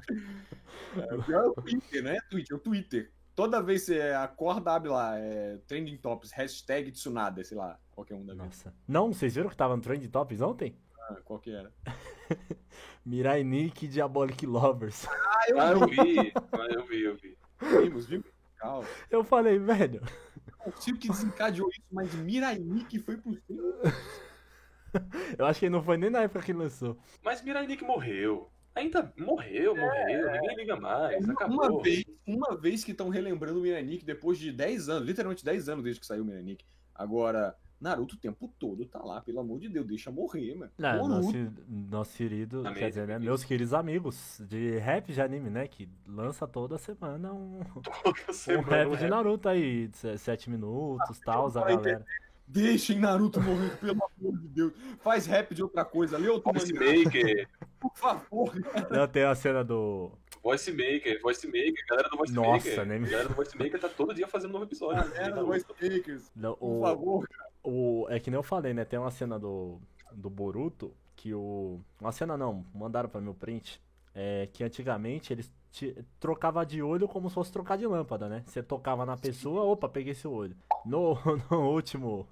O 1.16 1.24
pior 1.24 1.44
é 1.44 1.48
o 1.48 1.54
Twitter, 1.54 2.04
não 2.04 2.12
é 2.12 2.22
Twitch, 2.30 2.50
é 2.50 2.56
o 2.56 2.60
Twitter. 2.60 3.12
Toda 3.36 3.62
vez 3.62 3.82
que 3.82 3.94
você 3.94 4.02
acorda, 4.12 4.74
abre 4.74 4.90
lá, 4.90 5.18
é, 5.18 5.58
trending 5.68 5.98
tops, 5.98 6.32
hashtag 6.32 6.92
Tsunada, 6.92 7.44
sei 7.44 7.58
lá, 7.58 7.80
qualquer 7.92 8.14
um 8.14 8.24
da 8.24 8.34
vida. 8.34 8.46
Nossa. 8.46 8.74
Não, 8.88 9.12
vocês 9.12 9.34
viram 9.34 9.50
que 9.50 9.58
tava 9.58 9.76
no 9.76 9.82
Trend 9.82 10.08
Tops 10.08 10.40
ontem? 10.40 10.78
Ah, 11.10 11.18
qual 11.24 11.40
que 11.40 11.52
era? 11.52 11.72
Mirai 13.06 13.44
Nick 13.44 13.86
e 13.86 13.88
Diabolic 13.88 14.46
Lovers. 14.46 15.06
Ah, 15.08 15.46
eu 15.50 15.60
Ah, 15.60 15.72
eu 15.72 15.88
vi, 15.88 16.34
ah, 16.36 16.68
eu 16.72 16.86
vi, 16.86 17.02
eu 17.04 17.16
vi. 17.16 17.38
vimos, 17.60 18.06
vimos. 18.06 18.28
Calma. 18.58 18.88
Eu 19.10 19.24
falei, 19.24 19.60
velho, 19.60 20.02
Não 20.48 20.72
consigo 20.72 20.98
que 20.98 21.10
desencadeou 21.10 21.70
isso, 21.70 21.82
mas 21.92 22.14
Mirai 22.16 22.58
que 22.90 23.00
foi 23.00 23.18
possível. 23.18 23.82
eu 25.38 25.46
acho 25.46 25.60
que 25.60 25.70
não 25.70 25.84
foi 25.84 25.98
nem 25.98 26.10
na 26.10 26.22
época 26.22 26.46
que 26.46 26.54
lançou. 26.54 26.98
Mas 27.22 27.44
Mirai 27.44 27.68
Nikki 27.68 27.84
morreu. 27.84 28.50
Ainda 28.76 29.14
morreu, 29.18 29.76
morreu, 29.76 30.32
ninguém 30.32 30.56
liga 30.56 30.76
mais, 30.76 31.24
Uma, 31.24 31.34
acabou. 31.34 31.58
uma 31.58 31.84
vez, 31.84 32.04
uma 32.26 32.58
vez 32.58 32.84
que 32.84 32.92
estão 32.92 33.10
relembrando 33.10 33.60
o 33.60 33.62
Mirai 33.62 33.84
depois 34.04 34.40
de 34.40 34.52
10 34.52 34.90
anos, 34.90 35.08
literalmente 35.08 35.46
10 35.46 35.70
anos 35.70 35.84
desde 35.84 36.00
que 36.00 36.08
saiu 36.08 36.24
o 36.24 36.26
Mirai 36.26 36.58
Agora, 36.96 37.56
Naruto 37.84 38.16
o 38.16 38.18
tempo 38.18 38.48
todo 38.58 38.86
tá 38.86 39.00
lá, 39.04 39.20
pelo 39.20 39.42
amor 39.42 39.60
de 39.60 39.68
Deus, 39.68 39.86
deixa 39.86 40.10
morrer, 40.10 40.56
mano. 40.56 40.72
Boruto. 40.80 41.08
nosso, 41.10 41.54
nosso 41.68 42.16
querido, 42.18 42.64
quer 42.74 42.88
dizer, 42.88 43.06
né, 43.06 43.20
meus 43.20 43.44
queridos 43.44 43.74
amigos 43.74 44.42
de 44.48 44.78
rap 44.78 45.12
de 45.12 45.22
anime, 45.22 45.50
né, 45.50 45.68
que 45.68 45.90
lança 46.08 46.48
toda 46.48 46.78
semana 46.78 47.34
um, 47.34 47.60
Toda 47.74 48.30
um 48.30 48.34
semana 48.34 48.70
rap 48.70 48.88
um 48.88 48.92
de 48.96 49.02
rap. 49.02 49.10
Naruto 49.10 49.50
aí, 49.50 49.88
de 49.90 49.98
se- 49.98 50.18
sete 50.18 50.50
minutos, 50.50 51.20
tal, 51.20 51.48
a 51.48 51.52
galera. 51.52 52.06
Deixem 52.48 53.00
Naruto 53.00 53.42
morrer, 53.42 53.76
pelo 53.78 53.92
amor 53.92 54.38
de 54.40 54.48
Deus. 54.48 54.74
Faz 55.00 55.26
rap 55.26 55.54
de 55.54 55.62
outra 55.64 55.84
coisa, 55.84 56.18
lê 56.18 56.30
outro 56.30 56.52
Voice 56.54 56.74
Maker, 56.74 57.50
por 57.82 57.96
favor. 57.98 58.54
Não, 58.92 59.08
tem 59.08 59.24
a 59.24 59.36
cena 59.36 59.62
do... 59.64 60.12
Voice 60.42 60.70
Maker, 60.72 61.22
Voice 61.22 61.46
Maker, 61.48 61.86
galera 61.90 62.10
do 62.10 62.18
Voice 62.18 62.34
Nossa, 62.34 62.70
Maker. 62.70 62.86
nem 62.86 63.00
me- 63.00 63.10
Galera 63.10 63.30
do 63.30 63.36
Voice 63.36 63.58
Maker 63.58 63.80
tá 63.80 63.88
todo 63.90 64.14
dia 64.14 64.28
fazendo 64.28 64.50
um 64.52 64.54
novo 64.54 64.66
episódio. 64.66 65.14
Era 65.16 65.36
do 65.36 65.46
Voice 65.46 65.66
Makers, 65.82 66.32
não, 66.36 66.54
por 66.56 66.80
o, 66.80 66.82
favor. 66.82 67.28
O- 67.64 68.06
é 68.10 68.20
que 68.20 68.30
nem 68.30 68.38
eu 68.38 68.44
falei, 68.44 68.74
né, 68.74 68.86
tem 68.86 69.00
uma 69.00 69.12
cena 69.12 69.40
do, 69.40 69.80
do 70.12 70.30
Boruto, 70.30 70.94
que 71.16 71.34
o... 71.34 71.80
Uma 72.00 72.12
cena 72.12 72.38
não, 72.38 72.66
mandaram 72.74 73.10
pra 73.10 73.22
meu 73.22 73.34
print, 73.34 73.82
é 74.14 74.48
que 74.54 74.64
antigamente 74.64 75.34
eles 75.34 75.52
te, 75.72 75.96
trocava 76.20 76.66
de 76.66 76.82
olho 76.82 77.08
como 77.08 77.30
se 77.30 77.36
fosse 77.36 77.52
trocar 77.52 77.78
de 77.78 77.88
lâmpada, 77.88 78.30
né? 78.30 78.44
Você 78.46 78.62
tocava 78.62 79.06
na 79.06 79.18
pessoa, 79.18 79.64
opa, 79.64 79.90
peguei 79.90 80.12
esse 80.12 80.28
olho. 80.28 80.56
No, 80.86 81.18
no 81.50 81.70
último, 81.72 82.28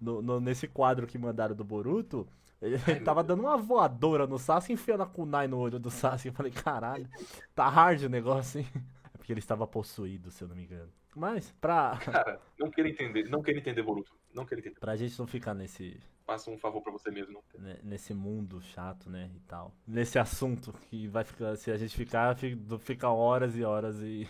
no, 0.00 0.22
no- 0.22 0.40
nesse 0.40 0.66
quadro 0.68 1.06
que 1.06 1.18
mandaram 1.18 1.54
do 1.54 1.64
Boruto, 1.64 2.26
ele 2.60 2.78
tava 3.00 3.22
dando 3.24 3.40
uma 3.42 3.56
voadora 3.56 4.26
no 4.26 4.38
Sasuke, 4.38 4.72
enfiando 4.72 5.02
a 5.02 5.06
kunai 5.06 5.48
no 5.48 5.58
olho 5.58 5.78
do 5.78 5.90
Sasuke. 5.90 6.28
Eu 6.28 6.34
falei, 6.34 6.52
caralho, 6.52 7.08
tá 7.54 7.68
hard 7.68 8.02
o 8.04 8.08
negócio, 8.08 8.60
hein? 8.60 8.66
É 9.14 9.18
porque 9.18 9.32
ele 9.32 9.40
estava 9.40 9.66
possuído, 9.66 10.30
se 10.30 10.42
eu 10.44 10.48
não 10.48 10.56
me 10.56 10.64
engano. 10.64 10.90
Mas, 11.14 11.52
pra, 11.60 11.98
Cara, 11.98 12.40
não 12.58 12.70
quero 12.70 12.88
entender, 12.88 13.28
não 13.28 13.42
quero 13.42 13.58
entender 13.58 13.82
Boruto. 13.82 14.12
Não 14.34 14.44
quero 14.46 14.60
entender. 14.60 14.78
pra 14.80 14.96
gente 14.96 15.18
não 15.18 15.26
ficar 15.26 15.54
nesse, 15.54 16.00
Faça 16.24 16.50
um 16.50 16.56
favor 16.58 16.80
pra 16.82 16.92
você 16.92 17.10
mesmo. 17.10 17.32
Não. 17.54 17.60
né, 17.60 17.78
nesse 17.82 18.14
mundo 18.14 18.60
chato, 18.62 19.10
né, 19.10 19.30
e 19.34 19.40
tal. 19.40 19.72
Nesse 19.86 20.18
assunto 20.18 20.72
que 20.88 21.06
vai 21.08 21.24
ficar, 21.24 21.56
se 21.56 21.70
a 21.70 21.76
gente 21.76 21.96
ficar, 21.96 22.34
fi- 22.36 22.56
fica 22.80 23.10
horas 23.10 23.56
e 23.56 23.64
horas 23.64 24.00
e... 24.00 24.28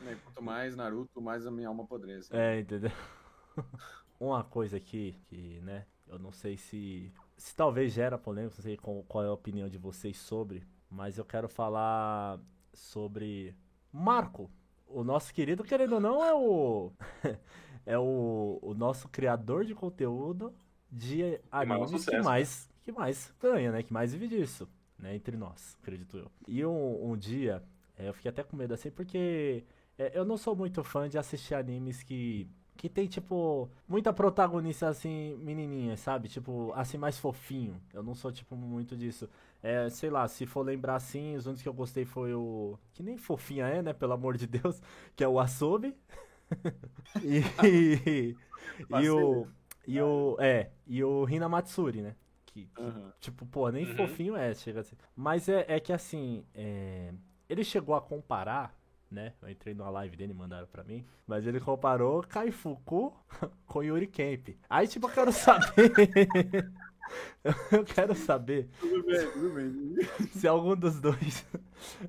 Né, 0.00 0.16
Quanto 0.24 0.42
mais 0.42 0.74
Naruto, 0.74 1.20
mais 1.20 1.46
a 1.46 1.50
minha 1.50 1.68
alma 1.68 1.84
apodrece. 1.84 2.34
É, 2.34 2.58
entendeu? 2.60 2.90
Uma 4.18 4.42
coisa 4.42 4.78
aqui 4.78 5.14
que, 5.28 5.60
né, 5.60 5.84
eu 6.06 6.18
não 6.18 6.32
sei 6.32 6.56
se. 6.56 7.12
Se 7.36 7.54
talvez 7.54 7.92
gera 7.92 8.16
polêmica, 8.16 8.54
não 8.56 8.62
sei 8.62 8.76
qual 8.78 9.24
é 9.24 9.28
a 9.28 9.32
opinião 9.32 9.68
de 9.68 9.76
vocês 9.76 10.16
sobre, 10.16 10.66
mas 10.88 11.18
eu 11.18 11.24
quero 11.24 11.48
falar 11.50 12.40
sobre 12.72 13.54
Marco. 13.92 14.50
O 14.86 15.04
nosso 15.04 15.34
querido, 15.34 15.62
querendo 15.64 15.94
ou 15.96 16.00
não, 16.00 16.24
é 16.24 16.32
o. 16.34 16.92
é 17.86 17.96
o, 17.98 18.58
o 18.60 18.74
nosso 18.74 19.08
criador 19.08 19.64
de 19.64 19.74
conteúdo 19.74 20.52
de 20.90 21.40
animes 21.50 22.04
que 22.04 22.20
mais, 22.20 22.70
que 22.82 22.92
mais 22.92 23.32
ganha, 23.40 23.72
né? 23.72 23.82
Que 23.82 23.92
mais 23.92 24.12
vive 24.12 24.28
disso, 24.28 24.68
né? 24.98 25.14
Entre 25.14 25.36
nós, 25.36 25.76
acredito 25.80 26.18
eu. 26.18 26.30
E 26.48 26.66
um, 26.66 27.12
um 27.12 27.16
dia, 27.16 27.62
é, 27.96 28.08
eu 28.08 28.12
fiquei 28.12 28.28
até 28.28 28.42
com 28.42 28.56
medo 28.56 28.74
assim, 28.74 28.90
porque 28.90 29.64
é, 29.98 30.18
eu 30.18 30.24
não 30.24 30.36
sou 30.36 30.54
muito 30.54 30.82
fã 30.84 31.08
de 31.08 31.18
assistir 31.18 31.54
animes 31.54 32.02
que. 32.02 32.48
Que 32.78 32.90
tem, 32.90 33.06
tipo, 33.06 33.70
muita 33.88 34.12
protagonista, 34.12 34.86
assim, 34.88 35.34
menininha, 35.38 35.96
sabe? 35.96 36.28
Tipo, 36.28 36.74
assim, 36.74 36.98
mais 36.98 37.18
fofinho. 37.18 37.80
Eu 37.90 38.02
não 38.02 38.14
sou, 38.14 38.30
tipo, 38.30 38.54
muito 38.54 38.94
disso. 38.94 39.26
É, 39.62 39.88
sei 39.88 40.10
lá, 40.10 40.28
se 40.28 40.44
for 40.44 40.60
lembrar, 40.60 40.96
assim, 40.96 41.34
os 41.36 41.46
únicos 41.46 41.62
que 41.62 41.68
eu 41.70 41.72
gostei 41.72 42.04
foi 42.04 42.34
o... 42.34 42.78
Que 42.92 43.02
nem 43.02 43.16
fofinha 43.16 43.66
é, 43.66 43.80
né? 43.80 43.94
Pelo 43.94 44.12
amor 44.12 44.36
de 44.36 44.46
Deus. 44.46 44.82
Que 45.16 45.24
é 45.24 45.28
o 45.28 45.40
Asobi. 45.40 45.96
E... 47.22 47.40
e, 49.00 49.10
o... 49.10 49.46
E 49.86 50.00
o... 50.00 50.36
É, 50.40 50.70
e 50.86 51.02
o 51.02 51.28
Hina 51.28 51.48
Matsuri, 51.48 52.02
né? 52.02 52.16
Que, 52.44 52.66
que, 52.66 52.82
tipo, 53.20 53.44
pô, 53.46 53.68
nem 53.70 53.86
Uhum. 53.86 53.96
fofinho 53.96 54.36
é, 54.36 54.54
chega 54.54 54.80
assim. 54.80 54.96
Mas 55.14 55.48
é, 55.48 55.64
é 55.68 55.80
que, 55.80 55.92
assim, 55.92 56.44
é... 56.54 57.12
Ele 57.48 57.62
chegou 57.62 57.94
a 57.94 58.00
comparar 58.00 58.74
né? 59.10 59.32
Eu 59.40 59.48
entrei 59.48 59.74
numa 59.74 59.90
live 59.90 60.16
dele 60.16 60.32
e 60.32 60.34
mandaram 60.34 60.66
pra 60.66 60.82
mim. 60.84 61.04
Mas 61.26 61.46
ele 61.46 61.60
comparou 61.60 62.22
Kaifuku 62.22 63.14
com 63.66 63.82
Yuri 63.82 64.06
Camp. 64.06 64.56
Aí, 64.68 64.88
tipo, 64.88 65.06
eu 65.06 65.12
quero 65.12 65.32
saber. 65.32 65.92
eu 67.70 67.84
quero 67.84 68.14
saber 68.16 68.68
Tudo 68.80 69.06
bem, 69.06 69.30
tudo 69.32 69.54
bem. 69.54 70.28
se 70.32 70.48
algum 70.48 70.74
dos 70.74 71.00
dois 71.00 71.46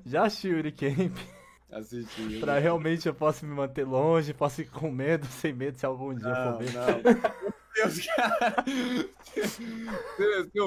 já 0.04 0.24
assistiu 0.24 0.56
Yuri 0.56 0.72
Camp. 0.72 1.16
Assisti. 1.70 2.38
Pra 2.40 2.58
realmente 2.58 3.06
eu 3.06 3.14
possa 3.14 3.44
me 3.46 3.54
manter 3.54 3.84
longe, 3.84 4.32
posso 4.32 4.62
ir 4.62 4.70
com 4.70 4.90
medo, 4.90 5.26
sem 5.28 5.52
medo, 5.52 5.78
se 5.78 5.84
algum 5.86 6.14
dia 6.14 6.28
Não, 6.28 6.58
for 6.58 6.64
ver. 6.64 6.72
não. 6.72 6.86
Meu 7.78 7.86
Deus, 7.86 8.06
cara. 8.06 8.64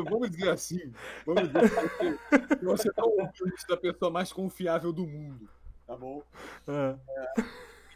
Vamos 0.10 0.32
dizer 0.32 0.50
assim. 0.50 0.94
Vamos 1.26 1.48
dizer 1.48 1.66
assim. 1.66 2.18
Você 2.62 2.92
tá 2.94 3.04
ouvindo 3.04 3.54
isso 3.56 3.68
da 3.68 3.78
pessoa 3.78 4.12
mais 4.12 4.32
confiável 4.32 4.94
do 4.94 5.06
mundo. 5.06 5.50
Tá 5.86 5.96
bom? 5.98 6.24
Ah, 6.68 6.96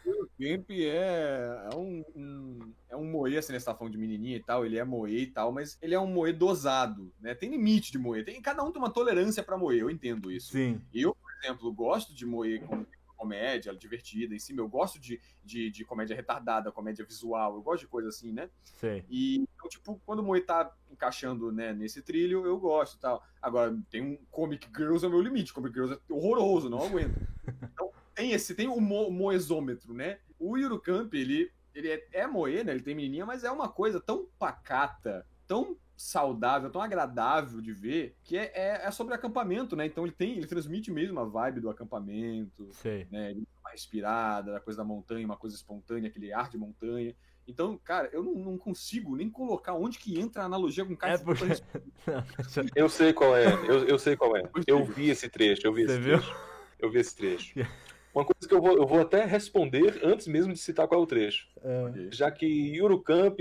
O 0.04 0.26
Kemp 0.38 0.70
é, 0.70 1.68
é 1.72 1.76
um, 1.76 2.04
um- 2.14 2.72
é 2.90 2.96
um 2.96 3.04
moe, 3.10 3.36
assim, 3.38 3.52
né? 3.52 3.58
Você 3.58 3.64
tá 3.64 3.74
falando 3.74 3.92
de 3.94 3.98
menininha 3.98 4.36
e 4.36 4.42
tal, 4.42 4.64
ele 4.66 4.78
é 4.78 4.84
moe 4.84 5.16
e 5.22 5.26
tal, 5.26 5.50
mas 5.50 5.78
ele 5.80 5.94
é 5.94 6.00
um 6.00 6.06
moe 6.06 6.32
dosado, 6.32 7.10
né? 7.20 7.34
Tem 7.34 7.50
limite 7.50 7.90
de 7.92 7.98
moe. 7.98 8.22
Tem, 8.22 8.40
cada 8.42 8.62
um 8.62 8.70
tem 8.70 8.80
uma 8.82 8.90
tolerância 8.92 9.42
pra 9.42 9.56
moe, 9.56 9.78
eu 9.78 9.90
entendo 9.90 10.30
isso. 10.30 10.52
sim, 10.52 10.80
Eu, 10.92 11.14
por 11.14 11.30
exemplo, 11.42 11.72
gosto 11.72 12.14
de 12.14 12.26
moe 12.26 12.60
com 12.60 12.84
comédia 13.16 13.74
divertida 13.74 14.34
em 14.34 14.38
cima. 14.38 14.60
Eu 14.60 14.68
gosto 14.68 14.98
de, 15.00 15.20
de, 15.44 15.70
de 15.70 15.84
comédia 15.84 16.14
retardada, 16.14 16.70
comédia 16.70 17.04
visual. 17.04 17.54
Eu 17.54 17.62
gosto 17.62 17.82
de 17.82 17.88
coisa 17.88 18.08
assim, 18.08 18.32
né? 18.32 18.50
sei. 18.62 19.04
E, 19.08 19.36
então, 19.40 19.68
tipo, 19.68 20.00
quando 20.04 20.20
o 20.20 20.22
Moe 20.22 20.40
tá 20.40 20.72
encaixando 20.90 21.50
né, 21.50 21.72
nesse 21.72 22.02
trilho, 22.02 22.44
eu 22.44 22.58
gosto 22.58 22.96
e 22.96 23.00
tal. 23.00 23.24
Agora, 23.40 23.76
tem 23.90 24.02
um 24.02 24.16
Comic 24.30 24.68
Girls 24.76 25.04
é 25.04 25.08
o 25.08 25.10
meu 25.10 25.20
limite. 25.20 25.52
Comic 25.52 25.74
Girls 25.74 25.94
é 25.94 26.12
horroroso, 26.12 26.68
não 26.68 26.84
aguento. 26.84 27.16
Então, 27.72 27.92
tem 28.12 28.32
esse, 28.32 28.56
tem 28.56 28.66
o 28.66 28.80
mo 28.80 29.08
moesômetro, 29.08 29.94
né? 29.94 30.18
O 30.36 30.56
Yurukamp, 30.56 31.14
ele, 31.14 31.52
ele 31.72 31.88
é, 31.90 32.08
é 32.10 32.26
moe, 32.26 32.64
né? 32.64 32.72
Ele 32.72 32.82
tem 32.82 32.92
menininha, 32.92 33.24
mas 33.24 33.44
é 33.44 33.50
uma 33.52 33.68
coisa 33.68 34.00
tão 34.00 34.26
pacata, 34.36 35.24
tão 35.46 35.76
saudável, 35.96 36.70
tão 36.70 36.82
agradável 36.82 37.60
de 37.60 37.72
ver, 37.72 38.16
que 38.22 38.36
é, 38.36 38.52
é, 38.54 38.80
é 38.86 38.90
sobre 38.90 39.14
acampamento, 39.14 39.74
né? 39.74 39.86
Então 39.86 40.04
ele 40.04 40.12
tem, 40.12 40.32
ele 40.36 40.46
transmite 40.46 40.90
mesmo 40.90 41.18
a 41.18 41.24
vibe 41.24 41.60
do 41.60 41.70
acampamento, 41.70 42.68
Sei. 42.72 43.06
né? 43.10 43.30
Ele 43.30 43.40
dá 43.40 43.60
uma 43.60 43.70
respirada, 43.70 44.52
da 44.52 44.60
coisa 44.60 44.78
da 44.78 44.84
montanha, 44.84 45.24
uma 45.24 45.36
coisa 45.36 45.56
espontânea, 45.56 46.08
aquele 46.08 46.32
ar 46.32 46.50
de 46.50 46.58
montanha. 46.58 47.14
Então, 47.48 47.78
cara, 47.82 48.10
eu 48.12 48.22
não, 48.22 48.34
não 48.34 48.58
consigo 48.58 49.16
nem 49.16 49.30
colocar 49.30 49.74
onde 49.74 49.98
que 49.98 50.18
entra 50.18 50.42
a 50.42 50.46
analogia 50.46 50.84
com 50.84 50.92
o 50.92 50.96
cara. 50.96 51.14
É 51.14 51.18
porque. 51.18 51.44
Eu 52.74 52.88
sei 52.88 53.12
qual 53.12 53.36
é, 53.36 53.46
eu, 53.68 53.86
eu 53.86 53.98
sei 53.98 54.16
qual 54.16 54.36
é. 54.36 54.42
Eu 54.66 54.84
vi 54.84 55.10
esse 55.10 55.28
trecho, 55.28 55.66
eu 55.66 55.72
vi 55.72 55.86
Você 55.86 55.92
esse 55.92 56.00
viu? 56.00 56.18
trecho. 56.18 56.36
Eu 56.78 56.90
vi 56.90 56.98
esse 56.98 57.16
trecho. 57.16 57.54
Uma 58.14 58.24
coisa 58.24 58.48
que 58.48 58.54
eu 58.54 58.62
vou, 58.62 58.78
eu 58.78 58.86
vou 58.86 59.00
até 59.02 59.26
responder 59.26 60.00
antes 60.02 60.26
mesmo 60.26 60.50
de 60.50 60.58
citar 60.58 60.88
qual 60.88 61.00
é 61.00 61.04
o 61.04 61.06
trecho. 61.06 61.48
Ah, 61.58 61.92
Já 62.10 62.30
que 62.30 62.46
Yurukamp, 62.46 63.38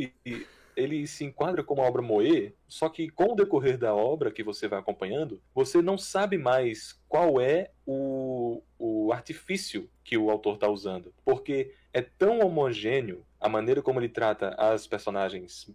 ele 0.75 1.07
se 1.07 1.23
enquadra 1.23 1.63
como 1.63 1.81
uma 1.81 1.87
obra 1.87 2.01
moe, 2.01 2.53
só 2.67 2.89
que 2.89 3.09
com 3.09 3.33
o 3.33 3.35
decorrer 3.35 3.77
da 3.77 3.93
obra 3.93 4.31
que 4.31 4.43
você 4.43 4.67
vai 4.67 4.79
acompanhando, 4.79 5.41
você 5.53 5.81
não 5.81 5.97
sabe 5.97 6.37
mais 6.37 6.99
qual 7.07 7.39
é 7.39 7.71
o, 7.85 8.61
o 8.77 9.11
artifício 9.11 9.89
que 10.03 10.17
o 10.17 10.29
autor 10.29 10.55
está 10.55 10.69
usando. 10.69 11.13
Porque 11.23 11.73
é 11.93 12.01
tão 12.01 12.39
homogêneo 12.39 13.25
a 13.39 13.47
maneira 13.47 13.81
como 13.81 13.99
ele 13.99 14.09
trata 14.09 14.49
as 14.49 14.85
personagens 14.87 15.73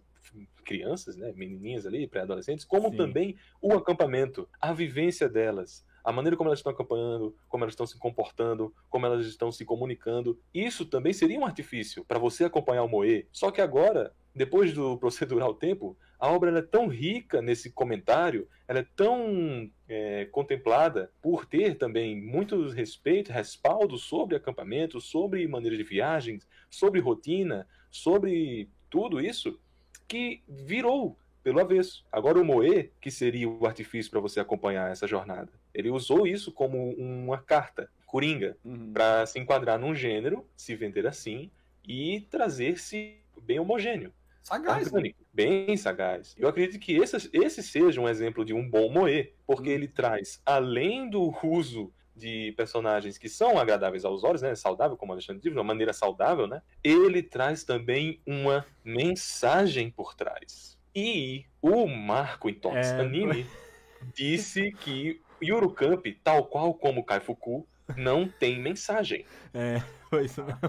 crianças, 0.63 1.17
né, 1.17 1.33
menininhas 1.35 1.85
ali, 1.85 2.07
pré-adolescentes, 2.07 2.63
como 2.63 2.89
Sim. 2.91 2.97
também 2.97 3.35
o 3.61 3.73
acampamento, 3.73 4.47
a 4.59 4.71
vivência 4.71 5.27
delas, 5.27 5.85
a 6.03 6.11
maneira 6.11 6.35
como 6.35 6.49
elas 6.49 6.59
estão 6.59 6.71
acampando, 6.71 7.35
como 7.47 7.63
elas 7.63 7.73
estão 7.73 7.85
se 7.85 7.97
comportando, 7.97 8.73
como 8.89 9.05
elas 9.05 9.25
estão 9.25 9.51
se 9.51 9.63
comunicando. 9.65 10.39
Isso 10.53 10.85
também 10.85 11.13
seria 11.13 11.39
um 11.39 11.45
artifício 11.45 12.03
para 12.05 12.19
você 12.19 12.43
acompanhar 12.43 12.83
o 12.83 12.87
Moe. 12.87 13.27
Só 13.31 13.51
que 13.51 13.61
agora, 13.61 14.13
depois 14.33 14.73
do 14.73 14.97
procedural 14.99 15.53
tempo, 15.53 15.97
a 16.19 16.29
obra 16.31 16.57
é 16.57 16.61
tão 16.61 16.87
rica 16.87 17.41
nesse 17.41 17.71
comentário, 17.71 18.47
ela 18.67 18.79
é 18.79 18.85
tão 18.95 19.69
é, 19.89 20.25
contemplada 20.25 21.11
por 21.21 21.45
ter 21.45 21.75
também 21.77 22.15
muito 22.19 22.69
respeito, 22.69 23.31
respaldo 23.31 23.97
sobre 23.97 24.35
acampamento, 24.35 25.01
sobre 25.01 25.47
maneira 25.47 25.75
de 25.75 25.83
viagens, 25.83 26.47
sobre 26.69 26.99
rotina, 26.99 27.67
sobre 27.89 28.69
tudo 28.89 29.19
isso, 29.19 29.59
que 30.07 30.41
virou 30.47 31.17
pelo 31.43 31.59
avesso. 31.59 32.05
Agora 32.11 32.39
o 32.39 32.45
Moe, 32.45 32.91
que 33.01 33.09
seria 33.09 33.49
o 33.49 33.65
artifício 33.65 34.11
para 34.11 34.19
você 34.19 34.39
acompanhar 34.39 34.91
essa 34.91 35.07
jornada, 35.07 35.49
ele 35.73 35.89
usou 35.89 36.27
isso 36.27 36.51
como 36.51 36.91
uma 36.91 37.37
carta, 37.39 37.89
coringa, 38.05 38.57
Uhum. 38.63 38.91
para 38.93 39.25
se 39.25 39.39
enquadrar 39.39 39.79
num 39.79 39.95
gênero, 39.95 40.45
se 40.55 40.75
vender 40.75 41.07
assim 41.07 41.49
e 41.87 42.21
trazer-se 42.29 43.15
bem 43.41 43.57
homogêneo, 43.59 44.13
Sagaz, 44.41 44.91
né? 44.91 44.97
orgânico, 44.97 45.23
bem 45.33 45.77
sagaz. 45.77 46.35
Eu 46.37 46.47
acredito 46.49 46.79
que 46.79 46.93
esse, 46.97 47.29
esse 47.33 47.61
seja 47.63 48.01
um 48.01 48.09
exemplo 48.09 48.43
de 48.43 48.53
um 48.53 48.67
bom 48.67 48.91
Moe, 48.91 49.33
porque 49.45 49.69
Hum. 49.69 49.73
ele 49.73 49.87
traz, 49.87 50.41
além 50.45 51.09
do 51.09 51.31
uso 51.43 51.93
de 52.15 52.51
personagens 52.57 53.17
que 53.17 53.29
são 53.29 53.57
agradáveis 53.57 54.03
aos 54.03 54.23
olhos, 54.23 54.41
né, 54.41 54.53
saudável, 54.55 54.97
como 54.97 55.11
o 55.11 55.15
Alexandre 55.15 55.41
disse, 55.41 55.51
de 55.53 55.57
uma 55.57 55.63
maneira 55.63 55.93
saudável, 55.93 56.45
né, 56.47 56.61
ele 56.83 57.23
traz 57.23 57.63
também 57.63 58.21
uma 58.25 58.65
mensagem 58.83 59.89
por 59.89 60.13
trás. 60.15 60.77
E 60.93 61.45
o 61.61 61.87
Marco 61.87 62.49
em 62.49 62.59
É, 62.73 62.99
Anime 62.99 63.45
disse 64.13 64.71
que 64.73 65.21
Yurukamp, 65.41 66.05
tal 66.23 66.45
qual 66.47 66.73
como 66.73 67.03
Kaifuku, 67.05 67.67
não 67.95 68.27
tem 68.29 68.59
mensagem. 68.59 69.25
é, 69.53 69.79
foi 70.09 70.25
isso 70.25 70.43
mesmo. 70.43 70.59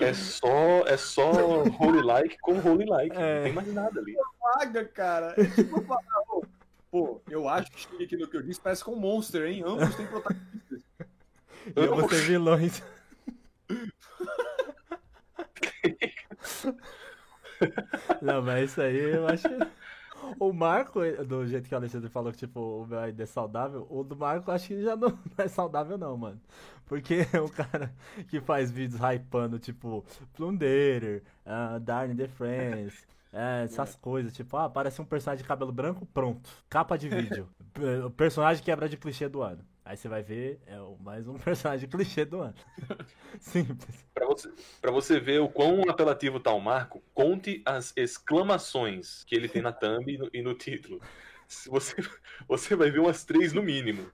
É 0.00 0.14
só, 0.14 0.86
é 0.86 0.96
só 0.96 1.30
holy 1.78 2.02
like 2.02 2.38
com 2.38 2.58
holy 2.58 2.86
like. 2.86 3.14
É. 3.16 3.36
Não 3.36 3.44
tem 3.44 3.52
mais 3.52 3.74
nada 3.74 4.00
ali. 4.00 4.16
Paga, 4.40 4.84
cara. 4.86 5.34
É 5.36 5.44
tipo 5.44 5.84
Pô, 6.90 7.20
eu 7.30 7.48
acho 7.48 7.70
que 7.70 7.80
cheguei 7.80 8.06
aqui 8.06 8.16
no 8.16 8.26
que 8.26 8.36
eu 8.36 8.42
disse, 8.42 8.60
parece 8.60 8.82
com 8.82 8.92
um 8.92 8.96
monster, 8.96 9.46
hein? 9.46 9.62
Ambos 9.64 9.94
têm 9.94 10.06
protagonistas. 10.06 10.82
E 11.66 11.72
eu 11.76 11.94
vou 11.94 12.08
ser 12.08 12.22
vilões. 12.26 12.82
Não, 18.20 18.42
mas 18.42 18.70
isso 18.70 18.80
aí 18.80 18.98
eu 18.98 19.28
acho 19.28 19.48
que. 19.48 19.56
O 20.38 20.52
Marco, 20.52 21.00
do 21.26 21.46
jeito 21.46 21.68
que 21.68 21.74
o 21.74 21.78
Alexandre 21.78 22.08
falou 22.08 22.32
que, 22.32 22.38
tipo, 22.38 22.60
o 22.60 22.86
meu 22.86 22.98
ainda 22.98 23.22
é 23.22 23.26
saudável, 23.26 23.86
o 23.90 24.02
do 24.02 24.16
Marco 24.16 24.50
acho 24.50 24.68
que 24.68 24.82
já 24.82 24.96
não 24.96 25.18
é 25.36 25.48
saudável, 25.48 25.98
não, 25.98 26.16
mano. 26.16 26.40
Porque 26.86 27.26
é 27.32 27.40
o 27.40 27.48
cara 27.48 27.92
que 28.28 28.40
faz 28.40 28.70
vídeos 28.70 29.00
hypando, 29.00 29.58
tipo, 29.58 30.04
Plunderer, 30.34 31.22
uh, 31.46 31.78
Darn 31.80 32.14
the 32.14 32.28
Friends, 32.28 33.06
é, 33.32 33.64
essas 33.64 33.94
coisas, 33.96 34.32
tipo, 34.32 34.56
ah, 34.56 34.68
parece 34.68 35.00
um 35.00 35.04
personagem 35.04 35.42
de 35.42 35.48
cabelo 35.48 35.72
branco, 35.72 36.06
pronto. 36.06 36.50
Capa 36.68 36.96
de 36.96 37.08
vídeo. 37.08 37.48
Personagem 38.16 38.62
quebra 38.62 38.88
de 38.88 38.96
clichê 38.96 39.28
do 39.28 39.42
ano. 39.42 39.64
Aí 39.90 39.96
você 39.96 40.08
vai 40.08 40.22
ver, 40.22 40.60
é 40.68 40.80
o- 40.80 40.96
mais 41.00 41.26
um 41.26 41.34
personagem 41.74 41.88
clichê 41.88 42.24
do 42.24 42.40
ano. 42.42 42.54
Simples. 43.40 44.06
Pra 44.14 44.24
você, 44.24 44.52
pra 44.80 44.92
você 44.92 45.18
ver 45.18 45.40
o 45.40 45.48
quão 45.48 45.82
apelativo 45.90 46.38
tá 46.38 46.52
o 46.52 46.60
Marco, 46.60 47.02
conte 47.12 47.60
as 47.66 47.92
exclamações 47.96 49.24
que 49.24 49.34
ele 49.34 49.48
tem 49.48 49.60
na 49.60 49.72
thumb 49.72 50.04
e 50.08 50.16
no, 50.16 50.30
e 50.32 50.42
no 50.42 50.54
título. 50.54 51.00
Se 51.48 51.68
Você, 51.68 51.96
você 52.46 52.76
vai 52.76 52.88
ver 52.92 53.00
umas 53.00 53.24
três 53.24 53.52
no 53.52 53.64
mínimo. 53.64 54.06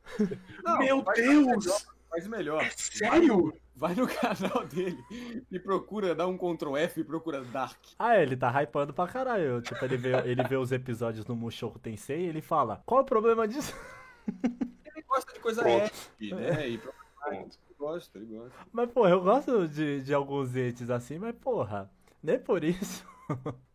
Não, 0.65 0.79
Meu 0.79 1.03
Deus! 1.15 1.67
melhor, 1.67 1.81
Faz 2.09 2.27
melhor. 2.27 2.71
Sério? 2.75 3.53
Vai 3.75 3.95
no 3.95 4.09
canal 4.09 4.65
dele 4.67 4.97
e 5.53 5.59
procura, 5.59 6.15
dá 6.15 6.27
um 6.27 6.39
Ctrl 6.39 6.75
F 6.79 7.01
e 7.01 7.05
procura 7.05 7.43
Dark. 7.45 7.77
Ah, 7.99 8.17
ele 8.19 8.35
tá 8.35 8.51
hypando 8.63 8.95
pra 8.95 9.07
caralho. 9.07 9.61
Tipo, 9.61 9.85
ele 9.85 9.99
vê, 9.99 10.13
ele 10.25 10.43
vê 10.45 10.57
os 10.57 10.73
episódios 10.73 11.27
no 11.27 11.37
Mushoku 11.37 11.79
Tensei 11.79 12.21
e 12.23 12.29
ele 12.29 12.41
fala: 12.41 12.83
Qual 12.87 13.03
o 13.03 13.05
problema 13.05 13.47
disso? 13.47 13.75
Ele 15.17 15.23
gosta 15.25 15.33
de 15.33 15.41
coisa 15.41 15.69
épica, 15.69 16.37
né? 16.37 16.69
E 16.69 16.79
Pronto. 16.79 17.59
ele 17.67 17.75
gosta, 17.79 18.19
ele 18.19 18.27
gosta. 18.27 18.59
Mas, 18.73 18.91
porra, 18.93 19.11
eu 19.11 19.21
gosto 19.23 19.69
de, 19.69 20.03
de 20.03 20.15
alguns 20.15 20.55
entes 20.55 20.91
assim, 20.91 21.19
mas, 21.19 21.35
porra, 21.37 21.91
nem 22.23 22.39
por 22.39 22.63
isso. 22.65 23.05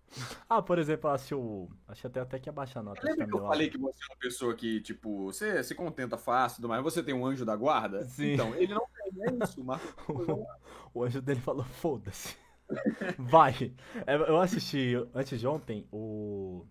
Ah, 0.50 0.62
por 0.62 0.78
exemplo, 0.78 1.10
eu 1.10 1.14
acho 1.14 1.40
o. 1.40 1.72
Acho 1.88 2.08
até, 2.08 2.20
até 2.20 2.38
que 2.38 2.50
ia 2.50 2.52
baixar 2.52 2.82
a 2.82 2.84
nota. 2.84 3.00
Lembra 3.02 3.26
que 3.26 3.34
eu 3.34 3.46
é 3.46 3.48
falei 3.48 3.70
que 3.70 3.78
você 3.78 4.04
é 4.04 4.08
uma 4.12 4.20
pessoa 4.20 4.54
que, 4.54 4.82
tipo, 4.82 5.26
você 5.26 5.64
se 5.64 5.74
contenta 5.74 6.18
fácil 6.18 6.56
e 6.56 6.58
tudo 6.58 6.68
mais, 6.68 6.84
você 6.84 7.02
tem 7.02 7.14
um 7.14 7.26
anjo 7.26 7.46
da 7.46 7.56
guarda? 7.56 8.04
Sim. 8.04 8.34
Então, 8.34 8.54
ele 8.56 8.74
não 8.74 8.86
tem, 8.94 9.24
é 9.24 9.44
isso, 9.46 9.64
mas 9.64 9.82
O 10.94 11.04
anjo 11.04 11.22
dele 11.22 11.40
falou, 11.40 11.64
foda-se. 11.64 12.36
Vai. 13.18 13.74
É, 14.06 14.16
Eu 14.16 14.40
assisti 14.42 14.96
antes 15.16 15.40
de 15.40 15.48
ontem 15.48 15.88
o. 15.92 16.66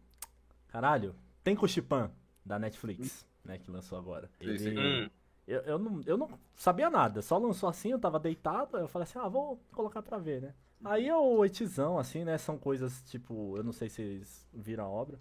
Caralho. 0.69 1.15
Tem 1.43 1.57
Kuchipan, 1.57 2.11
da 2.45 2.59
Netflix, 2.59 3.27
né? 3.45 3.59
Que 3.59 3.71
lançou 3.71 3.99
agora. 3.99 4.31
Ele. 4.41 5.07
Hum. 5.07 5.11
Eu, 5.47 5.61
eu, 5.63 5.79
não, 5.79 6.01
eu 6.07 6.17
não 6.17 6.29
sabia 6.55 6.89
nada, 6.89 7.21
só 7.23 7.37
lançou 7.37 7.69
assim, 7.69 7.91
eu 7.91 7.99
tava 7.99 8.21
deitado, 8.21 8.77
aí 8.77 8.85
eu 8.85 8.89
falei 8.89 9.03
assim, 9.03 9.19
ah, 9.19 9.27
vou 9.29 9.61
colocar 9.73 10.01
pra 10.01 10.17
ver, 10.17 10.41
né? 10.41 10.55
Aí 10.85 11.09
é 11.09 11.17
o 11.17 11.39
oitizão, 11.39 11.99
assim, 11.99 12.25
né? 12.25 12.39
São 12.39 12.57
coisas, 12.57 13.03
tipo, 13.11 13.57
eu 13.57 13.65
não 13.65 13.73
sei 13.73 13.89
se 13.89 13.97
vocês 13.97 14.49
viram 14.53 14.85
a 14.85 14.89
obra, 14.89 15.19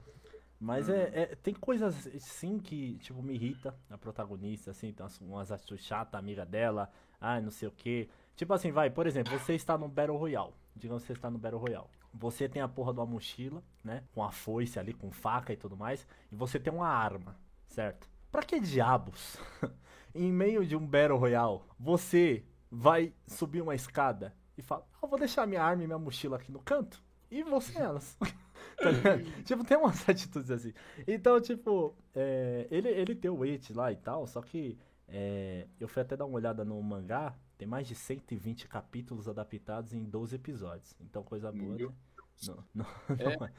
mas 0.59 0.87
é, 0.89 1.11
é- 1.13 1.35
tem 1.35 1.53
coisas, 1.53 1.95
sim, 2.19 2.59
que, 2.59 2.97
tipo, 2.99 3.21
me 3.23 3.33
irrita 3.33 3.73
a 3.89 3.97
protagonista, 3.97 4.71
assim, 4.71 4.91
tem 4.93 5.03
umas, 5.03 5.19
umas 5.19 5.51
atitudes 5.51 5.85
chatas, 5.85 6.19
amiga 6.19 6.45
dela, 6.45 6.91
ah, 7.19 7.39
não 7.41 7.49
sei 7.51 7.67
o 7.67 7.71
quê. 7.71 8.07
Tipo 8.35 8.53
assim, 8.53 8.71
vai, 8.71 8.89
por 8.89 9.07
exemplo, 9.07 9.37
você 9.37 9.53
está 9.55 9.77
no 9.77 9.87
Battle 9.87 10.17
Royale, 10.17 10.53
digamos 10.75 11.03
que 11.03 11.07
você 11.07 11.13
está 11.13 11.29
no 11.29 11.37
Battle 11.39 11.59
Royale. 11.59 11.87
Você 12.13 12.47
tem 12.47 12.61
a 12.61 12.67
porra 12.67 12.93
de 12.93 12.99
uma 12.99 13.05
mochila, 13.05 13.63
né? 13.83 14.03
Com 14.13 14.23
a 14.23 14.31
foice 14.31 14.79
ali, 14.79 14.93
com 14.93 15.11
faca 15.11 15.53
e 15.53 15.57
tudo 15.57 15.75
mais, 15.77 16.05
e 16.31 16.35
você 16.35 16.59
tem 16.59 16.71
uma 16.73 16.87
arma, 16.87 17.35
certo? 17.69 18.09
Pra 18.31 18.43
que 18.43 18.59
diabos? 18.59 19.37
em 20.13 20.31
meio 20.31 20.65
de 20.65 20.75
um 20.75 20.85
Battle 20.85 21.17
Royale, 21.17 21.61
você 21.79 22.43
vai 22.69 23.13
subir 23.27 23.61
uma 23.61 23.73
escada 23.75 24.35
e 24.57 24.61
fala: 24.61 24.85
ah, 25.01 25.07
vou 25.07 25.17
deixar 25.17 25.47
minha 25.47 25.63
arma 25.63 25.83
e 25.83 25.87
minha 25.87 25.97
mochila 25.97 26.35
aqui 26.37 26.51
no 26.51 26.59
canto 26.59 27.01
e 27.31 27.43
vou 27.43 27.61
sem 27.61 27.81
elas. 27.81 28.17
Tá 28.77 28.89
tipo, 29.43 29.63
tem 29.65 29.77
umas 29.77 30.07
atitudes 30.07 30.49
assim. 30.51 30.73
Então, 31.07 31.39
tipo, 31.41 31.93
é, 32.13 32.65
ele, 32.71 32.87
ele 32.89 33.15
tem 33.15 33.29
o 33.31 33.37
weight 33.39 33.73
lá 33.73 33.91
e 33.91 33.95
tal, 33.97 34.25
só 34.27 34.41
que 34.41 34.77
é, 35.07 35.67
eu 35.79 35.87
fui 35.87 36.01
até 36.01 36.15
dar 36.15 36.25
uma 36.25 36.35
olhada 36.35 36.63
no 36.63 36.81
mangá, 36.81 37.35
tem 37.57 37.67
mais 37.67 37.87
de 37.87 37.95
120 37.95 38.67
capítulos 38.69 39.27
adaptados 39.27 39.93
em 39.93 40.03
12 40.03 40.35
episódios. 40.35 40.95
Então, 41.01 41.23
coisa 41.23 41.51
boa, 41.51 41.75
né? 41.75 41.89
Não, 42.47 42.63
não, 42.73 42.85
É. 43.17 43.37
não 43.37 43.45
é. 43.45 43.51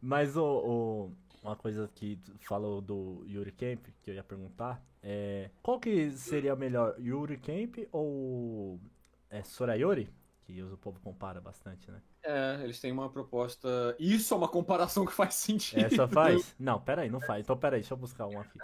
Mas 0.00 0.36
o, 0.36 0.44
o- 0.44 1.12
uma 1.44 1.56
coisa 1.56 1.88
que 1.94 2.18
falou 2.40 2.80
do 2.80 3.22
Yuri 3.28 3.52
Camp, 3.52 3.86
que 4.02 4.10
eu 4.10 4.14
ia 4.14 4.24
perguntar, 4.24 4.82
é 5.02 5.50
qual 5.62 5.78
que 5.78 6.10
seria 6.12 6.56
melhor, 6.56 6.96
Yuri 6.98 7.36
Camp 7.36 7.86
ou 7.92 8.80
é, 9.28 9.42
Sorayori? 9.42 10.10
Que 10.46 10.62
o 10.62 10.76
povo 10.76 11.00
compara 11.00 11.40
bastante, 11.40 11.90
né? 11.90 12.02
É, 12.22 12.60
eles 12.62 12.78
têm 12.78 12.92
uma 12.92 13.08
proposta. 13.08 13.96
Isso 13.98 14.34
é 14.34 14.36
uma 14.36 14.48
comparação 14.48 15.06
que 15.06 15.12
faz 15.12 15.34
sentido. 15.34 15.84
Essa 15.84 16.06
faz? 16.06 16.54
Não, 16.58 16.78
peraí, 16.78 17.08
não 17.08 17.20
faz. 17.20 17.40
Então 17.42 17.56
peraí, 17.56 17.80
deixa 17.80 17.94
eu 17.94 17.98
buscar 17.98 18.26
um 18.26 18.40
aqui. 18.40 18.58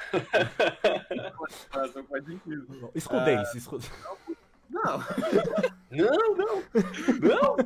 comparação 1.37 2.03
que 2.03 2.09
faz 2.09 2.25
sentido. 2.25 2.91
Escudez, 2.95 3.55
escudez. 3.55 3.91
Não, 4.69 4.99
Não, 5.91 6.37
não. 6.37 7.57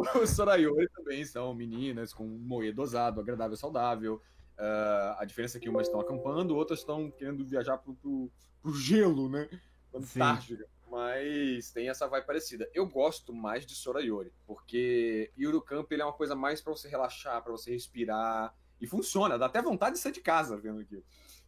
os 0.22 0.30
Sorayori 0.30 0.88
também 0.90 1.24
são 1.24 1.54
meninas 1.54 2.12
com 2.12 2.24
moe 2.26 2.72
dosado, 2.72 3.20
agradável, 3.20 3.56
saudável. 3.56 4.20
Ah, 4.58 5.16
a 5.20 5.24
diferença 5.24 5.56
é 5.58 5.60
que 5.60 5.68
umas 5.68 5.86
estão 5.86 6.00
acampando, 6.00 6.56
outras 6.56 6.80
estão 6.80 7.10
querendo 7.10 7.44
viajar 7.44 7.78
pro, 7.78 7.94
pro, 7.94 8.30
pro 8.60 8.74
gelo, 8.74 9.28
né? 9.28 9.48
Antártica. 9.94 10.66
Mas 10.90 11.70
tem 11.70 11.88
essa 11.88 12.08
vibe 12.08 12.26
parecida. 12.26 12.68
Eu 12.74 12.86
gosto 12.86 13.32
mais 13.32 13.64
de 13.66 13.74
Sorayori, 13.74 14.32
porque 14.46 15.30
Camp 15.66 15.90
ele 15.92 16.02
é 16.02 16.04
uma 16.04 16.14
coisa 16.14 16.34
mais 16.34 16.60
pra 16.60 16.72
você 16.72 16.88
relaxar, 16.88 17.42
pra 17.42 17.52
você 17.52 17.70
respirar. 17.70 18.54
E 18.80 18.86
funciona, 18.86 19.36
dá 19.38 19.46
até 19.46 19.60
vontade 19.60 19.96
de 19.96 20.00
sair 20.00 20.12
de 20.12 20.20
casa 20.20 20.56
vendo 20.56 20.80
aquilo. 20.80 21.04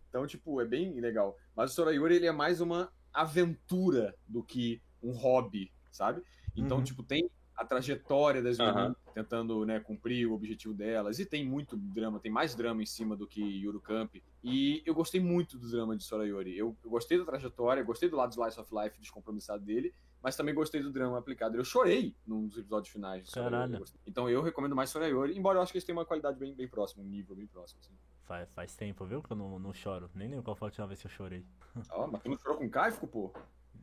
Então, 0.09 0.27
tipo, 0.27 0.60
é 0.60 0.64
bem 0.64 1.01
legal. 1.01 1.36
Mas 1.56 1.70
o 1.70 1.74
Sorayori, 1.74 2.16
ele 2.16 2.27
é 2.27 2.32
mais 2.32 2.60
uma 2.60 2.93
aventura 3.12 4.14
do 4.27 4.43
que 4.43 4.82
um 5.02 5.12
hobby, 5.12 5.72
sabe? 5.90 6.22
Então, 6.56 6.78
Uhum. 6.78 6.85
tipo, 6.85 7.02
tem 7.02 7.31
a 7.61 7.65
trajetória 7.65 8.43
das 8.43 8.57
meninas 8.57 8.97
tentando, 9.12 9.66
né, 9.66 9.78
cumprir 9.81 10.27
o 10.27 10.32
objetivo 10.32 10.73
delas. 10.73 11.19
E 11.19 11.27
tem 11.27 11.45
muito 11.45 11.77
drama, 11.77 12.19
tem 12.19 12.32
mais 12.32 12.55
drama 12.55 12.82
em 12.82 12.87
cima 12.87 13.15
do 13.15 13.27
que 13.27 13.43
Yuru 13.43 13.78
Camp. 13.78 14.16
E 14.43 14.82
eu 14.87 14.95
gostei 14.95 15.20
muito 15.20 15.59
do 15.59 15.70
drama 15.70 15.95
de 15.95 16.03
Sorayori. 16.03 16.57
Eu, 16.57 16.74
eu 16.82 16.89
gostei 16.89 17.19
da 17.19 17.24
trajetória, 17.27 17.82
gostei 17.82 18.09
do 18.09 18.16
lado 18.16 18.32
Slice 18.32 18.59
of 18.59 18.74
Life 18.74 18.99
descompromissado 18.99 19.62
dele, 19.62 19.93
mas 20.23 20.35
também 20.37 20.55
gostei 20.55 20.82
do 20.82 20.91
drama 20.91 21.19
aplicado. 21.19 21.55
Eu 21.55 21.62
chorei 21.62 22.16
num 22.27 22.47
dos 22.49 22.57
episódios 22.57 22.91
finais 22.91 23.24
de 23.24 23.31
Sorayori. 23.31 23.74
Eu. 23.74 23.85
Então 24.07 24.31
eu 24.31 24.41
recomendo 24.41 24.74
mais 24.74 24.89
Sorayori, 24.89 25.37
embora 25.37 25.59
eu 25.59 25.62
acho 25.62 25.70
que 25.70 25.77
eles 25.77 25.85
têm 25.85 25.95
uma 25.95 26.07
qualidade 26.07 26.39
bem, 26.39 26.55
bem 26.55 26.66
próxima, 26.66 27.05
um 27.05 27.07
nível 27.07 27.37
bem 27.37 27.47
próximo. 27.47 27.78
Assim. 27.81 27.93
Faz, 28.24 28.49
faz 28.53 28.74
tempo, 28.74 29.05
viu? 29.05 29.23
Que 29.23 29.32
eu 29.32 29.37
não, 29.37 29.59
não 29.59 29.74
choro. 29.74 30.09
Nem 30.15 30.28
lembro 30.28 30.45
qual 30.45 30.57
foi 30.57 30.69
a 30.69 30.70
última 30.70 30.87
vez 30.87 30.99
que 30.99 31.09
eu 31.09 31.11
chorei. 31.11 31.45
Ó, 31.91 32.07
mas 32.07 32.23
tu 32.23 32.31
não 32.31 32.39
chorou 32.39 32.57
com 32.57 32.70
Kaifuku, 32.70 33.07
pô? 33.07 33.32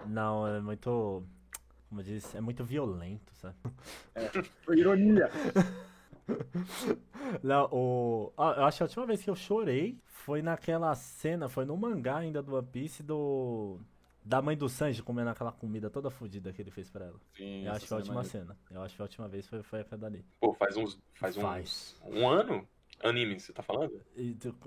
Não, 0.07 0.47
é 0.47 0.59
muito. 0.61 1.23
Como 1.89 2.01
eu 2.01 2.05
disse, 2.05 2.35
é 2.37 2.41
muito 2.41 2.63
violento, 2.65 3.33
sabe? 3.35 3.55
Foi 4.63 4.77
ironia. 4.77 5.29
Não, 7.41 7.65
o... 7.71 8.33
ah, 8.37 8.53
eu 8.57 8.63
acho 8.65 8.77
que 8.77 8.83
a 8.83 8.85
última 8.85 9.05
vez 9.05 9.23
que 9.23 9.29
eu 9.29 9.35
chorei 9.35 9.97
foi 10.05 10.41
naquela 10.41 10.93
cena, 10.95 11.47
foi 11.47 11.65
no 11.65 11.77
mangá 11.77 12.17
ainda 12.17 12.41
do 12.41 12.55
One 12.55 12.67
Piece 12.67 13.03
do. 13.03 13.79
Da 14.23 14.41
mãe 14.41 14.57
do 14.57 14.67
Sanji 14.67 15.01
comendo 15.01 15.29
aquela 15.29 15.53
comida 15.53 15.89
toda 15.89 16.09
fodida 16.09 16.51
que 16.51 16.61
ele 16.61 16.69
fez 16.71 16.89
pra 16.89 17.05
ela. 17.05 17.17
Sim, 17.37 17.65
Eu 17.65 17.71
acho 17.71 17.81
que 17.83 17.87
foi 17.87 17.95
a 17.95 17.99
é 17.99 18.01
última 18.01 18.15
maneira. 18.15 18.39
cena. 18.39 18.57
Eu 18.69 18.81
acho 18.81 18.93
que 18.93 19.01
a 19.01 19.05
última 19.05 19.27
vez 19.29 19.47
foi, 19.47 19.63
foi 19.63 19.79
aquela 19.79 20.01
dali. 20.01 20.25
Pô, 20.41 20.53
faz 20.53 20.75
uns. 20.75 20.99
Faz, 21.13 21.37
Faz. 21.37 21.95
uns. 22.03 22.13
Um 22.13 22.27
ano? 22.27 22.67
Anime, 23.03 23.39
você 23.39 23.53
tá 23.53 23.61
falando? 23.61 24.01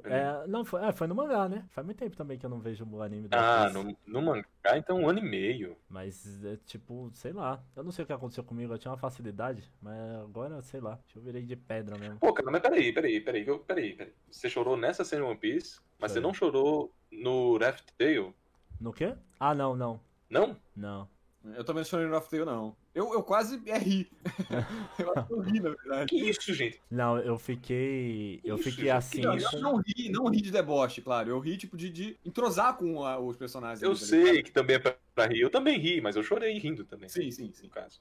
É, 0.05 0.47
não, 0.47 0.65
foi, 0.65 0.85
é, 0.85 0.93
foi 0.93 1.07
no 1.09 1.15
mangá, 1.17 1.49
né? 1.49 1.67
Faz 1.71 1.85
muito 1.85 1.99
tempo 1.99 2.17
também 2.17 2.39
que 2.39 2.47
eu 2.47 2.51
não 2.51 2.61
vejo 2.61 2.87
o 2.89 3.03
anime 3.03 3.27
do 3.27 3.37
Ah, 3.37 3.69
no, 3.71 3.97
no 4.07 4.23
mangá, 4.23 4.45
então 4.77 4.99
um 5.01 5.09
ano 5.09 5.19
e 5.19 5.23
meio. 5.23 5.77
Mas 5.89 6.45
é 6.45 6.57
tipo, 6.59 7.11
sei 7.13 7.33
lá. 7.33 7.61
Eu 7.75 7.83
não 7.83 7.91
sei 7.91 8.05
o 8.05 8.07
que 8.07 8.13
aconteceu 8.13 8.45
comigo, 8.45 8.73
eu 8.73 8.79
tinha 8.79 8.93
uma 8.93 8.97
facilidade, 8.99 9.69
mas 9.83 9.99
agora, 10.23 10.63
sei 10.63 10.81
lá. 10.81 10.99
Eu 11.15 11.23
virei 11.23 11.43
de 11.43 11.57
pedra 11.57 11.99
mesmo. 11.99 12.21
Pô, 12.21 12.33
cara, 12.33 12.51
mas 12.53 12.63
peraí, 12.63 12.93
peraí, 12.93 13.21
peraí, 13.21 13.47
eu- 13.47 13.59
peraí, 13.59 13.95
peraí. 13.95 14.15
Você 14.31 14.49
chorou 14.49 14.77
nessa 14.77 15.05
cena 15.05 15.25
One 15.25 15.37
Piece, 15.37 15.81
mas 15.99 16.13
você 16.13 16.19
Chorei. 16.19 16.23
não 16.29 16.35
chorou 16.35 16.95
no 17.11 17.59
Raft 17.59 17.89
Tail? 17.99 18.33
No 18.81 18.93
quê? 18.93 19.17
Ah, 19.41 19.55
não, 19.55 19.75
não. 19.77 20.01
Não? 20.29 20.57
Não. 20.77 21.09
Eu 21.45 21.65
também 21.65 21.83
não 21.83 21.89
chorei 21.89 22.07
no 22.07 22.13
Raft 22.15 22.31
Tail, 22.31 22.47
não. 22.47 22.77
Eu, 22.93 23.15
eu 23.15 23.23
quase 23.23 23.63
é, 23.67 23.79
ri. 23.79 24.11
eu 24.99 25.13
acho 25.15 25.27
que 25.29 25.33
eu 25.33 25.41
ri, 25.41 25.61
na 25.61 25.71
verdade. 25.71 26.07
Que 26.07 26.17
isso, 26.29 26.53
gente? 26.53 26.81
Não, 26.91 27.19
eu 27.19 27.39
fiquei. 27.39 28.41
Eu 28.43 28.57
Isso, 28.57 28.65
fiquei 28.65 28.85
gente, 28.87 28.91
assim. 28.97 29.21
Não, 29.21 29.37
eu 29.39 29.61
não 29.61 29.77
ri, 29.77 30.09
não 30.11 30.27
ri 30.27 30.41
de 30.41 30.51
deboche, 30.51 31.01
claro. 31.01 31.31
Eu 31.31 31.39
ri, 31.39 31.57
tipo, 31.57 31.77
de, 31.77 31.89
de 31.89 32.19
entrosar 32.25 32.77
com 32.77 33.05
a- 33.05 33.19
os 33.19 33.37
personagens. 33.37 33.83
Eu 33.83 33.91
ali, 33.91 34.01
tá 34.01 34.07
sei 34.07 34.43
que 34.43 34.51
também 34.51 34.77
é 34.77 34.79
pra, 34.81 34.97
pra 35.15 35.27
rir. 35.27 35.41
Eu 35.41 35.51
também 35.51 35.79
ri, 35.79 36.01
mas 36.01 36.17
eu 36.17 36.23
chorei 36.23 36.59
rindo 36.59 36.85
também. 36.85 37.09
Sim, 37.09 37.31
sim, 37.31 37.53
sim. 37.53 37.67
No 37.67 37.71
caso. 37.71 38.01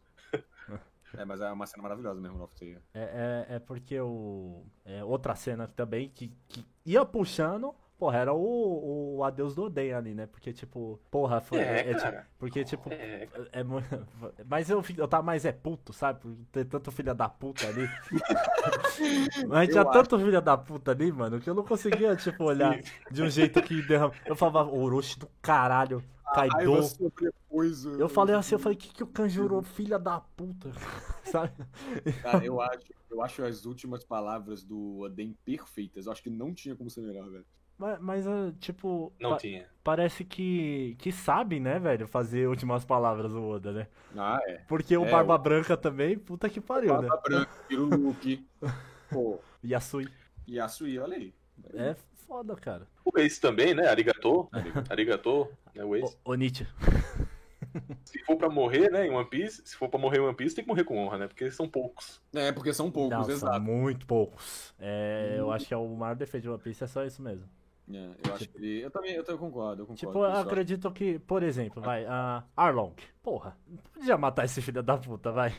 É, 1.18 1.26
mas 1.26 1.42
é 1.42 1.52
uma 1.52 1.66
cena 1.66 1.84
maravilhosa 1.84 2.22
mesmo, 2.22 2.48
Tail. 2.60 2.78
É, 2.94 3.46
é, 3.50 3.56
é 3.56 3.60
porque 3.60 4.00
o. 4.00 4.64
é, 4.86 5.04
outra 5.04 5.36
cena 5.36 5.68
também 5.68 6.10
que, 6.10 6.32
que 6.48 6.64
ia 6.86 7.04
puxando. 7.06 7.74
Porra, 8.00 8.20
era 8.20 8.34
o, 8.34 9.18
o 9.18 9.24
Adeus 9.26 9.54
do 9.54 9.66
Odeio 9.66 9.98
ali, 9.98 10.14
né? 10.14 10.26
Porque, 10.26 10.54
tipo, 10.54 10.98
porra, 11.12 11.42
foi. 11.42 11.60
É, 11.60 11.92
é, 11.92 11.94
tipo, 11.94 12.18
porque, 12.40 12.64
tipo, 12.64 12.90
É, 12.94 13.28
É. 13.52 13.66
Mas 14.48 14.70
eu, 14.70 14.82
eu 14.98 15.06
tava 15.06 15.22
mais 15.22 15.44
é 15.44 15.52
puto, 15.52 15.92
sabe? 15.92 16.22
Por 16.22 16.34
ter 16.50 16.64
tanto 16.64 16.94
filha 16.94 17.14
da 17.14 17.28
puta 17.28 17.68
ali. 17.68 17.86
Mas 19.50 19.68
tinha 19.68 19.82
Eu 19.82 19.86
tanto 19.92 20.18
filha 20.18 20.40
da 20.40 20.58
puta 20.58 20.92
ali, 20.92 21.12
mano, 21.12 21.42
que 21.42 21.50
eu 21.50 21.54
não 21.54 21.66
conseguia, 21.66 22.16
tipo, 22.16 22.46
olhar 22.46 22.80
de 23.12 23.22
um 23.22 23.30
jeito 23.30 23.62
que 23.62 23.82
derrama. 23.82 24.14
Eu 24.26 24.36
falava, 24.36 24.72
Orochi 24.72 25.20
do 25.20 25.30
caralho, 25.42 26.02
Raiva 26.24 26.56
Kaido. 26.56 26.72
Eu 28.00 28.08
falei 28.08 28.34
assim, 28.34 28.56
eu 28.56 28.60
falei, 28.60 28.78
que 28.78 28.94
que 28.94 29.04
o 29.04 29.08
Kanjuro, 29.08 29.62
filha 29.62 30.00
da 30.00 30.22
puta, 30.22 30.72
sabe? 31.26 31.52
Cara, 32.22 32.46
eu 32.46 32.62
acho, 32.62 32.94
eu 33.12 33.22
acho 33.22 33.44
as 33.44 33.66
últimas 33.66 34.06
palavras 34.06 34.64
do 34.64 35.00
Oden 35.00 35.36
perfeitas. 35.44 36.06
Eu 36.06 36.14
acho 36.14 36.24
que 36.24 36.30
não 36.30 36.54
tinha 36.54 36.78
como 36.78 36.90
ser 36.90 37.02
melhor, 37.02 37.30
velho. 37.30 37.46
Mas, 37.80 38.00
mas 38.02 38.28
ah, 38.28 38.52
tipo, 38.60 39.14
não 39.20 39.32
pa- 39.32 39.38
tinha. 39.38 39.66
parece 39.84 40.26
que, 40.26 40.96
que 41.00 41.12
sabe, 41.14 41.60
né, 41.62 41.80
velho, 41.80 42.06
fazer 42.08 42.46
últimas 42.48 42.84
palavras 42.84 43.32
o 43.32 43.42
Oda, 43.42 43.72
né? 43.72 43.88
Ah, 44.18 44.38
é. 44.48 44.56
Porque 44.68 44.96
o 44.98 45.06
É, 45.06 45.10
Barba 45.10 45.36
o- 45.36 45.38
Branca 45.40 45.78
também, 45.78 46.18
puta 46.20 46.50
que 46.50 46.60
pariu, 46.60 47.02
né? 47.02 47.08
Barba 47.08 47.22
Branca, 47.24 47.52
Luke. 47.72 48.46
Pô, 49.10 49.40
Yasui. 49.64 50.10
Yasui, 50.48 51.00
olha 51.00 51.16
aí. 51.16 51.34
É 51.74 51.96
foda, 52.28 52.54
cara. 52.56 52.86
O 53.06 53.18
Ace 53.18 53.40
também, 53.40 53.74
né? 53.74 53.88
Arigatô. 53.88 54.50
Arigatô, 54.90 55.50
né? 55.74 55.84
O 55.84 55.96
Ace. 55.96 56.18
O, 56.26 56.32
o 56.32 56.36
Nietzsche. 56.36 56.68
Se 58.04 58.20
for 58.24 58.36
pra 58.38 58.50
morrer, 58.50 58.90
né, 58.90 59.06
em 59.06 59.12
One 59.12 59.30
Piece, 59.30 59.62
se 59.66 59.76
for 59.76 59.90
pra 59.90 60.00
morrer 60.00 60.18
em 60.18 60.22
One 60.22 60.34
Piece, 60.36 60.56
tem 60.56 60.64
que 60.64 60.68
morrer 60.70 60.84
com 60.84 60.98
honra, 60.98 61.18
né? 61.20 61.28
Porque 61.28 61.52
são 61.52 61.68
poucos. 61.70 62.20
É, 62.34 62.52
porque 62.52 62.74
são 62.74 62.90
poucos, 62.90 63.16
Não, 63.18 63.24
são 63.26 63.34
exato. 63.34 63.62
muito 63.62 64.08
poucos. 64.08 64.74
É, 64.80 65.36
eu 65.38 65.52
acho 65.52 65.68
que 65.68 65.74
é 65.74 65.78
o 65.78 65.88
maior 65.96 66.16
defeito 66.16 66.44
de 66.44 66.50
One 66.50 66.60
Piece 66.60 66.84
é 66.84 66.88
só 66.88 67.06
isso 67.06 67.22
mesmo. 67.22 67.46
É, 67.92 68.12
eu 68.28 68.36
acho 68.36 68.48
que 68.48 68.58
ele. 68.58 68.82
Eu 68.82 68.92
também, 68.92 69.14
eu 69.14 69.24
também 69.24 69.40
concordo, 69.40 69.82
eu 69.82 69.88
concordo. 69.88 69.96
Tipo, 70.20 70.20
eu 70.20 70.32
acredito 70.32 70.92
que, 70.92 71.18
por 71.20 71.42
exemplo, 71.42 71.82
vai, 71.82 72.06
a 72.06 72.44
Arlong. 72.56 72.94
Porra, 73.24 73.58
não 73.68 73.78
podia 73.92 74.18
matar 74.18 74.46
esse 74.46 74.62
filho 74.62 74.84
da 74.84 74.96
puta, 74.98 75.32
vai. 75.32 75.52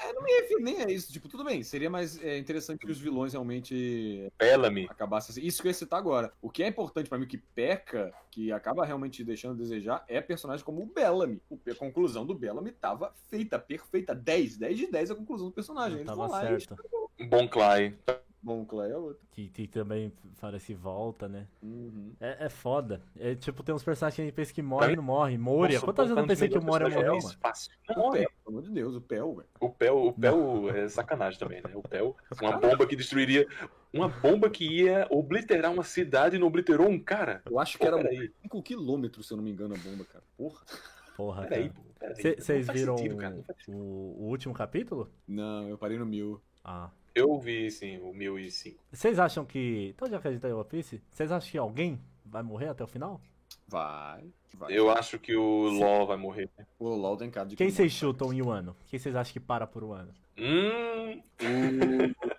É, 0.00 0.12
não 0.12 0.22
me 0.22 0.30
refiro 0.34 0.60
nem 0.62 0.82
a 0.82 0.90
isso. 0.90 1.10
Tipo, 1.10 1.28
tudo 1.28 1.42
bem, 1.42 1.62
seria 1.62 1.88
mais 1.88 2.22
é, 2.22 2.36
interessante 2.36 2.80
que 2.80 2.90
os 2.92 3.00
vilões 3.00 3.32
realmente 3.32 4.30
Bellamy. 4.38 4.86
acabassem 4.90 5.32
assim. 5.32 5.46
Isso 5.46 5.62
que 5.62 5.68
eu 5.68 5.70
ia 5.70 5.74
citar 5.74 5.98
agora. 5.98 6.30
O 6.42 6.50
que 6.50 6.62
é 6.62 6.68
importante 6.68 7.08
pra 7.08 7.16
mim, 7.18 7.26
que 7.26 7.38
peca, 7.38 8.12
que 8.30 8.52
acaba 8.52 8.84
realmente 8.84 9.24
deixando 9.24 9.54
a 9.54 9.56
desejar, 9.56 10.04
é 10.06 10.20
personagens 10.20 10.62
como 10.62 10.82
o 10.82 10.86
Bellamy. 10.86 11.40
O- 11.48 11.58
A 11.70 11.74
conclusão 11.74 12.26
do 12.26 12.34
Bellamy 12.34 12.72
tava 12.72 13.12
feita, 13.30 13.58
perfeita. 13.58 14.14
10, 14.14 14.58
10 14.58 14.76
de 14.78 14.86
10 14.88 15.10
a 15.10 15.14
conclusão 15.14 15.46
do 15.46 15.52
personagem. 15.54 15.96
Eles 15.96 16.06
Tava 16.06 16.26
vão 16.28 16.30
lá 16.30 16.40
certo. 16.42 16.76
e... 17.18 17.26
Bom 17.26 17.48
Clay. 17.48 17.96
Bom, 18.44 18.62
Clay 18.66 18.90
é 18.90 18.96
outro. 18.96 19.26
Que, 19.30 19.48
que 19.48 19.66
também 19.66 20.12
parece 20.38 20.74
volta, 20.74 21.26
né? 21.26 21.46
Uhum. 21.62 22.12
É, 22.20 22.44
é 22.44 22.48
foda. 22.50 23.00
É 23.18 23.34
tipo, 23.34 23.62
tem 23.62 23.74
uns 23.74 23.82
personagens 23.82 24.14
que 24.16 24.20
a 24.20 24.24
gente 24.26 24.34
pensa 24.34 24.52
que 24.52 24.60
morre 24.60 24.92
e 24.92 24.96
não 24.96 25.02
morre. 25.02 25.38
Moria. 25.38 25.76
Nossa, 25.76 25.86
Quantas 25.86 26.08
vezes 26.08 26.20
eu 26.20 26.26
pensei 26.26 26.48
que 26.50 26.58
o 26.58 26.62
Moria 26.62 26.88
é 26.88 26.90
um 26.90 26.92
morreu, 26.92 27.12
personagem 27.12 27.28
mano? 27.28 27.40
fácil. 27.40 27.72
Não 27.88 27.96
O 27.96 27.98
morre. 28.00 28.18
Pel, 28.18 28.28
pelo 28.44 28.58
amor 28.58 28.62
de 28.62 28.70
Deus, 28.74 28.94
o 28.96 29.00
Pel, 29.00 29.34
velho. 29.36 29.48
O 29.58 29.70
Pel, 29.70 30.06
o 30.08 30.12
Pel 30.12 30.70
é 30.76 30.88
sacanagem 30.90 31.38
também, 31.40 31.62
né? 31.62 31.70
O 31.74 31.82
Pel, 31.82 32.14
uma 32.42 32.58
bomba 32.58 32.86
que 32.86 32.94
destruiria. 32.94 33.48
Uma 33.90 34.08
bomba 34.08 34.50
que 34.50 34.66
ia 34.66 35.06
obliterar 35.10 35.72
uma 35.72 35.82
cidade 35.84 36.36
e 36.36 36.38
não 36.38 36.46
obliterou 36.48 36.86
um 36.86 37.00
cara. 37.00 37.40
Eu 37.46 37.58
acho 37.58 37.78
que 37.78 37.86
Pô, 37.86 37.86
era 37.86 37.96
peraí, 37.96 38.30
5 38.42 38.62
quilômetros, 38.62 39.26
se 39.26 39.32
eu 39.32 39.38
não 39.38 39.44
me 39.44 39.52
engano, 39.52 39.74
a 39.74 39.78
bomba, 39.78 40.04
cara. 40.04 40.22
Porra. 40.36 40.60
Porra, 41.16 41.42
peraí, 41.44 41.72
cara. 41.98 42.14
Vocês 42.14 42.68
viram 42.68 42.98
sentido, 42.98 43.16
cara, 43.16 43.42
o, 43.68 43.72
o 43.72 44.26
último 44.28 44.52
capítulo? 44.52 45.10
Não, 45.26 45.66
eu 45.66 45.78
parei 45.78 45.96
no 45.96 46.04
mil. 46.04 46.42
Ah. 46.62 46.90
Eu 47.14 47.38
vi, 47.38 47.70
sim, 47.70 47.98
o 47.98 48.12
1005. 48.12 48.78
Vocês 48.92 49.18
acham 49.18 49.44
que. 49.44 49.90
Então 49.94 50.08
já 50.08 50.20
que 50.20 50.28
a 50.28 50.32
gente 50.32 50.40
tá 50.40 50.48
em 50.48 50.52
One 50.52 50.64
Piece, 50.64 51.00
vocês 51.10 51.30
acham 51.30 51.50
que 51.50 51.58
alguém 51.58 52.00
vai 52.24 52.42
morrer 52.42 52.68
até 52.68 52.82
o 52.82 52.88
final? 52.88 53.20
Vai. 53.68 54.24
vai. 54.52 54.72
Eu 54.76 54.90
acho 54.90 55.18
que 55.18 55.34
o 55.36 55.70
Law 55.78 56.06
vai 56.06 56.16
morrer. 56.16 56.50
O 56.78 56.88
LOL 56.88 57.16
tem 57.16 57.30
cara 57.30 57.46
de 57.48 57.56
Quem 57.56 57.68
que 57.68 57.72
vocês 57.72 57.92
chutam 57.92 58.32
em 58.32 58.42
um 58.42 58.50
ano? 58.50 58.76
Quem 58.88 58.98
vocês 58.98 59.14
acham 59.14 59.32
que 59.32 59.40
para 59.40 59.66
por 59.66 59.84
um 59.84 59.92
ano? 59.92 60.12
Hum, 60.36 61.22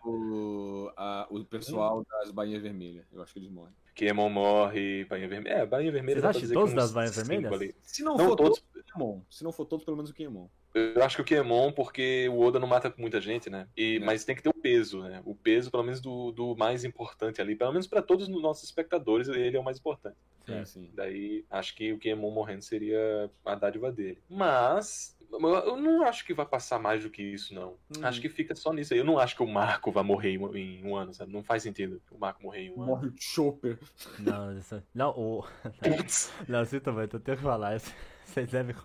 o, 0.03 0.09
o, 0.09 0.91
a- 0.97 1.25
o 1.29 1.43
pessoal 1.45 2.03
das 2.09 2.31
bainhas 2.31 2.61
vermelhas. 2.61 3.05
Eu 3.13 3.21
acho 3.21 3.31
que 3.33 3.39
eles 3.39 3.49
morrem. 3.49 3.73
Quemon 3.95 4.29
morre, 4.29 5.05
Bainha 5.05 5.27
Vermelha. 5.27 5.53
É, 5.53 5.65
Bainha 5.65 5.91
Vermelha. 5.91 6.19
Vocês 6.21 6.35
acham 6.43 6.53
todos 6.53 6.69
que 6.71 6.75
das 6.75 6.91
Bainhas 6.91 7.15
Vermelhas? 7.15 7.53
ali. 7.53 7.75
Se 7.81 8.03
não, 8.03 8.17
Não 8.17 8.25
for 8.27 8.35
todos. 8.35 8.63
Kiemon. 8.93 9.21
Se 9.29 9.43
não 9.43 9.51
for 9.51 9.65
todos, 9.65 9.83
pelo 9.85 9.97
menos 9.97 10.09
o 10.11 10.13
Kiemon. 10.13 10.47
Eu 10.73 11.01
acho 11.03 11.15
que 11.15 11.21
o 11.21 11.25
Kiemon, 11.25 11.71
porque 11.71 12.27
o 12.29 12.39
Oda 12.41 12.59
não 12.59 12.67
mata 12.67 12.93
muita 12.97 13.21
gente, 13.21 13.49
né? 13.49 13.67
E, 13.77 13.95
É. 13.95 13.99
Mas 13.99 14.25
tem 14.25 14.35
que 14.35 14.43
ter 14.43 14.49
o 14.49 14.53
peso, 14.53 15.01
né? 15.03 15.21
O 15.25 15.33
peso, 15.33 15.71
pelo 15.71 15.83
menos, 15.83 16.01
do, 16.01 16.33
do 16.33 16.55
mais 16.57 16.83
importante 16.83 17.39
ali. 17.41 17.55
Pelo 17.55 17.71
menos 17.71 17.87
pra 17.87 18.01
todos 18.01 18.27
os 18.27 18.41
nossos 18.41 18.65
espectadores, 18.65 19.29
ele 19.29 19.55
é 19.55 19.59
o 19.59 19.63
mais 19.63 19.77
importante. 19.79 20.17
Sim. 20.45 20.53
É, 20.53 20.65
sim. 20.65 20.89
Daí, 20.93 21.45
acho 21.49 21.73
que 21.75 21.93
o 21.93 21.97
Kiemon 21.97 22.31
morrendo 22.31 22.61
seria 22.61 23.29
a 23.45 23.55
dádiva 23.55 23.89
dele. 23.91 24.19
Mas, 24.29 25.14
eu 25.39 25.77
não 25.77 26.03
acho 26.03 26.25
que 26.25 26.33
vai 26.33 26.45
passar 26.45 26.79
mais 26.79 27.03
do 27.03 27.09
que 27.09 27.21
isso, 27.21 27.53
não. 27.53 27.77
Hum. 27.89 28.03
Acho 28.03 28.21
que 28.21 28.29
fica 28.29 28.55
só 28.55 28.71
nisso 28.71 28.93
aí. 28.93 28.99
Eu 28.99 29.05
não 29.05 29.19
acho 29.19 29.35
que 29.35 29.43
o 29.43 29.47
Marco 29.47 29.91
vai 29.91 30.03
morrer 30.03 30.31
em 30.31 30.37
um, 30.39 30.55
em 30.55 30.85
um 30.85 30.95
ano, 30.95 31.13
sabe? 31.13 31.31
Não 31.31 31.43
faz 31.43 31.63
sentido 31.63 32.01
o 32.11 32.17
Marco 32.17 32.43
morrer 32.43 32.63
em 32.63 32.71
um 32.71 32.81
ano. 32.81 32.85
Morre 32.85 33.07
o 33.07 33.13
Chopper. 33.17 33.79
Não, 34.19 34.57
isso... 34.57 34.81
não, 34.93 35.09
o. 35.11 35.43
Putz. 35.81 36.31
Não, 36.47 36.63
sinto 36.65 36.91
muito, 36.93 37.17
eu 37.17 37.19
tenho 37.19 37.37
que 37.37 37.43
falar. 37.43 37.79
Vocês 38.25 38.49
devem 38.49 38.75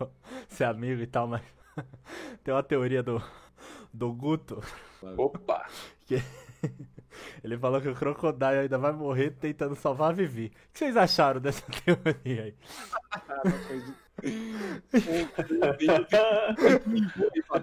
ser 0.47 0.65
amigo 0.65 1.01
e 1.01 1.07
tal, 1.07 1.27
mas. 1.27 1.41
Tem 2.43 2.53
uma 2.53 2.63
teoria 2.63 3.01
do. 3.01 3.21
Do 3.93 4.13
Guto. 4.13 4.63
Opa! 5.17 5.67
Que... 6.05 6.21
Ele 7.43 7.57
falou 7.57 7.81
que 7.81 7.89
o 7.89 7.95
Crocodile 7.95 8.59
ainda 8.61 8.77
vai 8.77 8.91
morrer 8.91 9.31
tentando 9.31 9.75
salvar 9.75 10.11
a 10.11 10.13
Vivi. 10.13 10.47
O 10.47 10.73
que 10.73 10.79
vocês 10.79 10.95
acharam 10.95 11.41
dessa 11.41 11.63
teoria 11.83 12.43
aí? 12.43 12.55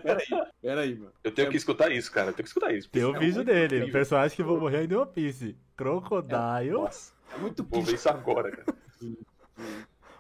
Peraí, 0.03 0.27
peraí, 0.61 0.95
mano. 0.97 1.13
Eu 1.23 1.33
tenho 1.33 1.51
que 1.51 1.57
escutar 1.57 1.91
isso, 1.93 2.11
cara. 2.13 2.29
Eu 2.31 2.33
tenho 2.35 2.45
que 2.45 2.49
escutar 2.49 2.73
isso. 2.75 2.89
Tem 2.91 3.05
o 3.05 3.15
É 3.15 3.19
vídeo 3.19 3.45
dele, 3.45 3.61
o 3.63 3.67
incrível. 3.79 3.93
personagem 3.93 4.37
que 4.37 4.43
vão 4.43 4.59
morrer 4.61 4.79
ainda 4.79 4.95
em 4.95 4.99
One 4.99 5.11
Piece. 5.13 5.57
Crocodile. 5.77 6.71
Nossa, 6.73 7.13
É 7.35 7.39
muito 7.39 7.63
vou 7.65 7.83
ver 7.83 7.95
isso 7.95 8.09
agora, 8.09 8.51
cara. 8.51 8.65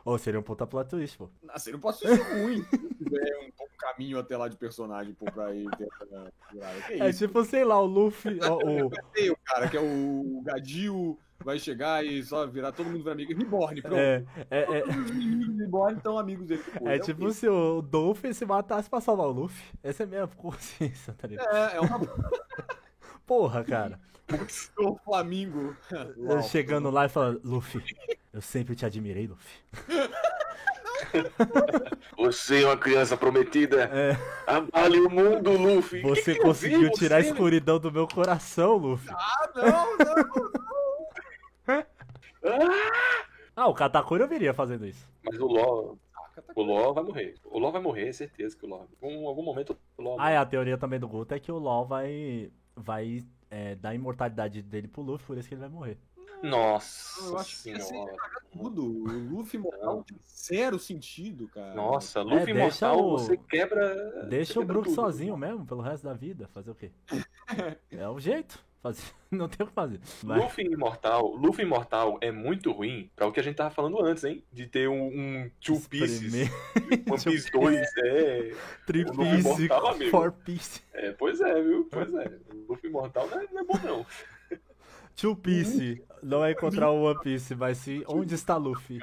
Ou 0.04 0.16
seria 0.16 0.40
um 0.40 0.42
puta 0.42 0.66
plot 0.66 0.88
twist, 0.88 1.18
pô. 1.18 1.28
Não 1.70 1.80
posso 1.80 2.00
ser 2.06 2.14
ruim. 2.14 2.62
Se 2.64 2.78
tiver 2.94 3.36
um, 3.42 3.46
um 3.64 3.68
caminho 3.78 4.18
até 4.18 4.36
lá 4.36 4.48
de 4.48 4.56
personagem 4.56 5.12
pô, 5.14 5.26
pra 5.30 5.54
ir. 5.54 5.68
Que 6.88 6.94
É 7.02 7.08
isso? 7.10 7.26
tipo, 7.26 7.44
sei 7.44 7.62
lá, 7.64 7.78
o 7.80 7.84
Luffy. 7.86 8.38
o, 8.40 8.86
o 8.86 9.36
cara 9.44 9.68
que 9.68 9.76
é 9.76 9.80
o, 9.80 10.38
o 10.38 10.42
Gadio, 10.42 11.18
vai 11.44 11.58
chegar 11.58 12.04
e 12.04 12.22
só 12.22 12.46
virar 12.46 12.72
todo 12.72 12.86
mundo 12.86 13.02
virar 13.02 13.12
amigo. 13.12 13.34
Reborn, 13.36 13.80
pronto. 13.82 13.96
é, 13.96 14.24
é, 14.50 14.78
é, 14.80 14.84
Os 14.84 15.10
meninos 15.10 15.48
do 15.48 15.56
Reborn 15.58 15.96
estão 15.96 16.18
amigos 16.18 16.46
dele. 16.46 16.62
Pô, 16.78 16.88
é 16.88 16.96
o 16.96 17.00
tipo 17.00 17.30
se 17.32 17.48
o 17.48 17.80
Dolphin 17.82 18.32
se 18.32 18.44
matasse 18.44 18.88
pra 18.90 19.00
salvar 19.00 19.26
o 19.26 19.32
Luffy. 19.32 19.64
Essa 19.82 20.02
é 20.02 20.06
a 20.06 20.08
minha 20.08 20.26
consciência, 20.26 21.14
tá 21.14 21.26
ligado? 21.28 21.54
É, 21.54 21.76
é 21.76 21.80
uma 21.80 22.00
Porra, 23.26 23.62
cara. 23.62 24.00
o 24.78 24.96
Flamingo. 25.04 25.76
Eu 26.16 26.42
chegando 26.42 26.90
lá 26.90 27.06
e 27.06 27.08
falando, 27.08 27.40
Luffy, 27.44 27.82
eu 28.32 28.40
sempre 28.40 28.74
te 28.74 28.84
admirei, 28.86 29.26
Luffy. 29.26 29.58
Você 32.18 32.62
é 32.62 32.66
uma 32.66 32.76
criança 32.76 33.16
prometida. 33.16 33.84
É. 33.84 34.16
Abale 34.46 35.00
o 35.00 35.08
mundo, 35.08 35.52
Luffy. 35.52 36.00
Que 36.02 36.08
Você 36.08 36.34
que 36.34 36.40
eu 36.40 36.44
conseguiu 36.44 36.80
vi 36.80 36.90
tirar 36.92 37.18
a 37.18 37.22
você? 37.22 37.28
escuridão 37.30 37.78
do 37.78 37.90
meu 37.92 38.06
coração, 38.08 38.76
Luffy. 38.76 39.08
Ah, 39.10 39.50
não, 39.54 39.96
não. 39.96 40.50
Ah, 43.56 43.66
o 43.68 43.74
Katakuri 43.74 44.22
eu 44.22 44.28
viria 44.28 44.54
fazendo 44.54 44.86
isso. 44.86 45.08
Mas 45.24 45.38
o 45.40 45.96
Saca, 46.12 46.42
tá 46.42 46.52
o 46.54 46.62
Law 46.62 46.94
vai 46.94 47.02
morrer. 47.04 47.34
O 47.44 47.58
Law 47.58 47.72
vai 47.72 47.80
morrer, 47.82 48.08
é 48.08 48.12
certeza 48.12 48.56
que 48.56 48.64
o 48.64 48.68
Law. 48.68 48.86
Em 49.02 49.26
algum 49.26 49.42
momento 49.42 49.76
o 49.96 50.02
Law 50.02 50.16
Ah, 50.20 50.30
é, 50.30 50.36
a 50.36 50.46
teoria 50.46 50.78
também 50.78 51.00
do 51.00 51.08
Guto 51.08 51.34
é 51.34 51.40
que 51.40 51.50
o 51.50 51.58
LoL 51.58 51.84
vai, 51.84 52.50
vai 52.76 53.24
é, 53.50 53.74
dar 53.74 53.90
a 53.90 53.94
imortalidade 53.94 54.62
dele 54.62 54.86
pro 54.88 55.02
Luffy, 55.02 55.26
por 55.26 55.36
isso 55.38 55.48
que 55.48 55.54
ele 55.54 55.60
vai 55.62 55.70
morrer. 55.70 55.98
Nossa 56.40 57.24
Eu 57.26 57.36
acho 57.38 57.62
que 57.64 57.70
ia 57.70 57.80
ser 57.80 57.86
senhora. 57.86 58.14
tudo. 58.52 58.84
O 58.84 59.08
Luffy 59.38 59.58
mortal 59.58 60.04
tem 60.04 60.16
zero 60.24 60.78
sentido, 60.78 61.48
cara. 61.48 61.74
Nossa, 61.74 62.22
Luffy 62.22 62.52
É, 62.52 62.54
deixa 62.54 62.86
Imortal, 62.86 63.04
o- 63.08 63.18
você 63.18 63.36
quebra. 63.36 64.26
Deixa 64.28 64.52
você 64.52 64.58
o 64.60 64.64
Brook 64.64 64.84
tudo. 64.84 64.94
sozinho 64.94 65.36
mesmo, 65.36 65.66
pelo 65.66 65.80
resto 65.80 66.04
da 66.04 66.14
vida. 66.14 66.46
Fazer 66.54 66.70
o 66.70 66.76
quê? 66.76 66.92
É 67.90 68.08
o 68.08 68.20
jeito. 68.20 68.62
Fazer... 68.82 69.02
Não 69.30 69.48
tem 69.48 69.64
o 69.64 69.68
que 69.68 69.74
fazer. 69.74 70.00
Luffy 70.24 70.64
Imortal, 70.64 71.34
Luffy 71.34 71.64
Imortal 71.64 72.16
é 72.20 72.30
muito 72.32 72.72
ruim 72.72 73.10
pra 73.14 73.26
o 73.26 73.32
que 73.32 73.40
a 73.40 73.42
gente 73.42 73.56
tava 73.56 73.70
falando 73.70 74.02
antes, 74.02 74.24
hein? 74.24 74.42
De 74.50 74.66
ter 74.66 74.88
um, 74.88 75.06
um 75.06 75.50
Two 75.60 75.80
Pieces. 75.80 76.32
One 77.10 77.24
Piece 77.24 77.50
2, 77.52 77.88
é. 78.04 78.54
Three 78.86 79.04
Luffy 79.04 79.68
Piece. 79.68 80.10
Four 80.10 80.32
Piece. 80.32 80.80
É, 80.94 81.12
pois 81.12 81.40
é, 81.40 81.62
viu? 81.62 81.86
Pois 81.90 82.12
é. 82.14 82.38
Luffy 82.68 82.88
Imortal 82.88 83.28
não 83.28 83.40
é, 83.40 83.46
não 83.52 83.60
é 83.60 83.64
bom, 83.64 83.78
não. 83.84 84.06
Two 85.14 85.36
Piece. 85.36 86.02
Não 86.22 86.44
é 86.44 86.52
encontrar 86.52 86.90
o 86.90 87.02
One 87.02 87.20
Piece, 87.20 87.54
mas 87.54 87.78
sim 87.78 88.02
onde 88.06 88.34
está 88.34 88.56
Luffy. 88.56 89.00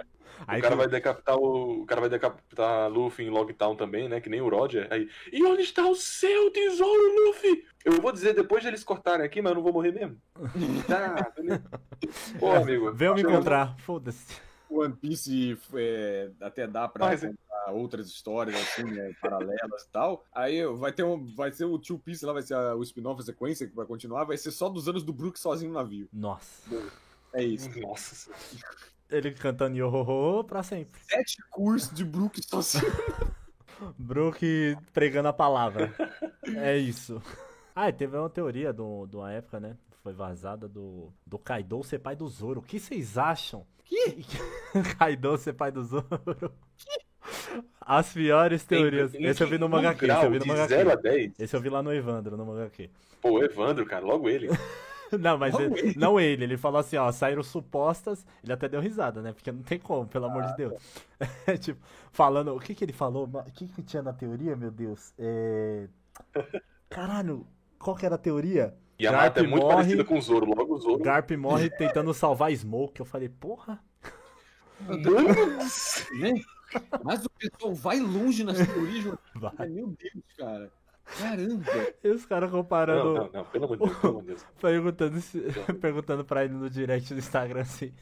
Aí 0.48 0.60
o 0.60 0.62
cara 0.64 0.76
tu- 0.76 0.78
vai 0.78 0.88
decapitar 0.88 1.38
o. 1.38 1.82
O 1.82 1.86
cara 1.86 2.02
vai 2.02 2.10
decapitar 2.10 2.90
Luffy 2.90 3.26
em 3.26 3.30
Logtown 3.30 3.76
também, 3.76 4.07
né? 4.10 4.20
Que 4.22 4.30
nem 4.30 4.41
o 4.41 4.49
Roger. 4.49 4.88
Aí. 4.91 5.10
E 5.32 5.44
onde 5.45 5.62
está 5.64 5.88
o 5.88 5.95
seu 5.95 6.52
tesouro, 6.52 7.28
Luffy? 7.28 7.66
Eu 7.84 8.02
vou 8.02 8.12
dizer 8.12 8.34
depois 8.34 8.62
de 8.64 8.68
eles 8.70 8.84
cortarem 8.84 9.26
aqui, 9.26 9.41
mas 9.41 9.52
eu 9.52 9.56
não 9.56 9.64
vou 9.64 9.74
morrer 9.74 9.91
mesmo. 9.91 10.18
Tá. 10.88 11.32
Pô, 12.40 12.52
amigo. 12.52 12.91
Venham 12.94 13.16
me 13.16 13.22
encontrar. 13.22 13.76
Foda-se. 13.80 14.40
One 14.70 14.94
Piece 14.94 15.57
é, 15.76 16.32
até 16.41 16.68
dá 16.68 16.88
pra 16.88 17.06
Mas 17.06 17.24
é- 17.24 17.28
contar 17.28 17.72
outras 17.72 18.07
histórias 18.07 18.56
assim, 18.56 18.84
né, 18.84 19.14
paralelas 19.22 19.84
e 19.84 19.90
tal. 19.91 20.26
Aí 20.34 20.66
vai 20.76 20.91
ter 20.91 21.03
um, 21.03 21.24
vai 21.36 21.52
ser 21.52 21.66
o 21.66 21.78
Two 21.80 21.98
Piece 21.99 22.26
lá, 22.26 22.34
vai 22.34 22.41
ser 22.41 22.56
a- 22.56 22.76
o 22.76 22.82
spin-off, 22.84 23.22
a 23.22 23.26
sequência 23.26 23.68
que 23.68 23.76
vai 23.76 23.86
continuar, 23.86 24.24
vai 24.26 24.38
ser 24.38 24.52
só 24.52 24.68
dos 24.68 24.90
anos 24.90 25.03
do 25.03 25.14
Brook 25.14 25.40
sozinho 25.40 25.72
no 25.72 25.78
navio. 25.78 26.10
Nossa. 26.12 26.70
É 27.34 27.44
isso. 27.44 27.70
Nossa. 27.80 28.32
Ele 29.10 29.32
cantando 29.32 29.77
Yohoho 29.77 30.44
pra 30.44 30.64
sempre. 30.64 30.99
Sete 31.03 31.38
cursos 31.52 31.94
de 31.94 32.03
Brook 32.03 32.41
sozinho. 32.45 32.84
Brook 33.98 34.77
pregando 34.94 35.27
a 35.27 35.34
palavra. 35.34 35.94
É 36.56 36.77
isso. 36.77 37.22
Ah, 37.76 37.90
e 37.90 37.94
teve 37.94 38.18
uma 38.18 38.30
teoria 38.30 38.72
do, 38.72 39.06
de 39.06 39.15
uma 39.18 39.32
época, 39.32 39.60
né? 39.60 39.76
Foi 40.02 40.14
vazada 40.14 40.68
do, 40.68 41.11
do 41.26 41.38
Kaido 41.38 41.84
ser 41.84 41.99
pai 41.99 42.15
do 42.15 42.27
Zoro. 42.27 42.60
O 42.61 42.64
que 42.64 42.80
vocês 42.80 43.18
acham? 43.18 43.65
Que? 43.84 44.26
Kaido 44.98 45.38
ser 45.38 45.53
pai 45.53 45.72
do 45.72 45.84
Zoro? 45.84 46.06
As 47.82 48.11
piores 48.14 48.64
teorias. 48.64 49.14
Em- 49.14 49.23
em 49.23 49.26
Esse 49.26 49.44
eu 49.44 49.48
vi 49.48 49.57
no 49.57 49.68
que- 49.68 49.72
Manga 49.76 49.90
um 49.90 49.91
Esse 49.91 50.26
eu 50.26 50.32
vi 50.32 50.40
no 50.40 50.45
grau 50.45 50.56
Manga 50.56 50.68
de 50.68 50.73
0 50.76 50.91
a 50.91 50.95
10. 50.95 51.40
Esse 51.40 51.56
eu 51.56 51.61
vi 51.61 51.69
lá 51.69 51.84
no 51.84 51.94
Evandro, 51.94 52.38
no 52.38 52.45
Manga 52.45 52.72
Pô, 53.22 53.32
o 53.32 53.44
Evandro, 53.44 53.86
cara, 53.86 54.06
logo 54.06 54.30
ele. 54.30 54.48
Não, 55.19 55.38
mas 55.38 55.53
Não 55.53 55.61
ele- 55.61 55.80
ele. 55.80 55.99
não 55.99 56.19
ele. 56.19 56.44
Ele 56.45 56.57
falou 56.57 56.80
assim, 56.80 56.98
ó, 56.98 57.11
saíram 57.11 57.44
supostas. 57.44 58.26
Ele 58.44 58.52
até 58.53 58.68
deu 58.68 58.82
risada, 58.82 59.22
né? 59.22 59.34
Porque 59.34 59.52
não 59.52 59.61
tem 59.64 59.80
como, 59.80 60.07
pelo 60.07 60.26
amor 60.26 60.44
de 60.44 60.56
Deus. 60.57 60.73
É, 61.48 61.56
tipo, 61.57 61.80
falando. 62.11 62.56
O 62.56 62.60
que 62.60 62.73
que 62.76 62.84
ele 62.84 62.94
falou? 62.94 63.26
O 63.27 63.52
que 63.52 63.68
que 63.68 63.84
tinha 63.84 64.02
na 64.03 64.14
teoria, 64.14 64.56
meu 64.56 64.72
Deus? 64.72 65.14
É... 65.18 65.88
Caralho, 66.90 67.45
qual 67.80 67.95
que 67.95 68.06
era 68.06 68.15
a 68.15 68.18
teoria? 68.19 68.76
Yamato 68.99 69.40
é 69.40 69.44
Garp 69.44 69.49
muito 69.52 69.64
morre. 69.64 69.76
parecida 69.76 70.06
com 70.06 70.18
o 70.18 70.22
Zoro. 70.22 70.45
Logo 70.45 70.76
o 70.76 70.80
Zoro. 70.80 71.03
Garp 71.03 71.32
morre 71.32 71.69
tentando 71.77 72.14
salvar 72.14 72.52
Smoke. 72.56 72.99
Eu 72.99 73.06
falei, 73.06 73.30
porra. 73.30 73.80
Né? 76.19 76.34
Mas 77.03 77.26
o 77.26 77.30
pessoal 77.30 77.73
vai 77.73 77.99
longe 77.99 78.44
nas 78.44 78.57
teorias. 78.57 79.06
Meu 79.69 79.88
Deus, 79.88 80.23
cara. 80.38 80.72
Caramba. 81.06 81.72
E 82.03 82.10
os 82.10 82.26
caras 82.26 82.49
comparando. 82.52 83.14
Não, 83.14 83.23
não, 83.26 83.32
não, 83.32 83.45
pelo 83.45 83.65
amor 83.65 83.77
de 83.77 83.84
Deus, 83.86 83.98
pelo 83.99 84.10
amor 84.11 84.22
de 84.22 84.27
Deus. 84.27 84.45
Perguntando, 84.61 85.22
se- 85.22 85.41
perguntando 85.82 86.26
pra 86.26 86.44
ele 86.45 86.53
no 86.53 86.69
direct 86.69 87.14
do 87.14 87.19
Instagram 87.19 87.64
se, 87.65 87.94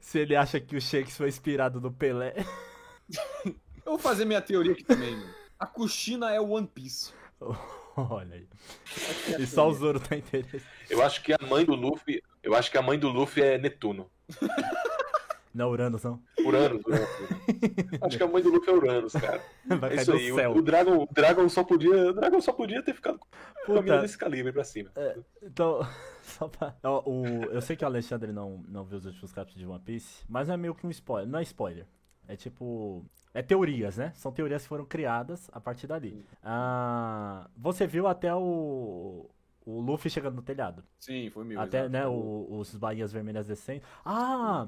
se 0.00 0.18
ele 0.18 0.34
acha 0.36 0.60
que 0.60 0.76
o 0.76 0.80
Shakes 0.80 1.16
foi 1.16 1.28
inspirado 1.28 1.80
no 1.80 1.92
Pelé. 1.92 2.34
Eu 3.44 3.92
vou 3.92 3.98
fazer 3.98 4.24
minha 4.24 4.40
teoria 4.40 4.72
aqui 4.72 4.84
também. 4.84 5.16
mano. 5.16 5.34
A 5.58 5.66
Kushina 5.66 6.30
é 6.32 6.40
o 6.40 6.50
One 6.50 6.66
Piece. 6.66 7.12
Olha 7.96 8.34
aí. 8.36 8.48
E 9.38 9.46
só 9.46 9.68
o 9.68 9.74
Zoro 9.74 9.98
tá 10.00 10.16
interessado. 10.16 10.62
Eu 10.88 11.02
acho 11.02 11.22
que 11.22 11.32
a 11.32 11.38
mãe 11.46 11.64
do 11.64 11.74
Luffy. 11.74 12.22
Eu 12.42 12.54
acho 12.54 12.70
que 12.70 12.78
a 12.78 12.82
mãe 12.82 12.98
do 12.98 13.08
Luffy 13.08 13.42
é 13.42 13.58
Netuno. 13.58 14.10
Não, 15.52 15.70
Uranus, 15.70 16.02
não. 16.04 16.22
Uranus, 16.44 16.82
Uranus. 16.86 17.08
acho 18.02 18.16
que 18.16 18.22
a 18.22 18.26
mãe 18.28 18.42
do 18.42 18.50
Luffy 18.50 18.70
é 18.70 18.72
Uranus, 18.76 19.12
cara. 19.12 19.42
Vai 19.66 19.76
É 19.76 19.78
cair 19.96 20.00
isso 20.02 20.10
do 20.12 20.16
aí. 20.18 20.32
céu. 20.34 20.52
O, 20.52 20.58
o 20.58 20.62
Dragon, 20.62 20.96
o 21.02 21.08
Dragon 21.12 21.48
só 21.48 21.64
podia. 21.64 22.10
O 22.10 22.12
Dragon 22.12 22.40
só 22.40 22.52
podia 22.52 22.82
ter 22.82 22.94
ficado 22.94 23.18
com 23.66 23.76
a 23.78 23.82
mina 23.82 24.00
desse 24.00 24.16
calibre 24.16 24.52
pra 24.52 24.62
cima. 24.64 24.90
Então, 25.42 25.80
só 26.22 26.46
pra... 26.48 26.74
Ó, 26.84 27.02
o, 27.10 27.24
eu 27.46 27.60
sei 27.60 27.74
que 27.76 27.84
o 27.84 27.88
Alexandre 27.88 28.32
não, 28.32 28.62
não 28.68 28.84
viu 28.84 28.98
os 28.98 29.06
últimos 29.06 29.32
capítulos 29.32 29.60
de 29.60 29.66
One 29.66 29.80
Piece, 29.84 30.24
mas 30.28 30.48
é 30.48 30.56
meio 30.56 30.74
que 30.74 30.86
um 30.86 30.90
spoiler. 30.90 31.28
Não 31.28 31.38
é 31.38 31.42
spoiler. 31.42 31.86
É 32.28 32.36
tipo. 32.36 33.04
É 33.34 33.42
teorias, 33.42 33.96
né? 33.96 34.12
São 34.14 34.30
teorias 34.32 34.62
que 34.62 34.68
foram 34.68 34.84
criadas 34.84 35.48
a 35.52 35.60
partir 35.60 35.86
dali. 35.88 36.24
Ah, 36.42 37.48
você 37.56 37.86
viu 37.86 38.06
até 38.06 38.32
o. 38.34 39.28
O 39.66 39.80
Luffy 39.80 40.10
chegando 40.10 40.36
no 40.36 40.42
telhado. 40.42 40.82
Sim, 40.98 41.28
foi 41.30 41.44
meu. 41.44 41.60
Até, 41.60 41.80
exato. 41.80 41.92
né, 41.92 42.06
o- 42.06 42.46
os 42.58 42.74
bainhas 42.74 43.12
vermelhas 43.12 43.46
descendo. 43.46 43.82
Ah! 44.04 44.66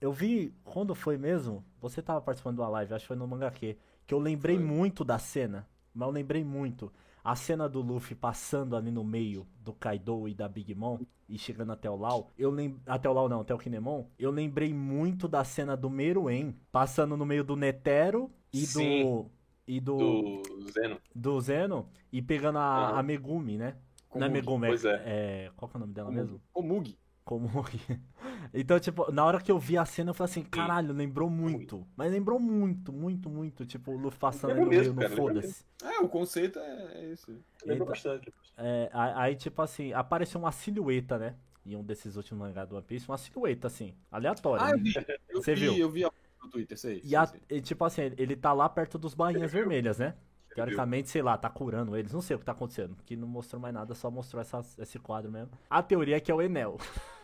Eu 0.00 0.12
vi, 0.12 0.54
quando 0.64 0.94
foi 0.94 1.16
mesmo? 1.18 1.64
Você 1.80 2.00
tava 2.00 2.20
participando 2.20 2.56
de 2.56 2.60
uma 2.62 2.68
live, 2.68 2.94
acho 2.94 3.04
que 3.04 3.08
foi 3.08 3.16
no 3.16 3.26
Mangaque, 3.26 3.76
que 4.06 4.14
eu 4.14 4.18
lembrei 4.18 4.56
Foi. 4.56 4.64
muito 4.64 5.04
da 5.04 5.18
cena. 5.18 5.68
Mas 5.94 6.06
eu 6.06 6.12
lembrei 6.12 6.44
muito. 6.44 6.92
A 7.24 7.34
cena 7.34 7.68
do 7.68 7.80
Luffy 7.80 8.14
passando 8.14 8.76
ali 8.76 8.90
no 8.90 9.02
meio 9.04 9.46
do 9.60 9.72
Kaido 9.72 10.28
e 10.28 10.34
da 10.34 10.48
Big 10.48 10.74
Mom 10.74 11.00
e 11.28 11.36
chegando 11.36 11.72
até 11.72 11.90
o 11.90 11.96
Lau. 11.96 12.30
Eu. 12.38 12.54
Até 12.86 13.08
o 13.10 13.12
Lau 13.12 13.28
não, 13.28 13.40
até 13.40 13.52
o 13.54 13.58
Kinemon. 13.58 14.04
Eu 14.18 14.30
lembrei 14.30 14.72
muito 14.72 15.28
da 15.28 15.44
cena 15.44 15.76
do 15.76 15.90
Meruem 15.90 16.56
passando 16.72 17.16
no 17.16 17.26
meio 17.26 17.44
do 17.44 17.56
Netero 17.56 18.30
e 18.52 18.60
do. 18.60 18.66
Sim. 18.66 19.30
E 19.66 19.80
do, 19.80 19.98
Do 19.98 20.70
Zeno. 20.70 20.98
do 21.14 21.40
Zeno 21.42 21.88
e 22.10 22.22
pegando 22.22 22.58
a, 22.58 22.98
a 22.98 23.02
Megumi, 23.02 23.58
né? 23.58 23.76
Não 24.14 24.26
é 24.26 24.30
Komugi. 24.30 24.32
Megumi, 24.32 24.64
é, 24.64 24.68
Pois 24.70 24.84
é. 24.86 25.02
é- 25.04 25.50
Qual 25.54 25.68
que 25.68 25.76
é 25.76 25.78
o 25.78 25.80
nome 25.80 25.92
dela 25.92 26.10
mesmo? 26.10 26.40
Komugi. 26.54 26.98
Como 27.28 27.46
Então, 28.54 28.80
tipo, 28.80 29.12
na 29.12 29.22
hora 29.22 29.38
que 29.38 29.52
eu 29.52 29.58
vi 29.58 29.76
a 29.76 29.84
cena, 29.84 30.08
eu 30.10 30.14
falei 30.14 30.30
assim, 30.30 30.42
caralho, 30.42 30.94
lembrou 30.94 31.28
muito. 31.28 31.86
Mas 31.94 32.10
lembrou 32.10 32.40
muito, 32.40 32.90
muito, 32.90 33.28
muito. 33.28 33.66
Tipo, 33.66 33.92
o 33.92 33.98
Luffy 33.98 34.18
passando 34.18 34.52
ali 34.52 34.60
no 34.60 34.66
meio, 34.66 34.80
mesmo, 34.80 34.94
no 34.94 35.00
cara, 35.02 35.14
lembra 35.14 35.24
foda-se. 35.34 35.64
É, 35.84 36.00
o 36.00 36.08
conceito 36.08 36.58
é, 36.58 36.92
é 36.94 37.12
esse. 37.12 37.30
Lembra 37.30 37.74
Então- 37.74 37.86
bastante. 37.86 38.32
É, 38.56 38.88
aí, 38.94 39.36
tipo 39.36 39.60
assim, 39.60 39.92
apareceu 39.92 40.40
uma 40.40 40.50
silhueta, 40.50 41.18
né? 41.18 41.34
Em 41.66 41.76
um 41.76 41.84
desses 41.84 42.16
últimos 42.16 42.40
mangá 42.48 42.64
do 42.64 42.76
One 42.76 42.84
Piece, 42.86 43.06
uma 43.06 43.18
silhueta, 43.18 43.66
assim, 43.66 43.94
aleatória. 44.10 44.64
Ah, 44.64 44.70
eu 44.70 44.78
né? 44.78 44.82
vi. 44.82 44.94
Eu 45.28 45.42
Você 45.42 45.54
vi, 45.54 45.60
viu? 45.68 45.76
Eu 45.76 45.90
vi 45.90 46.04
a- 46.06 46.10
no 46.42 46.48
Twitter, 46.48 46.78
sei. 46.78 47.02
E, 47.04 47.14
a- 47.14 47.26
sei. 47.26 47.42
e, 47.50 47.60
tipo 47.60 47.84
assim, 47.84 48.00
ele 48.16 48.34
tá 48.34 48.54
lá 48.54 48.66
perto 48.70 48.96
dos 48.96 49.12
bainhas 49.12 49.52
vermelhas, 49.52 49.98
né? 49.98 50.14
Teoricamente, 50.54 51.10
sei 51.10 51.20
lá, 51.20 51.36
tá 51.36 51.50
curando 51.50 51.94
eles. 51.94 52.12
Não 52.14 52.22
sei 52.22 52.34
o 52.34 52.38
que 52.38 52.46
tá 52.46 52.52
acontecendo. 52.52 52.96
Que 53.04 53.14
não 53.14 53.28
mostrou 53.28 53.60
mais 53.60 53.74
nada, 53.74 53.94
só 53.94 54.10
mostrou 54.10 54.40
essa- 54.40 54.64
esse 54.78 54.98
quadro 54.98 55.30
mesmo. 55.30 55.50
A 55.68 55.82
teoria 55.82 56.16
é 56.16 56.20
que 56.20 56.32
é 56.32 56.34
o 56.34 56.40
Enel. 56.40 56.78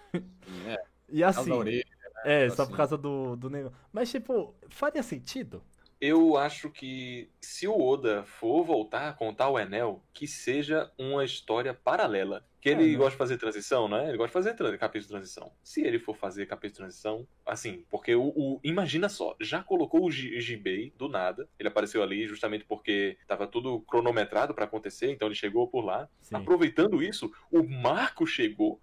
É, 0.67 0.83
E 1.09 1.23
assim. 1.25 1.51
orelha. 1.51 1.85
É, 2.25 2.49
só 2.49 2.63
assim. 2.63 2.71
por 2.71 2.77
causa 2.77 2.97
do, 2.97 3.37
do 3.37 3.51
negócio. 3.51 3.77
Mas, 3.93 4.11
tipo, 4.11 4.55
faria 4.69 5.03
sentido? 5.03 5.63
Eu 6.01 6.37
acho 6.37 6.71
que 6.71 7.31
se 7.41 7.67
o 7.69 7.81
Oda 7.81 8.25
for 8.25 8.65
voltar 8.65 9.09
a 9.09 9.13
contar 9.13 9.49
o 9.49 9.59
Enel, 9.59 10.03
que 10.13 10.27
seja 10.27 10.91
uma 10.99 11.25
história 11.25 11.73
paralela. 11.73 12.45
Que 12.61 12.71
ele 12.71 12.85
É, 12.89 12.93
né? 12.93 12.97
gosta 12.97 13.11
de 13.13 13.17
fazer 13.19 13.37
transição, 13.39 13.89
né? 13.89 14.09
Ele 14.09 14.17
gosta 14.17 14.29
de 14.41 14.47
fazer 14.55 14.79
capítulo 14.79 15.03
de 15.03 15.09
transição. 15.09 15.53
Se 15.63 15.83
ele 15.83 15.99
for 15.99 16.17
fazer 16.17 16.47
capítulo 16.47 16.73
de 16.73 16.77
transição, 16.79 17.29
assim, 17.45 17.85
porque 17.91 18.15
o. 18.15 18.29
o- 18.35 18.61
imagina 18.65 19.09
só, 19.09 19.37
já 19.41 19.63
colocou 19.63 20.05
o 20.07 20.11
Jibei 20.11 20.91
do 20.97 21.07
nada. 21.09 21.47
Ele 21.59 21.69
apareceu 21.69 22.03
ali 22.03 22.27
justamente 22.27 22.65
porque 22.65 23.19
tava 23.27 23.47
tudo 23.47 23.81
cronometrado 23.81 24.55
pra 24.55 24.65
acontecer, 24.65 25.11
então 25.11 25.29
ele 25.29 25.35
chegou 25.35 25.69
por 25.69 25.85
lá. 25.85 26.09
Sim. 26.23 26.37
Aproveitando 26.37 27.03
isso, 27.03 27.31
o 27.51 27.63
Marco 27.63 28.27
chegou. 28.27 28.81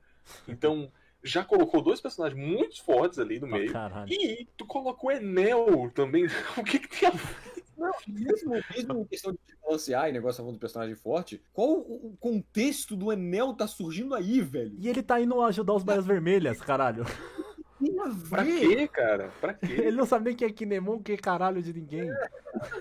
Então, 0.47 0.91
já 1.23 1.43
colocou 1.43 1.81
dois 1.81 2.01
personagens 2.01 2.39
muito 2.39 2.83
fortes 2.83 3.19
ali 3.19 3.39
no 3.39 3.47
meio. 3.47 3.71
caralho. 3.71 4.11
E 4.11 4.47
tu 4.57 4.65
colocou 4.65 5.09
o 5.09 5.13
Enel 5.13 5.91
também. 5.93 6.25
O 6.57 6.63
que 6.63 6.79
que 6.79 6.99
tem 6.99 7.09
a 7.09 7.11
ver? 7.11 7.61
Não, 7.77 7.91
mesmo, 8.07 8.51
mesmo 8.75 8.99
em 8.99 9.05
questão 9.05 9.31
de 9.31 9.39
balancear 9.63 10.07
e 10.07 10.11
negócio 10.11 10.43
falando 10.43 10.57
do 10.57 10.59
personagem 10.59 10.95
forte, 10.95 11.41
qual 11.51 11.69
o 11.69 12.11
o 12.11 12.17
contexto 12.17 12.95
do 12.95 13.11
Enel 13.11 13.53
tá 13.53 13.65
surgindo 13.65 14.13
aí, 14.13 14.41
velho? 14.41 14.75
E 14.77 14.87
ele 14.87 15.01
tá 15.01 15.19
indo 15.19 15.41
ajudar 15.41 15.73
os 15.73 15.83
Baias 15.83 16.05
Vermelhas, 16.05 16.61
caralho. 16.61 17.03
Tem 17.81 17.99
a 17.99 18.29
Pra 18.29 18.45
quê, 18.45 18.87
cara? 18.87 19.31
Pra 19.41 19.53
quê? 19.53 19.65
Ele 19.89 19.97
não 19.97 20.05
sabe 20.05 20.25
nem 20.25 20.35
quem 20.35 20.47
é 20.47 20.51
Kinemon, 20.51 20.99
que 20.99 21.17
caralho 21.17 21.61
de 21.61 21.73
ninguém. 21.73 22.09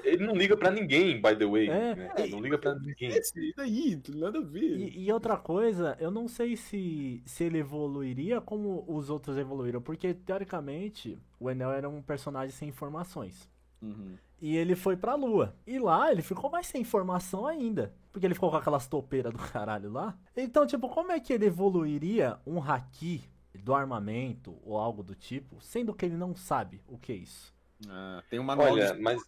Ele 0.05 0.27
não 0.27 0.35
liga 0.35 0.57
pra 0.57 0.71
ninguém, 0.71 1.21
by 1.21 1.35
the 1.37 1.47
way. 1.47 1.69
É. 1.69 1.95
né? 1.95 2.13
Ele 2.19 2.33
não 2.33 2.41
liga 2.41 2.59
pra 2.59 2.75
ninguém. 2.75 3.11
E 3.11 3.55
daí? 3.57 4.03
Nada 4.15 4.39
a 4.39 4.43
ver. 4.43 4.77
E, 4.77 5.07
e 5.07 5.13
outra 5.13 5.37
coisa, 5.37 5.97
eu 5.99 6.11
não 6.11 6.29
sei 6.29 6.57
se, 6.57 7.23
se 7.25 7.45
ele 7.45 7.59
evoluiria 7.59 8.41
como 8.41 8.85
os 8.87 9.09
outros 9.09 9.39
evoluíram, 9.39 9.81
porque 9.81 10.13
teoricamente 10.13 11.19
o 11.39 11.51
Enel 11.51 11.73
era 11.73 11.89
um 11.89 12.03
personagem 12.03 12.51
sem 12.51 12.69
informações. 12.69 13.49
Uhum. 13.81 14.17
E 14.41 14.57
ele 14.57 14.75
foi 14.75 14.97
pra 14.97 15.15
lua. 15.15 15.55
E 15.67 15.79
lá 15.79 16.11
ele 16.11 16.23
ficou 16.23 16.51
mais 16.51 16.67
sem 16.67 16.81
informação 16.81 17.47
ainda. 17.47 17.95
Porque 18.11 18.27
ele 18.27 18.35
ficou 18.35 18.51
com 18.51 18.57
aquelas 18.57 18.89
topeiras 18.89 19.33
do 19.33 19.39
caralho 19.39 19.91
lá. 19.91 20.19
Então, 20.37 20.67
tipo, 20.67 20.89
como 20.89 21.13
é 21.13 21.21
que 21.21 21.33
ele 21.33 21.47
evoluiria 21.47 22.39
um 22.47 22.61
haki 22.61 23.23
do 23.61 23.75
armamento 23.75 24.59
ou 24.65 24.77
algo 24.79 25.03
do 25.03 25.15
tipo, 25.15 25.61
sendo 25.61 25.95
que 25.95 26.05
ele 26.05 26.17
não 26.17 26.35
sabe 26.35 26.83
o 26.87 26.99
que 26.99 27.13
é 27.13 27.17
isso? 27.17 27.55
Ah, 27.89 28.23
tem 28.29 28.39
um 28.39 28.45
manual 28.45 28.73
Olha, 28.73 28.95
de 28.95 29.01
mas. 29.01 29.23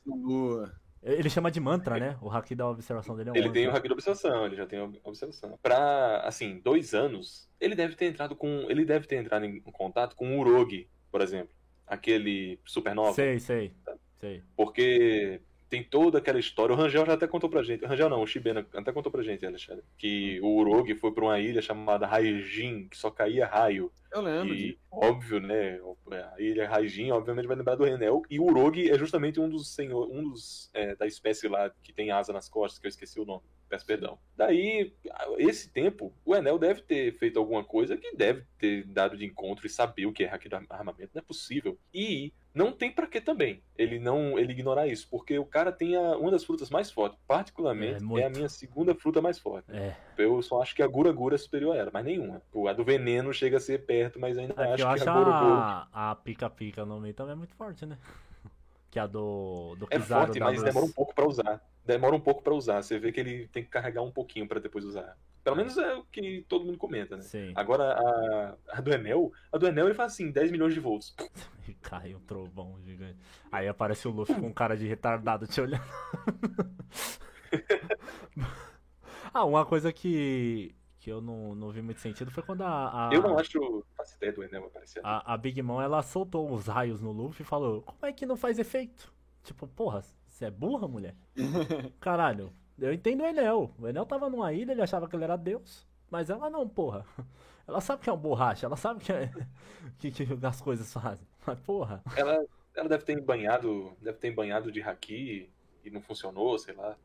Ele 1.03 1.29
chama 1.29 1.51
de 1.51 1.59
mantra, 1.59 1.99
né? 1.99 2.17
O 2.21 2.31
haki 2.31 2.55
da 2.55 2.69
observação 2.69 3.17
dele 3.17 3.31
é 3.31 3.33
um 3.33 3.37
ele 3.37 3.51
tem 3.51 3.65
o 3.65 3.73
mantra. 3.73 3.81
hack 3.81 3.87
de 3.89 3.93
observação, 3.93 4.47
ele 4.47 4.55
já 4.55 4.67
tem 4.67 4.79
a 4.79 4.85
observação. 5.03 5.59
Pra, 5.61 6.21
assim, 6.21 6.61
dois 6.63 6.95
anos, 6.95 7.51
ele 7.61 7.75
deve 7.75 7.97
ter 7.97 8.07
entrado 8.07 8.37
com. 8.37 8.67
Ele 8.71 8.85
deve 8.85 9.07
ter 9.07 9.17
entrado 9.17 9.45
em 9.45 9.61
contato 9.61 10.15
com 10.15 10.37
o 10.37 10.41
Urogi, 10.41 10.89
por 11.11 11.21
exemplo. 11.21 11.53
Aquele 11.87 12.61
supernova. 12.65 13.13
Sei, 13.15 13.41
sei. 13.41 13.75
Sei. 14.21 14.45
Porque 14.57 15.41
tem 15.73 15.83
toda 15.83 16.19
aquela 16.19 16.39
história. 16.39 16.75
O 16.75 16.77
Rangel 16.77 17.07
já 17.07 17.15
até 17.15 17.27
contou 17.27 17.49
pra 17.49 17.63
gente. 17.63 17.83
O 17.83 17.89
Rangel 17.89 18.11
não, 18.11 18.21
o 18.23 18.27
Shibena 18.27 18.67
até 18.75 18.93
contou 18.93 19.11
pra 19.11 19.23
gente, 19.23 19.47
Alexandre. 19.47 19.83
Que 19.97 20.39
o 20.43 20.49
Urogi 20.59 20.95
foi 20.95 21.11
pra 21.13 21.25
uma 21.25 21.41
ilha 21.41 21.63
chamada 21.63 22.07
Raijin, 22.07 22.89
que 22.91 22.97
só 22.99 23.11
caía 23.11 23.47
raio. 23.47 23.91
Eu 24.13 24.21
lembro. 24.21 24.53
E, 24.55 24.57
de- 24.59 24.79
óbvio, 24.91 25.41
né? 25.41 25.81
A 26.35 26.39
ilha 26.43 26.69
Raijin, 26.69 27.11
obviamente, 27.11 27.47
vai 27.47 27.57
lembrar 27.57 27.75
do 27.77 27.85
Renel. 27.85 28.21
E 28.29 28.39
o 28.39 28.45
Urogi 28.45 28.91
é 28.91 28.99
justamente 28.99 29.41
um 29.41 29.49
dos 29.49 29.75
senhor, 29.75 30.11
um 30.13 30.23
dos 30.29 30.69
é, 30.75 30.95
da 30.95 31.07
espécie 31.07 31.49
lá 31.49 31.73
que 31.83 31.91
tem 31.91 32.11
asa 32.11 32.35
nas 32.35 32.51
costas, 32.51 32.79
que 32.79 32.87
eu 32.87 32.91
esqueci 32.91 33.19
o 33.19 33.25
nome. 33.25 33.43
Peço 33.73 33.87
perdão. 33.87 34.19
Daí, 34.37 34.93
esse 35.39 35.71
tempo, 35.71 36.13
o 36.27 36.37
Enel 36.37 36.59
deve 36.59 36.83
ter 36.83 37.11
feito 37.17 37.39
alguma 37.39 37.65
coisa 37.65 37.97
que 37.97 38.15
deve 38.15 38.45
ter 38.59 38.85
dado 38.85 39.17
de 39.17 39.25
encontro 39.25 39.67
e 39.67 39.71
saber 39.71 40.05
o 40.05 40.13
que 40.13 40.25
é 40.25 40.27
hack 40.27 40.47
de 40.47 40.55
armamento. 40.69 41.09
Não 41.15 41.21
é 41.21 41.25
possível. 41.25 41.79
E 41.95 42.35
não 42.55 42.71
tem 42.71 42.93
pra 42.93 43.07
que 43.07 43.19
também 43.19 43.63
ele 43.79 43.99
não 43.99 44.39
ele 44.39 44.53
ignorar 44.53 44.89
isso, 44.89 45.09
porque 45.11 45.39
o 45.39 45.47
cara 45.47 45.73
tem 45.73 45.97
a- 45.97 46.19
uma 46.19 46.31
das 46.31 46.45
frutas 46.45 46.69
mais 46.69 46.91
fortes. 46.91 47.19
Particularmente, 47.27 48.05
É, 48.19 48.21
é, 48.21 48.27
a 48.27 48.29
minha 48.29 48.49
segunda 48.51 48.95
fruta 48.95 49.23
mais 49.23 49.39
forte. 49.39 49.73
É. 49.73 49.97
Eu 50.19 50.43
só 50.43 50.61
acho 50.61 50.75
que 50.75 50.83
a 50.83 50.87
Gura 50.87 51.11
Gura 51.11 51.37
é 51.37 51.39
superior 51.39 51.75
a 51.75 51.79
ela, 51.79 51.91
mas 51.91 52.05
nenhuma. 52.05 52.43
A 52.69 52.73
do 52.75 52.85
veneno 52.85 53.33
chega 53.33 53.57
a 53.57 53.61
ser 53.61 53.87
perto, 53.87 54.21
mas 54.21 54.37
ainda 54.37 54.53
É 54.53 54.57
que 54.57 54.63
acho 54.65 54.77
que 54.77 54.83
acho 54.83 55.09
a 55.09 55.13
Gura 55.15 55.25
Gura 55.25 55.89
a, 55.95 56.11
a 56.11 56.15
Pica 56.15 56.51
Pica 56.51 56.85
no 56.85 57.01
meio 57.01 57.15
também 57.15 57.33
é 57.33 57.37
muito 57.37 57.55
forte, 57.55 57.87
né? 57.87 57.97
Que 58.93 58.99
a 58.99 59.07
do, 59.07 59.75
do 59.77 59.87
é 59.89 59.99
Kizaru 59.99 60.27
forte, 60.27 60.39
da 60.39 60.45
mas 60.45 60.63
demora 60.63 60.85
um 60.85 60.93
pouco 60.93 61.15
pra 61.15 61.27
usar. 61.27 61.67
Demora 61.83 62.15
um 62.15 62.21
pouco 62.21 62.43
pra 62.43 62.53
usar. 62.53 62.83
Você 62.83 62.99
vê 62.99 63.11
que 63.11 63.19
ele 63.19 63.49
tem 63.49 63.65
que 63.65 63.71
carregar 63.71 64.03
um 64.03 64.11
pouquinho 64.11 64.47
pra 64.47 64.61
depois 64.61 64.85
usar. 64.85 65.17
Pelo 65.43 65.57
menos 65.57 65.79
é 65.79 65.95
o 65.95 66.05
que 66.05 66.45
todo 66.47 66.67
mundo 66.67 66.77
comenta, 66.77 67.17
né? 67.17 67.23
Sim. 67.23 67.53
Agora, 67.55 67.95
a, 67.95 68.55
a 68.69 68.81
do 68.83 68.93
Enel, 68.93 69.33
a 69.51 69.57
do 69.57 69.67
Enel 69.67 69.87
ele 69.87 69.95
faz 69.95 70.13
assim, 70.13 70.31
10 70.31 70.51
milhões 70.53 70.75
de 70.75 70.81
volts. 70.81 71.15
E 71.67 71.73
cai 71.81 72.15
um 72.15 72.21
trovão 72.21 72.79
gigante. 72.85 73.17
Aí 73.51 73.67
aparece 73.67 74.07
o 74.07 74.11
Luffy 74.11 74.35
com 74.35 74.49
um 74.49 74.53
cara 74.53 74.77
de 74.77 74.87
retardado 74.87 75.47
te 75.47 75.59
olhando. 75.59 75.83
ah, 79.33 79.47
uma 79.47 79.65
coisa 79.65 79.91
que, 79.91 80.75
que 81.03 81.11
eu 81.11 81.21
não, 81.21 81.53
não 81.57 81.73
vi 81.73 81.83
muito 81.83 81.99
sentido 81.99 82.31
foi 82.31 82.45
quando 82.45 82.63
a, 82.63 83.09
a, 83.09 83.13
Eu 83.13 83.23
não 83.23 83.37
acho. 83.37 83.85
Faço 83.97 84.15
ideia 84.15 84.33
do 84.33 84.45
Enel 84.45 84.67
aparecer. 84.67 85.01
a, 85.03 85.35
a 85.35 85.37
Big 85.37 85.61
Mom 85.61 85.83
ela 85.83 86.01
soltou 86.01 86.49
os 86.53 86.69
raios 86.69 87.03
no 87.03 87.11
Luffy 87.11 87.43
e 87.43 87.45
falou: 87.45 87.83
Como 87.83 88.07
é 88.07 88.13
que 88.13 88.25
não 88.25 88.37
faz 88.37 88.57
efeito? 88.57 89.13
Tipo, 89.43 89.67
porra, 89.67 90.05
você 90.29 90.45
é 90.45 90.51
burra, 90.51 90.87
mulher? 90.87 91.17
Caralho, 91.99 92.53
eu 92.79 92.93
entendo 92.93 93.25
o 93.25 93.27
Enel. 93.27 93.75
O 93.77 93.89
Enel 93.89 94.07
tava 94.07 94.31
numa 94.31 94.53
ilha, 94.53 94.71
ele 94.71 94.81
achava 94.81 95.09
que 95.09 95.17
ele 95.17 95.25
era 95.25 95.37
Deus. 95.37 95.85
Mas 96.09 96.31
ela 96.31 96.49
não, 96.49 96.69
porra. 96.69 97.05
Ela 97.65 97.81
sabe 97.81 98.03
que 98.03 98.11
é 98.11 98.13
um 98.13 98.19
borracha, 98.19 98.67
ela 98.67 98.77
sabe 98.77 98.99
que, 98.99 99.13
é, 99.13 99.31
que, 99.97 100.11
que 100.11 100.27
as 100.45 100.61
coisas 100.61 100.93
fazem. 100.93 101.25
Mas, 101.47 101.61
porra. 101.61 102.03
Ela, 102.17 102.45
ela 102.75 102.89
deve 102.89 103.05
ter 103.05 103.21
banhado, 103.21 103.97
deve 104.01 104.19
ter 104.19 104.33
banhado 104.33 104.73
de 104.73 104.83
haki 104.83 105.49
e 105.85 105.89
não 105.89 106.03
funcionou, 106.03 106.59
sei 106.59 106.75
lá. 106.75 106.97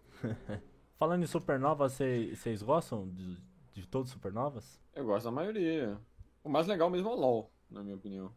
Falando 0.96 1.22
em 1.22 1.28
supernovas, 1.28 1.94
vocês 1.94 2.64
gostam 2.64 3.08
de, 3.08 3.38
de 3.82 3.88
todos 3.88 4.12
supernovas? 4.12 4.82
Eu 4.96 5.06
gosto 5.06 5.26
da 5.26 5.32
maioria. 5.32 5.98
O 6.44 6.50
mais 6.50 6.68
legal 6.68 6.90
mesmo 6.90 7.10
é 7.10 7.12
o 7.12 7.16
LoL, 7.16 7.52
na 7.70 7.84
minha 7.84 7.96
opinião. 7.96 8.32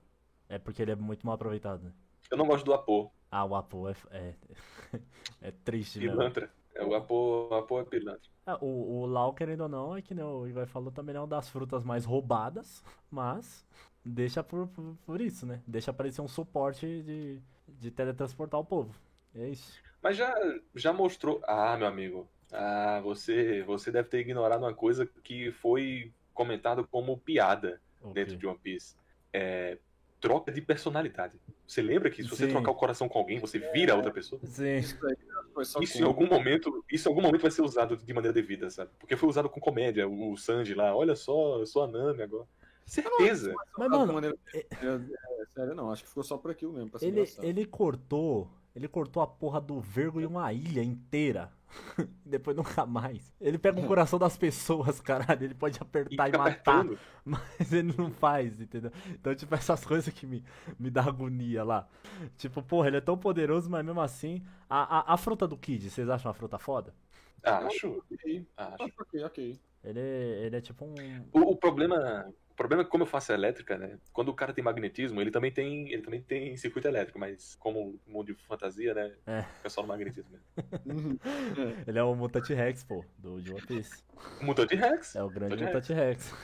É 0.48 0.58
porque 0.58 0.82
ele 0.82 0.90
é 0.90 0.96
muito 0.96 1.24
mal 1.26 1.34
aproveitado, 1.34 1.82
né? 1.82 1.92
Eu 2.30 2.36
não 2.36 2.46
gosto 2.46 2.64
do 2.64 2.74
Apo. 2.74 3.10
Ah, 3.30 3.44
o 3.44 3.54
Apo 3.54 3.88
é, 3.88 3.94
é, 4.10 4.34
é 5.40 5.50
triste 5.50 5.98
mesmo. 5.98 6.16
Pilantra. 6.16 6.52
É, 6.74 6.84
o 6.84 6.94
Apo, 6.94 7.48
o 7.50 7.54
Apo 7.54 7.80
é 7.80 7.84
pilantra. 7.84 8.30
É, 8.46 8.54
o, 8.60 9.02
o 9.02 9.06
Lau, 9.06 9.32
querendo 9.32 9.62
ou 9.62 9.68
não, 9.68 9.96
é 9.96 10.02
que 10.02 10.14
nem 10.14 10.24
o 10.24 10.46
Ivai 10.46 10.66
falou, 10.66 10.90
também 10.90 11.14
é 11.14 11.20
uma 11.20 11.26
das 11.26 11.48
frutas 11.48 11.84
mais 11.84 12.04
roubadas, 12.04 12.84
mas 13.10 13.66
deixa 14.04 14.42
por, 14.42 14.66
por, 14.68 14.96
por 15.06 15.20
isso, 15.20 15.46
né? 15.46 15.62
Deixa 15.66 15.90
aparecer 15.90 16.20
um 16.20 16.28
suporte 16.28 17.02
de, 17.02 17.40
de 17.68 17.90
teletransportar 17.90 18.60
o 18.60 18.64
povo. 18.64 18.94
É 19.34 19.48
isso. 19.48 19.80
Mas 20.02 20.16
já, 20.16 20.34
já 20.74 20.92
mostrou. 20.92 21.40
Ah, 21.46 21.76
meu 21.76 21.86
amigo. 21.86 22.28
Ah, 22.52 23.00
você, 23.02 23.62
você 23.62 23.90
deve 23.90 24.08
ter 24.08 24.20
ignorado 24.20 24.62
uma 24.62 24.74
coisa 24.74 25.08
que 25.22 25.52
foi 25.52 26.12
comentado 26.34 26.86
como 26.90 27.18
piada 27.18 27.80
O 28.02 28.12
dentro 28.12 28.36
de 28.36 28.46
One 28.46 28.58
Piece. 28.58 28.96
É, 29.32 29.78
troca 30.20 30.50
de 30.52 30.60
personalidade. 30.60 31.38
Você 31.66 31.80
lembra 31.82 32.10
que 32.10 32.22
se 32.22 32.28
você 32.28 32.46
Sim. 32.46 32.52
trocar 32.52 32.70
o 32.72 32.74
coração 32.74 33.08
com 33.08 33.18
alguém, 33.18 33.38
você 33.38 33.58
vira 33.58 33.94
outra 33.94 34.12
pessoa? 34.12 34.40
Sim. 34.44 34.78
Isso 34.78 35.06
aí 35.06 35.16
foi 35.54 35.64
só 35.64 35.80
Isso 35.80 35.94
com- 35.94 35.98
em 36.00 36.06
algum 36.06 36.26
momento, 36.26 36.84
isso 36.90 37.08
em 37.08 37.10
algum 37.10 37.22
momento 37.22 37.42
vai 37.42 37.50
ser 37.50 37.62
usado 37.62 37.96
de 37.96 38.12
maneira 38.12 38.32
devida, 38.34 38.68
sabe? 38.70 38.90
Porque 38.98 39.16
foi 39.16 39.28
usado 39.28 39.48
com 39.48 39.60
comédia, 39.60 40.08
o 40.08 40.36
Sanji 40.36 40.74
lá, 40.74 40.94
olha 40.94 41.14
só, 41.16 41.58
eu 41.58 41.66
sou 41.66 41.84
a 41.84 41.86
Nami 41.86 42.22
agora. 42.22 42.44
Certeza. 42.84 43.54
Mas, 43.78 43.88
de 43.90 43.96
mano, 43.98 44.12
maneira- 44.14 44.36
É, 44.52 44.58
é, 44.58 45.00
sério, 45.54 45.74
não. 45.76 45.92
Acho 45.92 46.02
que 46.02 46.08
ficou 46.08 46.24
só 46.24 46.36
por 46.36 46.50
aquilo 46.50 46.72
mesmo, 46.72 46.90
pra 46.90 46.98
ser 46.98 47.06
ele, 47.06 47.20
engraçado. 47.20 47.44
ele 47.44 47.64
cortou. 47.66 48.50
Ele 48.74 48.88
cortou 48.88 49.22
a 49.22 49.26
porra 49.26 49.60
do 49.60 49.80
Vergo 49.80 50.20
em 50.20 50.26
uma 50.26 50.52
ilha 50.52 50.82
inteira. 50.82 51.52
Depois 52.24 52.56
nunca 52.56 52.84
mais. 52.86 53.34
Ele 53.40 53.58
pega 53.58 53.80
o 53.80 53.84
coração 53.84 54.18
das 54.18 54.36
pessoas, 54.36 55.00
caralho. 55.00 55.44
Ele 55.44 55.54
pode 55.54 55.78
E 56.10 56.18
apertar 56.18 56.28
e, 56.28 56.32
fica 56.32 56.38
matar. 56.38 56.86
apertando. 56.86 57.00
Mas 57.24 57.72
ele 57.72 57.94
não 57.96 58.10
faz, 58.10 58.60
entendeu? 58.60 58.90
Então, 59.08 59.34
tipo, 59.34 59.54
essas 59.54 59.84
coisas 59.84 60.12
que 60.12 60.26
me, 60.26 60.44
me 60.78 60.90
dá 60.90 61.02
agonia 61.04 61.64
lá. 61.64 61.88
Tipo, 62.36 62.62
porra, 62.62 62.88
ele 62.88 62.96
é 62.98 63.00
tão 63.00 63.16
poderoso, 63.18 63.70
mas 63.70 63.84
mesmo 63.84 64.00
assim. 64.00 64.42
A, 64.68 65.12
a, 65.12 65.14
a 65.14 65.16
fruta 65.16 65.46
do 65.46 65.56
Kid, 65.56 65.90
vocês 65.90 66.08
acham 66.08 66.30
a 66.30 66.34
fruta 66.34 66.58
foda? 66.58 66.94
Acho, 67.42 68.04
Ok, 68.10 68.46
acho. 68.56 68.84
acho 68.84 68.94
ok, 68.98 69.24
ok. 69.24 69.60
Ele, 69.82 70.00
ele 70.00 70.56
é 70.56 70.60
tipo 70.60 70.84
um. 70.84 71.28
O, 71.32 71.40
o 71.52 71.56
problema, 71.56 72.32
problema 72.60 72.82
é 72.82 72.84
que 72.84 72.90
como 72.90 73.04
eu 73.04 73.06
faço 73.06 73.32
elétrica, 73.32 73.78
né? 73.78 73.98
Quando 74.12 74.28
o 74.28 74.34
cara 74.34 74.52
tem 74.52 74.62
magnetismo, 74.62 75.18
ele 75.18 75.30
também 75.30 75.50
tem, 75.50 75.90
ele 75.90 76.02
também 76.02 76.20
tem 76.20 76.54
circuito 76.58 76.86
elétrico, 76.86 77.18
mas 77.18 77.54
como 77.54 77.98
mundo 78.06 78.26
de 78.26 78.34
fantasia, 78.44 78.92
né? 78.92 79.14
É. 79.26 79.42
Fica 79.56 79.70
só 79.70 79.80
no 79.80 79.88
magnetismo 79.88 80.30
mesmo. 80.30 81.18
Ele 81.88 81.98
é 81.98 82.02
o 82.02 82.14
Mutante 82.14 82.52
Rex, 82.52 82.84
pô, 82.84 83.02
do 83.16 83.40
de 83.40 83.50
One 83.50 83.66
Piece. 83.66 84.04
O 84.42 84.44
Mutante 84.44 84.74
Rex. 84.74 85.16
É 85.16 85.22
o 85.22 85.30
grande 85.30 85.54
Mutante 85.54 85.72
Mutante 85.72 85.92
Rex. 85.94 86.34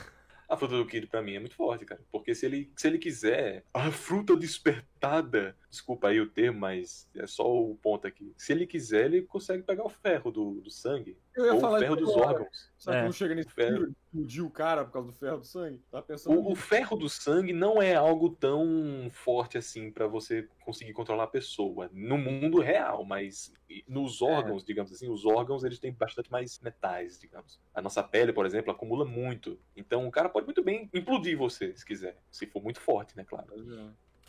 A 0.49 0.57
fruta 0.57 0.75
do 0.75 0.87
Kid 0.87 1.05
pra 1.05 1.21
mim 1.21 1.35
é 1.35 1.39
muito 1.39 1.55
forte, 1.55 1.85
cara. 1.85 2.01
Porque 2.11 2.33
se 2.33 2.45
ele, 2.45 2.71
se 2.75 2.87
ele 2.87 2.97
quiser. 2.97 3.63
A 3.71 3.91
fruta 3.91 4.35
despertada. 4.35 5.55
Desculpa 5.77 6.07
aí 6.07 6.19
o 6.19 6.27
termo, 6.27 6.59
mas 6.61 7.07
é 7.15 7.27
só 7.27 7.47
o 7.47 7.75
ponto 7.75 8.07
aqui. 8.07 8.33
Se 8.35 8.51
ele 8.51 8.65
quiser, 8.65 9.05
ele 9.05 9.21
consegue 9.21 9.61
pegar 9.61 9.85
o 9.85 9.89
ferro 9.89 10.31
do, 10.31 10.59
do 10.59 10.71
sangue. 10.71 11.15
Eu 11.35 11.45
ia 11.45 11.53
Ou 11.53 11.63
o 11.75 11.79
ferro 11.79 11.95
dos 11.95 12.09
agora. 12.09 12.27
órgãos. 12.29 12.71
Será 12.79 12.95
que 12.97 13.01
É. 13.01 13.05
não 13.05 13.11
chega 13.11 13.35
nesse 13.35 13.51
Ferro. 13.51 13.93
explodir 14.11 14.43
o 14.43 14.49
cara 14.49 14.83
por 14.83 14.91
causa 14.93 15.07
do 15.09 15.13
ferro 15.13 15.37
do 15.37 15.45
sangue? 15.45 15.79
Tá 15.91 16.01
pensando 16.01 16.39
O, 16.39 16.51
o 16.51 16.55
ferro 16.55 16.97
do 16.97 17.07
sangue 17.07 17.53
não 17.53 17.79
é 17.79 17.93
algo 17.93 18.31
tão 18.31 19.07
forte 19.11 19.55
assim 19.55 19.91
pra 19.91 20.07
você 20.07 20.47
conseguir 20.61 20.93
controlar 20.93 21.25
a 21.25 21.27
pessoa 21.27 21.89
no 21.93 22.17
mundo 22.17 22.59
real, 22.59 23.05
mas 23.05 23.53
nos 23.87 24.21
órgãos, 24.23 24.63
digamos 24.65 24.91
assim, 24.91 25.07
os 25.09 25.25
órgãos 25.25 25.63
eles 25.63 25.77
têm 25.79 25.93
bastante 25.93 26.31
mais 26.31 26.59
metais, 26.59 27.19
digamos. 27.19 27.59
A 27.71 27.81
nossa 27.83 28.01
pele, 28.01 28.33
por 28.33 28.47
exemplo, 28.47 28.71
acumula 28.71 29.05
muito. 29.05 29.59
Então 29.75 30.07
o 30.07 30.11
cara 30.11 30.27
pode 30.27 30.45
muito 30.47 30.63
bem 30.63 30.89
implodir 30.91 31.37
você, 31.37 31.75
se 31.77 31.85
quiser, 31.85 32.17
se 32.31 32.47
for 32.47 32.63
muito 32.63 32.79
forte, 32.81 33.15
né, 33.15 33.23
claro. 33.23 33.47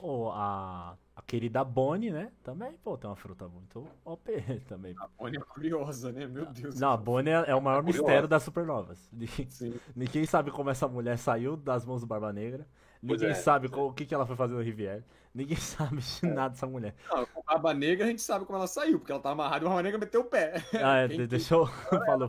Ou 0.00 0.30
a, 0.30 0.96
a 1.16 1.22
querida 1.22 1.64
Bonnie, 1.64 2.10
né? 2.10 2.30
Também, 2.44 2.72
pô, 2.84 2.96
tem 2.96 3.10
uma 3.10 3.16
fruta 3.16 3.48
muito 3.48 3.86
OP 4.04 4.30
também. 4.68 4.94
Olha, 5.18 5.40
curiosa, 5.40 6.12
né? 6.12 6.26
Meu 6.26 6.46
Deus. 6.46 6.78
Não, 6.78 6.90
a 6.92 6.96
Bonnie 6.96 7.32
é, 7.32 7.44
é 7.50 7.54
o 7.54 7.60
maior 7.60 7.82
Curiosa. 7.82 8.02
mistério 8.02 8.28
das 8.28 8.42
supernovas. 8.44 9.08
Ninguém-. 9.12 9.80
Ninguém 9.96 10.24
sabe 10.26 10.50
como 10.50 10.70
essa 10.70 10.86
mulher 10.86 11.18
saiu 11.18 11.56
das 11.56 11.84
mãos 11.84 12.00
do 12.00 12.06
Barba 12.06 12.32
Negra. 12.32 12.66
Ninguém 13.02 13.30
é, 13.30 13.34
sabe 13.34 13.68
qual- 13.68 13.88
o 13.88 13.92
que, 13.92 14.04
que 14.06 14.14
ela 14.14 14.26
foi 14.26 14.34
fazer 14.36 14.54
no 14.54 14.60
Rivière. 14.60 15.04
Ninguém 15.34 15.56
sabe 15.58 15.98
de 15.98 16.26
nada 16.26 16.50
dessa 16.50 16.66
mulher. 16.66 16.94
Não, 17.10 17.26
com 17.26 17.40
a 17.40 17.54
Barba 17.54 17.74
Negra 17.74 18.06
a 18.06 18.08
gente 18.08 18.22
sabe 18.22 18.44
como 18.44 18.56
ela 18.58 18.66
saiu, 18.66 18.98
porque 18.98 19.10
ela 19.12 19.20
tava 19.20 19.34
amarrada 19.34 19.64
e 19.64 19.66
a 19.66 19.68
Barba 19.68 19.82
Negra 19.82 19.98
meteu 19.98 20.20
o 20.20 20.24
pé. 20.24 20.54
Ah, 20.82 20.98
é, 20.98 21.08
Quem 21.08 21.26
de- 21.26 21.38
que- 21.44 21.54
eu. 21.54 21.66
Falou, 21.66 22.28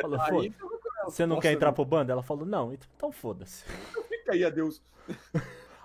Falou, 0.00 0.18
Você 1.06 1.26
não 1.26 1.36
nossa, 1.36 1.42
quer 1.48 1.52
entrar 1.52 1.72
pro 1.72 1.84
bando? 1.84 2.10
Ela 2.12 2.22
falou, 2.22 2.44
não, 2.46 2.72
então- 2.72 2.88
então 2.96 3.12
foda-se. 3.12 3.64
Fica 4.08 4.32
aí, 4.32 4.44
adeus. 4.44 4.80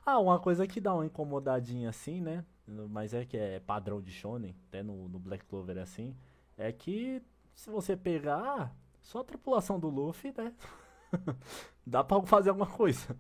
Ah, 0.10 0.20
uma 0.20 0.40
coisa 0.40 0.66
que 0.66 0.80
dá 0.80 0.94
uma 0.94 1.06
incomodadinha 1.06 1.90
assim, 1.90 2.22
né? 2.22 2.46
Mas 2.66 3.14
é 3.14 3.26
que 3.26 3.36
é 3.36 3.60
padrão 3.60 4.02
de 4.02 4.10
Shonen, 4.10 4.56
até 4.70 4.82
no, 4.82 5.10
no 5.10 5.20
Black 5.20 5.44
Clover 5.44 5.78
é 5.78 5.82
assim. 5.82 6.16
É 6.58 6.72
que 6.72 7.22
se 7.54 7.70
você 7.70 7.98
pegar 7.98 8.74
só 9.02 9.20
a 9.20 9.24
tripulação 9.26 9.78
do 9.78 9.90
Luffy, 9.90 10.34
né? 10.38 10.54
dá 11.86 12.06
pra 12.06 12.22
fazer 12.22 12.52
alguma 12.52 12.72
coisa. 12.72 13.18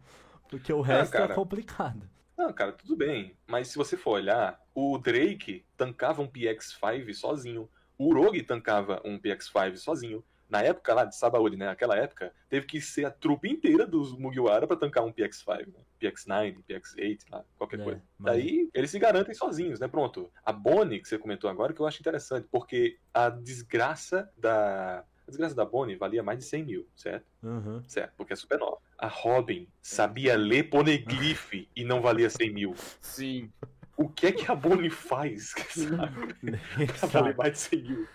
Porque 0.49 0.71
o 0.71 0.79
resto 0.79 1.13
é 1.15 1.19
cara. 1.19 1.35
complicado. 1.35 2.09
Não, 2.37 2.53
cara, 2.53 2.71
tudo 2.71 2.95
bem. 2.95 3.35
Mas 3.45 3.67
se 3.67 3.77
você 3.77 3.97
for 3.97 4.11
olhar, 4.11 4.57
o 4.73 4.97
Drake 4.97 5.65
tancava 5.75 6.21
um 6.21 6.27
PX-5 6.27 7.13
sozinho. 7.13 7.69
O 7.97 8.07
Urogi 8.07 8.43
tancava 8.43 9.01
um 9.03 9.19
PX-5 9.19 9.75
sozinho. 9.75 10.23
Na 10.49 10.61
época 10.61 10.93
lá 10.93 11.03
de 11.03 11.15
Sabaody, 11.15 11.57
né? 11.57 11.65
Naquela 11.65 11.97
época, 11.97 12.31
teve 12.49 12.65
que 12.65 12.79
ser 12.79 13.05
a 13.05 13.11
trupe 13.11 13.49
inteira 13.49 13.85
dos 13.85 14.17
Mugiwara 14.17 14.65
pra 14.65 14.77
tancar 14.77 15.03
um 15.03 15.11
PX-5, 15.11 15.67
né? 15.67 15.81
PX-9, 15.99 16.63
PX-8, 16.67 17.19
lá, 17.31 17.43
qualquer 17.57 17.79
É, 17.81 17.83
coisa. 17.83 18.01
mas- 18.17 18.33
Daí, 18.33 18.69
eles 18.73 18.89
se 18.91 18.97
garantem 18.99 19.33
sozinhos, 19.35 19.79
né? 19.79 19.87
Pronto. 19.87 20.31
A 20.45 20.53
Bonnie, 20.53 21.01
que 21.01 21.07
você 21.09 21.17
comentou 21.17 21.49
agora, 21.49 21.73
que 21.73 21.81
eu 21.81 21.85
acho 21.87 21.99
interessante, 21.99 22.47
porque 22.51 22.97
a 23.13 23.29
desgraça 23.29 24.31
da... 24.37 25.03
A 25.27 25.29
desgraça 25.29 25.53
da 25.53 25.65
Bonnie 25.65 25.97
valia 25.97 26.23
mais 26.23 26.39
de 26.39 26.45
100 26.45 26.63
mil, 26.63 26.87
certo? 26.95 27.25
Uhum. 27.43 27.83
Certo, 27.85 28.13
porque 28.15 28.31
é 28.31 28.35
super 28.37 28.57
nova. 28.57 28.77
A 28.97 29.07
Robin 29.07 29.67
sabia 29.81 30.37
ler 30.37 30.69
poneglyph 30.69 31.53
e 31.75 31.83
não 31.83 32.01
valia 32.01 32.29
100 32.29 32.53
mil. 32.53 32.73
Sim. 33.01 33.51
O 33.97 34.07
que 34.07 34.27
é 34.27 34.31
que 34.31 34.49
a 34.49 34.55
Bonnie 34.55 34.89
faz? 34.89 35.53
Sabe? 35.75 36.33
Pra 37.01 37.07
valer 37.09 37.35
mais 37.35 37.51
de 37.51 37.57
100 37.59 37.81
mil. 37.81 38.07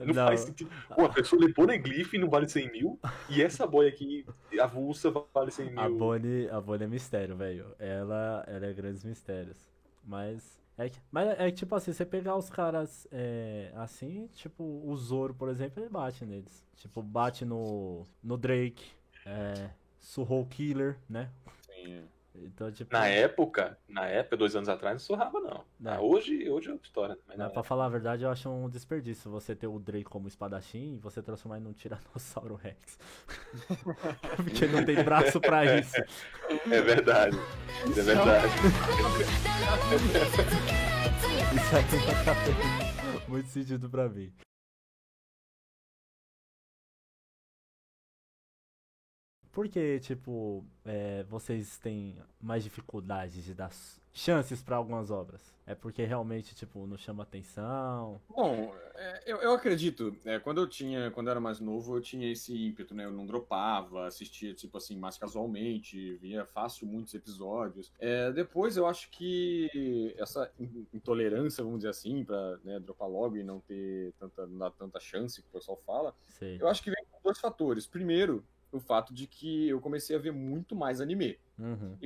Não, 0.00 0.06
Não. 0.14 0.26
faz 0.26 0.40
sentido. 0.40 0.70
Pô, 0.94 1.04
a 1.04 1.08
pessoa 1.08 1.40
lê 1.44 1.52
poneglyph 1.52 2.14
e 2.14 2.18
não 2.18 2.28
vale 2.30 2.48
100 2.48 2.70
mil. 2.72 2.98
E 3.28 3.42
essa 3.42 3.66
boia 3.66 3.88
aqui, 3.88 4.24
avulsa, 4.60 5.10
vale 5.34 5.50
100 5.50 5.70
mil. 5.70 5.80
A 5.80 5.88
Bonnie, 5.88 6.48
a 6.50 6.60
Bonnie 6.60 6.84
é 6.84 6.88
mistério, 6.88 7.36
velho. 7.36 7.74
Ela, 7.78 8.44
ela 8.46 8.66
é 8.66 8.72
grandes 8.72 9.04
mistérios. 9.04 9.58
Mas 10.04 10.60
é, 10.76 10.88
que- 10.88 11.00
mas 11.10 11.28
é 11.38 11.50
que, 11.50 11.58
tipo 11.58 11.74
assim, 11.74 11.92
você 11.92 12.04
pegar 12.04 12.36
os 12.36 12.48
caras 12.50 13.06
é, 13.12 13.70
assim, 13.76 14.26
tipo, 14.34 14.64
o 14.64 14.96
Zoro, 14.96 15.34
por 15.34 15.48
exemplo, 15.48 15.82
ele 15.82 15.88
bate 15.90 16.24
neles. 16.24 16.64
Tipo, 16.76 17.02
bate 17.02 17.44
no, 17.44 18.06
no 18.22 18.36
Drake, 18.36 18.84
é, 19.24 19.70
Surrou 20.00 20.44
Killer, 20.46 20.98
né? 21.08 21.30
Sim. 21.66 22.04
Então, 22.34 22.72
tipo, 22.72 22.92
Na 22.92 23.06
época, 23.06 23.78
na 23.88 24.06
época, 24.06 24.36
dois 24.36 24.56
anos 24.56 24.68
atrás, 24.68 24.94
não 24.94 25.00
surrava, 25.00 25.38
não. 25.40 25.64
Não. 25.78 25.92
Ah, 25.92 26.00
hoje, 26.00 26.48
hoje 26.48 26.68
é 26.68 26.72
outra 26.72 26.86
história. 26.86 27.18
Mas 27.28 27.36
na 27.36 27.50
pra 27.50 27.62
falar 27.62 27.86
a 27.86 27.88
verdade, 27.88 28.24
eu 28.24 28.30
acho 28.30 28.48
um 28.48 28.68
desperdício 28.68 29.30
você 29.30 29.54
ter 29.54 29.66
o 29.66 29.78
Drake 29.78 30.04
como 30.04 30.28
espadachim 30.28 30.94
e 30.94 30.98
você 30.98 31.22
transformar 31.22 31.56
ele 31.56 31.66
num 31.66 31.72
Tiranossauro 31.72 32.54
Rex. 32.54 32.98
Porque 34.36 34.66
não 34.66 34.84
tem 34.84 35.02
braço 35.04 35.40
pra 35.40 35.78
isso. 35.78 35.96
É 36.70 36.80
verdade. 36.80 37.36
Isso 37.88 38.00
é 38.00 38.02
verdade. 38.02 38.46
Isso 41.54 41.76
aí 41.76 41.84
não 41.92 42.24
tá 42.24 43.28
muito 43.28 43.48
sentido 43.48 43.88
pra 43.90 44.08
mim. 44.08 44.32
Por 49.52 49.68
que, 49.68 50.00
tipo, 50.00 50.64
é, 50.84 51.22
vocês 51.24 51.76
têm 51.78 52.16
mais 52.40 52.64
dificuldades 52.64 53.44
de 53.44 53.52
dar 53.54 53.70
chances 54.14 54.62
pra 54.62 54.76
algumas 54.76 55.10
obras? 55.10 55.52
É 55.66 55.74
porque 55.74 56.04
realmente, 56.04 56.54
tipo, 56.54 56.86
não 56.86 56.96
chama 56.96 57.22
atenção? 57.22 58.20
Bom, 58.28 58.74
é, 58.94 59.22
Eu, 59.26 59.36
eu 59.42 59.52
acredito, 59.52 60.16
é, 60.24 60.38
quando 60.38 60.60
eu 60.60 60.66
tinha, 60.66 61.10
quando 61.10 61.26
eu 61.28 61.32
era 61.32 61.40
mais 61.40 61.60
novo, 61.60 61.96
eu 61.96 62.00
tinha 62.00 62.30
esse 62.32 62.52
ímpeto, 62.66 62.94
né? 62.94 63.04
Eu 63.04 63.12
não 63.12 63.26
dropava, 63.26 64.06
assistia, 64.06 64.54
tipo 64.54 64.76
assim, 64.78 64.96
mais 64.96 65.18
casualmente, 65.18 66.14
via 66.16 66.44
fácil 66.46 66.86
muitos 66.86 67.12
episódios. 67.14 67.92
É, 67.98 68.32
depois 68.32 68.76
eu 68.76 68.86
acho 68.86 69.10
que 69.10 70.14
essa 70.18 70.50
in- 70.58 70.86
intolerância, 70.94 71.62
vamos 71.62 71.80
dizer 71.80 71.90
assim, 71.90 72.24
pra 72.24 72.56
né, 72.64 72.80
dropar 72.80 73.08
logo 73.08 73.36
e 73.36 73.44
não 73.44 73.60
ter 73.60 74.12
tanta, 74.18 74.46
não 74.46 74.58
dar 74.58 74.70
tanta 74.72 74.98
chance 74.98 75.40
que 75.42 75.48
o 75.48 75.52
pessoal 75.52 75.78
fala, 75.86 76.14
Sei. 76.26 76.58
eu 76.60 76.68
acho 76.68 76.82
que 76.82 76.90
vem 76.90 77.04
com 77.10 77.20
dois 77.22 77.38
fatores. 77.38 77.86
Primeiro, 77.86 78.44
o 78.76 78.80
fato 78.80 79.12
de 79.12 79.26
que 79.26 79.68
eu 79.68 79.80
comecei 79.80 80.16
a 80.16 80.18
ver 80.18 80.32
muito 80.32 80.74
mais 80.74 81.00
anime. 81.00 81.38
Uhum. 81.58 81.96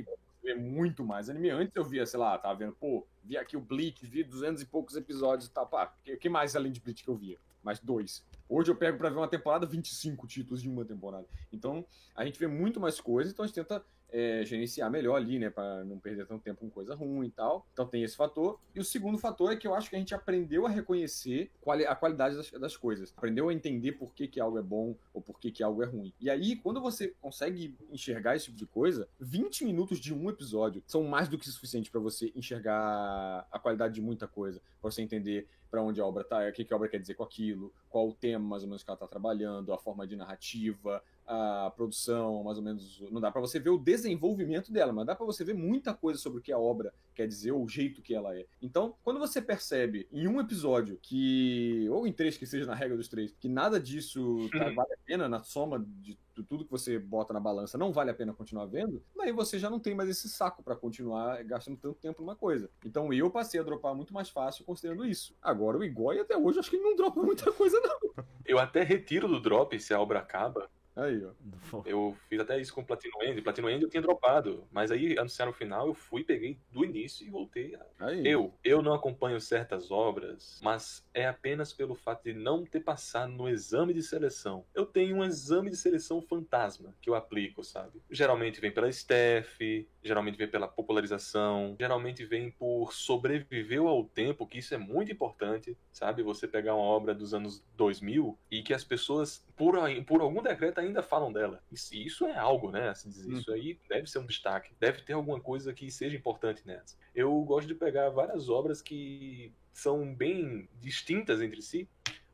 ver 0.43 0.55
muito 0.55 1.03
mais 1.03 1.29
anime. 1.29 1.49
Antes 1.49 1.75
eu 1.75 1.83
via, 1.83 2.05
sei 2.05 2.19
lá, 2.19 2.37
tava 2.37 2.59
vendo, 2.59 2.73
pô, 2.73 3.05
vi 3.23 3.37
aqui 3.37 3.57
o 3.57 3.61
Bleach, 3.61 4.05
vi 4.05 4.23
200 4.23 4.61
e 4.61 4.65
poucos 4.65 4.95
episódios 4.95 5.49
e 5.49 5.51
tal. 5.51 5.67
Pá, 5.67 5.93
o 6.07 6.17
que, 6.17 6.29
mais 6.29 6.55
além 6.55 6.71
de 6.71 6.79
Bleach 6.79 7.03
que 7.03 7.09
eu 7.09 7.15
via? 7.15 7.37
Mais 7.63 7.79
dois. 7.79 8.23
Hoje 8.47 8.71
eu 8.71 8.75
pego 8.75 8.97
pra 8.97 9.09
ver 9.09 9.17
uma 9.17 9.27
temporada, 9.27 9.65
25 9.65 10.25
títulos 10.27 10.61
de 10.61 10.69
uma 10.69 10.85
temporada. 10.85 11.27
Então, 11.51 11.85
a 12.15 12.25
gente 12.25 12.39
vê 12.39 12.47
muito 12.47 12.79
mais 12.79 13.01
coisas, 13.01 13.33
então 13.33 13.43
a 13.43 13.47
gente 13.47 13.55
tenta 13.55 13.83
é, 14.09 14.43
gerenciar 14.45 14.89
melhor 14.89 15.15
ali, 15.15 15.37
né, 15.37 15.49
pra 15.49 15.83
não 15.83 15.99
perder 15.99 16.25
tanto 16.25 16.41
tempo 16.43 16.61
com 16.61 16.69
coisa 16.69 16.95
ruim 16.95 17.27
e 17.27 17.31
tal. 17.31 17.65
Então 17.73 17.85
tem 17.85 18.03
esse 18.03 18.15
fator. 18.15 18.59
E 18.73 18.79
o 18.79 18.83
segundo 18.83 19.17
fator 19.17 19.51
é 19.51 19.55
que 19.55 19.67
eu 19.67 19.73
acho 19.75 19.89
que 19.89 19.95
a 19.95 19.99
gente 19.99 20.15
aprendeu 20.15 20.65
a 20.65 20.69
reconhecer 20.69 21.51
quali- 21.61 21.85
a 21.85 21.95
qualidade 21.95 22.35
das, 22.35 22.49
das 22.51 22.77
coisas. 22.77 23.13
Aprendeu 23.17 23.49
a 23.49 23.53
entender 23.53 23.93
por 23.93 24.13
que, 24.13 24.27
que 24.27 24.39
algo 24.39 24.57
é 24.57 24.61
bom 24.61 24.95
ou 25.13 25.21
por 25.21 25.39
que, 25.39 25.51
que 25.51 25.61
algo 25.61 25.83
é 25.83 25.85
ruim. 25.85 26.13
E 26.19 26.29
aí, 26.29 26.55
quando 26.55 26.79
você 26.79 27.13
consegue 27.21 27.75
enxergar 27.91 28.35
esse 28.35 28.45
tipo 28.45 28.57
de 28.57 28.65
coisa, 28.65 29.07
20 29.19 29.65
minutos 29.65 29.99
de 29.99 30.13
um 30.13 30.29
episódio 30.29 30.81
são 30.87 31.03
mais 31.03 31.27
do 31.27 31.37
que 31.37 31.47
suficiente 31.49 31.91
pra 31.91 31.99
você 31.99 32.31
enxergar 32.35 33.47
a 33.51 33.59
qualidade 33.59 33.93
de 33.95 34.01
muita 34.01 34.27
coisa, 34.27 34.59
pra 34.81 34.89
você 34.91 35.01
entender 35.01 35.47
pra 35.69 35.81
onde 35.81 35.99
a 35.99 36.05
obra 36.05 36.23
tá, 36.23 36.47
o 36.47 36.51
que, 36.53 36.63
que 36.63 36.73
a 36.73 36.77
obra 36.77 36.87
quer 36.87 36.97
dizer 36.99 37.13
com 37.15 37.23
aquilo, 37.23 37.73
qual 37.89 38.07
o 38.07 38.13
tema 38.13 38.47
mais 38.47 38.63
ou 38.63 38.69
menos 38.69 38.83
que 38.83 38.89
ela 38.89 38.97
tá 38.97 39.05
trabalhando, 39.07 39.73
a 39.73 39.77
forma 39.77 40.07
de 40.07 40.15
narrativa, 40.15 41.03
a 41.27 41.71
produção, 41.75 42.41
mais 42.43 42.57
ou 42.57 42.63
menos. 42.63 43.01
Não 43.11 43.19
dá 43.19 43.29
pra 43.31 43.41
você 43.41 43.59
ver 43.59 43.69
o 43.69 43.77
desenvolvimento 43.77 44.71
dela, 44.71 44.93
mas 44.93 45.05
dá 45.05 45.13
pra 45.15 45.25
você 45.25 45.43
ver 45.43 45.53
muita 45.53 45.93
coisa 45.93 46.17
sobre 46.19 46.39
o 46.39 46.41
que 46.41 46.51
a 46.53 46.57
obra 46.57 46.93
quer 47.13 47.27
dizer, 47.27 47.51
ou 47.51 47.63
o 47.63 47.67
jeito 47.67 48.01
que 48.01 48.13
ela 48.15 48.35
é. 48.37 48.45
Então, 48.61 48.95
quando 49.03 49.19
você 49.19 49.41
percebe 49.41 50.07
em 50.11 50.27
um 50.27 50.39
episódio 50.39 50.97
que, 51.01 51.87
ou 51.89 52.07
em 52.07 52.13
três, 52.13 52.37
que 52.37 52.45
seja 52.45 52.65
na 52.65 52.75
regra 52.75 52.95
dos 52.95 53.07
três, 53.07 53.35
que 53.39 53.49
nada 53.49 53.79
disso 53.79 54.47
tá- 54.51 54.69
vale 54.73 54.93
a 54.93 54.97
pena 55.05 55.27
na 55.27 55.43
soma 55.43 55.83
de 55.99 56.17
tu- 56.33 56.43
tudo 56.43 56.63
que 56.63 56.71
você 56.71 56.99
bota 56.99 57.33
na 57.33 57.39
balança, 57.39 57.77
não 57.77 57.91
vale 57.91 58.11
a 58.11 58.13
pena 58.13 58.33
continuar 58.33 58.65
vendo, 58.67 59.03
daí 59.15 59.31
você 59.31 59.57
já 59.59 59.69
não 59.69 59.79
tem 59.79 59.95
mais 59.95 60.07
esse 60.09 60.29
saco 60.29 60.61
pra 60.63 60.75
continuar 60.75 61.43
gastando 61.43 61.77
tanto 61.77 61.99
tempo 61.99 62.21
numa 62.21 62.35
coisa. 62.35 62.69
Então 62.85 63.11
eu 63.11 63.29
passei 63.31 63.59
a 63.59 63.63
dropar 63.63 63.95
muito 63.95 64.13
mais 64.13 64.29
fácil 64.29 64.63
considerando 64.63 65.03
isso. 65.05 65.35
Agora 65.41 65.77
o 65.77 65.83
Igor 65.83 66.15
até 66.17 66.37
hoje 66.37 66.59
acho 66.59 66.69
que 66.69 66.75
ele 66.75 66.83
não 66.85 66.95
dropa 66.95 67.21
muita 67.21 67.51
coisa 67.51 67.79
não. 67.81 68.23
Eu 68.45 68.59
até 68.59 68.83
retiro 68.83 69.27
do 69.27 69.41
drop 69.41 69.77
se 69.79 69.93
a 69.93 69.99
obra 69.99 70.19
acaba. 70.19 70.69
Aí, 70.97 71.23
ó. 71.23 71.81
Eu 71.85 72.17
fiz 72.27 72.39
até 72.39 72.59
isso 72.59 72.73
com 72.73 72.83
Platino 72.83 73.13
End. 73.23 73.41
Platino 73.41 73.69
End 73.69 73.83
eu 73.83 73.89
tinha 73.89 74.01
dropado. 74.01 74.67
Mas 74.71 74.91
aí 74.91 75.17
anunciaram 75.17 75.51
o 75.51 75.55
final, 75.55 75.87
eu 75.87 75.93
fui, 75.93 76.23
peguei 76.23 76.59
do 76.71 76.83
início 76.83 77.25
e 77.25 77.29
voltei. 77.29 77.75
a- 77.75 77.85
Aí. 77.99 78.27
Eu, 78.27 78.53
eu 78.63 78.81
não 78.81 78.93
acompanho 78.93 79.39
certas 79.39 79.91
obras, 79.91 80.59
mas 80.63 81.05
é 81.13 81.27
apenas 81.27 81.71
pelo 81.71 81.93
fato 81.95 82.23
de 82.23 82.33
não 82.33 82.65
ter 82.65 82.79
passado 82.79 83.31
no 83.31 83.47
exame 83.47 83.93
de 83.93 84.01
seleção. 84.01 84.65
Eu 84.73 84.85
tenho 84.85 85.17
um 85.17 85.23
exame 85.23 85.69
de 85.69 85.77
seleção 85.77 86.21
fantasma 86.21 86.93
que 87.01 87.09
eu 87.09 87.15
aplico, 87.15 87.63
sabe? 87.63 88.01
Geralmente 88.09 88.59
vem 88.59 88.71
pela 88.71 88.89
staff, 88.89 89.87
geralmente 90.07 90.37
vem 90.37 90.47
pela 90.47 90.67
popularização, 90.67 91.75
geralmente 91.79 92.25
vem 92.25 92.51
por 92.51 92.93
sobreviver 92.93 93.81
ao 93.81 94.03
tempo, 94.03 94.47
que 94.47 94.59
isso 94.59 94.73
é 94.73 94.77
muito 94.77 95.11
importante, 95.11 95.77
sabe? 95.91 96.23
Você 96.23 96.47
pegar 96.47 96.75
uma 96.75 96.83
obra 96.83 97.13
dos 97.13 97.33
anos 97.33 97.63
2000 97.75 98.37
e 98.49 98.63
que 98.63 98.73
as 98.73 98.83
pessoas, 98.83 99.45
por, 99.55 99.75
por 100.05 100.21
algum 100.21 100.41
decreto, 100.41 100.79
ainda 100.79 101.03
falam 101.03 101.31
dela. 101.31 101.61
Isso, 101.71 101.95
isso 101.95 102.25
é 102.25 102.37
algo, 102.37 102.71
né? 102.71 102.89
Assim 102.89 103.09
dizer, 103.09 103.31
Isso 103.31 103.51
aí 103.51 103.79
deve 103.89 104.07
ser 104.07 104.19
um 104.19 104.25
destaque. 104.25 104.73
Deve 104.79 105.01
ter 105.01 105.13
alguma 105.13 105.39
coisa 105.39 105.73
que 105.73 105.91
seja 105.91 106.15
importante 106.15 106.65
nessa. 106.65 106.97
Eu 107.13 107.39
gosto 107.41 107.67
de 107.67 107.75
pegar 107.75 108.09
várias 108.09 108.49
obras 108.49 108.81
que 108.81 109.51
são 109.73 110.13
bem 110.13 110.67
distintas 110.81 111.41
entre 111.41 111.61
si, 111.61 111.87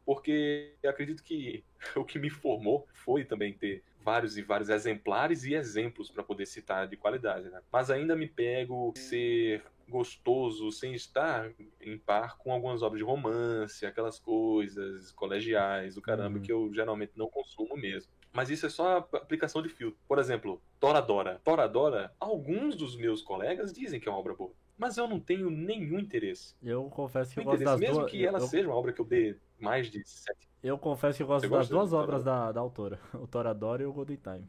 porque 0.05 0.73
eu 0.81 0.89
acredito 0.89 1.23
que 1.23 1.63
o 1.95 2.03
que 2.03 2.19
me 2.19 2.29
formou 2.29 2.87
foi 2.93 3.23
também 3.25 3.53
ter 3.53 3.83
vários 4.03 4.38
e 4.38 4.41
vários 4.41 4.69
exemplares 4.69 5.43
e 5.45 5.53
exemplos 5.53 6.09
para 6.11 6.23
poder 6.23 6.45
citar 6.45 6.88
de 6.88 6.97
qualidade, 6.97 7.49
né? 7.49 7.61
Mas 7.71 7.89
ainda 7.89 8.15
me 8.15 8.27
pego 8.27 8.93
ser 8.97 9.63
gostoso 9.88 10.71
sem 10.71 10.93
estar 10.93 11.51
em 11.81 11.97
par 11.97 12.38
com 12.38 12.51
algumas 12.51 12.81
obras 12.81 12.99
de 12.99 13.03
romance, 13.05 13.85
aquelas 13.85 14.17
coisas 14.19 15.11
colegiais, 15.11 15.97
o 15.97 16.01
caramba, 16.01 16.38
Uhum. 16.38 16.43
que 16.43 16.51
eu 16.51 16.73
geralmente 16.73 17.11
não 17.15 17.27
consumo 17.30 17.75
mesmo. 17.75 18.11
Mas 18.31 18.49
isso 18.49 18.65
é 18.65 18.69
só 18.69 18.97
aplicação 19.13 19.61
de 19.61 19.69
filtro. 19.69 19.99
Por 20.07 20.17
exemplo, 20.17 20.61
Toradora. 20.80 21.39
Toradora, 21.43 22.11
alguns 22.19 22.75
dos 22.75 22.95
meus 22.97 23.21
colegas 23.21 23.71
dizem 23.71 23.99
que 23.99 24.07
é 24.09 24.11
uma 24.11 24.19
obra 24.19 24.34
boa. 24.34 24.51
Mas 24.75 24.97
eu 24.97 25.07
não 25.07 25.19
tenho 25.19 25.51
nenhum 25.51 25.99
interesse. 25.99 26.55
Eu 26.63 26.85
confesso 26.89 27.31
que 27.34 27.39
eu 27.39 27.43
gosto 27.43 27.63
das 27.63 27.80
Mesmo 27.80 27.99
duas. 27.99 28.11
que 28.11 28.25
ela 28.25 28.39
eu, 28.39 28.47
seja 28.47 28.67
uma 28.67 28.75
obra 28.75 28.91
que 28.91 28.99
eu 28.99 29.05
dê 29.05 29.38
mais 29.59 29.89
de 29.91 30.01
sete. 30.03 30.49
Eu 30.64 30.77
confesso 30.77 31.18
que 31.18 31.23
eu 31.23 31.27
gosto 31.27 31.48
Você 31.48 31.53
das 31.56 31.69
duas 31.69 31.94
obras 31.94 32.23
da, 32.23 32.52
da 32.52 32.60
autora, 32.61 32.99
o 33.14 33.27
Toradora 33.27 33.84
e 33.84 33.85
o 33.85 33.94
Golden 33.94 34.18
Time. 34.18 34.48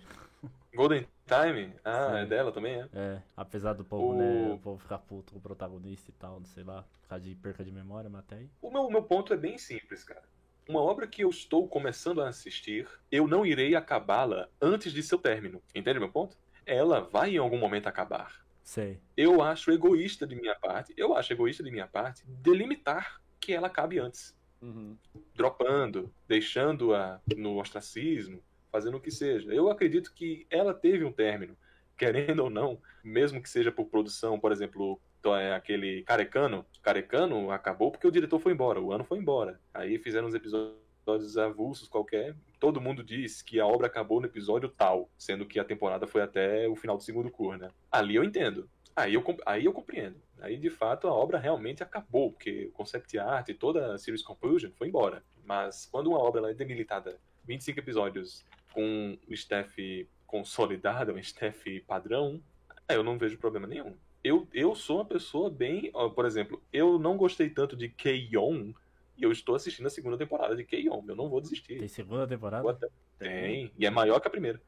Golden 0.74 1.06
Time? 1.26 1.72
Ah, 1.84 2.10
Sim. 2.12 2.16
é 2.18 2.26
dela 2.26 2.52
também, 2.52 2.74
é? 2.80 2.88
É, 2.92 3.22
apesar 3.36 3.72
do 3.74 3.84
povo, 3.84 4.12
O- 4.12 4.14
né, 4.14 4.52
o 4.54 4.58
povo 4.58 4.78
ficar 4.80 4.98
puto 4.98 5.32
com 5.32 5.38
o 5.38 5.42
protagonista 5.42 6.10
e 6.10 6.14
tal, 6.14 6.38
não 6.38 6.46
sei 6.46 6.64
lá, 6.64 6.84
por 7.02 7.08
causa 7.08 7.24
de 7.24 7.34
perca 7.34 7.64
de 7.64 7.70
memória, 7.72 8.08
mas 8.10 8.20
até 8.20 8.36
aí. 8.36 8.50
O 8.60 8.70
meu, 8.70 8.82
o 8.82 8.90
meu 8.90 9.02
ponto 9.02 9.32
é 9.32 9.36
bem 9.36 9.56
simples, 9.58 10.02
cara. 10.04 10.22
Uma 10.68 10.80
obra 10.80 11.06
que 11.06 11.22
eu 11.22 11.28
estou 11.28 11.68
começando 11.68 12.22
a 12.22 12.28
assistir, 12.28 12.88
eu 13.12 13.28
não 13.28 13.44
irei 13.44 13.74
acabá-la 13.76 14.48
antes 14.60 14.92
de 14.92 15.02
seu 15.02 15.18
término. 15.18 15.62
Entende 15.74 15.98
meu 16.00 16.10
ponto? 16.10 16.36
Ela 16.64 17.00
vai 17.00 17.34
em 17.34 17.38
algum 17.38 17.58
momento 17.58 17.86
acabar. 17.86 18.42
Sei. 18.62 18.98
Eu 19.14 19.42
acho 19.42 19.70
egoísta 19.70 20.26
de 20.26 20.34
minha 20.34 20.54
parte, 20.54 20.94
eu 20.96 21.14
acho 21.14 21.32
egoísta 21.34 21.62
de 21.62 21.70
minha 21.70 21.86
parte, 21.86 22.24
delimitar 22.26 23.20
que 23.38 23.52
ela 23.52 23.66
acabe 23.66 23.98
antes. 23.98 24.34
Uhum. 24.64 24.96
Dropando, 25.34 26.10
deixando-a 26.26 27.20
no 27.36 27.58
ostracismo, 27.58 28.42
fazendo 28.72 28.96
o 28.96 29.00
que 29.00 29.10
seja. 29.10 29.52
Eu 29.52 29.70
acredito 29.70 30.12
que 30.14 30.46
ela 30.50 30.72
teve 30.72 31.04
um 31.04 31.12
término, 31.12 31.54
querendo 31.98 32.40
ou 32.40 32.50
não, 32.50 32.80
mesmo 33.04 33.42
que 33.42 33.48
seja 33.48 33.70
por 33.70 33.86
produção, 33.86 34.40
por 34.40 34.50
exemplo, 34.50 34.98
é 35.38 35.54
aquele 35.54 36.02
Carecano. 36.02 36.64
Carecano 36.82 37.50
acabou 37.50 37.90
porque 37.90 38.06
o 38.06 38.10
diretor 38.10 38.38
foi 38.38 38.52
embora, 38.52 38.80
o 38.80 38.92
ano 38.92 39.04
foi 39.04 39.18
embora. 39.18 39.60
Aí 39.72 39.98
fizeram 39.98 40.28
uns 40.28 40.34
episódios 40.34 41.36
avulsos 41.36 41.88
qualquer. 41.88 42.34
Todo 42.58 42.80
mundo 42.80 43.04
diz 43.04 43.42
que 43.42 43.60
a 43.60 43.66
obra 43.66 43.86
acabou 43.86 44.20
no 44.20 44.26
episódio 44.26 44.68
tal, 44.70 45.10
sendo 45.18 45.46
que 45.46 45.60
a 45.60 45.64
temporada 45.64 46.06
foi 46.06 46.22
até 46.22 46.66
o 46.68 46.74
final 46.74 46.96
do 46.96 47.02
segundo 47.02 47.30
curso, 47.30 47.60
né? 47.60 47.70
Ali 47.92 48.16
eu 48.16 48.24
entendo. 48.24 48.68
Aí 48.96 49.14
eu, 49.14 49.24
aí 49.44 49.64
eu 49.64 49.72
compreendo. 49.72 50.16
Aí, 50.40 50.56
de 50.56 50.70
fato, 50.70 51.08
a 51.08 51.12
obra 51.12 51.38
realmente 51.38 51.82
acabou, 51.82 52.30
porque 52.32 52.66
o 52.66 52.72
concept 52.72 53.18
art 53.18 53.48
e 53.48 53.54
toda 53.54 53.94
a 53.94 53.98
series 53.98 54.22
conclusion 54.22 54.70
foi 54.76 54.88
embora. 54.88 55.24
Mas 55.44 55.86
quando 55.86 56.08
uma 56.08 56.18
obra 56.18 56.40
ela 56.40 56.50
é 56.50 56.54
demilitada 56.54 57.18
25 57.44 57.78
episódios 57.78 58.44
com 58.72 59.18
o 59.28 59.32
staff 59.34 60.08
consolidado, 60.26 61.12
um 61.12 61.18
staff 61.18 61.80
padrão, 61.80 62.42
eu 62.88 63.02
não 63.02 63.18
vejo 63.18 63.38
problema 63.38 63.66
nenhum. 63.66 63.94
Eu, 64.22 64.48
eu 64.52 64.74
sou 64.74 64.98
uma 64.98 65.04
pessoa 65.04 65.50
bem. 65.50 65.90
Por 66.14 66.24
exemplo, 66.24 66.62
eu 66.72 66.98
não 66.98 67.16
gostei 67.16 67.50
tanto 67.50 67.76
de 67.76 67.88
Keion 67.88 68.72
e 69.16 69.22
eu 69.22 69.30
estou 69.32 69.54
assistindo 69.54 69.86
a 69.86 69.90
segunda 69.90 70.16
temporada 70.16 70.56
de 70.56 70.64
Keion. 70.64 71.02
Eu 71.06 71.14
não 71.16 71.28
vou 71.28 71.40
desistir. 71.40 71.78
Tem 71.78 71.88
segunda 71.88 72.26
temporada? 72.26 72.68
Até- 72.70 72.88
Tem, 73.18 73.72
e 73.78 73.86
é 73.86 73.90
maior 73.90 74.20
que 74.20 74.26
a 74.28 74.30
primeira. 74.30 74.60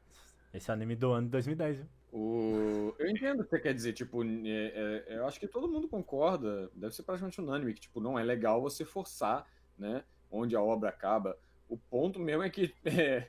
Esse 0.57 0.71
anime 0.71 0.95
do 0.95 1.11
ano 1.11 1.27
de 1.27 1.31
2010, 1.31 1.77
viu? 1.77 1.85
O... 2.11 2.95
Eu 2.97 3.09
entendo 3.09 3.41
o 3.41 3.43
que 3.43 3.51
você 3.51 3.59
quer 3.59 3.73
dizer, 3.73 3.93
tipo, 3.93 4.23
é- 4.23 5.03
é- 5.07 5.17
eu 5.17 5.27
acho 5.27 5.39
que 5.39 5.47
todo 5.47 5.67
mundo 5.67 5.87
concorda, 5.87 6.71
deve 6.73 6.95
ser 6.95 7.03
praticamente 7.03 7.39
unânime, 7.39 7.75
que 7.75 7.81
tipo, 7.81 7.99
não 7.99 8.17
é 8.17 8.23
legal 8.23 8.59
você 8.59 8.83
forçar, 8.83 9.45
né, 9.77 10.03
onde 10.31 10.55
a 10.55 10.61
obra 10.61 10.89
acaba. 10.89 11.37
O 11.69 11.77
ponto 11.77 12.19
mesmo 12.19 12.41
é 12.41 12.49
que 12.49 12.73
é, 12.85 13.27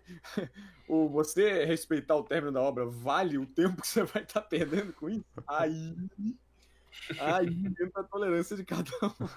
o, 0.88 1.06
você 1.08 1.66
respeitar 1.66 2.16
o 2.16 2.22
término 2.22 2.52
da 2.52 2.62
obra 2.62 2.86
vale 2.86 3.36
o 3.36 3.44
tempo 3.44 3.82
que 3.82 3.88
você 3.88 4.04
vai 4.04 4.22
estar 4.22 4.40
perdendo 4.40 4.92
com 4.94 5.10
isso? 5.10 5.24
Aí, 5.46 5.94
aí 7.20 7.48
entra 7.80 8.00
a 8.00 8.04
tolerância 8.04 8.56
de 8.56 8.64
cada 8.64 8.90
um. 9.02 9.28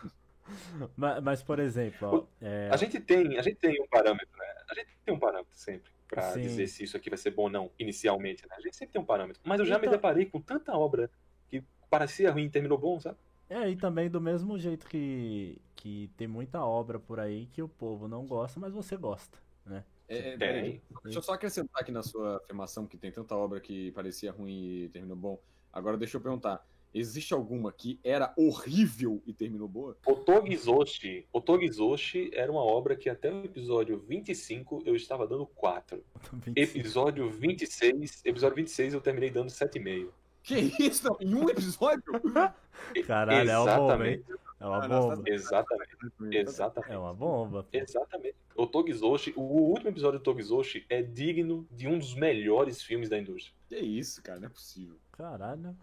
Mas, 0.95 1.23
mas, 1.23 1.43
por 1.43 1.59
exemplo, 1.59 2.07
ó, 2.07 2.45
é, 2.45 2.69
A 2.71 2.77
gente 2.77 2.99
tem, 2.99 3.37
a 3.37 3.41
gente 3.41 3.57
tem 3.57 3.81
um 3.81 3.87
parâmetro, 3.87 4.37
né? 4.37 4.45
A 4.69 4.75
gente 4.75 4.89
tem 5.03 5.13
um 5.13 5.19
parâmetro 5.19 5.53
sempre 5.53 5.91
pra 6.11 6.33
Sim. 6.33 6.41
dizer 6.41 6.67
se 6.67 6.83
isso 6.83 6.97
aqui 6.97 7.09
vai 7.09 7.17
ser 7.17 7.31
bom 7.31 7.43
ou 7.43 7.49
não, 7.49 7.71
inicialmente, 7.79 8.43
né? 8.47 8.53
A 8.57 8.61
gente 8.61 8.75
sempre 8.75 8.91
tem 8.91 9.01
um 9.01 9.05
parâmetro. 9.05 9.41
Mas 9.45 9.59
eu 9.61 9.65
já 9.65 9.75
me 9.79 9.85
Então- 9.85 9.93
deparei 9.93 10.25
com 10.25 10.41
tanta 10.41 10.73
obra 10.77 11.09
que 11.49 11.63
parecia 11.89 12.29
ruim 12.31 12.43
e 12.45 12.49
terminou 12.49 12.77
bom, 12.77 12.99
sabe? 12.99 13.17
É, 13.49 13.69
e 13.69 13.75
também 13.77 14.09
do 14.09 14.19
mesmo 14.19 14.59
jeito 14.59 14.85
que, 14.87 15.57
que 15.75 16.09
tem 16.17 16.27
muita 16.27 16.63
obra 16.63 16.99
por 16.99 17.17
aí 17.19 17.45
que 17.47 17.61
o 17.61 17.67
povo 17.67 18.07
não 18.09 18.25
gosta, 18.25 18.59
mas 18.59 18.73
você 18.73 18.97
gosta, 18.97 19.37
né? 19.65 19.83
É, 20.07 20.33
é, 20.33 20.37
Tem. 20.37 20.81
deixa 21.05 21.19
eu 21.19 21.23
só 21.23 21.33
acrescentar 21.33 21.81
aqui 21.81 21.91
na 21.91 22.03
sua 22.03 22.37
afirmação 22.37 22.85
que 22.85 22.97
tem 22.97 23.09
tanta 23.11 23.33
obra 23.33 23.61
que 23.61 23.91
parecia 23.91 24.31
ruim 24.33 24.83
e 24.83 24.89
terminou 24.89 25.15
bom. 25.15 25.39
Agora 25.71 25.97
deixa 25.97 26.17
eu 26.17 26.21
perguntar. 26.21 26.65
Existe 26.93 27.33
alguma 27.33 27.71
que 27.71 27.99
era 28.03 28.33
horrível 28.37 29.21
e 29.25 29.33
terminou 29.33 29.67
boa? 29.67 29.97
Otogizoshi. 30.05 31.25
Otogizoshi 31.31 32.29
era 32.33 32.51
uma 32.51 32.61
obra 32.63 32.95
que 32.95 33.09
até 33.09 33.31
o 33.31 33.45
episódio 33.45 33.97
25 34.07 34.83
eu 34.85 34.95
estava 34.95 35.25
dando 35.25 35.45
4. 35.45 36.03
25. 36.45 36.59
Episódio 36.81 37.29
26, 37.29 38.21
episódio 38.25 38.55
26 38.57 38.93
eu 38.93 39.01
terminei 39.01 39.29
dando 39.29 39.49
7,5. 39.49 40.09
Que 40.43 40.55
isso? 40.79 41.07
Em 41.19 41.33
um 41.35 41.49
episódio? 41.49 42.03
Caralho, 43.05 43.49
é 43.49 43.57
uma 43.59 43.77
bomba? 43.77 44.07
Exatamente. 44.07 44.25
É 44.59 44.65
uma 44.65 44.83
Ah, 44.83 44.87
bomba. 44.87 45.23
Exatamente. 45.27 45.97
Exatamente. 46.31 46.91
É 46.93 46.97
uma 46.97 47.13
bomba. 47.13 47.67
Exatamente. 47.71 48.35
O 48.55 48.67
Togizoshi, 48.67 49.33
o 49.35 49.41
último 49.41 49.89
episódio 49.89 50.19
do 50.19 50.23
Togizoshi 50.23 50.85
é 50.89 51.01
digno 51.01 51.65
de 51.71 51.87
um 51.87 51.97
dos 51.97 52.13
melhores 52.15 52.81
filmes 52.81 53.07
da 53.09 53.17
indústria. 53.17 53.55
Que 53.69 53.77
isso, 53.77 54.21
cara, 54.21 54.39
não 54.39 54.47
é 54.47 54.49
possível. 54.49 54.95
Caralho. 55.13 55.75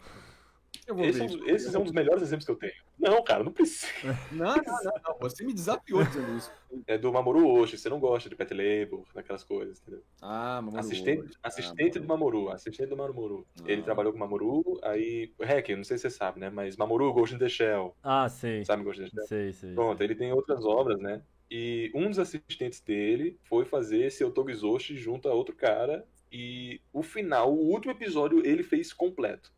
Eu 0.89 0.95
vou 0.95 1.05
Esse, 1.05 1.19
ver 1.19 1.25
é 1.25 1.29
um, 1.29 1.29
isso. 1.37 1.51
esse 1.51 1.77
é 1.77 1.79
um 1.79 1.83
dos 1.85 1.93
melhores 1.93 2.23
exemplos 2.23 2.47
que 2.47 2.51
eu 2.51 2.57
tenho. 2.57 2.73
Não, 2.99 3.23
cara, 3.23 3.45
não 3.45 3.53
precisa. 3.53 3.87
Não, 4.33 4.57
não, 4.57 4.63
não, 4.85 4.93
não. 5.07 5.19
Você 5.21 5.45
me 5.45 5.53
desafiou 5.53 6.03
dizendo 6.03 6.37
isso. 6.37 6.51
É 6.87 6.97
do 6.97 7.13
Mamoru 7.13 7.47
Oshii, 7.47 7.79
você 7.79 7.89
não 7.89 8.01
gosta 8.01 8.29
de 8.29 8.35
Pet 8.37 8.53
Labor, 8.55 9.05
daquelas 9.15 9.45
coisas, 9.45 9.81
entendeu? 9.81 10.03
Ah, 10.21 10.61
mamãe. 10.63 10.81
assistente 10.81 11.37
assistente 11.43 11.99
do 11.99 12.07
Mamoru, 12.09 12.51
assistente 12.51 12.89
do 12.89 12.97
Mamoru. 12.97 13.47
Ele 13.67 13.81
Ah. 13.83 13.85
trabalhou 13.85 14.13
com 14.13 14.17
o 14.17 14.21
Mamoru, 14.21 14.81
aí. 14.83 15.33
Hack, 15.41 15.69
não 15.77 15.85
sei 15.85 15.99
se 15.99 16.03
você 16.03 16.11
sabe, 16.11 16.41
né? 16.41 16.49
Mas 16.51 16.77
Mamoru, 16.77 17.13
Ghost 17.13 17.35
in 17.35 17.39
the 17.39 17.49
Shell. 17.49 17.95
Ah, 18.03 18.29
sei. 18.29 18.65
Sabe 18.65 18.83
Ghost 18.83 19.01
in 19.01 19.05
the 19.05 19.11
Shell? 19.11 19.27
Sei, 19.27 19.53
sei. 19.53 19.75
Pronto, 19.75 19.99
sei. 19.99 20.07
ele 20.07 20.15
tem 20.15 20.33
outras 20.33 20.65
obras, 20.65 20.99
né? 21.01 21.23
E 21.51 21.91
um 21.95 22.09
dos 22.09 22.19
assistentes 22.19 22.81
dele 22.81 23.39
foi 23.45 23.65
fazer 23.65 24.05
esse 24.07 24.23
Otogizoshi 24.25 24.97
junto 24.97 25.29
a 25.29 25.35
outro 25.35 25.55
cara. 25.55 26.07
E 26.31 26.81
o 26.93 27.03
final, 27.03 27.51
o 27.55 27.71
último 27.73 27.93
episódio, 27.93 28.45
ele 28.47 28.63
fez 28.63 28.93
completo. 28.93 29.51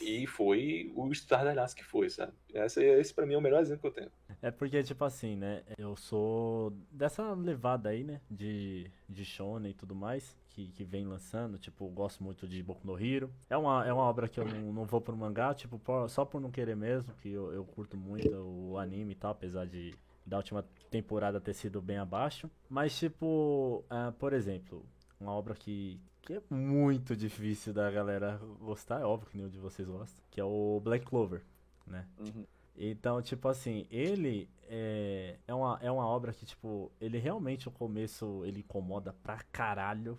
E 0.00 0.26
foi 0.26 0.90
o 0.94 1.12
estardalhaço 1.12 1.76
que 1.76 1.84
foi, 1.84 2.08
sabe? 2.08 2.32
Esse, 2.52 2.82
esse 2.82 3.12
pra 3.12 3.26
mim 3.26 3.34
é 3.34 3.38
o 3.38 3.40
melhor 3.40 3.60
exemplo 3.60 3.82
que 3.82 3.86
eu 3.88 4.02
tenho. 4.04 4.10
É 4.40 4.50
porque, 4.50 4.82
tipo 4.82 5.04
assim, 5.04 5.36
né? 5.36 5.62
Eu 5.76 5.94
sou 5.94 6.72
dessa 6.90 7.34
levada 7.34 7.90
aí, 7.90 8.02
né? 8.02 8.20
De, 8.30 8.90
de 9.08 9.24
shonen 9.24 9.70
e 9.70 9.74
tudo 9.74 9.94
mais, 9.94 10.34
que, 10.48 10.68
que 10.68 10.84
vem 10.84 11.06
lançando. 11.06 11.58
Tipo, 11.58 11.86
gosto 11.88 12.24
muito 12.24 12.48
de 12.48 12.62
Boku 12.62 12.86
no 12.86 12.98
Hero. 12.98 13.30
É 13.50 13.56
uma, 13.56 13.86
é 13.86 13.92
uma 13.92 14.04
obra 14.04 14.26
que 14.26 14.40
eu 14.40 14.46
não, 14.46 14.72
não 14.72 14.84
vou 14.86 15.00
pro 15.00 15.16
mangá, 15.16 15.52
tipo, 15.52 15.78
só 16.08 16.24
por 16.24 16.40
não 16.40 16.50
querer 16.50 16.76
mesmo, 16.76 17.12
que 17.14 17.30
eu, 17.30 17.52
eu 17.52 17.64
curto 17.64 17.96
muito 17.96 18.30
o 18.34 18.78
anime 18.78 19.12
e 19.12 19.16
tal, 19.16 19.32
apesar 19.32 19.66
de 19.66 19.94
da 20.24 20.36
última 20.36 20.64
temporada 20.90 21.40
ter 21.40 21.54
sido 21.54 21.82
bem 21.82 21.98
abaixo. 21.98 22.50
Mas, 22.68 22.96
tipo, 22.96 23.84
ah, 23.90 24.12
por 24.18 24.32
exemplo, 24.32 24.86
uma 25.18 25.32
obra 25.32 25.54
que, 25.54 26.00
que 26.22 26.34
é 26.34 26.42
muito 26.50 27.16
difícil 27.16 27.72
da 27.72 27.90
galera 27.90 28.40
gostar, 28.60 29.00
é 29.00 29.04
óbvio 29.04 29.30
que 29.30 29.36
nenhum 29.36 29.48
de 29.48 29.58
vocês 29.58 29.88
gosta, 29.88 30.22
que 30.30 30.40
é 30.40 30.44
o 30.44 30.80
Black 30.82 31.04
Clover, 31.04 31.42
né? 31.86 32.06
Uhum. 32.18 32.44
Então, 32.76 33.20
tipo 33.20 33.46
assim, 33.48 33.86
ele 33.90 34.48
é, 34.66 35.36
é, 35.46 35.52
uma, 35.52 35.78
é 35.82 35.90
uma 35.90 36.06
obra 36.06 36.32
que, 36.32 36.46
tipo, 36.46 36.90
ele 37.00 37.18
realmente, 37.18 37.68
o 37.68 37.70
começo, 37.70 38.42
ele 38.46 38.60
incomoda 38.60 39.14
pra 39.22 39.38
caralho. 39.52 40.18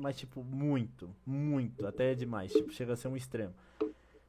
Mas, 0.00 0.16
tipo, 0.16 0.42
muito, 0.42 1.14
muito, 1.24 1.86
até 1.86 2.14
demais. 2.14 2.52
Tipo, 2.52 2.72
chega 2.72 2.94
a 2.94 2.96
ser 2.96 3.06
um 3.06 3.16
extremo. 3.16 3.54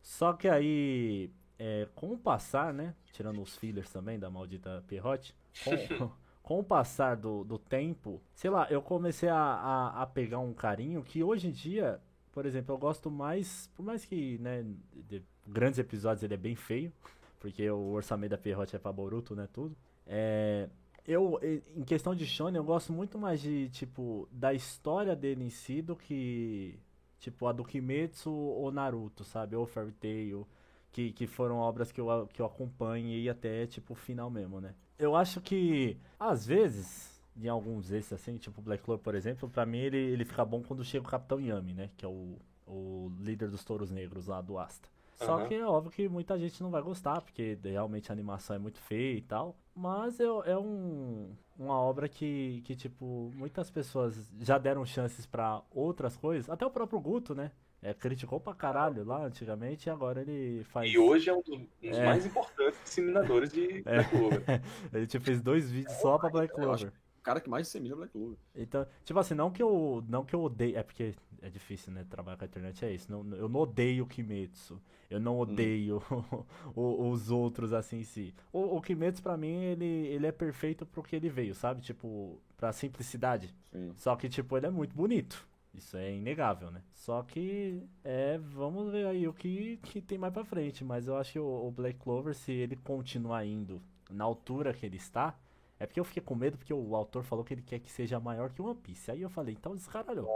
Só 0.02 0.34
que 0.34 0.48
aí, 0.48 1.31
é, 1.57 1.88
com 1.95 2.11
o 2.11 2.18
passar, 2.18 2.72
né? 2.73 2.94
Tirando 3.11 3.41
os 3.41 3.57
fillers 3.57 3.90
também 3.90 4.19
da 4.19 4.30
maldita 4.30 4.84
Perrote, 4.85 5.34
com, 5.64 5.72
com 6.43 6.59
o 6.59 6.63
passar 6.63 7.15
do, 7.15 7.43
do 7.45 7.57
tempo, 7.57 8.21
sei 8.35 8.49
lá, 8.49 8.67
eu 8.69 8.81
comecei 8.81 9.29
a, 9.29 9.37
a, 9.37 10.01
a 10.03 10.05
pegar 10.05 10.39
um 10.39 10.53
carinho 10.53 11.01
que 11.01 11.23
hoje 11.23 11.47
em 11.47 11.51
dia, 11.51 12.01
por 12.33 12.45
exemplo, 12.45 12.75
eu 12.75 12.77
gosto 12.77 13.09
mais, 13.09 13.71
por 13.73 13.83
mais 13.83 14.05
que, 14.05 14.37
né, 14.39 14.65
de 14.93 15.23
grandes 15.47 15.79
episódios 15.79 16.21
ele 16.21 16.33
é 16.33 16.37
bem 16.37 16.55
feio, 16.55 16.91
porque 17.39 17.69
o 17.71 17.91
orçamento 17.91 18.31
da 18.31 18.37
Perrote 18.37 18.75
é 18.75 18.79
pra 18.79 18.91
Boruto, 18.91 19.33
né, 19.33 19.47
tudo. 19.53 19.75
É, 20.05 20.67
eu, 21.07 21.39
em 21.75 21.83
questão 21.83 22.13
de 22.13 22.25
Shonen, 22.25 22.57
eu 22.57 22.63
gosto 22.63 22.91
muito 22.91 23.17
mais 23.17 23.41
de, 23.41 23.69
tipo, 23.69 24.27
da 24.29 24.53
história 24.53 25.15
dele 25.15 25.45
em 25.45 25.49
si 25.49 25.81
do 25.81 25.95
que, 25.95 26.77
tipo, 27.19 27.47
a 27.47 27.53
do 27.53 27.63
Kimetsu 27.63 28.31
ou 28.31 28.69
Naruto, 28.69 29.23
sabe? 29.23 29.55
Ou 29.55 29.65
Fairy 29.65 29.93
Tail, 29.93 30.47
que, 30.93 31.11
que 31.11 31.27
foram 31.27 31.57
obras 31.57 31.91
que 31.91 31.99
eu, 31.99 32.27
que 32.31 32.41
eu 32.41 32.45
acompanhei 32.45 33.27
até, 33.27 33.65
tipo, 33.65 33.93
o 33.93 33.95
final 33.95 34.29
mesmo, 34.29 34.61
né? 34.61 34.73
Eu 34.97 35.15
acho 35.15 35.41
que, 35.41 35.97
às 36.19 36.45
vezes, 36.45 37.19
em 37.35 37.49
alguns 37.49 37.89
desses, 37.89 38.13
assim, 38.13 38.37
tipo 38.37 38.61
Black 38.61 38.83
Clover, 38.83 39.03
por 39.03 39.15
exemplo, 39.15 39.49
pra 39.49 39.65
mim 39.65 39.79
ele, 39.79 39.97
ele 39.97 40.23
fica 40.23 40.45
bom 40.45 40.61
quando 40.61 40.83
chega 40.85 41.05
o 41.05 41.09
Capitão 41.09 41.41
Yami, 41.41 41.73
né? 41.73 41.89
Que 41.97 42.05
é 42.05 42.07
o, 42.07 42.37
o 42.67 43.11
líder 43.19 43.49
dos 43.49 43.63
touros 43.65 43.89
negros 43.91 44.27
lá 44.27 44.39
do 44.39 44.57
Asta. 44.57 44.87
Só 45.15 45.37
Aham. 45.37 45.47
que 45.47 45.55
é 45.55 45.65
óbvio 45.65 45.91
que 45.91 46.07
muita 46.07 46.37
gente 46.37 46.61
não 46.61 46.69
vai 46.69 46.81
gostar, 46.81 47.21
porque 47.21 47.57
realmente 47.63 48.11
a 48.11 48.13
animação 48.13 48.55
é 48.55 48.59
muito 48.59 48.79
feia 48.79 49.17
e 49.17 49.21
tal. 49.21 49.55
Mas 49.75 50.19
é, 50.19 50.25
é 50.25 50.57
um, 50.57 51.31
uma 51.57 51.75
obra 51.79 52.07
que, 52.07 52.61
que, 52.65 52.75
tipo, 52.75 53.31
muitas 53.35 53.71
pessoas 53.71 54.29
já 54.41 54.57
deram 54.59 54.85
chances 54.85 55.25
pra 55.25 55.63
outras 55.71 56.15
coisas. 56.15 56.49
Até 56.49 56.65
o 56.65 56.71
próprio 56.71 56.99
Guto, 56.99 57.33
né? 57.33 57.51
É, 57.84 57.93
criticou 57.93 58.39
pra 58.39 58.53
caralho 58.53 59.03
lá 59.03 59.26
antigamente 59.26 59.88
e 59.88 59.91
agora 59.91 60.22
ele 60.22 60.64
faz. 60.65 60.89
E 60.91 60.97
hoje 60.97 61.30
é 61.30 61.34
um 61.34 61.41
dos, 61.41 61.57
um 61.60 61.68
dos 61.89 61.97
É. 61.97 62.05
mais 62.05 62.26
importantes 62.26 62.80
disseminadores 62.84 63.51
de 63.51 63.81
Black 63.84 64.10
Clover. 64.10 64.41
ele 64.93 65.05
tipo, 65.07 65.26
fez 65.26 65.41
dois 65.41 65.69
vídeos 65.69 65.93
só 65.97 66.18
pra 66.18 66.30
Black 66.30 66.53
Clover. 66.53 66.91
O 67.19 67.23
cara 67.23 67.39
que 67.39 67.49
mais 67.49 67.68
dissemina 67.68 67.93
é 67.95 67.97
Black 67.97 68.11
Clover. 68.14 68.38
Então, 68.55 68.85
tipo 69.03 69.19
assim, 69.19 69.34
não 69.34 69.51
que 69.51 69.61
eu, 69.64 70.03
não 70.07 70.23
que 70.26 70.34
eu 70.34 70.41
odeio, 70.41 70.77
é 70.77 70.84
porque 70.84 71.14
é 71.41 71.49
difícil, 71.49 71.91
né, 71.91 72.05
trabalhar 72.10 72.38
com 72.38 72.45
a 72.45 72.47
internet, 72.47 72.85
é 72.85 72.91
isso. 72.93 73.11
Não, 73.11 73.35
eu 73.35 73.49
não 73.49 73.60
odeio 73.61 74.03
o 74.05 74.07
Kimetsu. 74.07 74.81
Eu 75.10 75.19
não 75.19 75.38
odeio 75.38 76.01
o- 76.76 77.10
os 77.10 77.30
outros 77.31 77.72
assim 77.73 77.99
em 77.99 78.03
si. 78.03 78.34
O, 78.51 78.77
o 78.77 78.81
Kimetsu 78.81 79.22
pra 79.22 79.35
mim, 79.38 79.61
ele, 79.64 79.85
ele 79.85 80.26
é 80.26 80.31
perfeito 80.31 80.85
pro 80.85 81.03
que 81.03 81.15
ele 81.15 81.30
veio, 81.30 81.53
sabe? 81.53 81.81
Tipo, 81.81 82.39
pra 82.57 82.72
simplicidade. 82.72 83.53
Sim. 83.72 83.91
Só 83.95 84.15
que 84.15 84.27
tipo, 84.30 84.55
ele 84.57 84.68
é 84.68 84.69
muito 84.72 84.95
bonito. 84.95 85.45
Isso 85.73 85.97
é 85.97 86.13
inegável, 86.13 86.69
né? 86.71 86.83
Só 86.93 87.23
que 87.23 87.83
é, 88.03 88.37
vamos 88.37 88.91
ver 88.91 89.07
aí 89.07 89.27
o 89.27 89.33
que, 89.33 89.77
que 89.77 90.01
tem 90.01 90.17
mais 90.17 90.33
pra 90.33 90.45
frente, 90.45 90.83
mas 90.83 91.07
eu 91.07 91.17
acho 91.17 91.33
que 91.33 91.39
o, 91.39 91.67
o 91.67 91.71
Black 91.71 91.97
Clover 91.99 92.35
se 92.35 92.51
ele 92.51 92.75
continuar 92.75 93.45
indo 93.45 93.81
na 94.09 94.23
altura 94.23 94.73
que 94.73 94.85
ele 94.85 94.97
está, 94.97 95.35
é 95.84 95.85
porque 95.85 95.99
eu 95.99 96.05
fiquei 96.05 96.23
com 96.23 96.34
medo, 96.34 96.57
porque 96.57 96.73
o 96.73 96.95
autor 96.95 97.23
falou 97.23 97.43
que 97.43 97.53
ele 97.53 97.61
quer 97.61 97.77
que 97.80 97.91
seja 97.91 98.18
maior 98.19 98.49
que 98.51 98.61
One 98.61 98.73
Piece. 98.76 99.11
Aí 99.11 99.22
eu 99.22 99.30
falei, 99.30 99.53
então 99.60 99.76
descaralhou. 99.76 100.27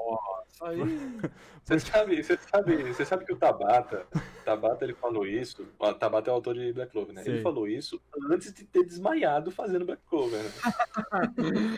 Isso 0.52 0.66
aí. 0.66 0.78
Você 1.64 1.80
sabe, 1.80 2.24
você 2.24 2.38
sabe, 2.38 2.84
você 2.94 3.06
sabe 3.06 3.26
que 3.26 3.34
o 3.34 3.36
Tabata, 3.36 4.06
Tabata 4.46 4.86
ele 4.86 4.94
falou 4.94 5.26
isso, 5.28 5.68
o 5.78 5.94
Tabata 5.94 6.30
é 6.30 6.32
o 6.32 6.36
autor 6.36 6.56
de 6.56 6.72
Black 6.72 6.94
Clover, 6.94 7.14
né? 7.14 7.24
Sei. 7.24 7.34
Ele 7.34 7.42
falou 7.44 7.68
isso 7.68 8.00
antes 8.32 8.54
de 8.54 8.64
ter 8.64 8.86
desmaiado 8.86 9.52
fazendo 9.52 9.86
Black 9.86 10.02
Clover, 10.10 10.40
né? 10.42 10.50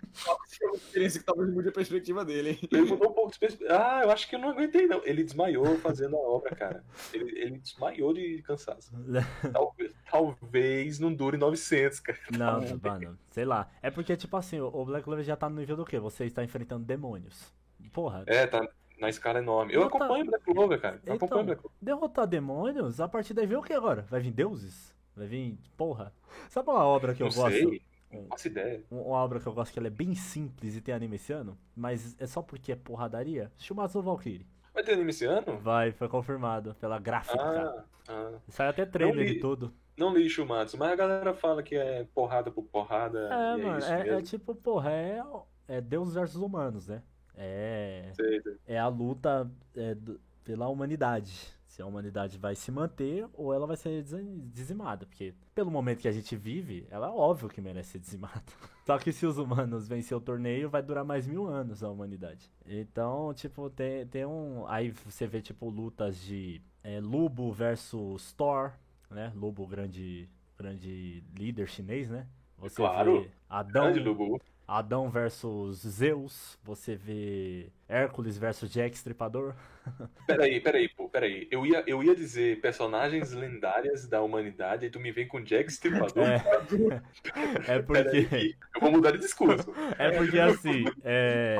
É 0.61 0.75
experiência 0.75 1.19
que 1.19 1.25
talvez 1.25 1.49
mude 1.51 1.69
a 1.69 1.71
perspectiva 1.71 2.23
dele, 2.25 2.49
hein? 2.51 2.69
Ele 2.71 2.81
mudou 2.83 3.09
um 3.09 3.13
pouco 3.13 3.31
de 3.31 3.39
perspe- 3.39 3.65
Ah, 3.69 4.01
eu 4.03 4.11
acho 4.11 4.27
que 4.29 4.35
eu 4.35 4.39
não 4.39 4.49
aguentei, 4.49 4.85
não. 4.87 5.01
Ele 5.05 5.23
desmaiou 5.23 5.77
fazendo 5.79 6.15
a 6.15 6.19
obra, 6.19 6.55
cara. 6.55 6.83
Ele, 7.13 7.39
ele 7.39 7.57
desmaiou 7.59 8.13
de 8.13 8.41
cansaço. 8.43 8.91
Talvez, 9.53 9.91
talvez 10.11 10.99
não 10.99 11.13
dure 11.13 11.37
900, 11.37 11.99
cara. 11.99 12.19
Não, 12.37 12.61
mano, 12.83 13.17
sei 13.31 13.45
lá. 13.45 13.58
É 13.81 13.89
porque, 13.89 14.15
tipo 14.17 14.35
assim, 14.37 14.59
o 14.59 14.85
Black 14.85 15.03
Clover 15.03 15.23
já 15.23 15.35
tá 15.35 15.49
no 15.49 15.55
nível 15.57 15.75
do 15.75 15.85
quê? 15.85 15.99
Você 15.99 16.25
está 16.25 16.43
enfrentando 16.43 16.85
demônios. 16.85 17.53
Porra, 17.93 18.23
É, 18.27 18.45
tá 18.45 18.67
na 18.99 19.09
escala 19.09 19.39
enorme. 19.39 19.73
Eu 19.73 19.81
tá- 19.81 19.87
acompanho 19.87 20.25
Black 20.25 20.43
Clover, 20.45 20.81
cara. 20.81 21.01
Eu 21.05 21.13
acompanho 21.15 21.25
Então, 21.41 21.45
Black 21.45 21.61
Clover. 21.61 21.77
derrotar 21.81 22.27
demônios, 22.27 22.99
a 22.99 23.07
partir 23.07 23.33
daí 23.33 23.45
vem 23.45 23.57
o 23.57 23.63
que 23.63 23.73
agora? 23.73 24.03
Vai 24.09 24.19
vir 24.21 24.31
deuses? 24.31 24.93
Vai 25.15 25.27
vir. 25.27 25.57
Porra. 25.77 26.13
Sabe 26.49 26.69
uma 26.69 26.83
obra 26.85 27.13
que 27.13 27.23
eu 27.23 27.27
Não 27.27 27.35
gosto? 27.35 27.51
sei, 27.57 27.81
não 28.11 28.25
faço 28.27 28.47
ideia. 28.47 28.83
Um- 28.91 29.01
Uma 29.01 29.17
obra 29.17 29.39
que 29.39 29.47
eu 29.47 29.53
gosto 29.53 29.71
que 29.73 29.79
ela 29.79 29.87
é 29.87 29.91
bem 29.91 30.13
simples 30.15 30.75
e 30.75 30.81
tem 30.81 30.93
anime 30.93 31.15
esse 31.15 31.31
ano, 31.33 31.57
mas 31.75 32.15
é 32.19 32.25
só 32.27 32.41
porque 32.41 32.71
é 32.71 32.75
porradaria? 32.75 33.51
Shumatsu 33.57 34.01
Valkyrie. 34.01 34.45
Vai 34.73 34.83
ter 34.83 34.93
anime 34.93 35.09
esse 35.09 35.25
ano? 35.25 35.57
Vai, 35.59 35.91
foi 35.91 36.07
confirmado 36.07 36.75
pela 36.75 36.99
gráfica. 36.99 37.37
Ah, 37.41 37.83
ah. 38.07 38.31
Sai 38.47 38.67
até 38.67 38.85
trailer 38.85 39.25
li. 39.27 39.37
e 39.37 39.39
tudo. 39.39 39.73
Não 39.99 40.13
li 40.13 40.29
Shumatsu, 40.29 40.77
mas 40.77 40.93
a 40.93 40.95
galera 40.95 41.33
fala 41.33 41.61
que 41.61 41.75
é 41.75 42.05
porrada 42.15 42.49
por 42.49 42.63
porrada. 42.63 43.27
É, 43.29 43.57
e 43.57 43.61
é 43.61 43.63
mano, 43.65 43.79
isso 43.79 43.91
é, 43.91 44.07
é 44.07 44.21
tipo, 44.21 44.55
porra, 44.55 44.91
é, 44.91 45.21
é 45.67 45.81
Deus 45.81 46.13
versus 46.13 46.41
humanos, 46.41 46.87
né? 46.87 47.03
É. 47.35 48.09
Sei, 48.15 48.41
sei. 48.41 48.55
é 48.65 48.79
a 48.79 48.87
luta 48.87 49.51
é, 49.75 49.97
pela 50.45 50.69
humanidade. 50.69 51.53
Se 51.67 51.81
a 51.81 51.85
humanidade 51.85 52.37
vai 52.37 52.55
se 52.55 52.71
manter 52.71 53.27
ou 53.33 53.53
ela 53.53 53.67
vai 53.67 53.77
ser 53.77 54.03
dizimada. 54.51 55.05
Porque, 55.05 55.35
pelo 55.53 55.69
momento 55.69 55.99
que 55.99 56.07
a 56.07 56.11
gente 56.11 56.35
vive, 56.35 56.87
ela 56.89 57.07
é 57.07 57.11
óbvio 57.11 57.49
que 57.49 57.61
merece 57.61 57.91
ser 57.91 57.99
dizimada. 57.99 58.41
Só 58.87 58.97
que 58.97 59.11
se 59.11 59.25
os 59.25 59.37
humanos 59.37 59.87
vencer 59.87 60.17
o 60.17 60.21
torneio, 60.21 60.69
vai 60.69 60.81
durar 60.81 61.03
mais 61.03 61.27
mil 61.27 61.45
anos 61.45 61.83
a 61.83 61.89
humanidade. 61.89 62.49
Então, 62.65 63.33
tipo, 63.33 63.69
tem, 63.69 64.07
tem 64.07 64.25
um. 64.25 64.65
Aí 64.67 64.91
você 64.91 65.27
vê, 65.27 65.41
tipo, 65.41 65.69
lutas 65.69 66.19
de 66.21 66.61
é, 66.83 66.99
Lubo 66.99 67.51
versus 67.51 68.33
Thor, 68.33 68.73
né? 69.09 69.31
Lubo, 69.35 69.65
grande, 69.67 70.29
grande 70.57 71.23
líder 71.37 71.67
chinês, 71.67 72.09
né? 72.09 72.27
Você 72.57 72.75
Claro. 72.75 73.21
vê 73.21 73.29
Adão. 73.49 73.93
Grande. 73.93 74.41
Adão 74.67 75.09
versus 75.09 75.79
Zeus, 75.79 76.55
você 76.63 76.95
vê 76.95 77.71
Hércules 77.87 78.37
versus 78.37 78.69
Jack 78.69 78.95
Stripador. 78.95 79.55
Peraí, 80.27 80.59
peraí, 80.61 80.87
pô, 80.89 81.09
peraí. 81.09 81.47
Eu 81.49 81.65
ia, 81.65 81.83
eu 81.87 82.03
ia 82.03 82.15
dizer 82.15 82.61
personagens 82.61 83.31
lendárias 83.31 84.07
da 84.07 84.21
humanidade 84.21 84.85
e 84.85 84.89
tu 84.91 84.99
me 84.99 85.11
vem 85.11 85.27
com 85.27 85.41
Jack 85.41 85.71
Stripador. 85.71 86.23
É, 86.23 86.35
é 87.67 87.81
Peraí, 87.81 87.83
porque 87.83 88.25
que 88.27 88.57
eu 88.75 88.81
vou 88.81 88.91
mudar 88.91 89.09
de 89.13 89.17
discurso. 89.17 89.73
é 89.97 90.11
porque 90.11 90.37
assim, 90.39 90.85
é, 91.03 91.57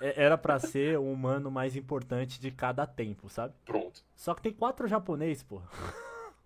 é- 0.00 0.22
era 0.22 0.38
pra 0.38 0.60
ser 0.60 0.96
o 1.00 1.12
humano 1.12 1.50
mais 1.50 1.74
importante 1.74 2.40
de 2.40 2.52
cada 2.52 2.86
tempo, 2.86 3.28
sabe? 3.28 3.54
Pronto. 3.64 4.04
Só 4.14 4.34
que 4.34 4.42
tem 4.42 4.52
quatro 4.52 4.86
japoneses, 4.86 5.42
pô. 5.42 5.60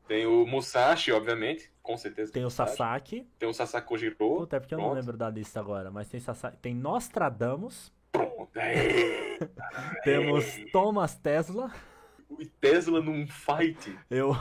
Tem 0.06 0.26
o 0.26 0.46
Musashi, 0.46 1.10
obviamente, 1.12 1.70
com 1.82 1.96
certeza. 1.96 2.32
Tem 2.32 2.44
o 2.44 2.50
Sasaki, 2.50 3.26
Tem 3.38 3.48
o 3.48 3.52
Sasaki 3.52 3.86
Kojiro. 3.88 4.14
puta, 4.16 4.56
é 4.56 4.60
porque 4.60 4.74
eu 4.74 4.78
não 4.78 4.86
Pronto. 4.86 4.98
lembro 5.00 5.16
da 5.16 5.28
lista 5.28 5.58
agora, 5.60 5.90
mas 5.90 6.08
tem 6.08 6.20
Sasaki, 6.20 6.56
tem 6.58 6.74
Nostradamus, 6.74 7.92
Pronto. 8.12 8.48
É. 8.56 9.38
temos 10.02 10.44
Thomas 10.72 11.14
Tesla. 11.16 11.70
O 12.30 12.38
Tesla 12.60 13.00
num 13.02 13.26
fight. 13.26 13.98
Eu 14.08 14.34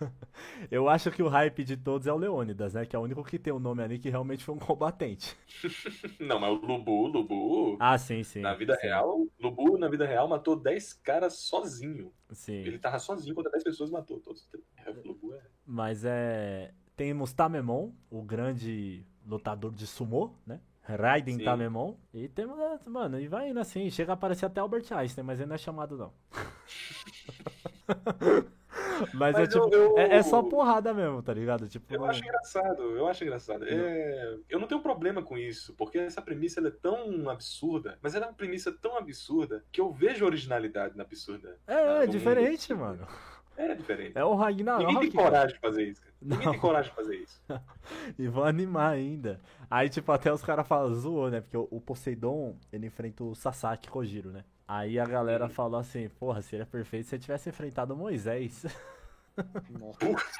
eu 0.70 0.88
acho 0.88 1.10
que 1.10 1.22
o 1.22 1.28
hype 1.28 1.64
de 1.64 1.76
todos 1.76 2.06
é 2.06 2.12
o 2.12 2.16
Leônidas, 2.16 2.74
né? 2.74 2.84
Que 2.86 2.96
é 2.96 2.98
o 2.98 3.02
único 3.02 3.22
que 3.24 3.38
tem 3.38 3.52
o 3.52 3.58
nome 3.58 3.82
ali 3.82 3.98
que 3.98 4.10
realmente 4.10 4.44
foi 4.44 4.54
um 4.54 4.58
combatente. 4.58 5.36
Não, 6.20 6.38
mas 6.38 6.50
o 6.50 6.66
Lubu, 6.66 7.06
Lubu. 7.06 7.76
Ah, 7.80 7.98
sim, 7.98 8.22
sim. 8.22 8.40
na 8.40 8.54
vida 8.54 8.74
sim, 8.76 8.82
real, 8.82 9.26
Lubu, 9.40 9.78
na 9.78 9.88
vida 9.88 10.06
real, 10.06 10.28
matou 10.28 10.56
10 10.56 10.94
caras 10.94 11.34
sozinho. 11.34 12.12
Sim. 12.32 12.54
Ele 12.54 12.78
tava 12.78 12.98
sozinho 12.98 13.34
contra 13.34 13.50
10 13.52 13.64
pessoas 13.64 13.90
e 13.90 13.92
matou 13.92 14.20
todos. 14.20 14.48
É, 14.76 14.90
Lubu 14.90 15.34
é. 15.34 15.42
Mas 15.66 16.04
é. 16.04 16.72
Temos 16.96 17.32
Tamemon, 17.32 17.92
o 18.10 18.22
grande 18.22 19.06
lutador 19.24 19.72
de 19.72 19.86
sumô, 19.86 20.34
né? 20.46 20.60
Raiden 20.82 21.38
Sim. 21.38 21.44
Tamemon. 21.44 21.96
E 22.12 22.28
temos. 22.28 22.58
é, 22.58 22.78
Mano, 22.88 23.20
e 23.20 23.28
vai 23.28 23.50
indo 23.50 23.60
assim. 23.60 23.88
Chega 23.90 24.12
a 24.12 24.14
aparecer 24.14 24.46
até 24.46 24.60
Albert 24.60 24.84
Einstein, 24.90 25.24
mas 25.24 25.38
ele 25.40 25.48
não 25.48 25.54
é 25.54 25.58
chamado, 25.58 25.96
não. 25.96 26.12
mas, 29.14 29.34
é 29.36 29.40
Mas 29.40 29.54
eu- 29.54 29.62
tipo. 29.64 29.74
eu- 29.74 29.98
É, 29.98 30.16
é 30.16 30.22
só 30.22 30.42
porrada 30.42 30.92
mesmo, 30.94 31.22
tá 31.22 31.32
ligado? 31.34 31.68
Tipo. 31.68 31.92
Eu 31.94 32.04
acho 32.04 32.22
engraçado, 32.22 32.82
eu 32.82 33.06
acho 33.06 33.24
engraçado. 33.24 33.64
É, 33.66 34.36
eu 34.48 34.58
não 34.58 34.66
tenho 34.66 34.80
problema 34.80 35.22
com 35.22 35.36
isso, 35.38 35.74
porque 35.74 35.98
essa 35.98 36.22
premissa 36.22 36.60
é 36.66 36.70
tão 36.70 37.28
absurda, 37.30 37.98
mas 38.02 38.14
ela 38.14 38.26
é 38.26 38.28
uma 38.28 38.34
premissa 38.34 38.72
tão 38.72 38.96
absurda 38.96 39.64
que 39.72 39.80
eu 39.80 39.92
vejo 39.92 40.24
originalidade 40.24 40.96
na 40.96 41.02
absurda. 41.04 41.56
É, 41.66 41.74
Ah, 41.74 42.02
é 42.02 42.06
no 42.06 42.12
diferente, 42.12 42.72
mundo. 42.74 42.82
mano. 42.84 43.08
É 43.56 43.74
diferente. 43.74 44.16
É 44.16 44.24
o 44.24 44.30
Ninguém 44.30 44.44
Ragnarok. 44.46 45.00
tem 45.00 45.10
cara. 45.10 45.24
coragem 45.24 45.54
de 45.54 45.60
fazer 45.60 45.82
isso, 45.84 46.00
cara. 46.00 46.14
Ninguém 46.22 46.44
Não. 46.46 46.52
tem 46.52 46.60
coragem 46.60 46.90
de 46.90 46.96
fazer 46.96 47.16
isso. 47.16 47.40
E 48.18 48.26
vão 48.28 48.44
animar 48.44 48.92
ainda. 48.92 49.38
Aí, 49.70 49.88
tipo, 49.90 50.10
até 50.12 50.32
os 50.32 50.42
caras 50.42 50.66
falam, 50.66 50.94
zoou, 50.94 51.30
né? 51.30 51.40
Porque 51.42 51.56
o, 51.56 51.68
o 51.70 51.80
Poseidon, 51.80 52.56
ele 52.72 52.86
enfrenta 52.86 53.22
o 53.22 53.34
Sasaki 53.34 53.88
Kojiro, 53.90 54.30
né? 54.30 54.44
Aí 54.72 55.00
a 55.00 55.04
galera 55.04 55.48
falou 55.48 55.80
assim, 55.80 56.08
porra, 56.10 56.40
seria 56.42 56.64
perfeito 56.64 57.08
se 57.08 57.16
ele 57.16 57.22
tivesse 57.22 57.48
enfrentado 57.48 57.92
o 57.92 57.96
Moisés. 57.96 58.64
Porque-. 59.98 60.30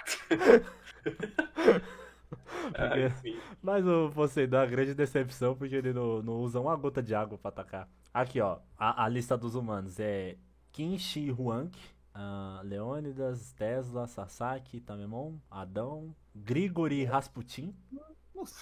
Mas 3.60 3.84
o 3.84 4.08
Poseidon 4.14 4.58
é 4.58 4.60
uma 4.60 4.66
grande 4.66 4.94
decepção 4.94 5.56
porque 5.56 5.74
ele 5.74 5.92
não, 5.92 6.22
não 6.22 6.34
usa 6.34 6.60
uma 6.60 6.76
gota 6.76 7.02
de 7.02 7.12
água 7.12 7.36
pra 7.36 7.48
atacar. 7.48 7.88
Aqui, 8.14 8.40
ó, 8.40 8.60
a, 8.78 9.04
a 9.04 9.08
lista 9.08 9.36
dos 9.36 9.56
humanos 9.56 9.98
é 9.98 10.36
Qin 10.70 10.96
Shi 10.96 11.32
Huang, 11.32 11.76
ah, 12.14 12.60
Leônidas, 12.62 13.52
Tesla, 13.54 14.06
Sasaki, 14.06 14.80
Tamemon, 14.80 15.38
Adão, 15.50 16.14
Grigori 16.36 17.04
Rasputin, 17.04 17.74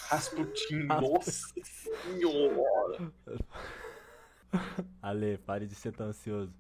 Rasputin, 0.09 0.85
nossa 0.85 1.53
senhora. 1.63 3.13
Ale, 5.03 5.39
pare 5.39 5.67
de 5.67 5.75
ser 5.75 5.93
tão 5.93 6.07
ansioso. 6.09 6.53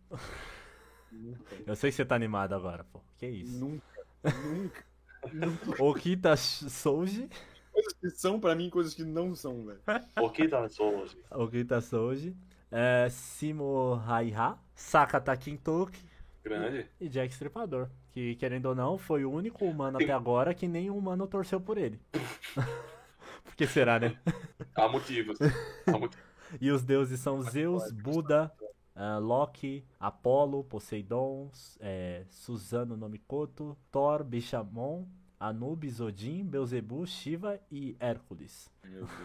Eu 1.66 1.74
sei 1.76 1.90
que 1.90 1.96
você 1.96 2.04
tá 2.04 2.14
animado 2.14 2.54
agora, 2.54 2.84
pô. 2.84 3.00
Que 3.16 3.26
isso? 3.26 3.58
Nunca, 3.58 4.06
nunca. 4.44 4.84
Okita 5.82 6.36
Souji. 6.36 7.28
Coisas 7.72 7.92
que 7.94 8.10
são 8.10 8.38
pra 8.40 8.54
mim, 8.54 8.70
coisas 8.70 8.94
que 8.94 9.04
não 9.04 9.34
são, 9.34 9.64
velho. 9.64 9.80
Tá 9.84 10.04
hoje? 10.20 11.16
Okita 11.30 11.80
Souji. 11.80 12.36
É, 12.70 13.08
Simo 13.10 13.94
Raiha. 13.94 14.58
Sakata 14.74 15.36
Kintoki. 15.36 16.00
Grande. 16.42 16.86
E 17.00 17.08
Jack 17.08 17.32
Stripador. 17.32 17.88
Que, 18.12 18.34
querendo 18.36 18.66
ou 18.66 18.74
não, 18.74 18.98
foi 18.98 19.24
o 19.24 19.30
único 19.30 19.64
humano 19.64 19.98
até 19.98 20.12
agora 20.12 20.54
que 20.54 20.66
nenhum 20.66 20.96
humano 20.96 21.26
torceu 21.26 21.60
por 21.60 21.78
ele. 21.78 22.00
Por 23.44 23.56
que 23.56 23.66
será, 23.66 23.98
né? 23.98 24.18
Há 24.74 24.88
motivos. 24.88 25.38
Há 25.86 25.92
motivos. 25.92 26.27
E 26.60 26.70
os 26.70 26.82
deuses 26.84 27.20
são 27.20 27.42
Zeus, 27.42 27.90
Buda, 27.92 28.52
ah, 28.94 29.18
Loki, 29.18 29.84
Apolo, 29.98 30.64
Poseidon, 30.64 31.50
é, 31.80 32.24
Suzano 32.30 32.96
no 32.96 33.08
Mikoto, 33.08 33.76
Thor, 33.90 34.24
Bishamon, 34.24 35.06
Anubis, 35.38 36.00
Odin, 36.00 36.44
Beelzebub, 36.44 37.06
Shiva 37.06 37.60
e 37.70 37.96
Hércules. 38.00 38.70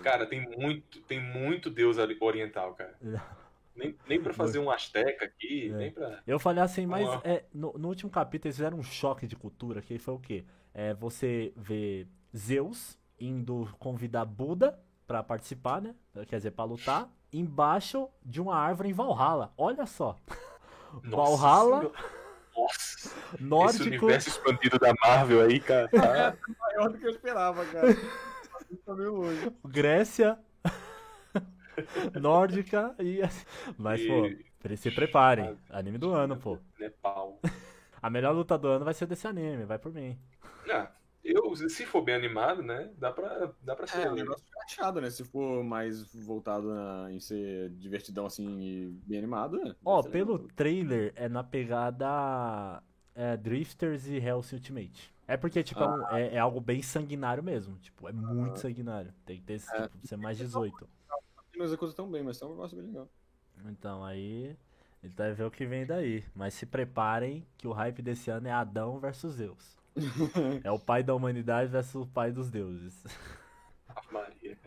Cara, 0.04 0.26
tem 0.28 0.48
muito, 0.58 1.02
tem 1.02 1.20
muito 1.20 1.70
deus 1.70 1.98
ali- 1.98 2.18
oriental, 2.20 2.74
cara. 2.76 2.95
Nem, 3.76 3.95
nem 4.08 4.22
pra 4.22 4.32
fazer 4.32 4.60
um 4.60 4.70
asteca 4.70 5.26
aqui, 5.26 5.72
É. 5.72 5.76
nem 5.76 5.91
pra. 5.91 6.22
Eu 6.28 6.38
falei 6.38 6.62
assim, 6.64 6.86
mas 6.86 7.08
é, 7.24 7.44
no, 7.52 7.74
no 7.76 7.88
último 7.88 8.12
capítulo 8.12 8.50
eles 8.50 8.58
fizeram 8.58 8.78
um 8.78 8.84
choque 8.84 9.26
de 9.26 9.36
cultura, 9.36 9.82
que 9.82 9.98
foi 9.98 10.14
o 10.14 10.20
quê? 10.20 10.45
É, 10.76 10.94
você 10.94 11.52
vê 11.58 12.06
Zeus 12.38 13.00
indo 13.20 13.68
convidar 13.80 14.26
Buda 14.26 14.80
pra 15.14 15.22
participar, 15.22 15.80
né? 15.80 15.94
Quer 16.27 16.38
dizer, 16.38 16.52
pra 16.52 16.65
lutar, 16.65 17.07
embaixo 17.31 18.10
de 18.26 18.41
uma 18.41 18.56
árvore 18.56 18.90
em 18.90 18.94
Valhalla. 18.94 19.53
Olha 19.56 19.85
só. 19.85 20.18
Nossa 21.03 21.38
Valhalla, 21.44 21.80
Senhora. 21.81 21.99
Nossa, 22.56 23.07
esse 23.35 23.44
nórdico, 23.44 23.84
universo 24.06 24.30
expandido 24.30 24.80
da 24.80 24.91
Marvel 25.03 25.41
aí, 25.41 25.60
cara. 25.60 25.88
tá- 25.94 26.35
Maior 26.60 26.90
do 26.90 26.98
que 26.98 27.06
eu 27.06 27.11
esperava, 27.11 27.64
cara. 27.65 27.88
Tá 28.85 28.95
meio 28.95 29.14
longe. 29.14 29.52
Grécia, 29.65 30.40
nórdica 32.19 32.95
e 32.99 33.22
assim. 33.22 33.45
Mas, 33.77 34.02
E- 34.02 34.07
pô, 34.07 34.76
se 34.76 34.90
preparem. 34.91 35.56
Anime 35.69 35.98
do 35.99 36.11
ano, 36.11 36.38
pô. 36.38 36.57
Nepal. 36.80 37.40
A 38.02 38.10
melhor 38.10 38.34
luta 38.34 38.57
do 38.57 38.68
ano 38.68 38.84
vai 38.84 38.94
ser 38.95 39.06
desse 39.06 39.27
anime, 39.27 39.64
vai 39.64 39.77
por 39.80 39.94
mim. 39.94 40.18
Ah, 40.69 40.90
eu, 41.24 41.56
se 41.56 41.86
for 41.86 42.02
bem 42.02 42.16
animado, 42.16 42.62
né? 42.62 42.91
Dá 42.98 43.12
pra, 43.12 43.52
dá 43.62 43.76
pra 43.76 43.86
É, 43.86 43.88
ser. 43.88 44.12
o 44.12 44.16
negócio 44.16 44.44
fica 44.45 44.60
achado, 44.64 45.00
né? 45.02 45.10
Se 45.10 45.24
for 45.24 45.64
mais 45.64 46.04
voltado 46.14 46.74
na- 46.74 47.12
em 47.12 47.20
ser 47.20 47.70
divertidão 47.72 48.26
assim 48.26 48.60
e 48.62 48.86
bem 49.06 49.18
animado, 49.20 49.58
né? 49.58 49.76
Ó, 49.86 50.02
ser 50.02 50.10
pelo 50.10 50.34
legal. 50.34 50.48
trailer 50.56 51.14
é 51.16 51.30
na 51.30 51.44
pegada 51.44 52.84
é, 53.16 53.38
Drifters 53.38 54.08
e 54.08 54.18
Hell's 54.18 54.52
Ultimate. 54.52 55.14
É 55.28 55.38
porque, 55.38 55.64
tipo, 55.64 55.82
é 55.82 55.88
um- 55.88 56.08
é, 56.16 56.36
é 56.36 56.40
algo 56.40 56.60
bem 56.60 56.82
sanguinário 56.82 57.44
mesmo. 57.44 57.78
Tipo, 57.78 58.10
é 58.10 58.12
muito 58.12 58.60
sanguinário. 58.60 59.14
Tem 59.26 59.38
que 59.38 59.44
ter, 59.44 59.54
esse, 59.54 59.74
É. 59.76 59.84
tipo, 59.88 60.06
ser 60.08 60.18
mais 60.18 60.38
18. 60.38 60.90
Não 61.56 61.64
executa 61.66 61.94
tão 61.94 62.10
bem, 62.10 62.24
mas 62.24 62.41
é 62.41 62.45
um 62.45 62.50
negócio 62.50 62.76
bem 62.76 62.88
legal. 62.88 63.08
Então, 63.70 64.04
aí, 64.04 64.58
ele 65.04 65.14
vai 65.16 65.32
ver 65.32 65.44
o 65.45 65.52
que 65.52 65.66
vem 65.66 65.86
daí. 65.86 66.24
Mas 66.36 66.56
se 66.56 66.66
preparem 66.66 67.45
que 67.58 67.68
o 67.68 67.72
hype 67.72 68.02
desse 68.02 68.30
ano 68.32 68.48
é 68.48 68.52
Adão 68.52 69.00
versus 69.00 69.36
Zeus. 69.36 69.78
É 70.64 70.72
o 70.72 70.80
pai 70.80 71.03
da 71.03 71.14
humanidade 71.14 71.70
versus 71.72 71.95
o 71.95 72.07
pai 72.07 72.32
dos 72.32 72.49
deuses. 72.49 73.03
Maria. 74.11 74.57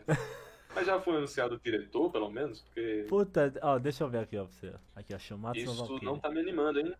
Mas 0.73 0.85
já 0.85 0.99
foi 1.01 1.17
anunciado 1.17 1.55
o 1.55 1.59
diretor, 1.59 2.11
pelo 2.11 2.29
menos? 2.29 2.61
Porque 2.61 3.05
Puta, 3.09 3.53
ó, 3.61 3.77
deixa 3.79 4.03
eu 4.03 4.09
ver 4.09 4.19
aqui, 4.19 4.37
ó, 4.37 4.45
pra 4.45 4.53
você. 4.53 4.73
Aqui, 4.95 5.13
ó, 5.13 5.19
Shumatsu 5.19 5.59
isso 5.59 5.99
não 6.03 6.19
tá 6.19 6.29
me 6.29 6.39
animando, 6.39 6.79
hein? 6.79 6.93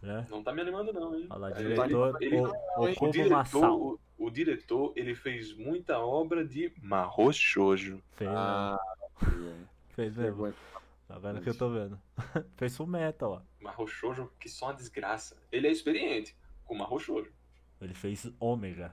né? 0.00 0.26
Não 0.30 0.42
tá 0.42 0.52
me 0.52 0.60
animando, 0.60 0.92
não, 0.92 1.14
hein? 1.16 1.26
Olha 1.28 1.38
lá, 1.40 1.50
Ele- 1.60 1.74
diretor, 1.74 2.22
ele- 2.22 2.36
o, 2.40 2.46
o 2.46 2.90
Okubo 2.90 3.10
diretor, 3.12 3.70
o, 3.72 4.00
o 4.16 4.30
diretor, 4.30 4.92
ele 4.94 5.14
fez 5.14 5.52
muita 5.52 5.98
obra 5.98 6.44
de 6.44 6.72
Mahou 6.80 7.32
Shoujo. 7.32 8.00
Fez, 8.12 8.30
Ah, 8.32 8.78
fez 9.90 10.16
mesmo. 10.16 10.54
Agora 11.08 11.40
que 11.40 11.48
eu 11.48 11.56
tô 11.56 11.70
vendo. 11.70 11.98
Fez 12.56 12.76
full 12.76 12.86
metal, 12.86 13.32
ó. 13.32 13.40
Mahou 13.64 13.86
Shoujo, 13.86 14.30
que 14.38 14.46
só 14.48 14.66
uma 14.66 14.74
desgraça. 14.74 15.36
Ele 15.50 15.66
é 15.66 15.72
experiente 15.72 16.36
com 16.64 16.74
Mahou 16.74 16.98
Shoujo. 17.00 17.32
Ele 17.80 17.94
fez 17.94 18.30
Ômega. 18.40 18.92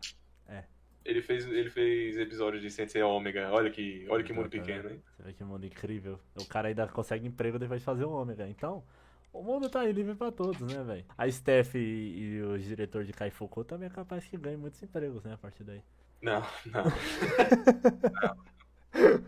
Ele 1.05 1.21
fez, 1.21 1.45
ele 1.45 1.69
fez 1.69 2.17
episódios 2.17 2.63
de 2.63 2.71
Sensei 2.71 3.03
Ômega. 3.03 3.51
Olha 3.51 3.69
que, 3.69 4.07
olha 4.09 4.23
que 4.23 4.33
mundo 4.33 4.49
pequeno, 4.49 4.89
hein? 4.89 4.99
Você 5.15 5.21
vê 5.21 5.33
que 5.33 5.43
mundo 5.43 5.63
incrível. 5.63 6.19
O 6.35 6.45
cara 6.45 6.67
ainda 6.69 6.87
consegue 6.87 7.27
emprego 7.27 7.59
depois 7.59 7.79
de 7.79 7.85
fazer 7.85 8.05
o 8.05 8.11
Ômega. 8.11 8.49
Então, 8.49 8.83
o 9.31 9.43
mundo 9.43 9.69
tá 9.69 9.81
aí 9.81 9.91
livre 9.91 10.15
pra 10.15 10.31
todos, 10.31 10.59
né, 10.61 10.83
velho? 10.83 11.05
A 11.15 11.29
Steph 11.29 11.75
e, 11.75 11.79
e 11.79 12.41
o 12.41 12.57
diretor 12.57 13.03
de 13.03 13.13
Kaifuku 13.13 13.63
também 13.63 13.85
é 13.85 13.91
capaz 13.91 14.25
que 14.25 14.35
ganhem 14.35 14.57
muitos 14.57 14.81
empregos, 14.81 15.23
né, 15.23 15.33
a 15.33 15.37
partir 15.37 15.63
daí. 15.63 15.83
Não, 16.23 16.41
não. 16.65 16.85
não. 18.11 19.23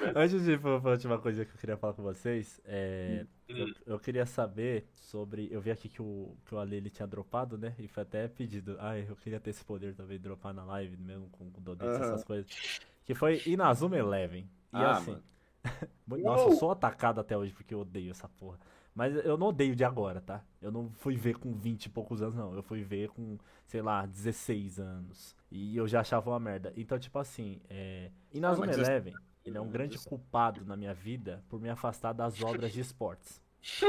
Não. 0.00 0.22
Antes 0.22 0.42
de 0.44 0.52
ir 0.52 0.60
pra 0.60 0.90
última 0.90 1.18
coisa 1.18 1.44
que 1.44 1.52
eu 1.52 1.58
queria 1.58 1.76
falar 1.76 1.92
com 1.94 2.02
vocês, 2.02 2.60
é, 2.64 3.24
Hum. 3.50 3.54
eu, 3.86 3.94
eu 3.94 3.98
queria 3.98 4.26
saber 4.26 4.86
sobre. 4.94 5.48
Eu 5.50 5.60
vi 5.60 5.70
aqui 5.70 5.88
que 5.88 6.02
o, 6.02 6.36
que 6.44 6.54
o 6.54 6.58
Ale 6.58 6.76
ele 6.76 6.90
tinha 6.90 7.06
dropado, 7.06 7.56
né? 7.58 7.74
E 7.78 7.88
foi 7.88 8.02
até 8.02 8.28
pedido. 8.28 8.76
Ai, 8.78 9.06
eu 9.08 9.16
queria 9.16 9.40
ter 9.40 9.50
esse 9.50 9.64
poder 9.64 9.94
também, 9.94 10.18
dropar 10.18 10.52
na 10.54 10.64
live, 10.64 10.96
mesmo 10.96 11.28
com, 11.30 11.50
com 11.50 11.60
donates, 11.60 11.96
Aham. 11.96 12.06
essas 12.06 12.24
coisas. 12.24 12.80
Que 13.04 13.14
foi 13.14 13.42
Inazuma 13.46 13.96
Eleven. 13.96 14.42
E 14.72 14.76
Ah, 14.76 14.92
assim. 14.92 15.16
Nossa, 16.06 16.44
eu 16.44 16.52
sou 16.52 16.70
atacado 16.70 17.20
até 17.20 17.36
hoje 17.36 17.52
porque 17.52 17.74
eu 17.74 17.80
odeio 17.80 18.10
essa 18.10 18.28
porra. 18.28 18.58
Mas 18.94 19.14
eu 19.24 19.36
não 19.38 19.48
odeio 19.48 19.76
de 19.76 19.84
agora, 19.84 20.20
tá? 20.20 20.42
Eu 20.60 20.72
não 20.72 20.90
fui 20.90 21.14
ver 21.16 21.36
com 21.38 21.52
20 21.52 21.84
e 21.84 21.88
poucos 21.88 22.20
anos, 22.20 22.34
não. 22.34 22.52
Eu 22.54 22.62
fui 22.62 22.82
ver 22.82 23.08
com, 23.10 23.38
sei 23.64 23.80
lá, 23.80 24.04
16 24.04 24.80
anos. 24.80 25.36
E 25.50 25.76
eu 25.76 25.86
já 25.86 26.00
achava 26.00 26.30
uma 26.30 26.40
merda. 26.40 26.72
Então, 26.76 26.98
tipo 26.98 27.16
assim, 27.18 27.60
é... 27.70 28.10
Inazuma 28.32 28.66
mas 28.66 28.76
Eleven, 28.76 29.14
ele 29.48 29.58
é 29.58 29.60
um 29.60 29.68
grande 29.70 29.98
culpado 29.98 30.64
na 30.64 30.76
minha 30.76 30.94
vida 30.94 31.42
por 31.48 31.60
me 31.60 31.68
afastar 31.68 32.12
das 32.12 32.40
obras 32.42 32.72
de 32.72 32.80
esportes. 32.80 33.40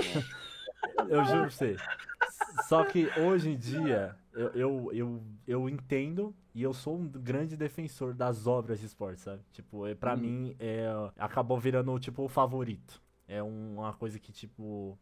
eu 1.10 1.23
juro 1.26 1.41
pra 1.41 1.49
você. 1.49 1.77
Só 2.68 2.84
que 2.84 3.07
hoje 3.19 3.52
em 3.52 3.57
dia, 3.57 4.15
eu, 4.34 4.48
eu, 4.49 4.90
eu, 4.94 5.23
eu 5.48 5.69
entendo 5.69 6.34
e 6.53 6.64
eu 6.64 6.73
sou 6.73 6.98
um 6.98 7.07
grande 7.07 7.56
defensor 7.56 8.14
das 8.14 8.48
obras 8.48 8.80
de 8.80 8.86
esporte, 8.86 9.22
sabe? 9.22 9.41
Tipo, 9.52 9.86
é, 9.88 9.95
pra 9.95 10.14
Hum. 10.14 10.18
mim, 10.18 10.56
é, 10.60 10.88
acabou 11.18 11.60
virando, 11.60 11.98
tipo, 11.99 12.23
o 12.23 12.27
favorito. 12.30 13.02
É 13.27 13.41
um- 13.44 13.76
uma 13.76 13.94
coisa 13.94 14.19
que, 14.19 14.31
tipo. 14.31 14.98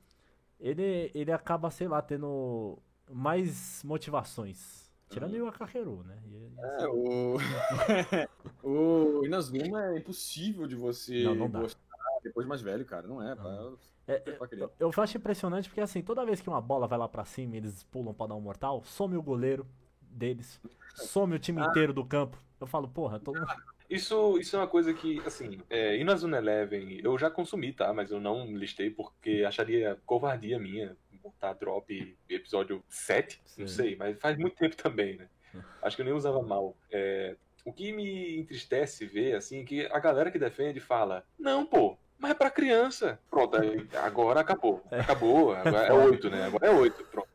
Ele, 0.60 1.12
ele 1.14 1.32
acaba, 1.32 1.70
sei 1.70 1.88
lá, 1.88 2.02
tendo 2.02 2.80
mais 3.12 3.84
motivações. 3.84 4.87
Tirando 5.10 5.34
Uhum. 5.36 5.46
o 5.46 5.48
Akakeru, 5.48 6.04
né? 6.04 6.18
E- 6.26 6.36
e- 6.36 6.84
É, 6.84 6.88
o... 6.88 7.38
o 8.64 9.26
Inazuma 9.26 9.86
é 9.94 9.98
impossível 9.98 10.68
de 10.68 10.76
você 10.76 11.24
Não, 11.24 11.36
não 11.36 11.50
dá. 11.50 11.60
gostar 11.62 11.80
depois 12.24 12.46
de 12.46 12.50
mais 12.50 12.62
velho, 12.62 12.86
cara. 12.86 13.08
Não 13.08 13.22
é, 13.22 13.36
pra... 13.36 13.72
É, 14.08 14.20
pra 14.20 14.48
criança. 14.48 14.74
Eu 14.80 14.92
acho 14.98 15.18
impressionante 15.18 15.70
porque, 15.70 15.82
assim, 15.82 16.02
toda 16.02 16.26
vez 16.26 16.42
que 16.42 16.50
uma 16.50 16.62
bola 16.62 16.88
vai 16.88 16.98
lá 16.98 17.08
pra 17.08 17.26
cima 17.26 17.56
e 17.56 17.58
eles 17.58 17.84
pulam 17.84 18.14
pra 18.14 18.28
dar 18.28 18.36
um 18.36 18.42
mortal, 18.42 18.82
some 18.86 19.16
o 19.18 19.22
goleiro 19.22 19.66
deles, 20.02 20.60
some 20.96 21.36
o 21.36 21.40
time 21.40 21.62
inteiro 21.62 21.94
do 21.94 22.06
campo. 22.06 22.38
Eu 22.60 22.68
falo, 22.68 22.88
porra, 22.88 23.20
todo 23.20 23.40
mundo. 23.40 23.48
Isso, 23.90 24.38
isso 24.38 24.56
é 24.56 24.60
uma 24.60 24.68
coisa 24.68 24.94
que, 24.94 25.22
assim, 25.26 25.60
é, 25.70 25.98
Inazuma 25.98 26.38
Eleven 26.38 27.00
eu 27.04 27.18
já 27.18 27.30
consumi, 27.30 27.72
tá? 27.72 27.94
Mas 27.94 28.12
eu 28.12 28.20
não 28.20 28.46
listei 28.56 28.90
porque 28.90 29.44
acharia 29.48 29.98
covardia 30.06 30.58
minha 30.60 30.98
botar 31.32 31.54
drop 31.54 32.18
episódio 32.30 32.84
7, 32.90 33.42
não 33.58 33.68
Sim. 33.68 33.74
sei, 33.74 33.96
mas 33.96 34.20
faz 34.20 34.38
muito 34.38 34.56
tempo 34.56 34.76
também, 34.76 35.18
né? 35.18 35.28
Acho 35.82 35.96
que 35.96 36.02
eu 36.02 36.06
nem 36.06 36.14
usava 36.14 36.42
mal. 36.42 36.76
É, 36.92 37.36
o 37.66 37.74
que 37.74 37.92
me 37.92 38.40
entristece 38.40 39.06
ver, 39.06 39.36
assim, 39.36 39.62
é 39.62 39.64
que 39.64 39.86
a 39.88 40.00
galera 40.00 40.32
que 40.32 40.40
defende 40.40 40.80
fala, 40.80 41.26
não, 41.38 41.66
pô, 41.66 41.98
mas 42.18 42.32
é 42.32 42.34
pra 42.34 42.50
criança. 42.50 43.20
Pronto, 43.30 43.58
agora 44.02 44.40
acabou. 44.40 44.84
Acabou, 44.92 45.54
agora 45.54 45.88
é 45.88 45.94
8, 45.94 46.30
né? 46.30 46.46
Agora 46.46 46.68
é 46.68 46.72
8, 46.72 47.04
pronto. 47.06 47.28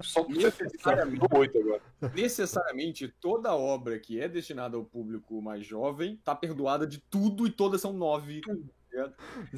Só 0.00 0.26
Necessariamente. 0.28 1.26
8 1.30 1.58
agora. 1.58 1.82
Necessariamente, 2.14 3.08
toda 3.20 3.54
obra 3.54 3.98
que 3.98 4.20
é 4.20 4.28
destinada 4.28 4.76
ao 4.76 4.84
público 4.84 5.40
mais 5.40 5.64
jovem 5.64 6.20
tá 6.24 6.34
perdoada 6.34 6.86
de 6.86 6.98
tudo 6.98 7.46
e 7.46 7.50
todas 7.50 7.80
são 7.80 7.92
nove. 7.92 8.42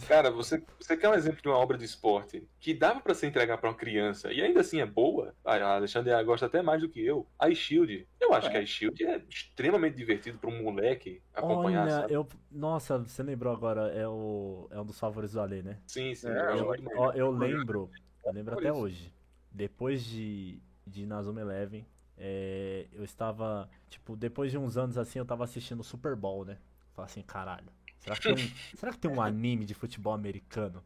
Cara, 0.06 0.30
você, 0.30 0.62
você 0.78 0.96
quer 0.96 1.08
um 1.08 1.14
exemplo 1.14 1.42
de 1.42 1.48
uma 1.48 1.58
obra 1.58 1.76
de 1.76 1.84
esporte 1.84 2.48
que 2.58 2.72
dava 2.74 3.00
pra 3.00 3.14
se 3.14 3.26
entregar 3.26 3.58
pra 3.58 3.70
uma 3.70 3.76
criança 3.76 4.32
e 4.32 4.40
ainda 4.42 4.60
assim 4.60 4.80
é 4.80 4.86
boa? 4.86 5.34
Ah, 5.44 5.56
A 5.56 5.74
Alexandre 5.76 6.10
gosta 6.24 6.46
até 6.46 6.62
mais 6.62 6.80
do 6.80 6.88
que 6.88 7.04
eu. 7.04 7.26
A 7.38 7.52
Shield. 7.52 8.08
Eu 8.20 8.32
acho 8.32 8.48
É. 8.48 8.50
que 8.52 8.56
a 8.58 8.66
Shield 8.66 9.04
é 9.04 9.22
extremamente 9.28 9.96
divertido 9.96 10.38
pra 10.38 10.50
um 10.50 10.62
moleque 10.62 11.22
acompanhar, 11.34 11.82
Olha, 11.82 11.90
sabe? 12.02 12.14
eu. 12.14 12.26
Nossa, 12.50 12.98
você 12.98 13.22
lembrou 13.22 13.52
agora, 13.52 13.88
é, 13.92 14.06
o, 14.08 14.66
é 14.70 14.80
um 14.80 14.84
dos 14.86 14.98
favoritos 14.98 15.34
do 15.34 15.40
Ale, 15.40 15.62
né? 15.62 15.78
Sim, 15.86 16.14
sim. 16.14 16.28
É, 16.28 16.52
eu 16.58 16.74
Eu, 16.74 17.12
eu 17.14 17.30
lembro, 17.30 17.90
eu 18.24 18.32
lembro 18.32 18.54
Por 18.54 18.62
até 18.62 18.70
isso. 18.70 18.80
hoje. 18.80 19.12
Depois 19.50 20.04
de, 20.04 20.60
de 20.86 21.02
Inazuma 21.02 21.40
Eleven, 21.40 21.86
é, 22.18 22.86
eu 22.92 23.04
estava, 23.04 23.68
tipo, 23.88 24.16
depois 24.16 24.50
de 24.50 24.58
uns 24.58 24.76
anos 24.76 24.98
assim, 24.98 25.18
eu 25.18 25.24
tava 25.24 25.44
assistindo 25.44 25.80
o 25.80 25.84
Super 25.84 26.14
Bowl, 26.16 26.44
né? 26.44 26.58
Falei 26.94 27.10
assim, 27.10 27.22
caralho, 27.22 27.68
será 28.06 28.16
que 28.16 28.22
tem 28.22 28.32
um, 28.34 28.76
será 28.76 28.92
que 28.92 28.98
tem 28.98 29.10
um 29.10 29.20
anime 29.20 29.64
de 29.64 29.74
futebol 29.74 30.12
americano? 30.12 30.82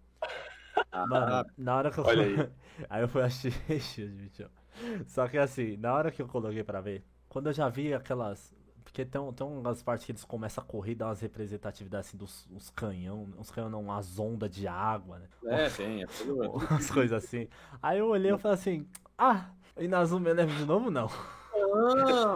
Mano, 1.09 1.47
na 1.57 1.77
hora 1.77 1.91
que 1.91 1.99
eu. 1.99 2.05
Olha 2.05 2.25
aí. 2.25 2.51
aí 2.89 3.03
eu 3.03 3.09
fui 3.09 3.23
assistir. 3.23 4.51
Só 5.07 5.29
que 5.29 5.39
assim, 5.39 5.77
na 5.77 5.93
hora 5.93 6.11
que 6.11 6.23
eu 6.23 6.27
coloquei 6.27 6.65
pra 6.65 6.81
ver, 6.81 7.05
quando 7.29 7.49
eu 7.49 7.53
já 7.53 7.69
vi 7.69 7.93
aquelas. 7.95 8.53
Porque 8.83 9.05
tem, 9.05 9.33
tem 9.33 9.47
umas 9.47 9.83
partes 9.83 10.05
que 10.05 10.11
eles 10.11 10.25
começam 10.25 10.65
a 10.65 10.67
correr 10.67 10.93
e 10.93 10.95
dar 10.97 11.07
umas 11.07 11.21
representatividades 11.21 12.09
assim 12.09 12.17
dos 12.17 12.49
uns 12.51 12.71
canhão, 12.71 13.29
uns 13.39 13.51
canhão 13.51 13.71
não, 13.71 13.83
umas 13.83 14.19
ondas 14.19 14.51
de 14.51 14.67
água, 14.67 15.21
né? 15.21 15.29
É, 15.45 15.71
tem. 15.71 16.03
É 16.03 16.07
tudo, 16.07 16.43
é 16.43 16.49
tudo 16.49 16.67
Umas 16.67 16.91
coisas 16.91 17.25
assim. 17.25 17.47
Aí 17.81 17.99
eu 17.99 18.09
olhei 18.09 18.33
e 18.33 18.39
falei 18.39 18.55
assim, 18.55 18.89
ah, 19.17 19.51
Inazuma 19.79 20.31
Eleven 20.31 20.57
de 20.57 20.65
novo 20.65 20.91
não. 20.91 21.09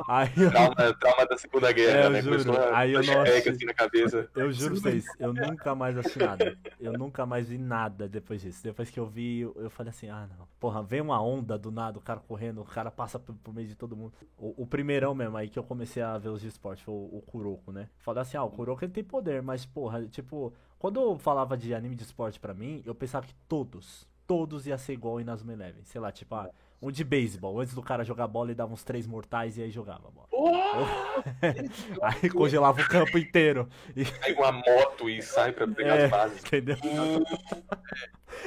Aí 0.09 0.31
eu, 0.37 0.51
Trauma, 0.51 0.95
trauma 0.95 1.27
da 1.27 1.39
Segunda 1.39 1.73
Guerra, 1.73 1.99
É, 1.99 2.07
eu 2.07 2.11
né? 2.11 2.23
juro. 2.23 2.45
Começou 2.45 2.75
Aí 2.75 2.93
eu 2.93 3.03
não 3.03 3.21
assisti. 3.23 3.49
assim 3.49 3.65
na 3.65 3.75
cabeça. 3.75 4.29
eu 4.35 4.53
juro 4.53 4.81
pra 4.81 4.91
vocês, 4.91 5.05
eu 5.19 5.33
nunca 5.33 5.75
mais 5.75 5.97
assisti 5.97 6.19
nada. 6.19 6.59
Eu 6.81 6.93
nunca 6.93 7.25
mais 7.27 7.49
vi 7.49 7.59
nada 7.59 8.09
depois 8.09 8.43
disso. 8.43 8.63
Depois 8.63 8.91
que 8.91 8.99
eu 8.99 9.07
vi, 9.07 9.41
eu, 9.41 9.71
falei 9.71 9.91
assim, 9.91 10.09
ah 10.09 10.27
não. 10.39 10.47
Porra, 10.61 10.83
vem 10.83 11.01
uma 11.01 11.21
onda 11.23 11.57
do 11.59 11.71
nada, 11.71 11.99
o 11.99 12.03
cara 12.03 12.21
correndo, 12.21 12.61
o 12.61 12.65
cara 12.65 12.91
passa 12.91 13.19
por, 13.19 13.35
por 13.37 13.55
meio 13.55 13.69
de 13.69 13.75
todo 13.75 13.97
mundo. 13.97 14.13
O, 14.37 14.63
o 14.63 14.67
primeirão 14.67 15.15
mesmo 15.15 15.37
aí 15.37 15.49
que 15.49 15.59
eu 15.59 15.65
comecei 15.65 16.03
a 16.03 16.19
ver 16.19 16.29
os 16.29 16.41
de 16.41 16.49
esporte 16.49 16.83
foi 16.85 16.95
o, 16.95 17.19
o 17.19 17.23
Kuroko, 17.27 17.73
né? 17.73 17.89
Falei 17.99 18.23
assim, 18.23 18.37
ah, 18.37 18.45
o 18.45 18.51
Kuroko 18.51 18.85
ele 18.85 18.93
tem 18.93 19.05
poder, 19.05 19.43
mas 19.43 19.65
porra, 19.65 20.05
tipo, 20.07 20.53
quando 20.79 21.01
eu 21.01 21.19
falava 21.19 21.57
de 21.57 21.75
anime 21.75 21.95
de 21.95 22.03
esporte 22.03 22.39
pra 22.41 22.53
mim, 22.55 22.83
eu 22.85 22.95
pensava 22.95 23.27
que 23.27 23.35
todos, 23.49 24.07
todos 24.27 24.67
ia 24.67 24.77
ser 24.79 24.93
igual 24.93 25.19
em 25.19 25.23
Inazuma 25.23 25.53
Eleven. 25.53 25.83
Sei 25.85 26.01
lá, 26.01 26.11
tipo, 26.13 26.35
ah, 26.35 26.51
um 26.87 26.91
de 26.91 27.03
beisebol. 27.05 27.61
Antes 27.61 27.75
do 27.75 27.83
cara 27.83 28.05
jogar 28.05 28.27
bola, 28.29 28.49
ele 28.49 28.55
dava 28.55 28.73
uns 28.73 28.85
três 28.85 29.07
mortais 29.07 29.57
e 29.57 29.63
aí 29.63 29.71
jogava 29.71 30.09
a 30.09 30.11
bola. 30.11 30.29
aí 32.03 32.29
congelava 32.31 32.81
o 32.81 32.89
campo 32.89 33.17
inteiro. 33.19 33.69
E, 33.97 34.05
Pega 34.05 34.41
uma 34.43 34.53
moto 34.53 35.09
e 35.09 35.23
sai 35.23 35.53
pra 35.53 35.67
pegar 35.67 35.97
É. 35.97 36.05
as 36.05 36.11
bases. 36.11 36.45
entendeu? 36.45 36.77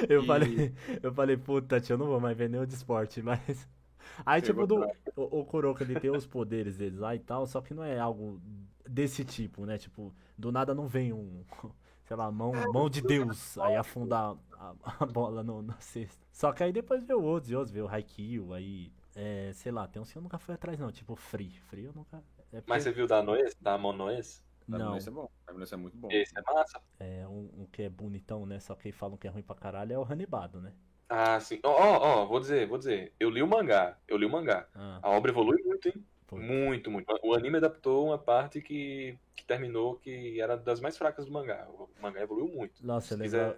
Eu 0.08 0.22
falei, 0.24 0.72
eu 1.02 1.12
falei, 1.14 1.36
puta, 1.36 1.80
tio, 1.80 1.94
eu 1.94 1.98
não 1.98 2.06
vou 2.06 2.20
mais 2.20 2.36
ver 2.36 2.48
nenhum 2.50 2.66
de 2.66 2.74
esporte, 2.74 3.22
mas. 3.22 3.66
Aí, 4.24 4.42
tipo, 4.42 4.66
do, 4.66 4.84
o, 5.16 5.40
o 5.40 5.44
Kuroko, 5.46 5.82
ele 5.82 5.98
tem 5.98 6.10
os 6.10 6.26
poderes 6.26 6.76
deles 6.76 6.98
lá 6.98 7.14
e 7.14 7.18
tal, 7.18 7.46
só 7.46 7.60
que 7.62 7.72
não 7.72 7.82
é 7.82 7.98
algo 7.98 8.38
desse 8.86 9.24
tipo, 9.24 9.64
né? 9.64 9.78
Tipo, 9.78 10.14
do 10.36 10.52
nada 10.52 10.74
não 10.74 10.86
vem 10.86 11.12
um, 11.12 11.42
sei 12.08 12.16
lá, 12.16 12.32
mão, 12.32 12.52
mão 12.72 12.88
de 12.88 13.02
Deus, 13.02 13.56
aí 13.58 13.76
afundar 13.76 14.34
a, 14.58 14.74
a 14.98 15.06
bola 15.06 15.42
no, 15.44 15.60
na 15.62 15.78
cesta. 15.78 16.26
Só 16.32 16.52
que 16.52 16.64
aí 16.64 16.72
depois 16.72 17.04
veio 17.04 17.22
outros 17.22 17.50
e 17.52 17.54
outros, 17.54 17.70
veio 17.72 17.84
o 17.84 17.88
Haikyuu, 17.88 18.54
aí, 18.54 18.90
é, 19.14 19.52
sei 19.52 19.70
lá, 19.70 19.86
tem 19.86 20.00
uns 20.00 20.10
que 20.10 20.16
eu 20.16 20.22
nunca 20.22 20.38
fui 20.38 20.54
atrás, 20.54 20.78
não, 20.78 20.90
tipo 20.90 21.14
Free. 21.14 21.60
Free 21.68 21.84
eu 21.84 21.92
nunca. 21.92 22.22
É 22.52 22.56
Mas 22.56 22.64
porque- 22.64 22.80
você 22.82 22.92
viu 22.92 23.06
da 23.06 23.22
Noes? 23.22 23.54
Da 23.60 23.76
Monoes? 23.76 24.42
Não, 24.66 24.96
Esse 24.96 25.08
é 25.08 25.12
bom. 25.12 25.30
Esse 25.60 25.74
é 25.74 25.76
muito 25.76 25.96
bom. 25.96 26.08
Esse 26.10 26.32
é 26.38 26.42
massa. 26.42 26.80
é 27.00 27.26
um, 27.26 27.50
um 27.62 27.66
que 27.72 27.82
é 27.82 27.88
bonitão, 27.88 28.44
né? 28.44 28.58
Só 28.60 28.74
que 28.74 28.90
falam 28.92 29.16
que 29.16 29.26
é 29.26 29.30
ruim 29.30 29.42
pra 29.42 29.54
caralho 29.56 29.92
é 29.94 29.98
o 29.98 30.04
Hanibado, 30.04 30.60
né? 30.60 30.72
Ah, 31.08 31.40
sim. 31.40 31.58
Ó, 31.62 31.70
ó, 31.70 32.22
ó, 32.22 32.26
vou 32.26 32.38
dizer, 32.38 32.66
vou 32.68 32.76
dizer. 32.76 33.14
Eu 33.18 33.30
li 33.30 33.42
o 33.42 33.46
mangá. 33.46 33.96
Eu 34.06 34.18
li 34.18 34.26
o 34.26 34.30
mangá. 34.30 34.66
Ah, 34.74 34.98
A 35.02 35.10
obra 35.10 35.30
evolui 35.30 35.62
muito, 35.62 35.88
hein? 35.88 35.94
Muito, 36.36 36.90
muito. 36.90 37.06
O 37.22 37.34
anime 37.34 37.56
adaptou 37.56 38.06
uma 38.06 38.18
parte 38.18 38.60
que, 38.60 39.16
que 39.34 39.44
terminou 39.46 39.96
que 39.96 40.40
era 40.40 40.56
das 40.56 40.80
mais 40.80 40.96
fracas 40.98 41.24
do 41.26 41.32
mangá. 41.32 41.66
O 41.70 41.88
mangá 42.02 42.20
evoluiu 42.20 42.48
muito. 42.48 42.84
Nossa, 42.86 43.16
Se 43.16 43.22
lembro. 43.22 43.54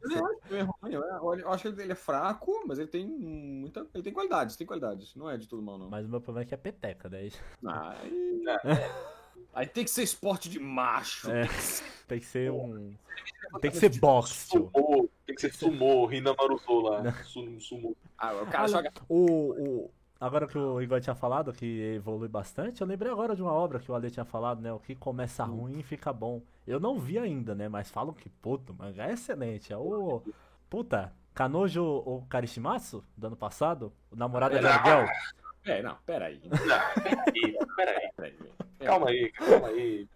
quiser- 0.00 0.30
Ele 0.50 0.58
é 0.60 0.62
ruim, 0.62 0.92
eu 1.40 1.50
acho 1.52 1.62
que 1.62 1.68
ele 1.68 1.82
ele 1.82 1.92
é 1.92 1.96
fraco, 1.96 2.64
mas 2.66 2.78
ele 2.78 2.88
tem 2.88 3.06
muita. 3.06 3.86
Ele 3.94 4.02
tem 4.02 4.12
qualidades, 4.12 4.56
tem 4.56 4.66
qualidades. 4.66 5.14
Não 5.14 5.28
é 5.30 5.36
de 5.36 5.46
todo 5.48 5.62
mal, 5.62 5.76
não. 5.78 5.90
Mas 5.90 6.06
o 6.06 6.08
meu 6.08 6.20
problema 6.20 6.44
é 6.44 6.48
que 6.48 6.54
é 6.54 6.58
peteca, 6.58 7.08
daí. 7.08 7.30
Aí, 7.66 8.44
aí 9.52 9.66
tem 9.66 9.84
que 9.84 9.90
ser 9.90 10.02
esporte 10.02 10.48
de 10.48 10.58
macho. 10.58 11.30
É, 11.30 11.44
tem 12.08 12.18
que 12.20 12.26
ser 12.26 12.50
um. 12.50 12.94
Tem 13.60 13.70
que 13.70 13.76
ser 13.76 13.98
boxe. 14.00 14.48
Sumô, 14.48 15.08
tem 15.26 15.34
que 15.34 15.40
ser 15.42 15.52
sumô, 15.54 16.10
Hinamaru 16.10 16.58
lá. 16.82 17.12
Sum- 17.24 17.60
Sumo. 17.60 17.96
Ah, 18.18 18.34
o 18.42 18.46
cara 18.46 18.64
Ah, 18.64 18.68
joga. 18.68 18.92
O, 19.08 19.52
o, 19.52 19.90
agora 20.20 20.46
que 20.46 20.58
o 20.58 20.80
Igor 20.80 21.00
tinha 21.00 21.14
falado 21.14 21.52
que 21.52 21.94
evolui 21.96 22.28
bastante, 22.28 22.80
eu 22.80 22.86
lembrei 22.86 23.10
agora 23.10 23.34
de 23.34 23.42
uma 23.42 23.52
obra 23.52 23.78
que 23.78 23.90
o 23.90 23.94
Ale 23.94 24.10
tinha 24.10 24.24
falado, 24.24 24.60
né? 24.60 24.72
O 24.72 24.78
que 24.78 24.94
começa 24.94 25.44
ruim 25.44 25.82
fica 25.82 26.12
bom. 26.12 26.42
Eu 26.66 26.80
não 26.80 26.98
vi 26.98 27.18
ainda, 27.18 27.54
né? 27.54 27.68
Mas 27.68 27.90
falam 27.90 28.12
que, 28.12 28.28
puto, 28.28 28.72
o 28.72 28.76
mangá 28.76 29.08
é 29.08 29.12
excelente. 29.12 29.72
É 29.72 29.76
o. 29.76 30.22
Puta, 30.68 31.12
Kanojo 31.34 31.84
o 31.84 32.24
Karishimasu, 32.28 33.04
do 33.16 33.26
ano 33.26 33.36
passado, 33.36 33.92
o 34.10 34.16
namorado 34.16 34.58
de 34.58 34.66
aluguel. 34.66 35.06
É, 35.64 35.82
não, 35.82 35.96
peraí. 36.04 36.40
Peraí, 36.40 37.62
peraí. 37.76 38.10
peraí. 38.16 38.54
Calma 38.78 39.08
aí, 39.08 39.32
calma 39.32 39.68
aí. 39.68 40.08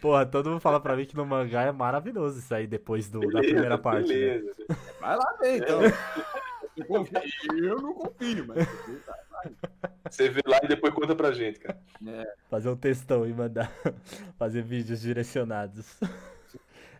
Porra, 0.00 0.26
todo 0.26 0.50
mundo 0.50 0.60
fala 0.60 0.80
pra 0.80 0.96
mim 0.96 1.06
que 1.06 1.16
no 1.16 1.24
mangá 1.24 1.62
é 1.62 1.72
maravilhoso 1.72 2.38
isso 2.38 2.54
aí 2.54 2.66
depois 2.66 3.08
do, 3.08 3.20
da 3.20 3.40
primeira 3.40 3.78
parte. 3.78 4.08
Né? 4.08 4.14
Beleza. 4.14 4.54
Vai 5.00 5.16
lá 5.16 5.36
ver, 5.40 5.56
então. 5.58 5.80
Eu 6.76 6.86
confio- 6.86 7.18
Eu 7.56 7.80
não 7.82 7.94
confio, 7.94 8.46
mas. 8.46 8.66
Você 10.10 10.28
vê 10.28 10.42
lá 10.46 10.58
e 10.62 10.68
depois 10.68 10.92
conta 10.94 11.14
pra 11.14 11.32
gente, 11.32 11.58
cara. 11.60 11.80
Fazer 12.48 12.68
um 12.68 12.76
textão 12.76 13.26
e 13.26 13.32
mandar 13.32 13.70
fazer 14.38 14.62
vídeos 14.62 15.00
direcionados. 15.00 15.98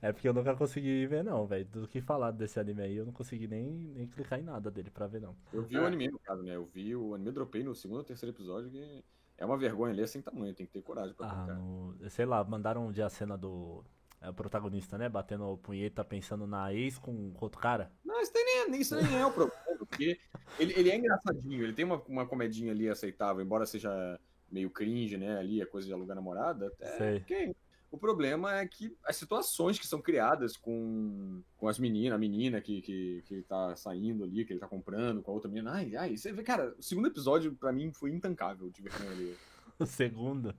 É 0.02 0.12
porque 0.12 0.28
eu 0.28 0.34
nunca 0.34 0.54
consegui 0.54 1.06
ver, 1.06 1.24
não, 1.24 1.46
velho. 1.46 1.64
Do 1.64 1.88
que 1.88 2.00
falar 2.00 2.30
desse 2.30 2.60
anime 2.60 2.82
aí, 2.82 2.96
eu 2.96 3.06
não 3.06 3.12
consegui 3.12 3.46
nem, 3.48 3.64
nem 3.94 4.06
clicar 4.06 4.38
em 4.38 4.42
nada 4.42 4.70
dele 4.70 4.90
pra 4.90 5.06
ver, 5.06 5.20
não. 5.20 5.34
Eu 5.52 5.62
vi 5.62 5.78
o 5.78 5.86
anime, 5.86 6.08
no 6.08 6.18
caso, 6.18 6.42
né? 6.42 6.54
Eu 6.54 6.64
vi 6.66 6.94
o 6.94 7.14
anime, 7.14 7.30
dropei 7.32 7.62
no 7.64 7.74
segundo 7.74 7.98
ou 7.98 8.04
terceiro 8.04 8.34
episódio, 8.36 8.70
que 8.70 9.02
é 9.38 9.46
uma 9.46 9.56
vergonha 9.56 9.94
ler 9.94 10.06
sem 10.06 10.20
tamanho, 10.20 10.54
tem 10.54 10.66
que 10.66 10.72
ter 10.72 10.82
coragem 10.82 11.14
pra 11.14 11.26
Ah, 11.26 11.30
clicar. 11.30 11.56
no, 11.56 12.10
sei 12.10 12.26
lá, 12.26 12.44
mandaram 12.44 12.86
um 12.86 12.92
dia 12.92 13.06
a 13.06 13.10
cena 13.10 13.36
do. 13.38 13.82
É 14.24 14.30
o 14.30 14.34
protagonista, 14.34 14.96
né? 14.96 15.08
Batendo 15.08 15.56
punheta, 15.58 16.04
pensando 16.04 16.46
na 16.46 16.72
ex 16.72 16.98
com, 16.98 17.32
outro 17.40 17.60
cara. 17.60 17.92
Não, 18.04 18.20
isso, 18.20 18.32
nem, 18.34 18.80
isso 18.80 18.96
nem 18.96 19.18
é 19.18 19.26
o 19.26 19.30
problema, 19.30 19.60
porque 19.78 20.18
ele, 20.58 20.72
ele 20.76 20.90
é 20.90 20.96
engraçadinho, 20.96 21.62
ele 21.62 21.72
tem 21.72 21.84
uma, 21.84 22.02
uma 22.08 22.26
comedinha 22.26 22.72
ali 22.72 22.88
aceitável, 22.88 23.44
embora 23.44 23.66
seja 23.66 24.18
meio 24.50 24.70
cringe, 24.70 25.16
né? 25.16 25.38
Ali, 25.38 25.60
a 25.60 25.66
coisa 25.66 25.86
de 25.86 25.92
alugar 25.92 26.16
namorada, 26.16 26.66
até 26.66 26.96
Sei. 26.96 27.16
ok. 27.18 27.56
O 27.90 27.98
problema 27.98 28.58
é 28.58 28.66
que 28.66 28.96
as 29.04 29.14
situações 29.14 29.78
que 29.78 29.86
são 29.86 30.02
criadas 30.02 30.56
com, 30.56 31.40
com 31.56 31.68
as 31.68 31.78
meninas, 31.78 32.16
a 32.16 32.18
menina 32.18 32.60
que, 32.60 32.82
que, 32.82 33.22
que 33.24 33.42
tá 33.42 33.76
saindo 33.76 34.24
ali, 34.24 34.44
que 34.44 34.52
ele 34.52 34.58
tá 34.58 34.66
comprando 34.66 35.22
com 35.22 35.30
a 35.30 35.34
outra 35.34 35.48
menina. 35.48 35.74
Ai, 35.74 35.94
ai, 35.94 36.16
você 36.16 36.32
vê, 36.32 36.42
cara, 36.42 36.74
o 36.76 36.82
segundo 36.82 37.06
episódio 37.06 37.54
pra 37.54 37.72
mim 37.72 37.92
foi 37.92 38.10
intancável 38.10 38.68
de 38.68 38.82
ver 38.82 38.92
com 38.92 39.04
ele. 39.04 39.36
O 39.76 39.86
segundo. 39.86 40.54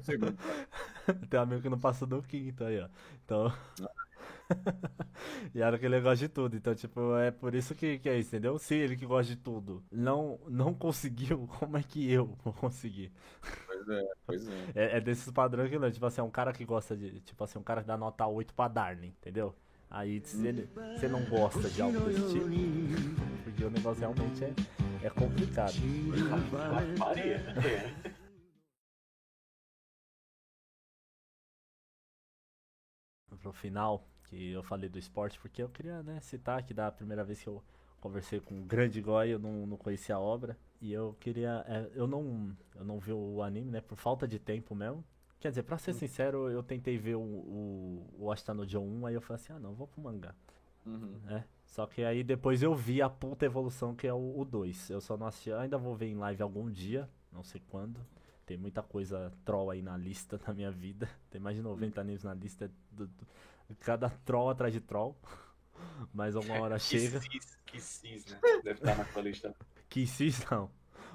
Segundo. 0.00 0.36
Tem 1.28 1.38
um 1.38 1.42
amigo 1.42 1.62
que 1.62 1.68
não 1.68 1.78
passou 1.78 2.06
do 2.08 2.22
quinto 2.22 2.64
aí, 2.64 2.80
ó. 2.80 2.88
Então. 3.24 3.52
e 5.54 5.60
era 5.60 5.78
que 5.78 5.86
ele 5.86 6.00
gosta 6.00 6.16
de 6.16 6.28
tudo. 6.28 6.56
Então, 6.56 6.74
tipo, 6.74 7.16
é 7.16 7.30
por 7.30 7.54
isso 7.54 7.74
que, 7.74 7.98
que 7.98 8.08
é 8.08 8.18
isso, 8.18 8.30
entendeu? 8.30 8.58
Se 8.58 8.74
ele 8.74 8.96
que 8.96 9.06
gosta 9.06 9.34
de 9.34 9.40
tudo 9.40 9.82
não, 9.90 10.38
não 10.48 10.74
conseguiu, 10.74 11.48
como 11.58 11.76
é 11.76 11.82
que 11.82 12.10
eu 12.10 12.36
vou 12.42 12.52
conseguir? 12.52 13.12
Pois 13.66 13.88
é, 13.88 14.08
pois 14.26 14.48
é. 14.48 14.72
É, 14.74 14.96
é 14.96 15.00
desses 15.00 15.30
padrões 15.30 15.70
que 15.70 15.78
não. 15.78 15.90
Tipo 15.90 16.06
assim, 16.06 16.20
é 16.20 16.24
um 16.24 16.30
cara 16.30 16.52
que 16.52 16.64
gosta 16.64 16.96
de. 16.96 17.20
Tipo 17.20 17.44
assim, 17.44 17.58
um 17.58 17.62
cara 17.62 17.82
que 17.82 17.88
dá 17.88 17.96
nota 17.96 18.26
8 18.26 18.54
pra 18.54 18.68
Darling, 18.68 19.14
entendeu? 19.20 19.54
Aí 19.90 20.22
se 20.24 20.46
ele, 20.46 20.70
você 20.96 21.06
não 21.06 21.22
gosta 21.26 21.68
de 21.68 21.82
algo 21.82 22.00
desse 22.00 22.32
tipo, 22.32 22.46
porque 23.44 23.62
o 23.62 23.70
negócio 23.70 24.00
realmente 24.00 24.42
é, 24.42 24.54
é 25.02 25.10
complicado. 25.10 25.74
Maria. 26.98 27.36
É. 27.36 28.21
pro 33.42 33.52
final, 33.52 34.06
que 34.24 34.52
eu 34.52 34.62
falei 34.62 34.88
do 34.88 34.98
esporte, 34.98 35.38
porque 35.40 35.62
eu 35.62 35.68
queria, 35.68 36.02
né, 36.02 36.20
citar 36.20 36.62
que 36.62 36.72
da 36.72 36.90
primeira 36.90 37.24
vez 37.24 37.42
que 37.42 37.48
eu 37.48 37.62
conversei 38.00 38.40
com 38.40 38.58
o 38.60 38.62
grande 38.64 39.00
Goy, 39.00 39.30
eu 39.30 39.38
não, 39.38 39.66
não 39.66 39.76
conhecia 39.76 40.14
a 40.14 40.20
obra, 40.20 40.56
e 40.80 40.92
eu 40.92 41.14
queria, 41.20 41.64
é, 41.68 41.90
eu 41.94 42.06
não, 42.06 42.56
eu 42.74 42.84
não 42.84 42.98
vi 42.98 43.12
o 43.12 43.42
anime, 43.42 43.70
né, 43.70 43.80
por 43.80 43.96
falta 43.96 44.26
de 44.26 44.38
tempo 44.38 44.74
mesmo. 44.74 45.04
Quer 45.38 45.48
dizer, 45.50 45.64
pra 45.64 45.76
ser 45.76 45.92
sincero, 45.92 46.48
eu 46.48 46.62
tentei 46.62 46.96
ver 46.96 47.16
o, 47.16 47.20
o, 47.20 48.06
o 48.18 48.32
Ashita 48.32 48.54
no 48.54 48.64
John 48.64 48.84
1, 48.86 49.06
aí 49.06 49.14
eu 49.14 49.20
falei 49.20 49.42
assim, 49.42 49.52
ah 49.52 49.58
não, 49.58 49.74
vou 49.74 49.86
pro 49.86 50.00
mangá, 50.00 50.34
Uhum. 50.86 51.18
né. 51.24 51.44
Só 51.64 51.86
que 51.86 52.02
aí 52.04 52.22
depois 52.24 52.62
eu 52.62 52.74
vi 52.74 53.00
a 53.00 53.08
puta 53.08 53.46
evolução 53.46 53.94
que 53.94 54.06
é 54.06 54.12
o, 54.12 54.38
o 54.40 54.44
2. 54.44 54.90
Eu 54.90 55.00
só 55.00 55.16
não 55.16 55.26
assisti, 55.26 55.52
ainda 55.52 55.78
vou 55.78 55.94
ver 55.96 56.06
em 56.06 56.16
live 56.16 56.42
algum 56.42 56.68
dia, 56.70 57.08
não 57.32 57.42
sei 57.42 57.62
quando. 57.70 57.98
Tem 58.46 58.56
muita 58.56 58.82
coisa 58.82 59.32
troll 59.44 59.70
aí 59.70 59.82
na 59.82 59.96
lista 59.96 60.36
da 60.44 60.52
minha 60.52 60.70
vida. 60.70 61.08
Tem 61.30 61.40
mais 61.40 61.56
de 61.56 61.62
90 61.62 62.00
animes 62.00 62.24
na 62.24 62.34
lista. 62.34 62.70
Do, 62.90 63.06
do- 63.06 63.26
cada 63.80 64.10
troll 64.24 64.50
atrás 64.50 64.72
de 64.72 64.80
troll. 64.80 65.16
Mas 66.12 66.36
alguma 66.36 66.60
hora 66.60 66.76
Que 66.76 66.84
chega. 66.84 67.20
cis, 67.20 67.58
que 67.66 67.80
cis, 67.80 68.26
né? 68.26 68.38
Deve 68.62 68.70
estar 68.80 68.96
na 68.96 69.04
sua 69.06 69.22
lista. 69.22 69.54
Que 69.88 70.06
cis 70.06 70.42
não. 70.50 70.70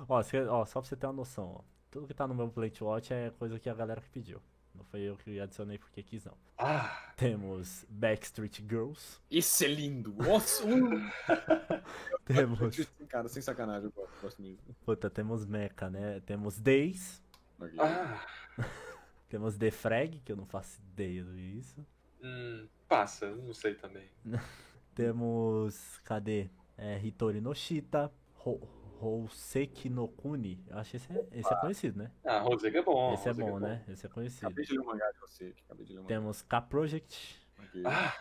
Ó, 0.07 0.21
você- 0.21 0.43
ó, 0.45 0.63
só 0.65 0.79
pra 0.81 0.87
você 0.87 0.95
ter 0.95 1.07
uma 1.07 1.13
noção, 1.13 1.55
ó. 1.57 1.61
Tudo 1.89 2.05
que 2.05 2.13
tá 2.13 2.27
no 2.27 2.35
meu 2.35 2.47
Plate 2.49 2.83
Watch 2.83 3.11
é 3.11 3.31
coisa 3.31 3.57
que 3.59 3.67
a 3.69 3.73
galera 3.73 3.99
que 4.01 4.09
pediu. 4.09 4.39
Não 4.77 4.83
foi 4.85 5.01
eu 5.01 5.17
que 5.17 5.39
adicionei 5.39 5.77
porque 5.77 6.03
quis 6.03 6.23
não. 6.25 6.37
Ah, 6.57 7.11
Temos 7.17 7.85
Backstreet 7.89 8.59
Girls. 8.61 9.19
Esse 9.29 9.65
é 9.65 9.67
lindo. 9.67 10.13
Nossa, 10.15 10.63
Temos. 12.25 12.77
cara, 13.09 13.27
sem 13.27 13.41
sacanagem, 13.41 13.91
eu 13.95 14.09
gosto, 14.21 14.41
mesmo. 14.41 14.59
Puta, 14.85 15.09
temos 15.09 15.45
Mecha, 15.45 15.89
né? 15.89 16.19
Temos 16.21 16.59
Days. 16.59 17.21
Ok. 17.59 17.73
ah. 17.79 18.25
Temos 19.29 19.57
The 19.57 19.71
Frag, 19.71 20.19
que 20.23 20.31
eu 20.31 20.37
não 20.37 20.45
faço 20.45 20.79
ideia 20.93 21.21
disso. 21.23 21.85
Hum, 22.23 22.67
passa, 22.87 23.29
não 23.35 23.53
sei 23.53 23.75
também. 23.75 24.09
Temos. 24.95 25.99
Cadê? 26.03 26.49
É, 26.77 26.97
Hitori 27.03 27.41
no 27.41 27.53
Shita. 27.53 28.11
Ho- 28.45 28.67
Houseki 28.99 29.89
no 29.89 30.07
Kuni. 30.07 30.63
Eu 30.67 30.77
acho 30.77 30.91
que 30.91 30.97
esse 30.97 31.11
é, 31.11 31.27
esse 31.31 31.53
é 31.53 31.55
conhecido, 31.57 31.99
né? 31.99 32.11
Ah, 32.25 32.39
Rosega 32.39 32.79
é 32.79 32.81
bom. 32.83 33.13
esse 33.13 33.27
é 33.27 33.31
Rosega 33.31 33.51
bom, 33.51 33.59
né? 33.59 33.83
Esse 33.87 34.05
é 34.05 34.09
conhecido. 34.09 34.47
Acabei 34.47 34.65
de 34.65 34.73
ler 34.73 34.79
o 34.79 34.85
mangá 34.85 35.11
de 35.11 35.19
você. 35.19 35.51
que 35.51 35.61
Acabei 35.65 35.85
de 35.85 35.93
ler 35.93 35.99
o 35.99 36.01
mangá. 36.03 36.15
Temos 36.15 36.41
K-Project. 36.41 37.47
Ok. 37.59 37.83
Ah, 37.85 38.15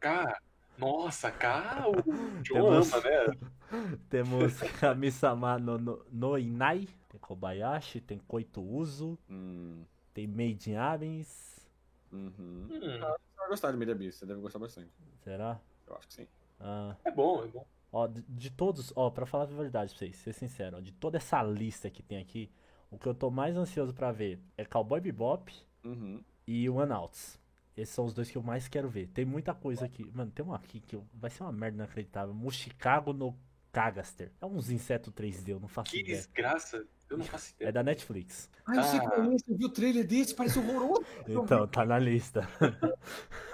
K. 0.00 0.40
Nossa, 0.76 1.30
K, 1.30 1.84
o 1.88 1.92
Joe 2.44 2.58
ama, 2.58 3.00
né? 3.00 3.98
Temos 4.10 4.60
Kami-sama 4.80 5.58
no, 5.58 5.78
no, 5.78 6.04
no 6.10 6.38
Inai. 6.38 6.88
Tem 7.08 7.20
Kobayashi. 7.20 8.00
Tem 8.00 8.18
Koito 8.18 8.60
Uso. 8.60 9.16
Hum, 9.30 9.84
Tem 10.12 10.26
Made 10.26 10.70
in 10.70 10.76
Abyss. 10.76 11.64
uhum. 12.12 12.30
Hum, 12.38 12.68
Você 12.68 12.98
vai 13.36 13.48
gostar 13.48 13.70
de 13.70 13.76
Media 13.76 13.94
Beast, 13.94 14.18
você 14.18 14.26
deve 14.26 14.40
gostar 14.40 14.58
bastante. 14.58 14.90
Será? 15.22 15.60
Eu 15.86 15.96
acho 15.96 16.08
que 16.08 16.14
sim. 16.14 16.26
Ah. 16.60 16.96
é 17.04 17.10
bom, 17.10 17.44
é 17.44 17.48
bom. 17.48 17.66
Ó, 17.96 18.08
de, 18.08 18.22
de 18.28 18.50
todos, 18.50 18.92
ó, 18.96 19.08
pra 19.08 19.24
falar 19.24 19.44
a 19.44 19.46
verdade 19.46 19.90
pra 19.90 19.98
vocês, 20.00 20.16
ser 20.16 20.32
sincero, 20.32 20.78
ó, 20.78 20.80
de 20.80 20.90
toda 20.90 21.16
essa 21.16 21.40
lista 21.44 21.88
que 21.88 22.02
tem 22.02 22.18
aqui, 22.18 22.50
o 22.90 22.98
que 22.98 23.06
eu 23.06 23.14
tô 23.14 23.30
mais 23.30 23.56
ansioso 23.56 23.94
pra 23.94 24.10
ver 24.10 24.40
é 24.58 24.64
Cowboy 24.64 25.00
Bebop 25.00 25.52
Uhum. 25.84 26.20
e 26.44 26.68
One 26.68 26.90
Outs. 26.92 27.38
Esses 27.76 27.94
são 27.94 28.04
os 28.04 28.12
dois 28.12 28.28
que 28.28 28.36
eu 28.36 28.42
mais 28.42 28.66
quero 28.66 28.88
ver. 28.88 29.06
Tem 29.08 29.24
muita 29.24 29.54
coisa 29.54 29.84
aqui. 29.84 30.10
Mano, 30.12 30.30
tem 30.32 30.44
um 30.44 30.52
aqui 30.52 30.80
que 30.80 30.96
eu- 30.96 31.04
vai 31.14 31.30
ser 31.30 31.42
uma 31.44 31.52
merda 31.52 31.76
inacreditável. 31.76 32.34
Mushikago 32.34 33.12
no 33.12 33.36
Kagaster. 33.72 34.30
É 34.40 34.46
uns 34.46 34.70
insetos 34.70 35.12
3D, 35.12 35.52
eu 35.52 35.60
não 35.60 35.68
faço 35.68 35.90
Que 35.90 36.00
ideia. 36.00 36.16
desgraça. 36.16 36.84
Eu 37.10 37.18
não 37.18 37.24
faço 37.24 37.50
É 37.52 37.54
ideia. 37.56 37.72
da 37.72 37.82
Netflix. 37.84 38.50
Ah, 38.66 38.76
eu 38.76 38.82
sei 38.84 38.98
que 39.00 39.06
é 39.06 39.18
eu 39.18 39.56
vi 39.56 39.64
o 39.64 39.68
trailer 39.68 40.04
desse, 40.06 40.34
parece 40.34 40.58
horroroso. 40.58 41.04
Então, 41.28 41.66
tá 41.68 41.84
na 41.84 41.98
lista. 41.98 42.48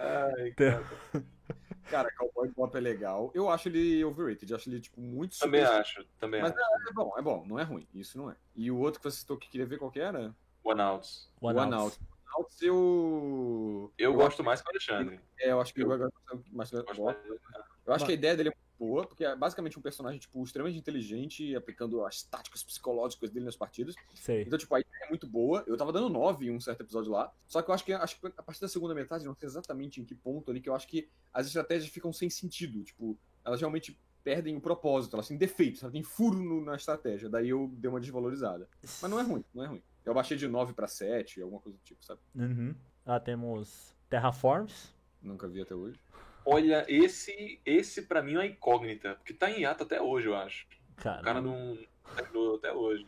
Ai, 0.00 0.48
Então, 0.48 0.84
Cara, 1.90 2.10
Cowboy 2.16 2.48
Bebop 2.48 2.76
é 2.76 2.80
legal. 2.80 3.30
Eu 3.34 3.50
acho 3.50 3.68
ele 3.68 4.04
overrated, 4.04 4.50
eu 4.50 4.56
acho 4.56 4.68
ele, 4.70 4.80
tipo, 4.80 5.00
muito 5.00 5.38
também 5.38 5.64
super- 5.64 5.80
acho, 5.80 6.04
também 6.18 6.40
Mas 6.40 6.52
acho. 6.52 6.88
é 6.88 6.92
bom, 6.92 7.12
é 7.18 7.22
bom, 7.22 7.44
não 7.46 7.58
é 7.58 7.62
ruim, 7.62 7.86
isso 7.94 8.16
não 8.16 8.30
é. 8.30 8.36
E 8.54 8.70
o 8.70 8.78
outro 8.78 9.00
que 9.00 9.10
você 9.10 9.18
citou 9.18 9.36
que 9.36 9.48
queria 9.48 9.66
ver 9.66 9.78
qual 9.78 9.90
que 9.90 10.00
era? 10.00 10.34
One 10.64 10.80
Outs. 10.80 11.30
One 11.40 11.58
One 11.58 11.74
Outs. 11.74 11.98
Out. 11.98 12.00
One 12.00 12.44
Out, 12.44 12.66
eu... 12.66 13.92
Eu 13.98 14.14
gosto 14.14 14.42
mais 14.42 14.62
que 14.62 14.68
o 14.68 14.70
Alexandre. 14.70 15.20
É, 15.38 15.50
eu 15.50 15.60
acho 15.60 15.74
que 15.74 15.82
eu 15.82 15.88
gosto 15.88 16.12
mais 16.52 16.72
Eu 16.72 16.84
gosto 16.84 17.40
eu 17.84 17.92
acho 17.92 18.06
que 18.06 18.12
a 18.12 18.14
ideia 18.14 18.36
dele 18.36 18.48
é 18.50 18.52
muito 18.52 18.61
boa, 18.82 19.06
porque 19.06 19.24
é 19.24 19.36
basicamente 19.36 19.78
um 19.78 19.82
personagem, 19.82 20.18
tipo, 20.18 20.42
extremamente 20.42 20.78
inteligente, 20.78 21.54
aplicando 21.54 22.04
as 22.04 22.22
táticas 22.24 22.64
psicológicas 22.64 23.30
dele 23.30 23.44
nas 23.44 23.54
partidas. 23.56 23.94
Sei. 24.14 24.42
Então, 24.42 24.58
tipo, 24.58 24.74
a 24.74 24.80
ideia 24.80 25.04
é 25.04 25.08
muito 25.08 25.26
boa. 25.26 25.62
Eu 25.68 25.76
tava 25.76 25.92
dando 25.92 26.08
9 26.08 26.46
em 26.46 26.50
um 26.50 26.60
certo 26.60 26.80
episódio 26.80 27.12
lá. 27.12 27.32
Só 27.46 27.62
que 27.62 27.70
eu 27.70 27.74
acho 27.74 27.84
que, 27.84 27.92
acho 27.92 28.18
que 28.20 28.26
a 28.26 28.42
partir 28.42 28.60
da 28.60 28.68
segunda 28.68 28.92
metade, 28.94 29.24
não 29.24 29.34
sei 29.36 29.46
exatamente 29.48 30.00
em 30.00 30.04
que 30.04 30.14
ponto 30.16 30.50
ali, 30.50 30.60
que 30.60 30.68
eu 30.68 30.74
acho 30.74 30.88
que 30.88 31.08
as 31.32 31.46
estratégias 31.46 31.90
ficam 31.92 32.12
sem 32.12 32.28
sentido. 32.28 32.82
Tipo, 32.82 33.16
elas 33.44 33.60
realmente 33.60 33.96
perdem 34.24 34.56
o 34.56 34.60
propósito, 34.60 35.14
elas 35.14 35.28
têm 35.28 35.36
defeitos, 35.36 35.82
elas 35.82 35.92
têm 35.92 36.02
furo 36.02 36.38
no- 36.42 36.64
na 36.64 36.74
estratégia. 36.76 37.28
Daí 37.28 37.48
eu 37.50 37.70
dei 37.74 37.88
uma 37.88 38.00
desvalorizada. 38.00 38.68
Mas 39.00 39.10
não 39.10 39.18
é 39.20 39.22
ruim, 39.22 39.44
não 39.54 39.64
é 39.64 39.66
ruim. 39.68 39.82
Eu 40.04 40.12
baixei 40.14 40.36
de 40.36 40.48
9 40.48 40.72
pra 40.72 40.88
7, 40.88 41.40
alguma 41.40 41.60
coisa 41.60 41.78
do 41.78 41.82
tipo, 41.84 42.04
sabe? 42.04 42.20
Uhum. 42.34 42.74
Ah, 43.06 43.20
temos 43.20 43.94
Terraforms. 44.10 44.92
Nunca 45.20 45.46
vi 45.48 45.60
até 45.62 45.74
hoje. 45.74 46.00
Olha, 46.44 46.84
esse, 46.88 47.60
esse 47.64 48.02
pra 48.02 48.22
mim 48.22 48.34
é 48.34 48.38
uma 48.38 48.46
incógnita, 48.46 49.14
porque 49.14 49.32
tá 49.32 49.50
em 49.50 49.64
ato 49.64 49.84
até 49.84 50.00
hoje, 50.00 50.26
eu 50.26 50.34
acho. 50.34 50.66
O 50.92 50.94
cara 50.96 51.22
Cara, 51.22 51.40
não 51.40 51.78
terminou 52.14 52.56
até 52.56 52.72
hoje. 52.72 53.06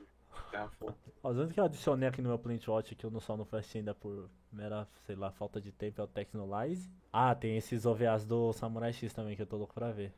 Ó, 1.22 1.30
Os 1.30 1.36
únicos 1.36 1.54
que 1.54 1.60
eu 1.60 1.64
adicionei 1.64 2.08
aqui 2.08 2.22
no 2.22 2.28
meu 2.28 2.38
Plant 2.38 2.66
Watch 2.68 2.94
que 2.94 3.04
eu 3.04 3.10
não 3.10 3.20
só 3.20 3.36
não 3.36 3.46
assistir 3.52 3.78
ainda 3.78 3.94
por 3.94 4.30
mera, 4.52 4.86
sei 5.04 5.16
lá, 5.16 5.32
falta 5.32 5.60
de 5.60 5.72
tempo 5.72 6.00
é 6.00 6.04
o 6.04 6.06
Technolize. 6.06 6.88
Ah, 7.12 7.34
tem 7.34 7.56
esses 7.56 7.84
OVAs 7.84 8.24
do 8.24 8.52
Samurai 8.52 8.92
X 8.92 9.12
também 9.12 9.34
que 9.34 9.42
eu 9.42 9.46
tô 9.46 9.56
louco 9.56 9.74
pra 9.74 9.90
ver. 9.90 10.12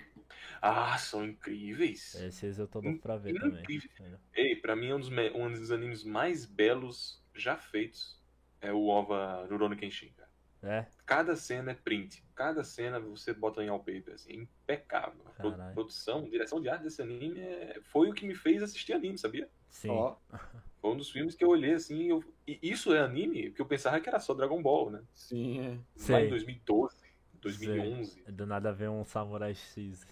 Ah, 0.60 0.97
são 0.98 1.24
incríveis. 1.24 2.14
Esses 2.16 2.59
eu 2.59 2.66
tô 2.66 2.80
louco 2.80 2.98
pra 2.98 3.16
ver 3.16 3.34
também. 3.34 3.60
Incrível. 3.60 3.90
entendeu? 3.98 4.18
Ei, 4.34 4.56
pra 4.56 4.76
mim 4.76 4.88
é 4.88 4.94
um 4.94 5.01
dos, 5.01 5.10
um 5.10 5.51
dos 5.52 5.70
animes 5.70 6.05
mais 6.05 6.44
belos 6.44 7.22
já 7.34 7.56
feitos. 7.56 8.20
É 8.60 8.72
o 8.72 8.88
OVA 8.88 9.47
Rurouni 9.48 9.76
Kenshin, 9.76 10.10
cara. 10.16 10.25
É, 10.62 10.86
Cada 11.04 11.36
cena 11.36 11.70
é 11.72 11.74
print. 11.74 12.24
Cada 12.34 12.64
cena 12.64 12.98
você 12.98 13.32
bota 13.32 13.62
em 13.62 13.70
wallpaper, 13.70 14.14
assim, 14.14 14.30
é 14.32 14.34
impecável. 14.36 15.24
Caralho. 15.36 15.74
produção, 15.74 16.28
direção 16.28 16.60
de 16.60 16.68
arte 16.68 16.82
desse 16.82 17.02
anime 17.02 17.38
é- 17.40 17.78
foi 17.82 18.08
o 18.10 18.14
que 18.14 18.26
me 18.26 18.34
fez 18.34 18.62
assistir 18.62 18.92
anime, 18.92 19.18
sabia? 19.18 19.48
sim. 19.68 19.90
Ó, 19.90 20.16
Foi 20.80 20.90
um 20.92 20.96
dos 20.96 21.10
filmes 21.10 21.34
que 21.34 21.42
eu 21.42 21.48
olhei 21.48 21.72
assim, 21.74 21.96
e 22.02 22.08
eu... 22.10 22.22
e 22.46 22.58
isso 22.62 22.92
é 22.94 23.00
anime? 23.00 23.48
Porque 23.48 23.62
eu 23.62 23.66
pensava 23.66 23.98
que 24.00 24.08
era 24.08 24.20
só 24.20 24.34
Dragon 24.34 24.62
Ball, 24.62 24.90
né? 24.90 25.02
sim, 25.14 25.60
é. 25.60 25.70
Lá 25.70 25.80
Sei. 25.96 26.26
em 26.26 26.28
2012, 26.28 26.96
2011. 27.40 28.22
Do 28.30 28.46
nada 28.46 28.72
ver 28.72 28.88
um 28.90 29.04
Samurai 29.04 29.54
X. 29.54 30.06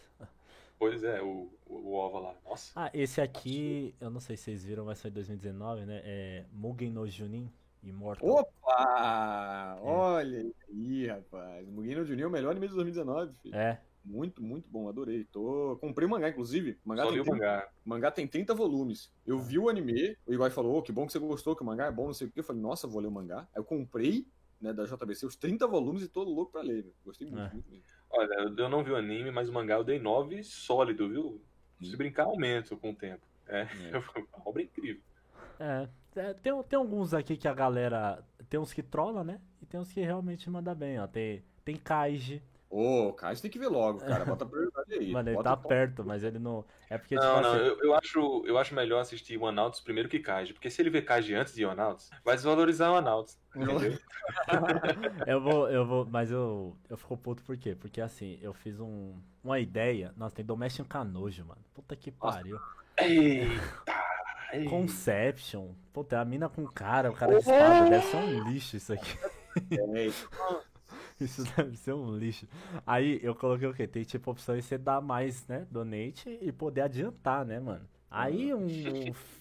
Pois 0.79 1.05
é, 1.05 1.23
o, 1.23 1.49
o, 1.67 1.75
o 1.75 1.95
OVA 1.95 2.19
lá. 2.19 2.35
Nossa. 2.45 2.73
Ah, 2.75 2.91
esse 2.93 3.21
aqui, 3.21 3.95
eu 4.01 4.11
não 4.11 4.21
sei 4.21 4.37
se 4.37 4.45
vocês 4.45 4.65
viram, 4.65 4.85
mas 4.85 5.01
foi 5.01 5.11
em 5.11 5.15
2019, 5.15 5.85
né? 5.87 6.01
É 6.05 6.45
Mugen 6.53 6.91
no 6.91 7.07
Junin 7.09 7.51
Immortal. 7.85 8.29
Opa! 8.29 9.79
Olha 9.83 10.51
aí, 10.69 11.07
rapaz. 11.07 11.69
Mugen 11.69 12.05
Juninho 12.05 12.25
é 12.25 12.29
o 12.29 12.31
melhor 12.31 12.51
anime 12.51 12.69
de 12.69 12.75
2019, 12.75 13.33
filho. 13.43 13.55
É, 13.55 13.81
Muito, 14.05 14.43
muito 14.43 14.69
bom, 14.69 14.89
adorei. 14.89 15.25
Tô... 15.25 15.79
Comprei 15.81 16.07
o 16.07 16.11
mangá, 16.11 16.29
inclusive. 16.29 16.79
O 16.85 16.89
mangá 16.89 17.03
Só 17.05 17.09
tem 17.09 17.15
li 17.17 17.21
o 17.21 17.25
30 17.25 17.37
mangá. 17.37 17.69
O 17.85 17.89
mangá 17.89 18.11
tem 18.11 18.27
30 18.27 18.55
volumes. 18.55 19.11
Eu 19.27 19.39
vi 19.39 19.59
o 19.59 19.69
anime, 19.69 20.17
o 20.27 20.33
Igor 20.35 20.51
falou, 20.51 20.77
"Ô, 20.79 20.83
que 20.83 20.93
bom 20.93 21.07
que 21.07 21.13
você 21.13 21.19
gostou, 21.19 21.57
que 21.57 21.63
o 21.63 21.67
mangá 21.67 21.87
é 21.87 21.91
bom, 21.91 22.07
não 22.07 22.15
sei 22.15 22.27
o 22.27 22.31
quê. 22.31 22.41
Eu 22.41 22.45
falei, 22.45 22.61
nossa, 22.61 22.87
vou 22.87 23.01
ler 23.01 23.09
o 23.09 23.13
mangá. 23.13 23.41
Aí 23.55 23.61
eu 23.61 23.65
comprei, 23.65 24.27
né, 24.61 24.73
da 24.73 24.85
JBC, 24.85 25.25
os 25.27 25.37
30 25.37 25.67
volumes 25.67 26.03
e 26.03 26.09
tô 26.09 26.23
louco 26.23 26.53
pra 26.53 26.61
ler. 26.63 26.93
Gostei 27.05 27.27
muito, 27.27 27.41
É. 27.43 27.53
muito 27.53 27.71
mesmo. 27.71 27.85
Olha, 28.11 28.35
eu 28.59 28.69
não 28.69 28.85
vi 28.85 28.91
o 28.93 28.97
anime, 28.97 29.31
mas 29.31 29.49
o 29.49 29.53
mangá 29.53 29.75
eu 29.77 29.85
dei 29.85 29.99
9 29.99 30.43
sólido, 30.45 31.09
viu? 31.09 31.41
Se 31.83 31.97
brincar, 31.97 32.25
aumento 32.25 32.77
com 32.77 32.91
o 32.91 32.95
tempo. 32.95 33.27
É, 33.47 33.63
É. 33.63 33.67
uma 34.35 34.49
obra 34.49 34.63
incrível. 34.63 35.03
É, 35.59 35.83
é, 35.83 35.89
tem, 36.43 36.63
tem 36.63 36.79
alguns 36.79 37.13
aqui 37.15 37.37
que 37.37 37.49
a 37.49 37.55
galera. 37.55 38.25
Tem 38.49 38.61
uns 38.61 38.73
que 38.73 38.83
trola, 38.83 39.25
né? 39.25 39.41
E 39.61 39.67
tem 39.67 39.81
uns 39.81 39.93
que 39.93 40.01
realmente 40.01 40.49
manda 40.49 40.75
bem, 40.75 41.01
ó. 41.01 41.07
Tem, 41.07 41.45
tem 41.65 41.77
Kaiji. 41.77 42.43
Ô, 42.77 43.13
Caio, 43.13 43.37
você 43.37 43.43
tem 43.43 43.51
que 43.53 43.59
ver 43.59 43.69
logo, 43.69 44.01
cara. 44.01 44.25
Bota 44.27 44.45
prioridade 44.45 44.95
aí. 44.95 45.13
Mano, 45.13 45.29
ele 45.29 45.37
Bota 45.37 45.51
tá 45.51 45.57
perto, 45.57 46.05
mas 46.05 46.25
ele 46.25 46.41
não. 46.41 46.65
É 46.91 46.99
porque, 46.99 47.15
Não, 47.15 47.23
tipo 47.37 47.41
não, 47.41 47.53
assim. 47.53 47.65
eu, 47.67 47.79
eu 47.85 47.95
acho, 47.95 48.45
eu 48.47 48.59
acho 48.59 48.75
melhor 48.75 49.01
assistir 49.01 49.39
o 49.39 49.47
Anauts 49.47 49.81
primeiro 49.81 50.09
que 50.09 50.19
Kaiji, 50.19 50.53
porque 50.53 50.69
se 50.69 50.83
ele 50.83 50.91
ver 50.91 51.03
Kaiji 51.03 51.35
antes 51.35 51.55
de 51.55 51.65
Anauts, 51.65 52.11
vai 52.25 52.35
desvalorizar 52.35 52.91
o 52.91 52.97
Anauts. 52.97 53.39
Entendeu? 53.55 53.97
Eu 55.27 55.41
vou, 55.41 55.71
eu 55.71 55.87
vou, 55.87 56.07
mas 56.07 56.31
eu, 56.31 56.77
eu 56.89 56.97
fico 56.97 57.17
puto 57.17 57.43
por 57.45 57.57
quê? 57.57 57.77
Porque 57.77 58.01
assim, 58.01 58.39
eu 58.43 58.53
fiz 58.53 58.81
um, 58.81 59.15
uma 59.43 59.61
ideia. 59.61 60.13
Nossa, 60.17 60.35
tem 60.35 60.45
Domestic 60.45 60.87
Canojo, 60.89 61.45
mano. 61.45 61.61
Puta 61.75 61.95
que 61.95 62.11
pariu. 62.11 62.59
Eita! 62.97 64.14
Ei. 64.57 64.69
Conception. 64.69 65.69
Puta, 65.93 66.17
é 66.17 66.19
a 66.19 66.25
mina 66.25 66.49
com 66.49 66.67
cara, 66.67 67.11
o 67.11 67.15
cara 67.15 67.33
de 67.33 67.39
espada. 67.39 67.91
Deve 67.91 68.07
ser 68.07 68.17
um 68.17 68.51
lixo 68.51 68.77
isso 68.77 68.93
aqui. 68.93 69.19
É, 69.71 70.07
Isso 71.21 71.45
deve 71.57 71.77
ser 71.77 71.93
um 71.93 72.17
lixo. 72.17 72.47
Aí 72.85 73.21
eu 73.23 73.35
coloquei 73.35 73.69
o 73.69 73.75
quê? 73.75 73.87
Tem 73.87 74.03
tipo 74.03 74.31
opção 74.31 74.57
de 74.57 74.63
você 74.63 74.77
dar 74.77 75.01
mais, 75.01 75.47
né? 75.47 75.67
Donate 75.71 76.39
e 76.41 76.51
poder 76.51 76.83
adiantar, 76.83 77.45
né, 77.45 77.61
mano? 77.61 77.87
Aí 78.11 78.55
um. 78.55 78.67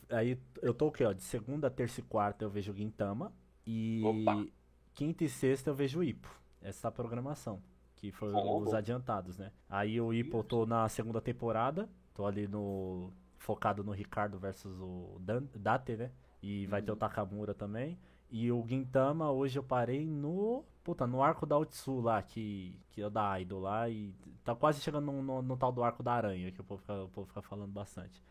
Aí 0.10 0.38
eu 0.62 0.74
tô 0.74 0.88
o 0.88 0.92
quê, 0.92 1.04
ó? 1.04 1.14
De 1.14 1.24
segunda, 1.24 1.70
terça 1.70 2.00
e 2.00 2.04
quarta 2.04 2.44
eu 2.46 2.50
vejo 2.50 2.72
o 2.72 2.76
Gintama. 2.76 3.32
E 3.66 4.02
Opa. 4.04 4.46
quinta 4.94 5.24
e 5.24 5.30
sexta 5.30 5.70
eu 5.70 5.76
vejo 5.76 6.00
o 6.00 6.04
Ipo. 6.04 6.30
Essa 6.62 6.88
é 6.88 6.90
a 6.90 6.92
programação. 6.92 7.62
Que 7.96 8.12
foram 8.12 8.58
os 8.58 8.74
adiantados, 8.74 9.38
né? 9.38 9.52
Aí 9.70 10.00
o 10.00 10.14
Ipo 10.14 10.38
eu 10.40 10.44
tô 10.44 10.66
na 10.66 10.88
segunda 10.90 11.22
temporada. 11.22 11.90
Tô 12.14 12.26
ali 12.26 12.48
no. 12.48 13.12
Focado 13.44 13.84
no 13.84 13.92
Ricardo 13.92 14.40
versus 14.40 14.80
o 14.80 15.18
Dan- 15.20 15.44
Date, 15.54 15.98
né? 15.98 16.12
E 16.42 16.66
vai 16.68 16.82
ter 16.82 16.92
o 16.94 16.96
Takamura 16.96 17.54
também. 17.54 18.00
E 18.32 18.50
o 18.50 18.66
Gintama, 18.66 19.30
hoje 19.32 19.60
eu 19.60 19.64
parei 19.64 20.06
no. 20.06 20.64
Puta, 20.82 21.06
no 21.06 21.22
arco 21.22 21.46
da 21.46 21.58
Otsu 21.58 22.00
lá, 22.00 22.22
que, 22.22 22.80
que 22.90 23.02
é 23.02 23.06
o 23.06 23.10
da 23.10 23.38
Idol 23.42 23.60
lá. 23.62 23.90
E 23.90 24.14
tá 24.46 24.56
quase 24.56 24.80
chegando 24.82 25.06
no, 25.12 25.22
no- 25.22 25.42
no 25.42 25.58
tal 25.58 25.74
do 25.74 25.84
arco 25.84 26.02
da 26.02 26.14
aranha, 26.14 26.52
que 26.54 26.62
o 26.62 26.64
povo 26.64 26.80
fica, 26.82 27.04
o 27.04 27.10
povo 27.10 27.28
fica 27.28 27.42
falando 27.42 27.72
bastante. 27.72 28.22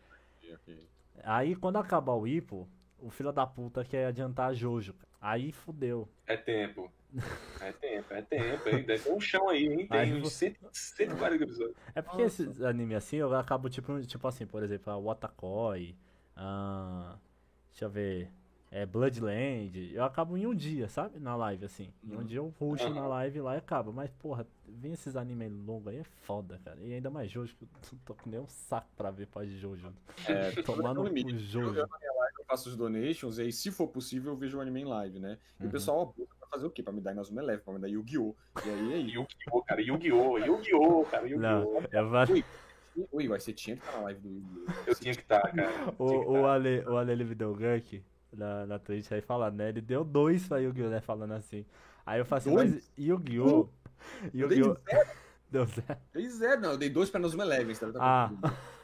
ok, 0.41 0.55
ok. 0.55 0.89
Aí 1.23 1.55
quando 1.55 1.77
acabar 1.77 2.13
o 2.13 2.27
Ipo, 2.27 2.67
o 2.97 3.09
filho 3.11 3.31
da 3.31 3.45
puta 3.45 3.85
quer 3.85 4.07
adiantar 4.07 4.49
a 4.49 4.53
Jojo. 4.53 4.95
Aí 5.21 5.51
fudeu. 5.51 6.09
É 6.25 6.35
tempo. 6.35 6.91
É 7.59 7.71
tempo, 7.71 8.13
é 8.13 8.21
tempo, 8.21 8.69
hein? 8.69 8.83
Deve 8.83 9.03
ter 9.03 9.11
um 9.11 9.19
chão 9.19 9.49
aí, 9.49 9.65
hein? 9.65 9.87
Tem 9.87 9.99
Aí 9.99 10.13
uns 10.13 10.31
100 10.33 10.55
140 10.71 11.43
episódios. 11.43 11.75
É 11.95 12.01
porque 12.01 12.21
esses 12.21 12.61
anime 12.61 12.95
assim, 12.95 13.17
eu 13.17 13.33
acabo 13.35 13.69
tipo, 13.69 14.01
tipo 14.05 14.27
assim, 14.27 14.45
por 14.45 14.63
exemplo, 14.63 14.91
a 14.91 14.97
Watakoi, 14.97 15.95
a. 16.35 17.17
Deixa 17.69 17.85
eu 17.85 17.89
ver. 17.89 18.29
É 18.75 18.87
Bloodland, 18.87 19.93
eu 19.93 20.03
acabo 20.03 20.35
em 20.35 20.47
um 20.47 20.55
dia, 20.55 20.89
sabe? 20.89 21.19
Na 21.19 21.35
live, 21.35 21.63
assim. 21.63 21.93
Em 22.03 22.15
um 22.17 22.23
dia 22.23 22.39
eu 22.39 22.51
ruxo 22.59 22.89
na 22.89 23.01
Aham. 23.01 23.09
live 23.09 23.41
lá 23.41 23.53
e 23.53 23.57
acabo. 23.59 23.93
Mas, 23.93 24.09
porra, 24.09 24.47
vem 24.67 24.93
esses 24.93 25.15
anime 25.15 25.47
longos 25.47 25.89
aí 25.89 25.99
é 25.99 26.03
foda, 26.03 26.59
cara. 26.65 26.79
E 26.81 26.91
ainda 26.91 27.11
mais 27.11 27.29
Jojo, 27.29 27.55
que 27.55 27.65
eu 27.65 27.69
não 27.91 27.99
tô 28.03 28.15
com 28.15 28.27
nenhum 28.31 28.47
saco 28.47 28.87
pra 28.97 29.11
ver 29.11 29.27
pós 29.27 29.47
de 29.47 29.59
Jojo. 29.59 29.93
É, 30.27 30.49
Tomar 30.63 30.95
no 30.95 31.03
um 31.03 31.09
cu, 31.21 31.29
Jojo. 31.37 31.81
eu, 31.81 31.87
na 31.87 31.97
eu 32.39 32.45
faço 32.47 32.69
os 32.69 32.75
donations, 32.75 33.37
e 33.37 33.43
aí, 33.43 33.51
se 33.51 33.69
for 33.71 33.87
possível, 33.87 34.31
eu 34.33 34.37
vejo 34.37 34.57
o 34.57 34.61
anime 34.61 34.81
em 34.81 34.85
live, 34.85 35.19
né? 35.19 35.37
E 35.59 35.63
Uhum. 35.63 35.69
o 35.69 35.71
pessoal 35.71 36.01
abusa 36.01 36.29
pra 36.39 36.42
fazer 36.53 36.65
o 36.67 36.69
quê? 36.71 36.83
Pra 36.83 36.93
me 36.93 37.01
dar 37.01 37.11
Inazuma 37.11 37.41
Eleven, 37.41 37.63
pra 37.63 37.73
me 37.73 37.79
dar 37.79 37.87
Yu-Gi-Oh! 37.87 38.35
E 38.65 38.69
aí, 38.69 38.93
é 38.93 38.97
isso. 38.97 39.15
Yu-Gi-Oh, 39.15 39.63
cara, 39.63 39.81
Yu-Gi-Oh, 39.81 40.37
Yu-Gi-Oh, 40.37 41.05
cara, 41.05 41.23
Não, 41.23 41.29
Yu-Gi-Oh. 41.29 41.81
eu 41.91 42.09
vou... 42.09 42.43
Ui, 43.11 43.27
vai, 43.27 43.39
você 43.39 43.51
tinha 43.51 43.75
que 43.75 43.83
estar 43.83 43.97
na 43.97 44.03
live 44.03 44.19
do 44.21 44.29
Yu-Gi-Oh! 44.29 44.73
Eu 44.85 44.95
tinha 44.95 45.13
que 45.15 45.21
estar, 45.21 45.41
cara. 45.41 45.51
Tinha 45.71 45.91
que 45.91 45.95
O, 46.01 46.31
o 46.31 46.41
tá. 46.43 46.53
Ale, 46.53 46.79
o 46.85 46.97
Ale 46.97 47.11
ele 47.11 47.23
me 47.23 47.35
deu 47.35 47.55
gank 47.55 48.03
na, 48.31 48.65
na 48.67 48.79
Twitch 48.79 49.11
aí 49.11 49.21
falando, 49.21 49.55
né? 49.55 49.69
Ele 49.69 49.81
deu 49.81 50.03
dois 50.03 50.47
pra 50.47 50.59
Yu-Gi-Oh! 50.59 50.89
né? 50.89 51.01
Falando 51.01 51.33
assim. 51.33 51.65
Aí 52.05 52.19
eu 52.19 52.25
falei 52.25 52.39
assim, 52.41 52.53
Dois? 52.53 52.73
mas 52.73 52.91
Yu-Gi-Oh! 52.97 53.67
Eu 54.33 54.47
dei 54.47 54.59
Yu-Gi-Oh! 54.59 54.77
zero. 54.89 55.09
Deu 55.49 55.65
zero. 55.65 55.99
Dei 56.13 56.29
zero, 56.29 56.61
não, 56.61 56.71
eu 56.71 56.77
dei 56.77 56.89
dois 56.89 57.09
pra 57.09 57.19
Inazuma 57.19 57.43
Eleven, 57.43 57.75
tá? 57.75 57.87
Ah, 57.99 58.31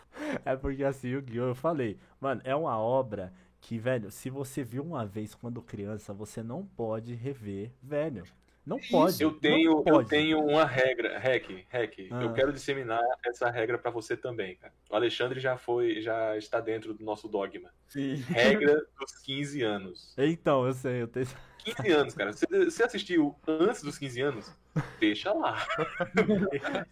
é 0.46 0.56
porque 0.56 0.84
assim, 0.84 1.10
Yu-Gi-Oh! 1.10 1.50
eu 1.50 1.56
falei, 1.56 2.00
mano, 2.20 2.42
é 2.44 2.56
uma 2.56 2.78
obra 2.80 3.32
que, 3.62 3.78
velho, 3.78 4.12
se 4.12 4.30
você 4.30 4.64
viu 4.64 4.84
uma 4.84 5.06
vez 5.06 5.36
quando 5.36 5.62
criança, 5.62 6.14
você 6.14 6.42
não 6.42 6.66
pode 6.66 7.14
rever, 7.14 7.72
velho. 7.82 8.24
Não 8.70 8.78
pode. 8.78 9.24
Eu 9.24 9.32
não 9.32 9.40
tenho, 9.40 9.72
eu 9.80 9.84
pode. 9.84 10.10
tenho 10.10 10.40
uma 10.46 10.64
regra, 10.64 11.18
Hack, 11.18 11.66
Hack. 11.72 12.08
Ah. 12.12 12.22
Eu 12.22 12.34
quero 12.34 12.54
disseminar 12.54 13.02
essa 13.26 13.50
regra 13.50 13.80
pra 13.80 13.90
você 13.90 14.16
também, 14.16 14.58
cara. 14.58 14.72
O 14.92 14.96
Alexandre 14.96 15.40
já 15.40 15.58
foi, 15.58 16.00
já 16.02 16.38
está 16.38 16.60
dentro 16.60 16.94
do 16.94 17.04
nosso 17.04 17.28
dogma. 17.28 17.72
Sim. 17.88 18.18
Regra 18.28 18.80
dos 19.00 19.12
15 19.24 19.64
anos. 19.64 20.14
Então, 20.16 20.68
eu 20.68 20.74
sei, 20.74 21.02
eu 21.02 21.08
tenho. 21.08 21.28
15 21.66 21.90
anos, 21.92 22.14
cara. 22.14 22.32
Você, 22.32 22.46
você 22.46 22.84
assistiu 22.84 23.36
antes 23.48 23.82
dos 23.82 23.98
15 23.98 24.22
anos? 24.22 24.56
Deixa 25.00 25.34
lá. 25.34 25.66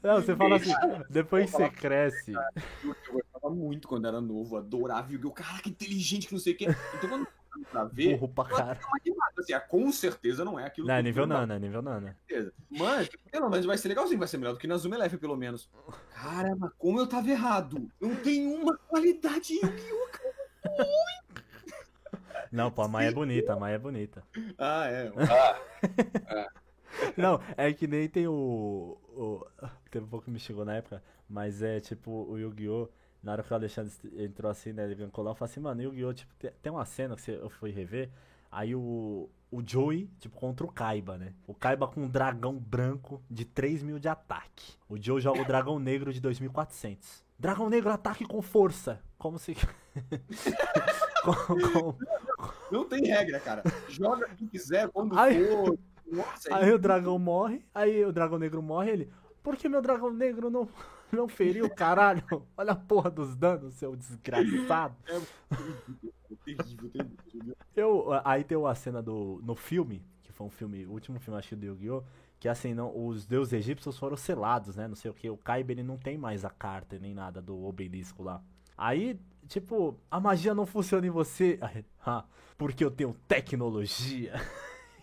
Não, 0.01 0.15
você 0.15 0.35
fala 0.35 0.55
assim, 0.55 0.73
depois 1.11 1.45
que 1.45 1.57
você 1.57 1.69
cresce. 1.69 2.33
Eu 2.83 2.95
gostava 3.11 3.53
muito 3.53 3.87
quando 3.87 4.07
era 4.07 4.19
novo, 4.19 4.57
adorava 4.57 5.13
Yu-Gi-Oh! 5.13 5.31
Cara, 5.31 5.61
que 5.61 5.69
inteligente, 5.69 6.25
que 6.25 6.33
não 6.33 6.39
sei 6.39 6.53
o 6.53 6.57
quê. 6.57 6.65
Então 6.95 7.07
quando 7.07 7.21
eu 7.21 7.27
pra 7.65 7.83
ver, 7.85 8.17
Burro 8.17 8.33
pra 8.33 8.45
cara. 8.45 8.79
assim, 9.37 9.53
ah, 9.53 9.59
com 9.59 9.91
certeza 9.91 10.43
não 10.43 10.59
é 10.59 10.65
aquilo 10.65 10.87
Não, 10.87 10.95
é 10.95 10.97
que 10.97 11.01
eu 11.01 11.05
nível 11.05 11.27
nana, 11.27 11.55
é 11.55 11.59
nível 11.59 11.81
nana. 11.81 12.17
Mas, 12.69 13.09
pelo 13.31 13.49
menos 13.49 13.65
vai 13.65 13.77
ser 13.77 13.89
legalzinho, 13.89 14.19
vai 14.19 14.27
ser 14.27 14.37
melhor 14.37 14.53
do 14.53 14.59
que 14.59 14.67
na 14.67 14.77
Zuma 14.77 14.95
Eleven, 14.95 15.19
pelo 15.19 15.35
menos. 15.35 15.69
Caramba, 16.13 16.73
como 16.77 16.99
eu 16.99 17.07
tava 17.07 17.29
errado. 17.29 17.89
Não 17.99 18.15
tem 18.15 18.47
uma 18.47 18.77
qualidade 18.77 19.53
em 19.53 19.61
Yu-Gi-Oh! 19.61 20.07
Não, 22.51 22.71
pô, 22.71 22.81
a 22.83 22.87
Maia 22.87 23.09
é 23.09 23.11
bonita, 23.11 23.53
a 23.53 23.59
Maia 23.59 23.75
é 23.75 23.79
bonita. 23.79 24.23
Ah, 24.57 24.87
é. 24.87 25.11
Não, 27.15 27.39
é 27.55 27.71
que 27.73 27.87
nem 27.87 28.07
tem 28.07 28.27
o. 28.27 28.97
o 29.15 29.45
teve 29.91 30.05
um 30.05 30.09
pouco 30.09 30.25
que 30.25 30.31
me 30.31 30.39
chegou 30.39 30.65
na 30.65 30.75
época, 30.75 31.03
mas 31.29 31.61
é 31.61 31.79
tipo 31.79 32.11
o 32.11 32.37
Yu-Gi-Oh! 32.37 32.89
Na 33.27 33.33
hora 33.33 33.43
que 33.43 33.51
o 33.51 33.55
Alexandre 33.55 33.91
entrou 34.19 34.49
assim, 34.49 34.71
né? 34.71 34.85
Ele 34.85 34.95
veio 34.95 35.11
colar, 35.11 35.31
eu 35.31 35.35
falei 35.35 35.51
assim, 35.51 35.59
mano, 35.59 35.81
Yu-Gi-Oh! 35.81 36.13
Tipo, 36.13 36.33
tem, 36.61 36.71
uma 36.71 36.85
cena 36.85 37.17
que 37.17 37.29
eu 37.29 37.49
fui 37.49 37.71
rever, 37.71 38.09
aí 38.49 38.73
o. 38.73 39.29
O 39.51 39.61
Joey, 39.65 40.09
tipo, 40.19 40.37
contra 40.37 40.65
o 40.65 40.71
Kaiba, 40.71 41.17
né? 41.17 41.33
O 41.45 41.53
Kaiba 41.53 41.87
com 41.87 42.03
um 42.03 42.09
dragão 42.09 42.57
branco 42.57 43.21
de 43.29 43.43
3 43.43 43.83
mil 43.83 43.99
de 43.99 44.07
ataque. 44.07 44.75
O 44.89 45.01
Joe 45.01 45.21
joga 45.21 45.41
o 45.41 45.45
dragão 45.45 45.77
negro 45.77 46.13
de 46.13 46.21
2.400. 46.21 47.21
Dragão 47.37 47.69
negro 47.69 47.89
ataque 47.89 48.25
com 48.25 48.41
força. 48.41 49.01
Como 49.17 49.37
se. 49.37 49.57
Não 52.71 52.85
tem 52.85 53.05
regra, 53.05 53.41
cara. 53.41 53.63
Joga 53.89 54.29
quem 54.35 54.47
quiser, 54.47 54.87
quando 54.89 55.17
Ai. 55.17 55.45
for. 55.45 55.77
Nossa, 56.09 56.55
Aí 56.55 56.71
o 56.71 56.79
dragão 56.79 57.19
morre, 57.19 57.65
aí 57.75 58.05
o 58.05 58.13
dragão 58.13 58.39
negro 58.39 58.61
morre, 58.61 58.91
ele. 58.91 59.11
Por 59.43 59.57
que 59.57 59.67
meu 59.67 59.81
dragão 59.81 60.11
negro 60.11 60.49
não, 60.49 60.69
não 61.11 61.27
feriu, 61.27 61.69
caralho? 61.69 62.23
Olha 62.57 62.73
a 62.73 62.75
porra 62.75 63.09
dos 63.09 63.35
danos, 63.35 63.73
seu 63.75 63.95
desgraçado. 63.95 64.95
é 65.09 65.19
terrível, 66.45 66.89
terrível. 66.89 67.55
Eu, 67.75 68.07
aí 68.23 68.43
tem 68.43 68.57
uma 68.57 68.75
cena 68.75 69.01
do, 69.01 69.39
no 69.43 69.55
filme, 69.55 70.03
que 70.21 70.31
foi 70.31 70.47
um 70.47 70.49
filme, 70.49 70.85
o 70.85 70.91
último 70.91 71.19
filme 71.19 71.39
acho 71.39 71.55
do 71.55 71.65
Yu-Gi-Oh! 71.65 72.03
Que 72.39 72.47
assim, 72.47 72.73
não, 72.73 72.95
os 72.95 73.25
deuses 73.25 73.53
egípcios 73.53 73.97
foram 73.97 74.15
selados, 74.15 74.75
né? 74.75 74.87
Não 74.87 74.95
sei 74.95 75.09
o 75.09 75.13
que. 75.13 75.27
O 75.29 75.37
Kaiba 75.37 75.71
ele 75.71 75.81
não 75.81 75.97
tem 75.97 76.17
mais 76.19 76.45
a 76.45 76.51
carta 76.51 76.99
nem 76.99 77.11
nada 77.13 77.41
do 77.41 77.65
obelisco 77.65 78.21
lá. 78.21 78.43
Aí, 78.77 79.19
tipo, 79.47 79.99
a 80.09 80.19
magia 80.19 80.53
não 80.53 80.67
funciona 80.67 81.07
em 81.07 81.09
você. 81.09 81.59
Ah, 82.05 82.23
porque 82.57 82.85
eu 82.85 82.91
tenho 82.91 83.13
tecnologia. 83.27 84.39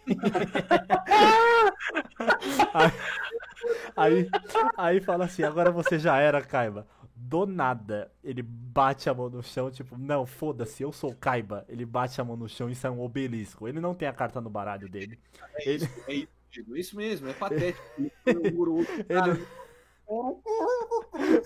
aí, 2.73 2.93
aí, 3.97 4.29
aí 4.77 5.01
fala 5.01 5.25
assim, 5.25 5.43
agora 5.43 5.71
você 5.71 5.99
já 5.99 6.19
era, 6.19 6.43
Kaiba. 6.43 6.87
Do 7.17 7.47
nada, 7.47 8.11
ele 8.23 8.43
bate 8.43 9.09
a 9.09 9.15
mão 9.15 9.31
no 9.31 9.43
chão, 9.43 9.71
tipo, 9.71 9.97
não, 9.97 10.27
foda-se, 10.27 10.83
eu 10.83 10.93
sou 10.93 11.11
o 11.11 11.17
Kaiba. 11.17 11.65
Ele 11.69 11.85
bate 11.87 12.21
a 12.21 12.25
mão 12.25 12.37
no 12.37 12.49
chão 12.49 12.69
e 12.69 12.75
sai 12.75 12.91
um 12.91 13.01
obelisco. 13.01 13.69
Ele 13.69 13.81
não 13.81 13.95
tem 13.95 14.09
a 14.09 14.13
carta 14.13 14.41
no 14.41 14.51
baralho 14.51 14.89
dele. 14.89 15.19
É 15.57 15.69
Ele- 15.71 15.85
isso, 15.85 16.01
é 16.09 16.15
isso, 16.15 16.29
é 16.75 16.79
isso 16.79 16.97
mesmo, 16.97 17.29
é 17.29 17.33
patético. 17.35 17.83
Ele-. 18.27 19.47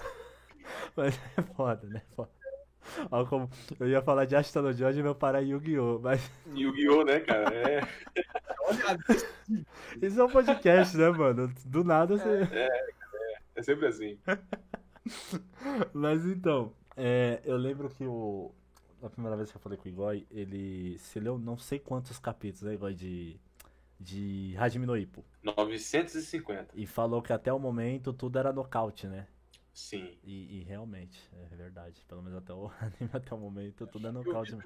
Mas 0.97 1.19
é 1.37 1.43
foda, 1.55 1.87
né? 1.87 2.03
Foda. 2.17 2.31
Ó, 3.11 3.25
como 3.27 3.51
eu 3.79 3.89
ia 3.89 4.03
falar 4.03 4.25
de 4.25 4.35
no 4.63 4.73
George 4.73 5.01
e 5.01 5.03
meu 5.03 5.15
para 5.15 5.41
Yu-Gi-Oh! 5.41 5.99
Mas 6.03 6.31
Yu-Gi-Oh, 6.55 7.05
né, 7.05 7.21
cara? 7.21 7.55
É, 7.55 7.81
Olha, 8.69 8.99
isso 10.03 10.21
é 10.21 10.25
um 10.25 10.31
podcast, 10.31 10.97
né, 10.97 11.09
mano? 11.09 11.53
Do 11.65 11.83
nada 11.83 12.17
você. 12.17 12.49
É 13.55 13.63
sempre 13.63 13.87
assim. 13.87 14.19
Mas 15.93 16.27
então, 16.27 16.73
é, 16.97 17.41
eu 17.45 17.57
lembro 17.57 17.89
que 17.89 18.05
o. 18.05 18.53
Na 19.01 19.09
primeira 19.09 19.37
vez 19.37 19.51
que 19.51 19.57
eu 19.57 19.61
falei 19.61 19.79
com 19.79 19.85
o 19.85 19.89
Igor, 19.89 20.21
ele 20.31 20.99
se 20.99 21.21
leu 21.21 21.39
não 21.39 21.57
sei 21.57 21.79
quantos 21.79 22.19
capítulos, 22.19 22.63
né, 22.63 22.75
Igor, 22.75 22.93
de. 22.93 23.41
De 24.01 24.55
Hajime 24.57 24.87
no 24.87 24.97
Ippo. 24.97 25.25
950. 25.43 26.69
E 26.77 26.87
falou 26.87 27.21
que 27.21 27.33
até 27.33 27.53
o 27.53 27.59
momento 27.59 28.13
tudo 28.13 28.39
era 28.39 28.53
nocaute, 28.53 29.09
né? 29.09 29.27
Sim. 29.73 30.17
E, 30.23 30.59
e 30.59 30.63
realmente, 30.63 31.21
é 31.33 31.57
verdade. 31.57 32.05
Pelo 32.07 32.23
menos 32.23 32.39
até 32.39 32.53
o 32.53 32.71
anime, 32.81 33.11
até 33.13 33.35
o 33.35 33.39
momento, 33.39 33.89
tudo 33.89 34.07
é 34.07 34.13
nocaute. 34.13 34.57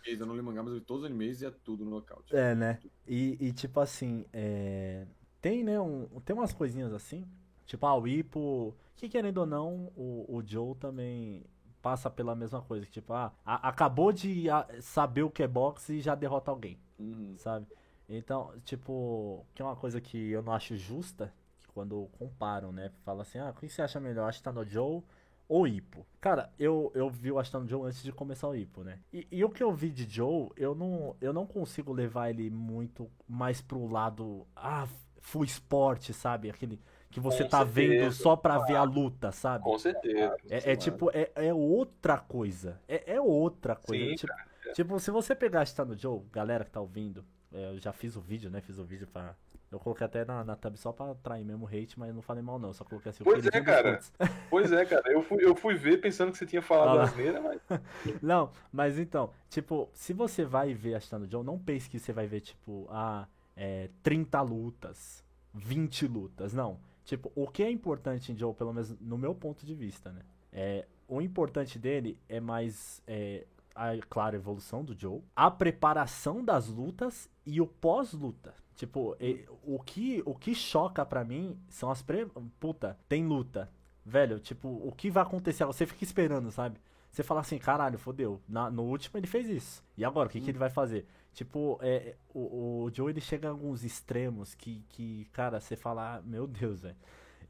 Animes, 0.00 0.20
eu 0.20 0.26
não 0.26 0.36
li 0.36 0.42
mangá, 0.42 0.62
mas 0.62 0.72
eu 0.72 0.78
vi 0.80 0.84
todos 0.84 1.04
os 1.04 1.10
animes 1.10 1.40
e 1.42 1.46
é 1.46 1.50
tudo 1.50 1.84
no 1.84 1.90
nocaute. 1.92 2.32
É, 2.32 2.54
né? 2.54 2.78
E, 3.06 3.36
e, 3.40 3.52
tipo 3.52 3.80
assim, 3.80 4.24
é... 4.32 5.06
tem, 5.40 5.64
né, 5.64 5.80
um... 5.80 6.06
tem 6.24 6.36
umas 6.36 6.52
coisinhas 6.52 6.92
assim. 6.92 7.26
Tipo, 7.66 7.86
ah, 7.86 7.96
o 7.96 8.06
Ippo, 8.06 8.74
que 8.96 9.08
querendo 9.08 9.38
ou 9.38 9.46
não, 9.46 9.92
o, 9.96 10.26
o 10.36 10.42
Joe 10.46 10.74
também 10.76 11.44
passa 11.82 12.10
pela 12.10 12.34
mesma 12.34 12.60
coisa. 12.62 12.84
que, 12.86 12.92
Tipo, 12.92 13.12
ah, 13.14 13.32
a- 13.44 13.68
acabou 13.68 14.12
de 14.12 14.48
ah, 14.50 14.66
saber 14.80 15.22
o 15.22 15.30
que 15.30 15.42
é 15.42 15.48
boxe 15.48 15.94
e 15.94 16.00
já 16.00 16.14
derrota 16.14 16.50
alguém, 16.50 16.78
Uhum. 16.98 17.36
sabe? 17.36 17.66
Então, 18.08 18.52
tipo, 18.64 19.46
que 19.54 19.62
é 19.62 19.64
uma 19.64 19.76
coisa 19.76 20.00
que 20.00 20.30
eu 20.30 20.42
não 20.42 20.52
acho 20.52 20.76
justa, 20.76 21.32
que 21.62 21.68
quando 21.72 22.08
comparam, 22.18 22.72
né? 22.72 22.90
Fala 23.04 23.22
assim, 23.22 23.38
ah, 23.38 23.50
o 23.50 23.54
que 23.54 23.68
você 23.68 23.82
acha 23.82 24.00
melhor, 24.00 24.28
Ashitano 24.28 24.64
Joe 24.64 25.02
ou 25.48 25.66
Ippo? 25.66 26.06
Cara, 26.20 26.52
eu, 26.58 26.92
eu 26.94 27.08
vi 27.08 27.32
o 27.32 27.38
Ashitano 27.38 27.66
Joe 27.66 27.86
antes 27.86 28.02
de 28.02 28.12
começar 28.12 28.48
o 28.48 28.54
Ippo, 28.54 28.82
né? 28.82 28.98
E, 29.12 29.26
e 29.30 29.44
o 29.44 29.48
que 29.50 29.62
eu 29.62 29.72
vi 29.72 29.90
de 29.90 30.08
Joe, 30.08 30.50
eu 30.56 30.74
não, 30.74 31.16
eu 31.20 31.32
não 31.32 31.46
consigo 31.46 31.92
levar 31.92 32.30
ele 32.30 32.50
muito 32.50 33.10
mais 33.26 33.60
pro 33.60 33.86
lado, 33.86 34.46
ah, 34.54 34.86
full 35.20 35.44
esporte, 35.44 36.12
sabe? 36.12 36.50
Aquele 36.50 36.80
que 37.10 37.20
você 37.20 37.44
Com 37.44 37.48
tá 37.50 37.64
vendo 37.64 37.90
certeza. 37.90 38.22
só 38.22 38.36
pra 38.36 38.58
ver 38.58 38.76
a 38.76 38.82
luta, 38.82 39.32
sabe? 39.32 39.64
Com 39.64 39.78
certeza. 39.78 40.36
É, 40.48 40.72
é 40.72 40.76
tipo, 40.76 41.10
é, 41.12 41.30
é 41.34 41.54
outra 41.54 42.18
coisa. 42.18 42.80
É, 42.86 43.14
é 43.14 43.20
outra 43.20 43.74
coisa. 43.74 44.04
Sim, 44.04 44.14
tipo, 44.16 44.32
tipo, 44.74 45.00
se 45.00 45.10
você 45.10 45.34
pegar 45.34 45.64
no 45.86 45.96
Joe, 45.96 46.22
galera 46.30 46.64
que 46.64 46.70
tá 46.70 46.80
ouvindo, 46.80 47.24
é, 47.52 47.70
eu 47.72 47.78
já 47.78 47.92
fiz 47.92 48.16
o 48.16 48.20
vídeo, 48.20 48.50
né? 48.50 48.60
Fiz 48.60 48.78
o 48.78 48.84
vídeo 48.84 49.06
pra. 49.06 49.34
Eu 49.70 49.78
coloquei 49.78 50.06
até 50.06 50.24
na, 50.24 50.42
na 50.42 50.56
tab 50.56 50.76
só 50.76 50.92
pra 50.92 51.10
atrair 51.10 51.44
mesmo 51.44 51.66
hate, 51.66 51.98
mas 51.98 52.14
não 52.14 52.22
falei 52.22 52.42
mal 52.42 52.58
não, 52.58 52.72
só 52.72 52.84
coloquei 52.84 53.10
assim 53.10 53.22
o 53.22 53.24
Pois 53.24 53.46
é, 53.46 53.60
cara. 53.60 54.00
Pois 54.48 54.72
é, 54.72 54.84
cara. 54.86 55.12
Eu 55.12 55.22
fui, 55.22 55.44
eu 55.44 55.54
fui 55.54 55.74
ver 55.74 56.00
pensando 56.00 56.32
que 56.32 56.38
você 56.38 56.46
tinha 56.46 56.62
falado 56.62 57.00
Ah 57.00 57.02
asneira, 57.02 57.40
mas. 57.40 57.60
Não, 58.22 58.50
mas 58.72 58.98
então, 58.98 59.30
tipo, 59.50 59.90
se 59.92 60.12
você 60.12 60.44
vai 60.44 60.72
ver 60.72 60.94
a 60.94 61.18
no 61.18 61.30
Joe, 61.30 61.44
não 61.44 61.58
pense 61.58 61.88
que 61.88 61.98
você 61.98 62.12
vai 62.12 62.26
ver, 62.26 62.40
tipo, 62.40 62.86
ah, 62.90 63.26
é, 63.54 63.90
30 64.02 64.40
lutas, 64.40 65.24
20 65.52 66.06
lutas, 66.06 66.54
não. 66.54 66.78
Tipo, 67.04 67.32
o 67.34 67.46
que 67.48 67.62
é 67.62 67.70
importante 67.70 68.32
em 68.32 68.36
Joe, 68.36 68.54
pelo 68.54 68.72
menos 68.72 68.98
no 69.00 69.18
meu 69.18 69.34
ponto 69.34 69.66
de 69.66 69.74
vista, 69.74 70.12
né? 70.12 70.22
É, 70.52 70.86
o 71.06 71.20
importante 71.20 71.78
dele 71.78 72.18
é 72.28 72.40
mais, 72.40 73.02
é, 73.06 73.46
a, 73.74 73.92
claro, 74.08 74.36
a 74.36 74.38
evolução 74.38 74.84
do 74.84 74.98
Joe, 74.98 75.22
a 75.34 75.50
preparação 75.50 76.44
das 76.44 76.68
lutas 76.68 77.28
e 77.44 77.60
o 77.60 77.66
pós-luta. 77.66 78.54
Tipo, 78.78 79.16
o, 79.64 79.80
que, 79.80 80.22
o 80.24 80.36
que 80.36 80.54
choca 80.54 81.04
pra 81.04 81.24
mim 81.24 81.58
são 81.68 81.90
as 81.90 82.00
pre... 82.00 82.26
Puta, 82.60 82.96
tem 83.08 83.26
luta. 83.26 83.68
Velho, 84.06 84.38
tipo, 84.38 84.68
o 84.68 84.92
que 84.92 85.10
vai 85.10 85.24
acontecer? 85.24 85.64
Você 85.64 85.84
fica 85.84 86.04
esperando, 86.04 86.52
sabe? 86.52 86.78
Você 87.10 87.24
fala 87.24 87.40
assim, 87.40 87.58
caralho, 87.58 87.98
fodeu. 87.98 88.40
Na- 88.48 88.70
no 88.70 88.84
último 88.84 89.18
ele 89.18 89.26
fez 89.26 89.48
isso. 89.48 89.82
E 89.96 90.04
agora, 90.04 90.28
o 90.28 90.30
que, 90.30 90.40
que 90.40 90.50
ele 90.52 90.58
vai 90.58 90.70
fazer? 90.70 91.04
Tipo, 91.34 91.76
é, 91.82 92.14
o, 92.32 92.84
o 92.84 92.90
Joe 92.94 93.10
ele 93.10 93.20
chega 93.20 93.48
a 93.48 93.50
alguns 93.50 93.82
extremos 93.82 94.54
que, 94.54 94.84
que 94.90 95.24
cara, 95.32 95.60
você 95.60 95.74
fala, 95.74 96.18
ah, 96.18 96.22
meu 96.22 96.46
Deus, 96.46 96.82
velho. 96.82 96.96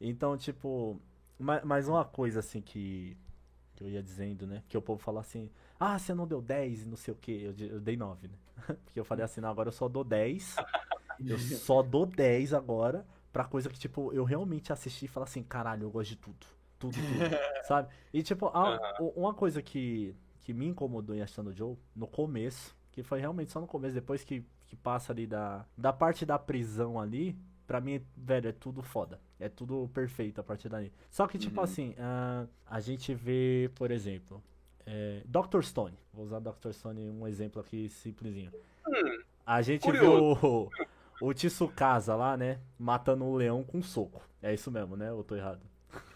Então, 0.01 0.35
tipo, 0.35 0.99
ma- 1.37 1.61
mais 1.63 1.87
uma 1.87 2.03
coisa 2.05 2.39
assim 2.39 2.59
que, 2.61 3.15
que 3.75 3.83
eu 3.83 3.89
ia 3.89 4.01
dizendo, 4.01 4.47
né? 4.47 4.63
Que 4.67 4.75
o 4.77 4.81
povo 4.81 4.99
fala 5.01 5.19
assim, 5.21 5.51
ah, 5.79 5.99
você 5.99 6.13
não 6.15 6.25
deu 6.27 6.41
10 6.41 6.81
e 6.83 6.85
não 6.87 6.97
sei 6.97 7.13
o 7.13 7.17
que. 7.17 7.31
Eu, 7.43 7.53
eu 7.67 7.79
dei 7.79 7.95
9, 7.95 8.27
né? 8.29 8.35
Porque 8.83 8.99
eu 8.99 9.05
falei 9.05 9.23
assim, 9.23 9.41
não, 9.41 9.49
agora 9.49 9.69
eu 9.69 9.73
só 9.73 9.87
dou 9.87 10.03
10. 10.03 10.55
Eu 11.25 11.37
só 11.37 11.81
dou 11.81 12.05
10 12.05 12.53
agora 12.53 13.05
pra 13.31 13.43
coisa 13.45 13.69
que, 13.69 13.77
tipo, 13.77 14.11
eu 14.13 14.23
realmente 14.23 14.71
assisti 14.73 15.05
e 15.05 15.07
falar 15.07 15.25
assim, 15.25 15.43
caralho, 15.43 15.83
eu 15.83 15.91
gosto 15.91 16.09
de 16.09 16.15
tudo. 16.15 16.45
Tudo, 16.79 16.93
tudo. 16.95 17.19
sabe? 17.67 17.89
E, 18.13 18.23
tipo, 18.23 18.47
a- 18.47 18.79
uma 19.15 19.33
coisa 19.33 19.61
que, 19.61 20.15
que 20.41 20.53
me 20.53 20.65
incomodou 20.65 21.15
em 21.15 21.21
Ashton 21.21 21.51
Joe, 21.51 21.75
no 21.95 22.07
começo, 22.07 22.75
que 22.91 23.03
foi 23.03 23.19
realmente 23.19 23.51
só 23.51 23.59
no 23.59 23.67
começo, 23.67 23.93
depois 23.93 24.23
que, 24.23 24.43
que 24.65 24.75
passa 24.75 25.11
ali 25.11 25.27
da, 25.27 25.65
da 25.77 25.91
parte 25.93 26.25
da 26.25 26.39
prisão 26.39 26.99
ali, 26.99 27.37
pra 27.67 27.79
mim, 27.81 28.01
velho, 28.17 28.47
é 28.49 28.51
tudo 28.51 28.81
foda. 28.81 29.19
É 29.39 29.47
tudo 29.47 29.89
perfeito 29.93 30.39
a 30.41 30.43
partir 30.43 30.69
dali. 30.69 30.91
Só 31.11 31.27
que, 31.27 31.37
tipo 31.37 31.57
Uhum. 31.59 31.63
assim, 31.63 31.95
ah, 31.99 32.45
a 32.65 32.79
gente 32.79 33.13
vê, 33.13 33.69
por 33.75 33.91
exemplo, 33.91 34.41
é, 34.85 35.21
Dr. 35.25 35.61
Stone. 35.61 35.97
Vou 36.13 36.25
usar 36.25 36.39
Dr. 36.39 36.71
Stone 36.71 37.09
um 37.09 37.27
exemplo 37.27 37.61
aqui 37.61 37.89
simplesinho. 37.89 38.51
A 39.45 39.61
gente 39.61 39.83
Hum, 39.87 39.91
curioso. 39.91 40.69
vê 40.77 40.87
o, 41.19 41.33
Tsukasa 41.33 42.15
lá, 42.15 42.37
né? 42.37 42.59
Matando 42.77 43.25
um 43.25 43.35
leão 43.35 43.63
com 43.63 43.79
um 43.79 43.83
soco. 43.83 44.21
É 44.41 44.53
isso 44.53 44.71
mesmo, 44.71 44.95
né? 44.95 45.11
Ou 45.11 45.23
tô 45.23 45.35
errado? 45.35 45.61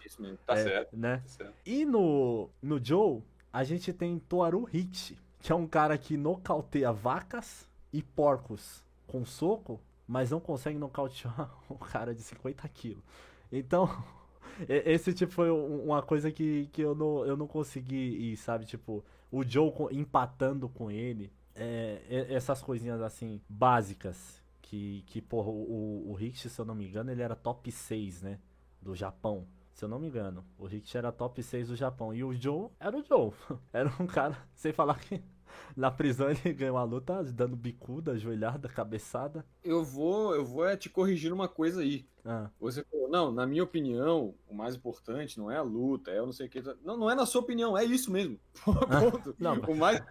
Isso 0.04 0.20
mesmo. 0.22 0.38
Tá 0.46 0.54
É, 0.54 0.64
certo. 0.64 0.92
Né? 0.92 1.22
Tá 1.22 1.28
certo. 1.28 1.54
E 1.64 1.84
no, 1.84 2.50
no 2.62 2.82
Joe, 2.84 3.22
a 3.52 3.64
gente 3.64 3.92
tem 3.92 4.18
Toaru 4.18 4.68
Hichi, 4.72 5.18
que 5.40 5.52
é 5.52 5.54
um 5.54 5.66
cara 5.66 5.96
que 5.98 6.16
nocauteia 6.16 6.92
vacas 6.92 7.68
e 7.92 8.02
porcos 8.02 8.84
com 9.06 9.24
soco, 9.24 9.80
mas 10.06 10.30
não 10.30 10.40
consegue 10.40 10.78
nocautear 10.78 11.50
um 11.70 11.76
cara 11.76 12.14
de 12.14 12.22
50 12.22 12.68
quilos. 12.68 13.02
Então, 13.50 13.88
esse 14.68 15.12
tipo 15.12 15.32
foi 15.32 15.50
um- 15.50 15.84
uma 15.84 16.02
coisa 16.02 16.30
que, 16.30 16.66
que 16.72 16.82
eu, 16.82 16.94
não, 16.94 17.24
eu 17.24 17.36
não 17.36 17.46
consegui 17.46 18.32
ir, 18.32 18.36
sabe? 18.36 18.66
Tipo, 18.66 19.04
o 19.30 19.42
Joe 19.44 19.72
empatando 19.92 20.68
com 20.68 20.90
ele, 20.90 21.32
é- 21.54 22.26
essas 22.30 22.62
coisinhas 22.62 23.00
assim, 23.00 23.40
básicas. 23.48 24.42
Que, 24.74 25.04
que 25.06 25.22
porra, 25.22 25.50
o, 25.50 26.12
o, 26.12 26.18
se 26.34 26.58
eu 26.58 26.64
não 26.64 26.74
me 26.74 26.84
engano, 26.84 27.08
ele 27.12 27.22
era 27.22 27.36
top 27.36 27.70
6, 27.70 28.22
né? 28.22 28.40
Do 28.82 28.92
Japão. 28.92 29.46
Se 29.72 29.84
eu 29.84 29.88
não 29.88 30.00
me 30.00 30.08
engano, 30.08 30.44
o 30.58 30.66
Rick 30.66 30.96
era 30.96 31.12
top 31.12 31.40
6 31.40 31.68
do 31.68 31.76
Japão. 31.76 32.12
E 32.12 32.24
o 32.24 32.34
Joe 32.34 32.70
era 32.80 32.96
o 32.96 33.04
Joe. 33.04 33.32
Era 33.72 33.88
um 34.00 34.06
cara, 34.06 34.36
sem 34.52 34.72
falar 34.72 34.98
que 34.98 35.22
na 35.76 35.90
prisão 35.90 36.30
ele 36.30 36.52
ganhou 36.52 36.76
a 36.76 36.84
luta 36.84 37.22
dando 37.24 37.56
bicuda, 37.56 38.18
joelhada, 38.18 38.68
cabeçada. 38.68 39.44
Eu 39.62 39.84
vou, 39.84 40.34
eu 40.34 40.44
vou 40.44 40.66
é 40.66 40.76
te 40.76 40.88
corrigir 40.88 41.32
uma 41.32 41.48
coisa 41.48 41.80
aí. 41.80 42.06
Ah, 42.24 42.48
Você 42.58 42.82
falou, 42.84 43.08
não, 43.10 43.30
na 43.30 43.46
minha 43.46 43.62
opinião, 43.62 44.34
o 44.48 44.54
mais 44.54 44.74
importante 44.74 45.38
não 45.38 45.50
é 45.50 45.56
a 45.56 45.62
luta, 45.62 46.10
é 46.10 46.18
eu 46.18 46.24
não 46.24 46.32
sei 46.32 46.46
o 46.46 46.50
que. 46.50 46.62
Não, 46.82 46.96
não 46.96 47.10
é 47.10 47.14
na 47.14 47.26
sua 47.26 47.42
opinião, 47.42 47.76
é 47.76 47.84
isso 47.84 48.10
mesmo. 48.10 48.38
Ponto. 48.64 49.36
Não, 49.38 49.54
o, 49.68 49.76
mais, 49.76 50.02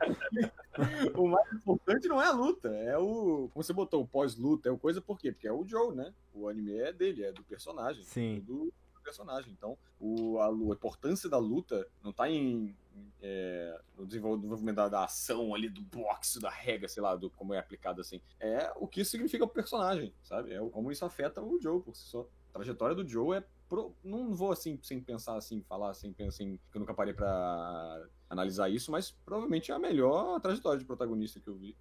o 1.15 1.27
mais 1.27 1.53
importante 1.53 2.07
não 2.07 2.21
é 2.21 2.27
a 2.27 2.31
luta, 2.31 2.69
é 2.69 2.97
o. 2.97 3.49
Como 3.51 3.63
você 3.63 3.73
botou, 3.73 4.03
o 4.03 4.07
pós-luta, 4.07 4.69
é 4.69 4.71
o 4.71 4.77
coisa 4.77 5.01
por 5.01 5.17
quê? 5.17 5.31
Porque 5.31 5.47
é 5.47 5.51
o 5.51 5.65
Joe, 5.65 5.95
né? 5.95 6.13
O 6.33 6.47
anime 6.47 6.77
é 6.77 6.93
dele, 6.93 7.23
é 7.23 7.31
do 7.31 7.43
personagem. 7.43 8.03
Sim. 8.03 8.37
é 8.37 8.41
Do, 8.41 8.71
personagem. 9.03 9.51
Então, 9.51 9.77
o, 9.99 10.39
a, 10.39 10.47
a 10.47 10.51
importância 10.51 11.29
da 11.29 11.37
luta 11.37 11.85
não 12.01 12.13
tá 12.13 12.29
em. 12.29 12.75
É, 13.21 13.79
no 13.97 14.05
desenvolvimento 14.05 14.75
da, 14.89 15.03
ação 15.03 15.53
ali, 15.55 15.69
do 15.69 15.81
boxe, 15.81 16.39
da 16.39 16.49
regra, 16.49 16.87
sei 16.87 17.01
lá, 17.01 17.15
do 17.15 17.29
como 17.29 17.53
é 17.53 17.59
aplicado 17.59 18.01
assim. 18.01 18.21
É 18.39 18.71
o 18.75 18.87
que 18.87 19.01
isso 19.01 19.11
significa 19.11 19.45
pro 19.45 19.53
personagem, 19.55 20.13
sabe? 20.23 20.53
É 20.53 20.59
como 20.69 20.91
isso 20.91 21.05
afeta 21.05 21.41
o 21.41 21.59
Joe 21.61 21.81
por 21.81 21.95
si 21.95 22.03
só. 22.03 22.27
A 22.49 22.53
trajetória 22.53 22.95
do 22.95 23.07
Joe 23.07 23.37
é. 23.37 23.43
pro- 23.67 23.95
não 24.03 24.33
vou 24.35 24.51
assim, 24.51 24.79
sem 24.83 25.01
pensar 25.01 25.35
assim, 25.35 25.61
falar 25.63 25.93
sem 25.93 26.13
pensar 26.13 26.29
assim, 26.43 26.59
que 26.71 26.77
eu 26.77 26.79
nunca 26.79 26.93
parei 26.93 27.13
pra 27.13 28.05
analisar 28.29 28.69
isso, 28.69 28.91
mas 28.91 29.11
provavelmente 29.11 29.71
é 29.71 29.75
a 29.75 29.79
melhor 29.79 30.39
trajetória 30.39 30.79
de 30.79 30.85
protagonista 30.85 31.39
que 31.39 31.47
eu 31.47 31.55
vi. 31.55 31.75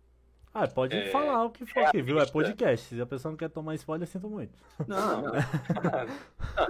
Ah 0.55 0.67
pode 0.69 0.97
É, 0.97 1.11
falar 1.11 1.45
o 1.45 1.51
que 1.51 1.65
for 1.67 1.85
aqui, 1.85 2.03
viu? 2.03 2.19
É 2.21 2.27
podcast. 2.27 2.87
Se 2.95 3.01
a 3.01 3.07
pessoa 3.07 3.31
não 3.33 3.37
quer 3.37 3.49
tomar 3.51 3.75
spoiler, 3.75 4.07
sinto 4.07 4.29
muito. 4.29 4.53
Não, 4.87 5.23
não. 5.23 5.33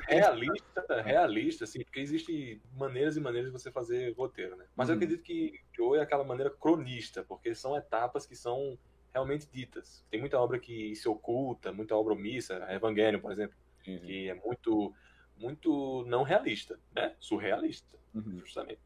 Realista, 0.09 1.03
realista, 1.03 1.65
assim, 1.65 1.83
porque 1.83 2.01
existem 2.01 2.61
maneiras 2.77 3.17
e 3.17 3.21
maneiras 3.21 3.51
de 3.51 3.59
você 3.59 3.71
fazer 3.73 4.15
roteiro, 4.17 4.57
né? 4.57 4.67
Mas 4.77 4.89
eu 4.89 4.95
Uhum. 4.95 5.01
acredito 5.03 5.23
que 5.23 5.61
Joe 5.77 5.99
é 5.99 6.03
aquela 6.03 6.25
maneira 6.25 6.51
cronista, 6.51 7.25
porque 7.25 7.55
são 7.55 7.77
etapas 7.77 8.27
que 8.27 8.37
são 8.37 8.79
realmente 9.13 9.49
ditas. 9.51 10.05
Tem 10.11 10.21
muita 10.21 10.39
obra 10.39 10.59
que 10.59 10.95
se 10.95 11.09
oculta, 11.09 11.73
muita 11.73 11.95
obra 11.97 12.15
omissa, 12.15 12.65
Evangelion, 12.71 13.21
por 13.21 13.33
exemplo, 13.33 13.57
que 13.83 14.29
é 14.29 14.35
muito, 14.35 14.95
muito 15.37 16.05
não 16.07 16.23
realista, 16.23 16.79
né? 16.95 17.15
Surrealista, 17.19 17.99
Uhum. 18.15 18.39
justamente. 18.41 18.81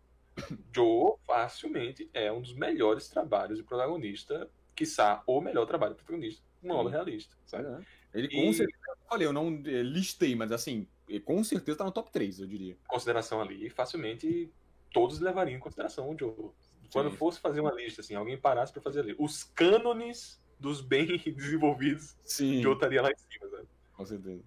Joe 0.75 1.15
facilmente 1.27 2.11
é 2.13 2.31
um 2.31 2.41
dos 2.43 2.53
melhores 2.55 3.09
trabalhos 3.09 3.59
de 3.59 3.65
protagonista, 3.65 4.51
quiçá 4.77 5.23
o 5.27 5.41
melhor 5.41 5.67
trabalho 5.67 5.95
de 5.95 6.03
protagonista, 6.03 6.45
uma 6.63 6.75
Sim. 6.75 6.81
obra 6.81 6.93
realista, 6.93 7.35
sabe? 7.47 7.65
Né? 7.69 7.85
Ele 8.15 8.29
com 8.29 8.51
E- 8.51 8.55
certeza, 8.55 8.79
eu 8.89 9.09
falei, 9.09 9.27
eu 9.27 9.33
não 9.33 9.49
eh, 9.67 9.83
listei, 9.83 10.35
mas 10.37 10.53
assim, 10.53 10.87
ele 11.09 11.21
com 11.21 11.43
certeza 11.43 11.79
tá 11.79 11.85
no 11.85 11.91
top 11.93 12.11
3, 12.13 12.39
eu 12.39 12.47
diria. 12.47 12.77
consideração 12.87 13.41
ali, 13.41 13.69
facilmente 13.71 14.53
todos 14.93 15.19
levariam 15.21 15.57
em 15.57 15.61
consideração 15.61 16.09
o 16.11 16.19
Joe. 16.19 16.51
Quando 16.93 17.11
Sim. 17.11 17.17
fosse 17.17 17.41
fazer 17.41 17.61
uma 17.61 17.73
lista, 17.73 18.01
assim, 18.01 18.15
alguém 18.15 18.39
parasse 18.39 18.73
pra 18.73 18.81
fazer 18.81 19.01
ali. 19.01 19.17
Os 19.19 19.43
cânones 19.43 20.41
dos 20.59 20.81
bem 20.81 21.07
desenvolvidos, 21.37 22.17
Sim, 22.23 22.63
Joe 22.63 22.75
estaria 22.75 23.03
lá 23.03 23.11
em 23.11 23.17
cima, 23.17 23.51
sabe? 23.51 23.69
com 23.93 24.05
certeza. 24.07 24.43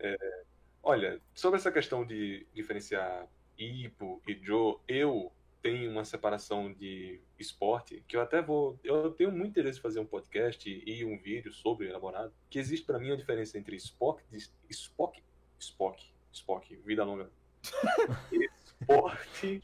Olha, 0.82 1.22
sobre 1.36 1.60
essa 1.60 1.72
questão 1.72 2.06
de 2.06 2.48
diferenciar 2.54 3.28
Ipo 3.58 4.22
e 4.28 4.34
Joe, 4.42 4.78
eu 4.88 5.32
tenho 5.62 5.92
uma 5.92 6.06
separação 6.06 6.72
de 6.74 7.22
esporte 7.38 8.04
que 8.08 8.16
eu 8.16 8.22
até 8.22 8.42
vou. 8.42 8.80
Eu 8.84 9.12
tenho 9.12 9.32
muito 9.32 9.52
interesse 9.52 9.80
em 9.80 9.82
fazer 9.82 10.00
um 10.00 10.06
podcast 10.06 10.70
e 10.70 11.06
um 11.06 11.18
vídeo 11.18 11.52
sobre 11.52 11.88
elaborado. 11.88 12.34
Que 12.50 12.60
existe 12.60 12.86
pra 12.86 13.00
mim 13.00 13.12
a 13.12 13.16
diferença 13.16 13.58
entre 13.58 13.76
Spock, 13.76 14.24
Spock, 14.70 15.22
Spock, 15.60 16.14
Spock, 16.32 16.76
vida 16.78 17.04
longa. 17.04 17.30
esporte. 18.80 19.62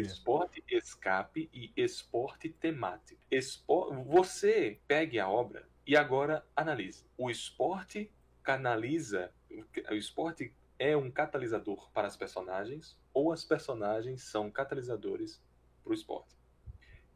Esporte, 0.00 0.64
escape 0.68 1.50
e 1.52 1.72
esporte 1.76 2.48
temático. 2.48 3.20
Espo... 3.30 3.92
Você 4.04 4.80
pegue 4.86 5.18
a 5.18 5.28
obra 5.28 5.68
e 5.86 5.96
agora 5.96 6.44
analise. 6.56 7.04
O 7.16 7.30
esporte 7.30 8.10
canaliza. 8.42 9.32
O 9.90 9.94
esporte 9.94 10.52
é 10.78 10.96
um 10.96 11.10
catalisador 11.10 11.90
para 11.92 12.08
as 12.08 12.16
personagens 12.16 12.96
ou 13.14 13.32
as 13.32 13.44
personagens 13.44 14.22
são 14.22 14.50
catalisadores 14.50 15.40
para 15.82 15.92
o 15.92 15.94
esporte? 15.94 16.34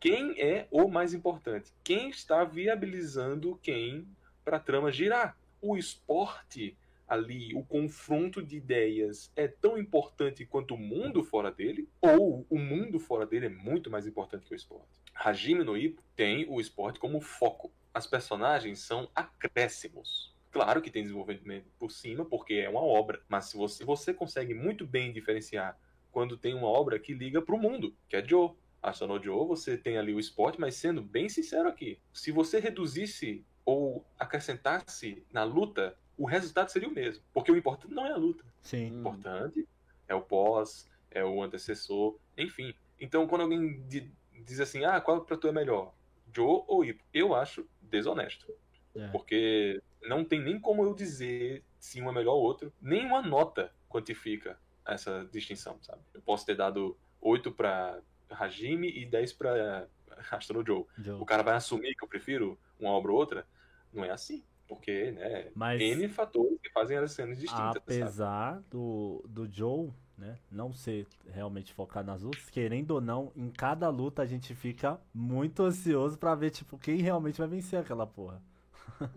Quem 0.01 0.41
é 0.41 0.69
o 0.71 0.89
mais 0.89 1.13
importante? 1.13 1.75
Quem 1.83 2.09
está 2.09 2.45
viabilizando 2.45 3.59
quem 3.61 4.09
para 4.45 4.59
a 4.59 4.61
trama 4.61 4.93
girar? 4.93 5.37
O 5.61 5.77
esporte 5.77 6.79
ali, 7.09 7.55
o 7.55 7.65
confronto 7.65 8.43
de 8.43 8.57
ideias 8.57 9.33
é 9.35 9.49
tão 9.49 9.77
importante 9.77 10.47
quanto 10.47 10.75
o 10.75 10.79
mundo 10.79 11.25
fora 11.25 11.51
dele? 11.51 11.89
Ou 12.01 12.47
o 12.49 12.59
mundo 12.59 13.01
fora 13.01 13.27
dele 13.27 13.47
é 13.47 13.49
muito 13.49 13.91
mais 13.91 14.07
importante 14.07 14.47
que 14.47 14.55
o 14.55 14.57
esporte? 14.57 14.87
Hajime 15.15 15.65
no 15.65 15.77
Ippo 15.77 16.01
tem 16.15 16.47
o 16.49 16.61
esporte 16.61 17.01
como 17.01 17.21
foco. 17.21 17.73
As 17.93 18.07
personagens 18.07 18.79
são 18.79 19.11
acréscimos. 19.17 20.37
Claro 20.53 20.81
que 20.81 20.91
tem 20.91 21.03
desenvolvimento 21.03 21.67
por 21.79 21.91
cima, 21.91 22.25
porque 22.25 22.55
é 22.55 22.69
uma 22.69 22.83
obra. 22.83 23.21
Mas 23.29 23.47
se 23.47 23.57
você, 23.57 23.85
você 23.85 24.15
consegue 24.15 24.55
muito 24.55 24.87
bem 24.87 25.13
diferenciar 25.13 25.77
quando 26.11 26.37
tem 26.37 26.55
uma 26.55 26.69
obra 26.69 26.99
que 26.99 27.13
liga 27.15 27.41
para 27.43 27.55
o 27.55 27.59
mundo, 27.59 27.95
que 28.09 28.17
é 28.17 28.27
Joe. 28.27 28.53
A 28.81 28.93
no 29.07 29.21
Joe, 29.23 29.47
você 29.47 29.77
tem 29.77 29.99
ali 29.99 30.15
o 30.15 30.21
esporte, 30.21 30.61
mas 30.61 30.77
sendo 30.77 31.03
bem 31.03 31.29
sincero 31.29 31.69
aqui, 31.69 31.99
se 32.13 32.31
você 32.31 32.61
reduzisse 32.61 33.45
ou 33.65 34.07
acrescentasse 34.17 35.27
na 35.33 35.43
luta, 35.43 35.99
o 36.17 36.25
resultado 36.25 36.71
seria 36.71 36.89
o 36.89 36.93
mesmo. 36.95 37.23
Porque 37.35 37.51
o 37.51 37.57
importante 37.57 37.93
não 37.93 38.07
é 38.07 38.13
a 38.13 38.17
luta. 38.17 38.45
O 38.45 38.47
Sim. 38.63 38.87
importante 39.01 39.69
é 40.07 40.15
o 40.15 40.23
pós, 40.23 40.89
é 41.11 41.25
o 41.25 41.43
antecessor, 41.43 42.19
enfim. 42.37 42.73
Então, 43.01 43.27
quando 43.27 43.43
alguém 43.43 43.83
di- 43.89 44.11
diz 44.45 44.61
assim, 44.61 44.85
ah, 44.85 45.01
qual 45.01 45.25
pra 45.25 45.37
tu 45.37 45.49
é 45.49 45.53
melhor? 45.53 45.93
Joe 46.35 46.63
ou 46.67 46.85
Ippo? 46.85 47.03
Eu 47.13 47.35
acho 47.35 47.69
desonesto. 47.83 48.47
É. 48.95 49.09
Porque 49.09 49.83
não 50.03 50.25
tem 50.25 50.41
nem 50.41 50.59
como 50.61 50.85
eu 50.85 50.95
dizer 50.95 51.65
se 51.79 52.01
um 52.01 52.09
é 52.09 52.13
melhor 52.13 52.35
ou 52.35 52.43
outro. 52.43 52.73
Nenhuma 52.81 53.23
nota 53.23 53.73
quantifica 53.89 54.59
essa 54.95 55.29
distinção, 55.33 55.79
sabe? 55.83 56.03
Eu 56.15 56.21
posso 56.23 56.47
ter 56.47 56.57
dado 56.57 56.97
8 57.21 57.53
pra 57.53 58.01
Hajime 58.31 58.89
e 58.89 59.07
10 59.07 59.33
pra 59.33 59.87
Astro 60.31 60.65
Joe. 60.67 60.85
Joe. 60.99 61.21
O 61.21 61.25
cara 61.25 61.43
vai 61.43 61.55
assumir 61.55 61.95
que 61.95 62.05
eu 62.05 62.09
prefiro 62.09 62.59
uma 62.79 62.91
obra 62.91 63.13
ou 63.13 63.19
outra? 63.19 63.47
Não 63.93 64.05
é 64.05 64.11
assim. 64.11 64.45
Porque, 64.67 65.13
né, 65.13 65.51
Mas 65.55 65.81
N 65.81 66.09
fatores 66.09 66.59
que 66.63 66.71
fazem 66.71 66.99
as 66.99 67.13
cenas 67.13 67.39
distintas, 67.39 67.65
sabe? 67.65 67.79
apesar 67.79 68.61
do, 68.71 69.25
do 69.27 69.51
Joe, 69.51 69.91
né, 70.17 70.39
não 70.51 70.75
ser 70.75 71.07
realmente 71.27 71.73
focado 71.73 72.09
nas 72.09 72.23
lutas, 72.23 72.51
querendo 72.51 72.91
ou 72.91 73.01
não, 73.01 73.33
em 73.35 73.51
cada 73.51 73.89
luta 73.89 74.21
a 74.21 74.27
gente 74.27 74.55
fica 74.55 75.01
muito 75.15 75.63
ansioso 75.63 76.19
pra 76.19 76.35
ver, 76.35 76.51
tipo, 76.51 76.77
quem 76.77 76.97
realmente 76.99 77.39
vai 77.39 77.49
vencer 77.49 77.81
aquela 77.81 78.07
porra. 78.07 78.43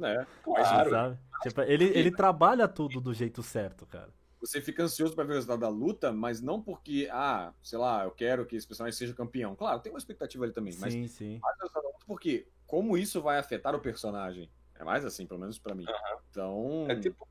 É, 0.01 0.25
Claro. 0.41 0.89
Sabe? 0.89 1.17
Tipo, 1.41 1.61
ele, 1.63 1.85
ele 1.85 2.11
trabalha 2.11 2.67
tudo 2.67 3.01
do 3.01 3.13
jeito 3.13 3.43
certo, 3.43 3.85
cara. 3.85 4.09
Você 4.41 4.59
fica 4.59 4.83
ansioso 4.83 5.13
pra 5.13 5.23
ver 5.23 5.33
o 5.33 5.35
resultado 5.35 5.59
da 5.59 5.69
luta, 5.69 6.11
mas 6.11 6.41
não 6.41 6.59
porque, 6.61 7.07
ah, 7.11 7.53
sei 7.61 7.77
lá, 7.77 8.03
eu 8.03 8.11
quero 8.11 8.45
que 8.45 8.55
esse 8.55 8.67
personagem 8.67 8.97
seja 8.97 9.13
campeão. 9.13 9.55
Claro, 9.55 9.79
tem 9.79 9.91
uma 9.91 9.99
expectativa 9.99 10.43
ali 10.43 10.51
também, 10.51 10.75
mas 10.79 10.91
Sim, 10.93 11.07
sim. 11.07 11.39
mais 11.41 11.55
o 11.57 11.59
resultado 11.59 11.83
da 11.83 11.89
luta 11.89 12.05
porque 12.07 12.47
como 12.65 12.97
isso 12.97 13.21
vai 13.21 13.37
afetar 13.37 13.75
o 13.75 13.79
personagem. 13.79 14.49
É 14.75 14.83
mais 14.83 15.05
assim, 15.05 15.27
pelo 15.27 15.39
menos 15.39 15.59
pra 15.59 15.75
mim. 15.75 15.85
Então, 16.31 16.87
É 16.89 16.95
tipo, 16.95 17.27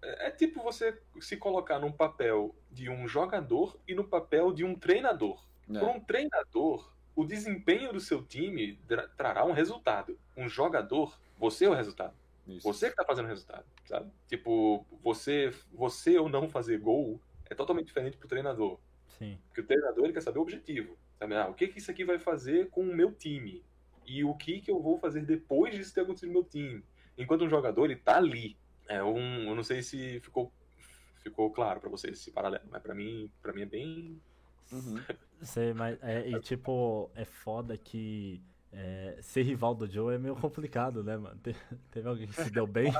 é 0.00 0.28
é 0.28 0.30
tipo 0.30 0.62
você 0.62 0.98
se 1.20 1.36
colocar 1.36 1.78
num 1.78 1.92
papel 1.92 2.54
de 2.70 2.88
um 2.88 3.06
jogador 3.06 3.76
e 3.86 3.94
no 3.94 4.04
papel 4.04 4.50
de 4.52 4.64
um 4.64 4.74
treinador. 4.74 5.44
né, 5.68 5.78
Para 5.80 5.90
um 5.90 6.00
treinador, 6.00 6.90
o 7.14 7.24
desempenho 7.24 7.92
do 7.92 8.00
seu 8.00 8.22
time 8.24 8.76
tra- 8.88 9.08
trará 9.08 9.44
um 9.44 9.52
resultado. 9.52 10.18
Um 10.34 10.48
jogador, 10.48 11.18
você 11.38 11.66
é 11.66 11.68
o 11.68 11.74
resultado. 11.74 12.14
Isso. 12.52 12.66
Você 12.66 12.90
que 12.90 12.96
tá 12.96 13.04
fazendo 13.04 13.26
o 13.26 13.28
resultado, 13.28 13.64
sabe? 13.86 14.10
Tipo, 14.26 14.86
você, 15.02 15.52
você 15.72 16.18
ou 16.18 16.28
não 16.28 16.48
fazer 16.48 16.78
gol 16.78 17.20
é 17.48 17.54
totalmente 17.54 17.86
diferente 17.86 18.16
pro 18.16 18.28
treinador. 18.28 18.78
Sim. 19.18 19.38
Porque 19.48 19.60
o 19.60 19.66
treinador 19.66 20.04
ele 20.04 20.12
quer 20.12 20.22
saber 20.22 20.38
o 20.38 20.42
objetivo. 20.42 20.96
Sabe? 21.18 21.34
Ah, 21.34 21.48
o 21.48 21.54
que, 21.54 21.68
que 21.68 21.78
isso 21.78 21.90
aqui 21.90 22.04
vai 22.04 22.18
fazer 22.18 22.70
com 22.70 22.82
o 22.82 22.94
meu 22.94 23.12
time? 23.12 23.62
E 24.06 24.24
o 24.24 24.34
que, 24.34 24.60
que 24.60 24.70
eu 24.70 24.80
vou 24.80 24.98
fazer 24.98 25.24
depois 25.24 25.74
disso 25.74 25.94
ter 25.94 26.00
acontecido 26.00 26.28
no 26.28 26.34
meu 26.34 26.44
time? 26.44 26.82
Enquanto 27.16 27.44
um 27.44 27.50
jogador, 27.50 27.84
ele 27.84 27.96
tá 27.96 28.16
ali. 28.16 28.56
É 28.88 29.02
um, 29.02 29.48
eu 29.48 29.54
não 29.54 29.62
sei 29.62 29.82
se 29.82 30.18
ficou, 30.20 30.52
ficou 31.22 31.50
claro 31.50 31.80
pra 31.80 31.90
vocês 31.90 32.18
esse 32.18 32.30
paralelo, 32.30 32.64
mas 32.70 32.82
pra 32.82 32.94
mim, 32.94 33.30
pra 33.42 33.52
mim 33.52 33.62
é 33.62 33.66
bem. 33.66 34.20
Uhum. 34.72 34.96
Sei, 35.42 35.72
mas 35.72 35.98
é, 36.02 36.28
e 36.28 36.40
tipo, 36.40 37.10
é 37.14 37.24
foda 37.24 37.76
que 37.76 38.42
é, 38.72 39.18
ser 39.20 39.42
rival 39.42 39.74
do 39.74 39.86
Joe 39.90 40.14
é 40.14 40.18
meio 40.18 40.36
complicado, 40.36 41.02
né, 41.02 41.16
mano? 41.16 41.38
Te- 41.42 41.56
teve 41.90 42.08
alguém 42.08 42.26
que 42.26 42.34
se 42.34 42.50
deu 42.50 42.66
bem? 42.66 42.92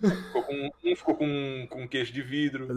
Ficou 0.00 0.42
com, 0.42 0.70
um 0.84 0.96
ficou 0.96 1.14
com, 1.14 1.66
com 1.70 1.88
queixo 1.88 2.12
de 2.12 2.22
vidro, 2.22 2.68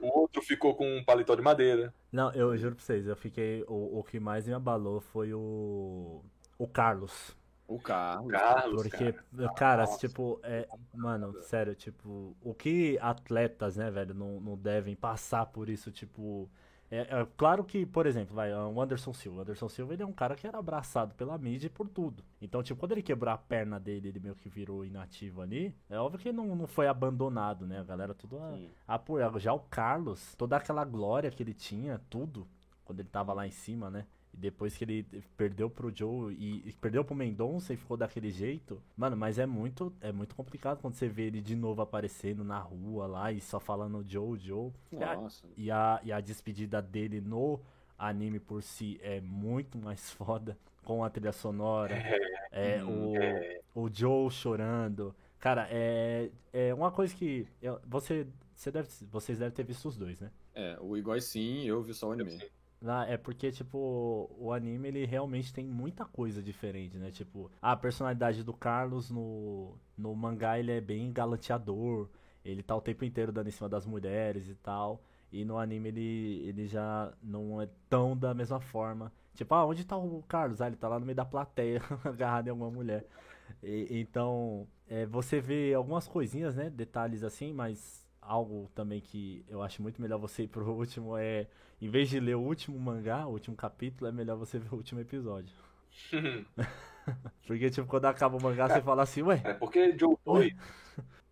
o 0.00 0.18
outro 0.20 0.42
ficou 0.42 0.74
com 0.74 0.98
um 0.98 1.04
paletó 1.04 1.34
de 1.34 1.42
madeira. 1.42 1.92
Não, 2.10 2.32
eu 2.32 2.56
juro 2.56 2.74
pra 2.74 2.84
vocês, 2.84 3.06
eu 3.06 3.16
fiquei. 3.16 3.64
O, 3.66 3.98
o 3.98 4.04
que 4.04 4.18
mais 4.20 4.46
me 4.46 4.54
abalou 4.54 5.00
foi 5.00 5.32
o. 5.34 6.22
O 6.58 6.66
Carlos. 6.66 7.36
O 7.66 7.78
Carlos. 7.78 8.30
Carlos, 8.30 8.82
Porque, 8.82 9.12
cara. 9.12 9.54
cara, 9.54 9.86
tipo, 9.96 10.38
é. 10.42 10.66
Mano, 10.92 11.34
sério, 11.42 11.74
tipo, 11.74 12.36
o 12.42 12.54
que 12.54 12.98
atletas, 13.00 13.76
né, 13.76 13.90
velho, 13.90 14.14
não, 14.14 14.40
não 14.40 14.56
devem 14.56 14.94
passar 14.94 15.46
por 15.46 15.68
isso, 15.68 15.90
tipo. 15.90 16.48
É, 16.90 17.00
é 17.00 17.26
claro 17.36 17.64
que, 17.64 17.84
por 17.86 18.06
exemplo, 18.06 18.34
vai, 18.34 18.52
o 18.52 18.80
Anderson 18.80 19.12
Silva. 19.12 19.38
O 19.38 19.40
Anderson 19.42 19.68
Silva 19.68 19.94
ele 19.94 20.02
é 20.02 20.06
um 20.06 20.12
cara 20.12 20.36
que 20.36 20.46
era 20.46 20.58
abraçado 20.58 21.14
pela 21.14 21.36
mídia 21.38 21.66
e 21.66 21.70
por 21.70 21.88
tudo. 21.88 22.22
Então, 22.40 22.62
tipo, 22.62 22.78
quando 22.78 22.92
ele 22.92 23.02
quebrou 23.02 23.32
a 23.32 23.38
perna 23.38 23.80
dele, 23.80 24.08
ele 24.08 24.20
meio 24.20 24.34
que 24.34 24.48
virou 24.48 24.84
inativo 24.84 25.40
ali. 25.40 25.74
É 25.88 25.98
óbvio 25.98 26.20
que 26.20 26.32
não, 26.32 26.54
não 26.54 26.66
foi 26.66 26.86
abandonado, 26.86 27.66
né? 27.66 27.80
A 27.80 27.84
galera 27.84 28.14
tudo 28.14 28.38
apoiava. 28.86 29.40
Já 29.40 29.52
o 29.52 29.60
Carlos, 29.60 30.34
toda 30.36 30.56
aquela 30.56 30.84
glória 30.84 31.30
que 31.30 31.42
ele 31.42 31.54
tinha, 31.54 32.00
tudo, 32.10 32.46
quando 32.84 33.00
ele 33.00 33.08
tava 33.08 33.32
lá 33.32 33.46
em 33.46 33.50
cima, 33.50 33.90
né? 33.90 34.06
E 34.34 34.36
depois 34.36 34.76
que 34.76 34.82
ele 34.82 35.06
perdeu 35.36 35.70
pro 35.70 35.94
Joe 35.96 36.34
e, 36.34 36.68
e 36.68 36.72
perdeu 36.72 37.04
pro 37.04 37.14
Mendonça 37.14 37.72
e 37.72 37.76
ficou 37.76 37.96
daquele 37.96 38.30
jeito. 38.30 38.82
Mano, 38.96 39.16
mas 39.16 39.38
é 39.38 39.46
muito, 39.46 39.92
é 40.00 40.10
muito 40.10 40.34
complicado 40.34 40.80
quando 40.80 40.94
você 40.94 41.08
vê 41.08 41.28
ele 41.28 41.40
de 41.40 41.54
novo 41.54 41.80
aparecendo 41.80 42.42
na 42.42 42.58
rua 42.58 43.06
lá 43.06 43.30
e 43.30 43.40
só 43.40 43.60
falando 43.60 44.04
Joe, 44.06 44.36
Joe. 44.38 44.72
Nossa. 44.90 45.46
E 45.56 45.70
a, 45.70 46.00
e 46.02 46.10
a 46.12 46.20
despedida 46.20 46.82
dele 46.82 47.20
no 47.20 47.60
anime 47.96 48.40
por 48.40 48.60
si 48.60 48.98
é 49.02 49.20
muito 49.20 49.78
mais 49.78 50.10
foda, 50.12 50.58
com 50.84 51.04
a 51.04 51.08
trilha 51.08 51.32
sonora, 51.32 51.94
é, 52.50 52.82
o, 53.74 53.84
o 53.84 53.88
Joe 53.90 54.28
chorando. 54.30 55.14
Cara, 55.38 55.68
é, 55.70 56.28
é 56.52 56.74
uma 56.74 56.90
coisa 56.90 57.14
que 57.14 57.46
eu- 57.62 57.80
você, 57.86 58.26
você 58.54 58.70
deve, 58.72 58.88
vocês 59.10 59.38
devem 59.38 59.54
ter 59.54 59.62
visto 59.62 59.86
os 59.88 59.96
dois, 59.96 60.20
né? 60.20 60.30
É, 60.54 60.76
o 60.80 60.96
Igor 60.96 61.20
sim, 61.20 61.64
eu 61.64 61.82
vi 61.82 61.94
só 61.94 62.08
o 62.08 62.12
anime. 62.12 62.38
Lá 62.84 63.06
é 63.08 63.16
porque, 63.16 63.50
tipo, 63.50 64.30
o 64.38 64.52
anime 64.52 64.88
ele 64.88 65.06
realmente 65.06 65.52
tem 65.54 65.66
muita 65.66 66.04
coisa 66.04 66.42
diferente, 66.42 66.98
né? 66.98 67.10
Tipo, 67.10 67.50
a 67.62 67.74
personalidade 67.74 68.44
do 68.44 68.52
Carlos 68.52 69.10
no, 69.10 69.74
no 69.96 70.14
mangá 70.14 70.58
ele 70.58 70.70
é 70.72 70.80
bem 70.82 71.10
galanteador, 71.10 72.10
ele 72.44 72.62
tá 72.62 72.76
o 72.76 72.82
tempo 72.82 73.02
inteiro 73.04 73.32
dando 73.32 73.48
em 73.48 73.50
cima 73.52 73.70
das 73.70 73.86
mulheres 73.86 74.48
e 74.50 74.54
tal. 74.56 75.02
E 75.32 75.44
no 75.46 75.58
anime 75.58 75.88
ele, 75.88 76.42
ele 76.46 76.66
já 76.66 77.12
não 77.22 77.60
é 77.60 77.68
tão 77.88 78.14
da 78.16 78.34
mesma 78.34 78.60
forma. 78.60 79.10
Tipo, 79.34 79.54
ah, 79.54 79.64
onde 79.66 79.84
tá 79.84 79.96
o 79.96 80.22
Carlos? 80.28 80.60
Ah, 80.60 80.66
ele 80.66 80.76
tá 80.76 80.86
lá 80.88 81.00
no 81.00 81.06
meio 81.06 81.16
da 81.16 81.24
plateia, 81.24 81.80
agarrado 82.04 82.48
em 82.48 82.50
alguma 82.50 82.70
mulher. 82.70 83.06
E- 83.62 83.88
então, 84.00 84.66
é, 84.88 85.06
você 85.06 85.40
vê 85.40 85.74
algumas 85.74 86.06
coisinhas, 86.08 86.54
né? 86.56 86.70
Detalhes 86.70 87.22
assim, 87.24 87.52
mas 87.52 88.03
algo 88.24 88.70
também 88.74 89.00
que 89.00 89.44
eu 89.48 89.62
acho 89.62 89.82
muito 89.82 90.00
melhor 90.00 90.18
você 90.18 90.44
ir 90.44 90.48
pro 90.48 90.64
último 90.72 91.16
é, 91.16 91.46
em 91.80 91.88
vez 91.88 92.08
de 92.08 92.18
ler 92.20 92.34
o 92.36 92.40
último 92.40 92.78
mangá, 92.78 93.26
o 93.26 93.32
último 93.32 93.56
capítulo, 93.56 94.08
é 94.08 94.12
melhor 94.12 94.36
você 94.36 94.58
ver 94.58 94.72
o 94.72 94.76
último 94.76 95.00
episódio. 95.00 95.54
Porque, 97.46 97.68
tipo, 97.70 97.86
quando 97.86 98.06
acaba 98.06 98.36
o 98.36 98.42
mangá, 98.42 98.68
você 98.68 98.80
fala 98.80 99.02
assim, 99.02 99.22
ué, 99.22 99.40
É 99.44 99.52
porque 99.52 99.96
Joe 99.98 100.16
2 100.24 100.54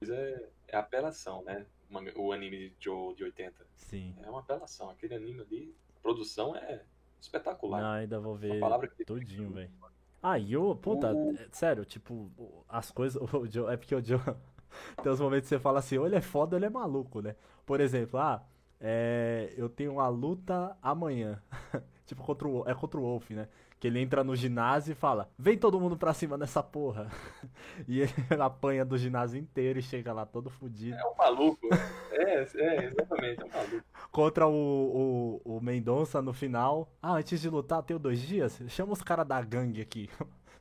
é, 0.09 0.49
é 0.69 0.77
apelação, 0.77 1.43
né? 1.45 1.65
O 2.17 2.33
anime 2.33 2.71
de 2.71 2.75
Joe 2.81 3.15
de 3.15 3.25
80. 3.25 3.67
sim. 3.77 4.15
É 4.23 4.29
uma 4.31 4.41
apelação. 4.41 4.89
Aquele 4.91 5.15
anime 5.15 5.41
ali, 5.43 5.75
a 5.97 6.01
produção 6.03 6.55
é 6.57 6.83
espetacular. 7.21 7.81
Não, 7.81 7.91
ainda 7.91 8.19
vou 8.21 8.35
ver 8.35 8.59
palavra 8.61 8.89
que- 8.89 9.05
tudinho, 9.05 9.51
velho. 9.51 9.71
Ah, 10.23 10.39
e 10.39 10.57
o, 10.57 10.75
puta, 10.77 11.13
O- 11.13 11.33
é- 11.35 11.49
sério, 11.51 11.85
tipo, 11.85 12.31
as 12.69 12.91
coisas, 12.91 13.21
o 13.21 13.47
Joe, 13.47 13.73
é 13.73 13.77
porque 13.77 13.95
o 13.95 14.03
Joe, 14.05 14.21
Tem 15.03 15.13
uns 15.13 15.21
momentos 15.21 15.49
que 15.49 15.55
você 15.55 15.61
fala 15.61 15.79
assim, 15.79 15.99
ou 15.99 16.07
ele 16.07 16.17
é 16.17 16.21
foda 16.21 16.57
ou 16.57 16.59
ele 16.59 16.67
é 16.67 16.71
maluco, 16.71 17.21
né? 17.21 17.37
Por 17.65 17.81
exemplo, 17.81 18.19
ah, 18.19 18.43
é, 18.81 19.53
eu 19.57 19.69
tenho 19.69 19.93
uma 19.93 20.09
luta 20.09 20.77
amanhã. 20.83 21.41
tipo, 22.05 22.23
contra 22.23 22.49
o, 22.49 22.69
é 22.69 22.75
contra 22.75 22.99
o 22.99 23.03
Wolf, 23.03 23.31
né? 23.31 23.49
Que 23.79 23.89
ele 23.89 24.01
entra 24.01 24.23
no 24.23 24.35
ginásio 24.37 24.93
e 24.93 24.95
fala, 24.95 25.29
vem 25.39 25.57
todo 25.57 25.81
mundo 25.81 25.97
pra 25.97 26.13
cima 26.13 26.37
nessa 26.37 26.63
porra. 26.63 27.09
e 27.87 28.01
ele 28.01 28.13
apanha 28.41 28.85
do 28.85 28.99
ginásio 28.99 29.39
inteiro 29.41 29.79
e 29.79 29.83
chega 29.83 30.13
lá 30.13 30.27
todo 30.27 30.51
fudido. 30.51 30.97
É 30.97 31.05
um 31.05 31.17
maluco. 31.17 31.69
É, 32.13 32.47
é, 32.57 32.85
exatamente, 32.87 33.41
é 33.41 33.45
um 33.45 33.49
maluco. 33.49 33.87
Contra 34.11 34.47
o, 34.47 35.41
o, 35.45 35.57
o 35.57 35.61
Mendonça 35.61 36.21
no 36.21 36.33
final. 36.33 36.89
Ah, 37.01 37.15
antes 37.15 37.41
de 37.41 37.49
lutar, 37.49 37.83
tenho 37.83 37.99
dois 37.99 38.21
dias. 38.21 38.61
Chama 38.69 38.93
os 38.93 39.03
caras 39.03 39.27
da 39.27 39.41
gangue 39.43 39.81
aqui. 39.81 40.11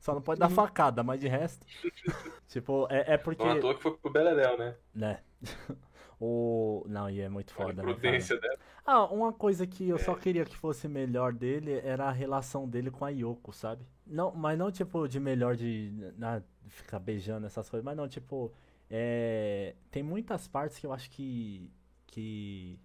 Só 0.02 0.16
não 0.16 0.22
pode 0.22 0.40
dar 0.40 0.50
facada, 0.50 1.04
mas 1.04 1.20
de 1.20 1.28
resto. 1.28 1.64
tipo, 2.50 2.88
é, 2.90 3.14
é 3.14 3.18
porque. 3.18 3.44
Não 3.44 3.52
à 3.52 3.60
toa 3.60 3.76
que 3.76 3.84
foi 3.84 3.96
pro 3.96 4.12
Beleléu, 4.12 4.58
né? 4.58 4.76
Né? 4.96 5.20
o. 6.20 6.84
Não, 6.90 7.08
e 7.08 7.22
é 7.22 7.30
muito 7.30 7.54
Foi 7.54 7.66
a 7.66 7.68
foda, 7.68 7.84
né? 7.84 7.94
dela. 7.94 8.58
Ah, 8.84 9.06
uma 9.06 9.32
coisa 9.32 9.68
que 9.68 9.88
eu 9.88 10.00
só 10.00 10.16
queria 10.16 10.44
que 10.44 10.58
fosse 10.58 10.88
melhor 10.88 11.34
dele 11.34 11.80
era 11.84 12.06
a 12.06 12.12
relação 12.12 12.68
dele 12.68 12.90
com 12.90 13.06
a 13.06 13.10
Yoko, 13.10 13.54
sabe? 13.54 13.86
Não, 14.08 14.32
mas 14.32 14.58
não 14.58 14.72
tipo 14.72 15.08
de 15.08 15.20
melhor 15.20 15.56
de 15.56 15.94
ah, 16.20 16.42
ficar 16.68 16.98
beijando 16.98 17.46
essas 17.46 17.70
coisas, 17.70 17.86
mas 17.86 17.96
não, 17.96 18.08
tipo. 18.08 18.52
É, 18.90 19.76
tem 19.92 20.02
muitas 20.02 20.48
partes 20.48 20.80
que 20.80 20.88
eu 20.88 20.92
acho 20.92 21.12
que. 21.12 21.72
que. 22.08 22.80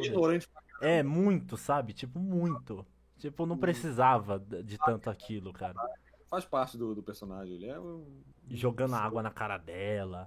Ignorante 0.00 0.48
É 0.82 1.00
muito, 1.00 1.56
sabe? 1.56 1.92
Tipo, 1.92 2.18
muito. 2.18 2.84
Tipo, 3.18 3.46
não 3.46 3.56
precisava 3.56 4.40
de 4.40 4.64
de 4.64 4.76
tanto 4.78 5.08
aquilo, 5.08 5.52
cara. 5.52 5.80
Faz 6.28 6.44
parte 6.44 6.76
do, 6.76 6.94
do 6.94 7.02
personagem. 7.02 7.54
Ele 7.54 7.66
é 7.66 7.78
um 7.78 8.04
Jogando 8.50 8.94
água 8.94 9.22
na 9.22 9.30
cara 9.30 9.58
dela. 9.58 10.26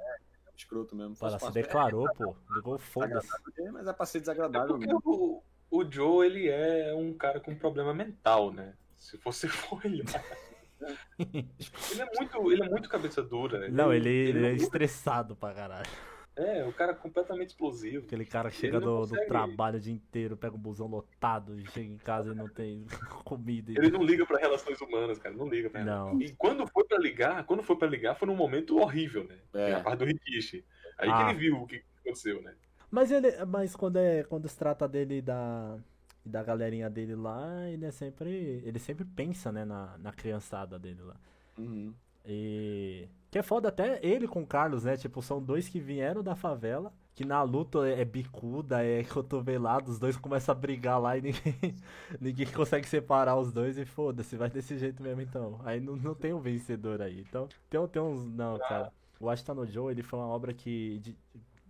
escroto 0.56 0.96
mesmo. 0.96 1.16
Faz 1.16 1.34
Ela 1.34 1.40
se 1.40 1.52
declarou, 1.52 2.08
pô. 2.14 2.36
Ligou 2.54 2.78
foda-se. 2.78 3.30
É, 3.60 3.72
mas 3.72 3.88
é 3.88 3.94
pra 3.94 4.06
ser 4.06 4.18
É 4.18 4.22
desagradável 4.22 4.68
porque 4.70 4.86
mesmo. 4.88 5.02
o, 5.06 5.44
o 5.72 5.92
Joe, 5.92 6.26
ele 6.26 6.48
é 6.50 6.94
um 6.96 7.14
cara 7.14 7.40
com 7.40 7.56
problema 7.56 7.94
mental, 7.94 8.52
né? 8.52 8.74
Se 8.98 9.18
você 9.18 9.48
for 9.48 9.80
olhar. 9.86 10.24
ele, 11.20 12.02
é 12.02 12.06
muito, 12.20 12.52
ele 12.52 12.64
é 12.64 12.70
muito 12.70 12.90
cabeça 12.90 13.22
dura. 13.22 13.70
Não, 13.70 13.94
ele, 13.94 14.10
ele 14.10 14.40
é 14.40 14.50
não- 14.50 14.56
estressado 14.56 15.36
pra 15.36 15.54
caralho. 15.54 15.90
É, 16.36 16.64
o 16.66 16.72
cara 16.72 16.94
é 16.94 16.96
completamente 16.96 17.50
explosivo. 17.50 18.06
Aquele 18.06 18.26
cara 18.26 18.50
que 18.50 18.56
chega 18.56 18.78
Ele 18.78 18.86
do, 18.86 19.02
do 19.02 19.10
consegue- 19.10 19.28
trabalho 19.28 19.78
o 19.78 19.80
dia 19.82 19.94
inteiro, 19.94 20.38
pega 20.38 20.56
um 20.56 20.60
busão 20.60 20.88
lotado, 20.88 21.60
chega 21.72 21.88
em 21.94 21.98
casa 21.98 22.32
e 22.32 22.36
não 22.36 22.48
tem 22.48 22.86
comida. 23.26 23.72
Ele 23.72 23.90
não 23.92 24.04
liga 24.04 24.26
pra 24.26 24.40
relações 24.40 24.80
humanas, 24.80 25.18
cara. 25.20 25.36
Não 25.36 25.50
liga 25.50 25.70
pra 25.70 25.84
Não. 25.84 26.22
E 26.22 26.32
quando 26.36 26.66
foi 26.68 26.86
pra 26.86 26.98
ligar, 26.98 27.44
quando 27.46 27.62
foi 27.62 27.76
pra 27.76 27.88
ligar, 27.88 28.16
foi 28.16 28.28
num 28.28 28.36
momento 28.36 28.78
horrível, 28.78 29.26
né? 29.26 29.38
É. 29.54 29.74
A 29.74 29.82
parte 29.82 30.00
do 30.00 30.06
Rikishi. 30.06 30.64
Aí 30.98 31.10
Ah. 31.10 31.26
que 31.26 31.32
ele 31.32 31.40
viu 31.40 31.58
o 31.62 31.68
que 31.68 31.84
aconteceu, 32.00 32.42
né? 32.42 32.54
Mas 32.90 33.12
ele, 33.12 33.46
mas 33.46 33.76
quando 33.76 33.98
é, 33.98 34.24
quando 34.24 34.48
se 34.48 34.58
trata 34.58 34.88
dele 34.88 35.18
e 35.18 35.22
da 35.22 35.78
da 36.26 36.44
galerinha 36.44 36.90
dele 36.90 37.16
lá, 37.16 37.68
ele 37.70 37.86
é 37.86 37.92
sempre, 37.92 38.62
ele 38.64 38.78
sempre 38.78 39.04
pensa, 39.04 39.52
né, 39.52 39.66
na, 39.66 39.98
na 39.98 40.12
criançada 40.12 40.78
dele 40.78 41.02
lá. 41.02 41.16
Uhum. 41.58 41.94
E 42.26 43.08
que 43.32 43.38
é 43.38 43.44
foda 43.44 43.70
até 43.70 44.00
ele 44.06 44.28
com 44.28 44.42
o 44.42 44.48
Carlos, 44.48 44.84
né? 44.84 44.98
Tipo, 44.98 45.22
são 45.22 45.42
dois 45.42 45.70
que 45.70 45.80
vieram 45.80 46.24
da 46.24 46.36
favela, 46.36 46.92
que 47.14 47.24
na 47.24 47.42
luta 47.44 47.88
é, 47.88 48.02
é 48.02 48.06
bicuda, 48.06 48.84
é 48.84 49.04
cotovelado, 49.06 49.92
os 49.92 50.00
dois 50.00 50.18
começam 50.18 50.54
a 50.54 50.58
brigar 50.58 51.00
lá 51.00 51.18
e 51.18 51.22
ninguém, 51.22 51.76
ninguém 52.20 52.48
consegue 52.48 52.88
separar 52.88 53.38
os 53.38 53.52
dois 53.52 53.78
e 53.78 53.86
foda-se, 53.86 54.36
vai 54.36 54.50
desse 54.50 54.78
jeito 54.78 55.04
mesmo 55.04 55.22
então. 55.22 55.60
Aí 55.64 55.80
não, 55.80 55.96
não 55.96 56.16
tem 56.16 56.34
um 56.34 56.40
vencedor 56.40 57.02
aí. 57.02 57.20
Então, 57.22 57.48
tem, 57.70 57.88
tem 57.88 58.02
uns. 58.02 58.24
Não, 58.26 58.58
cara. 58.58 58.92
O 59.20 59.30
Ashita 59.30 59.54
no 59.54 59.66
Joe, 59.66 59.92
ele 59.92 60.02
foi 60.02 60.18
uma 60.18 60.28
obra 60.28 60.54
que. 60.54 61.00
de- 61.00 61.18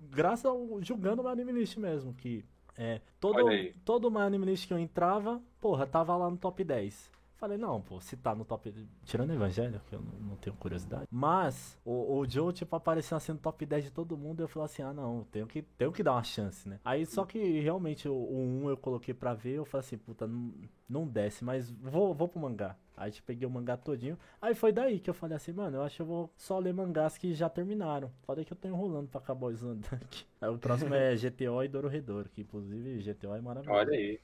graças 0.10 0.46
ao. 0.46 0.82
julgando 0.82 1.24
o 1.24 1.28
Anime 1.28 1.52
List 1.52 1.78
mesmo, 1.78 2.14
que. 2.14 2.46
É, 2.78 3.02
todo, 3.20 3.40
todo 3.84 4.10
o 4.10 4.18
Anime 4.18 4.46
List 4.46 4.66
que 4.66 4.74
eu 4.74 4.80
entrava, 4.80 5.42
porra, 5.60 5.86
tava 5.86 6.16
lá 6.16 6.30
no 6.30 6.38
top 6.38 6.64
10. 6.64 7.12
Falei, 7.40 7.58
não, 7.58 7.80
pô, 7.80 8.02
se 8.02 8.18
tá 8.18 8.36
no 8.36 8.44
top. 8.44 8.74
Tirando 9.06 9.30
o 9.30 9.34
Evangelho, 9.34 9.80
que 9.88 9.96
eu 9.96 10.02
não, 10.02 10.30
não 10.32 10.36
tenho 10.36 10.54
curiosidade. 10.58 11.08
Mas 11.10 11.80
o, 11.86 12.18
o 12.18 12.30
Joe, 12.30 12.52
tipo, 12.52 12.76
apareceu 12.76 13.16
assim 13.16 13.32
no 13.32 13.38
top 13.38 13.66
10 13.66 13.86
de 13.86 13.92
todo 13.92 14.18
mundo. 14.18 14.42
E 14.42 14.44
eu 14.44 14.48
falei 14.50 14.66
assim: 14.66 14.82
ah, 14.82 14.92
não, 14.92 15.26
tenho 15.32 15.48
que, 15.48 15.62
tenho 15.62 15.90
que 15.94 16.04
dar 16.04 16.12
uma 16.12 16.24
chance, 16.24 16.68
né? 16.68 16.82
Aí 16.84 17.06
só 17.06 17.24
que 17.24 17.62
realmente 17.62 18.10
o, 18.10 18.14
o 18.14 18.66
1 18.66 18.70
eu 18.72 18.78
coloquei 18.78 19.14
pra 19.14 19.34
ver. 19.34 19.54
Eu 19.54 19.64
falei 19.64 19.88
assim: 19.88 19.98
puta, 19.98 20.28
não, 20.28 20.54
não 20.90 21.08
desce, 21.08 21.46
mas 21.46 21.72
vou, 21.72 22.14
vou 22.14 22.28
pro 22.28 22.42
mangá. 22.42 22.76
Aí 22.98 23.10
tipo, 23.10 23.28
peguei 23.28 23.48
o 23.48 23.50
mangá 23.50 23.78
todinho. 23.78 24.20
Aí 24.42 24.54
foi 24.54 24.74
daí 24.74 25.00
que 25.00 25.10
eu 25.10 25.14
falei 25.14 25.38
assim: 25.38 25.54
mano, 25.54 25.78
eu 25.78 25.84
acho 25.84 25.96
que 25.96 26.02
eu 26.02 26.06
vou 26.06 26.30
só 26.36 26.60
ler 26.60 26.74
mangás 26.74 27.18
que 27.18 27.34
já 27.34 27.48
terminaram. 27.48 28.12
Foda 28.24 28.44
que 28.44 28.52
eu 28.52 28.58
tô 28.58 28.68
enrolando 28.68 29.08
pra 29.08 29.22
acabar 29.22 29.48
o 29.48 29.52
Slandank. 29.52 30.26
Aí 30.42 30.50
o 30.50 30.58
próximo 30.58 30.94
é 30.94 31.16
GTO 31.16 31.64
e 31.64 31.70
Dororedor, 31.70 32.28
que 32.28 32.42
inclusive 32.42 33.02
GTO 33.02 33.34
é 33.34 33.40
maravilhoso. 33.40 33.80
Olha 33.80 33.94
aí. 33.94 34.20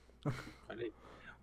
Olha 0.68 0.84
aí. 0.84 0.94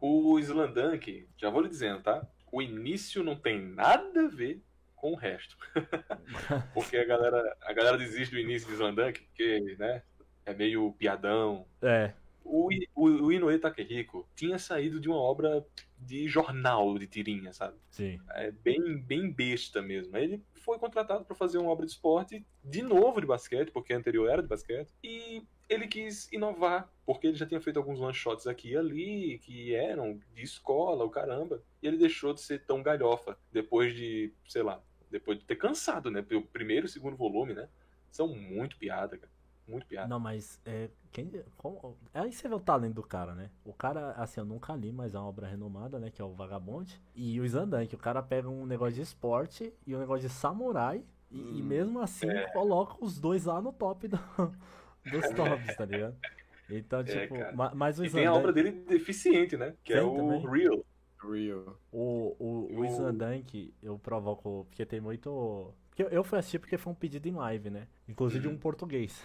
O 0.04 0.36
Slandunk, 0.40 1.28
já 1.36 1.48
vou 1.48 1.60
lhe 1.62 1.68
dizendo, 1.68 2.02
tá? 2.02 2.26
O 2.50 2.60
início 2.60 3.22
não 3.22 3.36
tem 3.36 3.62
nada 3.62 4.24
a 4.24 4.28
ver 4.28 4.60
com 4.96 5.12
o 5.12 5.16
resto. 5.16 5.56
Porque 6.74 6.96
a 6.96 7.04
galera, 7.04 7.56
a 7.62 7.72
galera 7.72 7.96
desiste 7.96 8.34
do 8.34 8.40
início 8.40 8.66
de 8.66 8.74
Slandunk, 8.74 9.20
porque, 9.20 9.76
né? 9.78 10.02
É 10.44 10.52
meio 10.52 10.92
piadão. 10.98 11.64
É, 11.80 12.12
O, 12.44 12.68
o, 12.96 13.04
o 13.26 13.32
Inoue 13.32 13.56
Takehiko 13.60 14.28
tinha 14.34 14.58
saído 14.58 14.98
de 14.98 15.08
uma 15.08 15.18
obra 15.18 15.64
de 16.06 16.28
jornal 16.28 16.98
de 16.98 17.06
tirinha, 17.06 17.52
sabe? 17.52 17.76
sim. 17.90 18.20
É 18.30 18.50
bem, 18.50 18.98
bem 18.98 19.30
besta 19.30 19.80
mesmo. 19.80 20.16
Ele 20.16 20.42
foi 20.54 20.78
contratado 20.78 21.24
para 21.24 21.34
fazer 21.34 21.58
uma 21.58 21.70
obra 21.70 21.84
de 21.84 21.92
esporte, 21.92 22.44
de 22.64 22.82
novo 22.82 23.20
de 23.20 23.26
basquete, 23.26 23.70
porque 23.70 23.92
a 23.92 23.96
anterior 23.96 24.28
era 24.28 24.42
de 24.42 24.48
basquete, 24.48 24.92
e 25.02 25.42
ele 25.68 25.86
quis 25.86 26.30
inovar, 26.32 26.90
porque 27.04 27.26
ele 27.26 27.36
já 27.36 27.46
tinha 27.46 27.60
feito 27.60 27.78
alguns 27.78 28.00
one 28.00 28.14
shots 28.14 28.46
aqui 28.46 28.70
e 28.70 28.76
ali, 28.76 29.38
que 29.42 29.74
eram 29.74 30.20
de 30.34 30.42
escola, 30.42 31.04
o 31.04 31.10
caramba, 31.10 31.62
e 31.82 31.86
ele 31.86 31.96
deixou 31.96 32.32
de 32.32 32.40
ser 32.40 32.64
tão 32.64 32.82
galhofa, 32.82 33.38
depois 33.50 33.94
de, 33.94 34.32
sei 34.48 34.62
lá, 34.62 34.82
depois 35.10 35.38
de 35.38 35.44
ter 35.44 35.56
cansado, 35.56 36.10
né? 36.10 36.24
O 36.32 36.42
primeiro 36.42 36.86
e 36.86 36.88
o 36.88 36.90
segundo 36.90 37.16
volume, 37.16 37.54
né? 37.54 37.68
São 38.10 38.28
muito 38.28 38.76
piada, 38.76 39.16
cara. 39.16 39.31
Muito 39.72 39.86
piada. 39.86 40.08
Não, 40.08 40.20
mas 40.20 40.60
é, 40.64 40.88
quem, 41.10 41.30
como- 41.56 41.96
aí 42.14 42.32
você 42.32 42.48
vê 42.48 42.54
o 42.54 42.60
talento 42.60 42.94
do 42.94 43.02
cara, 43.02 43.34
né? 43.34 43.50
O 43.64 43.72
cara, 43.72 44.12
assim, 44.12 44.40
eu 44.40 44.44
nunca 44.46 44.74
li, 44.74 44.92
mas 44.92 45.14
é 45.14 45.18
uma 45.18 45.28
obra 45.28 45.46
renomada, 45.46 45.98
né? 45.98 46.10
Que 46.10 46.20
é 46.22 46.24
o 46.24 46.32
Vagabonde. 46.32 47.00
E 47.14 47.40
o 47.40 47.48
Zandank, 47.48 47.94
o 47.94 47.98
cara 47.98 48.22
pega 48.22 48.48
um 48.48 48.64
negócio 48.66 48.94
de 48.94 49.00
esporte 49.02 49.72
e 49.86 49.94
um 49.96 49.98
negócio 49.98 50.28
de 50.28 50.32
samurai. 50.32 51.04
E, 51.30 51.58
e 51.58 51.62
mesmo 51.62 51.98
assim 52.00 52.28
coloca 52.52 52.96
os 53.02 53.18
dois 53.18 53.46
lá 53.46 53.60
no 53.60 53.72
top 53.72 54.06
do- 54.06 54.18
dos 55.10 55.28
tops, 55.34 55.76
tá 55.76 55.84
ligado? 55.86 56.14
Então, 56.70 57.00
É, 57.00 57.04
tipo, 57.04 57.34
ma- 57.56 57.72
mas 57.74 57.98
o 57.98 58.04
E 58.04 58.10
tem 58.10 58.26
a 58.26 58.32
obra 58.34 58.52
dele 58.52 58.70
deficiente, 58.70 59.56
né? 59.56 59.74
Que 59.82 59.92
é 59.94 59.96
Tem 59.96 60.04
o 60.06 60.14
também. 60.16 60.40
Real. 60.46 60.84
Real. 61.22 61.78
o, 61.92 62.36
o, 62.38 62.68
o 62.80 62.84
Eu- 62.84 62.90
Zandank, 62.90 63.72
eu 63.82 63.98
provoco, 63.98 64.66
porque 64.68 64.84
tem 64.84 65.00
muito... 65.00 65.72
Porque 65.88 66.02
eu- 66.02 66.08
eu 66.08 66.24
fui 66.24 66.38
assistir 66.38 66.58
porque 66.58 66.76
foi 66.78 66.92
um 66.92 66.96
pedido 66.96 67.28
em 67.28 67.32
live, 67.32 67.70
né? 67.70 67.86
Inclusive 68.08 68.48
Uhum. 68.48 68.54
um 68.54 68.58
português. 68.58 69.22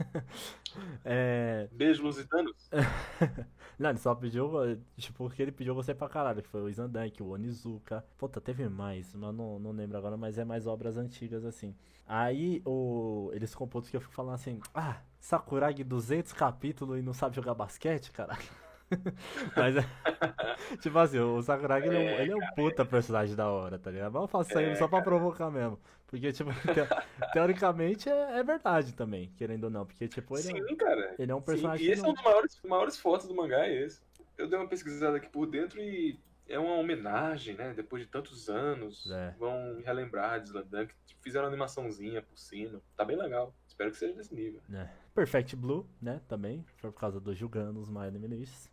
é, 1.04 1.68
Beijo, 1.72 2.02
Lusitanos. 2.02 2.70
Não, 3.78 3.90
ele 3.90 3.98
só 3.98 4.14
pediu, 4.14 4.50
tipo, 4.98 5.24
porque 5.24 5.40
ele 5.40 5.52
pediu 5.52 5.74
você 5.74 5.94
pra 5.94 6.08
caralho, 6.08 6.42
que 6.42 6.48
foi 6.48 6.60
o 6.60 6.68
Izandank, 6.68 7.22
o 7.22 7.30
Onizuka. 7.30 8.04
Puta, 8.18 8.40
teve 8.40 8.68
mais, 8.68 9.14
mas 9.14 9.34
não, 9.34 9.58
não 9.58 9.72
lembro 9.72 9.96
agora, 9.96 10.18
mas 10.18 10.36
é 10.36 10.44
mais 10.44 10.66
obras 10.66 10.98
antigas, 10.98 11.46
assim. 11.46 11.74
Aí, 12.06 12.60
o, 12.66 13.30
eles 13.32 13.50
ficam 13.50 13.66
putos 13.66 13.88
que 13.88 13.96
eu 13.96 14.00
fico 14.00 14.12
falando 14.12 14.34
assim, 14.34 14.60
ah, 14.74 15.00
Sakuragi 15.18 15.82
200 15.82 16.32
capítulos 16.34 16.98
e 16.98 17.02
não 17.02 17.14
sabe 17.14 17.36
jogar 17.36 17.54
basquete, 17.54 18.10
caralho. 18.12 18.42
mas, 19.56 19.76
é, 19.76 19.80
tipo 20.80 20.98
assim, 20.98 21.18
o 21.18 21.40
Sakuragi, 21.42 21.86
ele, 21.86 21.96
é 21.96 21.98
um, 22.00 22.20
ele 22.20 22.32
é 22.32 22.36
um 22.36 22.54
puta 22.54 22.84
personagem 22.84 23.34
da 23.36 23.48
hora, 23.50 23.78
tá 23.78 23.90
ligado? 23.90 24.12
Mas 24.12 24.22
eu 24.22 24.28
faço 24.28 24.50
isso 24.50 24.58
aí 24.58 24.66
É, 24.66 24.74
só 24.76 24.88
pra 24.88 25.00
provocar 25.02 25.50
mesmo. 25.50 25.78
Porque, 26.06 26.32
tipo, 26.32 26.50
te- 26.74 27.32
teoricamente 27.32 28.08
é, 28.08 28.38
é 28.38 28.42
verdade 28.42 28.92
também, 28.94 29.30
querendo 29.36 29.64
ou 29.64 29.70
não. 29.70 29.86
Porque, 29.86 30.08
tipo, 30.08 30.36
ele 30.36 30.48
é 30.48 30.62
um- 30.62 30.68
Sim, 30.68 30.76
cara. 30.76 31.14
ele 31.18 31.30
é 31.32 31.34
um 31.34 31.38
Sim, 31.40 31.44
personagem 31.46 31.86
E 31.86 31.90
esse 31.90 32.04
é 32.04 32.08
um 32.08 32.12
dos 32.12 32.22
maiores, 32.24 32.60
maiores 32.64 32.98
fotos 32.98 33.26
do 33.28 33.34
mangá, 33.34 33.66
é 33.66 33.74
esse. 33.84 34.00
Eu 34.36 34.48
dei 34.48 34.58
uma 34.58 34.68
pesquisada 34.68 35.16
aqui 35.18 35.28
por 35.28 35.46
dentro 35.46 35.80
e 35.80 36.18
é 36.48 36.58
uma 36.58 36.74
homenagem, 36.74 37.54
né? 37.54 37.72
Depois 37.74 38.02
de 38.02 38.08
tantos 38.08 38.48
anos, 38.48 39.08
É. 39.10 39.34
vão 39.38 39.80
relembrar 39.84 40.40
de 40.40 40.48
Slandunk. 40.48 40.92
Fizeram 41.22 41.44
uma 41.44 41.50
animaçãozinha 41.52 42.22
por 42.22 42.36
cima. 42.38 42.80
Tá 42.96 43.04
bem 43.04 43.16
legal. 43.16 43.54
Espero 43.68 43.90
que 43.90 43.96
seja 43.98 44.14
desse 44.14 44.34
nível. 44.34 44.60
né? 44.68 44.90
Perfect 45.14 45.54
Blue, 45.54 45.86
né, 46.00 46.20
também, 46.28 46.64
foi 46.78 46.90
por 46.90 46.98
causa 46.98 47.20
do 47.20 47.34
Julgando 47.34 47.78
os 47.78 47.88
My 47.90 48.06
Enemies. 48.08 48.70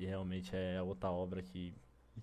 E 0.00 0.06
realmente 0.06 0.56
é 0.56 0.80
outra 0.82 1.10
obra 1.10 1.42
que, 1.42 1.74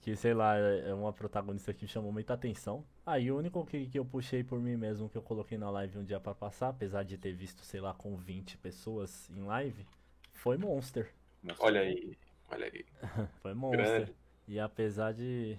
que 0.01 0.15
sei 0.15 0.33
lá, 0.33 0.57
é 0.57 0.89
é 0.89 0.93
uma 0.93 1.13
protagonista 1.13 1.73
que 1.73 1.83
me 1.83 1.87
chamou 1.87 2.11
muita 2.11 2.33
atenção. 2.33 2.83
Ah, 3.05 3.19
e 3.19 3.31
o 3.31 3.37
único 3.37 3.63
que, 3.65 3.85
que 3.87 3.99
eu 3.99 4.03
puxei 4.05 4.43
por 4.43 4.59
mim 4.59 4.75
mesmo, 4.75 5.07
que 5.09 5.17
eu 5.17 5.21
coloquei 5.21 5.57
na 5.57 5.69
live 5.69 5.99
um 5.99 6.03
dia 6.03 6.19
pra 6.19 6.33
passar, 6.33 6.69
apesar 6.69 7.03
de 7.03 7.17
ter 7.17 7.33
visto, 7.33 7.63
sei 7.63 7.79
lá, 7.79 7.93
com 7.93 8.15
20 8.17 8.57
pessoas 8.57 9.29
em 9.29 9.43
live, 9.43 9.85
foi 10.33 10.57
Monster. 10.57 11.13
Olha 11.59 11.81
aí, 11.81 12.17
olha 12.51 12.65
aí. 12.65 12.85
Foi 13.41 13.53
Monster. 13.53 14.07
Grande. 14.07 14.15
E 14.47 14.59
apesar 14.59 15.13
de, 15.13 15.57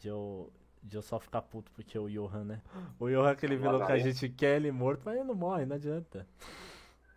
de 0.00 0.08
eu 0.08 0.52
de 0.82 0.96
eu 0.96 1.02
só 1.02 1.18
ficar 1.18 1.42
puto 1.42 1.70
porque 1.72 1.98
o 1.98 2.08
Johan, 2.08 2.44
né? 2.44 2.62
O 2.98 3.08
Johan, 3.08 3.30
aquele 3.30 3.56
vilão 3.56 3.84
que 3.84 3.92
a 3.92 3.98
gente 3.98 4.28
quer 4.28 4.56
ele 4.56 4.70
morto, 4.70 5.02
mas 5.04 5.16
ele 5.16 5.24
não 5.24 5.34
morre, 5.34 5.66
não 5.66 5.76
adianta. 5.76 6.26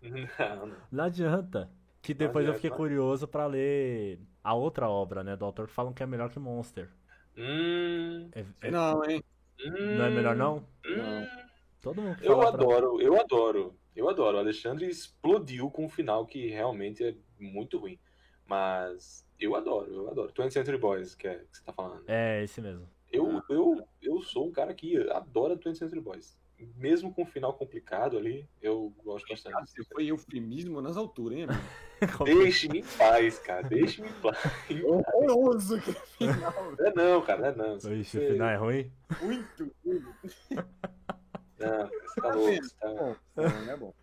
Não, 0.01 0.66
não. 0.67 0.77
Não 0.91 1.03
adianta. 1.03 1.69
Que 2.01 2.13
depois 2.13 2.47
eu 2.47 2.53
fiquei 2.53 2.69
não. 2.69 2.77
curioso 2.77 3.27
pra 3.27 3.45
ler 3.45 4.19
a 4.43 4.53
outra 4.53 4.89
obra, 4.89 5.23
né, 5.23 5.35
do 5.35 5.45
autor, 5.45 5.67
que 5.67 5.73
falam 5.73 5.93
que 5.93 6.01
é 6.01 6.05
melhor 6.05 6.29
que 6.29 6.39
Monster. 6.39 6.89
Hum, 7.37 8.29
É- 8.33 8.45
é- 8.61 8.71
Não, 8.71 9.03
hein? 9.05 9.23
hum, 9.65 9.97
não 9.97 10.05
é 10.05 10.09
melhor 10.09 10.35
não? 10.35 10.57
hum. 10.85 11.27
Todo 11.81 12.01
mundo 12.01 12.17
Eu 12.21 12.35
fala 12.37 12.51
pra- 12.51 12.61
adoro, 12.63 13.01
eu 13.01 13.19
adoro, 13.19 13.75
eu 13.95 14.09
adoro. 14.09 14.37
O 14.37 14.39
Alexandre 14.39 14.85
explodiu 14.87 15.69
com 15.71 15.85
um 15.85 15.89
final 15.89 16.25
que 16.25 16.47
realmente 16.47 17.03
é 17.03 17.15
muito 17.39 17.77
ruim. 17.77 17.97
Mas 18.45 19.25
eu 19.39 19.55
adoro, 19.55 19.93
eu 19.93 20.09
adoro. 20.09 20.31
20th 20.33 20.51
Century 20.53 20.77
Boys, 20.77 21.15
que 21.15 21.27
é 21.27 21.35
que 21.35 21.57
você 21.57 21.63
tá 21.63 21.71
falando. 21.71 22.03
É, 22.07 22.43
esse 22.43 22.59
mesmo. 22.61 22.89
Eu, 23.11 23.41
eu, 23.49 23.87
eu 24.01 24.21
sou 24.21 24.47
um 24.47 24.51
cara 24.51 24.73
que 24.73 24.97
adora 25.11 25.55
20th 25.55 25.75
Century 25.77 26.01
Boys. 26.01 26.37
Mesmo 26.75 27.13
com 27.13 27.23
um 27.23 27.25
final 27.25 27.53
complicado 27.53 28.17
ali, 28.17 28.47
eu 28.61 28.93
gosto 29.03 29.25
Cara, 29.27 29.35
bastante. 29.55 29.71
você 29.71 29.83
foi 29.93 30.07
eufemismo 30.07 30.81
nas 30.81 30.97
alturas, 30.97 31.38
hein, 31.38 31.43
amigo? 31.45 31.61
Deixe-me 32.25 32.79
em 32.79 32.83
paz, 32.97 33.39
cara. 33.39 33.67
Deixe-me 33.67 34.09
em 34.09 34.13
paz. 34.13 34.38
Horroroso 34.83 35.75
aquele 35.75 35.97
final. 36.17 36.53
É 36.79 36.93
não, 36.93 37.21
cara, 37.21 37.47
é 37.47 37.55
não. 37.55 37.75
Ixi, 37.77 37.88
o 37.89 38.03
Você- 38.21 38.31
final 38.33 38.49
é 38.49 38.55
ruim? 38.55 38.91
Muito 39.21 39.71
ruim. 39.85 40.03
Não, 41.59 41.89
você 41.89 42.21
tá 42.21 42.33
louco. 42.33 42.63
Você 42.63 42.75
tá... 42.77 42.88
Bom, 43.35 43.43
não 43.43 43.69
é 43.73 43.75
bom. 43.77 43.93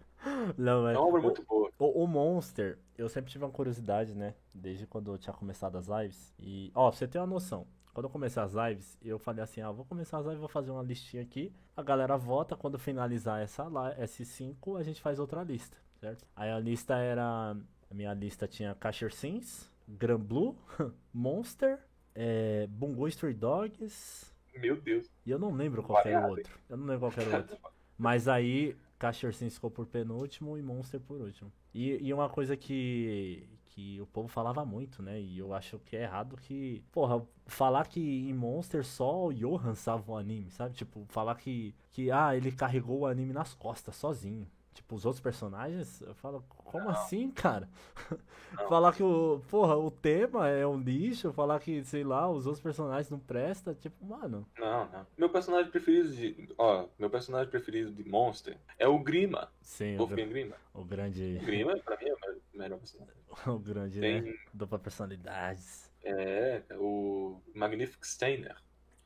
Não, 0.58 0.82
mas... 0.82 0.94
É 0.94 0.98
uma 0.98 1.08
obra 1.08 1.22
muito 1.22 1.42
boa. 1.42 1.70
O, 1.78 2.04
o 2.04 2.06
Monster, 2.06 2.78
eu 2.98 3.08
sempre 3.08 3.30
tive 3.32 3.44
uma 3.44 3.50
curiosidade, 3.50 4.14
né? 4.14 4.34
Desde 4.52 4.86
quando 4.86 5.10
eu 5.10 5.16
tinha 5.16 5.32
começado 5.32 5.78
as 5.78 5.86
lives. 5.86 6.34
E, 6.38 6.70
ó, 6.74 6.90
pra 6.90 6.98
você 6.98 7.08
ter 7.08 7.18
uma 7.18 7.26
noção. 7.26 7.66
Quando 7.96 8.08
eu 8.08 8.10
comecei 8.10 8.42
as 8.42 8.52
lives, 8.52 8.98
eu 9.02 9.18
falei 9.18 9.42
assim, 9.42 9.62
ah, 9.62 9.70
vou 9.70 9.82
começar 9.86 10.18
as 10.18 10.26
lives, 10.26 10.38
vou 10.38 10.50
fazer 10.50 10.70
uma 10.70 10.82
listinha 10.82 11.22
aqui. 11.22 11.50
A 11.74 11.82
galera 11.82 12.14
vota, 12.14 12.54
quando 12.54 12.78
finalizar 12.78 13.40
essa 13.40 13.64
li- 13.64 14.04
S5, 14.04 14.78
a 14.78 14.82
gente 14.82 15.00
faz 15.00 15.18
outra 15.18 15.42
lista, 15.42 15.78
certo? 15.98 16.26
Aí 16.36 16.50
a 16.50 16.58
lista 16.58 16.94
era... 16.96 17.56
A 17.90 17.94
minha 17.94 18.12
lista 18.12 18.46
tinha 18.46 18.74
Casher 18.74 19.10
Sims, 19.14 19.72
Gran 19.88 20.20
Blue, 20.20 20.54
Monster, 21.10 21.78
é, 22.14 22.66
Bungo 22.66 23.08
Stray 23.08 23.32
Dogs... 23.32 24.30
Meu 24.54 24.78
Deus. 24.78 25.10
E 25.24 25.30
eu 25.30 25.38
não 25.38 25.50
lembro 25.54 25.82
qual 25.82 26.06
era 26.06 26.26
o 26.26 26.30
outro. 26.32 26.60
Eu 26.68 26.76
não 26.76 26.84
lembro 26.84 27.10
qual 27.10 27.26
era 27.26 27.34
o 27.34 27.40
outro. 27.40 27.56
Mas 27.96 28.28
aí, 28.28 28.76
Casher 28.98 29.32
Sims 29.32 29.54
ficou 29.54 29.70
por 29.70 29.86
penúltimo 29.86 30.58
e 30.58 30.62
Monster 30.62 31.00
por 31.00 31.18
último. 31.18 31.50
E, 31.72 31.96
e 32.06 32.12
uma 32.12 32.28
coisa 32.28 32.58
que, 32.58 33.48
que 33.76 34.00
o 34.00 34.06
povo 34.06 34.26
falava 34.26 34.64
muito, 34.64 35.02
né? 35.02 35.20
E 35.20 35.38
eu 35.38 35.52
acho 35.52 35.78
que 35.80 35.94
é 35.94 36.04
errado 36.04 36.38
que. 36.38 36.82
Porra, 36.90 37.22
falar 37.44 37.86
que 37.86 38.00
em 38.00 38.32
Monster 38.32 38.82
só 38.82 39.26
o 39.26 39.34
Johan 39.34 39.74
salva 39.74 40.12
o 40.12 40.16
anime, 40.16 40.50
sabe? 40.50 40.74
Tipo, 40.74 41.04
falar 41.10 41.34
que, 41.34 41.74
que. 41.90 42.10
Ah, 42.10 42.34
ele 42.34 42.50
carregou 42.50 43.00
o 43.00 43.06
anime 43.06 43.34
nas 43.34 43.52
costas 43.52 43.94
sozinho. 43.94 44.48
Tipo, 44.72 44.94
os 44.94 45.04
outros 45.06 45.22
personagens, 45.22 46.02
eu 46.02 46.14
falo, 46.14 46.44
como 46.48 46.88
assim, 46.90 47.30
cara? 47.30 47.68
Não. 48.52 48.68
falar 48.68 48.94
que 48.94 49.02
o. 49.02 49.42
Porra, 49.50 49.76
o 49.76 49.90
tema 49.90 50.48
é 50.48 50.66
um 50.66 50.78
lixo, 50.78 51.32
falar 51.32 51.58
que, 51.60 51.82
sei 51.84 52.04
lá, 52.04 52.30
os 52.30 52.46
outros 52.46 52.62
personagens 52.62 53.10
não 53.10 53.18
prestam, 53.18 53.74
tipo, 53.74 54.04
mano. 54.04 54.46
Não, 54.58 54.86
não. 54.86 55.06
Meu 55.18 55.28
personagem 55.28 55.70
preferido 55.70 56.10
de. 56.10 56.48
Ó, 56.56 56.86
meu 56.98 57.10
personagem 57.10 57.50
preferido 57.50 57.90
de 57.90 58.08
Monster 58.08 58.56
é 58.78 58.86
o 58.86 58.98
Grima. 58.98 59.50
Sim, 59.60 59.98
o, 59.98 60.06
Grima. 60.06 60.56
o 60.72 60.84
grande. 60.84 61.38
O 61.42 61.44
Grima, 61.44 61.76
pra 61.78 61.96
mim, 61.96 62.08
é 62.08 62.14
o 62.14 62.18
melhor- 62.56 62.78
personagem. 62.78 63.14
O 63.46 63.58
grande, 63.58 64.00
né? 64.00 64.22
Tem, 64.22 64.34
Dupla 64.52 64.78
personalidades. 64.78 65.90
é, 66.02 66.62
o 66.72 67.40
Magnific 67.54 68.06
Steiner. 68.06 68.56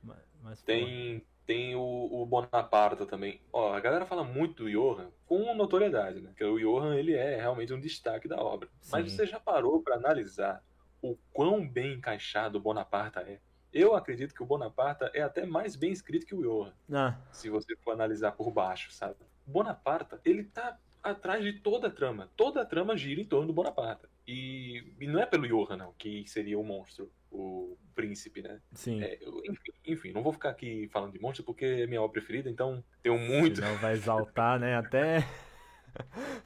Mas, 0.03 0.19
mas, 0.43 0.62
Tem, 0.62 1.25
tem 1.47 1.75
o, 1.75 1.81
o 1.81 2.25
Bonaparte 2.27 3.05
também. 3.07 3.41
Ó, 3.53 3.73
a 3.75 3.81
galera 3.81 4.07
fala 4.07 4.23
muito 4.25 4.65
do 4.65 4.70
Johan 4.70 5.11
com 5.27 5.53
notoriedade, 5.55 6.20
né? 6.20 6.29
Porque 6.31 6.45
o 6.45 6.59
Johan, 6.59 6.97
ele 6.97 7.15
é 7.15 7.37
realmente 7.37 7.73
um 7.73 7.81
destaque 7.81 8.27
da 8.29 8.37
obra. 8.43 8.69
Mas 8.91 9.11
Sim. 9.11 9.17
você 9.17 9.27
já 9.27 9.39
parou 9.41 9.83
pra 9.83 9.97
analisar 9.97 10.65
o 11.03 11.17
quão 11.33 11.67
bem 11.67 11.95
encaixado 11.95 12.59
o 12.59 12.61
Bonaparte 12.61 13.19
é? 13.20 13.41
Eu 13.73 13.95
acredito 13.95 14.35
que 14.35 14.43
o 14.43 14.47
Bonaparte 14.47 15.05
é 15.15 15.23
até 15.23 15.47
mais 15.47 15.77
bem 15.77 15.93
escrito 15.93 16.27
que 16.27 16.35
o 16.35 16.43
Johan. 16.43 16.73
Ah, 16.93 17.17
se 17.33 17.49
você 17.49 17.77
for 17.77 17.93
analisar 17.93 18.33
por 18.33 18.51
baixo, 18.51 18.91
sabe? 18.93 19.15
Bonaparte, 19.47 20.17
ele 20.25 20.45
tá 20.45 20.79
atrás 21.03 21.43
de 21.45 21.53
toda 21.61 21.89
a 21.89 21.91
trama. 21.91 22.31
Toda 22.37 22.62
a 22.62 22.67
trama 22.67 22.97
gira 22.97 23.20
em 23.20 23.25
torno 23.25 23.47
do 23.49 23.53
Bonaparte. 23.53 24.07
E, 24.27 24.95
e 25.01 25.07
não 25.07 25.20
é 25.20 25.27
pelo 25.27 25.47
Johan, 25.49 25.77
não, 25.77 25.93
que 25.95 26.27
seria 26.29 26.59
o 26.59 26.65
monstro, 26.65 27.11
o 27.31 27.77
príncipe, 27.95 28.43
né? 28.43 28.61
sim. 28.75 29.01
É, 29.03 29.19
eu- 29.23 29.43
enfim, 29.45 29.73
enfim, 29.85 30.12
não 30.12 30.23
vou 30.23 30.33
ficar 30.33 30.51
aqui 30.51 30.89
falando 30.93 31.12
de 31.12 31.20
monstro 31.20 31.45
porque 31.45 31.65
é 31.65 31.87
minha 31.87 32.01
obra 32.03 32.12
preferida, 32.20 32.49
então 32.51 32.85
tenho 33.03 33.19
muito. 33.19 33.57
Senão 33.57 33.77
vai 33.79 33.95
exaltar, 33.95 34.59
né? 34.61 34.77
Até 34.77 35.19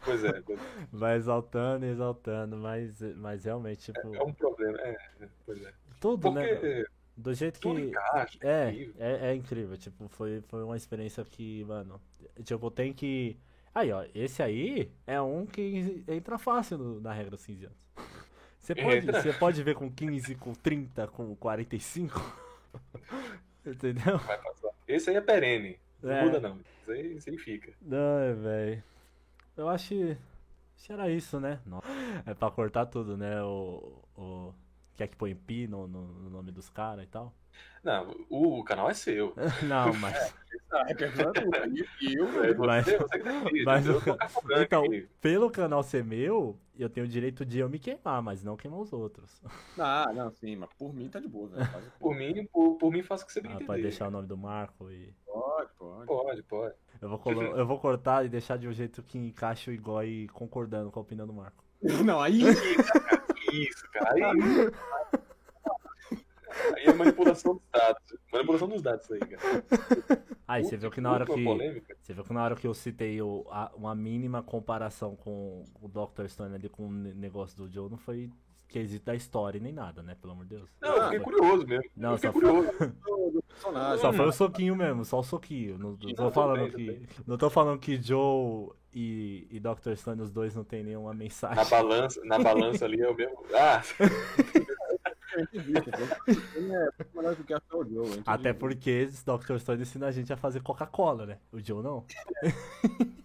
Pois 0.05 0.25
é, 0.25 0.43
pois 0.43 0.61
vai 0.93 1.17
exaltando 1.17 1.85
e 1.87 1.91
exaltando, 1.91 2.57
mas, 2.57 3.01
mas 3.17 3.45
realmente, 3.45 3.93
tipo, 3.93 4.15
é, 4.15 4.19
é 4.19 4.23
um 4.23 4.33
problema. 4.33 4.79
É, 4.81 4.97
pois 5.45 5.63
é. 5.63 5.73
tudo, 6.01 6.31
né? 6.31 6.47
Porque 6.47 6.85
Do 7.17 7.33
jeito 7.35 7.61
tudo 7.61 7.81
que. 7.81 7.89
encaixa, 7.89 8.39
É, 8.41 8.69
incrível. 8.71 8.95
é, 8.99 9.31
é 9.31 9.35
incrível. 9.35 9.77
Tipo, 9.77 10.09
foi, 10.09 10.41
foi 10.43 10.63
uma 10.65 10.77
experiência 10.77 11.25
que, 11.25 11.65
mano. 11.65 12.01
Tipo, 12.45 12.71
tem 12.71 12.93
que. 12.93 13.39
Aí, 13.75 13.91
ó, 13.93 14.05
esse 14.15 14.43
aí 14.43 14.91
é 15.07 15.21
um 15.21 15.45
que 15.47 16.05
entra 16.07 16.39
fácil 16.39 16.79
no- 16.79 17.01
na 17.01 17.13
regra 17.13 17.33
dos 17.33 17.45
15 17.45 17.65
anos. 17.67 17.79
Você 18.61 18.75
pode, 18.77 18.97
Entra. 18.99 19.21
você 19.23 19.33
pode 19.33 19.63
ver 19.63 19.75
com 19.75 19.91
15, 19.91 20.35
com 20.37 20.55
30, 20.55 21.07
com 21.09 21.35
45. 21.37 22.21
Entendeu? 23.67 24.19
Vai 24.19 24.39
passar. 24.41 24.71
Esse 24.87 25.11
aí 25.11 25.17
é 25.17 25.21
perene. 25.21 25.79
Não 26.03 26.13
É. 26.13 26.25
muda, 26.25 26.41
não. 26.41 26.59
Esse 26.83 26.91
aí, 26.93 27.13
esse 27.17 27.31
aí 27.31 27.39
fica. 27.39 27.73
Ai, 27.91 28.35
velho. 28.35 28.83
Eu 29.57 29.69
acho 29.69 29.89
que. 29.89 30.17
Acho 30.77 30.87
que 30.87 30.93
era 30.93 31.11
isso, 31.11 31.41
né? 31.41 31.61
Não. 31.65 31.81
É 32.27 32.35
pra 32.35 32.51
cortar 32.51 32.87
tudo, 32.87 33.17
né? 33.17 33.43
O. 33.43 33.99
o... 34.17 34.55
Quer 34.97 35.09
que 35.09 35.17
põe 35.17 35.35
pi 35.35 35.67
no, 35.67 35.89
no, 35.89 36.07
no 36.07 36.31
nome 36.31 36.53
dos 36.53 36.69
caras 36.71 37.05
e 37.05 37.09
tal? 37.09 37.33
Não, 37.83 38.15
o, 38.31 38.61
o 38.61 38.65
canal 38.65 38.89
é 38.91 38.95
seu. 38.95 39.35
Não, 39.63 39.93
mas. 39.95 40.35
É 40.89 40.93
É 40.93 42.55
Mas- 43.65 43.87
Então, 44.61 44.85
pelo 45.21 45.51
canal 45.51 45.83
ser 45.83 46.05
meu, 46.05 46.59
eu 46.77 46.89
tenho 46.89 47.07
o 47.07 47.09
direito 47.09 47.45
de 47.45 47.59
eu 47.61 47.69
me 47.69 47.79
queimar, 47.79 48.21
mas 48.23 48.43
não 48.43 48.57
queimar 48.57 48.81
os 48.81 48.93
outros. 48.93 49.41
Ah, 49.79 50.11
não, 50.15 50.31
sim, 50.33 50.57
mas 50.57 50.69
por 50.79 50.93
mim 50.95 51.09
tá 51.09 51.21
de 51.21 51.29
boa, 51.29 51.49
velho. 51.49 51.67
Faz 51.67 51.87
o 51.87 51.91
que 51.91 51.99
Por 51.99 52.15
mim, 52.17 52.47
por, 52.53 52.75
por 52.77 52.91
mim, 52.93 53.03
faça 53.03 53.23
o 53.23 53.27
que 53.27 53.33
você 53.33 53.41
bem 53.41 53.53
Ah, 53.53 53.55
entender. 53.55 53.67
pode 53.67 53.83
deixar 53.83 54.09
o 54.09 54.11
nome 54.11 54.27
do 54.27 54.37
Marco 54.37 54.91
e. 54.91 55.15
Pode, 55.27 55.71
pode. 55.79 56.07
Pode, 56.07 56.43
pode. 56.43 56.75
Eu 57.01 57.09
vou, 57.09 57.19
colo- 57.19 57.43
eu 57.43 57.67
vou 57.67 57.79
cortar 57.79 58.25
e 58.25 58.29
deixar 58.29 58.57
de 58.57 58.67
um 58.67 58.73
jeito 58.73 59.03
que 59.03 59.19
encaixe 59.19 59.71
o 59.71 59.73
igual 59.73 60.03
e 60.05 60.29
concordando 60.29 60.91
com 60.91 60.99
a 60.99 61.03
opinião 61.03 61.27
do 61.27 61.33
Marco. 61.33 61.63
Não, 62.05 62.21
aí. 62.21 62.43
Isso, 63.53 63.89
cara. 63.93 64.15
Aí, 64.15 64.21
aí 66.77 66.85
é 66.87 66.93
manipulação 66.93 67.55
dos 67.55 67.63
dados. 67.73 68.17
Manipulação 68.33 68.69
dos 68.69 68.83
dados 68.83 69.11
aí, 69.13 69.21
cara. 69.21 69.65
Aí, 70.47 70.65
você 70.65 70.77
viu 70.77 70.91
que 70.91 71.01
na 71.01 71.13
hora 71.13 71.25
que. 71.27 71.45
polêmica. 71.45 71.97
Você 72.01 72.13
viu 72.13 72.25
que 72.25 72.33
na 72.33 72.45
hora 72.45 72.55
que 72.57 72.67
eu 72.67 72.75
citei 72.75 73.21
o, 73.23 73.47
a- 73.51 73.73
uma 73.77 73.95
mínima 73.95 74.43
comparação 74.43 75.17
com 75.17 75.65
o 75.81 75.89
Dr. 75.89 76.27
Stone 76.29 76.55
ali 76.55 76.69
com 76.69 76.87
o 76.87 76.93
ne- 76.93 77.15
negócio 77.15 77.57
do 77.57 77.73
Joe, 77.73 77.91
não 77.91 77.99
foi 77.99 78.31
quesito 78.69 79.05
da 79.07 79.15
história 79.15 79.61
nem 79.61 79.73
nada, 79.73 80.03
né? 80.03 80.17
Pelo 80.21 80.33
amor 80.33 80.45
de 80.47 80.57
Deus. 80.57 80.69
Não, 80.81 80.97
eu 80.97 81.03
fiquei 81.05 81.21
Foi- 81.21 81.33
curioso 81.33 81.67
mesmo. 81.67 81.85
Não, 81.97 82.13
eu 82.13 82.17
fiquei 82.19 82.33
só 82.33 82.41
foi- 82.41 82.51
curioso. 82.67 83.43
personagem. 83.49 83.99
Só 84.01 84.13
foi 84.13 84.27
o 84.27 84.33
soquinho 84.33 84.77
mesmo, 84.77 85.05
só 85.05 85.19
o 85.21 85.23
soquinho. 85.23 85.79
Não, 85.79 85.91
não 86.03 86.15
tô 86.15 86.31
falando 86.31 86.71
que. 86.73 87.03
Não 87.27 87.39
tô 87.39 87.49
falando 87.51 87.79
que 87.79 88.03
Joe 88.03 88.71
e, 88.93 89.47
e 89.51 89.61
Dr. 89.61 89.95
Stone, 89.97 90.21
os 90.23 90.31
dois, 90.31 90.55
não 90.55 90.65
tem 90.65 90.83
nenhuma 90.83 91.11
Na 91.11 91.15
mensagem. 91.15 91.65
balança, 91.71 92.21
na 92.25 92.39
balança 92.39 92.85
ali 92.85 93.01
é 93.01 93.09
o 93.09 93.15
mesmo. 93.15 93.39
Ah, 93.55 93.81
Até 98.27 98.53
porque 98.53 99.09
Dr. 99.25 99.59
Stone 99.59 99.83
ensina 99.83 100.07
a 100.07 100.13
gente 100.13 100.33
a 100.33 100.37
fazer 100.37 100.63
Coca-Cola, 100.63 101.27
né? 101.27 101.39
O 101.53 101.61
Joe 101.61 101.83
não. 101.83 102.05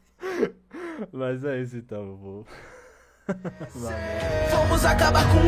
Mas 1.11 1.43
é 1.43 1.61
isso 1.61 1.77
então, 1.77 2.15
vou. 2.17 2.45
Vamos 4.51 4.85
acabar 4.85 5.23
com 5.31 5.47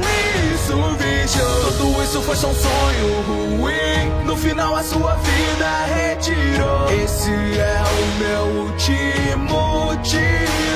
isso, 0.54 0.76
bicho. 0.98 1.40
Tudo 1.78 2.04
isso 2.04 2.22
foi 2.22 2.36
só 2.36 2.50
um 2.50 2.54
sonho 2.54 3.22
ruim. 3.58 4.26
No 4.26 4.38
final, 4.38 4.76
a 4.76 4.84
sua 4.84 5.16
vida 5.16 5.86
retirou. 5.86 6.90
Esse 7.04 7.32
é 7.32 7.82
o 7.82 8.06
meu 8.20 8.64
último 8.66 9.98
dia. 10.04 10.71